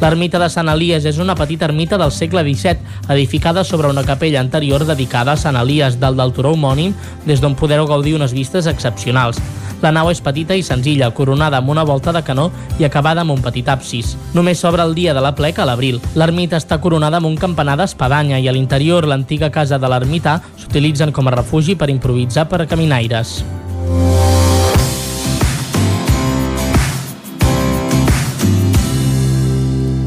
L'ermita 0.02 0.40
de 0.42 0.50
Sant 0.52 0.70
Elies 0.72 1.06
és 1.06 1.20
una 1.22 1.36
petita 1.36 1.66
ermita 1.70 1.98
del 2.02 2.12
segle 2.12 2.44
XVII, 2.44 2.80
edificada 3.14 3.64
sobre 3.64 3.90
una 3.90 4.04
capella 4.04 4.42
anterior 4.42 4.86
dedicada 4.86 5.34
a 5.34 5.40
Sant 5.40 5.56
Elies, 5.60 6.00
dalt 6.00 6.20
del 6.20 6.34
turó 6.34 6.54
homònim, 6.58 6.96
des 7.26 7.42
d'on 7.42 7.56
podreu 7.56 7.88
gaudir 7.88 8.16
unes 8.18 8.34
vistes 8.36 8.68
excepcionals. 8.68 9.40
La 9.84 9.92
nau 9.92 10.08
és 10.08 10.22
petita 10.24 10.56
i 10.56 10.64
senzilla, 10.64 11.10
coronada 11.12 11.60
amb 11.60 11.74
una 11.74 11.84
volta 11.84 12.14
de 12.16 12.22
canó 12.24 12.50
i 12.80 12.86
acabada 12.88 13.26
amb 13.26 13.36
un 13.36 13.42
petit 13.44 13.68
absis. 13.68 14.14
Només 14.34 14.62
s'obre 14.64 14.84
el 14.88 14.96
dia 14.96 15.14
de 15.14 15.24
la 15.24 15.34
pleca 15.36 15.64
a 15.64 15.68
l'abril. 15.68 16.00
L'ermita 16.16 16.56
està 16.56 16.80
coronada 16.80 17.20
amb 17.20 17.28
un 17.28 17.36
campanar 17.36 17.76
d'espadanya 17.82 18.40
i 18.40 18.48
a 18.48 18.56
l'interior 18.56 19.08
l'antiga 19.08 19.52
casa 19.52 19.80
de 19.80 19.92
l'ermità 19.92 20.40
s'utilitzen 20.56 21.12
com 21.12 21.28
a 21.28 21.36
refugi 21.36 21.76
per 21.76 21.92
improvisar 21.92 22.48
per 22.48 22.64
caminaires. 22.66 23.42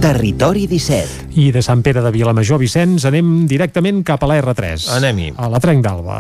Territori 0.01 0.67
17. 0.67 1.31
I 1.41 1.51
de 1.53 1.63
Sant 1.65 1.81
Pere 1.83 2.03
de 2.05 2.11
Vilamajor, 2.13 2.61
Vicenç, 2.61 3.07
anem 3.09 3.47
directament 3.49 4.03
cap 4.05 4.23
a 4.23 4.29
la 4.29 4.37
R3. 4.43 4.91
Anem-hi. 4.99 5.31
A 5.41 5.49
la 5.49 5.61
Trenc 5.63 5.85
d'Alba. 5.85 6.19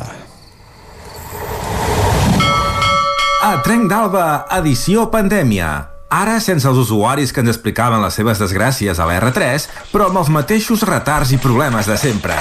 A 3.47 3.53
Trenc 3.63 3.91
d'Alba, 3.93 4.25
edició 4.59 5.07
pandèmia. 5.13 5.75
Ara 6.09 6.39
sense 6.41 6.69
els 6.71 6.79
usuaris 6.79 7.35
que 7.35 7.43
ens 7.45 7.53
explicaven 7.53 8.01
les 8.03 8.17
seves 8.17 8.41
desgràcies 8.41 8.99
a 8.99 9.09
la 9.09 9.19
R3, 9.21 9.69
però 9.93 10.09
amb 10.09 10.23
els 10.23 10.33
mateixos 10.33 10.87
retards 10.89 11.35
i 11.37 11.43
problemes 11.43 11.91
de 11.91 11.99
sempre. 12.01 12.39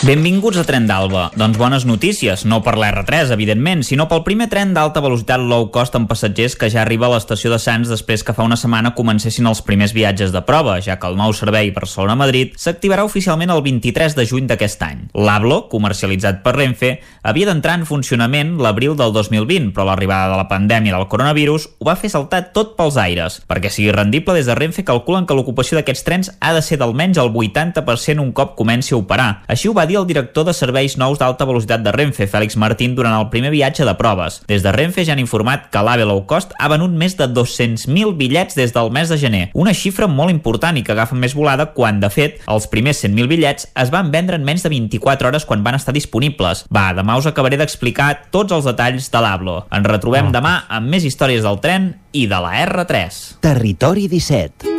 Benvinguts 0.00 0.56
a 0.56 0.62
Tren 0.64 0.86
d'Alba. 0.88 1.26
Doncs 1.36 1.58
bones 1.60 1.84
notícies, 1.84 2.46
no 2.48 2.62
per 2.64 2.72
l'R3, 2.80 3.34
evidentment, 3.34 3.82
sinó 3.84 4.06
pel 4.08 4.22
primer 4.24 4.46
tren 4.48 4.70
d'alta 4.72 5.02
velocitat 5.04 5.42
low 5.44 5.66
cost 5.74 5.98
amb 5.98 6.08
passatgers 6.08 6.54
que 6.56 6.70
ja 6.72 6.78
arriba 6.80 7.04
a 7.04 7.10
l'estació 7.12 7.50
de 7.52 7.58
Sants 7.60 7.90
després 7.92 8.24
que 8.24 8.32
fa 8.32 8.46
una 8.48 8.56
setmana 8.56 8.94
comencessin 8.96 9.44
els 9.50 9.60
primers 9.60 9.92
viatges 9.92 10.32
de 10.32 10.40
prova, 10.48 10.78
ja 10.80 10.96
que 10.96 11.10
el 11.10 11.18
nou 11.20 11.34
servei 11.36 11.68
Barcelona-Madrid 11.76 12.54
s'activarà 12.56 13.04
oficialment 13.04 13.52
el 13.52 13.60
23 13.66 14.16
de 14.16 14.24
juny 14.30 14.48
d'aquest 14.48 14.86
any. 14.86 15.02
L'Ablo, 15.20 15.66
comercialitzat 15.68 16.40
per 16.46 16.56
Renfe, 16.56 16.94
havia 17.20 17.50
d'entrar 17.50 17.76
en 17.82 17.84
funcionament 17.84 18.56
l'abril 18.56 18.96
del 18.96 19.12
2020, 19.12 19.74
però 19.76 19.84
l'arribada 19.90 20.32
de 20.32 20.40
la 20.40 20.48
pandèmia 20.48 20.96
del 20.96 21.10
coronavirus 21.12 21.68
ho 21.76 21.90
va 21.90 21.98
fer 22.00 22.08
saltar 22.08 22.46
tot 22.56 22.72
pels 22.80 22.96
aires. 22.96 23.42
Perquè 23.44 23.68
sigui 23.68 23.92
rendible, 23.92 24.38
des 24.40 24.48
de 24.48 24.56
Renfe 24.56 24.80
calculen 24.80 25.28
que 25.28 25.36
l'ocupació 25.36 25.76
d'aquests 25.76 26.08
trens 26.08 26.34
ha 26.40 26.56
de 26.56 26.64
ser 26.64 26.80
d'almenys 26.80 27.20
el 27.20 27.28
80% 27.36 28.24
un 28.24 28.32
cop 28.32 28.56
comenci 28.56 28.96
a 28.96 29.02
operar. 29.04 29.30
Així 29.44 29.68
ho 29.68 29.76
va 29.76 29.89
dir 29.90 29.98
el 30.00 30.06
director 30.08 30.46
de 30.46 30.54
serveis 30.56 30.96
nous 31.00 31.18
d'alta 31.18 31.46
velocitat 31.48 31.82
de 31.84 31.92
Renfe, 31.92 32.28
Fèlix 32.30 32.56
Martín, 32.56 32.94
durant 32.96 33.16
el 33.18 33.28
primer 33.32 33.50
viatge 33.52 33.84
de 33.86 33.94
proves. 33.98 34.40
Des 34.48 34.62
de 34.64 34.72
Renfe 34.72 35.04
ja 35.04 35.12
han 35.16 35.22
informat 35.22 35.68
que 35.72 35.82
l'AVE 35.84 36.06
Low 36.08 36.22
Cost 36.30 36.54
ha 36.58 36.70
venut 36.72 36.94
més 36.94 37.16
de 37.18 37.28
200.000 37.28 38.14
bitllets 38.18 38.56
des 38.58 38.72
del 38.76 38.92
mes 38.94 39.10
de 39.10 39.18
gener, 39.20 39.42
una 39.54 39.74
xifra 39.74 40.08
molt 40.08 40.32
important 40.32 40.78
i 40.78 40.84
que 40.86 40.94
agafa 40.94 41.18
més 41.18 41.34
volada 41.36 41.70
quan, 41.74 42.00
de 42.00 42.10
fet, 42.12 42.40
els 42.50 42.68
primers 42.70 43.02
100.000 43.04 43.30
bitllets 43.30 43.68
es 43.74 43.92
van 43.92 44.12
vendre 44.14 44.38
en 44.38 44.46
menys 44.46 44.64
de 44.64 44.72
24 44.72 45.28
hores 45.28 45.46
quan 45.48 45.64
van 45.66 45.78
estar 45.78 45.94
disponibles. 45.96 46.64
Va, 46.72 46.90
demà 46.96 47.18
us 47.18 47.28
acabaré 47.30 47.58
d'explicar 47.60 48.30
tots 48.30 48.54
els 48.56 48.68
detalls 48.70 49.10
de 49.10 49.24
l'Ablo. 49.24 49.60
Ens 49.74 49.90
retrobem 49.90 50.30
demà 50.34 50.60
amb 50.70 50.90
més 50.90 51.06
històries 51.08 51.42
del 51.46 51.60
tren 51.64 51.92
i 52.12 52.26
de 52.30 52.40
la 52.42 52.54
R3. 52.66 53.20
Territori 53.42 54.06
17. 54.08 54.70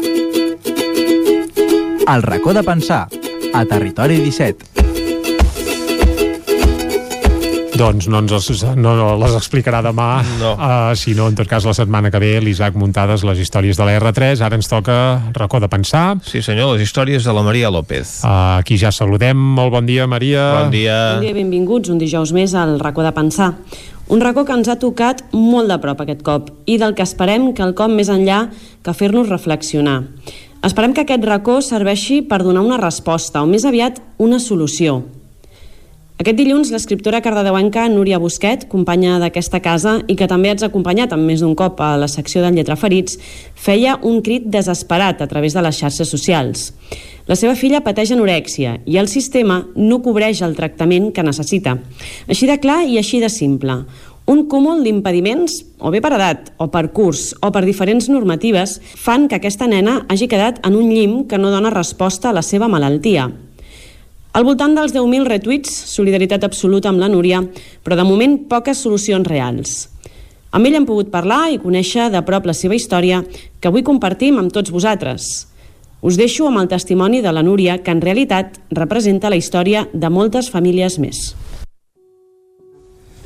El 2.12 2.24
racó 2.24 2.54
de 2.54 2.64
pensar, 2.64 3.08
a 3.54 3.66
Territori 3.66 4.18
17. 4.18 4.70
Doncs 7.82 8.06
no, 8.14 8.19
ens 8.22 8.61
no, 8.77 8.92
no 8.93 9.06
les 9.18 9.34
explicarà 9.34 9.80
demà, 9.82 10.22
no. 10.38 10.51
uh, 10.53 10.92
sinó 10.93 11.26
en 11.32 11.38
tot 11.40 11.48
cas 11.50 11.66
la 11.66 11.74
setmana 11.74 12.11
que 12.14 12.19
ve 12.22 12.35
l'Isaac 12.43 12.76
Muntades, 12.77 13.24
les 13.26 13.40
històries 13.42 13.80
de 13.80 13.88
la 13.88 13.95
R3. 13.98 14.43
Ara 14.45 14.60
ens 14.60 14.69
toca 14.69 14.98
racó 15.34 15.58
de 15.64 15.66
pensar. 15.72 16.19
Sí 16.22 16.43
senyor, 16.45 16.76
les 16.76 16.85
històries 16.85 17.26
de 17.26 17.34
la 17.34 17.42
Maria 17.42 17.72
López. 17.74 18.19
Uh, 18.22 18.60
aquí 18.60 18.77
ja 18.77 18.92
saludem. 18.93 19.34
Molt 19.58 19.74
bon 19.74 19.90
dia, 19.90 20.06
Maria. 20.06 20.43
Bon 20.60 20.69
dia. 20.69 20.98
Bon 21.16 21.26
dia, 21.26 21.34
benvinguts 21.34 21.90
un 21.90 21.98
dijous 21.98 22.35
més 22.38 22.53
al 22.53 22.77
racó 22.84 23.01
de 23.01 23.14
pensar. 23.18 23.56
Un 24.14 24.22
racó 24.22 24.43
que 24.45 24.53
ens 24.53 24.69
ha 24.69 24.76
tocat 24.77 25.24
molt 25.34 25.72
de 25.72 25.80
prop 25.82 26.03
aquest 26.06 26.22
cop 26.27 26.51
i 26.69 26.76
del 26.77 26.93
que 26.93 27.08
esperem 27.08 27.50
que 27.58 27.66
el 27.66 27.74
cop 27.74 27.90
més 27.90 28.11
enllà 28.14 28.43
que 28.85 28.93
fer-nos 28.93 29.32
reflexionar. 29.32 30.03
Esperem 30.61 30.93
que 30.93 31.01
aquest 31.08 31.26
racó 31.26 31.58
serveixi 31.66 32.19
per 32.22 32.43
donar 32.45 32.61
una 32.61 32.77
resposta, 32.77 33.42
o 33.42 33.50
més 33.50 33.66
aviat 33.66 33.98
una 34.22 34.38
solució, 34.38 35.00
aquest 36.22 36.38
dilluns, 36.38 36.69
l'escriptora 36.69 37.17
cardedeuenca 37.25 37.88
Núria 37.90 38.19
Busquet, 38.22 38.67
companya 38.69 39.16
d'aquesta 39.17 39.58
casa 39.64 39.95
i 40.06 40.14
que 40.19 40.27
també 40.30 40.51
ha 40.51 40.58
acompanyat 40.67 41.16
amb 41.16 41.25
més 41.25 41.41
d'un 41.41 41.56
cop 41.58 41.82
a 41.82 41.95
la 41.98 42.09
secció 42.11 42.43
del 42.43 42.59
Lletraferits, 42.59 43.17
feia 43.58 43.95
un 44.06 44.19
crit 44.22 44.45
desesperat 44.53 45.24
a 45.24 45.27
través 45.32 45.58
de 45.58 45.66
les 45.66 45.82
xarxes 45.82 46.14
socials. 46.14 46.67
La 47.25 47.40
seva 47.40 47.56
filla 47.58 47.82
pateix 47.82 48.14
anorèxia 48.14 48.75
i 48.85 49.01
el 49.01 49.09
sistema 49.09 49.64
no 49.74 50.01
cobreix 50.06 50.43
el 50.45 50.53
tractament 50.53 51.09
que 51.16 51.25
necessita. 51.25 51.80
Així 52.30 52.45
de 52.45 52.59
clar 52.61 52.83
i 52.85 53.01
així 53.01 53.17
de 53.24 53.30
simple. 53.33 53.82
Un 54.30 54.45
cúmul 54.45 54.85
d'impediments, 54.85 55.64
o 55.82 55.90
bé 55.90 56.06
per 56.06 56.14
edat, 56.19 56.51
o 56.61 56.69
per 56.69 56.91
curs, 56.93 57.32
o 57.41 57.50
per 57.50 57.66
diferents 57.66 58.14
normatives, 58.14 58.77
fan 58.93 59.25
que 59.25 59.41
aquesta 59.41 59.66
nena 59.66 60.03
hagi 60.08 60.30
quedat 60.30 60.61
en 60.67 60.77
un 60.77 60.91
llim 60.93 61.24
que 61.25 61.41
no 61.41 61.50
dona 61.50 61.74
resposta 61.74 62.30
a 62.30 62.38
la 62.38 62.45
seva 62.45 62.69
malaltia, 62.69 63.32
al 64.32 64.45
voltant 64.48 64.76
dels 64.77 64.93
10.000 64.95 65.27
retuits, 65.27 65.72
solidaritat 65.92 66.45
absoluta 66.48 66.88
amb 66.88 67.01
la 67.03 67.10
Núria, 67.11 67.42
però 67.84 67.98
de 68.00 68.06
moment 68.08 68.38
poques 68.48 68.80
solucions 68.80 69.27
reals. 69.27 69.90
Amb 70.56 70.68
ell 70.68 70.77
hem 70.80 70.88
pogut 70.88 71.11
parlar 71.11 71.50
i 71.51 71.60
conèixer 71.60 72.10
de 72.11 72.22
prop 72.27 72.48
la 72.48 72.56
seva 72.56 72.76
història, 72.76 73.22
que 73.60 73.68
avui 73.68 73.84
compartim 73.84 74.40
amb 74.40 74.51
tots 74.56 74.72
vosaltres. 74.72 75.30
Us 76.01 76.18
deixo 76.18 76.48
amb 76.48 76.64
el 76.64 76.72
testimoni 76.72 77.19
de 77.22 77.32
la 77.35 77.43
Núria, 77.43 77.77
que 77.84 77.92
en 77.92 78.01
realitat 78.01 78.58
representa 78.72 79.30
la 79.30 79.40
història 79.40 79.85
de 79.93 80.10
moltes 80.10 80.50
famílies 80.50 80.98
més. 81.00 81.34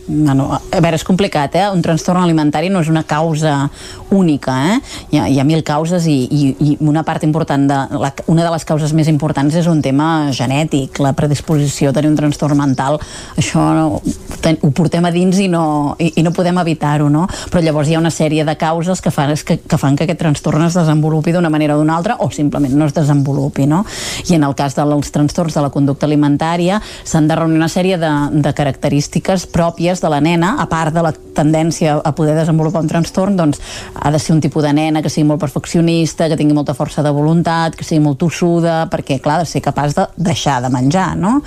Bueno, 0.07 0.51
a 0.53 0.79
veure, 0.81 0.99
és 0.99 1.03
complicat, 1.03 1.55
eh? 1.57 1.65
Un 1.73 1.81
trastorn 1.81 2.21
alimentari 2.21 2.67
no 2.69 2.83
és 2.83 2.89
una 2.91 3.01
causa 3.09 3.71
única, 4.13 4.53
eh? 4.69 4.75
Hi 5.09 5.17
ha, 5.17 5.23
hi 5.33 5.39
ha 5.41 5.45
mil 5.47 5.63
causes 5.65 6.05
i, 6.05 6.13
i, 6.29 6.41
i 6.61 6.75
una 6.85 7.01
part 7.03 7.23
important 7.25 7.65
de... 7.65 7.79
La, 7.97 8.11
una 8.29 8.43
de 8.45 8.51
les 8.53 8.65
causes 8.69 8.93
més 8.93 9.09
importants 9.09 9.55
és 9.57 9.65
un 9.65 9.81
tema 9.81 10.29
genètic, 10.29 10.99
la 11.01 11.15
predisposició 11.17 11.89
a 11.89 11.95
tenir 11.95 12.11
un 12.11 12.19
trastorn 12.19 12.59
mental. 12.59 12.99
Això 13.33 13.63
no, 13.73 14.01
ten, 14.45 14.59
ho 14.61 14.69
portem 14.77 15.07
a 15.09 15.11
dins 15.15 15.39
i 15.41 15.47
no, 15.49 15.95
i, 15.97 16.11
i 16.21 16.25
no 16.25 16.35
podem 16.37 16.61
evitar-ho, 16.61 17.09
no? 17.09 17.25
Però 17.49 17.65
llavors 17.65 17.89
hi 17.89 17.97
ha 17.97 18.03
una 18.03 18.13
sèrie 18.13 18.45
de 18.45 18.55
causes 18.61 19.01
que 19.01 19.09
fan 19.09 19.33
que, 19.33 19.57
que, 19.57 19.81
fan 19.81 19.97
que 19.97 20.05
aquest 20.05 20.21
trastorn 20.21 20.67
es 20.67 20.77
desenvolupi 20.77 21.33
d'una 21.33 21.49
manera 21.49 21.79
o 21.79 21.81
d'una 21.81 21.97
altra 21.97 22.19
o 22.21 22.29
simplement 22.29 22.77
no 22.77 22.85
es 22.85 22.93
desenvolupi, 22.93 23.65
no? 23.65 23.81
I 24.29 24.37
en 24.37 24.45
el 24.45 24.53
cas 24.53 24.77
dels 24.77 25.09
trastorns 25.09 25.57
de 25.57 25.65
la 25.65 25.73
conducta 25.73 26.05
alimentària 26.05 26.77
s'han 27.01 27.25
de 27.25 27.41
reunir 27.41 27.57
una 27.57 27.73
sèrie 27.73 27.97
de, 27.97 28.13
de 28.37 28.53
característiques 28.53 29.49
pròpies 29.49 29.94
de 30.01 30.09
la 30.11 30.21
nena, 30.21 30.55
a 30.61 30.67
part 30.71 30.93
de 30.95 31.03
la 31.03 31.11
tendència 31.35 31.97
a 31.99 32.13
poder 32.15 32.35
desenvolupar 32.37 32.81
un 32.83 32.89
trastorn, 32.89 33.35
doncs 33.37 33.59
ha 33.93 34.11
de 34.11 34.19
ser 34.19 34.35
un 34.35 34.41
tipus 34.41 34.63
de 34.63 34.71
nena 34.73 35.01
que 35.03 35.11
sigui 35.11 35.27
molt 35.27 35.41
perfeccionista, 35.43 36.29
que 36.31 36.37
tingui 36.39 36.55
molta 36.55 36.73
força 36.77 37.03
de 37.03 37.11
voluntat, 37.11 37.75
que 37.75 37.85
sigui 37.85 38.01
molt 38.03 38.19
tossuda, 38.21 38.85
perquè, 38.91 39.19
clar, 39.23 39.39
ha 39.39 39.45
de 39.45 39.49
ser 39.49 39.61
capaç 39.65 39.95
de 39.97 40.07
deixar 40.15 40.61
de 40.63 40.71
menjar, 40.71 41.13
no? 41.19 41.41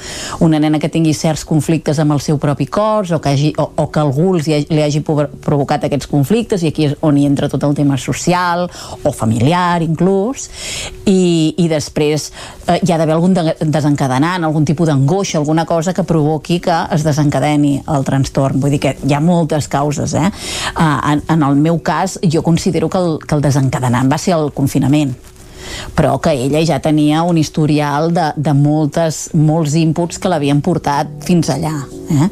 Una 0.45 0.61
nena 0.61 0.79
que 0.79 0.91
tingui 0.93 1.15
certs 1.17 1.45
conflictes 1.49 1.99
amb 1.99 2.17
el 2.17 2.23
seu 2.25 2.39
propi 2.39 2.69
cos 2.69 3.13
o 3.17 3.21
que, 3.25 3.33
hagi, 3.33 3.53
o, 3.57 3.71
o 3.77 3.89
que 3.93 4.03
algú 4.03 4.35
li 4.37 4.45
hagi, 4.45 4.69
li 4.71 4.85
hagi 4.85 5.03
provocat 5.03 5.89
aquests 5.89 6.11
conflictes 6.11 6.63
i 6.63 6.73
aquí 6.73 6.89
és 6.91 6.97
on 7.01 7.17
hi 7.17 7.27
entra 7.29 7.49
tot 7.49 7.65
el 7.65 7.75
tema 7.79 7.97
social 7.99 8.67
o 9.03 9.13
familiar, 9.13 9.81
inclús, 9.83 10.49
i, 11.07 11.55
i 11.57 11.69
després 11.71 12.29
eh, 12.67 12.79
hi 12.83 12.93
ha 12.93 13.01
d'haver 13.01 13.17
algun 13.17 13.37
de, 13.37 13.57
desencadenant, 13.65 14.45
algun 14.45 14.69
tipus 14.69 14.91
d'angoixa, 14.91 15.39
alguna 15.41 15.65
cosa 15.67 15.95
que 15.97 16.05
provoqui 16.05 16.61
que 16.65 16.83
es 16.95 17.07
desencadeni 17.07 17.79
el 17.89 18.05
trastorn. 18.05 18.38
Vull 18.39 18.77
dir 18.77 18.83
que 18.83 18.97
hi 19.05 19.15
ha 19.17 19.23
moltes 19.25 19.69
causes, 19.69 20.15
eh? 20.15 20.29
Uh, 20.75 20.99
en, 21.15 21.25
en 21.29 21.43
el 21.49 21.59
meu 21.59 21.81
cas, 21.83 22.19
jo 22.23 22.43
considero 22.47 22.89
que 22.89 22.99
el, 22.99 23.19
que 23.25 23.35
el 23.35 23.43
desencadenant 23.45 24.11
va 24.13 24.19
ser 24.23 24.37
el 24.39 24.53
confinament 24.55 25.17
però 25.95 26.19
que 26.21 26.33
ella 26.33 26.65
ja 26.65 26.79
tenia 26.81 27.23
un 27.23 27.39
historial 27.39 28.13
de, 28.15 28.31
de 28.37 28.55
moltes, 28.55 29.29
molts 29.35 29.75
inputs 29.79 30.19
que 30.19 30.31
l'havien 30.31 30.61
portat 30.65 31.11
fins 31.27 31.51
allà. 31.53 31.75
Eh? 32.09 32.29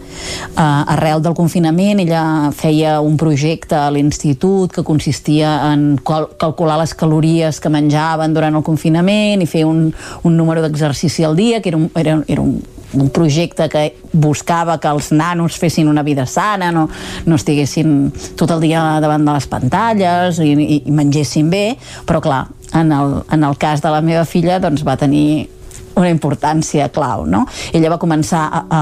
Uh, 0.56 0.62
arrel 0.94 1.20
del 1.20 1.34
confinament 1.36 2.00
ella 2.00 2.50
feia 2.56 2.96
un 3.04 3.18
projecte 3.20 3.76
a 3.76 3.90
l'institut 3.92 4.72
que 4.72 4.86
consistia 4.86 5.50
en 5.72 5.98
cal 6.00 6.30
calcular 6.40 6.78
les 6.80 6.94
calories 6.96 7.60
que 7.60 7.72
menjaven 7.72 8.32
durant 8.32 8.56
el 8.56 8.64
confinament 8.64 9.44
i 9.44 9.50
fer 9.50 9.66
un, 9.68 9.90
un 10.24 10.38
número 10.38 10.64
d'exercici 10.64 11.28
al 11.28 11.36
dia, 11.36 11.60
que 11.60 11.74
era 11.74 11.82
un, 11.82 11.90
era, 11.94 12.22
era 12.26 12.40
un 12.40 12.56
un 12.96 13.10
projecte 13.14 13.68
que 13.72 13.86
buscava 14.12 14.78
que 14.80 14.90
els 14.90 15.10
nanos 15.12 15.58
fessin 15.60 15.88
una 15.88 16.04
vida 16.06 16.26
sana, 16.26 16.70
no, 16.72 16.86
no 17.26 17.38
estiguessin 17.38 18.12
tot 18.38 18.52
el 18.56 18.64
dia 18.64 18.84
davant 19.04 19.26
de 19.26 19.36
les 19.36 19.48
pantalles 19.50 20.40
i, 20.42 20.52
i, 20.52 20.80
i 20.86 20.94
mengessin 20.94 21.50
bé, 21.52 21.66
però 22.08 22.22
clar, 22.24 22.46
en 22.74 22.92
el, 22.92 23.20
en 23.32 23.44
el 23.44 23.58
cas 23.60 23.84
de 23.84 23.92
la 23.92 24.02
meva 24.04 24.24
filla 24.28 24.58
doncs 24.62 24.84
va 24.86 24.96
tenir 25.00 25.48
una 25.96 26.10
importància 26.12 26.90
clau, 26.92 27.24
no? 27.24 27.46
Ella 27.72 27.94
va 27.94 28.00
començar 28.00 28.44
a, 28.52 28.62
a, 28.68 28.80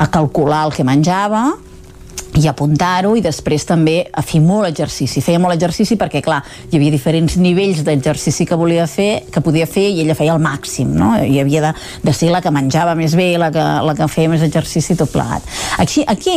a 0.00 0.06
calcular 0.12 0.64
el 0.66 0.76
que 0.76 0.86
menjava, 0.88 1.50
i 2.36 2.44
apuntar-ho 2.50 3.14
i 3.16 3.22
després 3.24 3.64
també 3.64 3.96
a 4.12 4.22
fer 4.24 4.42
molt 4.44 4.68
exercici. 4.68 5.22
Feia 5.24 5.40
molt 5.40 5.56
exercici 5.56 5.96
perquè, 5.96 6.20
clar, 6.24 6.42
hi 6.68 6.76
havia 6.76 6.92
diferents 6.92 7.38
nivells 7.40 7.82
d'exercici 7.86 8.44
que 8.48 8.58
volia 8.60 8.84
fer, 8.90 9.24
que 9.32 9.40
podia 9.40 9.66
fer 9.68 9.86
i 9.88 10.02
ella 10.02 10.16
feia 10.18 10.34
el 10.36 10.42
màxim, 10.44 10.92
no? 10.96 11.14
I 11.24 11.40
havia 11.40 11.62
de, 11.64 11.72
de 12.04 12.14
ser 12.16 12.28
la 12.34 12.42
que 12.44 12.52
menjava 12.52 12.94
més 12.98 13.16
bé, 13.16 13.30
la 13.40 13.48
que, 13.54 13.64
la 13.88 13.94
que 13.96 14.08
feia 14.12 14.32
més 14.32 14.44
exercici 14.44 14.96
tot 14.98 15.12
plegat. 15.14 15.46
Aquí, 15.80 16.04
aquí 16.06 16.36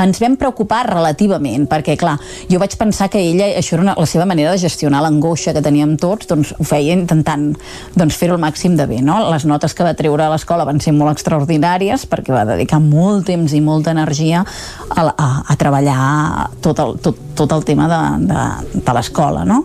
ens 0.00 0.22
vam 0.22 0.38
preocupar 0.40 0.86
relativament 0.88 1.68
perquè, 1.70 1.98
clar, 2.00 2.16
jo 2.48 2.60
vaig 2.62 2.76
pensar 2.80 3.10
que 3.12 3.20
ella, 3.20 3.50
això 3.60 3.76
era 3.76 3.84
una, 3.84 3.96
la 4.00 4.08
seva 4.08 4.28
manera 4.28 4.54
de 4.54 4.62
gestionar 4.62 5.02
l'angoixa 5.04 5.54
que 5.56 5.64
teníem 5.64 5.98
tots, 6.00 6.30
doncs 6.30 6.54
ho 6.56 6.64
feia 6.64 6.96
intentant 6.96 7.50
doncs, 7.94 8.16
fer-ho 8.16 8.38
el 8.38 8.42
màxim 8.42 8.76
de 8.78 8.88
bé, 8.88 9.02
no? 9.04 9.18
Les 9.28 9.44
notes 9.44 9.76
que 9.76 9.84
va 9.84 9.92
treure 9.98 10.24
a 10.24 10.32
l'escola 10.32 10.64
van 10.68 10.80
ser 10.80 10.94
molt 10.96 11.12
extraordinàries 11.12 12.06
perquè 12.08 12.32
va 12.32 12.46
dedicar 12.48 12.80
molt 12.80 13.28
temps 13.28 13.52
i 13.52 13.60
molta 13.64 13.92
energia 13.92 14.46
a 14.90 15.06
a, 15.16 15.28
a 15.46 15.56
treballar 15.56 16.50
tot 16.60 16.78
el, 16.82 16.96
tot, 17.02 17.18
tot 17.38 17.52
el 17.52 17.64
tema 17.64 17.86
de, 17.90 18.00
de, 18.26 18.80
de 18.82 18.94
l'escola, 18.96 19.44
no? 19.46 19.62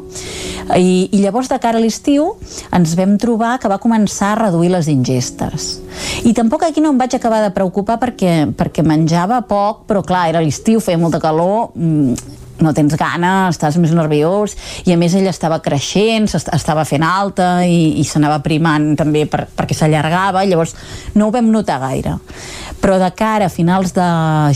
I, 0.75 1.09
I 1.11 1.21
llavors, 1.21 1.49
de 1.51 1.59
cara 1.61 1.77
a 1.77 1.83
l'estiu, 1.83 2.31
ens 2.73 2.95
vam 2.97 3.17
trobar 3.21 3.55
que 3.61 3.69
va 3.69 3.79
començar 3.81 4.33
a 4.33 4.39
reduir 4.45 4.71
les 4.73 4.89
ingestes. 4.91 5.67
I 6.25 6.33
tampoc 6.37 6.65
aquí 6.65 6.81
no 6.81 6.93
em 6.93 7.01
vaig 7.01 7.17
acabar 7.17 7.43
de 7.43 7.53
preocupar 7.55 7.99
perquè, 8.01 8.45
perquè 8.57 8.85
menjava 8.85 9.41
poc, 9.49 9.85
però 9.89 10.01
clar, 10.05 10.27
era 10.31 10.43
l'estiu, 10.43 10.81
feia 10.83 11.01
molta 11.01 11.21
calor, 11.21 11.71
mm, 11.75 12.44
no 12.63 12.73
tens 12.75 12.95
gana, 12.99 13.49
estàs 13.51 13.77
més 13.81 13.93
nerviós 13.95 14.55
i 14.85 14.93
a 14.93 14.99
més 14.99 15.15
ella 15.17 15.33
estava 15.33 15.59
creixent, 15.63 16.29
estava 16.35 16.85
fent 16.87 17.03
alta 17.05 17.49
i, 17.67 17.95
i 17.99 18.05
s'anava 18.07 18.41
primant 18.45 18.93
també 18.99 19.25
per, 19.29 19.45
perquè 19.55 19.77
s'allargava, 19.77 20.45
llavors 20.47 20.75
no 21.15 21.27
ho 21.27 21.35
vam 21.35 21.51
notar 21.51 21.81
gaire. 21.83 22.15
Però 22.81 22.99
de 23.01 23.09
cara 23.17 23.49
a 23.49 23.53
finals 23.53 23.95
de 23.95 24.05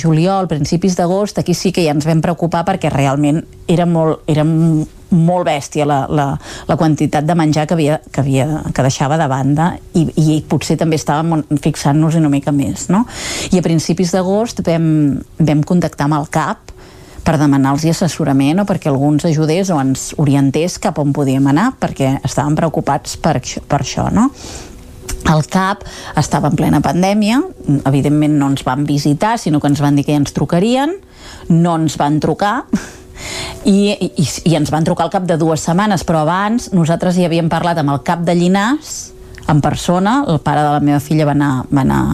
juliol, 0.01 0.47
principis 0.51 0.95
d'agost, 0.99 1.39
aquí 1.39 1.55
sí 1.57 1.73
que 1.73 1.83
ja 1.85 1.95
ens 1.95 2.07
vam 2.07 2.21
preocupar 2.21 2.65
perquè 2.67 2.91
realment 2.93 3.41
era 3.69 3.87
molt, 3.89 4.23
era 4.29 4.45
molt 4.45 5.47
bèstia 5.47 5.85
la, 5.89 6.03
la, 6.09 6.27
la 6.67 6.77
quantitat 6.77 7.25
de 7.25 7.35
menjar 7.37 7.65
que, 7.67 7.73
havia, 7.73 7.99
que, 8.11 8.21
havia, 8.21 8.47
que 8.73 8.85
deixava 8.85 9.17
de 9.17 9.27
banda 9.29 9.71
i, 9.97 10.05
i 10.21 10.39
potser 10.49 10.77
també 10.77 10.99
estàvem 10.99 11.41
fixant-nos 11.63 12.19
una 12.19 12.29
mica 12.29 12.53
més. 12.55 12.87
No? 12.93 13.05
I 13.49 13.59
a 13.59 13.65
principis 13.65 14.13
d'agost 14.13 14.61
vam, 14.65 14.89
vam 15.39 15.63
contactar 15.65 16.09
amb 16.09 16.19
el 16.19 16.29
CAP 16.33 16.75
per 17.29 17.37
demanar-los 17.37 17.85
assessorament 17.91 18.63
o 18.63 18.65
perquè 18.65 18.89
algú 18.89 19.11
ens 19.13 19.27
ajudés 19.29 19.69
o 19.69 19.77
ens 19.77 20.09
orientés 20.17 20.79
cap 20.81 20.97
on 20.97 21.13
podíem 21.13 21.45
anar 21.51 21.75
perquè 21.77 22.15
estàvem 22.25 22.55
preocupats 22.57 23.19
per, 23.21 23.35
per 23.69 23.83
això, 23.83 24.07
no? 24.09 24.31
El 25.29 25.43
CAP 25.45 25.83
estava 26.17 26.49
en 26.49 26.57
plena 26.57 26.79
pandèmia, 26.81 27.37
evidentment 27.85 28.39
no 28.39 28.47
ens 28.49 28.65
van 28.65 28.87
visitar, 28.87 29.35
sinó 29.37 29.59
que 29.61 29.69
ens 29.69 29.81
van 29.83 29.99
dir 29.99 30.07
que 30.07 30.15
ja 30.15 30.23
ens 30.23 30.33
trucarien, 30.33 30.95
no 31.53 31.75
ens 31.77 31.99
van 32.01 32.17
trucar, 32.23 32.63
i, 33.69 33.93
i, 33.93 34.27
i 34.49 34.57
ens 34.57 34.73
van 34.73 34.87
trucar 34.87 35.05
al 35.05 35.13
cap 35.13 35.29
de 35.29 35.37
dues 35.37 35.61
setmanes, 35.61 36.07
però 36.07 36.23
abans 36.25 36.71
nosaltres 36.73 37.19
ja 37.19 37.29
havíem 37.29 37.51
parlat 37.51 37.77
amb 37.77 37.93
el 37.93 38.01
cap 38.07 38.25
de 38.25 38.33
Llinars, 38.39 39.11
en 39.49 39.61
persona, 39.61 40.23
el 40.29 40.41
pare 40.41 40.63
de 40.65 40.77
la 40.77 40.81
meva 40.81 41.01
filla 41.03 41.29
va 41.29 41.37
anar, 41.37 41.55
va 41.69 41.85
anar 41.85 42.05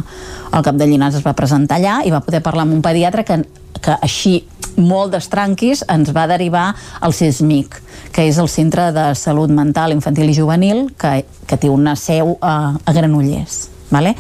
al 0.52 0.64
cap 0.66 0.76
de 0.76 0.88
Llinars, 0.90 1.22
es 1.22 1.24
va 1.24 1.38
presentar 1.38 1.80
allà 1.80 2.02
i 2.04 2.12
va 2.12 2.24
poder 2.26 2.44
parlar 2.44 2.68
amb 2.68 2.76
un 2.76 2.84
pediatre 2.84 3.24
que, 3.28 3.46
que 3.86 3.96
així 4.02 4.40
molt 4.82 5.14
d'estranquis 5.14 5.86
ens 5.92 6.12
va 6.16 6.26
derivar 6.28 6.66
al 7.06 7.14
CESMIC, 7.14 7.78
que 8.16 8.26
és 8.28 8.40
el 8.42 8.50
Centre 8.52 8.90
de 8.96 9.06
Salut 9.16 9.54
Mental 9.54 9.94
Infantil 9.96 10.32
i 10.32 10.36
Juvenil, 10.36 10.90
que, 11.00 11.22
que 11.48 11.60
té 11.62 11.72
una 11.72 11.96
seu 12.00 12.36
a, 12.42 12.76
a 12.76 12.96
Granollers. 12.98 13.70
Vale? 13.94 14.16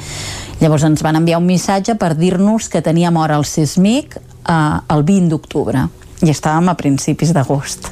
Llavors 0.61 0.85
ens 0.88 1.02
van 1.03 1.18
enviar 1.19 1.42
un 1.42 1.50
missatge 1.50 1.98
per 2.00 2.14
dir-nos 2.16 2.69
que 2.72 2.84
teníem 2.85 3.18
hora 3.18 3.35
al 3.35 3.45
CESMIC 3.50 4.16
eh, 4.16 4.56
el 4.95 5.03
20 5.03 5.34
d'octubre 5.34 5.88
i 6.24 6.32
estàvem 6.32 6.69
a 6.72 6.77
principis 6.80 7.34
d'agost 7.35 7.92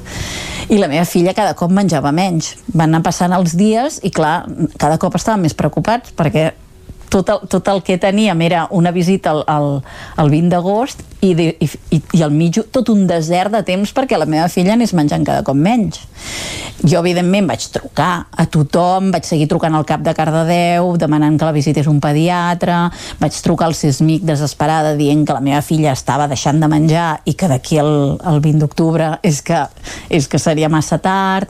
i 0.72 0.78
la 0.80 0.88
meva 0.88 1.06
filla 1.06 1.34
cada 1.36 1.56
cop 1.60 1.72
menjava 1.76 2.14
menys 2.16 2.54
van 2.72 2.90
anar 2.90 3.04
passant 3.06 3.34
els 3.36 3.56
dies 3.60 4.00
i 4.08 4.12
clar, 4.14 4.44
cada 4.80 5.00
cop 5.02 5.18
estàvem 5.20 5.44
més 5.48 5.56
preocupats 5.58 6.14
perquè 6.16 6.52
tot 7.14 7.30
el, 7.30 7.44
tot 7.52 7.68
el 7.70 7.84
que 7.86 8.00
teníem 8.02 8.42
era 8.42 8.68
una 8.72 8.94
visita 8.96 9.34
al, 9.34 9.44
al, 9.48 9.68
al 10.18 10.32
20 10.32 10.54
d'agost 10.54 11.04
i, 11.24 11.34
de, 11.38 11.48
i, 11.64 11.70
i, 11.96 12.22
al 12.24 12.34
mig 12.36 12.60
tot 12.74 12.92
un 12.92 13.06
desert 13.08 13.54
de 13.54 13.64
temps 13.66 13.94
perquè 13.96 14.20
la 14.20 14.28
meva 14.30 14.50
filla 14.52 14.76
anés 14.76 14.94
menjant 14.96 15.24
cada 15.26 15.44
cop 15.48 15.58
menys. 15.58 16.02
Jo, 16.84 17.00
evidentment, 17.00 17.48
vaig 17.48 17.64
trucar 17.72 18.26
a 18.28 18.46
tothom, 18.52 19.12
vaig 19.14 19.24
seguir 19.28 19.48
trucant 19.52 19.76
al 19.78 19.86
cap 19.88 20.02
de 20.04 20.12
Cardedeu, 20.16 20.90
demanant 21.00 21.38
que 21.40 21.48
la 21.48 21.56
visités 21.56 21.88
un 21.88 22.02
pediatre, 22.04 22.76
vaig 23.22 23.38
trucar 23.46 23.70
al 23.70 23.78
Sismic 23.78 24.26
desesperada 24.28 24.92
dient 25.00 25.24
que 25.24 25.36
la 25.36 25.44
meva 25.44 25.62
filla 25.64 25.94
estava 25.96 26.28
deixant 26.28 26.60
de 26.60 26.68
menjar 26.68 27.08
i 27.30 27.36
que 27.40 27.48
d'aquí 27.48 27.80
al, 27.80 27.94
al 28.20 28.42
20 28.44 28.66
d'octubre 28.66 29.10
és, 29.24 29.40
que, 29.46 29.62
és 30.12 30.28
que 30.28 30.42
seria 30.42 30.72
massa 30.72 31.00
tard 31.04 31.48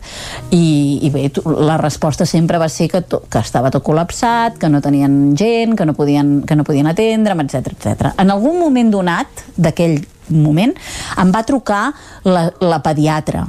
i, 0.53 0.99
i 1.01 1.09
bé, 1.13 1.25
la 1.65 1.79
resposta 1.81 2.27
sempre 2.29 2.61
va 2.61 2.69
ser 2.69 2.91
que, 2.93 3.01
to, 3.01 3.23
que 3.25 3.41
estava 3.41 3.73
tot 3.73 3.85
col·lapsat, 3.85 4.59
que 4.61 4.69
no 4.69 4.83
tenien 4.85 5.33
gent, 5.39 5.73
que 5.79 5.89
no 5.89 5.97
podien, 5.97 6.35
que 6.45 6.57
no 6.59 6.67
podien 6.67 6.91
atendre'm, 6.93 7.41
etc 7.47 7.73
etc. 7.73 8.13
En 8.21 8.29
algun 8.29 8.59
moment 8.61 8.93
donat 8.93 9.43
d'aquell 9.63 9.99
moment 10.33 10.71
em 11.19 11.33
va 11.33 11.43
trucar 11.47 11.89
la, 12.27 12.47
la 12.61 12.79
pediatra 12.83 13.47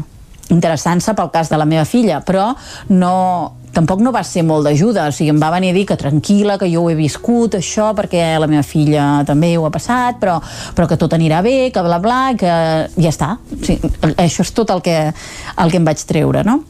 interessant-se 0.52 1.14
pel 1.16 1.30
cas 1.32 1.50
de 1.50 1.58
la 1.58 1.66
meva 1.68 1.84
filla, 1.88 2.20
però 2.24 2.50
no, 2.92 3.14
tampoc 3.74 4.02
no 4.04 4.12
va 4.14 4.22
ser 4.26 4.44
molt 4.46 4.68
d'ajuda, 4.68 5.08
o 5.08 5.14
sigui, 5.14 5.32
em 5.32 5.40
va 5.40 5.50
venir 5.54 5.72
a 5.72 5.76
dir 5.76 5.84
que 5.88 5.98
tranquil·la, 6.00 6.58
que 6.60 6.68
jo 6.72 6.84
ho 6.84 6.90
he 6.92 6.98
viscut, 6.98 7.56
això, 7.58 7.90
perquè 7.96 8.34
la 8.40 8.48
meva 8.50 8.64
filla 8.66 9.24
també 9.26 9.54
ho 9.58 9.66
ha 9.66 9.72
passat, 9.74 10.20
però, 10.20 10.38
però 10.76 10.88
que 10.90 11.00
tot 11.00 11.16
anirà 11.16 11.42
bé, 11.44 11.70
que 11.74 11.86
bla 11.86 11.98
bla, 12.02 12.20
que 12.38 12.52
ja 12.94 13.10
està. 13.10 13.34
O 13.40 13.64
sigui, 13.64 13.90
això 14.14 14.46
és 14.46 14.54
tot 14.54 14.70
el 14.74 14.84
que, 14.84 14.98
el 15.10 15.74
que 15.74 15.80
em 15.80 15.90
vaig 15.90 16.06
treure, 16.08 16.44
no? 16.46 16.60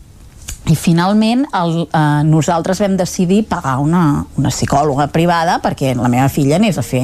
I 0.64 0.74
finalment 0.80 1.42
el, 1.52 1.74
eh, 1.92 2.22
nosaltres 2.24 2.78
vam 2.80 2.94
decidir 2.96 3.42
pagar 3.44 3.76
una, 3.84 4.24
una 4.40 4.48
psicòloga 4.48 5.10
privada 5.12 5.58
perquè 5.60 5.92
la 5.98 6.08
meva 6.08 6.30
filla 6.32 6.56
anés 6.56 6.78
a 6.80 6.84
fer 6.86 7.02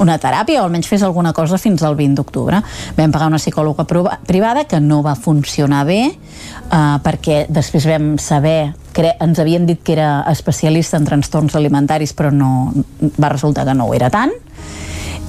una 0.00 0.18
teràpia 0.20 0.60
o 0.60 0.66
almenys 0.66 0.88
fes 0.88 1.02
alguna 1.04 1.32
cosa 1.32 1.56
fins 1.60 1.82
al 1.82 1.96
20 1.96 2.20
d'octubre. 2.20 2.60
Vam 2.98 3.12
pagar 3.12 3.30
una 3.32 3.40
psicòloga 3.40 3.86
privada 4.28 4.66
que 4.68 4.80
no 4.84 5.00
va 5.02 5.16
funcionar 5.16 5.86
bé 5.88 6.02
eh, 6.10 6.96
perquè 7.04 7.46
després 7.48 7.88
vam 7.88 8.12
saber 8.20 8.74
que 8.92 9.14
ens 9.16 9.40
havien 9.40 9.64
dit 9.64 9.80
que 9.80 9.96
era 9.96 10.26
especialista 10.28 11.00
en 11.00 11.08
trastorns 11.08 11.56
alimentaris 11.56 12.12
però 12.12 12.28
no, 12.34 12.72
va 13.16 13.32
resultar 13.32 13.64
que 13.64 13.74
no 13.74 13.88
ho 13.88 13.96
era 13.96 14.12
tant 14.12 14.34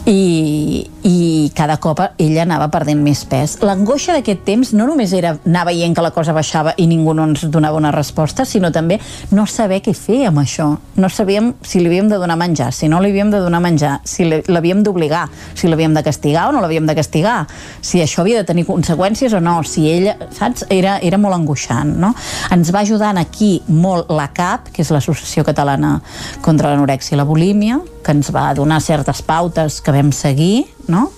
i, 0.05 0.89
i 1.05 1.51
cada 1.55 1.77
cop 1.81 1.99
ella 2.17 2.41
anava 2.45 2.67
perdent 2.73 3.01
més 3.03 3.21
pes. 3.29 3.57
L'angoixa 3.61 4.15
d'aquest 4.15 4.43
temps 4.47 4.71
no 4.73 4.87
només 4.89 5.13
era 5.13 5.35
anar 5.45 5.65
veient 5.69 5.93
que 5.95 6.03
la 6.03 6.13
cosa 6.15 6.33
baixava 6.33 6.73
i 6.81 6.87
ningú 6.89 7.13
no 7.17 7.27
ens 7.29 7.45
donava 7.53 7.77
una 7.77 7.91
resposta, 7.93 8.45
sinó 8.45 8.71
també 8.73 8.97
no 9.31 9.45
saber 9.45 9.81
què 9.85 9.93
fer 9.97 10.23
amb 10.29 10.41
això. 10.41 10.71
No 10.97 11.09
sabíem 11.09 11.51
si 11.61 11.81
li 11.81 11.91
havíem 11.91 12.09
de 12.09 12.19
donar 12.21 12.37
menjar, 12.39 12.71
si 12.73 12.89
no 12.89 13.01
li 13.01 13.11
havíem 13.13 13.31
de 13.33 13.43
donar 13.43 13.61
menjar, 13.61 13.99
si 14.07 14.25
l'havíem 14.25 14.81
d'obligar, 14.83 15.27
si 15.55 15.69
l'havíem 15.69 15.93
de 15.93 16.03
castigar 16.05 16.47
o 16.49 16.55
no 16.55 16.63
l'havíem 16.63 16.89
de 16.89 16.97
castigar, 16.97 17.45
si 17.81 18.01
això 18.01 18.25
havia 18.25 18.41
de 18.41 18.49
tenir 18.49 18.65
conseqüències 18.69 19.35
o 19.37 19.41
no, 19.43 19.59
si 19.63 19.85
ella, 19.91 20.17
saps? 20.33 20.65
Era, 20.71 20.97
era 21.03 21.19
molt 21.21 21.37
angoixant, 21.37 21.93
no? 22.01 22.13
Ens 22.51 22.73
va 22.73 22.81
ajudar 22.81 23.13
aquí 23.19 23.61
molt 23.67 24.09
la 24.09 24.29
CAP, 24.33 24.71
que 24.73 24.81
és 24.81 24.91
l'Associació 24.93 25.43
Catalana 25.45 25.99
contra 26.41 26.71
l'Anorèxia 26.71 27.15
i 27.15 27.19
la 27.19 27.27
Bulímia, 27.27 27.79
que 28.01 28.15
ens 28.15 28.31
va 28.33 28.49
donar 28.57 28.79
certes 28.81 29.21
pautes 29.21 29.79
que 29.81 29.90
vam 29.93 30.11
seguir, 30.15 30.65
no? 30.87 31.09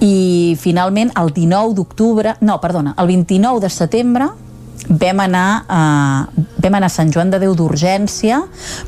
I 0.00 0.56
finalment 0.60 1.12
el 1.20 1.32
19 1.36 1.74
d'octubre, 1.76 2.36
no, 2.40 2.60
perdona, 2.62 2.94
el 2.98 3.10
29 3.10 3.60
de 3.60 3.70
setembre 3.72 4.30
vam 4.88 5.20
anar, 5.20 5.64
a, 5.68 6.26
vam 6.58 6.74
anar 6.74 6.88
a 6.88 6.94
Sant 6.94 7.12
Joan 7.12 7.30
de 7.30 7.38
Déu 7.42 7.54
d'urgència 7.54 8.40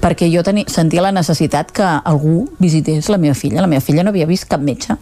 perquè 0.02 0.31
jo 0.33 0.42
tenia, 0.47 0.68
sentia 0.73 1.05
la 1.05 1.12
necessitat 1.12 1.70
que 1.75 1.84
algú 1.84 2.49
visités 2.59 3.10
la 3.12 3.20
meva 3.20 3.36
filla. 3.39 3.60
La 3.60 3.70
meva 3.70 3.84
filla 3.84 4.02
no 4.02 4.10
havia 4.10 4.26
vist 4.26 4.49
cap 4.51 4.62
metge. 4.65 4.97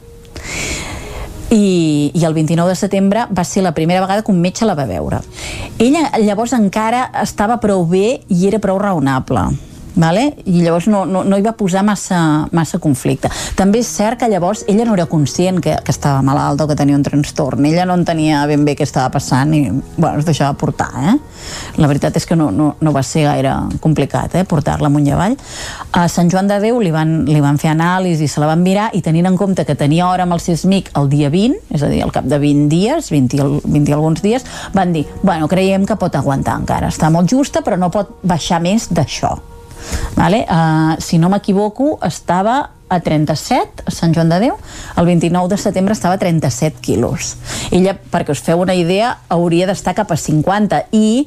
I, 1.50 2.12
i 2.14 2.24
el 2.26 2.34
29 2.34 2.70
de 2.70 2.78
setembre 2.78 3.24
va 3.34 3.44
ser 3.44 3.64
la 3.64 3.74
primera 3.74 4.02
vegada 4.02 4.22
que 4.22 4.30
un 4.30 4.40
metge 4.40 4.66
la 4.66 4.76
va 4.78 4.86
veure. 4.86 5.18
Ella 5.78 6.10
llavors 6.22 6.54
encara 6.54 7.08
estava 7.22 7.58
prou 7.62 7.86
bé 7.90 8.20
i 8.28 8.46
era 8.46 8.62
prou 8.62 8.78
raonable 8.78 9.48
vale? 9.96 10.34
i 10.46 10.62
llavors 10.62 10.86
no, 10.88 11.04
no, 11.06 11.22
no 11.24 11.38
hi 11.38 11.42
va 11.44 11.52
posar 11.58 11.82
massa, 11.86 12.46
massa 12.52 12.78
conflicte. 12.78 13.30
També 13.56 13.80
és 13.82 13.88
cert 13.90 14.18
que 14.20 14.28
llavors 14.30 14.64
ella 14.68 14.84
no 14.86 14.94
era 14.94 15.06
conscient 15.10 15.60
que, 15.62 15.76
que 15.84 15.92
estava 15.94 16.22
malalta 16.22 16.64
o 16.64 16.68
que 16.70 16.76
tenia 16.78 16.96
un 16.96 17.02
trastorn. 17.06 17.66
Ella 17.66 17.86
no 17.88 17.94
entenia 17.98 18.44
ben 18.50 18.64
bé 18.64 18.76
què 18.78 18.86
estava 18.86 19.10
passant 19.14 19.52
i 19.54 19.62
bueno, 19.96 20.18
es 20.18 20.26
deixava 20.28 20.54
portar. 20.58 20.90
Eh? 21.00 21.16
La 21.80 21.88
veritat 21.90 22.16
és 22.20 22.26
que 22.26 22.36
no, 22.36 22.50
no, 22.54 22.74
no 22.80 22.92
va 22.92 23.02
ser 23.06 23.24
gaire 23.26 23.52
complicat 23.80 24.34
eh, 24.40 24.44
portar-la 24.44 24.90
amunt 24.90 25.06
i 25.08 25.14
avall. 25.14 25.36
A 25.96 26.06
Sant 26.08 26.30
Joan 26.32 26.48
de 26.50 26.60
Déu 26.62 26.80
li 26.80 26.90
van, 26.94 27.24
li 27.28 27.40
van 27.42 27.58
fer 27.58 27.70
anàlisi, 27.74 28.28
se 28.28 28.40
la 28.42 28.48
van 28.50 28.62
mirar 28.64 28.90
i 28.96 29.02
tenint 29.02 29.26
en 29.30 29.36
compte 29.40 29.64
que 29.68 29.74
tenia 29.78 30.08
hora 30.08 30.26
amb 30.26 30.36
el 30.36 30.42
sismic 30.44 30.90
el 30.98 31.08
dia 31.12 31.30
20, 31.32 31.60
és 31.74 31.82
a 31.82 31.88
dir, 31.92 32.02
al 32.04 32.12
cap 32.14 32.26
de 32.30 32.38
20 32.42 32.68
dies, 32.72 33.10
20 33.12 33.36
i, 33.36 33.40
al- 33.44 33.60
20 33.64 33.90
i 33.90 33.96
alguns 33.96 34.22
dies, 34.24 34.44
van 34.74 34.92
dir, 34.94 35.06
bueno, 35.22 35.48
creiem 35.48 35.86
que 35.88 35.96
pot 36.00 36.14
aguantar 36.18 36.58
encara, 36.60 36.88
està 36.92 37.10
molt 37.10 37.30
justa 37.30 37.62
però 37.66 37.78
no 37.80 37.90
pot 37.94 38.18
baixar 38.22 38.60
més 38.62 38.88
d'això. 38.90 39.36
Vale? 40.16 40.44
Uh, 40.48 41.00
si 41.00 41.18
no 41.18 41.30
m'equivoco, 41.32 41.98
estava 42.06 42.58
a 42.90 42.98
37 43.00 43.86
a 43.86 43.94
Sant 43.94 44.12
Joan 44.14 44.28
de 44.32 44.40
Déu, 44.42 44.58
el 44.98 45.06
29 45.06 45.48
de 45.52 45.58
setembre 45.62 45.94
estava 45.94 46.18
a 46.18 46.22
37 46.22 46.82
quilos. 46.82 47.36
Ella, 47.70 47.94
perquè 47.94 48.34
us 48.34 48.42
feu 48.42 48.60
una 48.60 48.74
idea, 48.74 49.14
hauria 49.30 49.70
d'estar 49.70 49.94
cap 49.94 50.10
a 50.10 50.18
50 50.18 50.84
i 50.98 51.26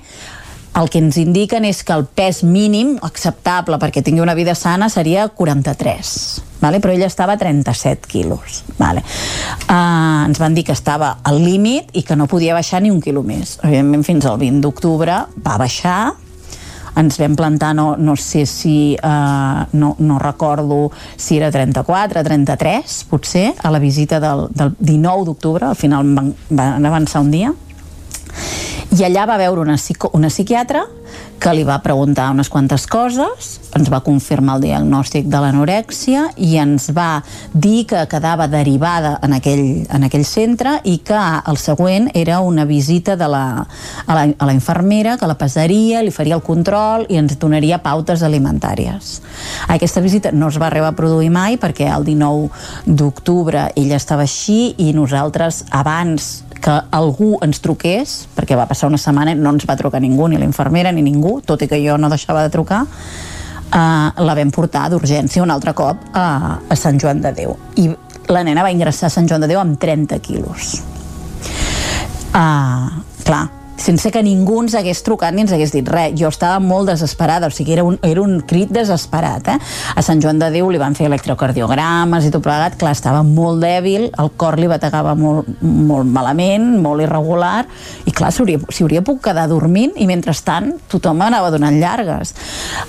el 0.73 0.89
que 0.89 0.99
ens 0.99 1.19
indiquen 1.21 1.67
és 1.69 1.83
que 1.85 1.93
el 1.93 2.05
pes 2.09 2.41
mínim 2.43 2.95
acceptable 3.05 3.77
perquè 3.81 4.01
tingui 4.03 4.23
una 4.23 4.33
vida 4.33 4.55
sana 4.57 4.89
seria 4.89 5.27
43 5.29 6.09
vale? 6.61 6.79
però 6.81 6.93
ella 6.95 7.05
estava 7.05 7.35
a 7.35 7.37
37 7.37 8.09
quilos 8.09 8.63
vale? 8.79 9.03
uh, 9.69 10.25
ens 10.25 10.41
van 10.41 10.57
dir 10.57 10.65
que 10.65 10.73
estava 10.73 11.19
al 11.23 11.43
límit 11.43 11.93
i 11.93 12.01
que 12.01 12.17
no 12.17 12.27
podia 12.27 12.57
baixar 12.57 12.81
ni 12.81 12.89
un 12.89 13.01
quilo 13.05 13.21
més 13.21 13.59
evidentment 13.61 14.05
fins 14.07 14.25
al 14.25 14.39
20 14.41 14.65
d'octubre 14.65 15.19
va 15.45 15.59
baixar 15.61 16.15
ens 16.95 17.17
vam 17.19 17.35
plantar, 17.35 17.73
no, 17.75 17.95
no 17.97 18.15
sé 18.15 18.45
si, 18.45 18.95
eh, 18.95 19.65
no, 19.71 19.95
no 19.97 20.19
recordo 20.19 20.91
si 21.15 21.37
era 21.37 21.51
34, 21.51 22.23
33, 22.23 23.03
potser, 23.09 23.53
a 23.61 23.71
la 23.73 23.79
visita 23.79 24.19
del, 24.19 24.47
del 24.51 24.75
19 24.79 25.25
d'octubre, 25.25 25.65
al 25.71 25.79
final 25.79 26.13
van, 26.13 26.33
van 26.49 26.85
avançar 26.85 27.21
un 27.21 27.31
dia, 27.31 27.53
i 28.93 29.01
allà 29.01 29.25
va 29.25 29.39
veure 29.41 29.61
una, 29.61 29.77
psico, 29.79 30.11
una 30.13 30.29
psiquiatra 30.29 30.83
que 31.41 31.51
li 31.51 31.63
va 31.67 31.79
preguntar 31.83 32.29
unes 32.31 32.47
quantes 32.47 32.85
coses, 32.87 33.47
ens 33.75 33.89
va 33.91 33.99
confirmar 34.05 34.59
el 34.59 34.67
diagnòstic 34.67 35.25
de 35.31 35.39
l'anorèxia 35.43 36.27
i 36.39 36.53
ens 36.61 36.85
va 36.95 37.23
dir 37.51 37.83
que 37.89 38.05
quedava 38.07 38.47
derivada 38.47 39.17
en 39.25 39.33
aquell, 39.35 39.83
en 39.89 40.07
aquell 40.07 40.23
centre 40.29 40.77
i 40.87 40.99
que 41.03 41.19
el 41.19 41.59
següent 41.59 42.07
era 42.13 42.39
una 42.39 42.63
visita 42.69 43.17
de 43.19 43.27
la, 43.27 43.43
a, 43.65 44.13
la, 44.13 44.23
a 44.29 44.47
la 44.47 44.55
infermera 44.55 45.17
que 45.17 45.27
la 45.27 45.37
pesaria, 45.41 46.05
li 46.05 46.13
faria 46.15 46.37
el 46.37 46.45
control 46.45 47.07
i 47.09 47.19
ens 47.19 47.35
donaria 47.41 47.81
pautes 47.83 48.23
alimentàries. 48.23 49.17
Aquesta 49.73 50.05
visita 50.05 50.31
no 50.31 50.53
es 50.53 50.61
va 50.61 50.69
arribar 50.69 50.93
a 50.93 50.99
produir 51.01 51.33
mai 51.33 51.59
perquè 51.59 51.89
el 51.91 52.07
19 52.07 52.53
d'octubre 52.85 53.67
ella 53.75 53.99
estava 53.99 54.29
així 54.29 54.75
i 54.77 54.93
nosaltres 54.95 55.65
abans 55.73 56.43
que 56.63 56.73
algú 56.95 57.35
ens 57.43 57.59
truqués, 57.63 58.15
perquè 58.37 58.55
va 58.55 58.67
passar 58.69 58.87
una 58.87 58.99
setmana 59.01 59.35
no 59.35 59.51
ens 59.51 59.65
va 59.67 59.75
trucar 59.79 59.99
ningú, 60.01 60.29
ni 60.31 60.39
la 60.39 60.47
infermera 60.47 60.93
ni 60.95 61.03
ningú, 61.03 61.41
tot 61.45 61.61
i 61.61 61.67
que 61.67 61.81
jo 61.83 61.97
no 61.99 62.09
deixava 62.11 62.45
de 62.45 62.53
trucar, 62.53 62.83
uh, 62.85 64.23
la 64.23 64.35
vam 64.37 64.51
portar 64.55 64.87
d'urgència 64.93 65.43
un 65.43 65.51
altre 65.51 65.75
cop 65.75 66.07
a, 66.13 66.27
a 66.63 66.79
Sant 66.79 67.01
Joan 67.01 67.21
de 67.23 67.33
Déu. 67.35 67.57
I 67.83 67.89
la 68.31 68.45
nena 68.47 68.63
va 68.63 68.71
ingressar 68.71 69.09
a 69.09 69.13
Sant 69.13 69.27
Joan 69.27 69.43
de 69.43 69.51
Déu 69.51 69.59
amb 69.59 69.75
30 69.79 70.19
quilos. 70.23 70.77
Uh, 72.33 73.03
clar, 73.27 73.43
sense 73.77 74.11
que 74.11 74.21
ningú 74.23 74.59
ens 74.61 74.75
hagués 74.77 75.01
trucat 75.03 75.33
ni 75.33 75.43
ens 75.43 75.53
hagués 75.53 75.73
dit 75.73 75.87
res. 75.89 76.13
Jo 76.19 76.29
estava 76.31 76.59
molt 76.63 76.89
desesperada, 76.91 77.49
o 77.49 77.53
sigui, 77.53 77.73
era 77.73 77.83
un, 77.83 77.97
era 78.05 78.21
un 78.21 78.39
crit 78.47 78.71
desesperat. 78.73 79.49
Eh? 79.53 79.57
A 79.95 80.03
Sant 80.05 80.21
Joan 80.21 80.39
de 80.39 80.49
Déu 80.53 80.69
li 80.71 80.81
van 80.81 80.95
fer 80.95 81.07
electrocardiogrames 81.09 82.27
i 82.27 82.31
tot 82.33 82.43
plegat, 82.45 82.77
clar, 82.79 82.93
estava 82.95 83.23
molt 83.25 83.63
dèbil, 83.63 84.09
el 84.19 84.31
cor 84.37 84.59
li 84.59 84.69
bategava 84.69 85.15
molt, 85.17 85.49
molt 85.61 86.09
malament, 86.09 86.69
molt 86.83 87.03
irregular, 87.03 87.65
i 88.05 88.13
clar, 88.13 88.31
s'hi 88.33 88.43
hauria, 88.43 88.61
hauria 88.61 89.03
quedar 89.23 89.47
dormint, 89.49 89.93
i 89.97 90.07
mentrestant 90.09 90.73
tothom 90.91 91.21
anava 91.25 91.51
donant 91.53 91.77
llargues. 91.79 92.33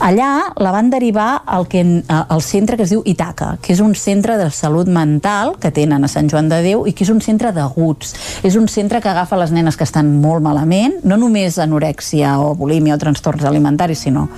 Allà 0.05 0.51
la 0.61 0.73
van 0.75 0.91
derivar 0.91 1.45
al, 1.47 1.69
que, 1.71 1.85
al 2.09 2.43
centre 2.43 2.77
que 2.77 2.87
es 2.87 2.93
diu 2.93 3.03
Itaca, 3.09 3.55
que 3.63 3.73
és 3.75 3.81
un 3.85 3.95
centre 3.99 4.37
de 4.41 4.51
salut 4.55 4.89
mental 4.91 5.55
que 5.61 5.73
tenen 5.75 6.05
a 6.05 6.11
Sant 6.11 6.29
Joan 6.31 6.51
de 6.53 6.61
Déu 6.65 6.85
i 6.89 6.93
que 6.93 7.07
és 7.07 7.13
un 7.13 7.23
centre 7.25 7.53
d'aguts. 7.55 8.15
És 8.45 8.59
un 8.59 8.69
centre 8.69 9.01
que 9.01 9.11
agafa 9.11 9.39
les 9.41 9.55
nenes 9.55 9.79
que 9.79 9.87
estan 9.87 10.11
molt 10.21 10.43
malament 10.45 10.74
no 11.05 11.19
només 11.21 11.59
anorèxia 11.63 12.37
o 12.43 12.55
bulímia 12.59 12.97
o 12.97 13.01
trastorns 13.01 13.45
alimentaris, 13.49 14.05
sinó, 14.07 14.29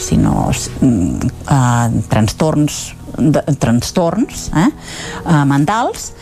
sinó 0.00 0.48
uh, 0.48 2.02
trastorns 2.10 2.82
de, 3.18 3.42
trastorns 3.58 4.48
eh, 4.56 4.68
uh, 5.26 5.44
mentals 5.48 6.12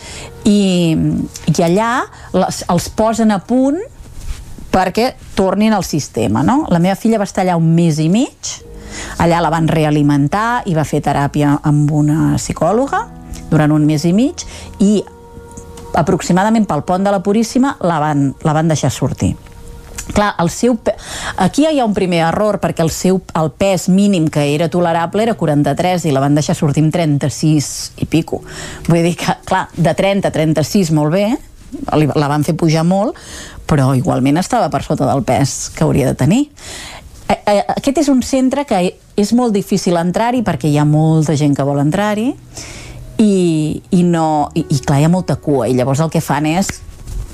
i, 0.47 0.95
i 1.47 1.63
allà 1.63 1.91
les, 2.35 2.63
els 2.71 2.89
posen 2.97 3.31
a 3.31 3.39
punt 3.45 3.79
perquè 4.71 5.11
tornin 5.35 5.75
al 5.75 5.85
sistema 5.87 6.43
no? 6.43 6.65
la 6.71 6.81
meva 6.83 6.97
filla 6.99 7.19
va 7.21 7.27
estar 7.27 7.45
allà 7.45 7.57
un 7.59 7.71
mes 7.75 7.99
i 7.99 8.09
mig 8.11 8.55
allà 9.23 9.39
la 9.43 9.51
van 9.53 9.69
realimentar 9.71 10.63
i 10.67 10.75
va 10.75 10.85
fer 10.87 11.01
teràpia 11.03 11.57
amb 11.67 11.91
una 11.95 12.35
psicòloga 12.39 13.05
durant 13.51 13.71
un 13.75 13.85
mes 13.87 14.05
i 14.07 14.13
mig 14.15 14.45
i 14.79 14.97
aproximadament 15.99 16.67
pel 16.67 16.85
pont 16.87 17.03
de 17.03 17.11
la 17.11 17.19
Puríssima 17.23 17.75
la 17.83 17.99
van, 17.99 18.29
la 18.43 18.55
van 18.55 18.71
deixar 18.71 18.91
sortir 18.91 19.33
clar, 20.15 20.33
el 20.41 20.49
seu, 20.53 20.77
aquí 21.37 21.65
hi 21.67 21.79
ha 21.79 21.85
un 21.85 21.95
primer 21.97 22.23
error 22.27 22.59
perquè 22.63 22.83
el 22.85 22.91
seu 22.93 23.21
el 23.37 23.51
pes 23.51 23.87
mínim 23.89 24.27
que 24.31 24.47
era 24.55 24.69
tolerable 24.69 25.23
era 25.23 25.37
43 25.39 26.05
i 26.05 26.15
la 26.15 26.23
van 26.23 26.35
deixar 26.35 26.55
sortir 26.57 26.83
amb 26.85 26.93
36 26.93 27.71
i 28.01 28.09
pico. 28.09 28.41
Vull 28.87 29.03
dir 29.05 29.15
que, 29.19 29.37
clar, 29.45 29.67
de 29.75 29.95
30 29.95 30.29
a 30.29 30.35
36 30.35 30.91
molt 30.97 31.15
bé, 31.15 31.29
la 31.95 32.27
van 32.27 32.43
fer 32.43 32.57
pujar 32.59 32.83
molt 32.83 33.15
però 33.71 33.93
igualment 33.95 34.39
estava 34.41 34.67
per 34.71 34.83
sota 34.83 35.07
del 35.07 35.23
pes 35.23 35.71
que 35.75 35.85
hauria 35.85 36.09
de 36.09 36.17
tenir. 36.19 36.41
Eh, 37.29 37.37
eh, 37.47 37.61
aquest 37.77 38.01
és 38.03 38.09
un 38.11 38.19
centre 38.25 38.65
que 38.67 38.81
és 39.15 39.33
molt 39.37 39.55
difícil 39.55 39.95
entrar-hi 39.95 40.43
perquè 40.43 40.67
hi 40.67 40.77
ha 40.81 40.87
molta 40.87 41.37
gent 41.39 41.55
que 41.55 41.63
vol 41.67 41.79
entrar-hi 41.79 42.33
i, 43.21 43.81
i, 43.95 44.01
no, 44.03 44.49
i, 44.57 44.65
i 44.67 44.79
clar, 44.83 44.99
hi 44.99 45.07
ha 45.07 45.13
molta 45.13 45.37
cua 45.39 45.69
i 45.69 45.77
llavors 45.77 46.01
el 46.03 46.11
que 46.11 46.23
fan 46.23 46.49
és 46.51 46.73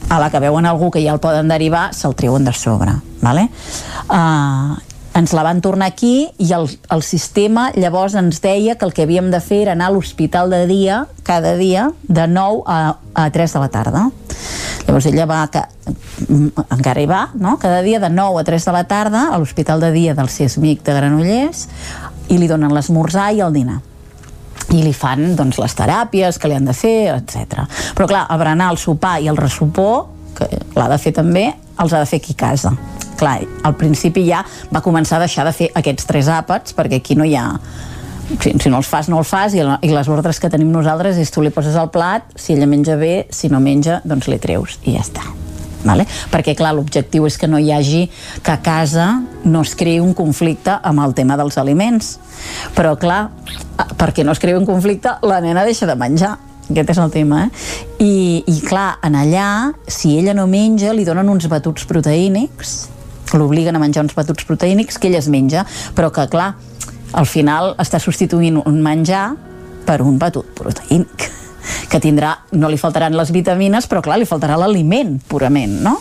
a 0.09 0.19
la 0.19 0.29
que 0.31 0.39
veuen 0.39 0.65
algú 0.65 0.91
que 0.91 1.03
ja 1.03 1.13
el 1.13 1.21
poden 1.23 1.49
derivar, 1.51 1.89
se'l 1.93 2.15
treuen 2.15 2.45
de 2.47 2.53
sobre. 2.55 2.93
Vale? 3.21 3.47
Uh, 4.07 4.77
ens 5.17 5.33
la 5.33 5.43
van 5.43 5.59
tornar 5.65 5.89
aquí 5.89 6.29
i 6.37 6.51
el, 6.53 6.67
el 6.93 7.01
sistema 7.03 7.71
llavors 7.73 8.13
ens 8.19 8.39
deia 8.43 8.77
que 8.77 8.85
el 8.85 8.93
que 8.93 9.07
havíem 9.07 9.31
de 9.33 9.41
fer 9.41 9.63
era 9.65 9.73
anar 9.73 9.89
a 9.89 9.95
l'hospital 9.95 10.53
de 10.53 10.65
dia, 10.69 11.05
cada 11.25 11.55
dia, 11.57 11.89
de 12.07 12.27
9 12.29 12.63
a, 12.67 12.79
a 13.17 13.29
3 13.33 13.57
de 13.57 13.63
la 13.63 13.71
tarda. 13.73 14.05
Llavors 14.85 15.09
ella 15.09 15.25
va, 15.27 15.41
que, 15.51 15.65
encara 16.69 17.01
hi 17.01 17.09
va, 17.09 17.23
no? 17.35 17.57
cada 17.59 17.81
dia 17.81 17.99
de 17.99 18.11
9 18.13 18.41
a 18.41 18.45
3 18.47 18.69
de 18.69 18.77
la 18.77 18.85
tarda 18.87 19.27
a 19.33 19.41
l'hospital 19.41 19.83
de 19.83 19.91
dia 19.91 20.15
del 20.15 20.29
CISMIC 20.29 20.85
de 20.85 20.95
Granollers 21.01 21.67
i 22.29 22.37
li 22.37 22.47
donen 22.47 22.73
l'esmorzar 22.75 23.31
i 23.33 23.43
el 23.43 23.55
dinar 23.55 23.81
i 24.73 24.83
li 24.83 24.93
fan 24.93 25.35
doncs, 25.37 25.59
les 25.61 25.75
teràpies 25.77 26.39
que 26.39 26.49
li 26.49 26.57
han 26.57 26.67
de 26.67 26.75
fer, 26.75 27.13
etc. 27.15 27.65
Però 27.97 28.07
clar, 28.09 28.25
el 28.31 28.41
berenar, 28.41 28.71
el 28.73 28.81
sopar 28.81 29.17
i 29.23 29.29
el 29.31 29.39
ressupor, 29.39 30.07
que 30.37 30.49
l'ha 30.77 30.87
de 30.91 30.99
fer 31.01 31.13
també, 31.17 31.49
els 31.81 31.93
ha 31.93 32.01
de 32.03 32.09
fer 32.09 32.21
aquí 32.21 32.35
a 32.37 32.41
casa. 32.47 32.73
Clar, 33.17 33.39
al 33.65 33.77
principi 33.79 34.27
ja 34.27 34.43
va 34.73 34.83
començar 34.85 35.17
a 35.17 35.25
deixar 35.25 35.47
de 35.47 35.55
fer 35.55 35.71
aquests 35.75 36.09
tres 36.09 36.29
àpats, 36.29 36.75
perquè 36.77 37.01
aquí 37.01 37.17
no 37.17 37.25
hi 37.25 37.35
ha 37.37 37.47
si, 38.41 38.53
si 38.59 38.69
no 38.69 38.81
els 38.81 38.91
fas, 38.91 39.09
no 39.09 39.21
els 39.23 39.31
fas 39.31 39.55
i, 39.55 39.63
i 39.63 39.91
les 39.93 40.11
ordres 40.11 40.41
que 40.43 40.51
tenim 40.51 40.71
nosaltres 40.73 41.17
és 41.21 41.31
tu 41.31 41.41
li 41.41 41.53
poses 41.53 41.79
al 41.79 41.91
plat, 41.93 42.27
si 42.35 42.53
ella 42.57 42.69
menja 42.69 42.99
bé 42.99 43.27
si 43.31 43.49
no 43.49 43.63
menja, 43.63 44.01
doncs 44.05 44.27
li 44.27 44.41
treus 44.43 44.79
i 44.83 44.97
ja 44.97 45.05
està 45.07 45.46
vale? 45.83 46.05
perquè 46.31 46.55
clar, 46.57 46.73
l'objectiu 46.75 47.27
és 47.27 47.37
que 47.37 47.47
no 47.47 47.59
hi 47.59 47.71
hagi 47.71 48.07
que 48.43 48.51
a 48.53 48.61
casa 48.63 49.07
no 49.45 49.61
es 49.65 49.75
creï 49.77 49.99
un 50.03 50.13
conflicte 50.17 50.77
amb 50.83 51.03
el 51.05 51.15
tema 51.17 51.37
dels 51.37 51.57
aliments. 51.57 52.17
Però 52.75 52.95
clar, 52.99 53.29
perquè 53.97 54.25
no 54.25 54.35
es 54.35 54.41
creï 54.43 54.57
un 54.57 54.67
conflicte 54.67 55.17
la 55.27 55.41
nena 55.41 55.65
deixa 55.67 55.89
de 55.89 55.95
menjar. 55.95 56.37
Aquest 56.67 56.91
és 56.91 56.99
el 56.99 57.11
tema, 57.13 57.45
eh? 57.45 57.49
I, 58.03 58.43
i 58.43 58.57
clar, 58.65 58.97
en 59.07 59.15
allà, 59.15 59.71
si 59.87 60.17
ella 60.19 60.33
no 60.35 60.49
menja, 60.51 60.91
li 60.91 61.05
donen 61.07 61.29
uns 61.31 61.47
batuts 61.47 61.87
proteínics, 61.87 62.75
l'obliguen 63.39 63.75
a 63.75 63.79
menjar 63.79 64.03
uns 64.03 64.15
batuts 64.17 64.43
proteínics 64.47 64.99
que 64.99 65.07
ella 65.07 65.23
es 65.23 65.31
menja, 65.31 65.63
però 65.95 66.11
que 66.11 66.27
clar, 66.27 66.53
al 67.15 67.25
final 67.25 67.71
està 67.79 68.03
substituint 68.03 68.59
un 68.65 68.83
menjar 68.83 69.29
per 69.87 70.01
un 70.03 70.19
batut 70.19 70.51
proteínic 70.59 71.31
que 71.91 72.01
tindrà, 72.03 72.33
no 72.53 72.69
li 72.69 72.79
faltaran 72.79 73.15
les 73.17 73.31
vitamines, 73.35 73.87
però 73.87 74.03
clar, 74.05 74.19
li 74.19 74.29
faltarà 74.29 74.57
l'aliment 74.59 75.17
purament, 75.27 75.79
no? 75.85 75.97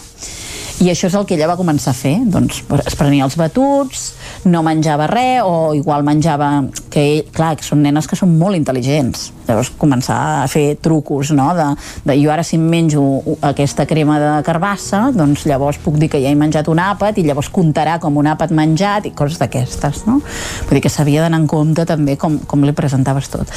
I 0.85 0.91
això 0.93 1.09
és 1.09 1.15
el 1.17 1.25
que 1.25 1.39
ella 1.39 1.49
va 1.49 1.57
començar 1.57 1.95
a 1.95 1.97
fer, 1.97 2.19
doncs 2.29 2.61
es 2.83 2.97
prenia 2.99 3.25
els 3.25 3.39
batuts, 3.41 4.11
no 4.45 4.61
menjava 4.67 5.07
res, 5.09 5.41
o 5.45 5.73
igual 5.79 6.05
menjava, 6.05 6.51
que 6.93 7.01
ell, 7.01 7.23
clar, 7.33 7.55
que 7.57 7.65
són 7.65 7.81
nenes 7.87 8.09
que 8.11 8.19
són 8.19 8.37
molt 8.37 8.59
intel·ligents, 8.59 9.31
llavors 9.47 9.71
començar 9.79 10.19
a 10.43 10.47
fer 10.51 10.77
trucos, 10.83 11.33
no?, 11.37 11.49
de, 11.57 11.69
de 12.07 12.19
jo 12.21 12.33
ara 12.33 12.45
si 12.47 12.59
em 12.59 12.67
menjo 12.67 13.03
aquesta 13.47 13.87
crema 13.87 14.19
de 14.23 14.33
carbassa, 14.47 15.07
doncs 15.15 15.47
llavors 15.49 15.81
puc 15.83 15.99
dir 16.01 16.11
que 16.13 16.21
ja 16.23 16.33
he 16.33 16.39
menjat 16.39 16.69
un 16.73 16.83
àpat, 16.83 17.21
i 17.21 17.27
llavors 17.27 17.51
comptarà 17.53 17.99
com 18.03 18.19
un 18.19 18.31
àpat 18.33 18.55
menjat, 18.57 19.07
i 19.07 19.15
coses 19.17 19.41
d'aquestes, 19.43 20.05
no? 20.09 20.21
Vull 20.67 20.79
dir 20.79 20.85
que 20.85 20.93
s'havia 20.93 21.25
d'anar 21.25 21.43
en 21.45 21.49
compte 21.51 21.87
també 21.89 22.19
com, 22.21 22.41
com 22.49 22.67
li 22.67 22.75
presentaves 22.77 23.31
tot. 23.33 23.51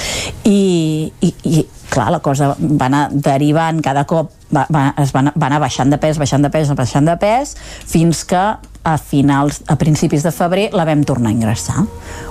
I, 0.48 1.12
i, 1.26 1.34
i 1.50 1.66
clar, 1.90 2.10
la 2.14 2.22
cosa 2.24 2.54
va 2.60 2.90
anar 2.90 3.08
derivant 3.12 3.82
cada 3.84 4.06
cop 4.10 4.32
va, 4.54 4.66
va, 4.72 4.90
es 5.02 5.14
va, 5.16 5.26
va 5.34 5.50
anar 5.50 5.62
baixant 5.62 5.92
de 5.92 6.00
pes, 6.02 6.20
baixant 6.22 6.46
de 6.46 6.52
pes, 6.54 6.72
baixant 6.78 7.08
de 7.10 7.16
pes, 7.22 7.56
fins 7.90 8.24
que 8.30 8.44
a 8.90 8.98
finals, 8.98 9.62
a 9.68 9.76
principis 9.76 10.24
de 10.24 10.32
febrer 10.32 10.70
la 10.74 10.86
vam 10.88 11.04
tornar 11.04 11.34
a 11.34 11.36
ingressar 11.36 11.84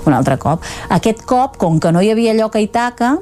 un 0.05 0.15
altre 0.15 0.39
cop. 0.41 0.65
Aquest 0.89 1.23
cop, 1.29 1.59
com 1.61 1.79
que 1.79 1.91
no 1.93 2.01
hi 2.01 2.11
havia 2.11 2.33
lloc 2.37 2.57
a 2.57 2.63
Itaca, 2.63 3.17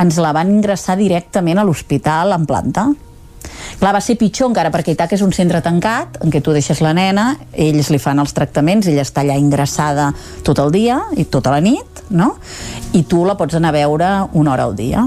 ens 0.00 0.18
la 0.22 0.32
van 0.36 0.50
ingressar 0.52 0.98
directament 1.00 1.60
a 1.60 1.64
l'hospital 1.66 2.36
en 2.36 2.46
planta. 2.48 2.88
Clar, 3.80 3.94
va 3.96 4.00
ser 4.04 4.18
pitjor 4.20 4.50
encara 4.50 4.68
perquè 4.68 4.92
Itaca 4.92 5.16
és 5.16 5.22
un 5.24 5.30
centre 5.32 5.62
tancat 5.64 6.18
en 6.20 6.28
què 6.28 6.42
tu 6.44 6.52
deixes 6.52 6.82
la 6.84 6.90
nena, 6.92 7.30
ells 7.64 7.88
li 7.88 7.96
fan 8.02 8.18
els 8.20 8.34
tractaments, 8.36 8.90
ella 8.90 9.06
està 9.06 9.22
allà 9.22 9.38
ingressada 9.40 10.10
tot 10.44 10.60
el 10.60 10.68
dia 10.74 10.98
i 11.16 11.24
tota 11.24 11.54
la 11.54 11.62
nit, 11.64 12.02
no? 12.12 12.34
I 12.92 13.06
tu 13.08 13.22
la 13.24 13.38
pots 13.40 13.56
anar 13.56 13.70
a 13.72 13.78
veure 13.78 14.10
una 14.36 14.52
hora 14.52 14.66
al 14.68 14.76
dia. 14.76 15.06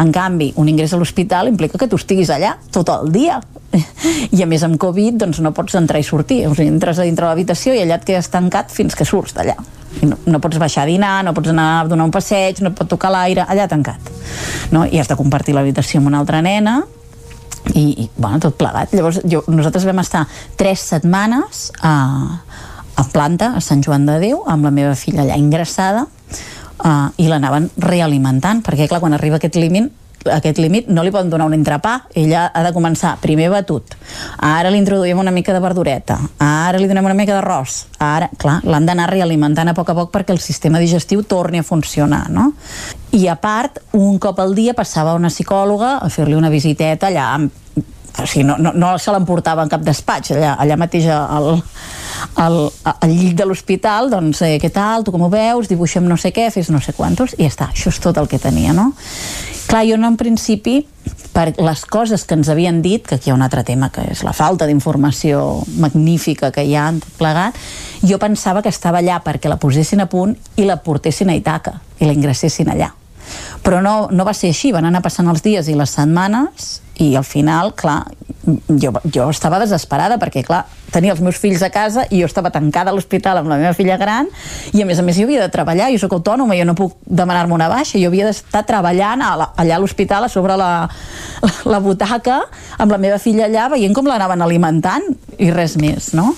En 0.00 0.12
canvi, 0.14 0.54
un 0.56 0.72
ingrés 0.72 0.94
a 0.94 1.02
l'hospital 1.02 1.52
implica 1.52 1.76
que 1.76 1.90
tu 1.90 2.00
estiguis 2.00 2.32
allà 2.32 2.54
tot 2.72 2.88
el 2.96 3.12
dia. 3.12 3.42
I 4.32 4.40
a 4.40 4.48
més 4.48 4.64
amb 4.64 4.80
Covid 4.80 5.20
doncs 5.20 5.44
no 5.44 5.52
pots 5.52 5.76
entrar 5.76 6.00
i 6.00 6.08
sortir. 6.08 6.46
O 6.48 6.56
sigui, 6.56 6.72
entres 6.72 6.96
a 6.96 7.04
dintre 7.04 7.28
l'habitació 7.28 7.76
i 7.76 7.84
allà 7.84 8.00
et 8.00 8.08
quedes 8.08 8.32
tancat 8.32 8.72
fins 8.72 8.96
que 8.96 9.04
surts 9.04 9.36
d'allà. 9.36 9.58
I 10.00 10.08
no, 10.08 10.22
no 10.24 10.40
pots 10.40 10.56
baixar 10.62 10.88
a 10.88 10.90
dinar, 10.90 11.18
no 11.28 11.36
pots 11.36 11.52
anar 11.52 11.68
a 11.82 11.86
donar 11.92 12.08
un 12.08 12.16
passeig, 12.16 12.64
no 12.64 12.72
et 12.72 12.80
pot 12.80 12.88
tocar 12.88 13.12
l'aire, 13.12 13.44
allà 13.44 13.68
tancat. 13.68 14.12
No? 14.72 14.88
I 14.88 15.04
has 15.04 15.12
de 15.12 15.20
compartir 15.20 15.52
l'habitació 15.52 16.00
amb 16.00 16.14
una 16.14 16.24
altra 16.24 16.40
nena 16.40 16.80
i, 17.72 18.04
i 18.04 18.10
bueno, 18.16 18.40
tot 18.42 18.58
plegat. 18.60 18.92
Llavors 18.94 19.22
jo, 19.30 19.42
nosaltres 19.48 19.86
vam 19.88 20.02
estar 20.02 20.26
tres 20.60 20.84
setmanes 20.92 21.70
a, 21.80 21.94
a 23.00 23.04
planta, 23.12 23.54
a 23.56 23.64
Sant 23.64 23.82
Joan 23.84 24.06
de 24.08 24.18
Déu, 24.22 24.42
amb 24.50 24.66
la 24.66 24.74
meva 24.74 24.94
filla 24.98 25.24
allà 25.24 25.38
ingressada, 25.40 26.04
uh, 26.84 27.08
i 27.16 27.28
l'anaven 27.30 27.70
realimentant, 27.80 28.62
perquè 28.66 28.88
clar, 28.90 29.00
quan 29.04 29.16
arriba 29.16 29.40
aquest 29.40 29.56
límit 29.60 29.92
aquest 30.32 30.58
límit 30.62 30.88
no 30.88 31.04
li 31.04 31.12
poden 31.14 31.30
donar 31.32 31.46
un 31.50 31.56
entrepà. 31.56 31.94
Ella 32.14 32.46
ha 32.54 32.62
de 32.64 32.72
començar 32.76 33.16
primer 33.22 33.50
batut. 33.52 33.96
Ara 34.38 34.72
li 34.72 34.80
introduïm 34.82 35.20
una 35.20 35.34
mica 35.34 35.54
de 35.54 35.62
verdureta. 35.64 36.18
Ara 36.38 36.80
li 36.80 36.88
donem 36.90 37.10
una 37.10 37.18
mica 37.18 37.36
d'arròs. 37.36 37.78
Ara, 38.04 38.30
clar, 38.38 38.60
l'han 38.64 38.86
d'anar 38.86 39.10
realimentant 39.12 39.70
a 39.70 39.76
poc 39.76 39.90
a 39.90 39.98
poc 39.98 40.12
perquè 40.14 40.34
el 40.34 40.42
sistema 40.42 40.82
digestiu 40.82 41.24
torni 41.28 41.60
a 41.60 41.66
funcionar 41.66 42.28
no? 42.30 42.52
i 43.14 43.28
a 43.30 43.36
part, 43.38 43.78
un 43.94 44.18
cop 44.18 44.40
al 44.42 44.54
dia 44.56 44.74
passava 44.74 45.14
una 45.14 45.30
psicòloga 45.30 45.98
a 46.02 46.08
fer-li 46.10 46.34
una 46.34 46.50
visiteta 46.50 47.06
allà 47.06 47.28
o 48.14 48.26
sigui, 48.26 48.44
no, 48.46 48.56
no, 48.58 48.70
no 48.74 48.92
se 48.98 49.10
l'emportava 49.10 49.64
en 49.64 49.70
cap 49.70 49.82
despatx. 49.82 50.34
Allà, 50.36 50.54
allà 50.62 50.76
mateix 50.78 51.08
al, 51.10 51.48
al, 52.38 52.58
al 52.92 53.10
llit 53.10 53.34
de 53.38 53.46
l'hospital 53.48 54.10
doncs 54.12 54.44
eh, 54.46 54.54
què 54.62 54.70
tal, 54.74 55.02
tu 55.04 55.14
com 55.14 55.26
ho 55.26 55.30
veus, 55.32 55.70
dibuixem 55.70 56.06
no 56.06 56.18
sé 56.20 56.30
què 56.34 56.46
fes 56.54 56.70
no 56.70 56.82
sé 56.82 56.94
quantos, 56.94 57.34
i 57.38 57.42
ja 57.44 57.50
està, 57.50 57.70
això 57.74 57.90
és 57.90 58.00
tot 58.02 58.20
el 58.22 58.30
que 58.30 58.38
tenia 58.42 58.74
no? 58.76 58.92
Clar, 59.66 59.84
jo 59.88 59.98
no 60.00 60.08
en 60.10 60.18
principi 60.20 60.82
per 61.34 61.50
les 61.58 61.82
coses 61.90 62.22
que 62.24 62.36
ens 62.38 62.48
havien 62.48 62.80
dit, 62.82 63.02
que 63.02 63.16
aquí 63.16 63.28
hi 63.28 63.32
ha 63.32 63.36
un 63.36 63.42
altre 63.42 63.64
tema, 63.66 63.90
que 63.90 64.04
és 64.12 64.22
la 64.22 64.32
falta 64.32 64.68
d'informació 64.70 65.64
magnífica 65.82 66.52
que 66.54 66.62
hi 66.62 66.76
ha 66.78 66.86
plegat, 67.18 67.58
jo 68.06 68.20
pensava 68.22 68.62
que 68.62 68.70
estava 68.70 69.02
allà 69.02 69.18
perquè 69.24 69.50
la 69.50 69.58
posessin 69.58 70.04
a 70.04 70.08
punt 70.10 70.36
i 70.56 70.68
la 70.68 70.78
portessin 70.82 71.32
a 71.32 71.38
Itaca 71.38 71.80
i 71.98 72.06
la 72.06 72.14
ingressessin 72.14 72.70
allà. 72.70 72.92
Però 73.64 73.80
no, 73.84 73.94
no 74.12 74.26
va 74.28 74.34
ser 74.36 74.52
així, 74.52 74.72
van 74.74 74.84
anar 74.84 75.02
passant 75.04 75.28
els 75.32 75.44
dies 75.44 75.70
i 75.72 75.76
les 75.78 75.94
setmanes 75.96 76.80
i 77.00 77.14
al 77.18 77.24
final, 77.24 77.72
clar, 77.74 78.04
jo, 78.68 78.92
jo 79.10 79.26
estava 79.32 79.58
desesperada 79.58 80.18
perquè, 80.20 80.44
clar, 80.46 80.62
tenia 80.94 81.14
els 81.14 81.22
meus 81.24 81.38
fills 81.42 81.62
a 81.66 81.70
casa 81.74 82.04
i 82.12 82.20
jo 82.20 82.28
estava 82.28 82.52
tancada 82.54 82.92
a 82.92 82.94
l'hospital 82.94 83.40
amb 83.40 83.50
la 83.50 83.58
meva 83.58 83.72
filla 83.74 83.96
gran 83.98 84.28
i 84.72 84.82
a 84.82 84.86
més 84.86 85.00
a 85.00 85.04
més 85.06 85.18
jo 85.18 85.26
havia 85.26 85.42
de 85.42 85.50
treballar, 85.50 85.90
jo 85.90 85.98
sóc 86.04 86.14
autònoma, 86.14 86.54
jo 86.58 86.66
no 86.68 86.76
puc 86.78 86.94
demanar-me 87.04 87.56
una 87.56 87.68
baixa, 87.72 87.98
jo 87.98 88.12
havia 88.12 88.28
d'estar 88.28 88.62
treballant 88.68 89.24
a 89.24 89.32
la, 89.40 89.48
allà 89.58 89.78
a 89.78 89.82
l'hospital 89.82 90.28
a 90.28 90.30
sobre 90.30 90.58
la, 90.60 90.70
la, 91.42 91.52
la 91.72 91.80
butaca 91.82 92.42
amb 92.78 92.94
la 92.94 93.00
meva 93.02 93.18
filla 93.18 93.48
allà 93.48 93.66
veient 93.74 93.96
com 93.96 94.06
l'anaven 94.06 94.44
alimentant 94.44 95.08
i 95.42 95.50
res 95.50 95.74
més, 95.80 96.12
no? 96.14 96.30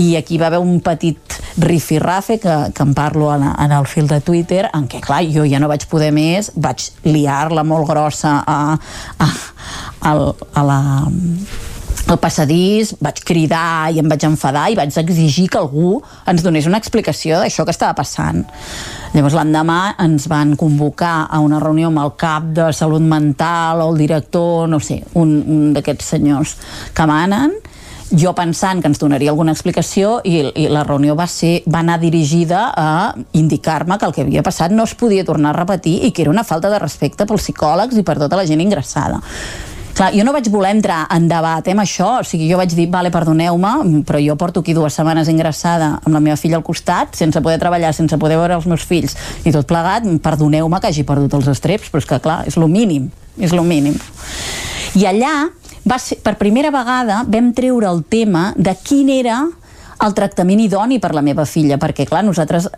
I 0.00 0.18
aquí 0.20 0.36
va 0.36 0.50
haver 0.50 0.60
un 0.60 0.82
petit 0.84 1.38
rifirrafe 1.64 2.36
que, 2.42 2.54
que 2.74 2.82
en 2.84 2.92
parlo 2.98 3.30
en, 3.32 3.46
en 3.46 3.72
el 3.72 3.86
fil 3.88 4.10
de 4.10 4.20
Twitter 4.20 4.66
en 4.74 4.88
què, 4.90 5.00
clar, 5.04 5.22
jo 5.32 5.46
ja 5.48 5.62
no 5.62 5.70
vaig 5.70 5.88
poder 5.88 6.10
més 6.12 6.50
vaig 6.64 6.88
liar-la 7.06 7.64
molt 7.66 7.88
grossa 7.90 8.40
a, 8.46 8.58
a, 9.20 9.30
a, 10.10 10.16
a 10.60 10.66
la 10.70 10.80
al 12.04 12.18
passadís, 12.20 12.92
vaig 13.00 13.22
cridar 13.24 13.88
i 13.94 14.00
em 14.02 14.08
vaig 14.10 14.26
enfadar 14.28 14.66
i 14.68 14.76
vaig 14.76 14.92
exigir 15.00 15.46
que 15.48 15.60
algú 15.60 15.96
ens 16.28 16.44
donés 16.44 16.66
una 16.68 16.80
explicació 16.82 17.38
d'això 17.40 17.64
que 17.64 17.72
estava 17.72 17.96
passant. 17.96 18.42
Llavors 19.14 19.36
l'endemà 19.38 19.94
ens 20.04 20.28
van 20.28 20.52
convocar 20.60 21.30
a 21.30 21.40
una 21.40 21.62
reunió 21.62 21.88
amb 21.88 22.02
el 22.02 22.12
cap 22.20 22.50
de 22.56 22.68
salut 22.76 23.02
mental 23.02 23.80
o 23.80 23.88
el 23.92 24.02
director, 24.02 24.68
no 24.68 24.80
sé, 24.84 25.00
un, 25.14 25.38
un 25.48 25.70
d'aquests 25.76 26.12
senyors 26.16 26.56
que 26.94 27.08
manen, 27.08 27.56
jo 28.12 28.34
pensant 28.36 28.82
que 28.82 28.90
ens 28.90 29.00
donaria 29.00 29.32
alguna 29.32 29.54
explicació 29.54 30.18
i, 30.24 30.40
i 30.54 30.66
la 30.68 30.84
reunió 30.84 31.16
va 31.16 31.26
ser 31.30 31.62
va 31.66 31.80
anar 31.80 31.98
dirigida 32.02 32.66
a 32.76 33.14
indicar-me 33.32 33.98
que 33.98 34.08
el 34.08 34.16
que 34.16 34.24
havia 34.26 34.44
passat 34.44 34.74
no 34.74 34.84
es 34.84 34.94
podia 34.94 35.24
tornar 35.24 35.54
a 35.54 35.60
repetir 35.60 36.00
i 36.04 36.12
que 36.12 36.26
era 36.26 36.34
una 36.34 36.44
falta 36.44 36.70
de 36.70 36.80
respecte 36.82 37.26
pels 37.26 37.46
psicòlegs 37.46 37.96
i 37.96 38.04
per 38.04 38.18
tota 38.20 38.36
la 38.36 38.46
gent 38.46 38.60
ingressada. 38.60 39.22
Clar, 39.94 40.08
jo 40.10 40.24
no 40.26 40.32
vaig 40.34 40.48
voler 40.50 40.72
entrar 40.74 41.04
en 41.14 41.28
debat 41.30 41.68
amb 41.70 41.84
això, 41.84 42.08
o 42.18 42.24
sigui, 42.26 42.48
jo 42.50 42.58
vaig 42.58 42.72
dir, 42.74 42.88
vale, 42.90 43.12
perdoneu-me, 43.14 44.02
però 44.02 44.18
jo 44.18 44.34
porto 44.34 44.64
aquí 44.64 44.74
dues 44.74 44.96
setmanes 44.98 45.30
ingressada 45.30 45.92
amb 46.00 46.16
la 46.16 46.22
meva 46.24 46.34
filla 46.34 46.58
al 46.58 46.64
costat, 46.66 47.14
sense 47.14 47.38
poder 47.38 47.60
treballar, 47.62 47.92
sense 47.94 48.18
poder 48.18 48.40
veure 48.40 48.58
els 48.58 48.66
meus 48.66 48.82
fills, 48.82 49.14
i 49.46 49.54
tot 49.54 49.68
plegat, 49.70 50.08
perdoneu-me 50.24 50.80
que 50.82 50.90
hagi 50.90 51.06
perdut 51.06 51.38
els 51.38 51.52
estreps, 51.54 51.92
però 51.92 52.02
és 52.02 52.10
que, 52.10 52.18
clar, 52.26 52.40
és 52.50 52.58
lo 52.58 52.66
mínim, 52.66 53.06
és 53.38 53.54
lo 53.54 53.62
mínim. 53.62 53.94
I 54.98 55.06
allà, 55.12 55.34
va 55.88 55.98
ser, 56.00 56.18
per 56.24 56.36
primera 56.40 56.72
vegada, 56.74 57.22
vam 57.28 57.52
treure 57.56 57.90
el 57.90 58.02
tema 58.08 58.52
de 58.56 58.74
quin 58.82 59.10
era 59.12 59.42
el 60.04 60.16
tractament 60.16 60.60
idoni 60.64 60.98
per 61.00 61.12
la 61.14 61.22
meva 61.22 61.46
filla, 61.48 61.78
perquè, 61.80 62.06
clar, 62.08 62.24
nosaltres 62.26 62.68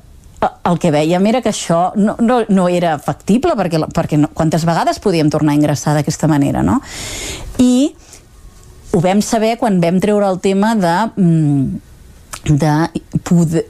el 0.68 0.78
que 0.78 0.90
veiem 0.92 1.26
era 1.30 1.40
que 1.42 1.50
això 1.50 1.92
no, 1.96 2.16
no, 2.20 2.42
no 2.52 2.66
era 2.68 2.96
factible 3.02 3.54
perquè, 3.56 3.80
perquè 3.94 4.18
no, 4.20 4.28
quantes 4.36 4.66
vegades 4.68 5.00
podíem 5.02 5.30
tornar 5.32 5.54
a 5.54 5.56
ingressar 5.56 5.94
d'aquesta 5.96 6.28
manera 6.28 6.60
no? 6.62 6.76
i 7.62 7.94
ho 8.92 9.00
vam 9.00 9.22
saber 9.24 9.54
quan 9.60 9.80
vam 9.80 9.96
treure 10.02 10.28
el 10.28 10.38
tema 10.44 10.74
de, 10.76 10.94
mm, 11.22 12.52
de 12.52 12.74
poder, 13.24 13.64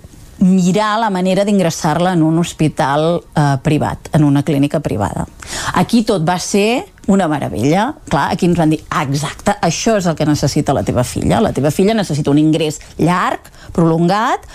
mirar 0.46 0.96
la 1.02 1.10
manera 1.10 1.44
d'ingressar-la 1.44 2.14
en 2.16 2.22
un 2.22 2.38
hospital 2.38 3.20
eh, 3.34 3.46
privat, 3.62 4.10
en 4.16 4.24
una 4.24 4.42
clínica 4.42 4.80
privada. 4.80 5.26
Aquí 5.74 6.02
tot 6.06 6.26
va 6.26 6.38
ser 6.38 6.86
una 7.06 7.28
meravella. 7.28 7.92
Clar, 8.08 8.30
aquí 8.32 8.46
ens 8.46 8.58
van 8.58 8.72
dir, 8.74 8.80
ah, 8.90 9.04
exacte, 9.04 9.56
això 9.62 9.96
és 10.00 10.06
el 10.06 10.16
que 10.18 10.26
necessita 10.26 10.74
la 10.74 10.84
teva 10.86 11.04
filla. 11.04 11.40
La 11.40 11.52
teva 11.56 11.70
filla 11.70 11.94
necessita 11.94 12.32
un 12.32 12.40
ingrés 12.42 12.80
llarg, 12.98 13.50
prolongat, 13.76 14.46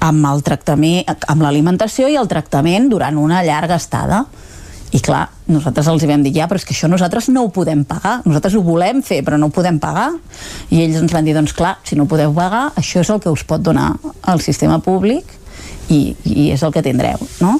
amb 0.00 0.24
el 0.30 0.42
tractament, 0.42 1.04
amb 1.28 1.44
l'alimentació 1.44 2.08
i 2.08 2.16
el 2.16 2.28
tractament 2.28 2.88
durant 2.92 3.18
una 3.20 3.42
llarga 3.44 3.76
estada. 3.76 4.24
I 4.90 4.98
clar, 4.98 5.28
nosaltres 5.46 5.86
els 5.86 6.04
vam 6.08 6.22
dir, 6.24 6.32
ja, 6.34 6.48
però 6.50 6.58
és 6.58 6.64
que 6.66 6.74
això 6.74 6.88
nosaltres 6.90 7.28
no 7.30 7.44
ho 7.46 7.50
podem 7.54 7.84
pagar. 7.86 8.16
Nosaltres 8.24 8.56
ho 8.58 8.62
volem 8.66 9.04
fer, 9.06 9.20
però 9.26 9.38
no 9.38 9.46
ho 9.46 9.54
podem 9.54 9.78
pagar. 9.78 10.08
I 10.74 10.82
ells 10.82 10.98
ens 10.98 11.14
van 11.14 11.26
dir, 11.26 11.34
doncs 11.36 11.54
clar, 11.54 11.76
si 11.86 11.98
no 11.98 12.08
ho 12.08 12.10
podeu 12.10 12.34
pagar, 12.34 12.70
això 12.80 13.04
és 13.04 13.10
el 13.14 13.20
que 13.22 13.30
us 13.30 13.44
pot 13.46 13.62
donar 13.62 13.92
el 14.32 14.42
sistema 14.42 14.80
públic 14.82 15.30
i, 15.90 16.16
i 16.26 16.48
és 16.50 16.64
el 16.66 16.74
que 16.74 16.82
tindreu, 16.82 17.22
no? 17.42 17.58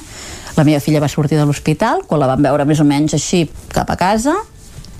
La 0.57 0.65
meva 0.67 0.81
filla 0.83 0.99
va 0.99 1.07
sortir 1.07 1.39
de 1.39 1.45
l'hospital, 1.47 2.03
quan 2.07 2.19
la 2.19 2.27
vam 2.27 2.43
veure 2.43 2.65
més 2.67 2.81
o 2.83 2.87
menys 2.87 3.15
així 3.15 3.45
cap 3.71 3.87
a 3.93 3.95
casa, 3.99 4.35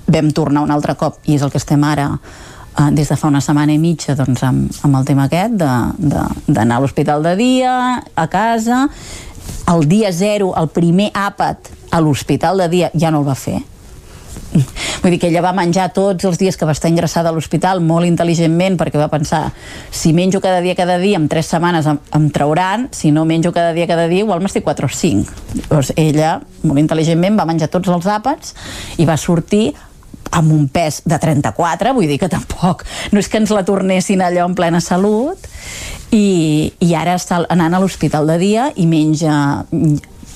vam 0.08 0.32
tornar 0.32 0.64
un 0.64 0.72
altre 0.72 0.96
cop, 0.96 1.20
i 1.28 1.36
és 1.36 1.44
el 1.44 1.52
que 1.52 1.60
estem 1.60 1.84
ara 1.84 2.08
eh, 2.16 2.88
des 2.96 3.12
de 3.12 3.18
fa 3.20 3.28
una 3.28 3.44
setmana 3.44 3.76
i 3.76 3.80
mitja 3.82 4.16
doncs, 4.16 4.40
amb, 4.48 4.80
amb 4.88 5.00
el 5.02 5.04
tema 5.08 5.28
aquest 5.28 5.60
d'anar 5.60 6.78
a 6.78 6.80
l'hospital 6.80 7.28
de 7.28 7.36
dia, 7.36 7.76
a 8.00 8.26
casa 8.32 8.86
el 9.68 9.86
dia 9.88 10.10
zero, 10.12 10.52
el 10.56 10.72
primer 10.72 11.10
àpat 11.12 11.81
a 11.92 12.00
l'hospital 12.00 12.64
de 12.64 12.72
dia 12.72 12.90
ja 12.96 13.12
no 13.12 13.20
el 13.20 13.28
va 13.28 13.36
fer. 13.36 13.60
Vull 15.02 15.14
dir 15.14 15.18
que 15.20 15.28
ella 15.28 15.42
va 15.44 15.52
menjar 15.56 15.90
tots 15.92 16.24
els 16.28 16.38
dies 16.40 16.56
que 16.56 16.66
va 16.68 16.74
estar 16.76 16.90
ingressada 16.90 17.30
a 17.30 17.34
l'hospital 17.36 17.82
molt 17.84 18.08
intel·ligentment 18.08 18.78
perquè 18.80 19.00
va 19.00 19.10
pensar 19.12 19.42
si 19.90 20.12
menjo 20.16 20.40
cada 20.44 20.60
dia 20.64 20.76
cada 20.78 20.98
dia 21.02 21.20
en 21.20 21.28
tres 21.28 21.50
setmanes 21.52 21.88
em, 21.90 21.98
em 22.16 22.28
trauran, 22.32 22.88
si 22.96 23.12
no 23.12 23.24
menjo 23.28 23.52
cada 23.52 23.72
dia 23.76 23.88
cada 23.90 24.08
dia 24.08 24.24
igual 24.24 24.40
m'estic 24.44 24.64
4 24.64 24.88
o 24.88 24.92
5 24.92 25.64
Llavors 25.68 25.92
ella 25.96 26.36
molt 26.62 26.80
intel·ligentment 26.84 27.40
va 27.40 27.48
menjar 27.48 27.70
tots 27.72 27.92
els 27.92 28.08
àpats 28.08 28.54
i 29.02 29.08
va 29.08 29.18
sortir 29.20 29.72
amb 30.32 30.52
un 30.52 30.68
pes 30.72 31.02
de 31.04 31.18
34, 31.20 31.92
vull 31.92 32.08
dir 32.08 32.18
que 32.20 32.30
tampoc 32.32 32.86
no 33.12 33.20
és 33.20 33.28
que 33.28 33.40
ens 33.42 33.52
la 33.52 33.66
tornessin 33.68 34.22
allò 34.24 34.46
en 34.48 34.56
plena 34.56 34.80
salut 34.80 35.50
i, 36.12 36.72
i 36.80 36.94
ara 36.96 37.16
està 37.18 37.42
anant 37.52 37.74
a 37.74 37.82
l'hospital 37.82 38.30
de 38.30 38.38
dia 38.40 38.70
i 38.76 38.86
menja 38.88 39.34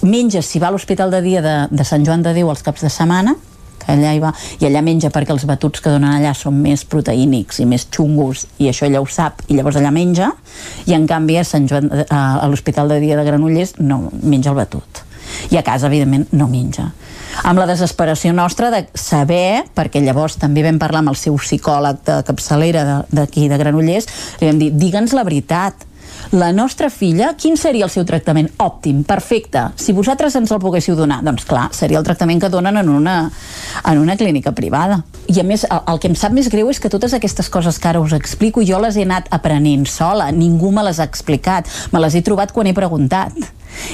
menja 0.03 0.43
si 0.43 0.61
va 0.63 0.69
a 0.69 0.75
l'hospital 0.75 1.11
de 1.11 1.21
dia 1.23 1.43
de, 1.43 1.57
de 1.71 1.85
Sant 1.85 2.05
Joan 2.07 2.25
de 2.25 2.35
Déu 2.37 2.51
els 2.53 2.65
caps 2.67 2.85
de 2.85 2.91
setmana 2.93 3.37
que 3.87 3.95
allà 3.95 4.13
hi 4.17 4.21
va, 4.23 4.33
i 4.61 4.67
allà 4.67 4.83
menja 4.85 5.13
perquè 5.15 5.35
els 5.35 5.47
batuts 5.49 5.83
que 5.83 5.93
donen 5.93 6.11
allà 6.11 6.33
són 6.35 6.59
més 6.63 6.85
proteínics 6.89 7.61
i 7.63 7.67
més 7.69 7.87
xungos 7.93 8.47
i 8.59 8.71
això 8.71 8.89
ella 8.89 9.03
ho 9.03 9.07
sap 9.07 9.45
i 9.47 9.57
llavors 9.57 9.79
allà 9.81 9.93
menja 9.95 10.33
i 10.87 10.97
en 10.97 11.07
canvi 11.07 11.39
a, 11.39 11.45
Sant 11.47 11.69
Joan, 11.71 11.91
a, 12.09 12.23
a 12.43 12.47
l'hospital 12.51 12.91
de 12.93 13.01
dia 13.05 13.19
de 13.19 13.27
Granollers 13.27 13.77
no 13.79 14.07
menja 14.23 14.53
el 14.53 14.59
batut. 14.59 15.05
I 15.51 15.59
a 15.59 15.63
casa 15.67 15.89
evidentment 15.91 16.29
no 16.39 16.47
menja. 16.49 16.91
Amb 17.45 17.59
la 17.59 17.67
desesperació 17.69 18.33
nostra 18.33 18.71
de 18.73 18.85
saber, 18.97 19.67
perquè 19.77 20.01
llavors 20.01 20.39
també 20.41 20.63
vam 20.65 20.79
parlar 20.81 21.03
amb 21.03 21.13
el 21.13 21.19
seu 21.21 21.37
psicòleg 21.37 21.99
de 22.07 22.21
capçalera 22.27 22.85
d'aquí 23.11 23.47
de, 23.47 23.53
de 23.53 23.59
Granollers, 23.61 24.09
li 24.41 24.49
vam 24.49 24.63
dir, 24.63 24.71
digue'ns 24.79 25.15
la 25.19 25.27
veritat, 25.27 25.85
la 26.33 26.53
nostra 26.53 26.91
filla, 26.91 27.35
quin 27.39 27.57
seria 27.57 27.87
el 27.87 27.93
seu 27.93 28.05
tractament 28.09 28.49
òptim, 28.63 29.03
perfecte? 29.07 29.63
Si 29.81 29.95
vosaltres 29.97 30.37
ens 30.39 30.53
el 30.53 30.61
poguéssiu 30.63 30.97
donar, 30.99 31.21
doncs 31.27 31.47
clar, 31.49 31.69
seria 31.77 32.01
el 32.01 32.07
tractament 32.07 32.43
que 32.43 32.51
donen 32.53 32.77
en 32.81 32.89
una, 32.91 33.17
en 33.85 33.99
una 33.99 34.17
clínica 34.17 34.53
privada. 34.53 35.03
I 35.27 35.41
a 35.43 35.47
més, 35.47 35.67
el, 35.69 35.83
el 35.93 36.01
que 36.03 36.11
em 36.11 36.17
sap 36.19 36.35
més 36.37 36.51
greu 36.53 36.71
és 36.73 36.81
que 36.83 36.93
totes 36.93 37.15
aquestes 37.17 37.51
coses 37.53 37.79
que 37.79 37.91
ara 37.91 38.03
us 38.03 38.15
explico 38.17 38.65
jo 38.67 38.81
les 38.83 38.97
he 38.97 39.07
anat 39.07 39.31
aprenent 39.35 39.87
sola, 39.91 40.31
ningú 40.33 40.73
me 40.75 40.87
les 40.87 41.01
ha 41.01 41.07
explicat, 41.07 41.71
me 41.93 42.03
les 42.03 42.15
he 42.15 42.25
trobat 42.27 42.55
quan 42.55 42.67
he 42.67 42.77
preguntat 42.77 43.35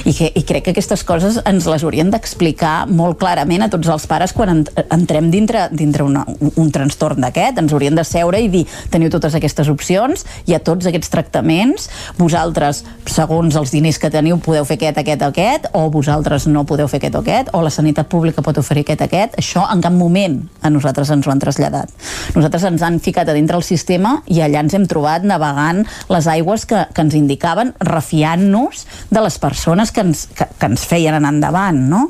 I, 0.04 0.12
que, 0.14 0.30
i 0.34 0.42
crec 0.46 0.66
que 0.66 0.74
aquestes 0.74 1.04
coses 1.06 1.38
ens 1.48 1.66
les 1.68 1.84
haurien 1.84 2.10
d'explicar 2.12 2.86
molt 2.90 3.18
clarament 3.20 3.66
a 3.66 3.70
tots 3.72 3.90
els 3.92 4.06
pares 4.10 4.34
quan 4.36 4.52
ent 4.52 4.62
entrem 4.94 5.30
dintre, 5.32 5.66
dintre 5.72 6.04
una, 6.06 6.24
un 6.56 6.70
trastorn 6.74 7.22
d'aquest. 7.22 7.58
Ens 7.62 7.74
haurien 7.74 7.96
de 7.96 8.04
seure 8.06 8.40
i 8.40 8.48
dir, 8.52 8.64
teniu 8.92 9.10
totes 9.12 9.36
aquestes 9.38 9.70
opcions, 9.72 10.24
hi 10.46 10.56
ha 10.56 10.62
tots 10.64 10.88
aquests 10.88 11.12
tractaments, 11.12 11.88
vosaltres, 12.18 12.82
segons 13.10 13.56
els 13.58 13.72
diners 13.74 13.98
que 14.02 14.10
teniu, 14.12 14.38
podeu 14.42 14.66
fer 14.68 14.78
aquest, 14.78 15.00
aquest, 15.02 15.26
aquest, 15.28 15.68
o 15.76 15.86
vosaltres 15.92 16.46
no 16.50 16.64
podeu 16.68 16.88
fer 16.90 17.00
aquest 17.02 17.18
o 17.18 17.22
aquest, 17.24 17.52
o 17.56 17.62
la 17.64 17.72
sanitat 17.74 18.10
pública 18.12 18.44
pot 18.44 18.58
oferir 18.60 18.86
aquest, 18.86 19.04
aquest. 19.06 19.38
Això 19.40 19.64
en 19.72 19.82
cap 19.84 19.94
moment 19.94 20.40
a 20.62 20.70
nosaltres 20.72 21.10
ens 21.14 21.26
ho 21.26 21.34
han 21.34 21.42
traslladat. 21.42 21.92
Nosaltres 22.36 22.66
ens 22.70 22.84
han 22.86 23.00
ficat 23.02 23.28
a 23.28 23.36
dintre 23.36 23.58
el 23.58 23.66
sistema 23.66 24.18
i 24.30 24.42
allà 24.44 24.62
ens 24.64 24.76
hem 24.76 24.86
trobat 24.90 25.26
navegant 25.26 25.84
les 26.12 26.28
aigües 26.30 26.66
que, 26.68 26.86
que 26.92 27.04
ens 27.04 27.16
indicaven, 27.18 27.74
refiant-nos 27.82 28.86
de 29.10 29.24
les 29.24 29.38
persones 29.42 29.71
que 29.92 30.04
ens, 30.04 30.26
que, 30.36 30.46
que 30.58 30.68
ens 30.68 30.84
feien 30.88 31.16
anar 31.16 31.32
endavant, 31.34 31.78
no? 31.88 32.02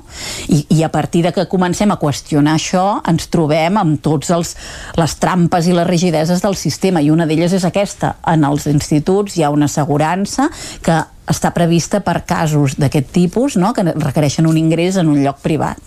I, 0.48 0.64
I 0.78 0.82
a 0.82 0.90
partir 0.92 1.22
de 1.26 1.32
que 1.36 1.46
comencem 1.50 1.92
a 1.92 1.98
qüestionar 2.00 2.56
això, 2.58 2.86
ens 3.08 3.28
trobem 3.32 3.78
amb 3.80 4.02
tots 4.02 4.32
els, 4.34 4.56
les 4.98 5.16
trampes 5.22 5.68
i 5.68 5.76
les 5.76 5.88
rigideses 5.88 6.42
del 6.42 6.58
sistema, 6.58 7.02
i 7.02 7.12
una 7.14 7.26
d'elles 7.28 7.54
és 7.54 7.66
aquesta. 7.68 8.16
En 8.32 8.44
els 8.48 8.66
instituts 8.70 9.36
hi 9.36 9.46
ha 9.46 9.52
una 9.54 9.70
assegurança 9.70 10.48
que 10.82 10.98
està 11.30 11.52
prevista 11.54 12.00
per 12.02 12.24
casos 12.26 12.74
d'aquest 12.80 13.12
tipus 13.14 13.56
no? 13.60 13.72
que 13.76 13.84
requereixen 13.92 14.48
un 14.48 14.58
ingrés 14.58 14.98
en 14.98 15.08
un 15.12 15.22
lloc 15.22 15.38
privat. 15.42 15.78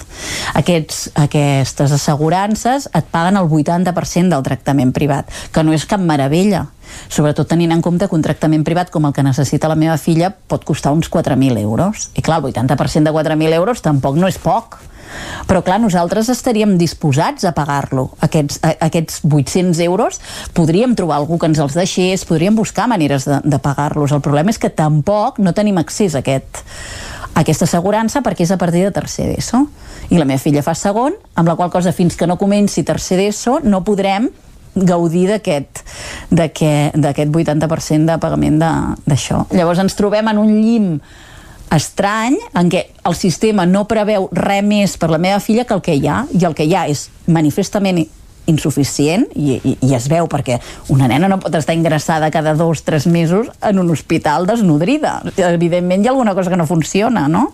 Aquests, 0.56 1.10
aquestes 1.20 1.92
assegurances 1.96 2.88
et 2.96 3.12
paguen 3.12 3.40
el 3.40 3.50
80% 3.50 4.32
del 4.32 4.46
tractament 4.46 4.94
privat, 4.96 5.30
que 5.52 5.64
no 5.64 5.76
és 5.76 5.86
cap 5.90 6.00
meravella, 6.00 6.66
sobretot 7.10 7.50
tenint 7.50 7.74
en 7.76 7.84
compte 7.84 8.08
que 8.08 8.16
un 8.16 8.24
tractament 8.26 8.64
privat 8.64 8.92
com 8.94 9.08
el 9.08 9.14
que 9.14 9.26
necessita 9.26 9.70
la 9.72 9.80
meva 9.80 9.98
filla 10.02 10.32
pot 10.32 10.64
costar 10.66 10.94
uns 10.96 11.12
4.000 11.12 11.60
euros. 11.62 12.10
I 12.16 12.24
clar, 12.26 12.40
el 12.40 12.52
80% 12.54 13.10
de 13.10 13.16
4.000 13.16 13.60
euros 13.60 13.82
tampoc 13.86 14.20
no 14.20 14.32
és 14.32 14.40
poc. 14.40 14.80
Però 15.50 15.62
clar, 15.66 15.80
nosaltres 15.82 16.30
estaríem 16.34 16.76
disposats 16.80 17.46
a 17.46 17.54
pagar-lo, 17.56 18.10
aquests, 18.26 18.60
a, 18.66 18.74
aquests 18.88 19.22
800 19.26 19.82
euros, 19.86 20.22
podríem 20.58 20.96
trobar 20.98 21.20
algú 21.20 21.38
que 21.42 21.50
ens 21.52 21.62
els 21.62 21.76
deixés, 21.78 22.26
podríem 22.26 22.56
buscar 22.58 22.88
maneres 22.92 23.28
de, 23.30 23.42
de 23.44 23.60
pagar-los. 23.62 24.16
El 24.16 24.24
problema 24.26 24.54
és 24.54 24.62
que 24.62 24.74
tampoc 24.74 25.40
no 25.44 25.54
tenim 25.54 25.78
accés 25.82 26.16
a 26.16 26.24
aquest, 26.24 26.64
a 27.34 27.44
aquesta 27.44 27.68
assegurança 27.70 28.24
perquè 28.26 28.48
és 28.48 28.56
a 28.56 28.60
partir 28.62 28.86
de 28.88 28.94
tercer 28.96 29.30
d'ESO. 29.32 29.66
I 30.10 30.22
la 30.22 30.26
meva 30.26 30.42
filla 30.42 30.66
fa 30.66 30.74
segon, 30.78 31.14
amb 31.36 31.50
la 31.50 31.58
qual 31.60 31.74
cosa 31.74 31.94
fins 31.94 32.18
que 32.18 32.28
no 32.30 32.40
comenci 32.42 32.86
tercer 32.88 33.20
d'ESO 33.22 33.60
no 33.66 33.84
podrem 33.86 34.30
gaudir 34.76 35.30
d'aquest 35.30 35.86
d'aquest 36.32 37.32
80% 37.32 38.12
de 38.12 38.18
pagament 38.20 38.60
d'això. 38.60 39.46
Llavors 39.56 39.80
ens 39.86 39.96
trobem 39.96 40.28
en 40.32 40.42
un 40.42 40.52
llim 40.60 40.90
estrany 41.74 42.38
en 42.54 42.70
què 42.70 42.86
el 43.06 43.16
sistema 43.18 43.66
no 43.66 43.86
preveu 43.90 44.30
res 44.36 44.64
més 44.66 44.98
per 45.02 45.10
la 45.12 45.22
meva 45.22 45.40
filla 45.40 45.66
que 45.66 45.74
el 45.74 45.82
que 45.86 45.96
hi 45.98 46.08
ha 46.08 46.26
i 46.34 46.46
el 46.46 46.56
que 46.58 46.68
hi 46.68 46.76
ha 46.76 46.86
és 46.92 47.10
manifestament 47.28 48.06
insuficient 48.46 49.26
i, 49.34 49.58
i, 49.58 49.76
i 49.82 49.94
es 49.98 50.08
veu 50.12 50.28
perquè 50.30 50.60
una 50.94 51.10
nena 51.10 51.30
no 51.32 51.40
pot 51.42 51.56
estar 51.58 51.76
ingressada 51.76 52.30
cada 52.32 52.54
dos, 52.54 52.84
tres 52.86 53.08
mesos 53.08 53.50
en 53.62 53.80
un 53.82 53.90
hospital 53.92 54.46
desnodrida 54.46 55.22
evidentment 55.38 56.04
hi 56.04 56.10
ha 56.10 56.14
alguna 56.14 56.36
cosa 56.36 56.54
que 56.54 56.62
no 56.62 56.68
funciona 56.70 57.28
no? 57.28 57.50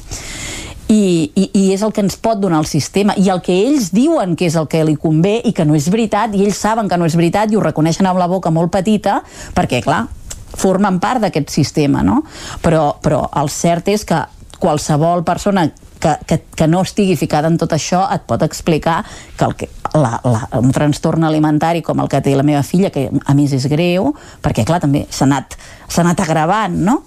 I, 0.91 1.31
i, 1.40 1.45
i 1.56 1.67
és 1.72 1.85
el 1.88 1.93
que 1.95 2.03
ens 2.03 2.17
pot 2.19 2.41
donar 2.41 2.59
el 2.59 2.67
sistema 2.67 3.15
i 3.15 3.30
el 3.31 3.40
que 3.45 3.56
ells 3.64 3.93
diuen 3.95 4.35
que 4.35 4.49
és 4.49 4.57
el 4.59 4.67
que 4.67 4.83
li 4.83 4.98
convé 4.99 5.38
i 5.48 5.53
que 5.56 5.64
no 5.64 5.77
és 5.80 5.88
veritat 5.88 6.35
i 6.35 6.43
ells 6.43 6.59
saben 6.59 6.91
que 6.91 6.99
no 6.99 7.07
és 7.07 7.15
veritat 7.15 7.51
i 7.51 7.56
ho 7.56 7.64
reconeixen 7.64 8.09
amb 8.11 8.19
la 8.19 8.27
boca 8.27 8.51
molt 8.51 8.73
petita 8.75 9.22
perquè 9.56 9.80
clar, 9.85 10.09
formen 10.57 10.99
part 10.99 11.23
d'aquest 11.23 11.51
sistema, 11.53 12.03
no? 12.03 12.21
Però, 12.63 12.97
però 13.01 13.25
el 13.41 13.49
cert 13.53 13.91
és 13.91 14.05
que 14.07 14.19
qualsevol 14.61 15.23
persona 15.25 15.65
que, 16.01 16.15
que, 16.25 16.38
que 16.55 16.67
no 16.67 16.81
estigui 16.85 17.15
ficada 17.17 17.49
en 17.49 17.57
tot 17.61 17.73
això 17.73 18.03
et 18.13 18.25
pot 18.30 18.41
explicar 18.45 19.01
que, 19.38 19.45
el 19.45 19.55
que 19.57 19.69
la, 19.97 20.17
la, 20.25 20.41
un 20.59 20.73
trastorn 20.73 21.25
alimentari 21.27 21.83
com 21.85 22.01
el 22.01 22.09
que 22.11 22.21
té 22.25 22.35
la 22.38 22.45
meva 22.47 22.63
filla, 22.65 22.91
que 22.93 23.07
a 23.09 23.38
més 23.38 23.53
és 23.57 23.67
greu, 23.71 24.11
perquè 24.41 24.65
clar, 24.67 24.81
també 24.83 25.05
s'ha 25.09 25.27
anat, 25.30 25.57
anat 26.01 26.25
agravant, 26.25 26.77
no? 26.89 27.01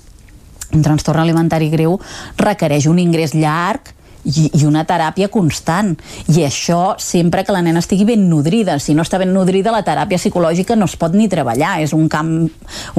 Un 0.74 0.82
trastorn 0.82 1.22
alimentari 1.22 1.68
greu 1.70 1.98
requereix 2.40 2.88
un 2.90 2.98
ingrés 3.02 3.34
llarg 3.36 3.92
i, 4.24 4.50
i 4.52 4.64
una 4.66 4.84
teràpia 4.88 5.30
constant. 5.32 5.94
I 6.32 6.44
això 6.46 6.94
sempre 7.00 7.44
que 7.44 7.54
la 7.54 7.62
nena 7.64 7.82
estigui 7.84 8.06
ben 8.08 8.28
nodrida. 8.30 8.78
Si 8.80 8.96
no 8.96 9.04
està 9.04 9.20
ben 9.20 9.32
nodrida, 9.34 9.74
la 9.74 9.84
teràpia 9.86 10.20
psicològica 10.20 10.76
no 10.76 10.88
es 10.90 10.96
pot 11.00 11.14
ni 11.16 11.28
treballar. 11.32 11.78
És 11.84 11.94
un 11.96 12.08
camp, 12.12 12.34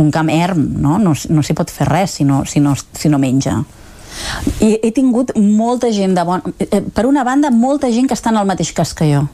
un 0.01 0.11
camp 0.13 0.31
erm, 0.33 0.67
no? 0.81 0.99
No, 1.01 1.15
no 1.15 1.45
s'hi 1.45 1.57
pot 1.57 1.73
fer 1.73 1.89
res 1.89 2.19
si 2.19 2.27
no, 2.27 2.43
si 2.49 2.63
no, 2.63 2.75
si 2.75 3.11
no 3.11 3.21
menja. 3.21 3.59
I 4.63 4.77
he 4.79 4.93
tingut 4.95 5.33
molta 5.35 5.91
gent 5.91 6.15
de 6.15 6.23
bon... 6.23 6.43
Eh, 6.63 6.81
per 6.95 7.03
una 7.09 7.25
banda, 7.27 7.51
molta 7.51 7.91
gent 7.91 8.07
que 8.07 8.15
està 8.15 8.31
en 8.31 8.39
el 8.39 8.47
mateix 8.47 8.71
cas 8.75 8.93
que 8.95 9.09
jo 9.11 9.25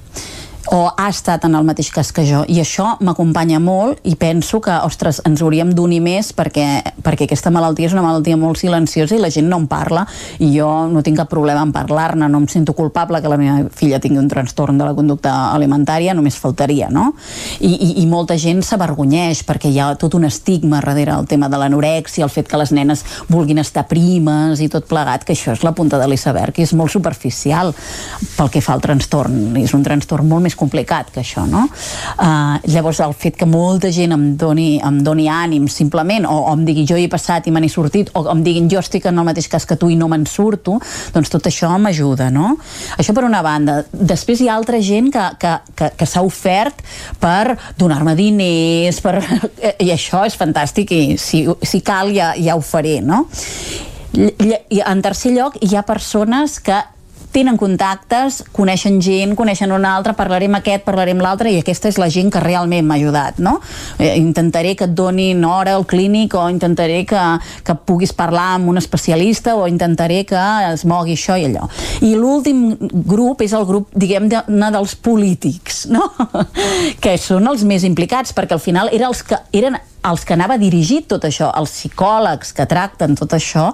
o 0.70 0.92
ha 0.96 1.08
estat 1.10 1.46
en 1.48 1.56
el 1.58 1.66
mateix 1.66 1.90
cas 1.92 2.12
que 2.14 2.26
jo 2.28 2.44
i 2.48 2.60
això 2.62 2.96
m'acompanya 3.02 3.60
molt 3.64 4.04
i 4.08 4.14
penso 4.20 4.62
que, 4.62 4.74
ostres, 4.86 5.22
ens 5.26 5.42
hauríem 5.42 5.74
d'unir 5.74 6.02
més 6.06 6.32
perquè, 6.38 6.68
perquè 7.02 7.26
aquesta 7.26 7.52
malaltia 7.54 7.90
és 7.90 7.96
una 7.96 8.06
malaltia 8.06 8.38
molt 8.38 8.62
silenciosa 8.62 9.18
i 9.18 9.22
la 9.22 9.32
gent 9.34 9.50
no 9.50 9.58
en 9.64 9.68
parla 9.72 10.06
i 10.40 10.52
jo 10.54 10.70
no 10.92 11.02
tinc 11.02 11.18
cap 11.24 11.32
problema 11.32 11.64
en 11.66 11.74
parlar-ne 11.74 12.30
no 12.30 12.44
em 12.44 12.48
sento 12.52 12.76
culpable 12.78 13.22
que 13.22 13.32
la 13.32 13.40
meva 13.42 13.66
filla 13.74 14.00
tingui 14.00 14.22
un 14.22 14.30
trastorn 14.30 14.78
de 14.78 14.86
la 14.86 14.96
conducta 14.98 15.34
alimentària 15.56 16.14
només 16.14 16.38
faltaria, 16.38 16.90
no? 16.94 17.12
I, 17.60 17.72
i, 17.72 17.90
i 18.04 18.06
molta 18.10 18.38
gent 18.38 18.62
s'avergonyeix 18.66 19.44
perquè 19.48 19.72
hi 19.72 19.80
ha 19.82 19.92
tot 20.00 20.16
un 20.18 20.28
estigma 20.30 20.82
darrere 20.82 21.16
el 21.18 21.28
tema 21.28 21.50
de 21.50 21.58
l'anorèxia, 21.58 22.26
el 22.26 22.34
fet 22.34 22.50
que 22.50 22.60
les 22.60 22.72
nenes 22.76 23.04
vulguin 23.30 23.62
estar 23.62 23.88
primes 23.90 24.62
i 24.62 24.70
tot 24.72 24.88
plegat, 24.90 25.26
que 25.26 25.34
això 25.34 25.56
és 25.56 25.64
la 25.64 25.74
punta 25.78 26.00
de 26.02 26.08
l'iceberg 26.10 26.60
i 26.60 26.66
és 26.66 26.74
molt 26.78 26.92
superficial 26.94 27.74
pel 28.36 28.52
que 28.52 28.62
fa 28.62 28.76
al 28.76 28.84
trastorn, 28.84 29.56
és 29.62 29.74
un 29.78 29.86
trastorn 29.86 30.28
molt 30.28 30.46
més 30.46 30.51
més 30.52 30.58
complicat 30.60 31.10
que 31.14 31.22
això, 31.24 31.46
no? 31.48 31.66
Uh, 32.20 32.60
llavors, 32.72 33.00
el 33.04 33.16
fet 33.18 33.38
que 33.40 33.48
molta 33.48 33.92
gent 33.94 34.14
em 34.16 34.26
doni, 34.38 34.80
em 34.84 35.00
doni 35.04 35.28
ànim, 35.32 35.68
simplement, 35.72 36.28
o, 36.28 36.38
o 36.50 36.54
em 36.54 36.66
digui 36.68 36.86
jo 36.88 37.00
hi 37.00 37.08
he 37.08 37.12
passat 37.12 37.48
i 37.48 37.54
me 37.54 37.62
n'he 37.64 37.72
sortit, 37.72 38.12
o 38.18 38.26
em 38.32 38.44
diguin 38.44 38.70
jo 38.72 38.82
estic 38.82 39.08
en 39.10 39.20
el 39.22 39.28
mateix 39.28 39.48
cas 39.52 39.66
que 39.68 39.78
tu 39.80 39.90
i 39.92 39.98
no 40.00 40.10
me'n 40.12 40.28
surto, 40.30 40.78
doncs 41.16 41.32
tot 41.32 41.48
això 41.50 41.72
m'ajuda, 41.80 42.30
no? 42.34 42.56
Això 43.00 43.16
per 43.16 43.26
una 43.28 43.42
banda. 43.46 43.82
Després 43.92 44.42
hi 44.42 44.50
ha 44.50 44.58
altra 44.58 44.82
gent 44.84 45.12
que, 45.14 45.28
que, 45.42 45.56
que, 45.78 45.92
que 45.98 46.10
s'ha 46.10 46.24
ofert 46.26 46.84
per 47.22 47.58
donar-me 47.80 48.16
diners, 48.20 49.02
per... 49.04 49.20
i 49.86 49.92
això 49.94 50.26
és 50.28 50.38
fantàstic 50.38 50.92
i 50.96 51.04
si, 51.22 51.46
si 51.64 51.84
cal 51.86 52.12
ja, 52.16 52.34
ja 52.40 52.58
ho 52.58 52.66
faré, 52.66 53.00
no? 53.06 53.26
I 54.12 54.82
en 54.84 55.02
tercer 55.04 55.32
lloc, 55.38 55.56
hi 55.64 55.78
ha 55.78 55.86
persones 55.88 56.60
que 56.60 56.76
tenen 57.32 57.58
contactes, 57.58 58.42
coneixen 58.56 59.00
gent, 59.04 59.36
coneixen 59.40 59.72
un 59.72 59.86
altre, 59.88 60.14
parlarem 60.18 60.58
aquest, 60.60 60.84
parlarem 60.86 61.22
l'altre, 61.24 61.52
i 61.52 61.60
aquesta 61.62 61.90
és 61.92 62.00
la 62.02 62.10
gent 62.12 62.32
que 62.34 62.42
realment 62.44 62.88
m'ha 62.88 62.98
ajudat, 63.00 63.40
no? 63.44 63.58
Eh, 63.98 64.14
intentaré 64.20 64.76
que 64.76 64.88
et 64.90 64.96
donin 64.96 65.44
hora 65.48 65.76
al 65.78 65.86
clínic, 65.90 66.36
o 66.36 66.48
intentaré 66.52 67.04
que, 67.10 67.22
que 67.68 67.76
puguis 67.88 68.14
parlar 68.14 68.56
amb 68.58 68.72
un 68.72 68.82
especialista, 68.82 69.56
o 69.56 69.68
intentaré 69.72 70.24
que 70.30 70.42
es 70.72 70.86
mogui 70.88 71.16
això 71.18 71.38
i 71.40 71.48
allò. 71.50 71.70
I 72.06 72.14
l'últim 72.20 72.76
grup 73.08 73.44
és 73.46 73.56
el 73.58 73.68
grup, 73.70 73.92
diguem, 73.96 74.30
de, 74.32 74.44
dels 74.48 74.96
polítics, 74.96 75.86
no? 75.92 76.10
que 77.04 77.18
són 77.22 77.48
els 77.52 77.64
més 77.68 77.88
implicats, 77.88 78.36
perquè 78.36 78.58
al 78.58 78.64
final 78.64 78.92
eren 78.92 79.10
els 79.12 79.24
que, 79.28 79.40
eren 79.56 79.80
els 80.08 80.24
que 80.26 80.34
anava 80.34 80.58
dirigit 80.62 81.06
tot 81.12 81.26
això, 81.28 81.52
els 81.58 81.72
psicòlegs 81.76 82.54
que 82.58 82.66
tracten 82.70 83.14
tot 83.20 83.36
això, 83.38 83.68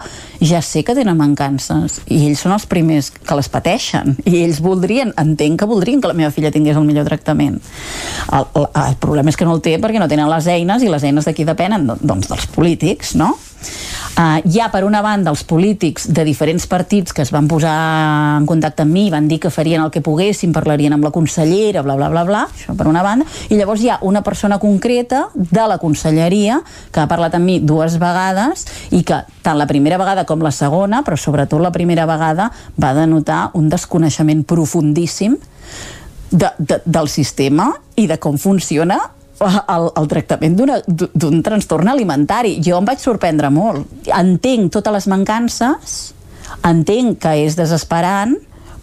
ja 0.43 0.59
sé 0.65 0.83
que 0.83 0.95
tenen 0.97 1.17
mancances. 1.19 2.01
I 2.11 2.25
ells 2.27 2.43
són 2.43 2.55
els 2.55 2.67
primers 2.69 3.09
que 3.15 3.37
les 3.39 3.49
pateixen. 3.51 4.17
I 4.25 4.43
ells 4.43 4.61
voldrien, 4.63 5.13
entenc 5.17 5.61
que 5.61 5.69
voldrien 5.69 6.03
que 6.03 6.11
la 6.11 6.17
meva 6.17 6.33
filla 6.35 6.51
tingués 6.51 6.77
el 6.79 6.87
millor 6.87 7.07
tractament. 7.07 7.59
El, 8.27 8.47
el, 8.59 8.69
el 8.83 8.97
problema 9.03 9.31
és 9.31 9.39
que 9.39 9.47
no 9.47 9.55
el 9.55 9.63
té 9.63 9.77
perquè 9.81 10.03
no 10.03 10.09
tenen 10.11 10.29
les 10.31 10.49
eines 10.51 10.83
i 10.83 10.91
les 10.91 11.07
eines 11.07 11.27
d'aquí 11.27 11.47
depenen 11.47 11.87
doncs 12.01 12.31
dels 12.31 12.47
polítics, 12.55 13.15
no? 13.15 13.35
Uh, 14.17 14.41
hi 14.49 14.57
ha, 14.57 14.71
per 14.73 14.81
una 14.81 15.03
banda, 15.05 15.29
els 15.29 15.43
polítics 15.45 16.07
de 16.09 16.23
diferents 16.25 16.65
partits 16.65 17.13
que 17.13 17.21
es 17.21 17.29
van 17.33 17.45
posar 17.49 17.73
en 18.39 18.47
contacte 18.49 18.81
amb 18.81 18.95
mi, 18.95 19.03
van 19.13 19.27
dir 19.29 19.37
que 19.43 19.51
farien 19.53 19.83
el 19.83 19.91
que 19.93 20.01
poguessin, 20.01 20.55
parlarien 20.55 20.95
amb 20.95 21.05
la 21.05 21.11
consellera, 21.13 21.83
bla, 21.85 21.93
bla, 21.99 22.09
bla, 22.09 22.23
bla, 22.25 22.43
això 22.49 22.73
per 22.77 22.87
una 22.89 23.03
banda, 23.05 23.27
i 23.49 23.59
llavors 23.59 23.83
hi 23.83 23.91
ha 23.93 23.99
una 24.01 24.23
persona 24.25 24.57
concreta 24.57 25.27
de 25.35 25.67
la 25.69 25.77
conselleria 25.77 26.63
que 26.93 27.03
ha 27.03 27.09
parlat 27.09 27.37
amb 27.37 27.45
mi 27.45 27.59
dues 27.61 27.99
vegades 28.01 28.65
i 28.89 29.03
que 29.05 29.21
tant 29.45 29.59
la 29.59 29.69
primera 29.69 29.99
vegada 30.01 30.25
com 30.25 30.41
la 30.41 30.53
segona, 30.55 31.03
però 31.05 31.17
sobretot 31.17 31.61
la 31.61 31.73
primera 31.75 32.07
vegada, 32.09 32.49
va 32.81 32.95
denotar 32.97 33.51
un 33.53 33.69
desconeixement 33.69 34.41
profundíssim 34.49 35.37
de, 36.31 36.49
de, 36.57 36.81
del 36.85 37.07
sistema 37.07 37.69
i 37.95 38.07
de 38.09 38.17
com 38.17 38.41
funciona 38.41 38.97
el, 39.43 39.87
el 39.99 40.09
tractament 40.09 40.57
d'un 40.57 41.41
trastorn 41.45 41.91
alimentari. 41.91 42.57
Jo 42.63 42.81
em 42.81 42.87
vaig 42.87 43.01
sorprendre 43.03 43.51
molt. 43.53 43.87
Entenc 44.07 44.71
totes 44.73 44.95
les 44.95 45.07
mancances, 45.11 45.97
entenc 46.65 47.19
que 47.23 47.33
és 47.45 47.57
desesperant, 47.59 48.37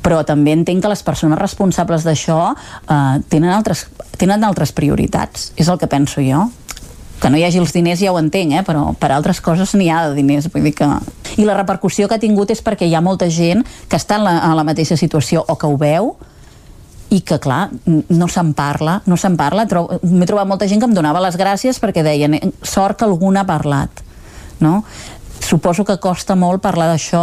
però 0.04 0.20
també 0.28 0.52
entenc 0.52 0.84
que 0.84 0.90
les 0.92 1.02
persones 1.02 1.40
responsables 1.40 2.04
d'això 2.04 2.40
eh, 2.52 3.22
tenen, 3.32 3.50
altres, 3.54 3.86
tenen 4.20 4.44
altres 4.44 4.74
prioritats. 4.76 5.52
És 5.56 5.70
el 5.72 5.80
que 5.80 5.88
penso 5.88 6.24
jo 6.24 6.44
que 7.22 7.30
no 7.30 7.38
hi 7.38 7.44
hagi 7.46 7.60
els 7.62 7.72
diners 7.72 8.02
ja 8.02 8.12
ho 8.12 8.18
entenc, 8.20 8.52
eh? 8.52 8.62
però 8.66 8.90
per 9.00 9.08
altres 9.14 9.40
coses 9.40 9.72
n'hi 9.78 9.86
ha 9.88 10.02
de 10.10 10.16
diners, 10.18 10.50
vull 10.52 10.66
dir 10.66 10.74
que... 10.76 10.88
I 11.40 11.46
la 11.48 11.56
repercussió 11.56 12.06
que 12.06 12.18
ha 12.18 12.22
tingut 12.22 12.52
és 12.52 12.60
perquè 12.62 12.84
hi 12.84 12.92
ha 12.94 13.00
molta 13.00 13.30
gent 13.32 13.64
que 13.88 13.96
està 13.96 14.18
en 14.20 14.26
la, 14.26 14.34
en 14.44 14.52
la 14.58 14.66
mateixa 14.66 14.98
situació 15.00 15.40
o 15.48 15.56
que 15.56 15.70
ho 15.70 15.78
veu 15.80 16.12
i 17.14 17.20
que, 17.22 17.38
clar, 17.38 17.68
no 17.86 18.28
se'n 18.30 18.52
parla, 18.58 18.98
no 19.06 19.18
se'n 19.20 19.38
parla. 19.38 19.68
Tro 19.70 19.86
M'he 20.02 20.26
trobat 20.26 20.48
molta 20.50 20.68
gent 20.70 20.82
que 20.82 20.88
em 20.90 20.96
donava 20.96 21.22
les 21.22 21.38
gràcies 21.38 21.78
perquè 21.80 22.02
deien, 22.02 22.34
"Eh, 22.34 22.52
sort 22.62 22.98
que 22.98 23.04
algú 23.04 23.30
n'ha 23.30 23.46
parlat, 23.46 24.02
no? 24.60 24.82
Suposo 25.40 25.84
que 25.84 25.98
costa 25.98 26.34
molt 26.34 26.62
parlar 26.62 26.86
d'això 26.88 27.20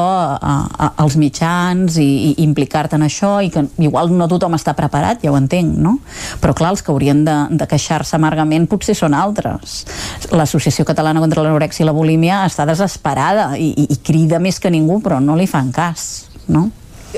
als 0.95 1.16
mitjans 1.18 1.98
i, 1.98 2.36
i 2.38 2.44
implicar-te 2.44 2.95
en 2.95 3.02
això 3.02 3.42
i 3.44 3.50
que 3.50 3.66
igual 3.82 4.11
no 4.16 4.28
tothom 4.28 4.53
està 4.53 4.76
preparat, 4.78 5.24
ja 5.24 5.32
ho 5.32 5.38
entenc, 5.38 5.78
no? 5.78 5.98
Però 6.40 6.53
clar, 6.53 6.70
els 6.72 6.84
que 6.84 6.92
haurien 6.92 7.26
de, 7.26 7.38
de 7.50 7.68
queixar-se 7.68 8.16
amargament 8.16 8.68
potser 8.68 8.95
són 8.95 9.14
altres. 9.14 9.86
L'Associació 10.32 10.86
Catalana 10.86 11.20
contra 11.20 11.42
l'Anorèxia 11.42 11.84
i 11.84 11.88
la 11.88 11.98
Bulímia 11.98 12.45
està 12.45 12.66
desesperada 12.66 13.58
i, 13.58 13.74
i, 13.74 13.88
i 13.90 13.98
crida 13.98 14.40
més 14.40 14.60
que 14.60 14.70
ningú, 14.70 15.02
però 15.02 15.20
no 15.20 15.36
li 15.36 15.48
fan 15.48 15.72
cas, 15.72 16.28
no? 16.48 16.70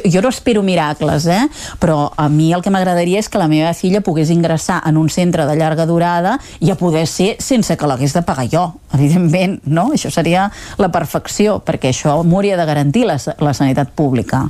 Jo 0.05 0.21
no 0.21 0.29
espero 0.29 0.63
miracles, 0.63 1.25
eh? 1.27 1.47
però 1.79 2.11
a 2.17 2.27
mi 2.29 2.51
el 2.53 2.61
que 2.63 2.71
m'agradaria 2.73 3.21
és 3.21 3.29
que 3.29 3.41
la 3.41 3.49
meva 3.51 3.73
filla 3.77 4.01
pogués 4.01 4.31
ingressar 4.33 4.81
en 4.87 4.97
un 4.97 5.09
centre 5.09 5.45
de 5.45 5.55
llarga 5.59 5.85
durada 5.89 6.37
i 6.59 6.71
a 6.71 6.77
poder 6.79 7.05
ser 7.07 7.35
sense 7.43 7.77
que 7.77 7.89
l'hagués 7.89 8.15
de 8.15 8.23
pagar 8.25 8.47
jo, 8.51 8.65
evidentment, 8.93 9.59
no? 9.65 9.89
Això 9.93 10.11
seria 10.13 10.49
la 10.81 10.91
perfecció, 10.93 11.59
perquè 11.65 11.91
això 11.93 12.17
hauria 12.19 12.57
de 12.57 12.65
garantir 12.65 13.05
la, 13.09 13.17
la 13.39 13.53
sanitat 13.53 13.93
pública. 13.95 14.43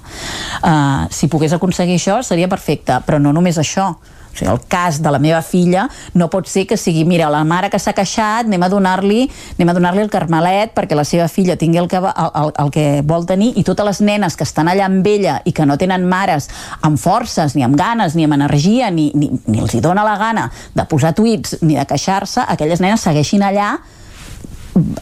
Uh, 0.64 1.06
si 1.14 1.30
pogués 1.32 1.54
aconseguir 1.54 2.00
això 2.00 2.22
seria 2.24 2.50
perfecte, 2.52 3.00
però 3.06 3.20
no 3.22 3.34
només 3.36 3.60
això. 3.62 3.94
O 4.34 4.38
sigui, 4.38 4.50
el 4.52 4.60
cas 4.68 4.98
de 5.06 5.12
la 5.14 5.20
meva 5.22 5.44
filla 5.46 5.84
no 6.18 6.26
pot 6.34 6.48
ser 6.50 6.64
que 6.66 6.78
sigui, 6.78 7.04
mira, 7.06 7.28
la 7.30 7.44
mare 7.46 7.70
que 7.70 7.78
s'ha 7.78 7.94
queixat, 7.94 8.48
anem 8.50 8.64
a 8.66 8.70
donar-li 8.70 9.28
a 9.62 9.74
donar-li 9.74 10.02
el 10.02 10.10
carmelet 10.10 10.74
perquè 10.74 10.98
la 10.98 11.06
seva 11.06 11.28
filla 11.30 11.56
tingui 11.56 11.78
el 11.78 11.88
que, 11.88 12.00
va- 12.02 12.14
el, 12.18 12.32
el, 12.42 12.52
el 12.66 12.72
que 12.74 12.86
vol 13.06 13.28
tenir 13.30 13.52
i 13.56 13.64
totes 13.64 13.86
les 13.86 14.02
nenes 14.02 14.36
que 14.36 14.44
estan 14.44 14.68
allà 14.68 14.88
amb 14.90 15.06
ella 15.08 15.38
i 15.46 15.54
que 15.54 15.66
no 15.70 15.78
tenen 15.78 16.08
mares 16.10 16.50
amb 16.82 16.98
forces, 16.98 17.54
ni 17.56 17.64
amb 17.64 17.78
ganes, 17.78 18.16
ni 18.18 18.26
amb 18.26 18.34
energia, 18.34 18.90
ni, 18.92 19.12
ni, 19.14 19.30
ni 19.46 19.60
els 19.62 19.74
hi 19.78 19.82
dona 19.86 20.04
la 20.04 20.18
gana 20.18 20.50
de 20.74 20.86
posar 20.90 21.14
tuits 21.14 21.60
ni 21.62 21.78
de 21.78 21.86
queixar-se, 21.86 22.42
aquelles 22.48 22.82
nenes 22.82 23.02
segueixin 23.06 23.44
allà 23.46 23.76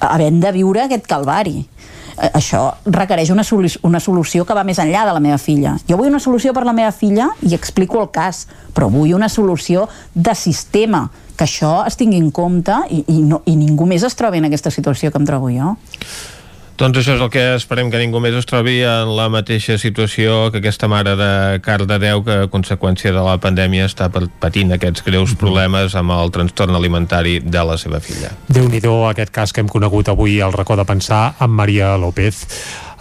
havent 0.03 0.42
de 0.43 0.51
viure 0.51 0.84
aquest 0.84 1.08
calvari. 1.08 1.61
Això 2.30 2.67
requereix 2.85 3.32
una, 3.33 3.43
solu 3.43 3.69
una 3.88 4.00
solució 4.00 4.45
que 4.45 4.53
va 4.53 4.66
més 4.67 4.77
enllà 4.82 5.08
de 5.08 5.16
la 5.16 5.22
meva 5.24 5.40
filla. 5.41 5.74
Jo 5.90 5.98
vull 5.98 6.11
una 6.11 6.22
solució 6.22 6.53
per 6.53 6.66
la 6.67 6.75
meva 6.77 6.91
filla 6.93 7.32
i 7.41 7.56
explico 7.58 8.01
el 8.01 8.11
cas, 8.14 8.45
però 8.75 8.91
vull 8.93 9.16
una 9.17 9.30
solució 9.30 9.88
de 10.14 10.35
sistema, 10.38 11.08
que 11.38 11.48
això 11.48 11.80
es 11.90 11.98
tingui 11.98 12.19
en 12.22 12.30
compte 12.30 12.75
i, 12.93 13.01
i, 13.09 13.24
no, 13.25 13.41
i 13.50 13.56
ningú 13.58 13.88
més 13.90 14.06
es 14.06 14.17
trobi 14.17 14.38
en 14.38 14.45
aquesta 14.51 14.69
situació 14.69 15.09
que 15.09 15.17
em 15.17 15.25
trobo 15.25 15.50
jo. 15.50 15.74
Doncs 16.82 16.98
això 16.98 17.14
és 17.14 17.22
el 17.22 17.30
que 17.30 17.42
esperem 17.60 17.92
que 17.93 18.00
ningú 18.01 18.18
més 18.18 18.34
es 18.34 18.48
trobi 18.50 18.80
en 18.82 19.11
la 19.14 19.27
mateixa 19.30 19.76
situació 19.77 20.48
que 20.50 20.58
aquesta 20.64 20.88
mare 20.90 21.11
de 21.19 21.60
Cardedeu 21.61 22.24
que 22.26 22.38
a 22.42 22.48
conseqüència 22.50 23.11
de 23.14 23.22
la 23.22 23.35
pandèmia 23.43 23.85
està 23.85 24.08
patint 24.10 24.74
aquests 24.74 25.06
greus 25.06 25.35
problemes 25.38 25.93
amb 25.93 26.16
el 26.16 26.34
trastorn 26.34 26.74
alimentari 26.74 27.38
de 27.45 27.66
la 27.69 27.77
seva 27.77 28.01
filla. 28.01 28.34
déu 28.50 28.66
nhi 28.66 28.82
aquest 29.11 29.30
cas 29.30 29.53
que 29.53 29.61
hem 29.61 29.69
conegut 29.69 30.10
avui 30.10 30.42
al 30.42 30.58
racó 30.58 30.76
de 30.76 30.85
pensar 30.90 31.35
amb 31.38 31.53
Maria 31.53 31.98
López. 31.98 32.48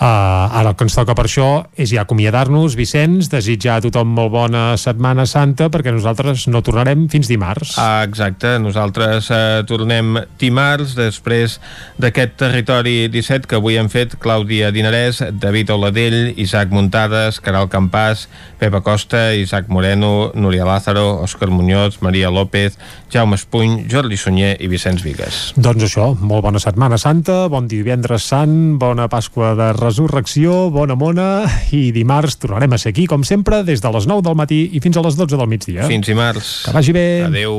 Uh, 0.01 0.49
ara 0.57 0.71
el 0.71 0.77
que 0.81 0.87
ens 0.87 0.95
toca 0.97 1.13
per 1.13 1.27
això 1.27 1.47
és 1.77 1.91
ja 1.93 2.07
acomiadar-nos, 2.07 2.73
Vicenç, 2.73 3.27
desitjar 3.29 3.75
a 3.77 3.83
tothom 3.85 4.09
molt 4.17 4.31
bona 4.33 4.63
Setmana 4.81 5.27
Santa 5.29 5.67
perquè 5.69 5.93
nosaltres 5.93 6.47
no 6.49 6.63
tornarem 6.65 7.03
fins 7.13 7.29
dimarts. 7.29 7.75
Ah, 7.77 8.01
exacte, 8.09 8.55
nosaltres 8.65 9.29
eh, 9.29 9.61
tornem 9.69 10.17
dimarts 10.41 10.95
després 10.97 11.59
d'aquest 12.01 12.39
territori 12.41 13.11
17 13.13 13.45
que 13.51 13.59
avui 13.59 13.77
hem 13.77 13.91
fet 13.93 14.17
Clàudia 14.25 14.71
Dinarès, 14.73 15.21
David 15.37 15.75
Oladell, 15.77 16.33
Isaac 16.41 16.73
Muntades, 16.73 17.43
Caral 17.45 17.69
Campàs, 17.69 18.25
Pepa 18.57 18.81
Costa, 18.81 19.35
Isaac 19.37 19.69
Moreno, 19.69 20.33
Núria 20.33 20.65
Lázaro, 20.65 21.21
Òscar 21.21 21.51
Muñoz, 21.53 22.01
Maria 22.01 22.33
López, 22.33 22.79
Jaume 23.13 23.37
Espuny, 23.37 23.85
Jordi 23.85 24.17
Sunyer 24.17 24.57
i 24.65 24.73
Vicenç 24.73 25.05
Vigues. 25.05 25.43
Doncs 25.61 25.91
això, 25.91 26.15
molt 26.17 26.49
bona 26.49 26.63
Setmana 26.63 26.97
Santa, 26.97 27.43
bon 27.53 27.69
divendres 27.69 28.33
sant, 28.33 28.79
bona 28.81 29.11
Pasqua 29.13 29.53
de 29.61 29.71
Resurrecció, 29.91 30.69
bona 30.71 30.95
mona, 30.95 31.43
i 31.75 31.89
dimarts 31.91 32.37
tornarem 32.39 32.77
a 32.77 32.79
ser 32.79 32.93
aquí, 32.93 33.09
com 33.11 33.25
sempre, 33.27 33.65
des 33.67 33.81
de 33.83 33.91
les 33.91 34.05
9 34.07 34.23
del 34.23 34.37
matí 34.39 34.59
i 34.71 34.79
fins 34.79 35.01
a 35.01 35.03
les 35.03 35.17
12 35.19 35.35
del 35.35 35.49
migdia. 35.51 35.89
Fins 35.91 36.07
dimarts. 36.07 36.51
Que 36.69 36.75
vagi 36.77 36.95
bé. 36.95 37.07
Adeu. 37.27 37.57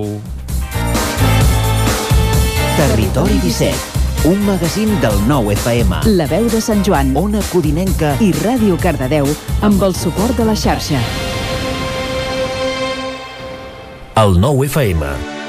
Territori 2.77 3.35
17, 3.43 4.31
un 4.31 4.39
magazín 4.47 4.95
del 5.03 5.19
nou 5.27 5.51
FM. 5.51 5.99
La 6.15 6.29
veu 6.31 6.47
de 6.47 6.63
Sant 6.63 6.85
Joan, 6.87 7.11
Ona 7.19 7.43
Codinenca 7.51 8.13
i 8.23 8.31
Ràdio 8.39 8.79
Cardedeu 8.79 9.27
amb 9.67 9.83
el 9.83 9.99
suport 9.99 10.39
de 10.39 10.47
la 10.47 10.55
xarxa. 10.55 11.03
El 14.23 14.39
nou 14.39 14.63
FM 14.71 15.40